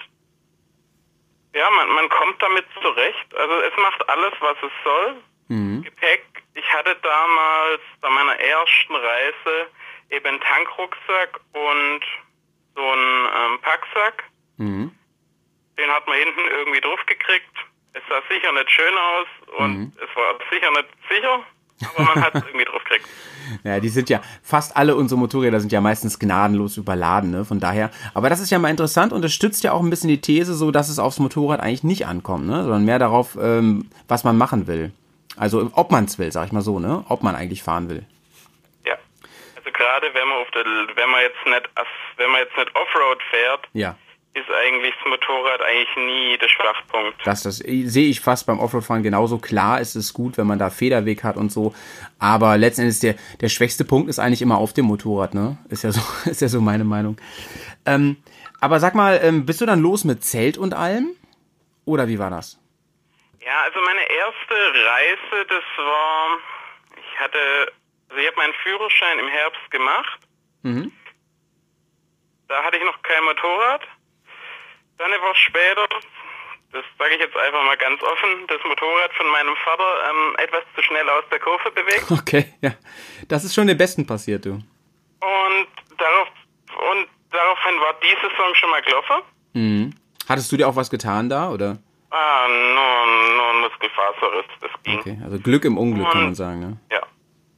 man 1.70 2.10
kommt 2.10 2.42
damit 2.42 2.66
zurecht. 2.82 3.36
Also 3.36 3.54
es 3.62 3.78
macht 3.78 4.10
alles, 4.10 4.34
was 4.40 4.58
es 4.64 4.72
soll. 4.84 5.16
Mhm. 5.48 5.84
Gepäck. 5.84 6.26
Ich 6.54 6.74
hatte 6.74 6.96
damals 7.02 7.82
bei 8.02 8.10
meiner 8.10 8.40
ersten 8.40 8.96
Reise 8.96 9.68
eben 10.10 10.26
einen 10.26 10.42
Tankrucksack 10.42 11.40
und 11.54 12.02
so 12.76 12.82
einen 12.82 13.26
ähm, 13.26 13.60
Packsack. 13.62 14.24
Mhm. 14.58 14.96
Den 15.78 15.90
hat 15.92 16.08
man 16.08 16.18
hinten 16.18 16.46
irgendwie 16.46 16.82
drauf 16.82 17.04
gekriegt. 17.06 17.56
Es 17.94 18.04
sah 18.10 18.22
sicher 18.30 18.52
nicht 18.52 18.70
schön 18.70 18.98
aus 18.98 19.28
und 19.58 19.94
es 19.98 20.16
war 20.16 20.36
sicher 20.52 20.72
nicht 20.72 20.90
sicher, 21.10 21.44
aber 21.82 22.04
man 22.04 22.24
hat 22.24 22.36
es 22.36 22.44
irgendwie 22.46 22.66
drauf 22.66 22.84
gekriegt. 22.84 23.08
Ja, 23.64 23.80
die 23.80 23.90
sind 23.90 24.12
ja, 24.12 24.22
fast 24.44 24.78
alle 24.78 24.96
unsere 24.96 25.20
Motorräder 25.20 25.60
sind 25.60 25.72
ja 25.72 25.82
meistens 25.82 26.20
gnadenlos 26.20 26.78
überladen, 26.78 27.32
ne? 27.32 27.46
Von 27.46 27.60
daher. 27.60 27.90
Aber 28.14 28.30
das 28.30 28.40
ist 28.40 28.52
ja 28.52 28.60
mal 28.60 28.70
interessant 28.70 29.12
und 29.12 29.24
das 29.24 29.34
stützt 29.34 29.64
ja 29.64 29.72
auch 29.72 29.82
ein 29.82 29.90
bisschen 29.90 30.10
die 30.10 30.22
These, 30.22 30.54
so 30.54 30.70
dass 30.70 30.88
es 30.88 31.00
aufs 31.00 31.18
Motorrad 31.18 31.60
eigentlich 31.60 31.84
nicht 31.84 32.06
ankommt, 32.06 32.46
ne? 32.46 32.62
Sondern 32.62 32.86
mehr 32.86 33.00
darauf, 33.00 33.36
ähm, 33.42 33.90
was 34.08 34.24
man 34.24 34.38
machen 34.38 34.68
will. 34.68 34.92
Also 35.36 35.72
ob 35.74 35.90
man 35.92 36.06
es 36.06 36.20
will, 36.20 36.32
sag 36.32 36.46
ich 36.46 36.52
mal 36.52 36.62
so, 36.62 36.78
ne? 36.78 37.04
Ob 37.10 37.24
man 37.24 37.34
eigentlich 37.36 37.64
fahren 37.64 37.90
will. 37.90 38.06
Ja. 38.86 38.94
Also 39.56 39.72
gerade 39.72 40.08
wenn 40.14 40.28
man 40.28 40.38
auf 40.38 40.52
der, 40.52 40.66
wenn 40.66 41.10
man 41.10 41.22
jetzt 41.22 41.46
nicht, 41.48 41.70
wenn 42.18 42.30
man 42.30 42.42
jetzt 42.42 42.56
nicht 42.56 42.70
Offroad 42.76 43.20
fährt, 43.32 43.68
Ja. 43.74 43.96
Ist 44.34 44.50
eigentlich 44.52 44.94
das 44.96 45.10
Motorrad 45.10 45.62
eigentlich 45.62 45.96
nie 45.96 46.38
der 46.38 46.48
Schwachpunkt. 46.48 47.16
Das, 47.26 47.44
das 47.44 47.58
sehe 47.58 48.10
ich 48.10 48.20
fast 48.20 48.46
beim 48.46 48.60
Offroad-Fahren 48.60 49.04
genauso. 49.04 49.40
Klar 49.40 49.82
ist 49.82 49.96
es 49.96 50.14
gut, 50.14 50.38
wenn 50.38 50.48
man 50.48 50.60
da 50.60 50.70
Federweg 50.70 51.24
hat 51.24 51.36
und 51.36 51.52
so. 51.52 51.74
Aber 52.20 52.58
letzten 52.58 52.82
Endes 52.82 53.00
der, 53.00 53.16
der 53.42 53.50
schwächste 53.50 53.86
Punkt 53.86 54.10
ist 54.10 54.20
eigentlich 54.20 54.42
immer 54.42 54.58
auf 54.58 54.74
dem 54.74 54.86
Motorrad, 54.86 55.34
ne? 55.34 55.58
Ist 55.70 55.84
ja 55.84 55.92
so, 55.92 56.02
ist 56.30 56.42
ja 56.42 56.48
so 56.48 56.62
meine 56.62 56.84
Meinung. 56.84 57.18
Ähm, 57.86 58.18
aber 58.62 58.80
sag 58.80 58.94
mal, 58.94 59.20
ähm, 59.24 59.46
bist 59.46 59.62
du 59.62 59.66
dann 59.66 59.82
los 59.82 60.04
mit 60.04 60.24
Zelt 60.24 60.58
und 60.58 60.74
allem? 60.74 61.16
Oder 61.86 62.08
wie 62.08 62.20
war 62.20 62.30
das? 62.30 62.60
Ja, 63.42 63.62
also 63.64 63.80
meine 63.82 64.02
erste 64.02 64.54
Reise, 64.54 65.46
das 65.48 65.64
war, 65.78 66.38
ich 66.96 67.20
hatte, 67.20 67.40
also 68.10 68.22
ich 68.22 68.28
habe 68.28 68.38
meinen 68.38 68.54
Führerschein 68.64 69.20
im 69.20 69.28
Herbst 69.28 69.72
gemacht. 69.72 70.20
Mhm. 70.62 70.92
Da 72.48 72.64
hatte 72.64 72.78
ich 72.78 72.84
noch 72.84 73.02
kein 73.02 73.24
Motorrad. 73.24 73.82
Dann 75.00 75.14
eine 75.14 75.22
Woche 75.22 75.36
später, 75.36 75.88
das 76.74 76.84
sage 76.98 77.16
ich 77.16 77.22
jetzt 77.22 77.36
einfach 77.36 77.64
mal 77.64 77.78
ganz 77.78 78.04
offen, 78.04 78.46
das 78.48 78.60
Motorrad 78.66 79.14
von 79.14 79.28
meinem 79.32 79.56
Vater 79.64 80.10
ähm, 80.10 80.36
etwas 80.38 80.62
zu 80.76 80.84
schnell 80.84 81.10
aus 81.10 81.24
der 81.32 81.40
Kurve 81.40 81.72
bewegt. 81.72 82.12
Okay, 82.12 82.54
ja. 82.62 82.72
Das 83.30 83.46
ist 83.46 83.56
schon 83.56 83.68
den 83.68 83.78
Besten 83.78 84.06
passiert, 84.06 84.44
du. 84.46 84.52
Und 84.52 85.68
darauf 85.98 86.28
und 86.92 87.08
daraufhin 87.32 87.80
war 87.80 87.96
die 88.04 88.16
Saison 88.22 88.54
schon 88.56 88.70
mal 88.72 88.82
gelaufen. 88.82 89.16
Mhm. 89.54 89.94
Hattest 90.28 90.52
du 90.52 90.58
dir 90.58 90.68
auch 90.68 90.76
was 90.76 90.90
getan 90.90 91.30
da, 91.30 91.50
oder? 91.50 91.78
Ah, 92.12 92.48
nur, 92.50 93.36
nur 93.38 93.50
ein 93.54 93.60
Muskelfaserriss, 93.62 94.46
das 94.60 94.72
ging. 94.84 95.00
Okay, 95.00 95.18
also 95.24 95.40
Glück 95.40 95.64
im 95.64 95.78
Unglück, 95.78 96.12
kann 96.12 96.24
man 96.24 96.36
sagen, 96.36 96.60
ne? 96.60 96.78
Ja. 96.92 97.02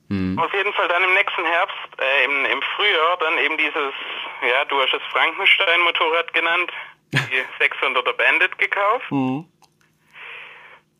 Mhm. 0.09 0.37
Auf 0.37 0.53
jeden 0.53 0.73
Fall 0.73 0.87
dann 0.89 1.03
im 1.03 1.13
nächsten 1.13 1.43
Herbst, 1.43 1.77
äh, 1.97 2.25
im, 2.25 2.45
im 2.45 2.61
Frühjahr, 2.75 3.17
dann 3.19 3.37
eben 3.39 3.57
dieses, 3.57 3.93
ja, 4.47 4.65
du 4.65 4.79
hast 4.81 4.93
es 4.93 5.01
Frankenstein-Motorrad 5.11 6.33
genannt, 6.33 6.71
die 7.13 7.63
600er 7.63 8.13
Bandit 8.13 8.57
gekauft. 8.57 9.11
Mhm. 9.11 9.45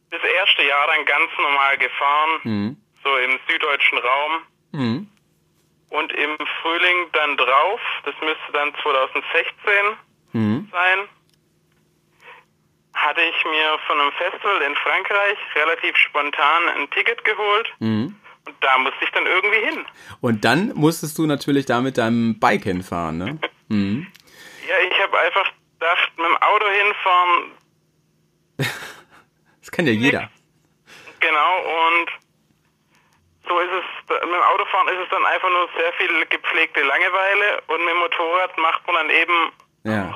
Das 0.09 0.21
erste 0.23 0.63
Jahr 0.63 0.87
dann 0.87 1.05
ganz 1.05 1.31
normal 1.37 1.77
gefahren, 1.77 2.39
Mhm. 2.43 2.77
so 3.03 3.17
im 3.17 3.39
süddeutschen 3.47 3.97
Raum. 3.97 4.31
Mhm. 4.73 5.07
Und 5.89 6.13
im 6.13 6.37
Frühling 6.61 7.07
dann 7.13 7.37
drauf, 7.37 7.81
das 8.05 8.15
müsste 8.21 8.51
dann 8.53 8.73
2016 8.81 9.97
Mhm. 10.33 10.69
sein, 10.71 10.99
hatte 12.93 13.21
ich 13.21 13.45
mir 13.45 13.77
von 13.87 13.99
einem 13.99 14.11
Festival 14.13 14.61
in 14.61 14.75
Frankreich 14.75 15.37
relativ 15.55 15.95
spontan 15.97 16.67
ein 16.77 16.89
Ticket 16.91 17.23
geholt. 17.23 17.69
Mhm. 17.79 18.15
Und 18.47 18.55
da 18.61 18.77
musste 18.79 19.03
ich 19.03 19.11
dann 19.11 19.25
irgendwie 19.25 19.65
hin. 19.65 19.85
Und 20.19 20.43
dann 20.45 20.73
musstest 20.75 21.17
du 21.17 21.25
natürlich 21.25 21.65
da 21.65 21.79
mit 21.81 21.97
deinem 21.97 22.39
Bike 22.39 22.63
hinfahren, 22.63 23.17
ne? 23.17 23.39
Mhm. 23.69 24.07
Ja, 24.67 24.75
ich 24.85 25.01
habe 25.01 25.17
einfach 25.17 25.49
gedacht, 25.81 26.11
mit 26.17 26.25
dem 26.27 26.37
Auto 26.37 26.65
hinfahren, 26.69 27.33
Das 29.61 29.71
kann 29.71 29.85
ja 29.87 29.93
jeder. 29.93 30.29
genau, 31.19 31.51
und 31.57 32.07
so 33.47 33.59
ist 33.59 33.69
es, 33.73 33.85
mit 34.09 34.21
dem 34.21 34.41
Autofahren 34.53 34.87
ist 34.89 35.01
es 35.03 35.09
dann 35.09 35.25
einfach 35.25 35.49
nur 35.49 35.67
sehr 35.77 35.91
viel 35.97 36.25
gepflegte 36.29 36.81
Langeweile 36.81 37.61
und 37.67 37.79
mit 37.85 37.89
dem 37.89 37.97
Motorrad 37.99 38.57
macht 38.57 38.85
man 38.87 38.95
dann 38.95 39.09
eben 39.09 39.51
Ja. 39.83 40.15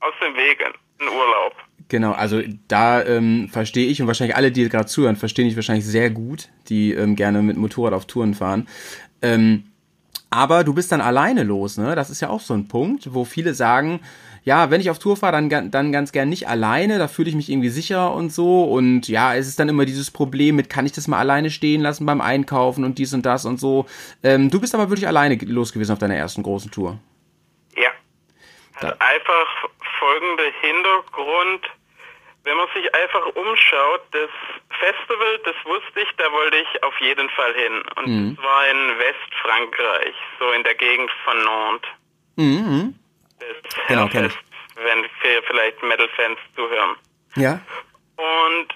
aus 0.00 0.14
dem 0.22 0.34
Weg 0.36 0.64
einen 0.64 1.08
Urlaub. 1.08 1.54
Genau, 1.88 2.12
also 2.12 2.40
da 2.68 3.02
ähm, 3.04 3.48
verstehe 3.52 3.86
ich 3.88 4.00
und 4.00 4.06
wahrscheinlich 4.06 4.36
alle, 4.36 4.50
die 4.50 4.66
gerade 4.68 4.86
zuhören, 4.86 5.16
verstehen 5.16 5.46
ich 5.46 5.56
wahrscheinlich 5.56 5.84
sehr 5.86 6.08
gut, 6.10 6.48
die 6.68 6.92
ähm, 6.92 7.14
gerne 7.16 7.42
mit 7.42 7.56
Motorrad 7.58 7.92
auf 7.92 8.06
Touren 8.06 8.34
fahren. 8.34 8.68
Ähm, 9.20 9.70
aber 10.30 10.64
du 10.64 10.72
bist 10.74 10.90
dann 10.92 11.00
alleine 11.02 11.42
los, 11.42 11.76
ne? 11.76 11.94
Das 11.94 12.08
ist 12.10 12.20
ja 12.22 12.28
auch 12.30 12.40
so 12.40 12.54
ein 12.54 12.66
Punkt, 12.68 13.12
wo 13.14 13.24
viele 13.24 13.54
sagen, 13.54 14.00
ja, 14.44 14.70
wenn 14.70 14.80
ich 14.80 14.90
auf 14.90 14.98
Tour 14.98 15.16
fahre, 15.16 15.32
dann, 15.32 15.70
dann 15.70 15.90
ganz 15.92 16.12
gern 16.12 16.28
nicht 16.28 16.48
alleine, 16.48 16.98
da 16.98 17.08
fühle 17.08 17.30
ich 17.30 17.34
mich 17.34 17.48
irgendwie 17.50 17.70
sicher 17.70 18.12
und 18.12 18.30
so. 18.30 18.64
Und 18.64 19.08
ja, 19.08 19.34
es 19.34 19.48
ist 19.48 19.58
dann 19.58 19.68
immer 19.70 19.86
dieses 19.86 20.10
Problem 20.10 20.56
mit, 20.56 20.68
kann 20.68 20.84
ich 20.86 20.92
das 20.92 21.08
mal 21.08 21.18
alleine 21.18 21.50
stehen 21.50 21.80
lassen 21.80 22.04
beim 22.04 22.20
Einkaufen 22.20 22.84
und 22.84 22.98
dies 22.98 23.14
und 23.14 23.24
das 23.24 23.46
und 23.46 23.58
so. 23.58 23.86
Ähm, 24.22 24.50
du 24.50 24.60
bist 24.60 24.74
aber 24.74 24.90
wirklich 24.90 25.06
alleine 25.08 25.36
los 25.46 25.72
gewesen 25.72 25.92
auf 25.92 25.98
deiner 25.98 26.16
ersten 26.16 26.42
großen 26.42 26.70
Tour. 26.70 26.98
Ja. 27.76 27.90
Hat 28.74 29.00
einfach 29.00 29.68
folgender 29.98 30.50
Hintergrund. 30.60 31.66
Wenn 32.46 32.58
man 32.58 32.66
sich 32.74 32.94
einfach 32.94 33.24
umschaut, 33.34 34.02
das 34.10 34.28
Festival, 34.78 35.38
das 35.46 35.54
wusste 35.64 36.00
ich, 36.02 36.08
da 36.18 36.30
wollte 36.30 36.58
ich 36.58 36.82
auf 36.84 36.92
jeden 37.00 37.30
Fall 37.30 37.54
hin. 37.54 37.82
Und 37.96 38.06
Mhm. 38.06 38.36
das 38.36 38.44
war 38.44 38.68
in 38.68 38.98
Westfrankreich, 38.98 40.14
so 40.38 40.50
in 40.52 40.62
der 40.64 40.74
Gegend 40.74 41.10
von 41.24 41.36
Nantes. 41.42 41.90
Mhm. 42.36 42.94
Das 43.62 43.86
Genau, 43.88 44.08
kenn 44.08 44.26
ich. 44.26 44.34
Wenn 44.76 45.04
vielleicht 45.46 45.82
Metal-Fans 45.82 46.38
zuhören. 46.56 46.96
Ja. 47.36 47.60
Und 48.16 48.68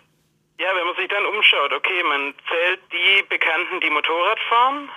ja, 0.61 0.69
wenn 0.75 0.87
man 0.87 0.97
sich 0.97 1.09
dann 1.09 1.25
umschaut, 1.27 1.73
okay, 1.73 2.03
man 2.05 2.35
zählt 2.49 2.81
die 2.93 3.23
Bekannten, 3.29 3.81
die 3.81 3.91
Motorrad 3.91 4.39
fahren, 4.49 4.91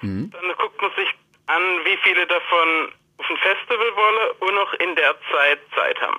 Mhm. 0.00 0.30
dann 0.30 0.52
guckt 0.56 0.80
man 0.80 0.90
sich 0.96 1.08
an, 1.46 1.62
wie 1.84 1.96
viele 2.04 2.24
davon 2.26 2.92
auf 3.18 3.28
ein 3.30 3.36
Festival 3.38 3.96
wollen 3.96 4.30
und 4.40 4.54
noch 4.54 4.72
in 4.74 4.94
der 4.94 5.14
Zeit 5.32 5.58
Zeit 5.74 6.00
haben. 6.00 6.18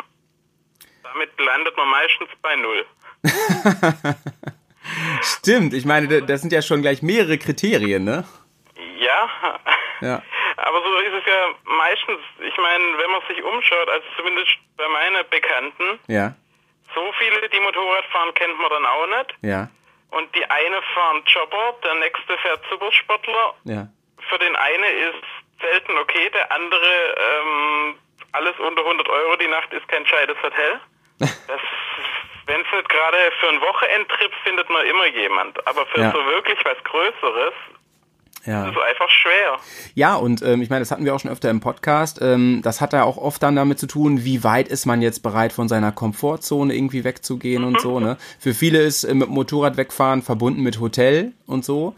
Damit 1.04 1.30
landet 1.40 1.78
man 1.78 1.88
meistens 1.90 2.30
bei 2.42 2.56
null. 2.58 2.86
Stimmt, 5.22 5.74
ich 5.74 5.86
meine, 5.86 6.08
da- 6.08 6.20
das 6.26 6.42
sind 6.42 6.52
ja 6.52 6.62
schon 6.62 6.82
gleich 6.82 7.02
mehrere 7.02 7.38
Kriterien, 7.38 8.04
ne? 8.04 8.26
Ja, 8.98 9.30
Ja. 10.02 10.22
aber 10.66 10.82
so 10.82 10.98
ist 11.00 11.14
es 11.14 11.26
ja 11.26 11.54
meistens. 11.64 12.20
Ich 12.40 12.58
meine, 12.58 12.98
wenn 12.98 13.12
man 13.12 13.22
sich 13.28 13.42
umschaut, 13.44 13.90
also 13.90 14.06
zumindest 14.18 14.50
bei 14.78 14.88
meinen 14.88 15.28
Bekannten, 15.30 16.00
Ja. 16.08 16.34
so 16.96 17.12
viele, 17.20 17.48
die 17.50 17.60
Motorrad 17.60 18.06
fahren, 18.06 18.34
kennt 18.36 18.58
man 18.60 18.70
dann 18.70 18.86
auch 18.86 19.08
nicht. 19.08 19.36
Ja. 19.42 19.70
Und 20.12 20.34
die 20.36 20.44
eine 20.50 20.82
fahren 20.94 21.24
Jobber, 21.28 21.76
der 21.84 21.96
nächste 21.96 22.38
fährt 22.40 22.62
Supersportler. 22.70 23.54
Ja. 23.66 23.88
Für 24.30 24.40
den 24.40 24.56
eine 24.56 24.88
ist 24.90 25.24
selten 25.62 25.98
okay, 25.98 26.30
der 26.32 26.52
andere 26.52 27.16
ähm, 27.18 27.96
alles 28.32 28.58
unter 28.60 28.82
100 28.84 29.08
Euro 29.10 29.36
die 29.38 29.48
Nacht 29.48 29.72
ist 29.74 29.88
kein 29.88 30.06
scheides 30.06 30.38
Hotel. 30.42 30.80
Das, 31.48 31.62
wenn 32.46 32.62
es 32.62 32.72
nicht 32.72 32.90
gerade 32.90 33.18
für 33.40 33.50
einen 33.50 33.62
Wochenendtrip 33.62 34.32
findet 34.44 34.70
man 34.70 34.86
immer 34.88 35.06
jemand, 35.08 35.66
aber 35.68 35.86
für 35.88 36.00
Ja. 36.00 36.12
so 36.12 36.26
wirklich 36.26 36.58
was 36.66 36.84
Größeres 36.84 37.54
Ja. 38.46 38.68
ist 38.68 38.76
es 38.76 38.84
einfach 38.90 39.10
schwer. 39.10 39.58
Ja, 39.96 40.16
und 40.16 40.42
ähm, 40.42 40.62
ich 40.62 40.70
meine, 40.70 40.82
das 40.82 40.92
hatten 40.92 41.06
wir 41.06 41.14
auch 41.14 41.20
schon 41.20 41.32
öfter 41.32 41.50
im 41.50 41.60
Podcast. 41.60 42.20
Ähm, 42.22 42.62
das 42.64 42.82
hat 42.82 42.94
ja 42.94 43.04
auch 43.04 43.18
oft 43.18 43.44
dann 43.44 43.56
damit 43.56 43.80
zu 43.80 43.88
tun, 43.88 44.24
wie 44.24 44.44
weit 44.44 44.68
ist 44.68 44.86
man 44.86 45.02
jetzt 45.02 45.24
bereit, 45.24 45.54
von 45.54 45.68
seiner 45.68 45.92
Komfortzone 45.92 46.74
irgendwie 46.74 47.04
wegzugehen 47.04 47.64
und 47.64 47.82
so. 47.82 48.00
Ne? 48.00 48.18
Für 48.40 48.54
viele 48.54 48.80
ist 48.80 49.04
äh, 49.04 49.14
mit 49.14 49.30
Motorrad 49.30 49.78
wegfahren 49.78 50.22
verbunden 50.22 50.62
mit 50.62 50.80
Hotel 50.80 51.34
und 51.46 51.66
so. 51.66 51.96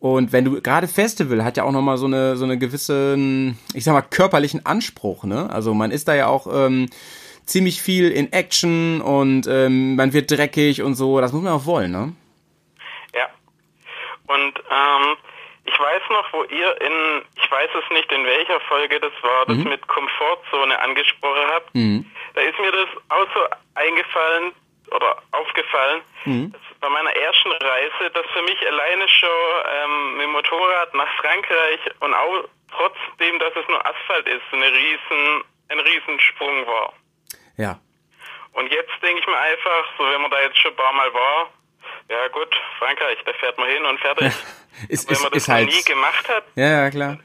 Und 0.00 0.32
wenn 0.32 0.44
du 0.44 0.60
gerade 0.60 0.88
Festival 0.88 1.44
hat 1.44 1.56
ja 1.56 1.62
auch 1.62 1.70
nochmal 1.70 1.96
so 1.96 2.06
eine 2.06 2.36
so 2.36 2.44
eine 2.44 2.58
gewissen, 2.58 3.56
ich 3.72 3.84
sag 3.84 3.92
mal 3.92 4.02
körperlichen 4.02 4.66
Anspruch. 4.66 5.22
Ne? 5.22 5.48
Also 5.48 5.74
man 5.74 5.92
ist 5.92 6.08
da 6.08 6.14
ja 6.14 6.26
auch 6.26 6.48
ähm, 6.52 6.88
ziemlich 7.46 7.80
viel 7.80 8.10
in 8.10 8.32
Action 8.32 9.00
und 9.00 9.46
ähm, 9.46 9.94
man 9.94 10.12
wird 10.12 10.30
dreckig 10.30 10.82
und 10.82 10.94
so. 10.94 11.20
Das 11.20 11.32
muss 11.32 11.42
man 11.42 11.52
auch 11.52 11.66
wollen, 11.66 11.92
ne? 11.92 12.12
Ja. 13.14 13.28
Und 14.26 14.58
ähm, 14.58 15.16
ich 15.72 15.78
weiß 15.80 16.02
noch, 16.10 16.32
wo 16.32 16.44
ihr 16.44 16.80
in, 16.80 17.22
ich 17.36 17.50
weiß 17.50 17.70
es 17.74 17.90
nicht, 17.90 18.10
in 18.12 18.24
welcher 18.26 18.60
Folge 18.60 19.00
das 19.00 19.12
war, 19.22 19.46
das 19.46 19.56
Mhm. 19.56 19.68
mit 19.70 19.86
Komfortzone 19.88 20.78
angesprochen 20.80 21.46
habt. 21.48 21.74
Mhm. 21.74 22.10
Da 22.34 22.40
ist 22.42 22.58
mir 22.58 22.72
das 22.72 22.88
auch 23.10 23.26
so 23.34 23.46
eingefallen 23.74 24.52
oder 24.90 25.22
aufgefallen, 25.32 26.02
Mhm. 26.24 26.54
bei 26.80 26.88
meiner 26.88 27.14
ersten 27.16 27.52
Reise, 27.52 28.10
dass 28.12 28.26
für 28.32 28.42
mich 28.42 28.66
alleine 28.66 29.08
schon 29.08 29.28
ähm, 29.74 30.12
mit 30.16 30.24
dem 30.24 30.32
Motorrad 30.32 30.92
nach 30.94 31.08
Frankreich 31.16 31.80
und 32.00 32.12
auch 32.14 32.44
trotzdem, 32.76 33.38
dass 33.38 33.54
es 33.56 33.66
nur 33.68 33.84
Asphalt 33.86 34.26
ist, 34.28 34.42
eine 34.52 34.66
riesen, 34.72 35.44
ein 35.70 35.80
Riesensprung 35.80 36.66
war. 36.66 36.92
Ja. 37.56 37.78
Und 38.52 38.70
jetzt 38.70 38.92
denke 39.02 39.20
ich 39.20 39.26
mir 39.26 39.38
einfach, 39.38 39.84
so 39.96 40.04
wenn 40.04 40.20
man 40.20 40.30
da 40.30 40.40
jetzt 40.42 40.58
schon 40.58 40.72
ein 40.72 40.76
paar 40.76 40.92
Mal 40.92 41.12
war, 41.14 41.50
ja 42.08 42.28
gut, 42.28 42.48
Frankreich, 42.78 43.18
da 43.24 43.32
fährt 43.34 43.58
man 43.58 43.68
hin 43.68 43.84
und 43.84 44.00
fertig. 44.00 44.26
ist, 44.88 45.08
wenn 45.08 45.14
ist, 45.14 45.22
man 45.22 45.32
das 45.32 45.48
halt. 45.48 45.68
nie 45.68 45.82
gemacht 45.82 46.28
hat, 46.28 46.44
Ja, 46.54 46.68
ja, 46.68 46.90
klar. 46.90 47.18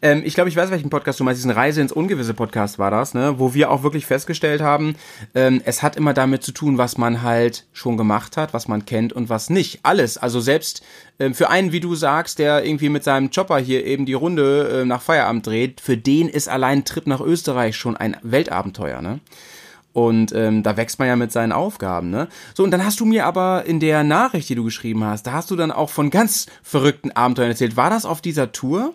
Ähm, 0.00 0.22
ich 0.24 0.34
glaube, 0.34 0.48
ich 0.48 0.56
weiß, 0.56 0.70
welchen 0.70 0.90
Podcast 0.90 1.20
du 1.20 1.24
meinst. 1.24 1.40
Diesen 1.40 1.50
Reise 1.50 1.80
ins 1.80 1.92
Ungewisse 1.92 2.34
Podcast 2.34 2.78
war 2.78 2.90
das, 2.90 3.14
ne? 3.14 3.38
Wo 3.38 3.54
wir 3.54 3.70
auch 3.70 3.82
wirklich 3.82 4.06
festgestellt 4.06 4.60
haben, 4.60 4.96
ähm, 5.34 5.62
es 5.64 5.82
hat 5.82 5.96
immer 5.96 6.14
damit 6.14 6.42
zu 6.42 6.52
tun, 6.52 6.78
was 6.78 6.98
man 6.98 7.22
halt 7.22 7.66
schon 7.72 7.96
gemacht 7.96 8.36
hat, 8.36 8.54
was 8.54 8.68
man 8.68 8.84
kennt 8.86 9.12
und 9.12 9.28
was 9.28 9.50
nicht. 9.50 9.80
Alles. 9.82 10.18
Also 10.18 10.40
selbst 10.40 10.84
ähm, 11.18 11.34
für 11.34 11.50
einen, 11.50 11.72
wie 11.72 11.80
du 11.80 11.94
sagst, 11.94 12.38
der 12.38 12.64
irgendwie 12.64 12.88
mit 12.88 13.04
seinem 13.04 13.30
Chopper 13.30 13.58
hier 13.58 13.84
eben 13.84 14.06
die 14.06 14.14
Runde 14.14 14.82
äh, 14.82 14.84
nach 14.84 15.02
Feierabend 15.02 15.46
dreht, 15.46 15.80
für 15.80 15.96
den 15.96 16.28
ist 16.28 16.48
allein 16.48 16.78
ein 16.78 16.84
Trip 16.84 17.06
nach 17.06 17.20
Österreich 17.20 17.76
schon 17.76 17.96
ein 17.96 18.16
Weltabenteuer, 18.22 19.02
ne? 19.02 19.20
Und 19.92 20.32
ähm, 20.32 20.62
da 20.62 20.76
wächst 20.76 20.98
man 20.98 21.08
ja 21.08 21.16
mit 21.16 21.32
seinen 21.32 21.52
Aufgaben, 21.52 22.10
ne? 22.10 22.28
So, 22.54 22.64
und 22.64 22.70
dann 22.70 22.84
hast 22.84 23.00
du 23.00 23.04
mir 23.04 23.26
aber 23.26 23.64
in 23.66 23.78
der 23.78 24.04
Nachricht, 24.04 24.48
die 24.48 24.54
du 24.54 24.64
geschrieben 24.64 25.04
hast, 25.04 25.26
da 25.26 25.32
hast 25.32 25.50
du 25.50 25.56
dann 25.56 25.70
auch 25.70 25.90
von 25.90 26.08
ganz 26.10 26.46
verrückten 26.62 27.10
Abenteuern 27.12 27.50
erzählt. 27.50 27.76
War 27.76 27.90
das 27.90 28.06
auf 28.06 28.20
dieser 28.22 28.52
Tour? 28.52 28.94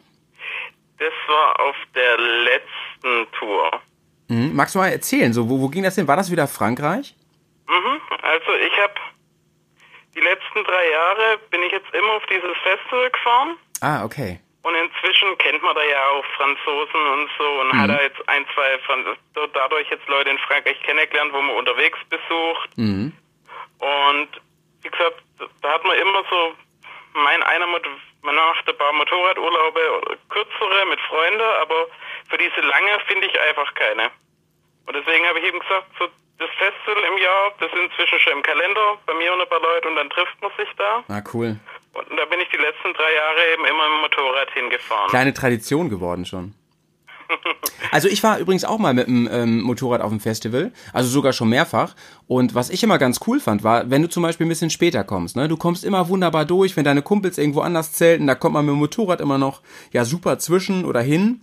das 0.99 1.13
war 1.27 1.59
auf 1.59 1.75
der 1.93 2.17
letzten 2.17 3.31
Tour. 3.37 3.81
Mhm. 4.29 4.55
Magst 4.55 4.75
du 4.75 4.79
mal 4.79 4.89
erzählen? 4.89 5.31
So, 5.33 5.49
wo, 5.49 5.59
wo 5.61 5.67
ging 5.69 5.83
das 5.83 5.95
hin? 5.95 6.07
War 6.07 6.15
das 6.15 6.31
wieder 6.31 6.47
Frankreich? 6.47 7.15
Mhm. 7.67 8.01
Also 8.21 8.51
ich 8.65 8.77
habe 8.81 8.93
die 10.15 10.21
letzten 10.21 10.63
drei 10.63 10.89
Jahre 10.91 11.39
bin 11.51 11.61
ich 11.63 11.71
jetzt 11.71 11.93
immer 11.93 12.13
auf 12.13 12.23
dieses 12.25 12.57
Festival 12.63 13.09
gefahren 13.11 13.57
Ah, 13.81 14.03
okay. 14.03 14.39
Und 14.67 14.75
inzwischen 14.75 15.37
kennt 15.37 15.61
man 15.63 15.75
da 15.75 15.83
ja 15.83 16.07
auch 16.09 16.25
Franzosen 16.35 17.01
und 17.13 17.29
so 17.37 17.61
und 17.61 17.73
Mhm. 17.73 17.79
hat 17.81 17.89
da 17.89 18.01
jetzt 18.01 18.29
ein, 18.29 18.45
zwei 18.53 18.77
Fran 18.79 19.05
dadurch 19.53 19.89
jetzt 19.89 20.07
Leute 20.07 20.29
in 20.29 20.37
Frankreich 20.39 20.81
kennengelernt, 20.83 21.31
wo 21.33 21.41
man 21.41 21.55
unterwegs 21.55 21.99
besucht 22.09 22.69
Mhm. 22.77 23.13
und 23.79 24.29
wie 24.83 24.89
gesagt, 24.89 25.21
da 25.61 25.71
hat 25.73 25.83
man 25.83 25.97
immer 25.97 26.23
so 26.29 26.53
mein 27.13 27.41
einer 27.43 27.65
man 27.67 28.35
macht 28.35 28.67
ein 28.67 28.77
paar 28.77 28.93
Motorradurlaube 28.93 30.17
kürzere 30.29 30.85
mit 30.87 30.99
Freunden, 31.01 31.41
aber 31.61 31.87
für 32.29 32.37
diese 32.37 32.61
lange 32.61 32.99
finde 33.07 33.27
ich 33.27 33.39
einfach 33.39 33.73
keine. 33.75 34.11
Und 34.85 34.95
deswegen 34.95 35.25
habe 35.27 35.39
ich 35.39 35.45
eben 35.45 35.59
gesagt, 35.59 35.85
so 35.99 36.07
das 36.39 36.49
Festival 36.57 37.03
im 37.11 37.17
Jahr, 37.17 37.53
das 37.59 37.71
ist 37.71 37.79
inzwischen 37.79 38.19
schon 38.19 38.33
im 38.33 38.43
Kalender, 38.43 38.97
bei 39.05 39.13
mir 39.15 39.33
und 39.33 39.41
ein 39.41 39.49
paar 39.49 39.61
Leute 39.61 39.87
und 39.87 39.95
dann 39.95 40.09
trifft 40.09 40.39
man 40.41 40.51
sich 40.57 40.69
da. 40.77 41.03
Ah, 41.09 41.21
cool. 41.33 41.57
Und 41.93 42.05
da 42.17 42.25
bin 42.25 42.39
ich 42.39 42.49
die 42.49 42.57
letzten 42.57 42.93
drei 42.93 43.13
Jahre 43.13 43.39
eben 43.53 43.65
immer 43.65 43.89
mit 43.89 43.97
dem 43.97 44.01
Motorrad 44.01 44.51
hingefahren. 44.53 45.09
Kleine 45.09 45.33
Tradition 45.33 45.89
geworden 45.89 46.25
schon. 46.25 46.53
Also 47.91 48.07
ich 48.09 48.21
war 48.23 48.39
übrigens 48.39 48.65
auch 48.65 48.79
mal 48.79 48.93
mit 48.93 49.07
dem 49.07 49.29
ähm, 49.31 49.61
Motorrad 49.61 50.01
auf 50.01 50.09
dem 50.09 50.19
Festival, 50.19 50.71
also 50.93 51.07
sogar 51.09 51.31
schon 51.31 51.49
mehrfach. 51.49 51.95
Und 52.27 52.55
was 52.55 52.69
ich 52.69 52.83
immer 52.83 52.97
ganz 52.97 53.19
cool 53.27 53.39
fand, 53.39 53.63
war, 53.63 53.89
wenn 53.89 54.01
du 54.01 54.09
zum 54.09 54.23
Beispiel 54.23 54.45
ein 54.45 54.49
bisschen 54.49 54.69
später 54.69 55.03
kommst, 55.03 55.35
ne, 55.35 55.47
du 55.47 55.55
kommst 55.57 55.85
immer 55.85 56.09
wunderbar 56.09 56.45
durch, 56.45 56.75
wenn 56.75 56.83
deine 56.83 57.01
Kumpels 57.01 57.37
irgendwo 57.37 57.61
anders 57.61 57.93
zelten, 57.93 58.27
da 58.27 58.35
kommt 58.35 58.53
man 58.53 58.65
mit 58.65 58.73
dem 58.73 58.79
Motorrad 58.79 59.21
immer 59.21 59.37
noch 59.37 59.61
ja 59.93 60.05
super 60.05 60.39
zwischen 60.39 60.85
oder 60.85 61.01
hin. 61.01 61.41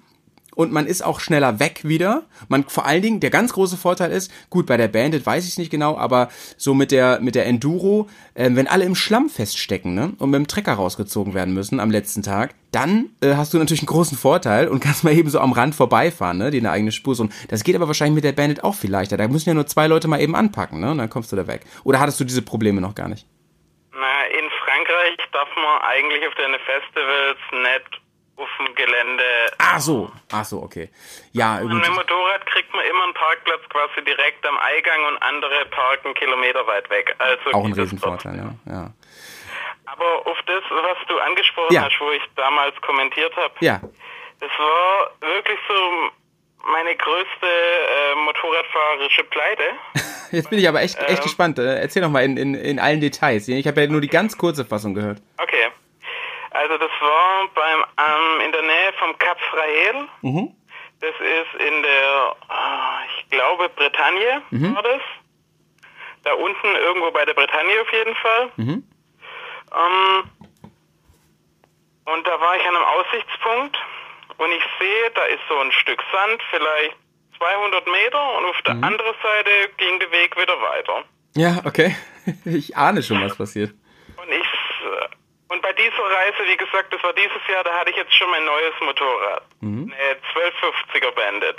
Und 0.54 0.72
man 0.72 0.86
ist 0.86 1.04
auch 1.04 1.20
schneller 1.20 1.58
weg 1.58 1.80
wieder. 1.84 2.22
Man 2.48 2.64
vor 2.64 2.86
allen 2.86 3.02
Dingen, 3.02 3.20
der 3.20 3.30
ganz 3.30 3.52
große 3.52 3.76
Vorteil 3.76 4.12
ist, 4.12 4.32
gut, 4.50 4.66
bei 4.66 4.76
der 4.76 4.88
Bandit 4.88 5.26
weiß 5.26 5.46
ich 5.46 5.58
nicht 5.58 5.70
genau, 5.70 5.96
aber 5.96 6.28
so 6.56 6.74
mit 6.74 6.92
der 6.92 7.20
mit 7.20 7.34
der 7.34 7.46
Enduro, 7.46 8.08
äh, 8.34 8.50
wenn 8.52 8.66
alle 8.66 8.84
im 8.84 8.94
Schlamm 8.94 9.28
feststecken, 9.28 9.94
ne, 9.94 10.12
und 10.18 10.30
mit 10.30 10.38
dem 10.38 10.46
Trecker 10.46 10.74
rausgezogen 10.74 11.34
werden 11.34 11.54
müssen 11.54 11.80
am 11.80 11.90
letzten 11.90 12.22
Tag, 12.22 12.54
dann 12.70 13.10
äh, 13.20 13.34
hast 13.34 13.54
du 13.54 13.58
natürlich 13.58 13.82
einen 13.82 13.88
großen 13.88 14.18
Vorteil 14.18 14.68
und 14.68 14.80
kannst 14.80 15.04
mal 15.04 15.12
eben 15.12 15.30
so 15.30 15.40
am 15.40 15.52
Rand 15.52 15.74
vorbeifahren, 15.74 16.38
ne, 16.38 16.50
die 16.50 16.58
eine 16.58 16.70
eigene 16.70 16.92
Spur. 16.92 17.18
Und 17.18 17.32
das 17.48 17.64
geht 17.64 17.76
aber 17.76 17.86
wahrscheinlich 17.86 18.16
mit 18.16 18.24
der 18.24 18.32
Bandit 18.32 18.64
auch 18.64 18.74
viel 18.74 18.90
leichter. 18.90 19.16
Da 19.16 19.28
müssen 19.28 19.48
ja 19.48 19.54
nur 19.54 19.66
zwei 19.66 19.86
Leute 19.86 20.08
mal 20.08 20.20
eben 20.20 20.34
anpacken, 20.34 20.80
ne, 20.80 20.90
und 20.90 20.98
dann 20.98 21.10
kommst 21.10 21.32
du 21.32 21.36
da 21.36 21.46
weg. 21.46 21.62
Oder 21.84 22.00
hattest 22.00 22.20
du 22.20 22.24
diese 22.24 22.42
Probleme 22.42 22.80
noch 22.80 22.94
gar 22.94 23.08
nicht? 23.08 23.26
Na, 23.92 24.24
in 24.26 24.48
Frankreich 24.64 25.18
darf 25.32 25.48
man 25.56 25.82
eigentlich 25.82 26.26
auf 26.26 26.34
den 26.34 26.54
Festivals 26.66 27.38
nicht 27.52 28.03
auf 28.36 28.48
dem 28.58 28.74
Gelände. 28.74 29.22
Ach 29.58 29.78
so, 29.80 30.10
ach 30.32 30.44
so, 30.44 30.62
okay. 30.62 30.90
Ja, 31.32 31.60
gut. 31.60 31.72
mit 31.72 31.86
dem 31.86 31.94
Motorrad 31.94 32.44
kriegt 32.46 32.72
man 32.74 32.84
immer 32.84 33.04
einen 33.04 33.14
Parkplatz 33.14 33.60
quasi 33.68 34.04
direkt 34.04 34.44
am 34.46 34.58
Eingang 34.58 35.04
und 35.08 35.22
andere 35.22 35.66
parken 35.66 36.14
Kilometer 36.14 36.66
weit 36.66 36.88
weg. 36.90 37.14
Also 37.18 37.50
Auch 37.52 37.64
ein 37.64 37.72
Riesenvorteil, 37.72 38.36
ja. 38.36 38.72
ja. 38.72 38.90
Aber 39.86 40.26
auf 40.26 40.38
das, 40.46 40.62
was 40.70 40.96
du 41.08 41.18
angesprochen 41.18 41.72
Ja. 41.74 41.82
hast, 41.84 42.00
wo 42.00 42.10
ich 42.10 42.22
damals 42.36 42.74
kommentiert 42.80 43.34
habe, 43.36 43.54
Ja. 43.60 43.80
das 44.40 44.50
war 44.58 45.10
wirklich 45.20 45.58
so 45.68 45.74
meine 46.72 46.96
größte 46.96 47.46
äh, 47.46 48.14
motorradfahrerische 48.24 49.24
Pleite. 49.24 49.62
Jetzt 50.32 50.50
bin 50.50 50.58
ich 50.58 50.66
aber 50.68 50.80
echt, 50.82 50.98
echt 50.98 51.18
Ähm. 51.18 51.22
gespannt. 51.22 51.58
Äh, 51.58 51.80
Erzähl 51.80 52.02
doch 52.02 52.08
mal 52.10 52.24
in, 52.24 52.36
in, 52.36 52.54
in 52.54 52.80
allen 52.80 53.00
Details. 53.00 53.46
Ich 53.48 53.66
habe 53.68 53.82
ja 53.82 53.86
nur 53.86 54.00
die 54.00 54.08
ganz 54.08 54.36
kurze 54.38 54.64
Fassung 54.64 54.94
gehört. 54.94 55.18
Okay. 55.38 55.68
Also 56.54 56.78
das 56.78 56.90
war 57.00 57.48
beim 57.54 57.84
ähm, 57.98 58.40
in 58.46 58.52
der 58.52 58.62
Nähe 58.62 58.92
vom 58.98 59.16
Cap 59.18 59.38
Frael. 59.50 60.08
Mhm. 60.22 60.54
Das 61.00 61.14
ist 61.20 61.60
in 61.60 61.82
der, 61.82 62.36
ah, 62.48 62.98
ich 63.18 63.28
glaube, 63.30 63.68
Bretagne 63.70 64.42
Mhm. 64.50 64.74
war 64.74 64.82
das. 64.82 65.00
Da 66.22 66.32
unten 66.32 66.66
irgendwo 66.76 67.10
bei 67.10 67.24
der 67.26 67.34
Bretagne 67.34 67.80
auf 67.82 67.92
jeden 67.92 68.14
Fall. 68.16 68.50
Mhm. 68.56 68.88
Ähm, 69.74 70.30
und 72.06 72.26
da 72.26 72.40
war 72.40 72.56
ich 72.56 72.62
an 72.66 72.76
einem 72.76 72.84
Aussichtspunkt 72.84 73.76
und 74.38 74.52
ich 74.52 74.62
sehe, 74.78 75.10
da 75.14 75.24
ist 75.24 75.40
so 75.48 75.58
ein 75.58 75.72
Stück 75.72 76.02
Sand, 76.12 76.40
vielleicht 76.50 76.96
200 77.38 77.86
Meter 77.86 78.38
und 78.38 78.44
auf 78.46 78.62
der 78.62 78.74
Mhm. 78.74 78.84
anderen 78.84 79.14
Seite 79.22 79.50
ging 79.76 79.98
der 79.98 80.10
Weg 80.12 80.36
wieder 80.40 80.60
weiter. 80.60 81.04
Ja, 81.36 81.60
okay. 81.64 81.94
Ich 82.46 82.74
ahne 82.76 83.02
schon, 83.02 83.20
was 83.22 83.36
passiert. 83.36 83.70
Und 84.16 84.32
ich 84.32 84.46
und 85.48 85.62
bei 85.62 85.72
dieser 85.72 86.02
Reise, 86.02 86.38
wie 86.46 86.56
gesagt, 86.56 86.92
das 86.92 87.02
war 87.02 87.12
dieses 87.12 87.40
Jahr, 87.50 87.64
da 87.64 87.72
hatte 87.78 87.90
ich 87.90 87.96
jetzt 87.96 88.14
schon 88.14 88.30
mein 88.30 88.44
neues 88.44 88.74
Motorrad. 88.80 89.42
Mhm. 89.60 89.92
Eine 89.92 90.12
1250er 90.12 91.10
Bandit. 91.14 91.56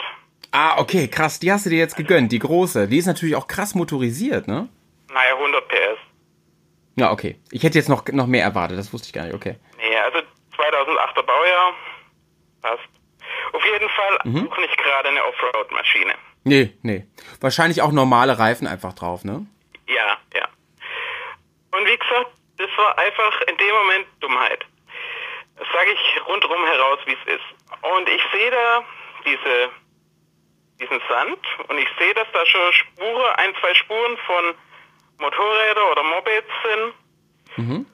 Ah, 0.51 0.79
okay, 0.79 1.07
krass. 1.07 1.39
Die 1.39 1.51
hast 1.51 1.65
du 1.65 1.69
dir 1.69 1.79
jetzt 1.79 1.95
gegönnt, 1.97 2.31
die 2.31 2.39
große. 2.39 2.87
Die 2.87 2.97
ist 2.97 3.05
natürlich 3.07 3.35
auch 3.35 3.47
krass 3.47 3.75
motorisiert, 3.75 4.47
ne? 4.47 4.69
Naja, 5.11 5.33
100 5.35 5.67
PS. 5.67 5.97
Ja, 6.97 7.11
okay. 7.11 7.39
Ich 7.51 7.63
hätte 7.63 7.77
jetzt 7.77 7.89
noch, 7.89 8.05
noch 8.07 8.27
mehr 8.27 8.43
erwartet, 8.43 8.77
das 8.77 8.93
wusste 8.93 9.07
ich 9.07 9.13
gar 9.13 9.23
nicht. 9.25 9.33
Okay. 9.35 9.57
Nee, 9.77 9.97
also 9.97 10.19
2008er 10.57 11.23
Baujahr. 11.23 11.73
Passt. 12.61 12.83
Auf 13.53 13.65
jeden 13.65 13.89
Fall 13.89 14.19
Mhm. 14.23 14.49
auch 14.51 14.57
nicht 14.57 14.77
gerade 14.77 15.09
eine 15.09 15.23
Offroad-Maschine. 15.25 16.13
Nee, 16.43 16.73
nee. 16.83 17.05
Wahrscheinlich 17.41 17.81
auch 17.81 17.91
normale 17.91 18.37
Reifen 18.39 18.67
einfach 18.67 18.93
drauf, 18.93 19.23
ne? 19.25 19.45
Ja, 19.87 20.17
ja. 20.33 20.47
Und 21.71 21.85
wie 21.85 21.97
gesagt, 21.97 22.31
das 22.57 22.69
war 22.77 22.97
einfach 22.97 23.41
in 23.41 23.57
dem 23.57 23.75
Moment 23.75 24.07
Dummheit. 24.21 24.65
Das 25.57 25.67
sage 25.71 25.91
ich 25.91 26.27
rundherum 26.27 26.65
heraus, 26.65 26.99
wie 27.05 27.13
es 27.13 27.35
ist. 27.35 27.45
Und 27.81 28.09
ich 28.09 28.21
sehe 28.33 28.51
da 28.51 28.83
diese, 29.25 29.69
diesen 30.79 31.01
Sand 31.07 31.39
und 31.67 31.77
ich 31.77 31.87
sehe, 31.97 32.13
dass 32.13 32.27
da 32.33 32.45
schon 32.45 32.73
Spuren, 32.73 33.35
ein, 33.37 33.55
zwei 33.61 33.73
Spuren 33.73 34.17
von 34.25 34.55
Motorrädern 35.19 35.91
oder 35.91 36.03
Mopeds 36.03 36.51
sind. 36.63 36.93
Mhm. 37.57 37.85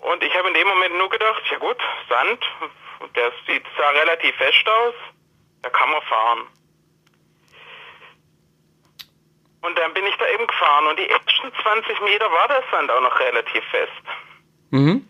Und 0.00 0.24
ich 0.24 0.34
habe 0.34 0.48
in 0.48 0.54
dem 0.54 0.68
Moment 0.68 0.96
nur 0.96 1.10
gedacht, 1.10 1.42
ja 1.50 1.58
gut, 1.58 1.76
Sand, 2.08 2.42
der 3.14 3.32
sieht, 3.46 3.64
sah 3.76 3.90
relativ 3.90 4.34
fest 4.36 4.66
aus, 4.66 4.94
da 5.62 5.70
kann 5.70 5.90
man 5.90 6.02
fahren. 6.02 6.46
Und 9.62 9.76
dann 9.78 9.92
bin 9.92 10.04
ich 10.06 10.16
da 10.16 10.26
eben 10.28 10.46
gefahren 10.46 10.86
und 10.86 10.98
die 10.98 11.08
ersten 11.08 11.52
20 11.62 12.00
Meter 12.00 12.30
war 12.30 12.48
der 12.48 12.62
Sand 12.70 12.90
auch 12.90 13.02
noch 13.02 13.18
relativ 13.20 13.62
fest. 13.70 13.92
Mhm. 14.70 15.06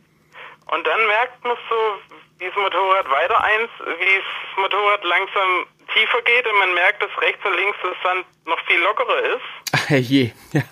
Und 0.73 0.87
dann 0.87 1.07
merkt 1.07 1.45
man 1.45 1.57
so, 1.69 2.17
wie 2.39 2.47
das 2.47 2.57
Motorrad 2.57 3.09
weiter 3.11 3.43
eins, 3.43 3.71
wie 3.85 4.17
das 4.17 4.57
Motorrad 4.57 5.05
langsam 5.05 5.67
tiefer 5.95 6.23
geht 6.23 6.47
und 6.47 6.59
man 6.59 6.75
merkt, 6.75 7.03
dass 7.03 7.11
rechts 7.21 7.45
und 7.45 7.55
links 7.55 7.79
das 7.83 7.97
Sand 8.03 8.27
noch 8.47 8.59
viel 8.67 8.81
lockerer 8.81 9.21
ist. 9.35 9.47
Ach, 9.73 9.91
je. 9.91 10.31
Ja. 10.53 10.63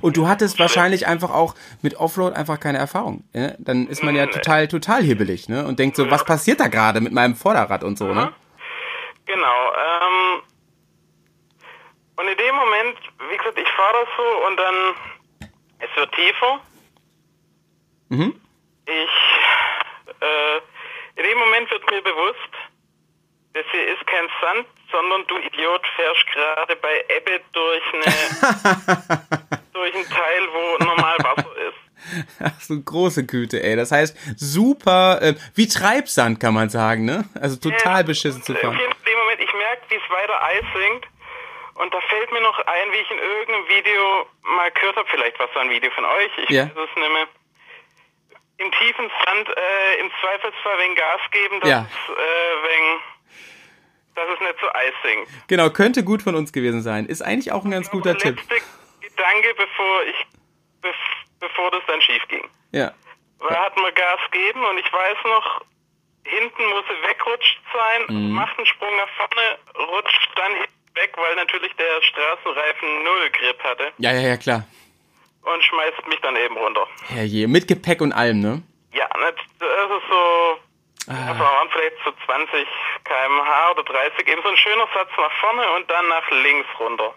Und 0.00 0.16
du 0.16 0.28
hattest 0.28 0.58
wahrscheinlich 0.58 1.06
einfach 1.06 1.30
auch 1.30 1.54
mit 1.82 1.96
Offroad 1.96 2.34
einfach 2.34 2.60
keine 2.60 2.78
Erfahrung. 2.78 3.24
Ne? 3.32 3.56
Dann 3.58 3.88
ist 3.88 4.02
man 4.02 4.14
ja 4.14 4.26
total, 4.26 4.68
total 4.68 5.02
hibbelig, 5.02 5.48
ne? 5.48 5.66
Und 5.66 5.78
denkt 5.78 5.96
so, 5.96 6.10
was 6.10 6.24
passiert 6.24 6.60
da 6.60 6.68
gerade 6.68 7.00
mit 7.00 7.12
meinem 7.12 7.34
Vorderrad 7.34 7.82
und 7.82 7.98
so, 7.98 8.06
ne? 8.06 8.32
Genau. 9.26 9.72
Ähm, 9.72 10.42
und 12.16 12.28
in 12.28 12.36
dem 12.36 12.54
Moment, 12.54 12.98
wie 13.30 13.36
gesagt, 13.36 13.58
ich 13.58 13.68
fahre 13.68 14.04
das 14.04 14.08
so 14.16 14.46
und 14.46 14.56
dann, 14.56 14.74
es 15.78 15.96
wird 15.96 16.14
tiefer. 16.14 16.60
Mhm. 18.08 18.40
Ich, 18.86 20.14
äh, 20.20 20.56
in 21.16 21.24
dem 21.24 21.38
Moment 21.38 21.70
wird 21.70 21.90
mir 21.90 22.02
bewusst, 22.02 22.50
das 23.54 23.64
hier 23.70 23.86
ist 23.88 24.06
kein 24.06 24.28
Sand, 24.40 24.66
sondern 24.90 25.26
du 25.26 25.38
Idiot 25.38 25.86
fährst 25.96 26.26
gerade 26.32 26.76
bei 26.76 27.04
Ebbe 27.08 27.40
durch 27.52 27.82
eine, 27.94 28.04
durch 29.72 29.94
einen 29.94 30.08
Teil, 30.08 30.48
wo 30.52 30.84
normal 30.84 31.16
Wasser 31.18 31.56
ist. 31.68 31.78
Ach, 32.40 32.60
so 32.60 32.80
große 32.80 33.24
Güte, 33.24 33.62
ey. 33.62 33.76
Das 33.76 33.92
heißt, 33.92 34.16
super, 34.36 35.20
äh, 35.22 35.34
wie 35.54 35.68
Treibsand 35.68 36.40
kann 36.40 36.54
man 36.54 36.68
sagen, 36.68 37.04
ne? 37.04 37.24
Also 37.40 37.56
total 37.56 38.04
beschissen 38.04 38.42
zu 38.42 38.52
Auf 38.54 38.60
fahren. 38.60 38.78
jeden 38.78 38.92
Fall 38.92 38.98
in 38.98 39.04
dem 39.04 39.18
Moment, 39.18 39.40
ich 39.40 39.52
merke, 39.54 39.82
wie 39.88 39.94
es 39.94 40.10
weiter 40.10 40.42
Eis 40.42 40.64
sinkt 40.74 41.11
Und 41.74 41.92
da 41.94 42.00
fällt 42.02 42.30
mir 42.32 42.40
noch 42.40 42.58
ein, 42.58 42.92
wie 42.92 42.96
ich 42.96 43.10
in 43.10 43.18
irgendeinem 43.18 43.68
Video 43.68 44.26
mal 44.42 44.70
gehört 44.72 44.96
habe, 44.96 45.08
vielleicht 45.08 45.38
war 45.38 45.46
es 45.46 45.52
so 45.54 45.60
ein 45.60 45.70
Video 45.70 45.90
von 45.92 46.04
euch, 46.04 46.30
ich 46.38 46.50
Ja. 46.50 46.64
weiß 46.64 46.70
es 46.90 46.96
nicht 46.96 47.12
mehr. 47.12 47.26
Im 48.58 48.70
tiefen 48.72 49.10
Sand 49.24 49.48
äh, 49.48 50.00
im 50.00 50.10
Zweifelsfall 50.20 50.78
wegen 50.78 50.94
Gas 50.94 51.20
geben, 51.30 51.60
dass, 51.60 51.70
Ja. 51.70 51.86
es, 51.90 52.10
äh, 52.14 52.68
wegen, 52.68 53.00
dass 54.14 54.28
es 54.34 54.40
nicht 54.40 54.60
so 54.60 54.68
Eis 54.72 54.92
sinkt. 55.02 55.30
Genau, 55.48 55.70
könnte 55.70 56.04
gut 56.04 56.22
von 56.22 56.34
uns 56.34 56.52
gewesen 56.52 56.82
sein. 56.82 57.06
Ist 57.06 57.22
eigentlich 57.22 57.50
auch 57.52 57.64
ein 57.64 57.70
ganz 57.70 57.90
guter 57.90 58.16
Tipp. 58.16 58.36
Gedanke, 59.00 59.54
bevor 59.56 60.02
ich, 60.04 60.26
bef, 60.82 60.94
bevor 61.40 61.70
das 61.70 61.82
dann 61.86 62.00
schief 62.02 62.22
ging. 62.28 62.48
Ja. 62.72 62.92
Da 63.40 63.64
hat 63.64 63.76
man 63.76 63.92
Gas 63.94 64.20
gegeben 64.30 64.64
und 64.64 64.78
ich 64.78 64.92
weiß 64.92 65.16
noch, 65.24 65.62
hinten 66.24 66.64
muss 66.66 66.84
sie 66.88 67.08
wegrutscht 67.08 67.60
sein, 67.72 68.02
Mhm. 68.08 68.32
macht 68.34 68.56
einen 68.56 68.66
Sprung 68.66 68.94
nach 68.96 69.08
vorne, 69.16 69.58
rutscht 69.90 70.30
dann 70.36 70.52
hinten 70.52 70.81
weg, 70.94 71.12
weil 71.16 71.34
natürlich 71.36 71.72
der 71.76 72.02
Straßenreifen 72.02 72.88
null 73.04 73.30
Grip 73.32 73.62
hatte 73.62 73.92
Ja, 73.98 74.12
ja, 74.12 74.20
ja, 74.28 74.36
klar. 74.36 74.64
und 75.42 75.62
schmeißt 75.64 76.06
mich 76.08 76.20
dann 76.20 76.36
eben 76.36 76.56
runter. 76.56 76.86
Herrje, 77.08 77.48
mit 77.48 77.66
Gepäck 77.68 78.00
und 78.00 78.12
allem, 78.12 78.40
ne? 78.40 78.62
Ja, 78.92 79.08
ne, 79.18 79.32
das 79.58 79.68
ist 79.68 80.08
so, 80.08 80.58
Ah. 81.08 81.36
waren 81.36 81.68
vielleicht 81.72 81.96
so 82.04 82.12
20 82.26 82.64
kmh 83.04 83.70
oder 83.72 83.82
30, 83.82 84.28
eben 84.28 84.40
so 84.42 84.48
ein 84.50 84.56
schöner 84.56 84.86
Satz 84.94 85.08
nach 85.16 85.32
vorne 85.40 85.62
und 85.76 85.90
dann 85.90 86.06
nach 86.08 86.30
links 86.30 86.68
runter. 86.78 87.12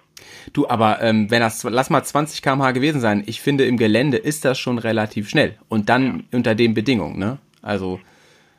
Du, 0.53 0.67
aber 0.67 1.01
ähm, 1.01 1.29
wenn 1.29 1.41
das, 1.41 1.63
lass 1.63 1.89
mal 1.91 2.03
20 2.03 2.41
km/h 2.41 2.71
gewesen 2.71 2.99
sein, 2.99 3.23
ich 3.27 3.41
finde, 3.41 3.65
im 3.65 3.77
Gelände 3.77 4.17
ist 4.17 4.43
das 4.43 4.57
schon 4.57 4.79
relativ 4.79 5.29
schnell. 5.29 5.59
Und 5.69 5.89
dann 5.89 6.27
unter 6.33 6.55
den 6.55 6.73
Bedingungen, 6.73 7.19
ne? 7.19 7.37
Also, 7.61 7.99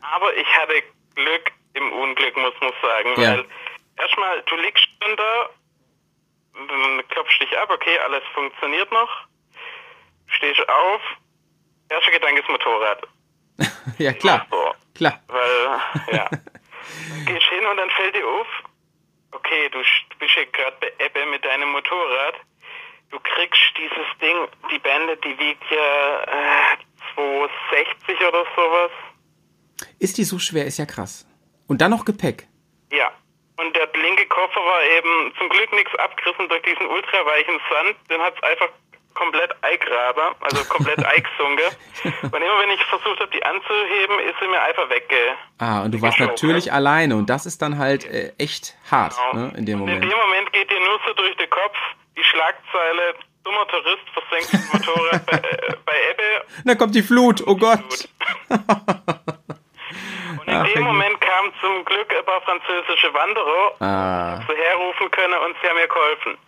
Aber 0.02 0.36
ich 0.36 0.47
hatte 0.47 0.74
Glück 1.16 1.51
im 1.74 1.90
Unglück, 1.93 2.36
muss 2.36 2.55
man 2.60 2.72
sagen, 2.80 3.20
Ja. 3.20 3.30
weil 3.32 3.44
erstmal, 3.97 4.43
du 4.43 4.56
liegst 4.56 4.86
dann 5.01 5.16
da, 5.16 5.48
dann 6.68 7.09
klopfst 7.09 7.40
dich 7.40 7.59
ab, 7.59 7.70
okay, 7.70 7.98
alles 7.98 8.23
funktioniert 8.35 8.90
noch, 8.93 9.10
stehst 10.27 10.68
auf, 10.68 11.01
erster 11.89 12.10
Gedanke 12.12 12.40
ist 12.40 12.48
Motorrad. 12.48 13.06
ja 13.98 14.12
klar, 14.12 14.47
So, 14.51 14.74
klar. 14.94 15.20
weil, 15.28 15.81
ja, 16.16 16.28
gehst 17.27 17.47
hin 17.48 17.66
und 17.66 17.77
dann 17.77 17.90
fällt 17.90 18.14
dir 18.14 18.27
auf, 18.27 18.47
okay, 19.32 19.68
du 19.70 19.78
bist 20.18 20.36
ja 20.36 20.44
gerade 20.52 20.77
bei 20.81 20.93
Ebbe 21.05 21.27
mit 21.27 21.44
deinem 21.44 21.70
Motorrad, 21.70 22.35
du 23.10 23.18
kriegst 23.20 23.60
dieses 23.78 24.06
Ding, 24.20 24.36
die 24.70 24.78
Bände, 24.78 25.16
die 25.18 25.39
wiegt 25.39 25.64
ja 25.70 26.23
äh, 26.23 26.77
260 27.14 28.20
oder 28.28 28.44
sowas. 28.55 28.90
Ist 29.98 30.18
die 30.18 30.24
so 30.24 30.39
schwer, 30.39 30.66
ist 30.66 30.78
ja 30.78 30.86
krass. 30.86 31.27
Und 31.66 31.81
dann 31.81 31.90
noch 31.90 32.05
Gepäck. 32.05 32.47
Ja. 32.90 33.12
Und 33.58 33.74
der 33.74 33.88
linke 33.94 34.26
Koffer 34.26 34.60
war 34.60 34.82
eben 34.98 35.32
zum 35.38 35.48
Glück 35.48 35.72
nichts 35.72 35.94
abgerissen 35.96 36.48
durch 36.48 36.62
diesen 36.62 36.86
ultraweichen 36.86 37.58
Sand. 37.70 37.96
Den 38.10 38.20
hat's 38.20 38.42
einfach 38.42 38.68
komplett 39.14 39.50
eingraben, 39.62 40.34
also 40.40 40.62
komplett 40.64 40.98
eingesunken. 41.06 41.64
Und 42.22 42.34
immer 42.42 42.58
wenn 42.60 42.70
ich 42.70 42.84
versucht 42.84 43.18
habe, 43.18 43.30
die 43.30 43.42
anzuheben, 43.42 44.18
ist 44.28 44.34
sie 44.40 44.48
mir 44.48 44.60
einfach 44.62 44.90
wegge... 44.90 45.16
Ah, 45.58 45.82
und 45.84 45.92
du 45.92 46.02
warst 46.02 46.20
natürlich 46.20 46.70
alleine 46.70 47.16
und 47.16 47.30
das 47.30 47.46
ist 47.46 47.62
dann 47.62 47.78
halt 47.78 48.04
äh, 48.04 48.32
echt 48.38 48.74
hart, 48.90 49.14
Genau. 49.32 49.46
ne, 49.46 49.52
in 49.56 49.64
dem 49.64 49.80
Und 49.80 49.88
in 49.88 49.94
Moment. 49.94 50.12
dem 50.12 50.18
Moment 50.18 50.52
geht 50.52 50.70
dir 50.70 50.80
nur 50.80 51.00
so 51.06 51.14
durch 51.14 51.34
den 51.38 51.48
Kopf 51.48 51.76
die 52.18 52.24
Schlagzeile, 52.24 53.14
dummer 53.42 53.66
Tourist 53.68 54.02
versenkt 54.12 54.72
Motorrad 54.74 55.24
bei, 55.26 55.36
äh, 55.38 55.72
bei 55.86 55.94
Ebbe. 56.10 56.44
Dann 56.66 56.76
kommt 56.76 56.94
die 56.94 57.02
Flut, 57.02 57.42
oh 57.46 57.56
Gott. 57.56 58.08
Und 60.40 60.47
in 60.48 60.55
Ach, 60.55 60.66
dem. 60.66 60.82
Moment 60.85 61.20
kamen 61.20 61.53
zum 61.61 61.85
Glück 61.85 62.12
ein 62.16 62.24
paar 62.24 62.40
französische 62.43 63.12
Wanderer, 63.15 63.74
Ah, 63.81 64.40
so 64.47 64.55
herrufen 64.55 65.11
können 65.11 65.35
und 65.47 65.57
sie 65.62 65.69
haben 65.69 65.77
mir 65.77 65.89
geholfen. 65.89 66.39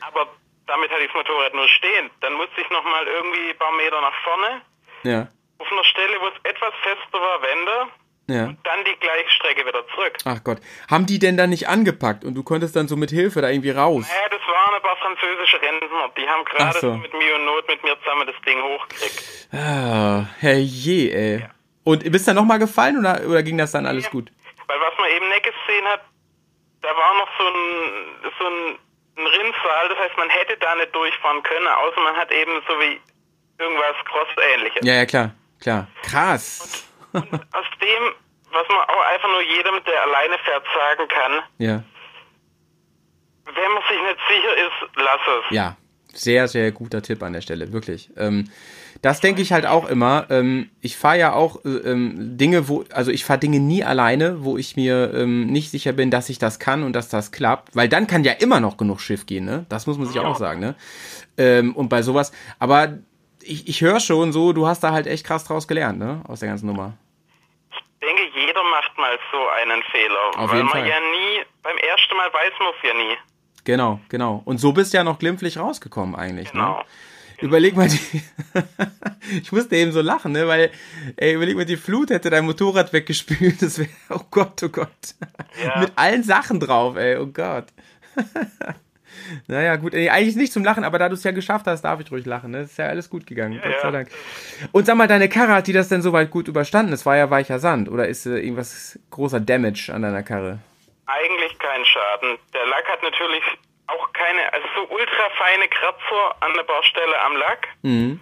Aber 0.00 0.26
damit 0.66 0.90
hatte 0.90 1.02
ich 1.02 1.08
das 1.08 1.16
Motorrad 1.16 1.54
nur 1.54 1.68
stehen. 1.68 2.10
Dann 2.20 2.32
musste 2.34 2.60
ich 2.60 2.70
nochmal 2.70 3.06
irgendwie 3.06 3.50
ein 3.50 3.58
paar 3.58 3.72
Meter 3.72 4.00
nach 4.00 4.14
vorne, 4.24 4.62
ja, 5.04 5.28
auf 5.58 5.70
einer 5.70 5.84
Stelle, 5.84 6.16
wo 6.20 6.26
es 6.28 6.34
etwas 6.44 6.72
fester 6.82 7.18
war, 7.20 7.42
wende, 7.42 7.92
ja. 8.28 8.54
dann 8.64 8.84
die 8.84 8.96
gleiche 8.98 9.30
Strecke 9.30 9.66
wieder 9.66 9.86
zurück. 9.94 10.16
Ach 10.24 10.42
Gott. 10.42 10.58
Haben 10.90 11.06
die 11.06 11.18
denn 11.18 11.36
dann 11.36 11.50
nicht 11.50 11.68
angepackt 11.68 12.24
und 12.24 12.34
du 12.34 12.42
konntest 12.42 12.74
dann 12.76 12.88
so 12.88 12.96
mit 12.96 13.10
Hilfe 13.10 13.40
da 13.42 13.48
irgendwie 13.50 13.70
raus? 13.70 14.06
Ja, 14.08 14.28
das 14.28 14.40
waren 14.46 14.74
ein 14.76 14.82
paar 14.82 14.96
französische 14.96 15.60
Rentner, 15.60 16.10
die 16.16 16.28
haben 16.28 16.44
gerade 16.44 16.78
so. 16.78 16.94
mit 16.94 17.12
Mühe 17.12 17.34
und 17.34 17.44
Not 17.44 17.68
mit 17.68 17.82
mir 17.84 17.96
zusammen 18.00 18.26
das 18.26 18.36
Ding 18.46 18.60
hochgekriegt. 18.62 19.48
Ah, 19.52 20.24
herrje, 20.40 21.10
ey. 21.14 21.46
Und 21.84 22.10
bist 22.12 22.28
du 22.28 22.34
nochmal 22.34 22.58
gefallen 22.58 22.98
oder, 22.98 23.20
oder 23.26 23.42
ging 23.42 23.58
das 23.58 23.72
dann 23.72 23.86
alles 23.86 24.08
gut? 24.10 24.30
Weil 24.66 24.78
was 24.80 24.96
man 24.98 25.10
eben 25.10 25.28
nicht 25.28 25.42
gesehen 25.44 25.84
hat, 25.86 26.00
da 26.80 26.88
war 26.88 27.14
noch 27.18 27.28
so 27.38 27.46
ein, 27.46 28.32
so 28.38 28.44
ein, 28.46 28.78
ein 29.18 29.26
Rinnsal, 29.26 29.88
das 29.88 29.98
heißt, 29.98 30.16
man 30.16 30.30
hätte 30.30 30.56
da 30.60 30.74
nicht 30.76 30.94
durchfahren 30.94 31.42
können, 31.42 31.66
außer 31.66 32.00
man 32.00 32.16
hat 32.16 32.30
eben 32.32 32.52
so 32.68 32.74
wie 32.80 33.00
irgendwas 33.58 33.96
Cross-ähnliches. 34.04 34.80
Ja, 34.84 34.94
ja, 34.94 35.06
klar, 35.06 35.34
klar. 35.60 35.88
Krass. 36.02 36.86
Aus 37.12 37.66
dem, 37.80 38.14
was 38.52 38.68
man 38.68 38.78
auch 38.88 39.04
einfach 39.12 39.28
nur 39.28 39.42
jedem, 39.42 39.82
der 39.84 40.02
alleine 40.02 40.38
fährt, 40.44 40.64
sagen 40.74 41.08
kann, 41.08 41.32
Ja. 41.58 41.82
wenn 43.44 43.72
man 43.72 43.82
sich 43.88 44.00
nicht 44.02 44.18
sicher 44.28 44.56
ist, 44.66 44.96
lass 44.96 45.20
es. 45.26 45.54
Ja, 45.54 45.76
sehr, 46.14 46.48
sehr 46.48 46.70
guter 46.72 47.02
Tipp 47.02 47.22
an 47.22 47.32
der 47.32 47.40
Stelle, 47.42 47.72
wirklich. 47.72 48.10
Ähm, 48.16 48.50
das 49.02 49.20
denke 49.20 49.42
ich 49.42 49.52
halt 49.52 49.66
auch 49.66 49.88
immer. 49.88 50.26
Ähm, 50.30 50.70
ich 50.80 50.96
fahre 50.96 51.18
ja 51.18 51.32
auch 51.32 51.64
äh, 51.64 51.68
ähm, 51.68 52.38
Dinge, 52.38 52.68
wo, 52.68 52.84
also 52.92 53.10
ich 53.10 53.24
fahre 53.24 53.40
Dinge 53.40 53.58
nie 53.58 53.82
alleine, 53.82 54.44
wo 54.44 54.56
ich 54.56 54.76
mir 54.76 55.12
ähm, 55.12 55.46
nicht 55.48 55.70
sicher 55.72 55.92
bin, 55.92 56.10
dass 56.10 56.28
ich 56.28 56.38
das 56.38 56.60
kann 56.60 56.84
und 56.84 56.94
dass 56.94 57.08
das 57.08 57.32
klappt, 57.32 57.74
weil 57.74 57.88
dann 57.88 58.06
kann 58.06 58.22
ja 58.22 58.32
immer 58.32 58.60
noch 58.60 58.76
genug 58.76 59.00
Schiff 59.00 59.26
gehen, 59.26 59.44
ne? 59.44 59.66
Das 59.68 59.88
muss 59.88 59.98
man 59.98 60.06
sich 60.06 60.20
auch 60.20 60.36
sagen, 60.36 60.60
ne? 60.60 60.76
Ähm, 61.36 61.74
und 61.74 61.88
bei 61.88 62.02
sowas, 62.02 62.32
aber 62.60 62.98
ich, 63.42 63.68
ich 63.68 63.80
höre 63.80 63.98
schon 63.98 64.32
so, 64.32 64.52
du 64.52 64.68
hast 64.68 64.84
da 64.84 64.92
halt 64.92 65.08
echt 65.08 65.26
krass 65.26 65.44
draus 65.44 65.66
gelernt, 65.66 65.98
ne? 65.98 66.22
Aus 66.28 66.38
der 66.40 66.48
ganzen 66.48 66.66
Nummer. 66.66 66.96
Ich 67.72 68.08
denke, 68.08 68.22
jeder 68.38 68.62
macht 68.70 68.96
mal 68.98 69.18
so 69.32 69.38
einen 69.62 69.82
Fehler. 69.90 70.42
Auf 70.44 70.50
weil 70.50 70.58
jeden 70.58 70.68
man 70.68 70.78
Fall. 70.78 70.88
ja 70.88 71.00
nie, 71.00 71.44
beim 71.64 71.76
ersten 71.76 72.16
Mal 72.16 72.32
weiß 72.32 72.52
man 72.60 72.68
es 72.76 72.88
ja 72.88 72.94
nie. 72.94 73.16
Genau, 73.64 74.00
genau. 74.08 74.42
Und 74.44 74.58
so 74.58 74.72
bist 74.72 74.92
du 74.92 74.98
ja 74.98 75.04
noch 75.04 75.18
glimpflich 75.18 75.58
rausgekommen 75.58 76.14
eigentlich, 76.14 76.52
ne? 76.52 76.76
Überleg 77.46 77.76
mal, 77.76 77.88
die 77.88 78.22
ich 79.42 79.50
musste 79.50 79.74
eben 79.74 79.90
so 79.90 80.00
lachen, 80.00 80.32
ne, 80.32 80.46
weil, 80.46 80.70
ey, 81.16 81.34
überleg 81.34 81.56
mal, 81.56 81.64
die 81.64 81.76
Flut 81.76 82.10
hätte 82.10 82.30
dein 82.30 82.44
Motorrad 82.44 82.92
weggespült, 82.92 83.56
das 83.62 83.78
wäre, 83.78 83.88
oh 84.10 84.20
Gott, 84.30 84.62
oh 84.62 84.68
Gott. 84.68 84.88
Mit 85.80 85.92
allen 85.96 86.22
Sachen 86.22 86.60
drauf, 86.60 86.96
ey, 86.96 87.16
oh 87.16 87.26
Gott. 87.26 87.66
naja, 89.48 89.74
gut, 89.74 89.94
eigentlich 89.94 90.36
nicht 90.36 90.52
zum 90.52 90.62
Lachen, 90.62 90.84
aber 90.84 91.00
da 91.00 91.08
du 91.08 91.14
es 91.14 91.24
ja 91.24 91.32
geschafft 91.32 91.66
hast, 91.66 91.82
darf 91.82 91.98
ich 92.00 92.12
ruhig 92.12 92.26
lachen, 92.26 92.52
ne, 92.52 92.60
ist 92.60 92.78
ja 92.78 92.86
alles 92.86 93.10
gut 93.10 93.26
gegangen, 93.26 93.60
Gott 93.60 93.80
sei 93.80 93.88
ja. 93.88 93.90
Dank. 93.90 94.08
Und 94.70 94.86
sag 94.86 94.96
mal, 94.96 95.08
deine 95.08 95.28
Karre, 95.28 95.54
hat 95.54 95.66
die 95.66 95.72
das 95.72 95.88
denn 95.88 96.02
soweit 96.02 96.30
gut 96.30 96.46
überstanden? 96.46 96.92
Es 96.92 97.04
war 97.04 97.16
ja 97.16 97.28
weicher 97.28 97.58
Sand, 97.58 97.88
oder 97.88 98.06
ist 98.06 98.24
äh, 98.26 98.38
irgendwas 98.38 99.00
großer 99.10 99.40
Damage 99.40 99.90
an 99.92 100.02
deiner 100.02 100.22
Karre? 100.22 100.60
Eigentlich 101.06 101.58
kein 101.58 101.84
Schaden. 101.84 102.38
Der 102.54 102.66
Lack 102.66 102.88
hat 102.88 103.02
natürlich 103.02 103.42
auch 103.92 104.12
keine, 104.12 104.52
also 104.52 104.66
so 104.76 104.94
ultra 104.94 105.30
feine 105.38 105.68
Kratzer 105.68 106.36
an 106.40 106.52
der 106.54 106.62
Baustelle 106.64 107.20
am 107.22 107.36
Lack. 107.36 107.68
Mhm. 107.82 108.20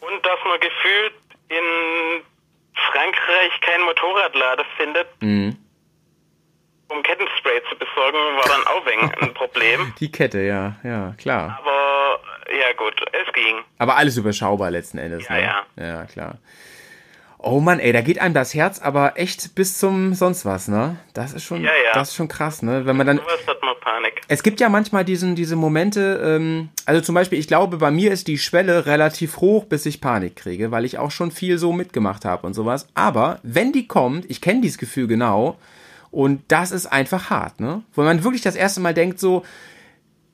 Und 0.00 0.26
dass 0.26 0.38
man 0.44 0.60
gefühlt 0.60 1.14
in 1.48 2.22
Frankreich 2.92 3.60
keinen 3.62 3.84
Motorradlader 3.84 4.64
findet, 4.76 5.06
Mhm. 5.22 5.56
um 6.88 7.02
Kettenspray 7.02 7.62
zu 7.70 7.76
besorgen, 7.76 8.18
war 8.36 8.44
dann 8.48 8.66
auch 8.66 8.86
ein 9.22 9.34
Problem. 9.34 9.92
Die 10.00 10.10
Kette, 10.12 10.40
ja, 10.40 10.76
ja, 10.84 11.14
klar. 11.18 11.58
Aber 11.60 12.20
ja 12.52 12.72
gut, 12.76 12.94
es 13.12 13.32
ging. 13.32 13.62
Aber 13.78 13.96
alles 13.96 14.16
überschaubar 14.16 14.70
letzten 14.70 14.98
Endes, 14.98 15.28
Ja, 15.28 15.34
ne? 15.34 15.42
ja. 15.42 15.64
Ja, 15.76 16.04
klar. 16.04 16.38
Oh 17.38 17.60
Mann, 17.60 17.78
ey, 17.80 17.92
da 17.92 18.00
geht 18.00 18.18
einem 18.18 18.34
das 18.34 18.54
Herz 18.54 18.80
aber 18.80 19.12
echt 19.16 19.54
bis 19.54 19.78
zum 19.78 20.14
sonst 20.14 20.44
was, 20.46 20.68
ne? 20.68 20.96
Das 21.14 21.32
ist 21.32 21.44
schon, 21.44 21.62
Ja, 21.62 21.70
ja. 21.84 21.92
das 21.92 22.08
ist 22.10 22.16
schon 22.16 22.28
krass, 22.28 22.62
ne? 22.62 22.86
Wenn 22.86 22.96
man 22.96 23.06
dann, 23.06 23.20
Panik. 23.86 24.20
es 24.26 24.42
gibt 24.42 24.58
ja 24.58 24.68
manchmal 24.68 25.04
diesen, 25.04 25.36
diese 25.36 25.54
Momente, 25.54 26.20
ähm, 26.20 26.70
also 26.86 27.00
zum 27.00 27.14
Beispiel, 27.14 27.38
ich 27.38 27.46
glaube, 27.46 27.76
bei 27.76 27.92
mir 27.92 28.10
ist 28.10 28.26
die 28.26 28.36
Schwelle 28.36 28.84
relativ 28.86 29.36
hoch, 29.36 29.64
bis 29.64 29.86
ich 29.86 30.00
Panik 30.00 30.34
kriege, 30.34 30.72
weil 30.72 30.84
ich 30.84 30.98
auch 30.98 31.12
schon 31.12 31.30
viel 31.30 31.56
so 31.56 31.72
mitgemacht 31.72 32.24
habe 32.24 32.48
und 32.48 32.54
sowas. 32.54 32.88
Aber 32.94 33.38
wenn 33.44 33.70
die 33.70 33.86
kommt, 33.86 34.28
ich 34.28 34.40
kenne 34.40 34.60
dieses 34.60 34.78
Gefühl 34.78 35.06
genau, 35.06 35.56
und 36.10 36.42
das 36.48 36.72
ist 36.72 36.86
einfach 36.86 37.30
hart, 37.30 37.60
ne? 37.60 37.84
Wo 37.94 38.02
man 38.02 38.24
wirklich 38.24 38.42
das 38.42 38.56
erste 38.56 38.80
Mal 38.80 38.92
denkt 38.92 39.20
so, 39.20 39.44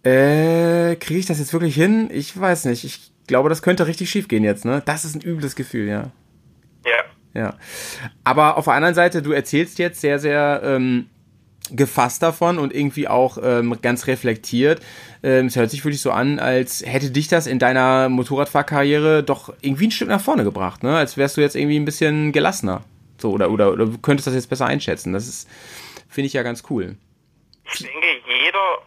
äh, 0.02 0.97
kriege 0.97 1.20
ich 1.20 1.26
das 1.26 1.39
jetzt 1.39 1.52
wirklich 1.52 1.74
hin? 1.74 2.08
Ich 2.10 2.39
weiß 2.39 2.64
nicht. 2.64 2.84
Ich 2.84 3.12
glaube, 3.26 3.50
das 3.50 3.60
könnte 3.60 3.86
richtig 3.86 4.08
schief 4.08 4.28
gehen 4.28 4.44
jetzt, 4.44 4.64
ne? 4.64 4.81
Das 4.86 5.05
ist 5.05 5.14
ein 5.14 5.20
übles 5.20 5.56
Gefühl, 5.56 5.89
ja. 5.89 6.10
Ja. 6.86 7.05
Ja. 7.34 7.55
Aber 8.24 8.56
auf 8.56 8.64
der 8.64 8.74
anderen 8.74 8.94
Seite, 8.94 9.20
du 9.20 9.32
erzählst 9.32 9.78
jetzt 9.78 10.00
sehr, 10.00 10.18
sehr 10.18 10.62
ähm, 10.64 11.06
gefasst 11.76 12.23
davon 12.23 12.59
und 12.59 12.75
irgendwie 12.75 13.09
auch 13.09 13.39
ähm, 13.42 13.76
ganz 13.83 14.07
reflektiert. 14.07 14.81
Ähm, 15.23 15.47
es 15.47 15.57
hört 15.57 15.70
sich 15.70 15.84
wirklich 15.84 16.01
so 16.02 16.10
an, 16.10 16.39
als 16.39 16.83
hätte 16.86 17.10
dich 17.10 17.28
das 17.28 17.47
in 17.47 17.59
deiner 17.59 18.09
Motorradfahrkarriere 18.09 19.23
doch 19.23 19.52
irgendwie 19.60 19.89
ein 19.89 19.91
Stück 19.91 20.09
nach 20.09 20.20
vorne 20.20 20.44
gebracht, 20.44 20.83
ne? 20.83 20.97
Als 20.97 21.17
wärst 21.17 21.36
du 21.36 21.41
jetzt 21.41 21.57
irgendwie 21.57 21.78
ein 21.78 21.84
bisschen 21.84 22.33
gelassener. 22.33 22.83
So, 23.18 23.31
oder, 23.31 23.51
oder, 23.51 23.73
oder 23.73 23.86
du 23.86 23.99
könntest 23.99 24.26
das 24.26 24.34
jetzt 24.34 24.51
besser 24.51 24.67
einschätzen. 24.67 25.12
Das 25.12 25.28
ist, 25.28 25.49
finde 26.09 26.26
ich 26.26 26.33
ja 26.33 26.42
ganz 26.42 26.65
cool. 26.70 26.97
Ich 27.73 27.78
denke, 27.81 28.07
jeder 28.26 28.83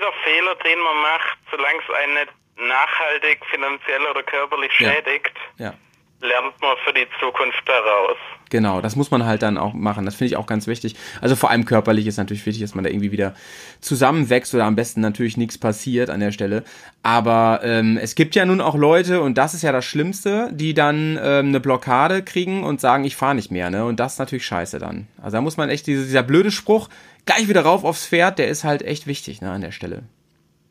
jeder 0.00 0.12
Fehler, 0.24 0.54
den 0.64 0.78
man 0.80 0.96
macht, 1.02 1.38
solange 1.50 1.78
es 1.78 1.94
einen 1.94 2.14
nicht 2.14 2.32
nachhaltig, 2.56 3.40
finanziell 3.50 4.02
oder 4.10 4.22
körperlich 4.22 4.72
Ja. 4.78 4.92
schädigt, 4.92 5.36
Ja. 5.58 5.74
Lernt 6.20 6.60
man 6.60 6.76
für 6.84 6.92
die 6.92 7.06
Zukunft 7.18 7.62
daraus. 7.66 8.16
Genau, 8.50 8.80
das 8.80 8.96
muss 8.96 9.10
man 9.10 9.24
halt 9.24 9.42
dann 9.42 9.56
auch 9.56 9.74
machen. 9.74 10.04
Das 10.04 10.16
finde 10.16 10.32
ich 10.32 10.36
auch 10.36 10.46
ganz 10.46 10.66
wichtig. 10.66 10.96
Also 11.20 11.36
vor 11.36 11.50
allem 11.50 11.64
körperlich 11.64 12.06
ist 12.06 12.16
natürlich 12.16 12.44
wichtig, 12.46 12.62
dass 12.62 12.74
man 12.74 12.82
da 12.82 12.90
irgendwie 12.90 13.12
wieder 13.12 13.34
zusammenwächst 13.80 14.52
oder 14.54 14.64
am 14.64 14.74
besten 14.74 15.00
natürlich 15.00 15.36
nichts 15.36 15.56
passiert 15.56 16.10
an 16.10 16.20
der 16.20 16.32
Stelle. 16.32 16.64
Aber 17.02 17.60
ähm, 17.62 17.98
es 18.00 18.16
gibt 18.16 18.34
ja 18.34 18.44
nun 18.44 18.60
auch 18.60 18.74
Leute, 18.74 19.20
und 19.20 19.38
das 19.38 19.54
ist 19.54 19.62
ja 19.62 19.70
das 19.70 19.84
Schlimmste, 19.84 20.48
die 20.52 20.74
dann 20.74 21.18
ähm, 21.22 21.48
eine 21.48 21.60
Blockade 21.60 22.24
kriegen 22.24 22.64
und 22.64 22.80
sagen, 22.80 23.04
ich 23.04 23.14
fahre 23.14 23.36
nicht 23.36 23.52
mehr. 23.52 23.70
Ne? 23.70 23.84
Und 23.84 24.00
das 24.00 24.14
ist 24.14 24.18
natürlich 24.18 24.44
scheiße 24.44 24.80
dann. 24.80 25.06
Also 25.22 25.36
da 25.36 25.40
muss 25.40 25.56
man 25.56 25.70
echt, 25.70 25.86
diese, 25.86 26.04
dieser 26.04 26.24
blöde 26.24 26.50
Spruch, 26.50 26.88
gleich 27.26 27.48
wieder 27.48 27.62
rauf 27.62 27.84
aufs 27.84 28.06
Pferd, 28.06 28.40
der 28.40 28.48
ist 28.48 28.64
halt 28.64 28.82
echt 28.82 29.06
wichtig 29.06 29.40
ne, 29.40 29.52
an 29.52 29.60
der 29.60 29.72
Stelle. 29.72 30.02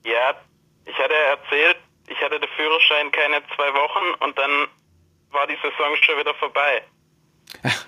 Ja, 0.05 0.35
ich 0.85 0.97
hatte 0.97 1.13
erzählt, 1.29 1.77
ich 2.09 2.19
hatte 2.21 2.39
den 2.39 2.49
Führerschein 2.57 3.11
keine 3.11 3.41
zwei 3.55 3.73
Wochen 3.73 4.23
und 4.25 4.37
dann 4.37 4.67
war 5.31 5.47
die 5.47 5.57
Saison 5.61 5.95
schon 6.01 6.17
wieder 6.19 6.33
vorbei. 6.35 6.83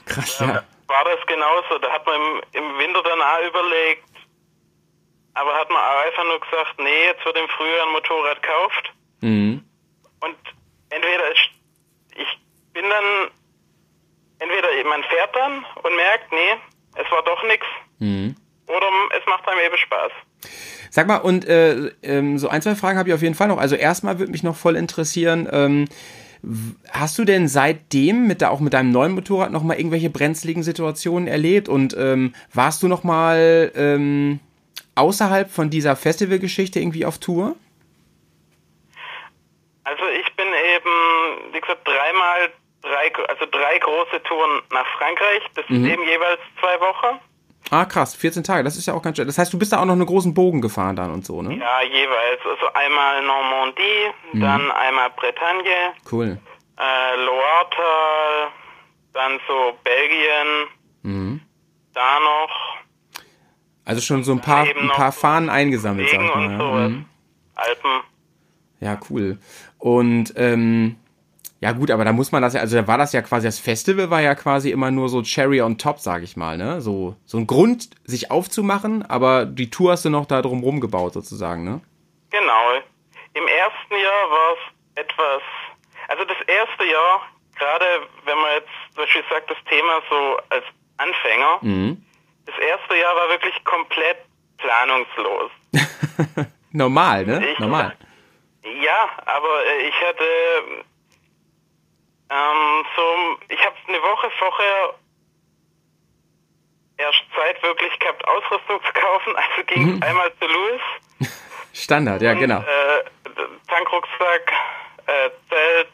Krass, 0.06 0.40
ja. 0.40 0.48
ja. 0.48 0.64
War 0.88 1.03
das 1.06 1.26
genauso? 1.28 1.78
Da 1.80 1.92
hat 1.92 2.06
man 2.06 2.16
im, 2.16 2.42
im 2.53 2.78
Winter 2.80 3.02
dann 3.03 3.22
auch 3.22 3.48
überlegt, 3.48 4.03
aber 5.34 5.53
hat 5.56 5.70
man 5.70 5.78
auch 5.78 6.06
einfach 6.06 6.24
nur 6.26 6.40
gesagt, 6.42 6.76
nee, 6.80 7.06
jetzt 7.06 7.24
wird 7.26 7.38
im 7.38 7.48
Frühjahr 7.50 7.86
ein 7.88 7.94
Motorrad 7.94 8.42
gekauft. 8.42 8.94
Mhm. 9.22 9.64
Und 10.20 10.36
entweder 10.90 11.32
ist, 11.32 11.50
ich 12.16 12.28
bin 12.74 12.86
dann, 12.90 13.32
entweder 14.40 14.68
man 14.90 15.03
fährt 15.03 15.36
dann 15.36 15.66
und 15.84 15.95
merkt, 15.95 16.32
nee, 16.32 16.56
es 16.95 17.10
war 17.11 17.24
doch 17.24 17.42
nichts, 17.44 17.66
Mhm. 18.00 18.36
oder 18.68 18.88
es 19.18 19.26
macht 19.28 19.48
einem 19.48 19.60
eben 19.60 19.78
Spaß. 19.78 20.11
Sag 20.90 21.08
mal, 21.08 21.18
und 21.18 21.45
äh, 21.48 21.92
ähm, 22.03 22.38
so 22.38 22.50
ein, 22.50 22.61
zwei 22.61 22.76
Fragen 22.76 22.98
habe 22.98 23.08
ich 23.08 23.16
auf 23.16 23.22
jeden 23.22 23.36
Fall 23.36 23.48
noch. 23.48 23.60
Also 23.60 23.76
erstmal 23.76 24.20
würde 24.20 24.32
mich 24.32 24.44
noch 24.44 24.58
voll 24.58 24.76
interessieren, 24.76 25.48
ähm, 25.52 25.88
hast 26.92 27.18
du 27.20 27.26
denn 27.26 27.48
seitdem 27.48 28.28
mit 28.28 28.42
der, 28.42 28.52
auch 28.52 28.60
mit 28.60 28.74
deinem 28.74 28.92
neuen 28.92 29.14
Motorrad 29.14 29.52
noch 29.52 29.64
mal 29.64 29.78
irgendwelche 29.78 30.10
brenzligen 30.10 30.64
Situationen 30.64 31.28
erlebt? 31.28 31.70
Und 31.70 31.95
ähm, 31.98 32.34
warst 32.53 32.82
du 32.84 32.88
noch 32.88 33.03
mal 33.03 33.72
ähm, 33.76 34.40
außerhalb 34.95 35.50
von 35.52 35.70
dieser 35.70 35.95
Festivalgeschichte 35.95 36.80
irgendwie 36.80 37.06
auf 37.06 37.20
Tour? 37.20 37.56
Also 39.84 40.03
ich 40.20 40.36
bin 40.36 40.48
eben, 40.48 41.53
wie 41.53 41.60
gesagt, 41.61 41.88
dreimal, 41.88 42.50
drei, 42.82 43.11
also 43.28 43.45
drei 43.52 43.78
große 43.80 44.24
Touren 44.24 44.61
nach 44.72 44.88
Frankreich. 44.98 45.42
Das 45.56 45.66
Mhm. 45.70 45.76
sind 45.84 45.86
eben 45.94 46.03
jeweils 46.03 46.40
zwei 46.60 46.80
Wochen. 46.80 47.20
Ah, 47.74 47.85
krass, 47.85 48.16
14 48.16 48.43
Tage, 48.43 48.64
das 48.66 48.75
ist 48.75 48.85
ja 48.85 48.93
auch 48.93 49.01
ganz 49.01 49.16
schön. 49.17 49.25
Das 49.27 49.38
heißt, 49.38 49.51
du 49.53 49.58
bist 49.58 49.72
da 49.72 49.80
auch 49.80 49.85
noch 49.85 49.93
einen 49.93 50.06
großen 50.06 50.33
Bogen 50.33 50.59
gefahren 50.61 50.95
dann 50.98 51.09
und 51.11 51.25
so, 51.25 51.41
ne? 51.41 51.56
Ja, 51.58 51.82
jeweils. 51.82 52.41
Also 52.43 52.66
einmal 52.74 53.24
Normandie, 53.24 54.11
Mhm. 54.33 54.41
dann 54.41 54.72
einmal 54.72 55.09
Bretagne, 55.11 55.93
Cool. 56.11 56.38
äh, 56.77 57.16
Loiretal, 57.16 58.50
dann 59.14 59.40
so 59.48 59.74
Belgien, 59.85 60.67
Mhm. 61.03 61.41
da 61.93 62.19
noch 62.19 62.50
Also 63.85 64.01
schon 64.01 64.24
so 64.25 64.33
ein 64.33 64.41
paar, 64.41 64.64
ein 64.66 64.90
paar 64.90 65.11
Fahnen 65.14 65.50
eingesammelt, 65.50 66.09
sag 66.09 66.22
ich 66.22 66.35
mal. 66.35 66.51
ja. 66.51 66.88
Mhm. 66.90 67.06
Alpen. 67.56 67.91
Ja, 68.82 69.00
cool. 69.09 69.38
Und 69.80 70.33
ähm, 70.35 70.98
ja 71.62 71.72
gut, 71.72 71.90
aber 71.92 72.04
da 72.04 72.12
muss 72.12 72.32
man 72.32 72.42
das 72.42 72.54
ja, 72.54 72.60
also 72.62 72.76
da 72.76 72.88
war 72.88 72.98
das 72.98 73.14
ja 73.14 73.22
quasi, 73.22 73.48
das 73.48 73.60
Festival 73.60 74.10
war 74.10 74.20
ja 74.22 74.36
quasi 74.36 74.72
immer 74.72 74.92
nur 74.92 75.08
so 75.10 75.22
Cherry 75.22 75.62
on 75.62 75.78
top, 75.78 76.00
sag 76.00 76.24
ich 76.24 76.36
mal, 76.36 76.58
ne? 76.58 76.82
So, 76.82 77.16
so 77.26 77.38
ein 77.38 77.48
Grund, 77.48 77.90
sich 78.04 78.32
aufzumachen, 78.32 79.06
aber 79.10 79.46
die 79.46 79.70
Tour 79.70 79.92
hast 79.94 80.04
du 80.06 80.10
noch 80.10 80.26
da 80.26 80.42
drum 80.42 80.64
rumgebaut 80.64 81.14
sozusagen, 81.14 81.64
ne? 81.64 81.80
Genau. 82.32 82.64
Im 83.34 83.48
ersten 83.48 83.94
Jahr 83.94 84.30
war 84.30 84.54
es 84.54 85.04
etwas, 85.04 85.42
also 86.10 86.26
das 86.26 86.38
erste 86.48 86.84
Jahr, 86.84 87.22
gerade 87.58 87.86
wenn 88.26 88.38
man 88.38 88.52
jetzt 88.56 88.70
zum 88.96 89.04
Beispiel 89.04 89.24
sagt, 89.30 89.50
das 89.50 89.58
Thema 89.70 90.02
so 90.10 90.38
als 90.50 90.66
Anfänger, 90.98 91.58
Mhm. 91.62 92.04
das 92.46 92.56
erste 92.60 92.96
Jahr 92.98 93.16
war 93.16 93.30
wirklich 93.30 93.64
komplett 93.64 94.18
planungslos. 94.58 95.52
Normal, 96.72 97.26
ne? 97.26 97.48
Ich- 97.52 97.60
Normal. 97.60 97.96
Ja, 98.64 99.10
aber 99.26 99.66
äh, 99.66 99.88
ich 99.88 99.96
hatte 100.08 100.24
ähm, 102.32 102.85
so, 102.95 103.38
ich 103.50 103.60
habe 103.66 103.76
eine 103.88 104.01
Woche 104.01 104.30
vorher 104.40 104.93
erst 106.98 107.24
Zeit 107.35 107.61
wirklich 107.64 107.98
gehabt, 108.00 108.26
Ausrüstung 108.27 108.80
zu 108.84 108.93
kaufen. 108.93 109.35
Also 109.35 109.64
ging 109.68 109.90
es 109.90 109.95
Mhm. 109.98 110.03
einmal 110.03 110.32
zu 110.40 110.45
Louis, 110.48 110.82
Standard, 111.74 112.22
ja, 112.22 112.34
genau. 112.34 112.60
äh, 112.60 113.03
Tankrucksack, 113.68 114.51
äh, 115.08 115.30
Zelt, 115.50 115.88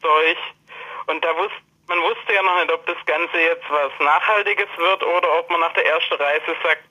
Zeug. 0.00 0.36
Und 1.06 1.24
da 1.24 1.36
wusste 1.36 1.56
man 1.86 1.98
wusste 1.98 2.32
ja 2.32 2.42
noch 2.42 2.56
nicht, 2.60 2.72
ob 2.72 2.86
das 2.86 2.96
Ganze 3.04 3.38
jetzt 3.38 3.64
was 3.68 3.92
Nachhaltiges 4.00 4.68
wird 4.78 5.02
oder 5.02 5.38
ob 5.38 5.50
man 5.50 5.60
nach 5.60 5.72
der 5.74 5.84
ersten 5.86 6.14
Reise 6.14 6.56
sagt, 6.62 6.82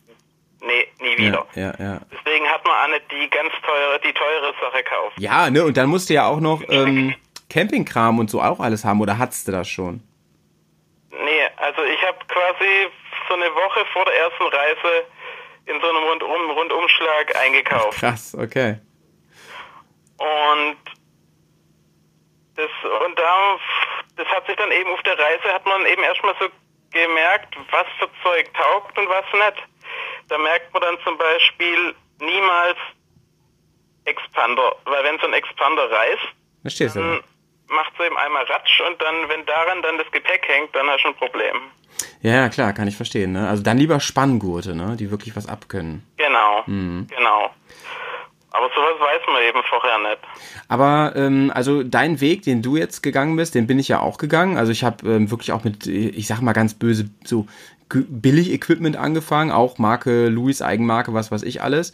nee, 0.62 0.88
nie 1.00 1.18
wieder. 1.18 1.48
Ja, 1.56 1.62
ja, 1.62 1.74
ja. 1.80 2.00
Deswegen 2.12 2.48
hat 2.48 2.64
man 2.68 2.76
auch 2.78 2.88
nicht 2.90 3.12
die 3.12 3.28
ganz 3.30 3.52
teure, 3.66 4.00
die 4.02 4.14
teure 4.14 4.54
Sache 4.62 4.84
gekauft. 4.84 5.14
Ja, 5.18 5.50
ne, 5.50 5.64
und 5.64 5.76
dann 5.78 5.90
musst 5.90 6.12
du 6.12 6.14
ja 6.14 6.28
auch 6.28 6.40
noch 6.40 6.62
ähm, 6.70 7.16
Campingkram 7.54 8.18
und 8.18 8.32
so 8.32 8.42
auch 8.42 8.60
alles 8.60 8.84
haben, 8.84 9.00
oder 9.00 9.20
hattest 9.20 9.48
du 9.48 9.52
das 9.52 9.70
schon? 9.70 10.02
Nee, 11.12 11.48
also 11.58 11.84
ich 11.84 12.02
habe 12.02 12.18
quasi 12.28 12.88
so 13.28 13.36
eine 13.36 13.46
Woche 13.54 13.86
vor 13.94 14.06
der 14.06 14.16
ersten 14.16 14.44
Reise 14.44 15.06
in 15.68 15.80
so 15.80 15.88
einem 15.88 16.04
Rundum, 16.04 16.50
Rundumschlag 16.52 17.36
eingekauft. 17.36 17.98
Krass, 18.00 18.36
okay. 18.36 18.80
Und 20.18 20.78
das 22.56 22.70
und 23.08 23.20
da 23.20 23.58
das 24.16 24.28
hat 24.28 24.46
sich 24.48 24.56
dann 24.56 24.72
eben 24.72 24.90
auf 24.92 25.02
der 25.04 25.18
Reise 25.18 25.54
hat 25.54 25.66
man 25.66 25.86
eben 25.86 26.04
erstmal 26.04 26.36
so 26.40 26.48
gemerkt, 26.92 27.56
was 27.72 27.86
für 28.00 28.10
Zeug 28.24 28.52
taugt 28.54 28.98
und 28.98 29.08
was 29.10 29.26
nicht. 29.34 29.68
Da 30.30 30.38
merkt 30.38 30.74
man 30.74 30.82
dann 30.82 30.98
zum 31.04 31.18
Beispiel 31.18 31.96
niemals 32.20 32.78
Expander, 34.06 34.76
weil 34.86 35.04
wenn 35.04 35.20
so 35.20 35.28
ein 35.28 35.34
Expander 35.34 35.90
reißt, 35.90 36.28
Verstehst 36.62 36.96
du? 36.96 37.00
dann 37.00 37.24
macht 37.74 37.92
es 38.00 38.06
eben 38.06 38.18
einmal 38.18 38.44
Ratsch 38.46 38.82
und 38.90 39.02
dann, 39.02 39.16
wenn 39.30 39.46
daran 39.46 39.82
dann 39.82 39.98
das 39.98 40.10
Gepäck 40.12 40.48
hängt, 40.48 40.74
dann 40.76 40.88
hast 40.88 41.04
du 41.04 41.10
ein 41.10 41.16
Problem. 41.16 41.56
Ja, 42.22 42.50
klar, 42.50 42.74
kann 42.74 42.88
ich 42.88 42.96
verstehen, 42.96 43.34
ne? 43.34 43.48
Also 43.50 43.64
dann 43.64 43.78
lieber 43.78 44.00
Spanngurte, 44.00 44.76
ne? 44.76 44.96
Die 44.98 45.12
wirklich 45.12 45.36
was 45.36 45.48
abkönnen. 45.48 46.04
Genau, 46.18 46.64
Mhm. 46.66 47.08
genau. 47.10 47.50
Aber 48.56 48.68
sowas 48.76 49.00
weiß 49.00 49.22
man 49.34 49.42
eben 49.42 49.64
vorher 49.68 49.98
nicht. 49.98 50.20
Aber 50.68 51.14
ähm, 51.16 51.52
also 51.56 51.82
dein 51.82 52.22
Weg, 52.22 52.44
den 52.44 52.62
du 52.62 52.78
jetzt 52.78 53.02
gegangen 53.02 53.36
bist, 53.36 53.56
den 53.56 53.66
bin 53.66 53.80
ich 53.80 53.88
ja 53.88 54.00
auch 54.00 54.20
gegangen. 54.20 54.58
Also 54.58 54.72
ich 54.72 54.84
habe 54.84 55.08
ähm, 55.10 55.32
wirklich 55.32 55.52
auch 55.52 55.64
mit, 55.64 55.88
ich 55.88 56.28
sag 56.28 56.40
mal 56.42 56.54
ganz 56.54 56.76
böse, 56.76 57.10
so 57.24 57.48
billig 57.90 58.52
Equipment 58.52 58.96
angefangen, 58.96 59.52
auch 59.52 59.78
Marke 59.80 60.28
Louis 60.30 60.62
Eigenmarke, 60.62 61.14
was 61.16 61.32
weiß 61.32 61.42
ich 61.44 61.62
alles. 61.64 61.94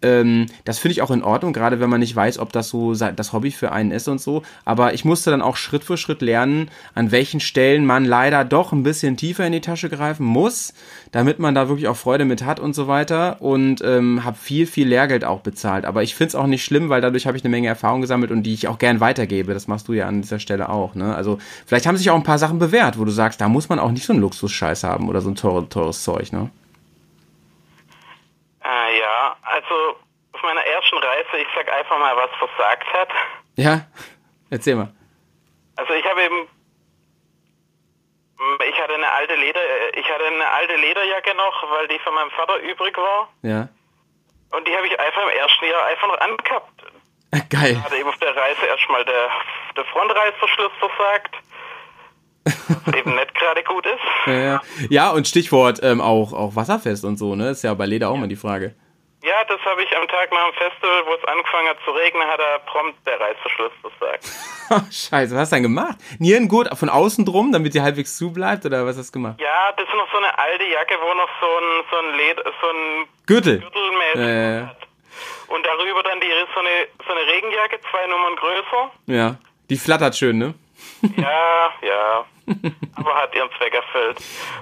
Ähm, 0.00 0.46
das 0.64 0.78
finde 0.78 0.92
ich 0.92 1.02
auch 1.02 1.10
in 1.10 1.22
Ordnung, 1.22 1.52
gerade 1.52 1.80
wenn 1.80 1.90
man 1.90 2.00
nicht 2.00 2.14
weiß, 2.14 2.38
ob 2.38 2.52
das 2.52 2.68
so 2.68 2.94
das 2.94 3.32
Hobby 3.32 3.50
für 3.50 3.72
einen 3.72 3.90
ist 3.90 4.08
und 4.08 4.20
so. 4.20 4.42
Aber 4.64 4.94
ich 4.94 5.04
musste 5.04 5.30
dann 5.30 5.42
auch 5.42 5.56
Schritt 5.56 5.84
für 5.84 5.96
Schritt 5.96 6.22
lernen, 6.22 6.70
an 6.94 7.10
welchen 7.10 7.40
Stellen 7.40 7.84
man 7.84 8.04
leider 8.04 8.44
doch 8.44 8.72
ein 8.72 8.82
bisschen 8.82 9.16
tiefer 9.16 9.46
in 9.46 9.52
die 9.52 9.60
Tasche 9.60 9.88
greifen 9.88 10.24
muss, 10.24 10.72
damit 11.10 11.38
man 11.38 11.54
da 11.54 11.68
wirklich 11.68 11.88
auch 11.88 11.96
Freude 11.96 12.24
mit 12.24 12.44
hat 12.44 12.60
und 12.60 12.74
so 12.74 12.86
weiter. 12.86 13.40
Und 13.40 13.82
ähm, 13.84 14.24
habe 14.24 14.36
viel, 14.36 14.66
viel 14.66 14.88
Lehrgeld 14.88 15.24
auch 15.24 15.40
bezahlt. 15.40 15.84
Aber 15.84 16.02
ich 16.02 16.14
finde 16.14 16.28
es 16.28 16.34
auch 16.34 16.46
nicht 16.46 16.64
schlimm, 16.64 16.88
weil 16.88 17.00
dadurch 17.00 17.26
habe 17.26 17.36
ich 17.36 17.44
eine 17.44 17.50
Menge 17.50 17.68
Erfahrung 17.68 18.00
gesammelt 18.00 18.30
und 18.30 18.44
die 18.44 18.54
ich 18.54 18.68
auch 18.68 18.78
gern 18.78 19.00
weitergebe. 19.00 19.54
Das 19.54 19.68
machst 19.68 19.88
du 19.88 19.92
ja 19.92 20.06
an 20.06 20.22
dieser 20.22 20.38
Stelle 20.38 20.68
auch. 20.68 20.94
Ne? 20.94 21.14
Also 21.14 21.38
vielleicht 21.66 21.86
haben 21.86 21.96
sich 21.96 22.10
auch 22.10 22.16
ein 22.16 22.22
paar 22.22 22.38
Sachen 22.38 22.58
bewährt, 22.58 22.98
wo 22.98 23.04
du 23.04 23.10
sagst, 23.10 23.40
da 23.40 23.48
muss 23.48 23.68
man 23.68 23.78
auch 23.78 23.90
nicht 23.90 24.06
so 24.06 24.12
einen 24.12 24.22
Luxusscheiß 24.22 24.84
haben 24.84 25.08
oder 25.08 25.20
so 25.20 25.30
ein 25.30 25.34
teures, 25.34 25.68
teures 25.68 26.02
Zeug. 26.02 26.32
Ne? 26.32 26.50
Äh, 29.48 29.60
ja, 29.60 29.62
also 29.62 29.96
auf 30.32 30.42
meiner 30.42 30.64
ersten 30.64 30.98
Reise, 30.98 31.38
ich 31.38 31.48
sag 31.54 31.72
einfach 31.72 31.98
mal, 31.98 32.16
was 32.16 32.30
versagt 32.38 32.92
hat. 32.92 33.08
Ja, 33.56 33.80
erzähl 34.50 34.76
mal. 34.76 34.92
Also 35.76 35.92
ich 35.94 36.04
habe 36.04 36.22
eben, 36.22 36.48
ich 38.68 38.80
hatte 38.80 38.94
eine 38.94 39.10
alte 39.10 39.34
Leder, 39.34 39.60
ich 39.94 40.08
hatte 40.08 40.26
eine 40.26 40.50
alte 40.50 40.76
Lederjacke 40.76 41.34
noch, 41.36 41.70
weil 41.70 41.88
die 41.88 41.98
von 42.00 42.14
meinem 42.14 42.30
Vater 42.30 42.58
übrig 42.58 42.96
war. 42.96 43.28
Ja. 43.42 43.68
Und 44.50 44.66
die 44.66 44.76
habe 44.76 44.86
ich 44.86 44.98
einfach 44.98 45.22
im 45.22 45.28
ersten 45.28 45.64
Jahr 45.66 45.86
einfach 45.86 46.08
noch 46.08 46.20
angehabt. 46.20 46.82
Geil. 47.50 47.74
Da 47.74 47.82
hat 47.82 47.92
eben 47.92 48.08
auf 48.08 48.16
der 48.18 48.34
Reise 48.34 48.66
erstmal 48.66 49.04
der, 49.04 49.28
der 49.76 49.84
Frontreißverschluss 49.84 50.72
versagt. 50.78 51.34
Was 52.84 52.94
eben 52.96 53.14
nicht 53.14 53.34
gerade 53.34 53.62
gut 53.62 53.84
ist. 53.86 54.26
Ja, 54.26 54.32
ja. 54.32 54.62
ja 54.88 55.10
und 55.10 55.28
Stichwort 55.28 55.80
ähm, 55.82 56.00
auch, 56.00 56.32
auch 56.32 56.56
wasserfest 56.56 57.04
und 57.04 57.18
so, 57.18 57.34
ne? 57.34 57.50
Ist 57.50 57.62
ja 57.62 57.74
bei 57.74 57.84
Leder 57.84 58.08
auch 58.08 58.16
mal 58.16 58.28
die 58.28 58.36
Frage. 58.36 58.74
Ja, 59.22 59.44
das 59.48 59.60
habe 59.64 59.82
ich 59.82 59.96
am 59.96 60.06
Tag 60.06 60.30
nach 60.32 60.44
dem 60.50 60.54
Festival, 60.54 61.02
wo 61.06 61.14
es 61.14 61.24
angefangen 61.24 61.68
hat 61.68 61.78
zu 61.84 61.90
regnen, 61.90 62.26
hat 62.28 62.38
er 62.38 62.60
prompt 62.60 63.04
der 63.06 63.18
Reißverschluss 63.20 63.72
versagt. 63.80 64.24
Scheiße, 64.94 65.34
was 65.34 65.40
hast 65.42 65.52
du 65.52 65.56
denn 65.56 65.62
gemacht? 65.64 65.96
Nierengurt 66.20 66.76
von 66.78 66.88
außen 66.88 67.24
drum, 67.24 67.50
damit 67.50 67.74
die 67.74 67.80
halbwegs 67.82 68.16
zu 68.16 68.32
bleibt, 68.32 68.64
oder 68.64 68.86
was 68.86 68.96
hast 68.96 69.08
du 69.10 69.18
gemacht? 69.18 69.40
Ja, 69.40 69.72
das 69.72 69.88
ist 69.88 69.94
noch 69.94 70.10
so 70.12 70.18
eine 70.18 70.38
alte 70.38 70.64
Jacke, 70.64 70.94
wo 71.00 71.14
noch 71.14 71.28
so 71.40 71.46
ein, 71.46 71.84
so 71.90 71.96
ein 71.98 72.14
Leder, 72.16 72.42
so 72.60 72.68
ein 72.68 73.08
Gürtel. 73.26 73.58
Gürtelmäßig 73.60 74.20
Äh, 74.20 75.52
Und 75.52 75.66
darüber 75.66 76.02
dann 76.04 76.20
die, 76.20 76.28
so, 76.54 76.60
eine, 76.60 76.86
so 77.04 77.12
eine 77.12 77.26
Regenjacke, 77.26 77.80
zwei 77.90 78.06
Nummern 78.06 78.36
größer. 78.36 78.90
Ja. 79.06 79.36
Die 79.68 79.76
flattert 79.76 80.16
schön, 80.16 80.38
ne? 80.38 80.54
Ja, 81.16 81.72
ja. 81.82 82.24
Aber 82.94 83.14
hat 83.16 83.34
ihren 83.34 83.50
Zweck 83.58 83.74
erfüllt. 83.74 84.18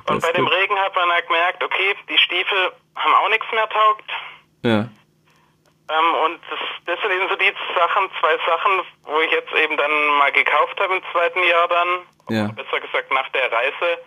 Und 0.08 0.22
bei 0.22 0.28
ist 0.28 0.36
dem 0.36 0.46
gut. 0.46 0.54
Regen 0.54 0.76
hat 0.78 0.94
man 0.96 1.10
halt 1.10 1.26
gemerkt, 1.26 1.62
okay, 1.62 1.94
die 2.08 2.18
Stiefel 2.18 2.72
haben 2.96 3.14
auch 3.14 3.28
nichts 3.28 3.46
mehr 3.52 3.68
taugt. 3.68 4.04
Ja. 4.66 4.88
Ähm, 5.88 6.14
und 6.24 6.40
das, 6.50 6.58
das 6.86 7.00
sind 7.00 7.12
eben 7.12 7.28
so 7.28 7.36
die 7.36 7.52
Sachen, 7.76 8.10
zwei 8.20 8.36
Sachen, 8.44 8.82
wo 9.04 9.20
ich 9.20 9.30
jetzt 9.30 9.52
eben 9.54 9.76
dann 9.76 9.92
mal 10.18 10.32
gekauft 10.32 10.78
habe 10.80 10.96
im 10.96 11.02
zweiten 11.12 11.42
Jahr 11.44 11.68
dann. 11.68 11.88
Ja. 12.28 12.48
Besser 12.48 12.80
gesagt 12.80 13.12
nach 13.12 13.28
der 13.30 13.52
Reise. 13.52 13.98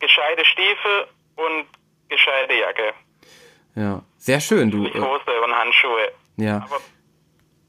Gescheite 0.00 0.44
Stiefel 0.44 1.06
und 1.36 1.66
gescheite 2.08 2.54
Jacke. 2.54 2.94
Ja. 3.74 4.00
Sehr 4.16 4.40
schön, 4.40 4.70
du. 4.70 4.86
Äh, 4.86 5.00
Hose 5.00 5.42
und 5.44 5.54
Handschuhe. 5.54 6.12
ja. 6.36 6.66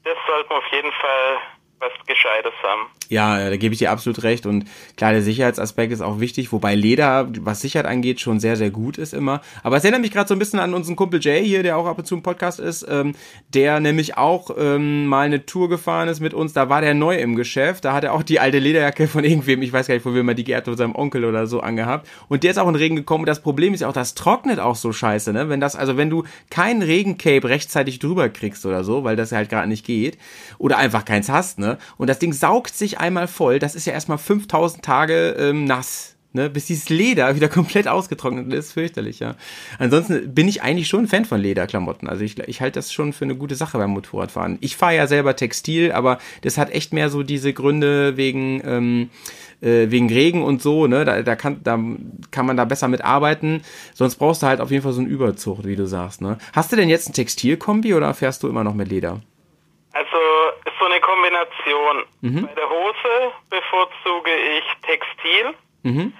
Das 0.04 0.16
sollte 0.26 0.48
man 0.48 0.58
auf 0.58 0.72
jeden 0.72 0.92
Fall 0.92 1.38
was 1.80 1.92
Gescheites 2.06 2.52
haben. 2.62 2.90
Ja, 3.08 3.40
äh, 3.40 3.50
da 3.50 3.56
gebe 3.56 3.72
ich 3.72 3.78
dir 3.78 3.90
absolut 3.90 4.22
recht. 4.22 4.46
Und 4.46 4.66
klar, 4.96 5.12
der 5.12 5.22
Sicherheitsaspekt 5.22 5.92
ist 5.92 6.00
auch 6.00 6.20
wichtig, 6.20 6.52
wobei 6.52 6.74
Leder, 6.74 7.28
was 7.40 7.60
Sicherheit 7.60 7.86
angeht, 7.86 8.20
schon 8.20 8.40
sehr, 8.40 8.56
sehr 8.56 8.70
gut 8.70 8.98
ist 8.98 9.14
immer. 9.14 9.40
Aber 9.62 9.76
es 9.76 9.84
erinnert 9.84 10.02
mich 10.02 10.10
gerade 10.10 10.28
so 10.28 10.34
ein 10.34 10.38
bisschen 10.38 10.58
an 10.58 10.74
unseren 10.74 10.96
Kumpel 10.96 11.20
Jay 11.20 11.44
hier, 11.44 11.62
der 11.62 11.76
auch 11.76 11.86
ab 11.86 11.98
und 11.98 12.06
zu 12.06 12.14
im 12.14 12.22
Podcast 12.22 12.60
ist, 12.60 12.86
ähm, 12.88 13.14
der 13.54 13.80
nämlich 13.80 14.16
auch 14.16 14.50
ähm, 14.58 15.06
mal 15.06 15.26
eine 15.26 15.46
Tour 15.46 15.68
gefahren 15.68 16.08
ist 16.08 16.20
mit 16.20 16.34
uns. 16.34 16.52
Da 16.52 16.68
war 16.68 16.80
der 16.80 16.94
neu 16.94 17.16
im 17.16 17.36
Geschäft. 17.36 17.84
Da 17.84 17.92
hat 17.92 18.04
er 18.04 18.12
auch 18.12 18.22
die 18.22 18.40
alte 18.40 18.58
Lederjacke 18.58 19.08
von 19.08 19.24
irgendwem, 19.24 19.62
ich 19.62 19.72
weiß 19.72 19.86
gar 19.86 19.94
nicht, 19.94 20.02
von 20.02 20.14
wem 20.14 20.28
er 20.28 20.34
die 20.34 20.44
geerbt 20.44 20.66
hat, 20.66 20.72
von 20.72 20.78
seinem 20.78 20.94
Onkel 20.94 21.24
oder 21.24 21.46
so 21.46 21.60
angehabt. 21.60 22.08
Und 22.28 22.42
der 22.42 22.50
ist 22.50 22.58
auch 22.58 22.66
in 22.66 22.74
den 22.74 22.80
Regen 22.80 22.96
gekommen. 22.96 23.22
Und 23.22 23.28
das 23.28 23.40
Problem 23.40 23.74
ist 23.74 23.80
ja 23.80 23.88
auch, 23.88 23.92
das 23.92 24.14
trocknet 24.14 24.58
auch 24.58 24.76
so 24.76 24.92
scheiße, 24.92 25.32
ne? 25.32 25.48
Wenn 25.48 25.60
das, 25.60 25.76
also 25.76 25.96
wenn 25.96 26.10
du 26.10 26.24
kein 26.50 26.82
Regencape 26.82 27.48
rechtzeitig 27.48 27.98
drüber 27.98 28.28
kriegst 28.28 28.66
oder 28.66 28.84
so, 28.84 29.04
weil 29.04 29.16
das 29.16 29.32
halt 29.32 29.48
gerade 29.48 29.68
nicht 29.68 29.86
geht, 29.86 30.18
oder 30.58 30.78
einfach 30.78 31.04
keins 31.04 31.28
hast, 31.28 31.58
ne? 31.58 31.67
Und 31.96 32.08
das 32.08 32.18
Ding 32.18 32.32
saugt 32.32 32.74
sich 32.74 32.98
einmal 32.98 33.28
voll. 33.28 33.58
Das 33.58 33.74
ist 33.74 33.86
ja 33.86 33.92
erstmal 33.92 34.18
5000 34.18 34.82
Tage 34.82 35.36
ähm, 35.38 35.64
nass. 35.64 36.14
Ne, 36.34 36.50
bis 36.50 36.66
dieses 36.66 36.90
Leder 36.90 37.34
wieder 37.36 37.48
komplett 37.48 37.88
ausgetrocknet 37.88 38.52
ist, 38.52 38.74
fürchterlich, 38.74 39.18
ja. 39.18 39.34
Ansonsten 39.78 40.34
bin 40.34 40.46
ich 40.46 40.62
eigentlich 40.62 40.86
schon 40.86 41.04
ein 41.04 41.08
Fan 41.08 41.24
von 41.24 41.40
Lederklamotten. 41.40 42.06
Also 42.06 42.22
ich, 42.22 42.38
ich 42.38 42.60
halte 42.60 42.78
das 42.78 42.92
schon 42.92 43.14
für 43.14 43.24
eine 43.24 43.34
gute 43.34 43.54
Sache 43.54 43.78
beim 43.78 43.90
Motorradfahren. 43.90 44.58
Ich 44.60 44.76
fahre 44.76 44.94
ja 44.94 45.06
selber 45.06 45.36
Textil, 45.36 45.90
aber 45.90 46.18
das 46.42 46.58
hat 46.58 46.70
echt 46.70 46.92
mehr 46.92 47.08
so 47.08 47.22
diese 47.22 47.54
Gründe 47.54 48.18
wegen, 48.18 48.60
ähm, 48.62 49.10
äh, 49.62 49.90
wegen 49.90 50.10
Regen 50.10 50.42
und 50.42 50.60
so, 50.60 50.86
ne? 50.86 51.06
Da, 51.06 51.22
da, 51.22 51.34
kann, 51.34 51.62
da 51.64 51.78
kann 52.30 52.44
man 52.44 52.58
da 52.58 52.66
besser 52.66 52.88
mit 52.88 53.02
arbeiten. 53.02 53.62
Sonst 53.94 54.16
brauchst 54.16 54.42
du 54.42 54.48
halt 54.48 54.60
auf 54.60 54.70
jeden 54.70 54.82
Fall 54.82 54.92
so 54.92 55.00
einen 55.00 55.08
Überzug, 55.08 55.64
wie 55.64 55.76
du 55.76 55.86
sagst, 55.86 56.20
ne? 56.20 56.36
Hast 56.52 56.70
du 56.70 56.76
denn 56.76 56.90
jetzt 56.90 57.08
ein 57.08 57.14
Textilkombi 57.14 57.94
oder 57.94 58.12
fährst 58.12 58.42
du 58.42 58.48
immer 58.48 58.64
noch 58.64 58.74
mit 58.74 58.88
Leder? 58.90 59.22
Also 59.92 60.18
ist 60.66 60.78
so 60.78 60.84
eine 60.84 61.00
Kombination. 61.00 62.04
Mhm. 62.20 62.46
Bei 62.46 62.54
der 62.54 62.68
Hose 62.68 63.32
bevorzuge 63.50 64.34
ich 64.36 64.64
Textil. 64.86 65.54
Mhm. 65.82 66.12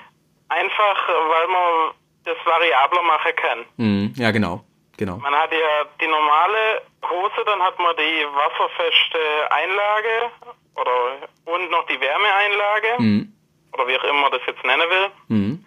Einfach, 0.48 1.08
weil 1.08 1.48
man 1.48 1.94
das 2.24 2.36
variabler 2.44 3.02
machen 3.02 3.32
kann. 3.36 3.64
Mhm. 3.76 4.12
Ja, 4.16 4.30
genau. 4.30 4.64
Genau. 4.96 5.16
Man 5.18 5.34
hat 5.34 5.52
ja 5.52 5.84
die 6.00 6.06
normale 6.08 6.82
Hose, 7.08 7.44
dann 7.46 7.62
hat 7.62 7.78
man 7.78 7.94
die 7.96 8.26
wasserfeste 8.34 9.18
Einlage 9.50 10.32
oder 10.74 11.28
und 11.44 11.70
noch 11.70 11.86
die 11.86 12.00
Wärmeeinlage 12.00 12.88
Mhm. 12.98 13.32
oder 13.74 13.86
wie 13.86 13.96
auch 13.98 14.04
immer 14.04 14.22
man 14.22 14.32
das 14.32 14.40
jetzt 14.46 14.64
nennen 14.64 14.88
will. 14.90 15.10
Mhm. 15.28 15.64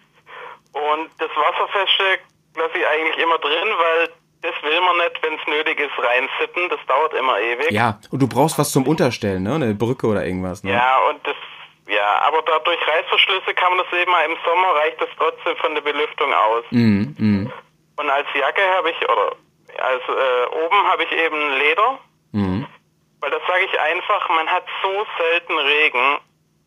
Und 0.72 1.10
das 1.18 1.30
wasserfeste 1.34 2.18
lasse 2.56 2.78
ich 2.78 2.86
eigentlich 2.86 3.18
immer 3.18 3.38
drin, 3.38 3.68
weil 3.78 4.08
das 4.42 4.54
will 4.62 4.80
man 4.80 4.96
nicht, 4.98 5.22
wenn 5.22 5.34
es 5.34 5.46
nötig 5.46 5.80
ist, 5.80 5.92
reinsippen. 5.98 6.68
Das 6.68 6.80
dauert 6.86 7.14
immer 7.14 7.38
ewig. 7.40 7.70
Ja, 7.70 7.98
und 8.10 8.20
du 8.20 8.28
brauchst 8.28 8.58
was 8.58 8.70
zum 8.72 8.86
Unterstellen, 8.86 9.42
ne? 9.44 9.54
Eine 9.54 9.74
Brücke 9.74 10.06
oder 10.06 10.24
irgendwas, 10.24 10.62
ne? 10.64 10.72
Ja, 10.72 10.98
und 11.10 11.24
das, 11.26 11.36
ja, 11.88 12.20
aber 12.26 12.42
dadurch 12.42 12.78
Reißverschlüsse 12.86 13.54
kann 13.54 13.76
man 13.76 13.84
das 13.86 13.98
eben 14.00 14.10
mal 14.10 14.24
im 14.24 14.36
Sommer 14.44 14.74
reicht 14.76 15.00
das 15.00 15.08
trotzdem 15.16 15.56
von 15.56 15.74
der 15.74 15.82
Belüftung 15.82 16.32
aus. 16.34 16.64
Mhm. 16.70 17.14
Mhm. 17.18 17.52
Und 17.96 18.10
als 18.10 18.26
Jacke 18.34 18.62
habe 18.76 18.90
ich, 18.90 18.96
oder 19.08 19.36
als 19.78 20.02
äh, 20.08 20.64
oben 20.66 20.76
habe 20.90 21.04
ich 21.04 21.12
eben 21.12 21.50
Leder, 21.58 21.98
Mhm. 22.32 22.66
weil 23.20 23.30
das 23.30 23.42
sage 23.46 23.64
ich 23.70 23.78
einfach, 23.80 24.28
man 24.30 24.48
hat 24.48 24.64
so 24.82 25.06
selten 25.18 25.58
Regen 25.58 26.18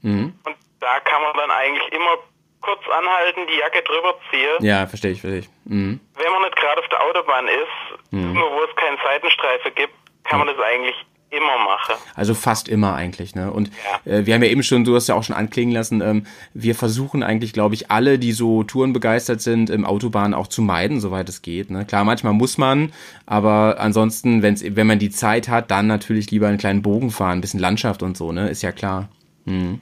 Mhm. 0.03 0.39
und 0.45 0.55
da 0.79 0.99
kann 0.99 1.21
man 1.23 1.33
dann 1.35 1.49
eigentlich 1.51 1.91
immer 1.91 2.17
kurz 2.65 2.81
anhalten, 2.89 3.41
die 3.51 3.59
Jacke 3.59 3.81
drüber 3.83 4.15
ziehen. 4.31 4.65
Ja, 4.65 4.87
verstehe 4.87 5.11
ich, 5.11 5.21
verstehe 5.21 5.39
ich. 5.41 5.49
Mhm. 5.65 5.99
Wenn 6.15 6.31
man 6.31 6.41
nicht 6.41 6.55
gerade 6.55 6.79
auf 6.81 6.87
der 6.89 7.01
Autobahn 7.01 7.45
ist, 7.47 8.11
Mhm. 8.11 8.33
nur 8.33 8.49
wo 8.51 8.59
es 8.69 8.75
keinen 8.75 8.97
Seitenstreifen 9.03 9.71
gibt, 9.75 9.93
kann 10.23 10.39
man 10.39 10.47
das 10.47 10.57
eigentlich 10.59 10.95
immer 11.31 11.57
machen. 11.65 11.95
Also 12.15 12.33
fast 12.33 12.69
immer 12.69 12.93
eigentlich, 12.93 13.35
ne? 13.35 13.51
Und 13.51 13.69
äh, 14.05 14.25
wir 14.25 14.35
haben 14.35 14.43
ja 14.43 14.49
eben 14.49 14.63
schon, 14.63 14.85
du 14.85 14.95
hast 14.95 15.07
ja 15.09 15.15
auch 15.15 15.23
schon 15.23 15.35
anklingen 15.35 15.73
lassen, 15.73 15.99
ähm, 16.01 16.25
wir 16.53 16.75
versuchen 16.75 17.23
eigentlich, 17.23 17.51
glaube 17.51 17.75
ich, 17.75 17.91
alle, 17.91 18.19
die 18.19 18.31
so 18.31 18.63
Touren 18.63 18.93
begeistert 18.93 19.41
sind, 19.41 19.69
im 19.69 19.85
Autobahn 19.85 20.33
auch 20.33 20.47
zu 20.47 20.61
meiden, 20.61 21.01
soweit 21.01 21.27
es 21.27 21.41
geht. 21.41 21.71
Ne? 21.71 21.83
Klar, 21.85 22.05
manchmal 22.05 22.31
muss 22.33 22.57
man, 22.57 22.93
aber 23.25 23.77
ansonsten, 23.79 24.43
wenn's, 24.43 24.63
wenn 24.65 24.87
man 24.87 24.99
die 24.99 25.09
Zeit 25.09 25.49
hat, 25.49 25.71
dann 25.71 25.87
natürlich 25.87 26.31
lieber 26.31 26.47
einen 26.47 26.57
kleinen 26.59 26.81
Bogen 26.81 27.11
fahren, 27.11 27.39
ein 27.39 27.41
bisschen 27.41 27.59
Landschaft 27.59 28.01
und 28.01 28.15
so, 28.15 28.31
ne? 28.31 28.47
Ist 28.49 28.61
ja 28.61 28.71
klar. 28.71 29.09
Mhm. 29.45 29.81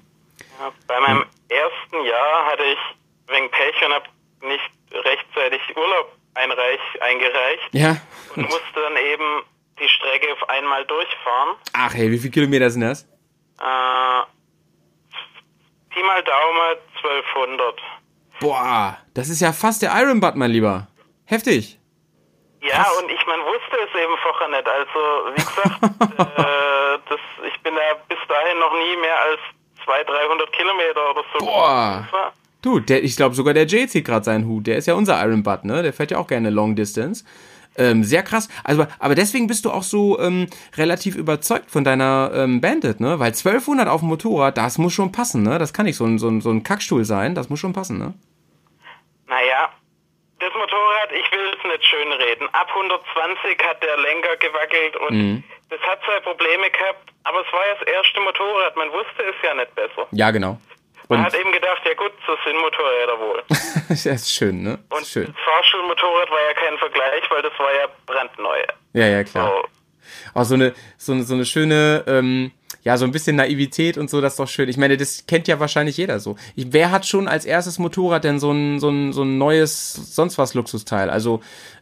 Ja, 0.59 0.71
bei 0.87 0.99
meinem 1.01 1.23
ersten 1.53 2.05
Jahr 2.05 2.45
hatte 2.47 2.63
ich 2.63 2.79
wegen 3.27 3.49
Pech 3.51 3.85
und 3.85 3.93
habe 3.93 4.05
nicht 4.41 4.71
rechtzeitig 4.91 5.61
Urlaub 5.77 6.11
einreich, 6.35 6.79
eingereicht 7.01 7.69
Ja. 7.71 7.97
und 8.35 8.43
musste 8.43 8.81
dann 8.81 8.97
eben 8.97 9.43
die 9.79 9.87
Strecke 9.87 10.31
auf 10.33 10.49
einmal 10.49 10.85
durchfahren. 10.85 11.55
Ach 11.73 11.93
hey, 11.93 12.11
wie 12.11 12.17
viele 12.17 12.31
Kilometer 12.31 12.69
sind 12.69 12.81
das? 12.81 13.03
Äh, 13.59 14.21
Pi 15.89 16.03
mal 16.03 16.23
Daumen 16.23 16.77
1200. 17.03 17.81
Boah, 18.39 18.97
das 19.13 19.29
ist 19.29 19.41
ja 19.41 19.53
fast 19.53 19.81
der 19.81 19.91
Iron 19.95 20.19
Butt, 20.19 20.35
mein 20.35 20.51
Lieber. 20.51 20.87
Heftig. 21.25 21.79
Ja, 22.61 22.85
und 22.99 23.09
ich 23.11 23.25
man 23.27 23.39
wusste 23.41 23.77
es 23.77 23.99
eben 23.99 24.17
vorher 24.23 24.47
nicht. 24.49 24.67
Also, 24.67 24.99
wie 25.31 25.35
gesagt, 25.35 25.83
äh, 26.39 26.99
das, 27.09 27.19
ich 27.47 27.61
bin 27.61 27.75
da 27.75 27.81
bis 28.07 28.17
dahin 28.27 28.59
noch 28.59 28.73
nie 28.73 28.95
mehr 28.97 29.19
als 29.19 29.39
200, 29.85 30.07
300 30.07 30.51
Kilometer 30.53 31.11
oder 31.11 31.23
so. 31.33 31.45
Boah. 31.45 32.07
Du, 32.61 32.79
der, 32.79 33.03
ich 33.03 33.17
glaube 33.17 33.35
sogar 33.35 33.53
der 33.53 33.67
Jay 33.67 33.87
zieht 33.87 34.05
gerade 34.05 34.23
seinen 34.23 34.47
Hut. 34.47 34.67
Der 34.67 34.77
ist 34.77 34.87
ja 34.87 34.93
unser 34.93 35.21
Iron 35.25 35.43
Butt, 35.43 35.65
ne? 35.65 35.83
Der 35.83 35.91
fährt 35.91 36.11
ja 36.11 36.17
auch 36.17 36.27
gerne 36.27 36.49
Long 36.49 36.75
Distance. 36.75 37.25
Ähm, 37.75 38.03
sehr 38.03 38.23
krass. 38.23 38.49
Also, 38.63 38.85
aber 38.99 39.15
deswegen 39.15 39.47
bist 39.47 39.65
du 39.65 39.71
auch 39.71 39.83
so 39.83 40.19
ähm, 40.19 40.47
relativ 40.77 41.15
überzeugt 41.15 41.71
von 41.71 41.83
deiner 41.83 42.31
ähm, 42.33 42.61
Bandit, 42.61 42.99
ne? 42.99 43.19
Weil 43.19 43.33
1200 43.33 43.87
auf 43.87 44.01
dem 44.01 44.09
Motorrad, 44.09 44.57
das 44.57 44.77
muss 44.77 44.93
schon 44.93 45.11
passen, 45.11 45.43
ne? 45.43 45.57
Das 45.57 45.73
kann 45.73 45.85
nicht 45.85 45.97
so 45.97 46.05
ein, 46.05 46.19
so 46.19 46.29
ein, 46.29 46.39
so 46.41 46.51
ein 46.51 46.63
Kackstuhl 46.63 47.03
sein. 47.03 47.35
Das 47.35 47.49
muss 47.49 47.59
schon 47.59 47.73
passen, 47.73 47.97
ne? 47.97 48.13
Naja, 49.27 49.69
das 50.39 50.53
Motorrad, 50.53 51.11
ich 51.11 51.31
will 51.31 51.51
es 51.57 51.62
nicht 51.73 51.85
schönreden. 51.85 52.47
Ab 52.53 52.69
120 52.73 53.57
hat 53.67 53.81
der 53.83 53.97
Lenker 53.97 54.35
gewackelt 54.37 54.95
und 54.97 55.13
Mhm. 55.17 55.43
das 55.69 55.79
hat 55.81 55.99
zwei 56.05 56.19
Probleme 56.21 56.69
gehabt, 56.69 57.09
aber 57.23 57.41
es 57.45 57.51
war 57.51 57.65
ja 57.67 57.73
das 57.79 57.87
erste 57.87 58.19
Motorrad, 58.21 58.75
man 58.77 58.89
wusste 58.91 59.23
es 59.23 59.35
ja 59.43 59.53
nicht 59.53 59.73
besser. 59.75 60.07
Ja, 60.11 60.31
genau. 60.31 60.57
Man 61.09 61.19
Und 61.19 61.25
hat 61.25 61.35
eben 61.35 61.51
gedacht, 61.51 61.81
ja 61.85 61.93
gut, 61.95 62.13
so 62.25 62.35
sind 62.45 62.57
Motorräder 62.57 63.19
wohl. 63.19 63.43
das 63.89 64.05
ist 64.05 64.31
schön, 64.33 64.63
ne? 64.63 64.79
Das 64.89 65.01
ist 65.01 65.11
schön. 65.11 65.25
Das 65.25 65.43
Fahrschulmotorrad 65.43 66.29
war 66.31 66.41
ja 66.47 66.53
kein 66.53 66.77
Vergleich, 66.77 67.23
weil 67.29 67.41
das 67.41 67.51
war 67.59 67.73
ja 67.73 67.87
brandneu. 68.05 68.57
Ja, 68.93 69.07
ja, 69.07 69.23
klar. 69.23 69.63
Auch 70.33 70.43
so 70.43 70.55
eine, 70.55 70.73
so 70.97 71.11
eine, 71.13 71.23
so 71.23 71.33
eine 71.33 71.45
schöne, 71.45 72.03
ähm, 72.07 72.51
ja, 72.83 72.97
so 72.97 73.05
ein 73.05 73.11
bisschen 73.11 73.37
Naivität 73.37 73.97
und 73.97 74.09
so, 74.09 74.19
das 74.19 74.33
ist 74.33 74.39
doch 74.39 74.47
schön. 74.47 74.67
Ich 74.67 74.77
meine, 74.77 74.97
das 74.97 75.25
kennt 75.25 75.47
ja 75.47 75.59
wahrscheinlich 75.59 75.97
jeder 75.97 76.19
so. 76.19 76.35
Ich, 76.55 76.67
wer 76.71 76.91
hat 76.91 77.05
schon 77.05 77.27
als 77.27 77.45
erstes 77.45 77.79
Motorrad 77.79 78.25
denn 78.25 78.39
so 78.39 78.51
ein, 78.51 78.79
so 78.79 78.89
ein, 78.89 79.13
so 79.13 79.23
ein 79.23 79.37
neues, 79.37 79.93
sonst 79.93 80.37
was 80.37 80.53
Luxusteil? 80.53 81.09
Also, 81.09 81.39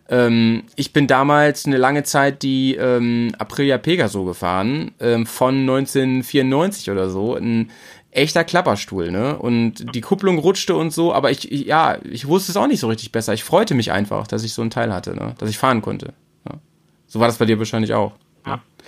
ähm, 0.09 0.63
ich 0.75 0.93
bin 0.93 1.07
damals 1.07 1.65
eine 1.65 1.77
lange 1.77 2.03
Zeit 2.03 2.43
die 2.43 2.75
ähm, 2.75 3.33
Aprilia 3.39 3.79
Pegaso 3.79 4.25
gefahren, 4.25 4.93
ähm, 4.99 5.25
von 5.25 5.61
1994 5.61 6.91
oder 6.91 7.09
so. 7.09 7.35
Ein 7.35 7.71
echter 8.11 8.43
Klapperstuhl, 8.43 9.09
ne? 9.09 9.37
Und 9.37 9.95
die 9.95 10.01
Kupplung 10.01 10.37
rutschte 10.37 10.75
und 10.75 10.91
so, 10.91 11.13
aber 11.13 11.31
ich, 11.31 11.51
ich 11.51 11.65
ja, 11.65 11.97
ich 12.03 12.27
wusste 12.27 12.51
es 12.51 12.57
auch 12.57 12.67
nicht 12.67 12.81
so 12.81 12.87
richtig 12.87 13.11
besser. 13.11 13.33
Ich 13.33 13.43
freute 13.43 13.73
mich 13.73 13.91
einfach, 13.91 14.27
dass 14.27 14.43
ich 14.43 14.53
so 14.53 14.61
ein 14.61 14.69
Teil 14.69 14.93
hatte, 14.93 15.15
ne? 15.15 15.33
Dass 15.39 15.49
ich 15.49 15.57
fahren 15.57 15.81
konnte. 15.81 16.13
Ja. 16.47 16.59
So 17.07 17.19
war 17.19 17.27
das 17.27 17.37
bei 17.37 17.45
dir 17.45 17.57
wahrscheinlich 17.57 17.93
auch. 17.93 18.11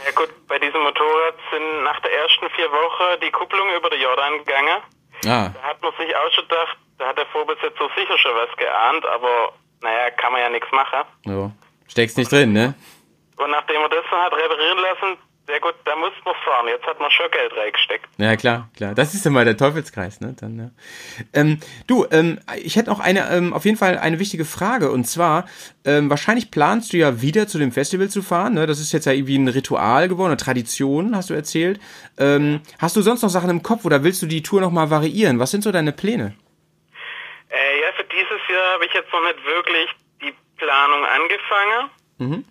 Ja 0.06 0.12
gut, 0.16 0.30
bei 0.48 0.58
diesem 0.58 0.82
Motorrad 0.82 1.38
sind 1.52 1.84
nach 1.84 2.00
der 2.02 2.12
ersten 2.12 2.50
vier 2.56 2.72
Wochen 3.44 3.50
die 3.50 3.56
Kupplung 3.56 3.70
über 3.76 3.90
den 3.90 4.02
Jordan 4.02 4.38
gegangen. 4.40 4.82
Ah. 5.26 5.50
Da 5.54 5.62
hat 5.70 5.82
man 5.82 5.92
sich 5.98 6.16
auch 6.16 6.32
schon 6.34 6.48
gedacht, 6.48 6.78
da 6.98 7.08
hat 7.08 7.18
der 7.18 7.26
Vorbesitzer 7.28 7.90
sicher 7.96 8.18
schon 8.18 8.32
was 8.36 8.56
geahnt, 8.58 9.06
aber 9.06 9.54
naja, 9.82 10.10
kann 10.12 10.32
man 10.32 10.42
ja 10.42 10.50
nichts 10.50 10.72
machen. 10.72 11.08
So. 11.26 11.52
Steckst 11.88 12.18
nicht 12.18 12.32
drin, 12.32 12.54
ne? 12.54 12.76
Und 13.38 13.52
nachdem 13.52 13.82
er 13.82 13.90
das 13.90 14.06
dann 14.10 14.22
hat 14.22 14.34
reparieren 14.34 14.78
lassen, 14.80 15.18
Sehr 15.46 15.60
gut, 15.60 15.76
da 15.84 15.96
muss 15.98 16.14
man 16.24 16.34
fahren. 16.46 16.68
Jetzt 16.70 16.86
hat 16.86 17.02
man 17.02 17.12
schon 17.12 17.30
Geld 17.30 17.52
reingesteckt. 17.58 18.08
Ja, 18.18 18.38
klar, 18.38 18.70
klar. 18.78 18.96
Das 18.96 19.14
ist 19.14 19.26
immer 19.26 19.44
der 19.44 19.58
Teufelskreis, 19.58 20.22
ne? 20.22 20.34
Dann, 20.40 20.58
ja. 20.58 20.70
ähm, 21.34 21.60
du, 21.86 22.06
ähm, 22.12 22.40
ich 22.56 22.78
hätte 22.78 22.90
noch 22.90 23.02
eine, 23.02 23.30
ähm, 23.30 23.54
auf 23.54 23.66
jeden 23.66 23.78
Fall 23.78 23.98
eine 23.98 24.20
wichtige 24.20 24.46
Frage. 24.46 24.90
Und 24.90 25.04
zwar, 25.04 25.46
ähm, 25.84 26.10
wahrscheinlich 26.10 26.50
planst 26.50 26.94
du 26.94 26.98
ja 26.98 27.22
wieder 27.22 27.46
zu 27.48 27.60
dem 27.60 27.74
Festival 27.74 28.08
zu 28.10 28.22
fahren, 28.22 28.54
ne? 28.54 28.68
Das 28.68 28.80
ist 28.80 28.94
jetzt 28.94 29.06
ja 29.06 29.12
irgendwie 29.12 29.38
ein 29.38 29.50
Ritual 29.50 30.08
geworden, 30.08 30.32
eine 30.32 30.38
Tradition, 30.38 31.14
hast 31.14 31.30
du 31.30 31.34
erzählt. 31.34 31.82
Ähm, 32.18 32.62
hast 32.80 32.96
du 32.96 33.02
sonst 33.02 33.22
noch 33.22 33.30
Sachen 33.30 33.50
im 33.50 33.64
Kopf 33.64 33.84
oder 33.84 34.06
willst 34.06 34.22
du 34.22 34.28
die 34.28 34.44
Tour 34.44 34.62
nochmal 34.62 34.92
variieren? 34.92 35.40
Was 35.40 35.52
sind 35.52 35.66
so 35.66 35.74
deine 35.74 35.92
Pläne? 35.92 36.38
Äh, 37.50 37.82
ja, 37.82 37.88
für 37.98 38.06
dieses 38.06 38.48
Jahr 38.50 38.76
habe 38.76 38.86
ich 38.86 38.94
jetzt 38.94 39.12
noch 39.12 39.22
nicht 39.22 39.44
wirklich 39.46 39.90
die 40.22 40.34
Planung 40.58 41.04
angefangen. 41.06 41.90
Mhm. 42.18 42.46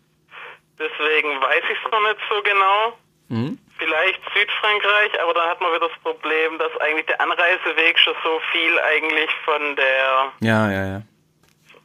Deswegen 0.82 1.40
weiß 1.40 1.62
ich 1.70 1.78
es 1.84 1.90
noch 1.90 2.00
nicht 2.02 2.20
so 2.28 2.42
genau. 2.42 2.98
Mhm. 3.28 3.58
Vielleicht 3.78 4.20
Südfrankreich, 4.34 5.20
aber 5.22 5.34
dann 5.34 5.48
hat 5.48 5.60
man 5.60 5.70
wieder 5.74 5.88
das 5.88 5.98
Problem, 6.02 6.58
dass 6.58 6.76
eigentlich 6.80 7.06
der 7.06 7.20
Anreiseweg 7.20 7.98
schon 7.98 8.14
so 8.22 8.40
viel 8.52 8.78
eigentlich 8.80 9.30
von 9.44 9.76
der 9.76 10.32
Ja, 10.40 10.70
ja, 10.70 10.84
ja. 10.86 11.02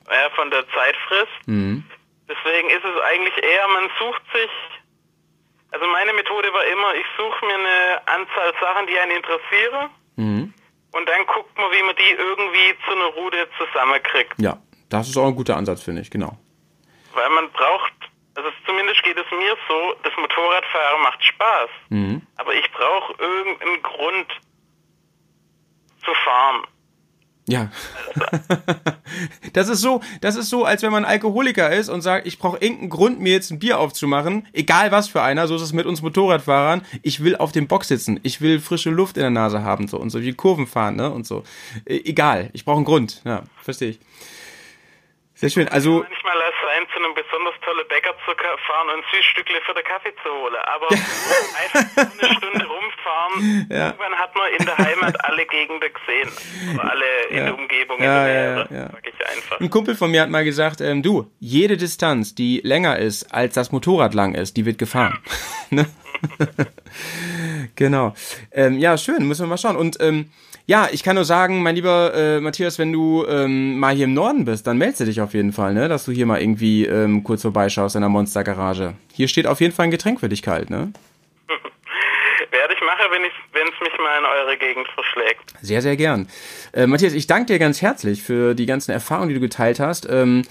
ja, 0.09 0.29
von 0.35 0.51
der 0.51 0.67
Zeit 0.69 0.95
frisst. 1.07 1.47
Mhm. 1.47 1.83
Deswegen 2.29 2.69
ist 2.69 2.83
es 2.83 3.01
eigentlich 3.01 3.37
eher, 3.43 3.67
man 3.69 3.89
sucht 3.99 4.21
sich, 4.33 4.49
also 5.71 5.87
meine 5.87 6.13
Methode 6.13 6.51
war 6.53 6.65
immer, 6.65 6.93
ich 6.95 7.05
suche 7.17 7.45
mir 7.45 7.55
eine 7.55 8.01
Anzahl 8.07 8.53
Sachen, 8.61 8.87
die 8.87 8.99
einen 8.99 9.11
interessieren 9.17 9.89
Mhm. 10.17 10.53
und 10.91 11.07
dann 11.09 11.25
guckt 11.27 11.55
man, 11.57 11.71
wie 11.71 11.83
man 11.83 11.95
die 11.95 12.11
irgendwie 12.11 12.75
zu 12.85 12.91
einer 12.91 13.05
Route 13.05 13.47
zusammenkriegt. 13.57 14.33
Ja, 14.39 14.57
das 14.89 15.07
ist 15.07 15.17
auch 15.17 15.27
ein 15.27 15.35
guter 15.35 15.55
Ansatz, 15.55 15.83
finde 15.83 16.01
ich, 16.01 16.11
genau. 16.11 16.37
Weil 17.13 17.29
man 17.29 17.49
braucht, 17.51 17.93
also 18.37 18.49
zumindest 18.67 19.01
geht 19.03 19.17
es 19.17 19.25
mir 19.31 19.55
so, 19.67 19.95
das 20.03 20.13
Motorradfahren 20.15 21.01
macht 21.01 21.23
Spaß, 21.23 21.69
Mhm. 21.89 22.21
aber 22.35 22.53
ich 22.53 22.71
brauche 22.71 23.13
irgendeinen 23.19 23.81
Grund 23.81 24.27
zu 26.05 26.13
fahren. 26.23 26.61
Ja. 27.49 27.71
das 29.53 29.69
ist 29.69 29.79
so, 29.81 30.01
das 30.21 30.35
ist 30.35 30.49
so, 30.49 30.65
als 30.65 30.83
wenn 30.83 30.91
man 30.91 31.05
Alkoholiker 31.05 31.71
ist 31.71 31.87
und 31.89 32.01
sagt, 32.01 32.27
ich 32.27 32.39
brauche 32.39 32.57
irgendeinen 32.57 32.89
Grund, 32.89 33.21
mir 33.21 33.31
jetzt 33.31 33.49
ein 33.51 33.57
Bier 33.59 33.79
aufzumachen, 33.79 34.45
egal 34.53 34.91
was 34.91 35.07
für 35.07 35.21
einer, 35.21 35.47
so 35.47 35.55
ist 35.55 35.61
es 35.61 35.71
mit 35.73 35.85
uns 35.85 36.01
Motorradfahrern. 36.01 36.85
Ich 37.03 37.23
will 37.23 37.37
auf 37.37 37.53
dem 37.53 37.67
Bock 37.67 37.85
sitzen, 37.85 38.19
ich 38.23 38.41
will 38.41 38.59
frische 38.59 38.89
Luft 38.89 39.15
in 39.17 39.21
der 39.23 39.29
Nase 39.31 39.63
haben, 39.63 39.87
so 39.87 39.97
und 39.97 40.09
so 40.09 40.21
wie 40.21 40.33
Kurven 40.33 40.67
fahren, 40.67 40.97
ne? 40.97 41.09
Und 41.09 41.25
so. 41.25 41.43
E 41.87 42.01
egal, 42.03 42.49
ich 42.53 42.65
brauche 42.65 42.77
einen 42.77 42.85
Grund. 42.85 43.21
Ja, 43.25 43.43
verstehe 43.63 43.91
ich. 43.91 43.99
Sehr 45.35 45.49
schön. 45.49 45.69
Also 45.69 45.99
Manchmal 45.99 46.37
zu 46.97 47.03
einem 47.03 47.13
besonders 47.13 47.53
tollen 47.63 47.87
Bäcker 47.87 48.13
zu 48.67 48.71
ka- 48.71 48.73
fahren 48.73 48.89
und 48.97 49.03
Süßstückle 49.13 49.55
für 49.65 49.73
den 49.73 49.83
Kaffee 49.85 50.13
zu 50.23 50.29
holen. 50.29 50.55
Aber 50.65 50.87
einfach 50.91 52.11
eine 52.11 52.33
Stunde 52.35 52.65
rumfahren, 52.67 53.67
Ja. 53.69 53.87
irgendwann 53.87 54.15
hat 54.15 54.35
man 54.35 54.51
in 54.59 54.65
der 54.65 54.77
Heimat 54.77 55.25
alle 55.25 55.45
Gegenden 55.45 55.89
gesehen. 55.93 56.29
Also 56.69 56.81
alle 56.81 57.05
in 57.29 57.37
Ja. 57.37 57.43
der 57.45 57.55
Umgebung, 57.57 58.01
Ja, 58.03 58.27
in 58.27 58.33
der 58.33 58.67
ja. 58.71 58.89
Ein 59.59 59.69
Kumpel 59.69 59.95
von 59.95 60.11
mir 60.11 60.21
hat 60.21 60.29
mal 60.29 60.43
gesagt, 60.43 60.81
ähm, 60.81 61.01
du, 61.03 61.31
jede 61.39 61.77
Distanz, 61.77 62.35
die 62.35 62.61
länger 62.63 62.97
ist, 62.99 63.33
als 63.33 63.53
das 63.55 63.71
Motorrad 63.71 64.13
lang 64.13 64.35
ist, 64.35 64.57
die 64.57 64.65
wird 64.65 64.77
gefahren. 64.77 65.17
ne? 65.69 65.85
genau. 67.75 68.13
Ähm, 68.51 68.77
ja, 68.79 68.97
schön, 68.97 69.27
müssen 69.27 69.43
wir 69.43 69.47
mal 69.47 69.57
schauen. 69.57 69.75
Und 69.75 69.97
ähm, 70.01 70.31
ja, 70.67 70.89
ich 70.91 71.01
kann 71.01 71.15
nur 71.15 71.23
sagen, 71.23 71.63
mein 71.63 71.75
lieber 71.75 72.13
äh, 72.13 72.41
Matthias, 72.41 72.77
wenn 72.77 72.91
du 72.91 73.25
ähm, 73.25 73.79
mal 73.79 73.95
hier 73.95 74.03
im 74.03 74.13
Norden 74.13 74.43
bist, 74.43 74.67
dann 74.67 74.77
meldest 74.77 74.99
du 74.99 75.05
dich 75.05 75.21
auf 75.21 75.33
jeden 75.33 75.53
Fall, 75.53 75.73
ne? 75.73 75.87
Dass 75.87 76.03
du 76.03 76.11
hier 76.11 76.25
mal 76.25 76.41
irgendwie 76.41 76.85
ähm, 76.85 77.23
kurz 77.23 77.41
vorbeischaust 77.41 77.95
in 77.95 78.01
der 78.01 78.09
Monstergarage. 78.09 78.93
Hier 79.13 79.29
steht 79.29 79.47
auf 79.47 79.61
jeden 79.61 79.73
Fall 79.73 79.85
ein 79.85 79.91
Getränk 79.91 80.19
für 80.19 80.27
dich 80.27 80.41
kalt, 80.41 80.69
ne? 80.69 80.91
Werde 82.51 82.73
ich 82.73 82.81
machen, 82.81 83.05
wenn 83.11 83.21
wenn 83.53 83.67
es 83.73 83.79
mich 83.79 83.97
mal 83.97 84.19
in 84.19 84.25
eure 84.25 84.57
Gegend 84.57 84.87
verschlägt. 84.89 85.53
Sehr, 85.61 85.81
sehr 85.81 85.95
gern. 85.95 86.27
Äh, 86.73 86.85
Matthias, 86.85 87.13
ich 87.13 87.27
danke 87.27 87.53
dir 87.53 87.59
ganz 87.59 87.81
herzlich 87.81 88.21
für 88.21 88.53
die 88.53 88.65
ganzen 88.65 88.91
Erfahrungen, 88.91 89.29
die 89.29 89.35
du 89.35 89.41
geteilt 89.41 89.79
hast. 89.79 90.07
Ähm, 90.09 90.43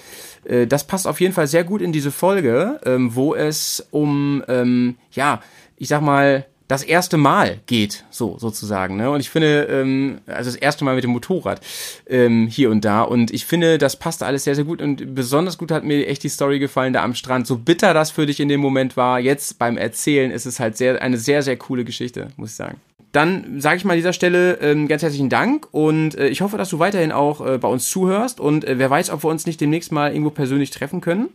äh, 0.44 0.66
das 0.66 0.86
passt 0.86 1.06
auf 1.06 1.20
jeden 1.20 1.34
Fall 1.34 1.46
sehr 1.46 1.62
gut 1.62 1.82
in 1.82 1.92
diese 1.92 2.10
Folge, 2.10 2.80
ähm, 2.84 3.14
wo 3.14 3.34
es 3.34 3.86
um, 3.90 4.42
ähm, 4.48 4.96
ja, 5.12 5.42
ich 5.76 5.88
sag 5.88 6.00
mal, 6.00 6.46
das 6.68 6.82
erste 6.82 7.16
Mal 7.16 7.60
geht, 7.66 8.04
so 8.10 8.38
sozusagen. 8.38 8.96
Ne? 8.96 9.10
Und 9.10 9.20
ich 9.20 9.30
finde, 9.30 9.62
ähm, 9.70 10.18
also 10.26 10.50
das 10.50 10.56
erste 10.56 10.84
Mal 10.84 10.94
mit 10.94 11.04
dem 11.04 11.10
Motorrad 11.10 11.60
ähm, 12.08 12.48
hier 12.48 12.70
und 12.70 12.84
da. 12.84 13.02
Und 13.02 13.32
ich 13.32 13.46
finde, 13.46 13.78
das 13.78 13.96
passt 13.96 14.22
alles 14.22 14.44
sehr, 14.44 14.54
sehr 14.54 14.64
gut. 14.64 14.82
Und 14.82 15.14
besonders 15.14 15.58
gut 15.58 15.70
hat 15.70 15.84
mir 15.84 16.06
echt 16.06 16.22
die 16.22 16.28
Story 16.28 16.58
gefallen 16.58 16.92
da 16.92 17.04
am 17.04 17.14
Strand. 17.14 17.46
So 17.46 17.56
bitter 17.58 17.94
das 17.94 18.10
für 18.10 18.26
dich 18.26 18.40
in 18.40 18.48
dem 18.48 18.60
Moment 18.60 18.96
war, 18.96 19.20
jetzt 19.20 19.58
beim 19.58 19.76
Erzählen 19.76 20.30
ist 20.30 20.46
es 20.46 20.58
halt 20.58 20.76
sehr 20.76 21.00
eine 21.00 21.18
sehr, 21.18 21.42
sehr 21.42 21.56
coole 21.56 21.84
Geschichte, 21.84 22.28
muss 22.36 22.50
ich 22.50 22.56
sagen. 22.56 22.80
Dann 23.12 23.60
sage 23.60 23.76
ich 23.76 23.84
mal 23.84 23.94
an 23.94 23.98
dieser 23.98 24.12
Stelle 24.12 24.58
ähm, 24.60 24.88
ganz 24.88 25.02
herzlichen 25.02 25.30
Dank 25.30 25.68
und 25.70 26.16
äh, 26.16 26.28
ich 26.28 26.42
hoffe, 26.42 26.58
dass 26.58 26.68
du 26.68 26.80
weiterhin 26.80 27.12
auch 27.12 27.40
äh, 27.46 27.56
bei 27.56 27.68
uns 27.68 27.88
zuhörst 27.88 28.40
und 28.40 28.64
äh, 28.64 28.78
wer 28.78 28.90
weiß, 28.90 29.08
ob 29.08 29.24
wir 29.24 29.30
uns 29.30 29.46
nicht 29.46 29.60
demnächst 29.60 29.90
mal 29.90 30.10
irgendwo 30.10 30.30
persönlich 30.30 30.70
treffen 30.70 31.00
können, 31.00 31.30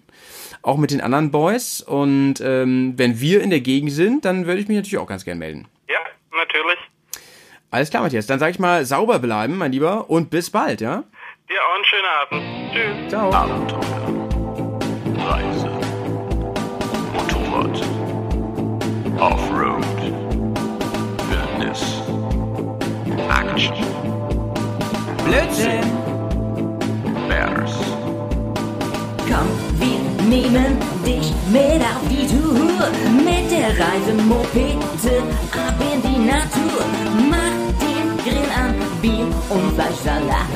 auch 0.64 0.78
mit 0.78 0.92
den 0.92 1.02
anderen 1.02 1.32
Boys 1.32 1.82
und 1.82 2.36
ähm, 2.42 2.94
wenn 2.98 3.20
wir 3.20 3.42
in 3.42 3.50
der 3.50 3.62
Gegend 3.62 3.92
sind, 3.92 4.26
dann 4.26 4.46
würde 4.46 4.62
ich 4.62 4.68
mich 4.68 4.78
natürlich 4.78 5.00
auch 5.00 5.08
ganz 5.08 5.26
gern 5.26 5.38
melden. 5.38 5.68
Ja, 5.90 6.00
natürlich. 6.32 6.78
Alles 7.72 7.90
klar, 7.90 8.04
Matthias, 8.04 8.28
dann 8.28 8.40
sage 8.40 8.52
ich 8.52 8.60
mal 8.60 8.86
sauber 8.86 9.20
bleiben, 9.20 9.58
mein 9.58 9.72
Lieber 9.72 10.10
und 10.10 10.30
bis 10.30 10.50
bald, 10.50 10.82
ja? 10.82 11.04
Dir 11.50 11.60
auch 11.64 11.76
einen 11.76 11.86
schönen 11.86 12.06
Abend. 12.22 12.44
Tschüss. 12.74 13.10
Ciao. 13.10 13.30
Reise. 15.18 15.70
Motorrad. 17.14 17.82
Offroad. 19.20 19.84
Wildnis. 21.30 22.02
Action. 23.30 23.76
Blödsinn. 25.26 25.84
Bears. 27.28 27.76
Wir 29.26 29.38
nehmen 30.32 30.78
dich 31.06 31.34
mit 31.52 31.82
auf 31.92 32.04
die 32.10 32.26
Tour. 32.26 32.84
Mit 33.28 33.52
der 33.52 33.70
Reise 33.82 34.14
Mopete 34.14 35.16
ab 35.52 35.78
in 35.94 36.02
die 36.02 36.20
Natur. 36.34 36.82
Mach 37.30 37.58
den 37.84 38.08
Grill 38.24 38.50
an, 38.64 38.74
Bier 39.02 39.28
und 39.50 39.74
Fleischsalat. 39.76 40.48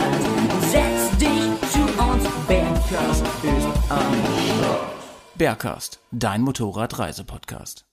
Setz 0.71 1.17
dich 1.17 1.71
zu 1.73 1.83
uns, 2.01 2.23
Bergkast 2.47 3.25
ist 3.43 3.67
am 3.89 4.13
Start. 4.47 4.95
Bergcast, 5.35 5.99
dein 6.11 6.41
Motorradreisepodcast. 6.41 7.85